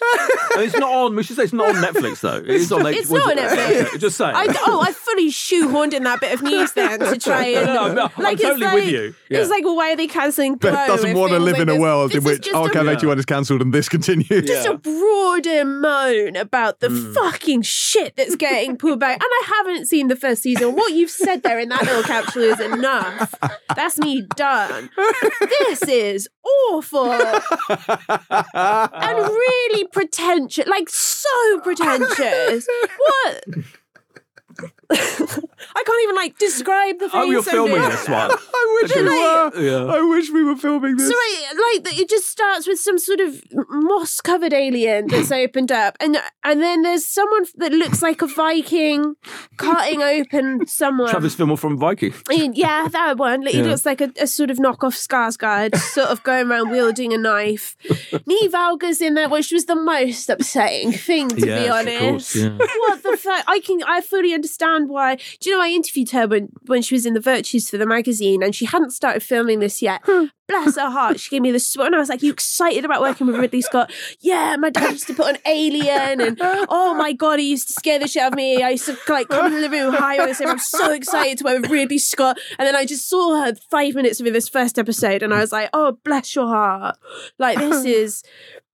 it's 0.57 0.77
not 0.77 0.93
on. 0.93 1.17
We 1.17 1.23
should 1.23 1.37
say 1.37 1.45
it's 1.45 1.53
not 1.53 1.75
on 1.75 1.83
Netflix 1.83 2.21
though. 2.21 2.37
It 2.39 2.49
is 2.49 2.73
on. 2.73 2.87
It's 2.87 3.09
was 3.09 3.25
not 3.25 3.37
it- 3.37 3.39
on 3.39 3.45
Netflix. 3.59 3.87
Okay, 3.87 3.99
Just 3.99 4.17
saying. 4.17 4.35
I, 4.35 4.47
oh, 4.67 4.81
I 4.81 4.93
fully 4.93 5.29
shoehorned 5.31 5.93
in 5.95 6.03
that 6.05 6.21
bit 6.21 6.33
of 6.35 6.43
news 6.43 6.73
then 6.73 6.99
to 7.01 7.19
try 7.19 7.47
and 7.57 7.67
No, 7.67 7.93
no, 7.93 8.11
I'm 8.17 8.33
it's 8.35 8.43
totally 8.43 8.61
like, 8.67 8.75
with 8.75 8.89
you. 8.89 9.15
Yeah. 9.29 9.39
It's 9.41 9.51
like, 9.51 9.65
well, 9.65 9.77
why 9.77 9.93
are 9.93 9.97
they 9.97 10.07
cancelling? 10.07 10.57
Beth 10.57 10.87
doesn't 10.87 11.11
if 11.11 11.17
want 11.17 11.31
to 11.33 11.37
things 11.39 11.45
live 11.45 11.61
in 11.61 11.69
a 11.69 11.73
this? 11.73 11.81
world 11.81 12.11
This 12.11 12.17
in 12.17 12.19
is 12.21 12.25
which 12.39 12.45
just 12.45 12.55
a- 12.55 12.59
Archive 12.59 12.87
81 12.89 13.19
is 13.19 13.25
cancelled 13.27 13.63
and 13.63 13.73
this 13.73 13.89
continues. 13.89 14.47
just 14.47 14.67
a 14.69 14.75
broader 14.77 15.65
moan 15.65 16.37
about 16.37 16.81
the 16.81 16.89
Mm. 16.93 17.15
fucking 17.15 17.63
shit 17.63 18.15
that's 18.17 18.37
getting 18.37 18.77
pulled 18.77 19.01
back. 19.01 19.15
And 19.15 19.23
I 19.25 19.53
haven't 19.57 19.87
seen 19.87 20.09
the 20.09 20.17
first 20.17 20.43
season. 20.43 20.75
What 20.75 20.93
you've 20.93 21.11
said 21.11 21.43
there 21.43 21.59
in 21.59 21.69
that 21.71 21.83
little 21.83 22.03
capsule 22.03 22.43
is 22.43 22.61
enough. 22.61 23.35
That's 23.75 23.99
me 23.99 24.27
done. 24.37 24.91
This 25.61 25.83
is 25.83 26.29
awful 26.71 27.13
and 27.13 27.43
really 29.19 29.85
pretentious. 29.89 30.67
Like 30.67 30.89
so 30.89 31.29
pretentious. 31.63 32.67
What? 32.97 33.45
I 35.75 35.83
can't 35.87 36.03
even 36.05 36.17
like 36.17 36.39
describe 36.39 36.99
the 36.99 37.07
face. 37.07 37.15
Oh, 37.15 37.31
you're 37.31 37.43
filming 37.43 37.81
this 37.83 38.09
one. 38.09 38.31
I 38.55 38.79
wish 38.83 38.95
we 38.95 39.03
Like- 39.03 39.55
were. 39.55 39.61
Yeah. 39.61 39.93
I 39.95 40.03
wish 40.03 40.31
we 40.31 40.43
were 40.43 40.57
filming 40.57 40.97
this. 40.97 41.09
So 41.09 41.15
I, 41.15 41.79
like 41.83 41.99
it 41.99 42.09
just 42.09 42.27
starts 42.29 42.67
with 42.67 42.79
some 42.79 42.99
sort 42.99 43.21
of 43.21 43.43
moss 43.71 44.21
covered 44.21 44.53
alien 44.53 45.07
that's 45.09 45.33
opened 45.43 45.73
up, 45.73 45.97
and 46.01 46.17
and 46.45 46.61
then 46.61 46.83
there's 46.83 47.07
someone 47.07 47.45
that 47.57 47.73
looks 47.73 48.03
like 48.03 48.23
a 48.23 48.27
Viking 48.27 49.15
cutting 49.57 50.03
open 50.03 50.67
someone. 50.67 51.09
Travis 51.11 51.37
Fimmel 51.37 51.59
from 51.59 51.79
Viking. 51.79 52.13
Yeah, 52.31 52.89
that 52.89 53.17
one. 53.19 53.43
Like, 53.43 53.55
He 53.55 53.63
looks 53.63 53.87
like 53.87 54.01
a, 54.01 54.11
a 54.21 54.27
sort 54.27 54.51
of 54.51 54.59
knockoff 54.59 54.97
Skarsgård, 55.07 55.77
sort 55.77 56.09
of 56.09 56.23
going 56.23 56.49
around 56.51 56.71
wielding 56.71 57.13
a 57.13 57.19
knife. 57.19 57.77
Niamh 57.85 58.53
Algar's 58.55 59.01
in 59.01 59.15
there, 59.15 59.29
which 59.29 59.53
was 59.53 59.67
the 59.67 59.75
most 59.77 60.29
upsetting 60.29 60.93
thing, 60.93 61.29
to 61.29 61.35
be 61.37 61.47
Yes, 61.47 61.67
of 61.69 61.73
honest. 61.77 62.01
course, 62.01 62.37
yeah. 62.37 62.57
What 62.59 63.03
the 63.03 63.17
fuck? 63.17 63.45
I 63.47 63.61
can, 63.61 63.83
I 63.85 64.01
fully 64.01 64.35
understand 64.35 64.82
why. 64.89 65.17
Do 65.41 65.51
you 65.51 65.57
know, 65.57 65.63
I 65.63 65.69
interviewed 65.69 66.11
her 66.11 66.27
when, 66.27 66.49
when 66.67 66.83
she 66.83 66.95
was 66.95 67.07
in 67.07 67.15
the 67.15 67.21
Virtues 67.21 67.71
for 67.71 67.79
the 67.79 67.87
magazine 67.87 68.43
and 68.43 68.55
she 68.55 68.65
hadn't 68.65 68.91
started 68.91 69.23
filming 69.23 69.61
this 69.61 69.83
yet. 69.83 70.01
Hmm. 70.05 70.27
Bless 70.49 70.77
her 70.77 70.91
heart. 70.91 71.19
She 71.19 71.31
gave 71.31 71.41
me 71.41 71.51
this, 71.51 71.75
and 71.77 71.95
I 71.95 71.99
was 71.99 72.09
like, 72.09 72.23
You 72.23 72.33
excited 72.33 72.85
about 72.85 73.01
working 73.01 73.27
with 73.27 73.37
Ridley 73.37 73.63
Scott? 73.63 73.91
Yeah, 74.21 74.57
my 74.57 74.71
dad 74.71 74.91
used 74.91 75.07
to 75.07 75.15
put 75.15 75.37
an 75.37 75.39
Alien, 75.47 76.21
and 76.21 76.39
oh 76.43 76.95
my 76.95 77.13
God, 77.13 77.39
he 77.39 77.49
used 77.49 77.69
to 77.69 77.73
scare 77.75 77.99
the 77.99 78.09
shit 78.09 78.23
out 78.23 78.33
of 78.33 78.37
me. 78.37 78.63
I 78.63 78.71
used 78.71 78.85
to 78.87 78.99
like 79.09 79.29
come 79.29 79.47
in 79.47 79.53
the 79.53 79.61
living 79.61 79.81
room 79.81 79.95
high 79.95 80.23
and 80.23 80.37
say, 80.37 80.45
I'm 80.45 80.59
so 80.59 80.93
excited 80.93 81.39
to 81.39 81.45
work 81.45 81.63
with 81.63 81.71
Ridley 81.71 81.99
Scott. 81.99 82.39
And 82.59 82.67
then 82.67 82.77
I 82.77 82.85
just 82.85 83.09
saw 83.09 83.41
her 83.43 83.55
five 83.71 83.95
minutes 83.95 84.21
of 84.21 84.27
this 84.27 84.49
first 84.49 84.79
episode, 84.79 85.23
and 85.23 85.33
I 85.33 85.39
was 85.41 85.53
like, 85.53 85.71
Oh, 85.73 85.97
bless 86.05 86.35
your 86.35 86.49
heart. 86.49 86.99
Like, 87.39 87.59
this 87.59 87.85
is. 87.87 88.23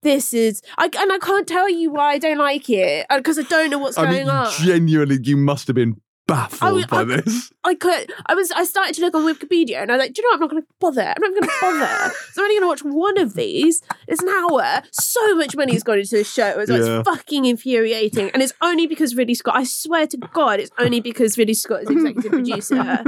This 0.01 0.33
is, 0.33 0.61
I, 0.77 0.85
and 0.85 1.11
I 1.11 1.17
can't 1.19 1.45
tell 1.45 1.69
you 1.69 1.91
why 1.91 2.13
I 2.13 2.17
don't 2.19 2.37
like 2.37 2.69
it 2.69 3.05
uh, 3.09 3.17
because 3.17 3.37
I 3.37 3.43
don't 3.43 3.69
know 3.69 3.79
what's 3.79 3.97
I 3.97 4.05
going 4.05 4.27
mean, 4.27 4.29
on. 4.29 4.51
genuinely, 4.53 5.19
you 5.21 5.35
must 5.35 5.67
have 5.67 5.75
been 5.75 5.99
baffled 6.29 6.83
I- 6.83 6.87
by 6.87 7.01
I- 7.01 7.03
this. 7.03 7.51
I 7.65 7.75
could. 7.75 8.11
I 8.25 8.35
was. 8.35 8.51
I 8.51 8.63
started 8.63 8.95
to 8.95 9.01
look 9.01 9.13
on 9.15 9.23
Wikipedia, 9.23 9.81
and 9.81 9.91
I 9.91 9.95
was 9.97 10.03
like, 10.05 10.13
"Do 10.13 10.21
you 10.21 10.27
know? 10.27 10.29
what? 10.29 10.35
I'm 10.35 10.39
not 10.41 10.49
going 10.49 10.61
to 10.63 10.67
bother. 10.79 11.01
I'm 11.15 11.21
not 11.21 11.31
going 11.31 11.43
to 11.43 11.51
bother. 11.61 12.13
so 12.31 12.41
I'm 12.41 12.45
only 12.45 12.55
going 12.55 12.61
to 12.61 12.67
watch 12.67 12.83
one 12.95 13.17
of 13.19 13.33
these. 13.33 13.81
It's 14.07 14.23
an 14.23 14.29
hour. 14.29 14.81
So 14.93 15.35
much 15.35 15.55
money 15.57 15.73
has 15.73 15.83
gone 15.83 15.99
into 15.99 16.15
this 16.15 16.31
show. 16.33 16.47
It's, 16.59 16.71
Yeah. 16.71 16.99
it's 16.99 17.09
fucking 17.09 17.43
infuriating, 17.45 18.29
and 18.33 18.41
it's 18.41 18.53
only 18.61 18.87
because 18.87 19.13
Ridley 19.15 19.35
Scott. 19.35 19.55
I 19.57 19.65
swear 19.65 20.07
to 20.07 20.17
God, 20.17 20.59
it's 20.61 20.71
only 20.79 21.01
because 21.01 21.37
Ridley 21.37 21.53
Scott 21.53 21.83
is 21.83 21.89
executive 21.89 22.31
producer. 22.31 23.03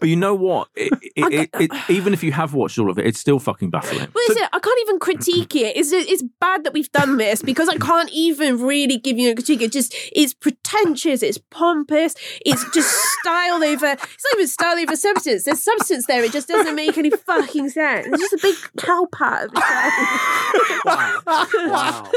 But 0.00 0.08
you 0.08 0.16
know 0.16 0.34
what? 0.34 0.68
It, 0.74 0.92
it, 1.16 1.50
it, 1.54 1.70
it, 1.72 1.90
even 1.90 2.12
if 2.14 2.22
you 2.22 2.32
have 2.32 2.54
watched 2.54 2.78
all 2.78 2.90
of 2.90 2.98
it, 2.98 3.06
it's 3.06 3.18
still 3.20 3.38
fucking 3.38 3.70
baffling. 3.70 4.08
Well, 4.14 4.24
is 4.30 4.36
it? 4.36 4.48
I 4.52 4.58
can't 4.58 4.78
even 4.82 4.98
critique 4.98 5.54
it. 5.56 5.76
It's 5.76 5.92
it's 5.92 6.22
bad 6.40 6.64
that 6.64 6.72
we've 6.72 6.90
done 6.92 7.16
this 7.16 7.42
because 7.42 7.68
I 7.68 7.76
can't 7.76 8.10
even 8.12 8.60
really 8.60 8.98
give 8.98 9.18
you 9.18 9.30
a 9.30 9.34
critique. 9.34 9.62
It 9.62 9.72
just 9.72 9.94
it's 10.12 10.34
pretentious. 10.34 11.22
It's 11.22 11.38
pompous. 11.64 12.14
It's 12.44 12.64
just 12.72 12.90
style 13.20 13.62
over. 13.64 13.86
It's 13.86 14.24
not 14.24 14.34
even 14.34 14.46
style 14.48 14.78
over 14.78 14.96
substance. 14.96 15.44
There's 15.44 15.62
substance 15.62 16.06
there. 16.06 16.22
It 16.22 16.32
just 16.32 16.48
doesn't 16.48 16.74
make 16.74 16.98
any 16.98 17.10
fucking 17.10 17.70
sense. 17.70 18.06
It's 18.10 18.20
just 18.20 18.32
a 18.34 18.38
big 18.42 18.56
cow 18.78 19.06
pat. 19.12 19.44
Of 19.44 19.52
Wow. 20.84 22.10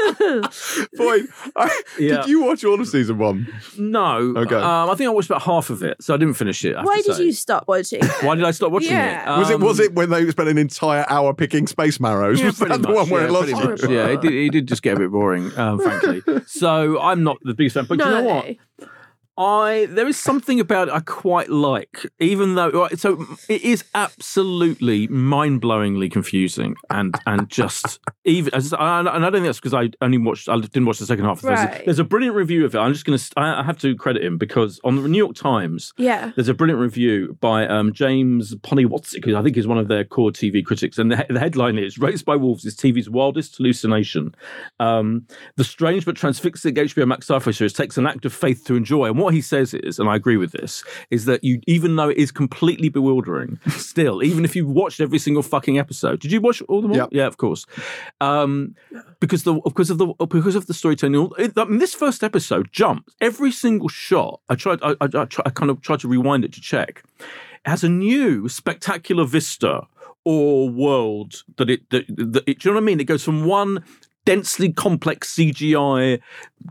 Boy, 0.96 1.20
I, 1.56 1.82
Yeah. 1.98 2.16
did 2.18 2.26
you 2.28 2.42
watch 2.44 2.64
all 2.64 2.80
of 2.80 2.86
season 2.88 3.18
one? 3.18 3.48
No. 3.78 4.34
Okay. 4.36 4.54
Um, 4.56 4.90
I 4.90 4.94
think 4.94 5.08
I 5.08 5.12
watched 5.12 5.30
about 5.30 5.42
half 5.42 5.70
of 5.70 5.82
it, 5.82 6.02
so 6.02 6.14
I 6.14 6.16
didn't 6.18 6.34
finish 6.34 6.64
it. 6.64 6.74
I 6.76 6.80
have 6.80 6.86
Why 6.86 6.96
to 7.00 7.02
did 7.02 7.16
say. 7.16 7.24
you 7.24 7.32
stop 7.32 7.66
watching? 7.66 8.02
Why 8.22 8.34
did 8.34 8.44
I 8.44 8.50
stop 8.50 8.72
watching 8.72 8.90
Yeah. 8.90 9.36
it? 9.36 9.38
Was 9.38 9.50
it 9.50 9.60
was 9.60 9.80
Um, 9.80 9.86
it 9.86 9.94
when 9.94 10.10
they 10.10 10.30
spent 10.30 10.48
an 10.48 10.58
entire 10.58 11.06
hour 11.08 11.32
picking 11.34 11.66
space 11.66 11.98
marrows? 12.00 12.38
Yeah, 12.40 12.46
was 12.46 12.58
that 12.58 12.66
pretty 12.66 12.82
the 12.82 12.88
much, 12.88 12.96
one 12.96 13.10
where 13.10 13.22
yeah, 13.22 13.28
it 13.28 13.32
lost 13.32 13.44
pretty 13.48 13.60
you? 13.62 13.68
much, 13.70 13.82
Yeah, 13.88 14.06
it 14.14 14.20
did, 14.20 14.32
it 14.32 14.50
did 14.50 14.68
just 14.68 14.82
get 14.82 14.96
a 14.96 15.00
bit 15.00 15.10
boring, 15.10 15.56
um, 15.58 15.78
frankly. 15.80 16.22
So 16.46 17.00
I'm 17.00 17.22
not 17.22 17.38
the 17.42 17.54
biggest 17.54 17.74
fan. 17.74 17.84
But 17.88 17.98
you 17.98 18.04
know 18.04 18.22
what? 18.22 18.56
I 19.38 19.86
there 19.88 20.08
is 20.08 20.16
something 20.18 20.58
about 20.58 20.88
it 20.88 20.94
I 20.94 21.00
quite 21.00 21.48
like, 21.48 22.04
even 22.18 22.56
though 22.56 22.70
right, 22.70 22.98
so 22.98 23.24
it 23.48 23.62
is 23.62 23.84
absolutely 23.94 25.06
mind-blowingly 25.08 26.10
confusing 26.10 26.74
and 26.90 27.14
and 27.26 27.48
just 27.48 28.00
even 28.24 28.52
and 28.52 28.74
I 29.08 29.18
don't 29.18 29.32
think 29.32 29.44
that's 29.46 29.60
because 29.60 29.74
I 29.74 29.90
only 30.02 30.18
watched 30.18 30.48
I 30.48 30.58
didn't 30.58 30.86
watch 30.86 30.98
the 30.98 31.06
second 31.06 31.24
half. 31.24 31.40
There's, 31.40 31.60
a, 31.60 31.82
there's 31.84 31.98
a 32.00 32.04
brilliant 32.04 32.34
review 32.34 32.64
of 32.64 32.74
it. 32.74 32.78
I'm 32.78 32.92
just 32.92 33.04
going 33.04 33.18
to 33.18 33.24
I 33.36 33.62
have 33.62 33.78
to 33.78 33.94
credit 33.94 34.24
him 34.24 34.38
because 34.38 34.80
on 34.82 34.96
the 35.00 35.08
New 35.08 35.18
York 35.18 35.36
Times 35.36 35.92
Yeah. 35.96 36.32
there's 36.34 36.48
a 36.48 36.54
brilliant 36.54 36.80
review 36.80 37.36
by 37.40 37.66
um, 37.66 37.92
James 37.92 38.54
Poniewozik, 38.56 39.24
who 39.24 39.36
I 39.36 39.42
think 39.42 39.56
is 39.56 39.66
one 39.68 39.78
of 39.78 39.86
their 39.88 40.04
core 40.04 40.30
TV 40.32 40.64
critics, 40.64 40.98
and 40.98 41.12
the, 41.12 41.24
the 41.30 41.38
headline 41.40 41.78
is 41.78 41.96
"Raised 41.98 42.24
by 42.24 42.34
Wolves 42.36 42.64
is 42.64 42.76
TV's 42.76 43.08
wildest 43.08 43.56
hallucination." 43.56 44.34
Um, 44.80 45.26
the 45.56 45.64
strange 45.64 46.04
but 46.04 46.16
transfixing 46.16 46.74
HBO 46.74 47.06
Max 47.06 47.28
sci-fi 47.30 47.50
series 47.52 47.72
takes 47.72 47.96
an 47.96 48.06
act 48.06 48.24
of 48.24 48.32
faith 48.32 48.64
to 48.66 48.74
enjoy, 48.74 49.06
and 49.06 49.18
what 49.18 49.27
he 49.34 49.40
says 49.40 49.74
is, 49.74 49.98
and 49.98 50.08
I 50.08 50.16
agree 50.16 50.36
with 50.36 50.52
this, 50.52 50.84
is 51.10 51.24
that 51.26 51.44
you, 51.44 51.60
even 51.66 51.96
though 51.96 52.08
it 52.08 52.16
is 52.16 52.30
completely 52.30 52.88
bewildering, 52.88 53.58
still, 53.68 54.22
even 54.22 54.44
if 54.44 54.54
you've 54.54 54.70
watched 54.70 55.00
every 55.00 55.18
single 55.18 55.42
fucking 55.42 55.78
episode, 55.78 56.20
did 56.20 56.32
you 56.32 56.40
watch 56.40 56.62
all? 56.62 56.94
Yep. 56.94 57.08
Yeah, 57.12 57.26
of 57.26 57.36
course. 57.36 57.66
Um, 58.20 58.74
because 59.20 59.44
the 59.44 59.54
because 59.64 59.90
of 59.90 59.98
the 59.98 60.06
because 60.28 60.54
of 60.54 60.66
the 60.66 60.74
storytelling. 60.74 61.30
It, 61.38 61.52
I 61.56 61.64
mean, 61.64 61.78
this 61.78 61.94
first 61.94 62.22
episode 62.22 62.72
jumps 62.72 63.14
every 63.20 63.52
single 63.52 63.88
shot. 63.88 64.40
I 64.48 64.54
tried. 64.54 64.80
I, 64.82 64.90
I, 65.00 65.08
I, 65.14 65.24
try, 65.24 65.42
I 65.46 65.50
kind 65.50 65.70
of 65.70 65.80
tried 65.80 66.00
to 66.00 66.08
rewind 66.08 66.44
it 66.44 66.52
to 66.54 66.60
check. 66.60 67.02
It 67.20 67.70
has 67.70 67.84
a 67.84 67.88
new 67.88 68.48
spectacular 68.48 69.24
vista 69.24 69.86
or 70.24 70.68
world 70.68 71.42
that 71.56 71.70
it 71.70 71.88
that, 71.90 72.04
that 72.08 72.44
it, 72.46 72.58
do 72.58 72.68
you 72.68 72.74
know 72.74 72.80
what 72.80 72.82
I 72.82 72.86
mean? 72.86 73.00
It 73.00 73.04
goes 73.04 73.24
from 73.24 73.44
one 73.44 73.84
densely 74.28 74.72
complex 74.72 75.34
CGI 75.34 76.20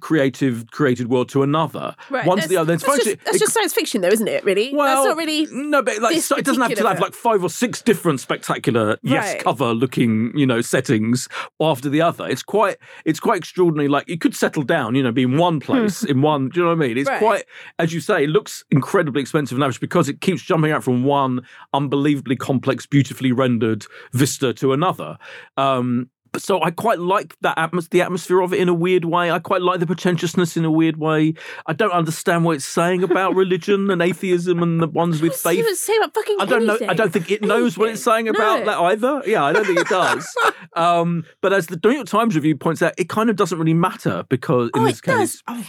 creative 0.01 0.69
created 0.71 1.07
world 1.09 1.29
to 1.29 1.43
another. 1.43 1.95
Right. 2.09 2.25
One 2.25 2.37
to 2.37 2.41
that's, 2.41 2.49
the 2.49 2.57
other. 2.57 2.73
It's 2.73 2.83
that's, 2.83 3.03
just, 3.03 3.23
that's 3.23 3.37
it- 3.37 3.39
just 3.39 3.53
science 3.53 3.73
fiction, 3.73 4.01
though, 4.01 4.09
isn't 4.09 4.27
it? 4.27 4.43
Really? 4.43 4.73
well, 4.73 5.03
that's 5.03 5.07
not 5.07 5.17
really. 5.17 5.47
no, 5.51 5.81
but 5.81 5.99
like 6.01 6.17
so 6.21 6.35
it 6.35 6.45
doesn't 6.45 6.61
have 6.61 6.75
to 6.75 6.87
have 6.87 6.99
like 6.99 7.13
five 7.13 7.43
or 7.43 7.49
six 7.49 7.81
different 7.81 8.19
spectacular 8.19 8.97
yes 9.01 9.33
Right. 9.33 9.43
cover 9.43 9.73
looking 9.73 10.31
you 10.37 10.45
know 10.45 10.61
settings 10.61 11.27
after 11.59 11.89
the 11.89 12.01
other. 12.01 12.27
It's 12.27 12.43
quite 12.43 12.77
it's 13.05 13.19
quite 13.19 13.37
extraordinary. 13.37 13.87
Like 13.87 14.07
you 14.09 14.17
could 14.17 14.35
settle 14.35 14.63
down, 14.63 14.95
you 14.95 15.01
know, 15.03 15.11
be 15.11 15.23
in 15.23 15.37
one 15.37 15.59
place 15.59 16.03
in 16.03 16.21
one. 16.21 16.49
Do 16.49 16.59
you 16.59 16.65
know 16.65 16.75
what 16.75 16.83
I 16.83 16.87
mean? 16.87 16.97
It's 16.97 17.09
Right. 17.09 17.19
quite 17.19 17.45
as 17.79 17.93
you 17.93 17.99
say. 18.01 18.25
It 18.25 18.29
looks 18.29 18.63
incredibly 18.71 19.21
expensive 19.21 19.55
and 19.55 19.61
lavish 19.61 19.79
because 19.79 20.09
it 20.09 20.21
keeps 20.21 20.41
jumping 20.41 20.71
out 20.71 20.83
from 20.83 21.03
one 21.03 21.41
unbelievably 21.73 22.35
complex, 22.35 22.85
beautifully 22.85 23.31
rendered 23.31 23.85
vista 24.13 24.53
to 24.55 24.73
another. 24.73 25.17
Um, 25.55 26.09
so 26.37 26.61
I 26.61 26.71
quite 26.71 26.99
like 26.99 27.35
that 27.41 27.57
atmos- 27.57 27.89
the 27.89 28.01
atmosphere 28.01 28.41
of 28.41 28.53
it 28.53 28.59
in 28.59 28.69
a 28.69 28.73
weird 28.73 29.05
way. 29.05 29.31
I 29.31 29.39
quite 29.39 29.61
like 29.61 29.79
the 29.79 29.87
pretentiousness 29.87 30.55
in 30.57 30.65
a 30.65 30.71
weird 30.71 30.97
way. 30.97 31.33
I 31.65 31.73
don't 31.73 31.91
understand 31.91 32.45
what 32.45 32.55
it's 32.57 32.65
saying 32.65 33.03
about 33.03 33.35
religion 33.43 33.89
and 33.91 34.01
atheism 34.01 34.61
and 34.63 34.79
the 34.81 34.87
ones 34.87 35.21
with 35.21 35.33
It 35.33 35.37
faith. 35.39 35.77
say 35.77 35.95
about 35.97 36.13
fucking 36.13 36.37
I 36.39 36.45
don't 36.45 36.65
know. 36.65 36.77
I 36.87 36.93
don't 36.93 37.11
think 37.11 37.31
it 37.31 37.41
knows 37.41 37.77
what 37.77 37.89
it's 37.89 38.03
saying 38.03 38.27
about 38.27 38.59
No. 38.61 38.65
that 38.65 38.77
either. 38.79 39.21
Yeah, 39.25 39.43
I 39.43 39.53
don't 39.53 39.65
think 39.65 39.79
it 39.79 39.87
does. 39.87 40.27
um, 40.75 41.25
but 41.41 41.53
as 41.53 41.67
the 41.67 41.79
New 41.83 41.91
York 41.91 42.07
Times 42.07 42.35
review 42.35 42.55
points 42.55 42.81
out, 42.81 42.93
it 42.97 43.09
kind 43.09 43.29
of 43.29 43.35
doesn't 43.35 43.57
really 43.57 43.73
matter 43.73 44.23
because 44.29 44.69
in 44.75 44.81
Oh, 44.81 44.85
this 44.85 44.99
it 44.99 45.03
case, 45.03 45.41
does. 45.41 45.43
Oh, 45.47 45.65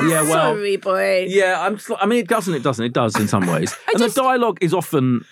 yeah, 0.08 0.22
well, 0.22 0.54
sorry, 0.54 0.76
boy. 0.76 1.26
yeah, 1.28 1.60
I'm. 1.66 1.78
I 2.00 2.06
mean, 2.06 2.18
it 2.20 2.28
doesn't. 2.28 2.54
It 2.54 2.62
doesn't. 2.62 2.84
It 2.84 2.92
does 2.92 3.18
in 3.18 3.28
some 3.28 3.46
ways. 3.46 3.74
and 3.88 3.98
just- 3.98 4.14
the 4.14 4.22
dialogue 4.22 4.58
is 4.60 4.72
often 4.74 5.24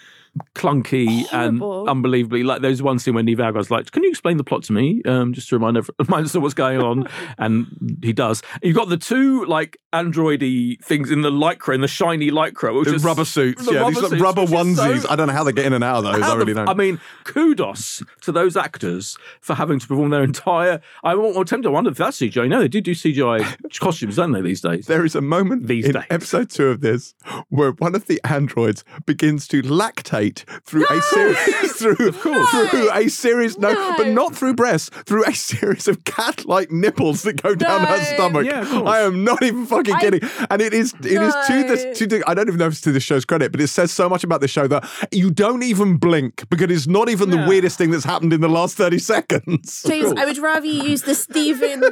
clunky 0.54 1.26
Horrible. 1.26 1.80
and 1.80 1.88
unbelievably 1.90 2.42
like 2.42 2.62
there's 2.62 2.82
one 2.82 2.98
scene 2.98 3.14
when 3.14 3.26
Niamh 3.26 3.36
Algar's 3.38 3.70
like 3.70 3.90
can 3.90 4.02
you 4.02 4.08
explain 4.08 4.38
the 4.38 4.44
plot 4.44 4.62
to 4.64 4.72
me 4.72 5.02
um 5.04 5.34
just 5.34 5.48
to 5.50 5.56
remind 5.56 5.76
every- 5.76 5.94
remind 5.98 6.24
us 6.24 6.34
of 6.34 6.40
what's 6.42 6.54
going 6.54 6.80
on 6.80 7.06
and 7.38 7.98
he 8.02 8.14
does 8.14 8.42
you've 8.62 8.76
got 8.76 8.88
the 8.88 8.96
two 8.96 9.44
like 9.44 9.78
androidy 9.92 10.82
things 10.82 11.10
in 11.10 11.20
the 11.20 11.30
lycra 11.30 11.74
in 11.74 11.82
the 11.82 11.88
shiny 11.88 12.30
lycra 12.30 12.74
which 12.78 12.88
The 12.88 12.94
is 12.94 13.04
rubber 13.04 13.26
suits, 13.26 13.66
the 13.66 13.72
yeah, 13.74 13.86
these 13.88 13.96
rubber 14.00 14.08
like 14.16 14.22
rubber 14.22 14.40
which 14.42 14.52
is 14.52 14.76
so- 14.76 14.82
onesies. 14.94 15.10
I 15.10 15.16
don't 15.16 15.26
know 15.26 15.34
how 15.34 15.44
they 15.44 15.52
get 15.52 15.66
in 15.66 15.74
and 15.74 15.84
out 15.84 15.98
of 15.98 16.04
those. 16.04 16.22
I 16.22 16.34
really 16.34 16.54
the- 16.54 16.60
don't. 16.60 16.68
I 16.70 16.74
mean, 16.74 16.98
kudos 17.24 18.02
to 18.22 18.32
those 18.32 18.56
actors 18.56 19.18
for 19.40 19.54
having 19.54 19.78
to 19.78 19.86
perform 19.86 20.10
their 20.10 20.22
entire. 20.22 20.80
I 21.04 21.14
won't 21.14 21.36
attempt 21.36 21.64
to 21.64 21.70
wonder 21.70 21.90
if 21.90 21.96
that's 21.98 22.18
CGI. 22.18 22.48
No, 22.48 22.60
they 22.60 22.68
do 22.68 22.80
do 22.80 22.92
CGI 22.94 23.56
costumes, 23.80 24.16
don't 24.16 24.32
they, 24.32 24.40
these 24.40 24.60
days? 24.62 24.86
There 24.86 25.04
is 25.04 25.14
a 25.14 25.20
moment 25.20 25.66
These 25.66 25.86
in 25.86 25.92
days. 25.92 26.04
episode 26.10 26.50
two 26.50 26.68
of 26.68 26.80
this 26.80 27.14
where 27.50 27.72
one 27.72 27.94
of 27.94 28.06
the 28.06 28.20
androids 28.24 28.84
begins 29.04 29.46
to 29.48 29.60
lactate 29.62 30.21
through 30.30 30.86
a 30.88 31.00
series 31.02 31.72
through, 31.76 32.12
through 32.12 32.90
a 32.92 33.08
series 33.08 33.58
no, 33.58 33.72
No. 33.72 33.94
but 33.96 34.08
not 34.08 34.34
through 34.34 34.54
breasts 34.54 34.90
through 35.06 35.24
a 35.26 35.34
series 35.34 35.88
of 35.88 36.04
cat-like 36.04 36.70
nipples 36.70 37.22
that 37.22 37.42
go 37.42 37.54
down 37.54 37.84
her 37.86 38.04
stomach. 38.04 38.46
Yeah, 38.46 38.60
of 38.62 38.68
course. 38.68 38.88
I 38.88 39.00
am 39.00 39.24
not 39.24 39.42
even 39.42 39.66
fucking 39.66 39.94
I- 39.94 40.00
kidding, 40.00 40.20
and 40.50 40.62
it 40.62 40.72
is 40.74 40.94
it 41.00 41.20
is 41.22 41.34
to 41.46 41.52
this 41.64 41.98
to 41.98 42.06
the 42.06 42.22
I 42.26 42.34
don't 42.34 42.48
even 42.48 42.58
know 42.58 42.66
if 42.66 42.72
it's 42.72 42.80
to 42.82 42.92
the 42.92 43.00
show's 43.00 43.24
credit, 43.24 43.52
but 43.52 43.60
it 43.60 43.68
says 43.68 43.90
so 43.92 44.08
much 44.08 44.24
about 44.24 44.40
the 44.40 44.48
show 44.48 44.66
that 44.68 44.84
you 45.10 45.30
don't 45.30 45.62
even 45.62 45.96
blink 45.96 46.48
because 46.50 46.70
it's 46.70 46.86
not 46.86 47.08
even 47.08 47.30
the 47.30 47.44
weirdest 47.48 47.78
thing 47.78 47.90
that's 47.90 48.04
happened 48.04 48.32
in 48.32 48.40
the 48.40 48.48
last 48.48 48.76
thirty 48.76 48.98
seconds. 48.98 49.82
Please, 49.84 50.12
I 50.16 50.24
would 50.24 50.38
rather 50.38 50.66
you 50.66 50.82
use 50.82 51.02
the 51.02 51.14
Stephen 51.14 51.82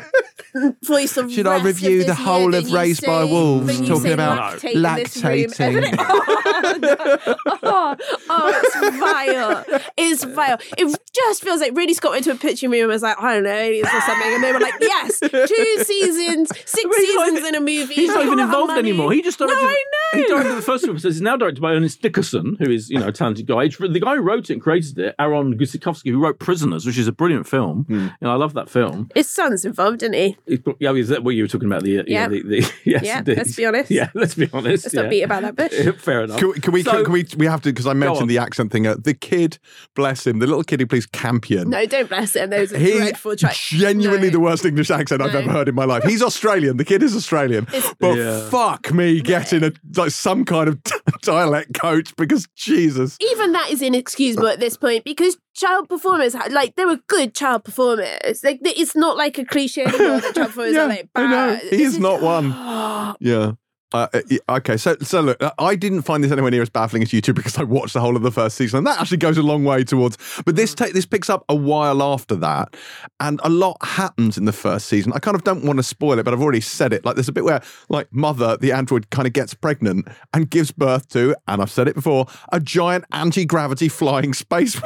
voice 0.85 1.17
of 1.17 1.31
Should 1.33 1.47
I 1.47 1.63
review 1.63 2.05
the 2.05 2.15
whole 2.15 2.55
of 2.55 2.65
than 2.67 2.75
Raised 2.75 3.05
by 3.05 3.25
Wolves, 3.25 3.81
talking 3.89 4.13
about 4.13 4.61
lactate 4.61 5.45
in 5.45 5.51
this 5.51 5.61
room. 5.61 5.85
lactating. 5.85 7.37
oh, 7.63 7.97
oh, 8.29 8.61
it's 8.63 8.99
vile. 8.99 9.65
It's 9.97 10.25
vile. 10.25 10.59
It 10.79 10.99
just 11.15 11.43
feels 11.43 11.61
like 11.61 11.77
Ridley 11.77 11.95
Scott 11.95 12.13
went 12.13 12.25
to 12.25 12.33
a 12.33 12.35
pitching 12.37 12.71
room 12.71 12.83
and 12.83 12.89
was 12.89 13.03
like, 13.03 13.19
I 13.19 13.35
don't 13.35 13.45
know, 13.45 13.51
aliens 13.51 13.89
or 13.93 14.01
something. 14.03 14.33
And 14.35 14.45
they 14.45 14.53
were 14.53 14.61
like, 14.61 14.75
yes, 14.81 15.19
two 15.21 15.29
seasons, 15.85 16.49
six 16.65 16.85
But 16.85 16.97
seasons 16.97 17.47
in 17.49 17.55
a 17.55 17.61
movie. 17.61 17.95
He's 17.95 18.09
not 18.09 18.25
even 18.25 18.39
involved 18.39 18.73
anymore. 18.79 19.13
He 19.13 19.23
just 19.23 19.39
directed. 19.39 19.61
No, 19.61 19.69
I 19.69 19.73
know. 19.73 20.23
He 20.23 20.29
directed 20.29 20.55
the 20.57 20.63
first 20.63 20.85
two 20.85 20.91
episodes. 20.91 21.17
He's 21.17 21.23
now 21.23 21.37
directed 21.37 21.61
by 21.61 21.73
Ernest 21.73 22.03
Dickerson, 22.03 22.57
who 22.59 22.71
is 22.71 22.91
you 22.91 22.99
know 22.99 23.09
a 23.09 23.13
talented 23.13 23.47
guy. 23.47 23.69
The 23.69 24.01
guy 24.01 24.17
who 24.17 24.23
wrote 24.23 24.51
it 24.51 24.55
and 24.55 24.63
created 24.63 24.99
it, 24.99 25.15
Aaron 25.19 25.57
Guzikowski, 25.59 26.11
who 26.11 26.21
wrote 26.21 26.39
Prisoners, 26.39 26.87
which 26.87 26.99
is 26.99 27.09
a 27.09 27.13
brilliant 27.13 27.47
film. 27.49 27.85
Hmm. 27.85 27.95
You 27.95 28.11
know, 28.23 28.33
I 28.33 28.37
love 28.37 28.55
that 28.55 28.69
film. 28.69 29.11
His 29.15 29.29
son's 29.29 29.65
involved, 29.65 30.03
isn't 30.03 30.15
he? 30.15 30.37
It's- 30.47 30.75
Yeah, 30.79 30.93
is 30.93 31.09
that 31.09 31.23
what 31.25 31.35
you 31.35 31.45
were 31.45 31.49
talking 31.49 31.67
about? 31.69 31.83
The 31.83 31.91
yeah, 31.91 32.03
Yeah. 32.07 32.29
the, 32.29 32.43
the 32.43 32.73
yes, 32.85 33.03
Yeah, 33.05 33.23
let's 33.27 33.57
be 33.57 33.67
honest. 33.67 33.91
Yeah, 33.91 34.11
let's 34.15 34.35
be 34.35 34.49
honest. 34.53 34.85
Let's 34.85 34.95
yeah. 34.95 35.03
not 35.03 35.11
beat 35.11 35.23
about 35.23 35.43
that 35.43 35.57
bush. 35.57 35.97
Fair 36.03 36.25
enough. 36.25 36.39
Can 36.39 36.49
we, 36.51 36.61
can 36.61 36.73
we, 36.73 36.83
So- 36.83 37.05
can 37.05 37.13
we, 37.13 37.27
we 37.37 37.47
have 37.47 37.63
to, 37.63 37.71
because 37.71 37.87
I 37.87 37.93
on. 38.19 38.29
the 38.29 38.39
accent 38.39 38.73
thing. 38.73 38.87
Uh, 38.87 38.97
the 39.03 39.15
kid, 39.15 39.59
bless 39.95 40.27
him, 40.27 40.39
the 40.39 40.47
little 40.47 40.65
kid 40.65 40.81
who 40.81 40.87
plays 40.87 41.07
Campion. 41.07 41.71
No, 41.71 41.85
don't 41.87 42.09
bless 42.09 42.35
him. 42.37 42.51
Those 42.51 42.73
are 42.73 42.79
He 42.79 42.93
dreadful 42.97 43.37
try- 43.37 43.53
genuinely 43.55 44.29
No. 44.29 44.33
the 44.33 44.41
worst 44.41 44.65
English 44.65 44.91
accent 44.91 45.23
I've 45.23 45.35
ever 45.35 45.51
heard 45.51 45.69
in 45.69 45.75
my 45.75 45.85
life. 45.85 46.05
He's 46.05 46.23
Australian. 46.23 46.77
The 46.77 46.85
kid 46.85 47.03
is 47.03 47.15
Australian, 47.17 47.65
It's- 47.75 47.95
but 47.99 48.17
Yeah. 48.17 48.49
fuck 48.49 48.93
me 48.93 49.21
getting 49.21 49.65
a 49.65 49.73
like 49.97 50.11
some 50.11 50.45
kind 50.45 50.69
of 50.69 50.79
dialect 51.23 51.75
coach 51.75 52.15
because 52.17 52.47
Jesus. 52.57 53.17
even 53.21 53.53
that 53.53 53.71
is 53.71 53.83
inexcusable 53.83 54.47
at 54.49 54.61
this 54.61 54.77
point 54.77 55.05
because 55.05 55.37
child 55.55 55.89
performers 55.89 56.35
like 56.51 56.77
they 56.77 56.85
were 56.87 56.99
good 57.09 57.35
child 57.35 57.65
performers 57.65 58.43
like 58.45 58.61
it's 58.63 58.95
not 58.97 59.17
like 59.17 59.37
a 59.37 59.45
cliche 59.45 59.83
anymore 59.83 60.21
that 60.21 60.35
child 60.35 60.47
performers 60.49 60.75
Yeah, 60.75 60.85
are 60.85 60.89
like 60.89 61.09
bad. 61.15 61.59
He 61.63 61.77
This 61.77 61.95
is 61.95 61.99
not 61.99 62.23
one. 62.23 62.51
Yeah. 63.21 63.53
Uh, 63.93 64.07
uh, 64.13 64.57
okay, 64.57 64.77
so 64.77 64.97
so 65.03 65.21
look, 65.21 65.43
uh, 65.43 65.51
I 65.59 65.75
didn't 65.75 66.03
find 66.03 66.23
this 66.23 66.31
anywhere 66.31 66.51
near 66.51 66.63
as 66.63 66.71
baffling 66.71 67.03
as 67.03 67.13
you 67.13 67.21
two 67.21 67.33
because 67.33 67.59
I 67.59 67.65
watched 67.65 67.95
the 67.95 68.01
whole 68.01 68.17
of 68.17 68.23
the 68.23 68.31
first 68.31 68.57
season, 68.57 68.79
and 68.79 68.87
that 68.87 69.01
actually 69.01 69.17
goes 69.17 69.37
a 69.37 69.43
long 69.43 69.65
way 69.65 69.83
towards. 69.83 70.17
But 70.45 70.55
this 70.55 70.75
ta- 70.75 70.91
this 70.93 71.07
picks 71.07 71.29
up 71.29 71.45
a 71.49 71.55
while 71.55 72.03
after 72.03 72.37
that, 72.37 72.77
and 73.19 73.41
a 73.43 73.51
lot 73.51 73.79
happens 73.83 74.39
in 74.39 74.45
the 74.45 74.53
first 74.53 74.87
season. 74.87 75.13
I 75.13 75.19
kind 75.19 75.35
of 75.35 75.43
don't 75.43 75.65
want 75.65 75.79
to 75.79 75.83
spoil 75.83 76.19
it, 76.19 76.23
but 76.23 76.33
I've 76.33 76.41
already 76.41 76.61
said 76.61 76.93
it. 76.93 77.05
Like 77.05 77.17
there's 77.17 77.29
a 77.29 77.33
bit 77.33 77.45
where 77.45 77.63
like 77.89 78.13
Mother, 78.13 78.57
the 78.57 78.73
android, 78.73 79.11
kind 79.11 79.27
of 79.27 79.33
gets 79.33 79.55
pregnant 79.55 80.07
and 80.33 80.49
gives 80.49 80.71
birth 80.71 81.09
to, 81.11 81.35
and 81.49 81.61
I've 81.61 81.71
said 81.71 81.89
it 81.89 81.97
before, 81.97 82.27
a 82.53 82.61
giant 82.61 83.05
anti 83.11 83.45
gravity 83.45 83.89
flying 83.89 84.35
space 84.35 84.81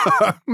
and 0.20 0.50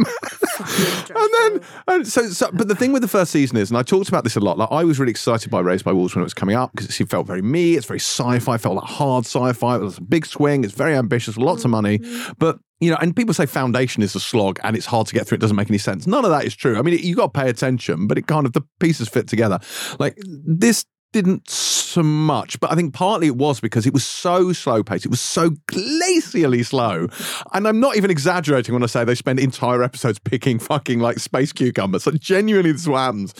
then, 1.08 1.60
and 1.88 2.06
so, 2.06 2.28
so, 2.28 2.50
but 2.52 2.68
the 2.68 2.74
thing 2.74 2.92
with 2.92 3.02
the 3.02 3.08
first 3.08 3.30
season 3.30 3.56
is, 3.56 3.70
and 3.70 3.78
I 3.78 3.82
talked 3.82 4.08
about 4.08 4.24
this 4.24 4.36
a 4.36 4.40
lot. 4.40 4.58
Like, 4.58 4.70
I 4.70 4.84
was 4.84 4.98
really 4.98 5.10
excited 5.10 5.50
by 5.50 5.60
Raised 5.60 5.84
by 5.84 5.92
Wolves 5.92 6.14
when 6.14 6.22
it 6.22 6.24
was 6.24 6.34
coming 6.34 6.56
up 6.56 6.72
because 6.72 6.98
it 7.00 7.08
felt 7.08 7.26
very 7.26 7.42
me. 7.42 7.74
It's 7.76 7.86
very 7.86 7.95
sci-fi. 7.96 8.56
Felt 8.58 8.76
like 8.76 8.84
hard 8.84 9.24
sci-fi. 9.24 9.76
It 9.76 9.80
was 9.82 9.98
a 9.98 10.02
big 10.02 10.26
swing. 10.26 10.64
It's 10.64 10.74
very 10.74 10.94
ambitious. 10.94 11.36
Lots 11.36 11.64
of 11.64 11.70
money, 11.70 12.00
but 12.38 12.58
you 12.80 12.90
know, 12.90 12.98
and 13.00 13.16
people 13.16 13.32
say 13.32 13.46
Foundation 13.46 14.02
is 14.02 14.14
a 14.14 14.20
slog 14.20 14.58
and 14.62 14.76
it's 14.76 14.86
hard 14.86 15.06
to 15.06 15.14
get 15.14 15.26
through. 15.26 15.36
It 15.36 15.40
doesn't 15.40 15.56
make 15.56 15.70
any 15.70 15.78
sense. 15.78 16.06
None 16.06 16.24
of 16.24 16.30
that 16.30 16.44
is 16.44 16.54
true. 16.54 16.78
I 16.78 16.82
mean, 16.82 16.98
you 16.98 17.16
got 17.16 17.32
to 17.32 17.40
pay 17.40 17.48
attention, 17.48 18.06
but 18.06 18.18
it 18.18 18.26
kind 18.26 18.44
of 18.44 18.52
the 18.52 18.62
pieces 18.80 19.08
fit 19.08 19.28
together. 19.28 19.58
Like 19.98 20.18
this 20.44 20.84
didn't 21.12 21.48
so 21.48 22.02
much, 22.02 22.60
but 22.60 22.70
I 22.70 22.74
think 22.74 22.92
partly 22.92 23.28
it 23.28 23.36
was 23.36 23.60
because 23.60 23.86
it 23.86 23.94
was 23.94 24.04
so 24.04 24.52
slow 24.52 24.82
paced. 24.82 25.06
It 25.06 25.10
was 25.10 25.20
so 25.20 25.50
glacially 25.70 26.64
slow. 26.66 27.08
And 27.54 27.66
I'm 27.66 27.80
not 27.80 27.96
even 27.96 28.10
exaggerating 28.10 28.74
when 28.74 28.82
I 28.82 28.86
say 28.86 29.04
they 29.04 29.14
spend 29.14 29.40
entire 29.40 29.82
episodes 29.82 30.18
picking 30.18 30.58
fucking 30.58 31.00
like 31.00 31.18
space 31.18 31.52
cucumbers. 31.52 32.06
Like 32.06 32.20
genuinely 32.20 32.72
this 32.72 32.82
is 32.82 32.88
what 32.88 32.98
happens. 32.98 33.32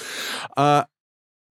Uh, 0.56 0.84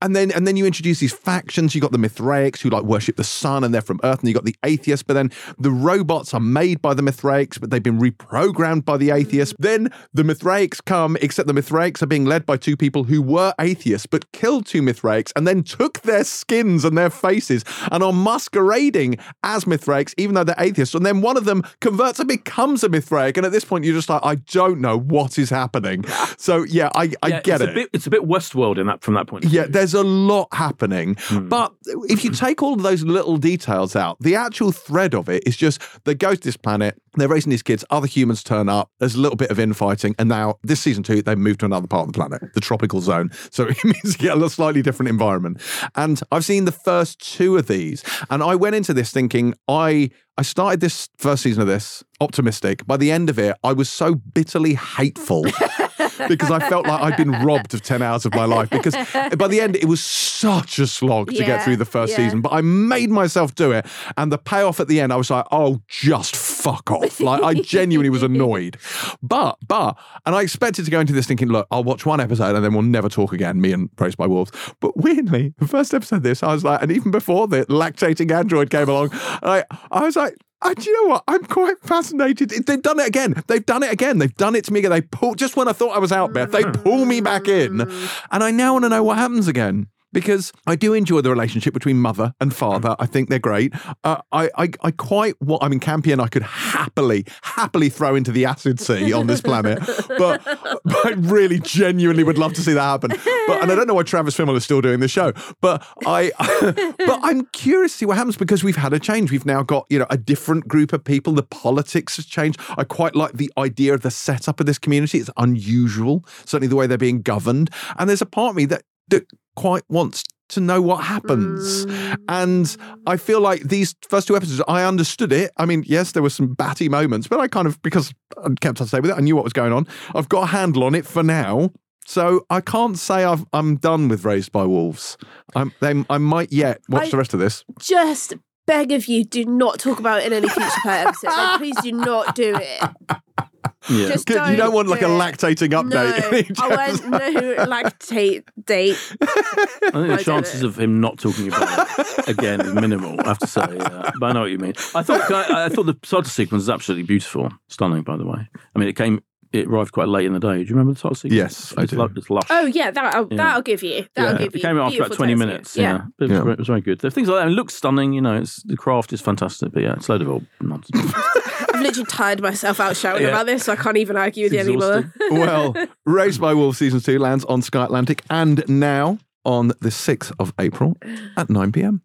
and 0.06 0.16
then 0.16 0.32
and 0.32 0.48
then 0.48 0.56
you 0.56 0.68
introduce 0.68 1.00
these 1.00 1.14
factions. 1.14 1.74
You 1.74 1.82
got 1.82 1.92
the 1.92 1.98
Mithraics 1.98 2.62
who 2.62 2.70
like 2.70 2.84
worship 2.84 3.16
the 3.16 3.24
sun 3.24 3.64
and 3.64 3.74
they're 3.74 3.82
from 3.82 4.00
Earth, 4.04 4.20
and 4.20 4.28
you 4.30 4.36
got 4.36 4.46
the 4.46 4.56
atheists. 4.64 5.02
But 5.02 5.16
then 5.16 5.32
the 5.58 5.72
robots 5.72 6.32
are 6.36 6.40
made 6.40 6.80
by 6.80 6.94
the 6.94 7.02
Mithraics, 7.02 7.58
but 7.60 7.72
they've 7.72 7.82
been 7.82 8.00
reprogrammed 8.00 8.86
by 8.86 8.98
the 8.98 9.10
atheists. 9.10 9.56
Then 9.58 9.90
the 10.14 10.24
Mithraics 10.24 10.80
come, 10.80 11.18
except 11.22 11.48
the 11.48 11.54
Mithraics 11.54 12.04
are 12.04 12.06
being 12.06 12.26
led 12.26 12.46
by 12.46 12.56
two 12.56 12.78
people 12.78 13.06
who 13.06 13.20
were 13.20 13.54
atheists 13.60 14.06
but 14.06 14.32
killed 14.32 14.68
two 14.68 14.84
Mithraics 14.84 15.32
and 15.36 15.48
then 15.48 15.64
took 15.64 16.02
their 16.02 16.24
skins 16.24 16.86
and 16.86 16.96
their 16.96 17.10
faces 17.10 17.66
and 17.92 18.04
are 18.04 18.14
masquerading 18.14 19.18
as 19.44 19.66
Mithraics, 19.66 20.14
even 20.18 20.36
though 20.36 20.44
they're 20.44 20.56
atheists. 20.60 20.94
And 20.94 21.04
then 21.04 21.22
one 21.22 21.36
of 21.36 21.46
them 21.46 21.64
converts 21.82 22.20
and 22.20 22.28
becomes 22.28 22.84
a 22.84 22.90
Mithraic. 22.90 23.38
And 23.38 23.46
at 23.46 23.52
this 23.52 23.66
point, 23.66 23.86
you're 23.86 23.96
just 23.96 24.10
like, 24.10 24.22
I 24.24 24.36
don't 24.36 24.80
know 24.82 25.00
what 25.00 25.40
is 25.40 25.50
happening. 25.50 26.06
So 26.38 26.64
yeah, 26.64 26.90
I, 26.94 27.12
I 27.24 27.28
Yeah, 27.30 27.42
get 27.42 27.62
it's 27.62 27.64
it. 27.64 27.70
A 27.70 27.74
bit, 27.74 27.90
it's 27.94 28.08
a 28.08 28.10
bit 28.12 28.22
Westworld 28.22 28.78
in 28.78 28.86
that 28.88 29.02
from 29.02 29.16
that 29.16 29.26
point. 29.26 29.46
Yeah, 29.46 29.66
there's 29.68 29.95
a 29.96 30.04
lot 30.04 30.48
happening. 30.54 31.16
Hmm. 31.20 31.48
But 31.48 31.74
if 32.08 32.24
you 32.24 32.32
take 32.32 32.62
all 32.62 32.74
of 32.74 32.84
those 32.84 33.04
little 33.04 33.38
details 33.38 33.96
out, 33.96 34.18
the 34.20 34.36
actual 34.36 34.72
thread 34.72 35.16
of 35.16 35.30
it 35.30 35.44
is 35.48 35.58
just 35.58 35.82
they 36.06 36.14
go 36.14 36.36
to 36.36 36.42
this 36.42 36.58
planet, 36.58 37.02
they're 37.16 37.28
raising 37.28 37.50
these 37.50 37.64
kids, 37.64 37.84
other 37.90 38.08
humans 38.08 38.44
turn 38.44 38.70
up, 38.70 38.92
there's 39.00 39.16
a 39.16 39.20
little 39.20 39.38
bit 39.38 39.50
of 39.50 39.60
infighting, 39.60 40.16
and 40.20 40.30
now 40.30 40.60
this 40.64 40.82
season 40.82 41.04
two, 41.04 41.22
they've 41.22 41.38
moved 41.38 41.62
to 41.62 41.66
another 41.66 41.88
part 41.88 42.08
of 42.08 42.14
the 42.14 42.18
planet, 42.18 42.54
the 42.54 42.62
tropical 42.62 43.02
zone. 43.02 43.32
So 43.52 43.64
it 43.70 43.84
means 43.84 44.22
you 44.22 44.30
get 44.30 44.38
a 44.38 44.50
slightly 44.50 44.82
different 44.82 45.10
environment. 45.10 45.62
And 45.96 46.22
I've 46.32 46.46
seen 46.46 46.66
the 46.66 46.72
first 46.72 47.20
two 47.20 47.58
of 47.58 47.68
these, 47.68 48.04
and 48.30 48.44
I 48.44 48.56
went 48.56 48.76
into 48.76 48.94
this 48.94 49.12
thinking 49.12 49.56
I 49.68 50.12
I 50.38 50.42
started 50.42 50.82
this 50.82 51.08
first 51.18 51.44
season 51.44 51.62
of 51.62 51.68
this 51.68 52.04
optimistic. 52.20 52.86
By 52.86 52.98
the 52.98 53.10
end 53.10 53.30
of 53.30 53.40
it, 53.40 53.56
I 53.64 53.72
was 53.72 53.90
so 53.90 54.16
bitterly 54.16 54.74
hateful 54.74 55.46
because 56.28 56.52
I 56.52 56.68
felt 56.70 56.88
like 56.88 57.02
I'd 57.02 57.18
been 57.18 57.32
robbed 57.32 57.74
of 57.74 57.82
10 57.82 58.02
hours 58.02 58.26
of 58.26 58.34
my 58.34 58.46
life. 58.46 58.70
Because 58.70 58.96
by 59.36 59.48
the 59.48 59.60
end, 59.62 59.76
it 59.76 59.86
was 59.86 60.04
such 60.04 60.80
a 60.80 60.88
slog 60.88 61.30
to 61.30 61.44
get 61.44 61.64
through 61.64 61.78
the 61.78 61.86
first 61.86 62.12
yeah. 62.12 62.18
season. 62.18 62.42
But 62.42 62.54
I 62.54 62.62
made 62.62 63.10
myself 63.10 63.56
do 63.56 63.72
it. 63.72 63.86
And 64.18 64.32
the 64.32 64.38
payoff 64.38 64.80
at 64.80 64.88
the 64.88 65.00
end, 65.00 65.14
I 65.14 65.16
was 65.16 65.30
like, 65.30 65.46
oh, 65.52 65.82
just 65.88 66.36
fuck 66.36 66.92
off. 66.92 67.20
Like, 67.26 67.42
I 67.42 67.56
genuinely 67.56 68.12
was 68.12 68.22
annoyed. 68.22 68.78
But, 69.24 69.58
but, 69.68 69.98
and 70.28 70.36
I 70.36 70.44
expected 70.44 70.86
to 70.86 70.92
go 70.92 71.00
into 71.00 71.14
this 71.14 71.26
thinking, 71.26 71.48
look, 71.48 71.66
I'll 71.72 71.84
watch 71.84 72.06
one 72.06 72.20
episode 72.20 72.56
and 72.56 72.64
then 72.64 72.74
we'll 72.74 72.84
never 72.84 73.10
talk 73.10 73.34
again, 73.34 73.60
me 73.60 73.72
and 73.72 73.96
Praised 73.96 74.18
by 74.18 74.28
Wolves. 74.28 74.52
But 74.80 74.96
weirdly, 74.96 75.56
the 75.58 75.68
first 75.68 75.94
episode 75.94 76.18
of 76.18 76.24
this, 76.24 76.44
I 76.44 76.54
was 76.54 76.64
like, 76.64 76.84
and 76.84 76.92
even 76.92 77.10
before 77.10 77.48
the 77.48 77.66
lactating 77.66 78.30
android 78.32 78.70
came 78.70 78.90
along, 78.90 79.10
I, 79.14 79.64
I 79.92 80.04
was 80.04 80.16
like, 80.16 80.36
I, 80.66 80.74
do 80.74 80.90
you 80.90 81.04
know 81.04 81.10
what? 81.14 81.24
I'm 81.28 81.44
quite 81.46 81.80
fascinated. 81.82 82.50
They've 82.50 82.82
done 82.82 83.00
it 83.00 83.08
again. 83.08 83.42
They've 83.48 83.66
done 83.66 83.84
it 83.84 83.92
again. 83.92 84.18
They've 84.18 84.36
done 84.36 84.56
it 84.56 84.66
to 84.66 84.74
me 84.74 84.80
again. 84.80 84.92
They 84.92 85.02
pull 85.02 85.36
just 85.36 85.56
when 85.56 85.68
I 85.68 85.74
thought 85.74 85.96
I 85.96 86.00
was 86.00 86.12
out, 86.12 86.34
Beth. 86.34 86.52
They 86.52 86.64
pull 86.64 87.06
me 87.06 87.22
back 87.22 87.48
in, 87.48 87.82
and 87.82 88.44
I 88.44 88.52
now 88.52 88.74
want 88.74 88.86
to 88.86 88.90
know 88.90 89.04
what 89.04 89.18
happens 89.18 89.48
again 89.48 89.88
because 90.16 90.54
I 90.66 90.78
do 90.78 90.94
enjoy 90.94 91.20
the 91.20 91.30
relationship 91.30 91.74
between 91.74 91.98
mother 91.98 92.34
and 92.40 92.56
father. 92.56 92.96
I 93.00 93.06
think 93.06 93.28
they're 93.28 93.38
great. 93.38 93.74
Uh, 94.06 94.22
I, 94.32 94.50
I, 94.58 94.70
I 94.82 94.92
quite 94.92 95.36
what 95.42 95.62
I 95.62 95.68
mean, 95.68 95.82
Campion. 95.82 96.22
I 96.22 96.28
could 96.28 96.42
happily, 96.42 97.26
happily 97.42 97.90
throw 97.90 98.16
into 98.16 98.32
the 98.32 98.46
acid 98.46 98.80
sea 98.80 99.12
on 99.12 99.28
this 99.28 99.42
planet, 99.42 99.80
but, 100.08 100.42
but 100.86 101.06
I 101.06 101.16
really, 101.18 101.60
genuinely 101.60 102.24
would 102.24 102.38
love 102.38 102.54
to 102.54 102.62
see 102.62 102.72
that 102.72 102.82
happen. 102.82 103.10
But 103.10 103.62
and 103.62 103.72
I 103.72 103.76
don't 103.76 103.88
know 103.88 103.94
why 103.94 104.04
Travis 104.04 104.38
Fimmel 104.38 104.56
is 104.56 104.64
still 104.64 104.80
doing 104.80 105.02
the 105.02 105.10
show, 105.10 105.34
but 105.60 105.86
I, 106.06 106.32
but 106.98 107.20
I'm 107.22 107.48
curious 107.48 107.92
to 107.92 107.98
see 107.98 108.06
what 108.06 108.16
happens 108.16 108.38
because 108.38 108.64
we've 108.64 108.78
had 108.78 108.94
a 108.94 109.00
change. 109.00 109.32
We've 109.32 109.46
now 109.46 109.64
got 109.64 109.86
you 109.90 110.00
know 110.00 110.08
a 110.10 110.18
different 110.18 110.66
group 110.66 110.94
of 110.94 111.04
people. 111.04 111.34
The 111.34 111.44
politics 111.44 112.16
has 112.16 112.26
changed. 112.26 112.58
I 112.78 112.86
quite 112.86 113.18
like 113.18 113.34
the 113.34 113.52
idea 113.58 113.94
of 113.94 114.00
the 114.00 114.12
setup 114.12 114.62
of 114.62 114.66
this 114.66 114.80
community. 114.80 115.18
It's 115.20 115.30
unusual, 115.36 116.24
certainly 116.46 116.68
the 116.68 116.78
way 116.78 116.88
they're 116.88 116.98
being 116.98 117.22
governed. 117.22 117.70
And 118.00 118.08
there's 118.08 118.22
a 118.22 118.26
part 118.26 118.52
of 118.52 118.56
me 118.56 118.64
that 118.68 118.84
that 119.10 119.26
quite 119.56 119.84
wants 119.90 120.24
to 120.50 120.60
know 120.60 120.82
what 120.82 121.04
happens. 121.04 121.86
Mm. 121.86 122.18
And 122.30 122.78
I 123.08 123.18
feel 123.18 123.42
like 123.42 123.62
these 123.64 123.96
first 124.08 124.28
two 124.28 124.36
episodes, 124.36 124.62
I 124.68 124.84
understood 124.84 125.32
it. 125.32 125.52
I 125.58 125.66
mean, 125.66 125.84
yes, 125.88 126.12
there 126.12 126.22
were 126.24 126.30
some 126.30 126.54
batty 126.54 126.90
moments, 126.90 127.28
but 127.28 127.40
I 127.40 127.48
kind 127.48 127.68
of, 127.68 127.82
because 127.82 128.14
I 128.38 128.50
kept 128.62 128.80
on 128.80 128.88
stay 128.88 129.00
with 129.00 129.12
it, 129.12 129.18
I 129.18 129.22
knew 129.22 129.36
what 129.36 129.44
was 129.44 129.54
going 129.54 129.74
on. 129.74 129.88
I've 130.14 130.30
got 130.30 130.44
a 130.44 130.48
handle 130.48 130.84
on 130.84 130.94
it 130.94 131.06
for 131.06 131.24
now. 131.24 131.72
So 132.08 132.46
I 132.52 132.62
can't 132.62 132.98
say 133.00 133.24
I've, 133.24 133.46
I'm 133.52 133.78
done 133.78 134.08
with 134.08 134.26
Raised 134.26 134.52
by 134.52 134.66
Wolves. 134.66 135.18
I'm, 135.56 135.74
they, 135.80 136.06
I 136.10 136.20
might 136.20 136.54
yet 136.54 136.82
watch 136.90 137.08
I- 137.08 137.10
the 137.10 137.18
rest 137.18 137.34
of 137.34 137.40
this. 137.40 137.66
Just 137.80 138.36
beg 138.68 138.92
of 138.92 139.08
you, 139.08 139.24
do 139.24 139.46
not 139.46 139.80
talk 139.80 140.00
about 140.00 140.22
it 140.22 140.28
in 140.28 140.34
any 140.34 140.50
future 140.50 140.70
episode. 140.86 141.28
Like, 141.28 141.60
please 141.60 141.82
do 141.82 141.92
not 141.92 142.36
do 142.36 142.56
it. 142.56 142.90
yeah. 143.90 144.08
Just 144.10 144.26
Good, 144.26 144.50
you 144.50 144.56
don't 144.56 144.74
want 144.74 144.88
like 144.88 145.02
a 145.02 145.08
do 145.08 145.14
it. 145.14 145.20
lactating 145.20 145.70
update. 145.70 146.58
No, 146.58 146.66
I 146.66 146.88
want 146.88 147.10
no 147.10 147.66
lactate 147.66 148.44
date. 148.66 148.98
I 149.22 149.26
think 149.26 149.92
the 149.94 150.08
don't 150.08 150.24
chances 150.24 150.64
of 150.64 150.80
him 150.80 151.00
not 151.00 151.18
talking 151.20 151.48
about 151.48 151.88
it 152.00 152.28
again 152.28 152.62
is 152.62 152.74
minimal. 152.74 153.20
I 153.22 153.28
have 153.30 153.40
to 153.40 153.48
say, 153.48 153.62
uh, 153.62 154.12
but 154.20 154.28
I 154.28 154.34
know 154.34 154.42
what 154.42 154.52
you 154.52 154.58
mean. 154.60 154.74
I 154.94 155.04
thought 155.04 155.32
I, 155.32 155.66
I 155.66 155.70
thought 155.70 155.86
the 155.86 155.94
title 155.94 156.24
sequence 156.24 156.64
is 156.64 156.70
absolutely 156.70 157.04
beautiful, 157.04 157.52
stunning. 157.68 158.04
By 158.04 158.18
the 158.18 158.26
way, 158.26 158.48
I 158.76 158.80
mean 158.80 158.88
it 158.88 158.96
came, 158.96 159.22
it 159.54 159.68
arrived 159.68 159.92
quite 159.92 160.08
late 160.08 160.26
in 160.26 160.34
the 160.34 160.40
day. 160.40 160.56
Do 160.58 160.62
you 160.64 160.70
remember 160.76 160.94
the 160.94 161.00
title 161.00 161.16
sequence? 161.16 161.34
Yes, 161.36 161.74
I 161.78 161.86
do. 161.86 161.98
lu- 161.98 162.10
it's 162.16 162.30
lush. 162.30 162.44
Oh 162.50 162.66
yeah, 162.66 162.92
that 162.92 163.16
I'll, 163.16 163.28
Yeah. 163.30 163.38
that'll 163.38 163.62
give 163.62 163.84
you. 163.84 164.06
That'll 164.16 164.34
yeah, 164.34 164.38
give 164.40 164.48
it 164.56 164.56
you. 164.56 164.62
came 164.62 164.78
out 164.78 164.88
after 164.92 165.04
about 165.04 165.16
twenty 165.16 165.36
minutes. 165.36 165.72
sequence. 165.72 166.02
Yeah, 166.02 166.06
It, 166.20 166.24
was, 166.24 166.32
Yeah. 166.32 166.42
very- 166.42 166.54
it 166.54 166.60
was 166.60 166.68
very 166.68 166.82
good. 166.82 167.00
The 167.00 167.12
things 167.12 167.28
like 167.28 167.42
that. 167.44 167.48
It 167.48 167.52
looks 167.56 167.76
stunning. 167.76 168.14
You 168.14 168.22
know, 168.22 168.36
it's 168.36 168.64
the 168.64 168.78
craft 168.78 169.14
is 169.14 169.22
fantastic. 169.22 169.72
But 169.72 169.84
yeah, 169.84 169.94
it's 169.94 170.08
a 170.08 170.12
load 170.14 170.22
of 170.22 170.30
old 170.30 170.46
nonsense. 170.62 171.14
I've 171.74 171.82
literally 171.82 172.06
tired 172.06 172.42
myself 172.42 172.80
out 172.80 172.96
shouting 172.96 173.24
Yeah. 173.24 173.30
about 173.30 173.46
this, 173.46 173.64
so 173.66 173.74
I 173.74 173.76
can't 173.76 173.98
even 173.98 174.16
argue 174.18 174.46
with 174.46 174.54
you 174.54 174.60
anymore. 174.60 175.14
well, 175.32 175.76
Raised 176.06 176.40
by 176.42 176.54
Wolves 176.54 176.78
season 176.78 177.00
two 177.02 177.20
lands 177.20 177.44
on 177.46 177.62
Sky 177.62 177.84
Atlantic 177.86 178.22
and 178.30 178.64
now 178.68 179.18
on 179.44 179.68
the 179.68 179.90
6th 179.90 180.32
of 180.40 180.54
April 180.60 180.98
at 181.38 181.50
9 181.50 181.72
pm. 181.72 182.02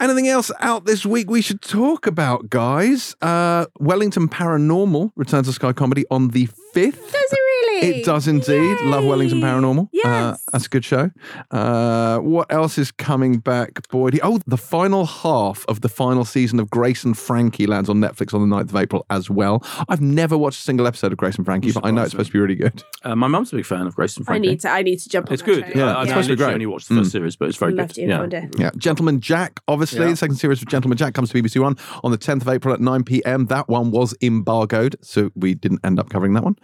Anything 0.00 0.28
else 0.28 0.50
out 0.60 0.86
this 0.86 1.04
week 1.04 1.28
we 1.28 1.42
should 1.42 1.60
talk 1.60 2.06
about, 2.06 2.48
guys? 2.48 3.14
Uh, 3.20 3.66
Wellington 3.78 4.28
Paranormal 4.30 5.12
returns 5.14 5.46
to 5.46 5.52
Sky 5.52 5.74
Comedy 5.74 6.06
on 6.10 6.28
the 6.28 6.48
5th. 6.74 7.12
Does 7.12 7.32
it? 7.32 7.49
It 7.82 8.04
does 8.04 8.28
indeed. 8.28 8.80
Love 8.82 9.04
Wellington 9.04 9.38
Yay. 9.38 9.44
Paranormal. 9.44 9.84
Uh, 9.84 9.88
Yes. 9.92 10.44
that's 10.52 10.66
a 10.66 10.68
good 10.68 10.84
show. 10.84 11.10
Uh, 11.50 12.18
what 12.18 12.50
else 12.52 12.78
is 12.78 12.90
coming 12.92 13.38
back, 13.38 13.86
Boyd? 13.88 14.18
Oh, 14.22 14.38
the 14.46 14.56
final 14.56 15.04
half 15.06 15.64
of 15.68 15.80
the 15.80 15.88
final 15.88 16.24
season 16.24 16.60
of 16.60 16.70
Grace 16.70 17.04
and 17.04 17.16
Frankie 17.16 17.66
lands 17.66 17.88
on 17.88 17.96
Netflix 17.98 18.32
on 18.34 18.48
the 18.48 18.54
9th 18.56 18.70
of 18.70 18.76
April 18.76 19.06
as 19.10 19.28
well. 19.30 19.64
I've 19.88 20.00
never 20.00 20.36
watched 20.38 20.60
a 20.60 20.62
single 20.62 20.86
episode 20.86 21.12
of 21.12 21.18
Grace 21.18 21.36
and 21.36 21.44
Frankie, 21.44 21.72
but 21.72 21.84
I 21.84 21.90
know 21.90 22.02
it's 22.02 22.12
supposed 22.12 22.28
to 22.28 22.32
be 22.32 22.38
really 22.40 22.54
good. 22.54 22.82
uh, 23.04 23.14
my 23.16 23.26
mum's 23.26 23.52
a 23.52 23.56
big 23.56 23.66
fan 23.66 23.86
of 23.86 23.94
Grace 23.94 24.16
and 24.16 24.24
I 24.24 24.32
Frankie. 24.32 24.48
need 24.48 24.60
to. 24.60 24.70
I 24.70 24.82
need 24.82 24.98
to 24.98 25.08
jump 25.08 25.28
on. 25.28 25.34
It's 25.34 25.42
good. 25.42 25.64
train. 25.64 25.72
Yeah, 25.76 25.94
I, 25.94 26.00
I 26.00 26.02
it's 26.02 26.10
supposed 26.10 26.28
to 26.28 26.36
be 26.36 26.36
literally 26.36 26.36
great. 26.36 26.54
only 26.54 26.66
watched 26.66 26.88
the 26.88 26.94
first 26.96 27.12
series, 27.12 27.36
but 27.36 27.48
it's 27.48 27.58
very 27.58 27.72
Love 27.72 27.88
good. 27.88 27.94
to. 27.94 28.02
Yeah. 28.06 28.20
One 28.20 28.28
day. 28.28 28.48
Yeah, 28.58 28.70
Gentleman 28.76 29.20
Jack, 29.20 29.60
obviously, 29.68 30.00
Yeah. 30.00 30.10
the 30.10 30.16
second 30.16 30.36
series 30.36 30.60
of 30.62 30.68
Gentleman 30.68 30.98
Jack 30.98 31.14
comes 31.14 31.30
to 31.30 31.42
BBC 31.42 31.60
One 31.60 31.76
on 32.04 32.10
the 32.10 32.18
10th 32.18 32.42
of 32.42 32.48
April 32.48 32.72
at 32.74 32.80
9 32.80 33.04
pm. 33.04 33.46
That 33.46 33.68
one 33.68 33.90
was 33.90 34.14
embargoed, 34.22 34.96
so 35.02 35.30
we 35.34 35.54
didn't 35.54 35.80
end 35.84 35.98
up 35.98 36.10
covering 36.10 36.34
that 36.34 36.44
one. 36.44 36.56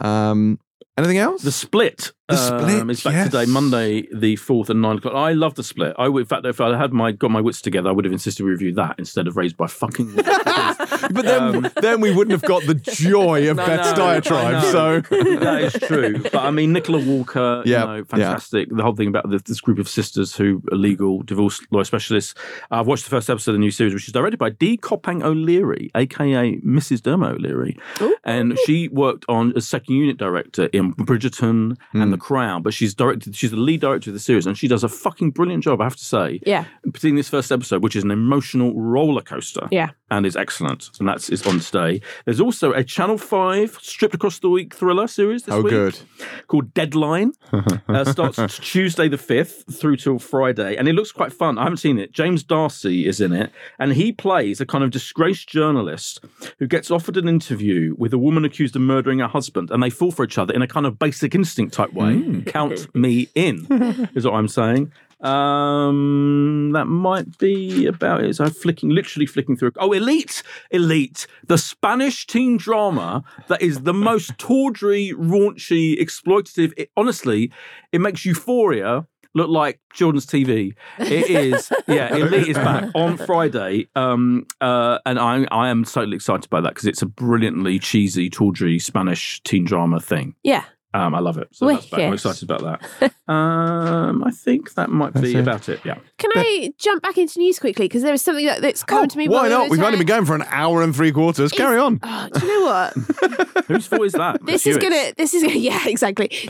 Um, 0.00 0.57
anything 0.96 1.18
else? 1.18 1.42
The 1.42 1.52
Split. 1.52 2.12
The 2.28 2.36
Split, 2.36 2.82
um, 2.82 2.90
is 2.90 3.02
back 3.02 3.14
yes. 3.14 3.30
today, 3.30 3.46
Monday, 3.50 4.06
the 4.14 4.36
fourth, 4.36 4.68
and 4.68 4.82
nine 4.82 4.98
o'clock. 4.98 5.14
I 5.14 5.32
love 5.32 5.54
the 5.54 5.62
Split. 5.62 5.94
I 5.98 6.08
would, 6.08 6.20
in 6.20 6.26
fact, 6.26 6.44
if 6.44 6.60
I 6.60 6.76
had 6.76 6.92
my 6.92 7.10
got 7.10 7.30
my 7.30 7.40
wits 7.40 7.62
together, 7.62 7.88
I 7.88 7.92
would 7.92 8.04
have 8.04 8.12
insisted 8.12 8.44
we 8.44 8.50
review 8.50 8.74
that 8.74 8.96
instead 8.98 9.26
of 9.26 9.38
Raised 9.38 9.56
by 9.56 9.66
Fucking 9.66 10.14
Wolves. 10.14 10.28
because- 10.44 11.08
but 11.10 11.24
then, 11.24 11.70
then 11.80 12.00
we 12.02 12.10
wouldn't 12.14 12.32
have 12.32 12.42
got 12.42 12.64
the 12.66 12.74
joy 12.74 13.50
of 13.50 13.58
Um, 13.58 13.64
I 13.64 13.66
Beth's 13.76 13.90
know, 13.92 13.96
diatribe. 13.96 14.54
I. 14.56 14.72
So 14.72 15.00
that 15.00 15.62
is 15.62 15.72
true. 15.88 16.18
But 16.22 16.36
I 16.36 16.50
mean, 16.50 16.74
Nicola 16.74 17.02
Walker, 17.02 17.62
Yeah, 17.64 17.80
you 17.80 17.86
know, 17.86 17.96
yeah. 17.96 18.02
fantastic. 18.04 18.68
The 18.70 18.82
whole 18.82 18.94
thing 18.94 19.08
about 19.08 19.30
the, 19.30 19.38
this 19.38 19.60
group 19.62 19.78
of 19.78 19.88
sisters 19.88 20.36
who 20.36 20.62
are 20.70 20.76
legal 20.76 21.22
divorce 21.22 21.60
lawyer 21.70 21.84
specialists. 21.84 22.34
I've 22.70 22.86
watched 22.86 23.04
the 23.04 23.10
first 23.10 23.30
episode 23.30 23.52
of 23.52 23.54
the 23.54 23.60
new 23.60 23.70
series, 23.70 23.94
which 23.94 24.06
is 24.06 24.12
directed 24.12 24.36
by 24.38 24.50
Dee 24.50 24.76
Koppang 24.76 25.22
O'Leary, 25.22 25.90
aka 25.94 26.56
Mrs. 26.60 27.00
Dermot 27.02 27.36
O'Leary, 27.36 27.78
and 28.24 28.58
she 28.66 28.88
worked 28.88 29.24
on 29.30 29.54
as 29.56 29.66
second 29.66 29.94
unit 29.94 30.18
director 30.18 30.67
in 30.72 30.94
Bridgerton 30.94 31.76
Hmm. 31.92 32.02
and 32.02 32.12
The 32.12 32.18
Crown. 32.18 32.62
But 32.62 32.74
she's 32.74 32.94
directed. 32.94 33.34
She's 33.36 33.50
the 33.50 33.56
lead 33.56 33.80
director 33.80 34.10
of 34.10 34.14
the 34.14 34.20
series, 34.20 34.46
and 34.46 34.56
she 34.56 34.68
does 34.68 34.84
a 34.84 34.88
fucking 34.88 35.30
brilliant 35.32 35.62
job. 35.64 35.80
I 35.80 35.84
have 35.84 35.96
to 35.96 36.04
say. 36.04 36.40
Yeah. 36.46 36.64
Particularly 36.84 37.10
in 37.10 37.16
this 37.16 37.28
first 37.28 37.50
episode, 37.52 37.82
which 37.82 37.96
is 37.96 38.04
an 38.04 38.10
emotional 38.10 38.74
roller 38.80 39.22
coaster 39.22 39.68
Yeah. 39.70 39.90
and 40.10 40.24
is 40.26 40.36
excellent. 40.36 40.90
And 40.98 41.08
that's 41.08 41.28
is 41.30 41.46
on 41.46 41.60
today. 41.60 42.00
There's 42.24 42.40
also 42.40 42.72
a 42.72 42.82
Channel 42.84 43.18
Five 43.18 43.78
stripped 43.80 44.14
across 44.14 44.38
the 44.38 44.48
week 44.50 44.74
thriller 44.74 45.06
series 45.06 45.44
this 45.44 45.54
Oh, 45.54 45.62
week 45.62 45.72
good. 45.72 45.98
called 46.46 46.74
Deadline. 46.74 47.32
uh, 47.88 48.04
starts 48.04 48.58
Tuesday 48.58 49.08
the 49.08 49.18
fifth 49.18 49.64
through 49.78 49.96
till 49.96 50.18
Friday, 50.18 50.76
and 50.76 50.88
it 50.88 50.94
looks 50.94 51.12
quite 51.12 51.32
fun. 51.32 51.58
I 51.58 51.64
haven't 51.64 51.78
seen 51.78 51.98
it. 51.98 52.12
James 52.12 52.42
D'Arcy 52.42 53.06
is 53.06 53.20
in 53.20 53.32
it, 53.32 53.50
and 53.78 53.92
he 53.92 54.12
plays 54.12 54.60
a 54.60 54.66
kind 54.66 54.84
of 54.84 54.90
disgraced 54.90 55.48
journalist 55.48 56.24
who 56.58 56.66
gets 56.66 56.90
offered 56.90 57.16
an 57.16 57.28
interview 57.28 57.94
with 57.98 58.12
a 58.12 58.18
woman 58.18 58.44
accused 58.44 58.76
of 58.76 58.82
murdering 58.82 59.18
her 59.20 59.28
husband, 59.28 59.70
and 59.70 59.82
they 59.82 59.90
fall 59.90 60.10
for 60.10 60.24
each 60.24 60.38
other 60.38 60.52
in 60.58 60.62
a 60.62 60.68
kind 60.68 60.86
of 60.86 60.98
basic 60.98 61.34
instinct 61.34 61.72
type 61.72 61.92
way. 61.92 62.42
Count 62.46 62.92
me 62.94 63.28
in, 63.34 63.66
is 64.14 64.24
what 64.24 64.34
I'm 64.34 64.48
saying. 64.48 64.92
Um, 65.20 66.70
that 66.74 66.86
might 66.86 67.38
be 67.38 67.86
about 67.86 68.24
it. 68.24 68.36
So 68.36 68.44
I'm 68.44 68.50
flicking, 68.50 68.90
literally 68.90 69.26
flicking 69.26 69.56
through. 69.56 69.72
Oh, 69.76 69.92
Elite, 69.92 70.42
Elite, 70.70 71.26
the 71.46 71.58
Spanish 71.58 72.26
teen 72.26 72.56
drama 72.56 73.24
that 73.48 73.62
is 73.62 73.80
the 73.80 73.94
most 73.94 74.36
tawdry, 74.38 75.12
raunchy, 75.16 76.00
exploitative. 76.00 76.72
It, 76.76 76.90
honestly, 76.96 77.52
it 77.92 78.00
makes 78.00 78.24
Euphoria 78.24 79.06
look 79.34 79.48
like 79.48 79.80
children's 79.92 80.26
TV. 80.26 80.74
It 80.98 81.30
is, 81.30 81.70
yeah. 81.86 82.14
Elite 82.14 82.48
is 82.48 82.56
back 82.56 82.90
on 82.94 83.16
Friday, 83.16 83.88
um, 83.94 84.46
uh, 84.60 84.98
and 85.06 85.18
I, 85.18 85.46
I 85.50 85.68
am 85.68 85.84
totally 85.84 86.16
excited 86.16 86.48
by 86.50 86.60
that 86.60 86.70
because 86.70 86.86
it's 86.86 87.02
a 87.02 87.06
brilliantly 87.06 87.78
cheesy, 87.78 88.30
tawdry 88.30 88.78
Spanish 88.78 89.40
teen 89.42 89.64
drama 89.64 90.00
thing. 90.00 90.34
Yeah. 90.42 90.64
Um, 90.94 91.14
I 91.14 91.18
love 91.20 91.36
it. 91.36 91.48
So 91.52 91.66
that's. 91.66 91.92
I'm 91.92 92.14
excited 92.14 92.50
about 92.50 92.80
that. 93.00 93.12
um, 93.32 94.24
I 94.24 94.30
think 94.30 94.72
that 94.74 94.88
might 94.88 95.12
be 95.12 95.34
it. 95.34 95.40
about 95.40 95.68
it. 95.68 95.80
Yeah. 95.84 95.98
Can 96.16 96.30
I 96.34 96.72
jump 96.78 97.02
back 97.02 97.18
into 97.18 97.38
news 97.40 97.58
quickly? 97.58 97.84
Because 97.84 98.02
there 98.02 98.14
is 98.14 98.22
something 98.22 98.46
that, 98.46 98.62
that's 98.62 98.82
come 98.84 99.06
to 99.06 99.18
me. 99.18 99.28
Oh, 99.28 99.32
Why 99.32 99.48
not? 99.48 99.68
We've 99.68 99.82
only 99.82 99.98
been 99.98 100.06
going 100.06 100.24
for 100.24 100.34
an 100.34 100.44
hour 100.48 100.82
and 100.82 100.96
three 100.96 101.12
quarters. 101.12 101.52
Carry 101.52 101.78
on. 101.78 102.00
Oh, 102.10 102.28
do 102.32 102.46
you 102.46 102.60
know 102.60 102.66
what? 102.66 102.92
Whose 103.66 103.86
fault 103.86 104.02
is 104.06 104.12
that? 104.14 104.40
This 104.44 104.64
That's 104.64 104.66
is 104.66 104.76
Hewitt's. 104.82 104.88
gonna. 104.88 105.14
This 105.16 105.34
is 105.34 105.54
yeah, 105.54 105.86
exactly. 105.86 106.28
Did 106.28 106.42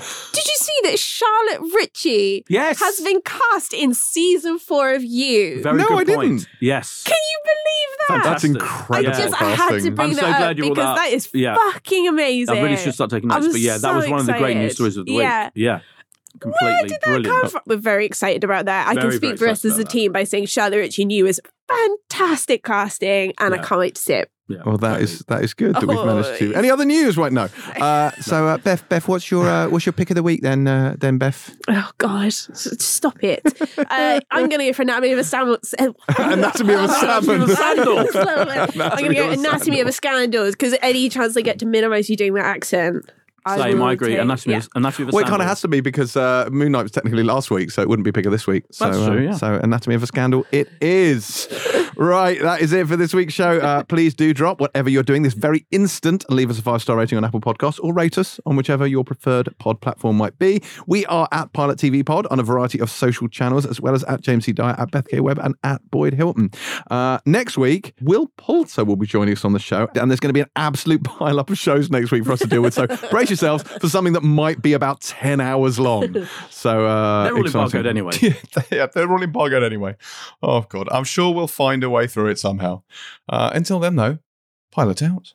you 0.46 0.54
see 0.54 0.72
that 0.84 0.98
Charlotte 0.98 1.72
Ritchie 1.74 2.44
Yes. 2.48 2.78
has 2.80 3.00
been 3.00 3.20
cast 3.22 3.72
in 3.74 3.92
season 3.92 4.58
four 4.58 4.94
of 4.94 5.02
You? 5.02 5.62
Very 5.62 5.78
No, 5.78 5.88
good 5.88 6.10
I 6.10 6.14
point. 6.14 6.38
didn't. 6.40 6.48
Yes. 6.60 7.02
Can 7.04 7.16
you 7.16 7.38
believe 7.44 8.22
that? 8.22 8.30
That's 8.30 8.44
incredible 8.44 9.10
I 9.10 9.20
just 9.20 9.42
I 9.42 9.44
had 9.50 9.68
to 9.68 9.72
casting. 9.74 9.94
bring 9.96 10.10
I'm 10.10 10.14
that 10.16 10.20
so 10.22 10.26
up 10.30 10.36
glad 10.38 10.58
you 10.58 10.64
brought 10.64 10.74
because 10.76 10.96
that 10.96 11.04
that 11.08 11.12
is 11.12 11.28
Yeah. 11.34 11.56
fucking 11.72 12.08
amazing. 12.08 12.56
I 12.56 12.60
really 12.62 12.76
should 12.76 12.94
start 12.94 13.10
taking 13.10 13.28
notes. 13.28 13.48
But 13.48 13.60
yeah, 13.60 13.72
that 13.74 13.80
so 13.80 13.96
was 13.96 14.08
one 14.08 14.20
of 14.20 14.26
the 14.26 14.32
great 14.38 14.56
news 14.56 14.74
stories 14.74 14.96
of 14.96 15.06
the 15.06 15.12
Yeah. 15.12 15.44
week. 15.46 15.52
Yeah. 15.56 15.80
Completely 16.40 16.68
Where 16.68 16.82
did 16.82 16.90
that 16.90 17.02
brilliant. 17.02 17.26
come 17.42 17.50
from? 17.50 17.60
We're 17.66 17.76
very 17.76 18.06
excited 18.06 18.44
about 18.44 18.66
that. 18.66 18.86
I 18.88 18.94
can 18.94 19.10
speak 19.12 19.38
for 19.38 19.48
us 19.48 19.64
as 19.64 19.76
a 19.78 19.80
about 19.82 19.90
team 19.90 20.12
by 20.12 20.24
saying 20.24 20.46
Charlotte 20.46 20.76
Ritchie 20.78 21.04
New 21.06 21.26
is 21.26 21.40
fantastic 21.68 22.62
casting, 22.62 23.32
and 23.38 23.54
I 23.54 23.56
Yeah. 23.58 23.62
can't 23.64 23.78
wait 23.80 23.94
to 23.96 24.00
see 24.02 24.12
it. 24.14 24.30
Yeah, 24.50 24.58
Well, 24.64 24.78
that 24.78 25.02
is 25.02 25.18
that 25.28 25.42
is 25.44 25.52
good 25.52 25.74
that 25.74 25.86
we've 25.86 25.98
Oh, 25.98 26.06
managed 26.06 26.38
to. 26.38 26.54
Any 26.54 26.70
other 26.70 26.84
news? 26.86 27.18
Right, 27.18 27.30
no. 27.32 27.48
Uh, 27.80 28.10
so, 28.20 28.46
uh, 28.46 28.56
Beth, 28.56 28.88
Beth, 28.88 29.06
what's 29.08 29.30
your 29.30 29.46
uh, 29.46 29.68
what's 29.68 29.84
your 29.84 29.92
pick 29.92 30.10
of 30.10 30.14
the 30.16 30.22
week 30.22 30.40
then? 30.42 30.66
Uh, 30.66 30.94
then, 30.98 31.18
Beth. 31.18 31.54
Oh 31.68 31.90
God, 31.98 32.32
stop 32.32 33.22
it! 33.22 33.42
uh, 33.78 34.20
I'm 34.30 34.48
going 34.48 34.60
to 34.60 34.66
go 34.66 34.72
for 34.72 34.82
Anatomy 34.82 35.12
of 35.12 35.18
a 35.18 35.24
Scandal. 35.24 35.58
Anatomy 36.18 36.74
of 36.74 36.84
a 36.84 36.88
salmon. 36.88 37.48
Scandal. 37.48 37.98
I'm 37.98 38.98
going 38.98 39.08
to 39.08 39.14
go 39.14 39.30
Anatomy 39.30 39.80
of 39.80 39.86
a 39.88 39.92
Scandal 39.92 40.46
because 40.50 40.74
any 40.82 41.08
chance 41.10 41.34
they 41.34 41.42
get 41.42 41.58
to 41.58 41.66
minimise 41.66 42.08
you 42.08 42.16
doing 42.16 42.34
that 42.34 42.46
accent. 42.46 43.10
Same, 43.56 43.78
will 43.78 43.86
I 43.86 43.92
agree. 43.92 44.10
take. 44.10 44.18
Anatomy, 44.20 44.52
Yeah. 44.54 44.58
of- 44.58 44.68
Anatomy 44.74 45.02
of 45.04 45.08
a 45.08 45.16
Well, 45.16 45.24
it 45.24 45.28
kind 45.28 45.40
of 45.42 45.48
has 45.48 45.60
to 45.62 45.68
be 45.68 45.80
because 45.80 46.16
uh, 46.16 46.48
Moon 46.52 46.72
Knight 46.72 46.82
was 46.82 46.92
technically 46.92 47.22
last 47.22 47.50
week, 47.50 47.70
so 47.70 47.80
it 47.82 47.88
wouldn't 47.88 48.04
be 48.04 48.10
bigger 48.10 48.30
this 48.30 48.46
week. 48.46 48.64
So, 48.70 48.84
That's 48.86 48.98
uh, 48.98 49.08
true, 49.10 49.24
yeah. 49.24 49.34
So, 49.36 49.54
Anatomy 49.62 49.94
of 49.94 50.02
a 50.02 50.06
Scandal, 50.06 50.46
it 50.52 50.68
is. 50.80 51.46
Right, 51.98 52.40
that 52.40 52.60
is 52.60 52.72
it 52.72 52.86
for 52.86 52.96
this 52.96 53.12
week's 53.12 53.34
show. 53.34 53.58
Uh, 53.58 53.82
please 53.84 54.14
do 54.14 54.32
drop 54.32 54.60
whatever 54.60 54.88
you're 54.88 55.02
doing 55.02 55.22
this 55.22 55.34
very 55.34 55.66
instant 55.70 56.24
and 56.28 56.36
leave 56.36 56.50
us 56.50 56.58
a 56.58 56.62
five 56.62 56.80
star 56.80 56.96
rating 56.96 57.18
on 57.18 57.24
Apple 57.24 57.40
Podcasts 57.40 57.78
or 57.82 57.92
rate 57.92 58.16
us 58.18 58.40
on 58.46 58.56
whichever 58.56 58.86
your 58.86 59.04
preferred 59.04 59.54
pod 59.58 59.80
platform 59.80 60.16
might 60.16 60.38
be. 60.38 60.62
We 60.86 61.04
are 61.06 61.28
at 61.32 61.52
Pilot 61.52 61.78
TV 61.78 62.04
Pod 62.04 62.26
on 62.30 62.38
a 62.38 62.42
variety 62.42 62.78
of 62.80 62.90
social 62.90 63.28
channels, 63.28 63.66
as 63.66 63.80
well 63.80 63.94
as 63.94 64.04
at 64.04 64.20
James 64.20 64.44
C. 64.46 64.52
Dyer, 64.52 64.76
at 64.78 64.90
Beth 64.90 65.08
K. 65.08 65.20
Webb, 65.20 65.38
and 65.42 65.54
at 65.64 65.80
Boyd 65.90 66.14
Hilton. 66.14 66.50
Uh, 66.90 67.18
next 67.26 67.58
week, 67.58 67.94
Will 68.00 68.28
Poulter 68.36 68.84
will 68.84 68.96
be 68.96 69.06
joining 69.06 69.32
us 69.34 69.44
on 69.44 69.52
the 69.52 69.58
show, 69.58 69.88
and 69.94 70.10
there's 70.10 70.20
going 70.20 70.30
to 70.30 70.34
be 70.34 70.40
an 70.40 70.50
absolute 70.56 71.02
pile 71.04 71.40
up 71.40 71.50
of 71.50 71.58
shows 71.58 71.90
next 71.90 72.10
week 72.12 72.24
for 72.24 72.32
us 72.32 72.38
to 72.40 72.46
deal 72.46 72.62
with. 72.62 72.74
So 72.74 72.86
brace 73.10 73.30
yourselves 73.30 73.64
for 73.64 73.88
something 73.88 74.12
that 74.12 74.22
might 74.22 74.62
be 74.62 74.72
about 74.72 75.00
10 75.00 75.40
hours 75.40 75.78
long. 75.78 76.26
So, 76.50 76.86
uh, 76.86 77.24
They're 77.24 77.34
all 77.34 77.44
exciting. 77.44 77.80
embargoed 77.80 77.86
anyway. 77.86 78.12
yeah, 78.70 78.86
they're 78.86 79.10
all 79.10 79.22
embargoed 79.22 79.62
anyway. 79.62 79.96
Oh, 80.42 80.62
God. 80.62 80.88
I'm 80.90 81.04
sure 81.04 81.34
we'll 81.34 81.48
a 81.88 81.90
way 81.90 82.06
through 82.06 82.28
it 82.28 82.38
somehow. 82.38 82.82
Uh, 83.28 83.50
until 83.54 83.80
then, 83.80 83.96
though, 83.96 84.18
pilot 84.70 85.02
out. 85.02 85.32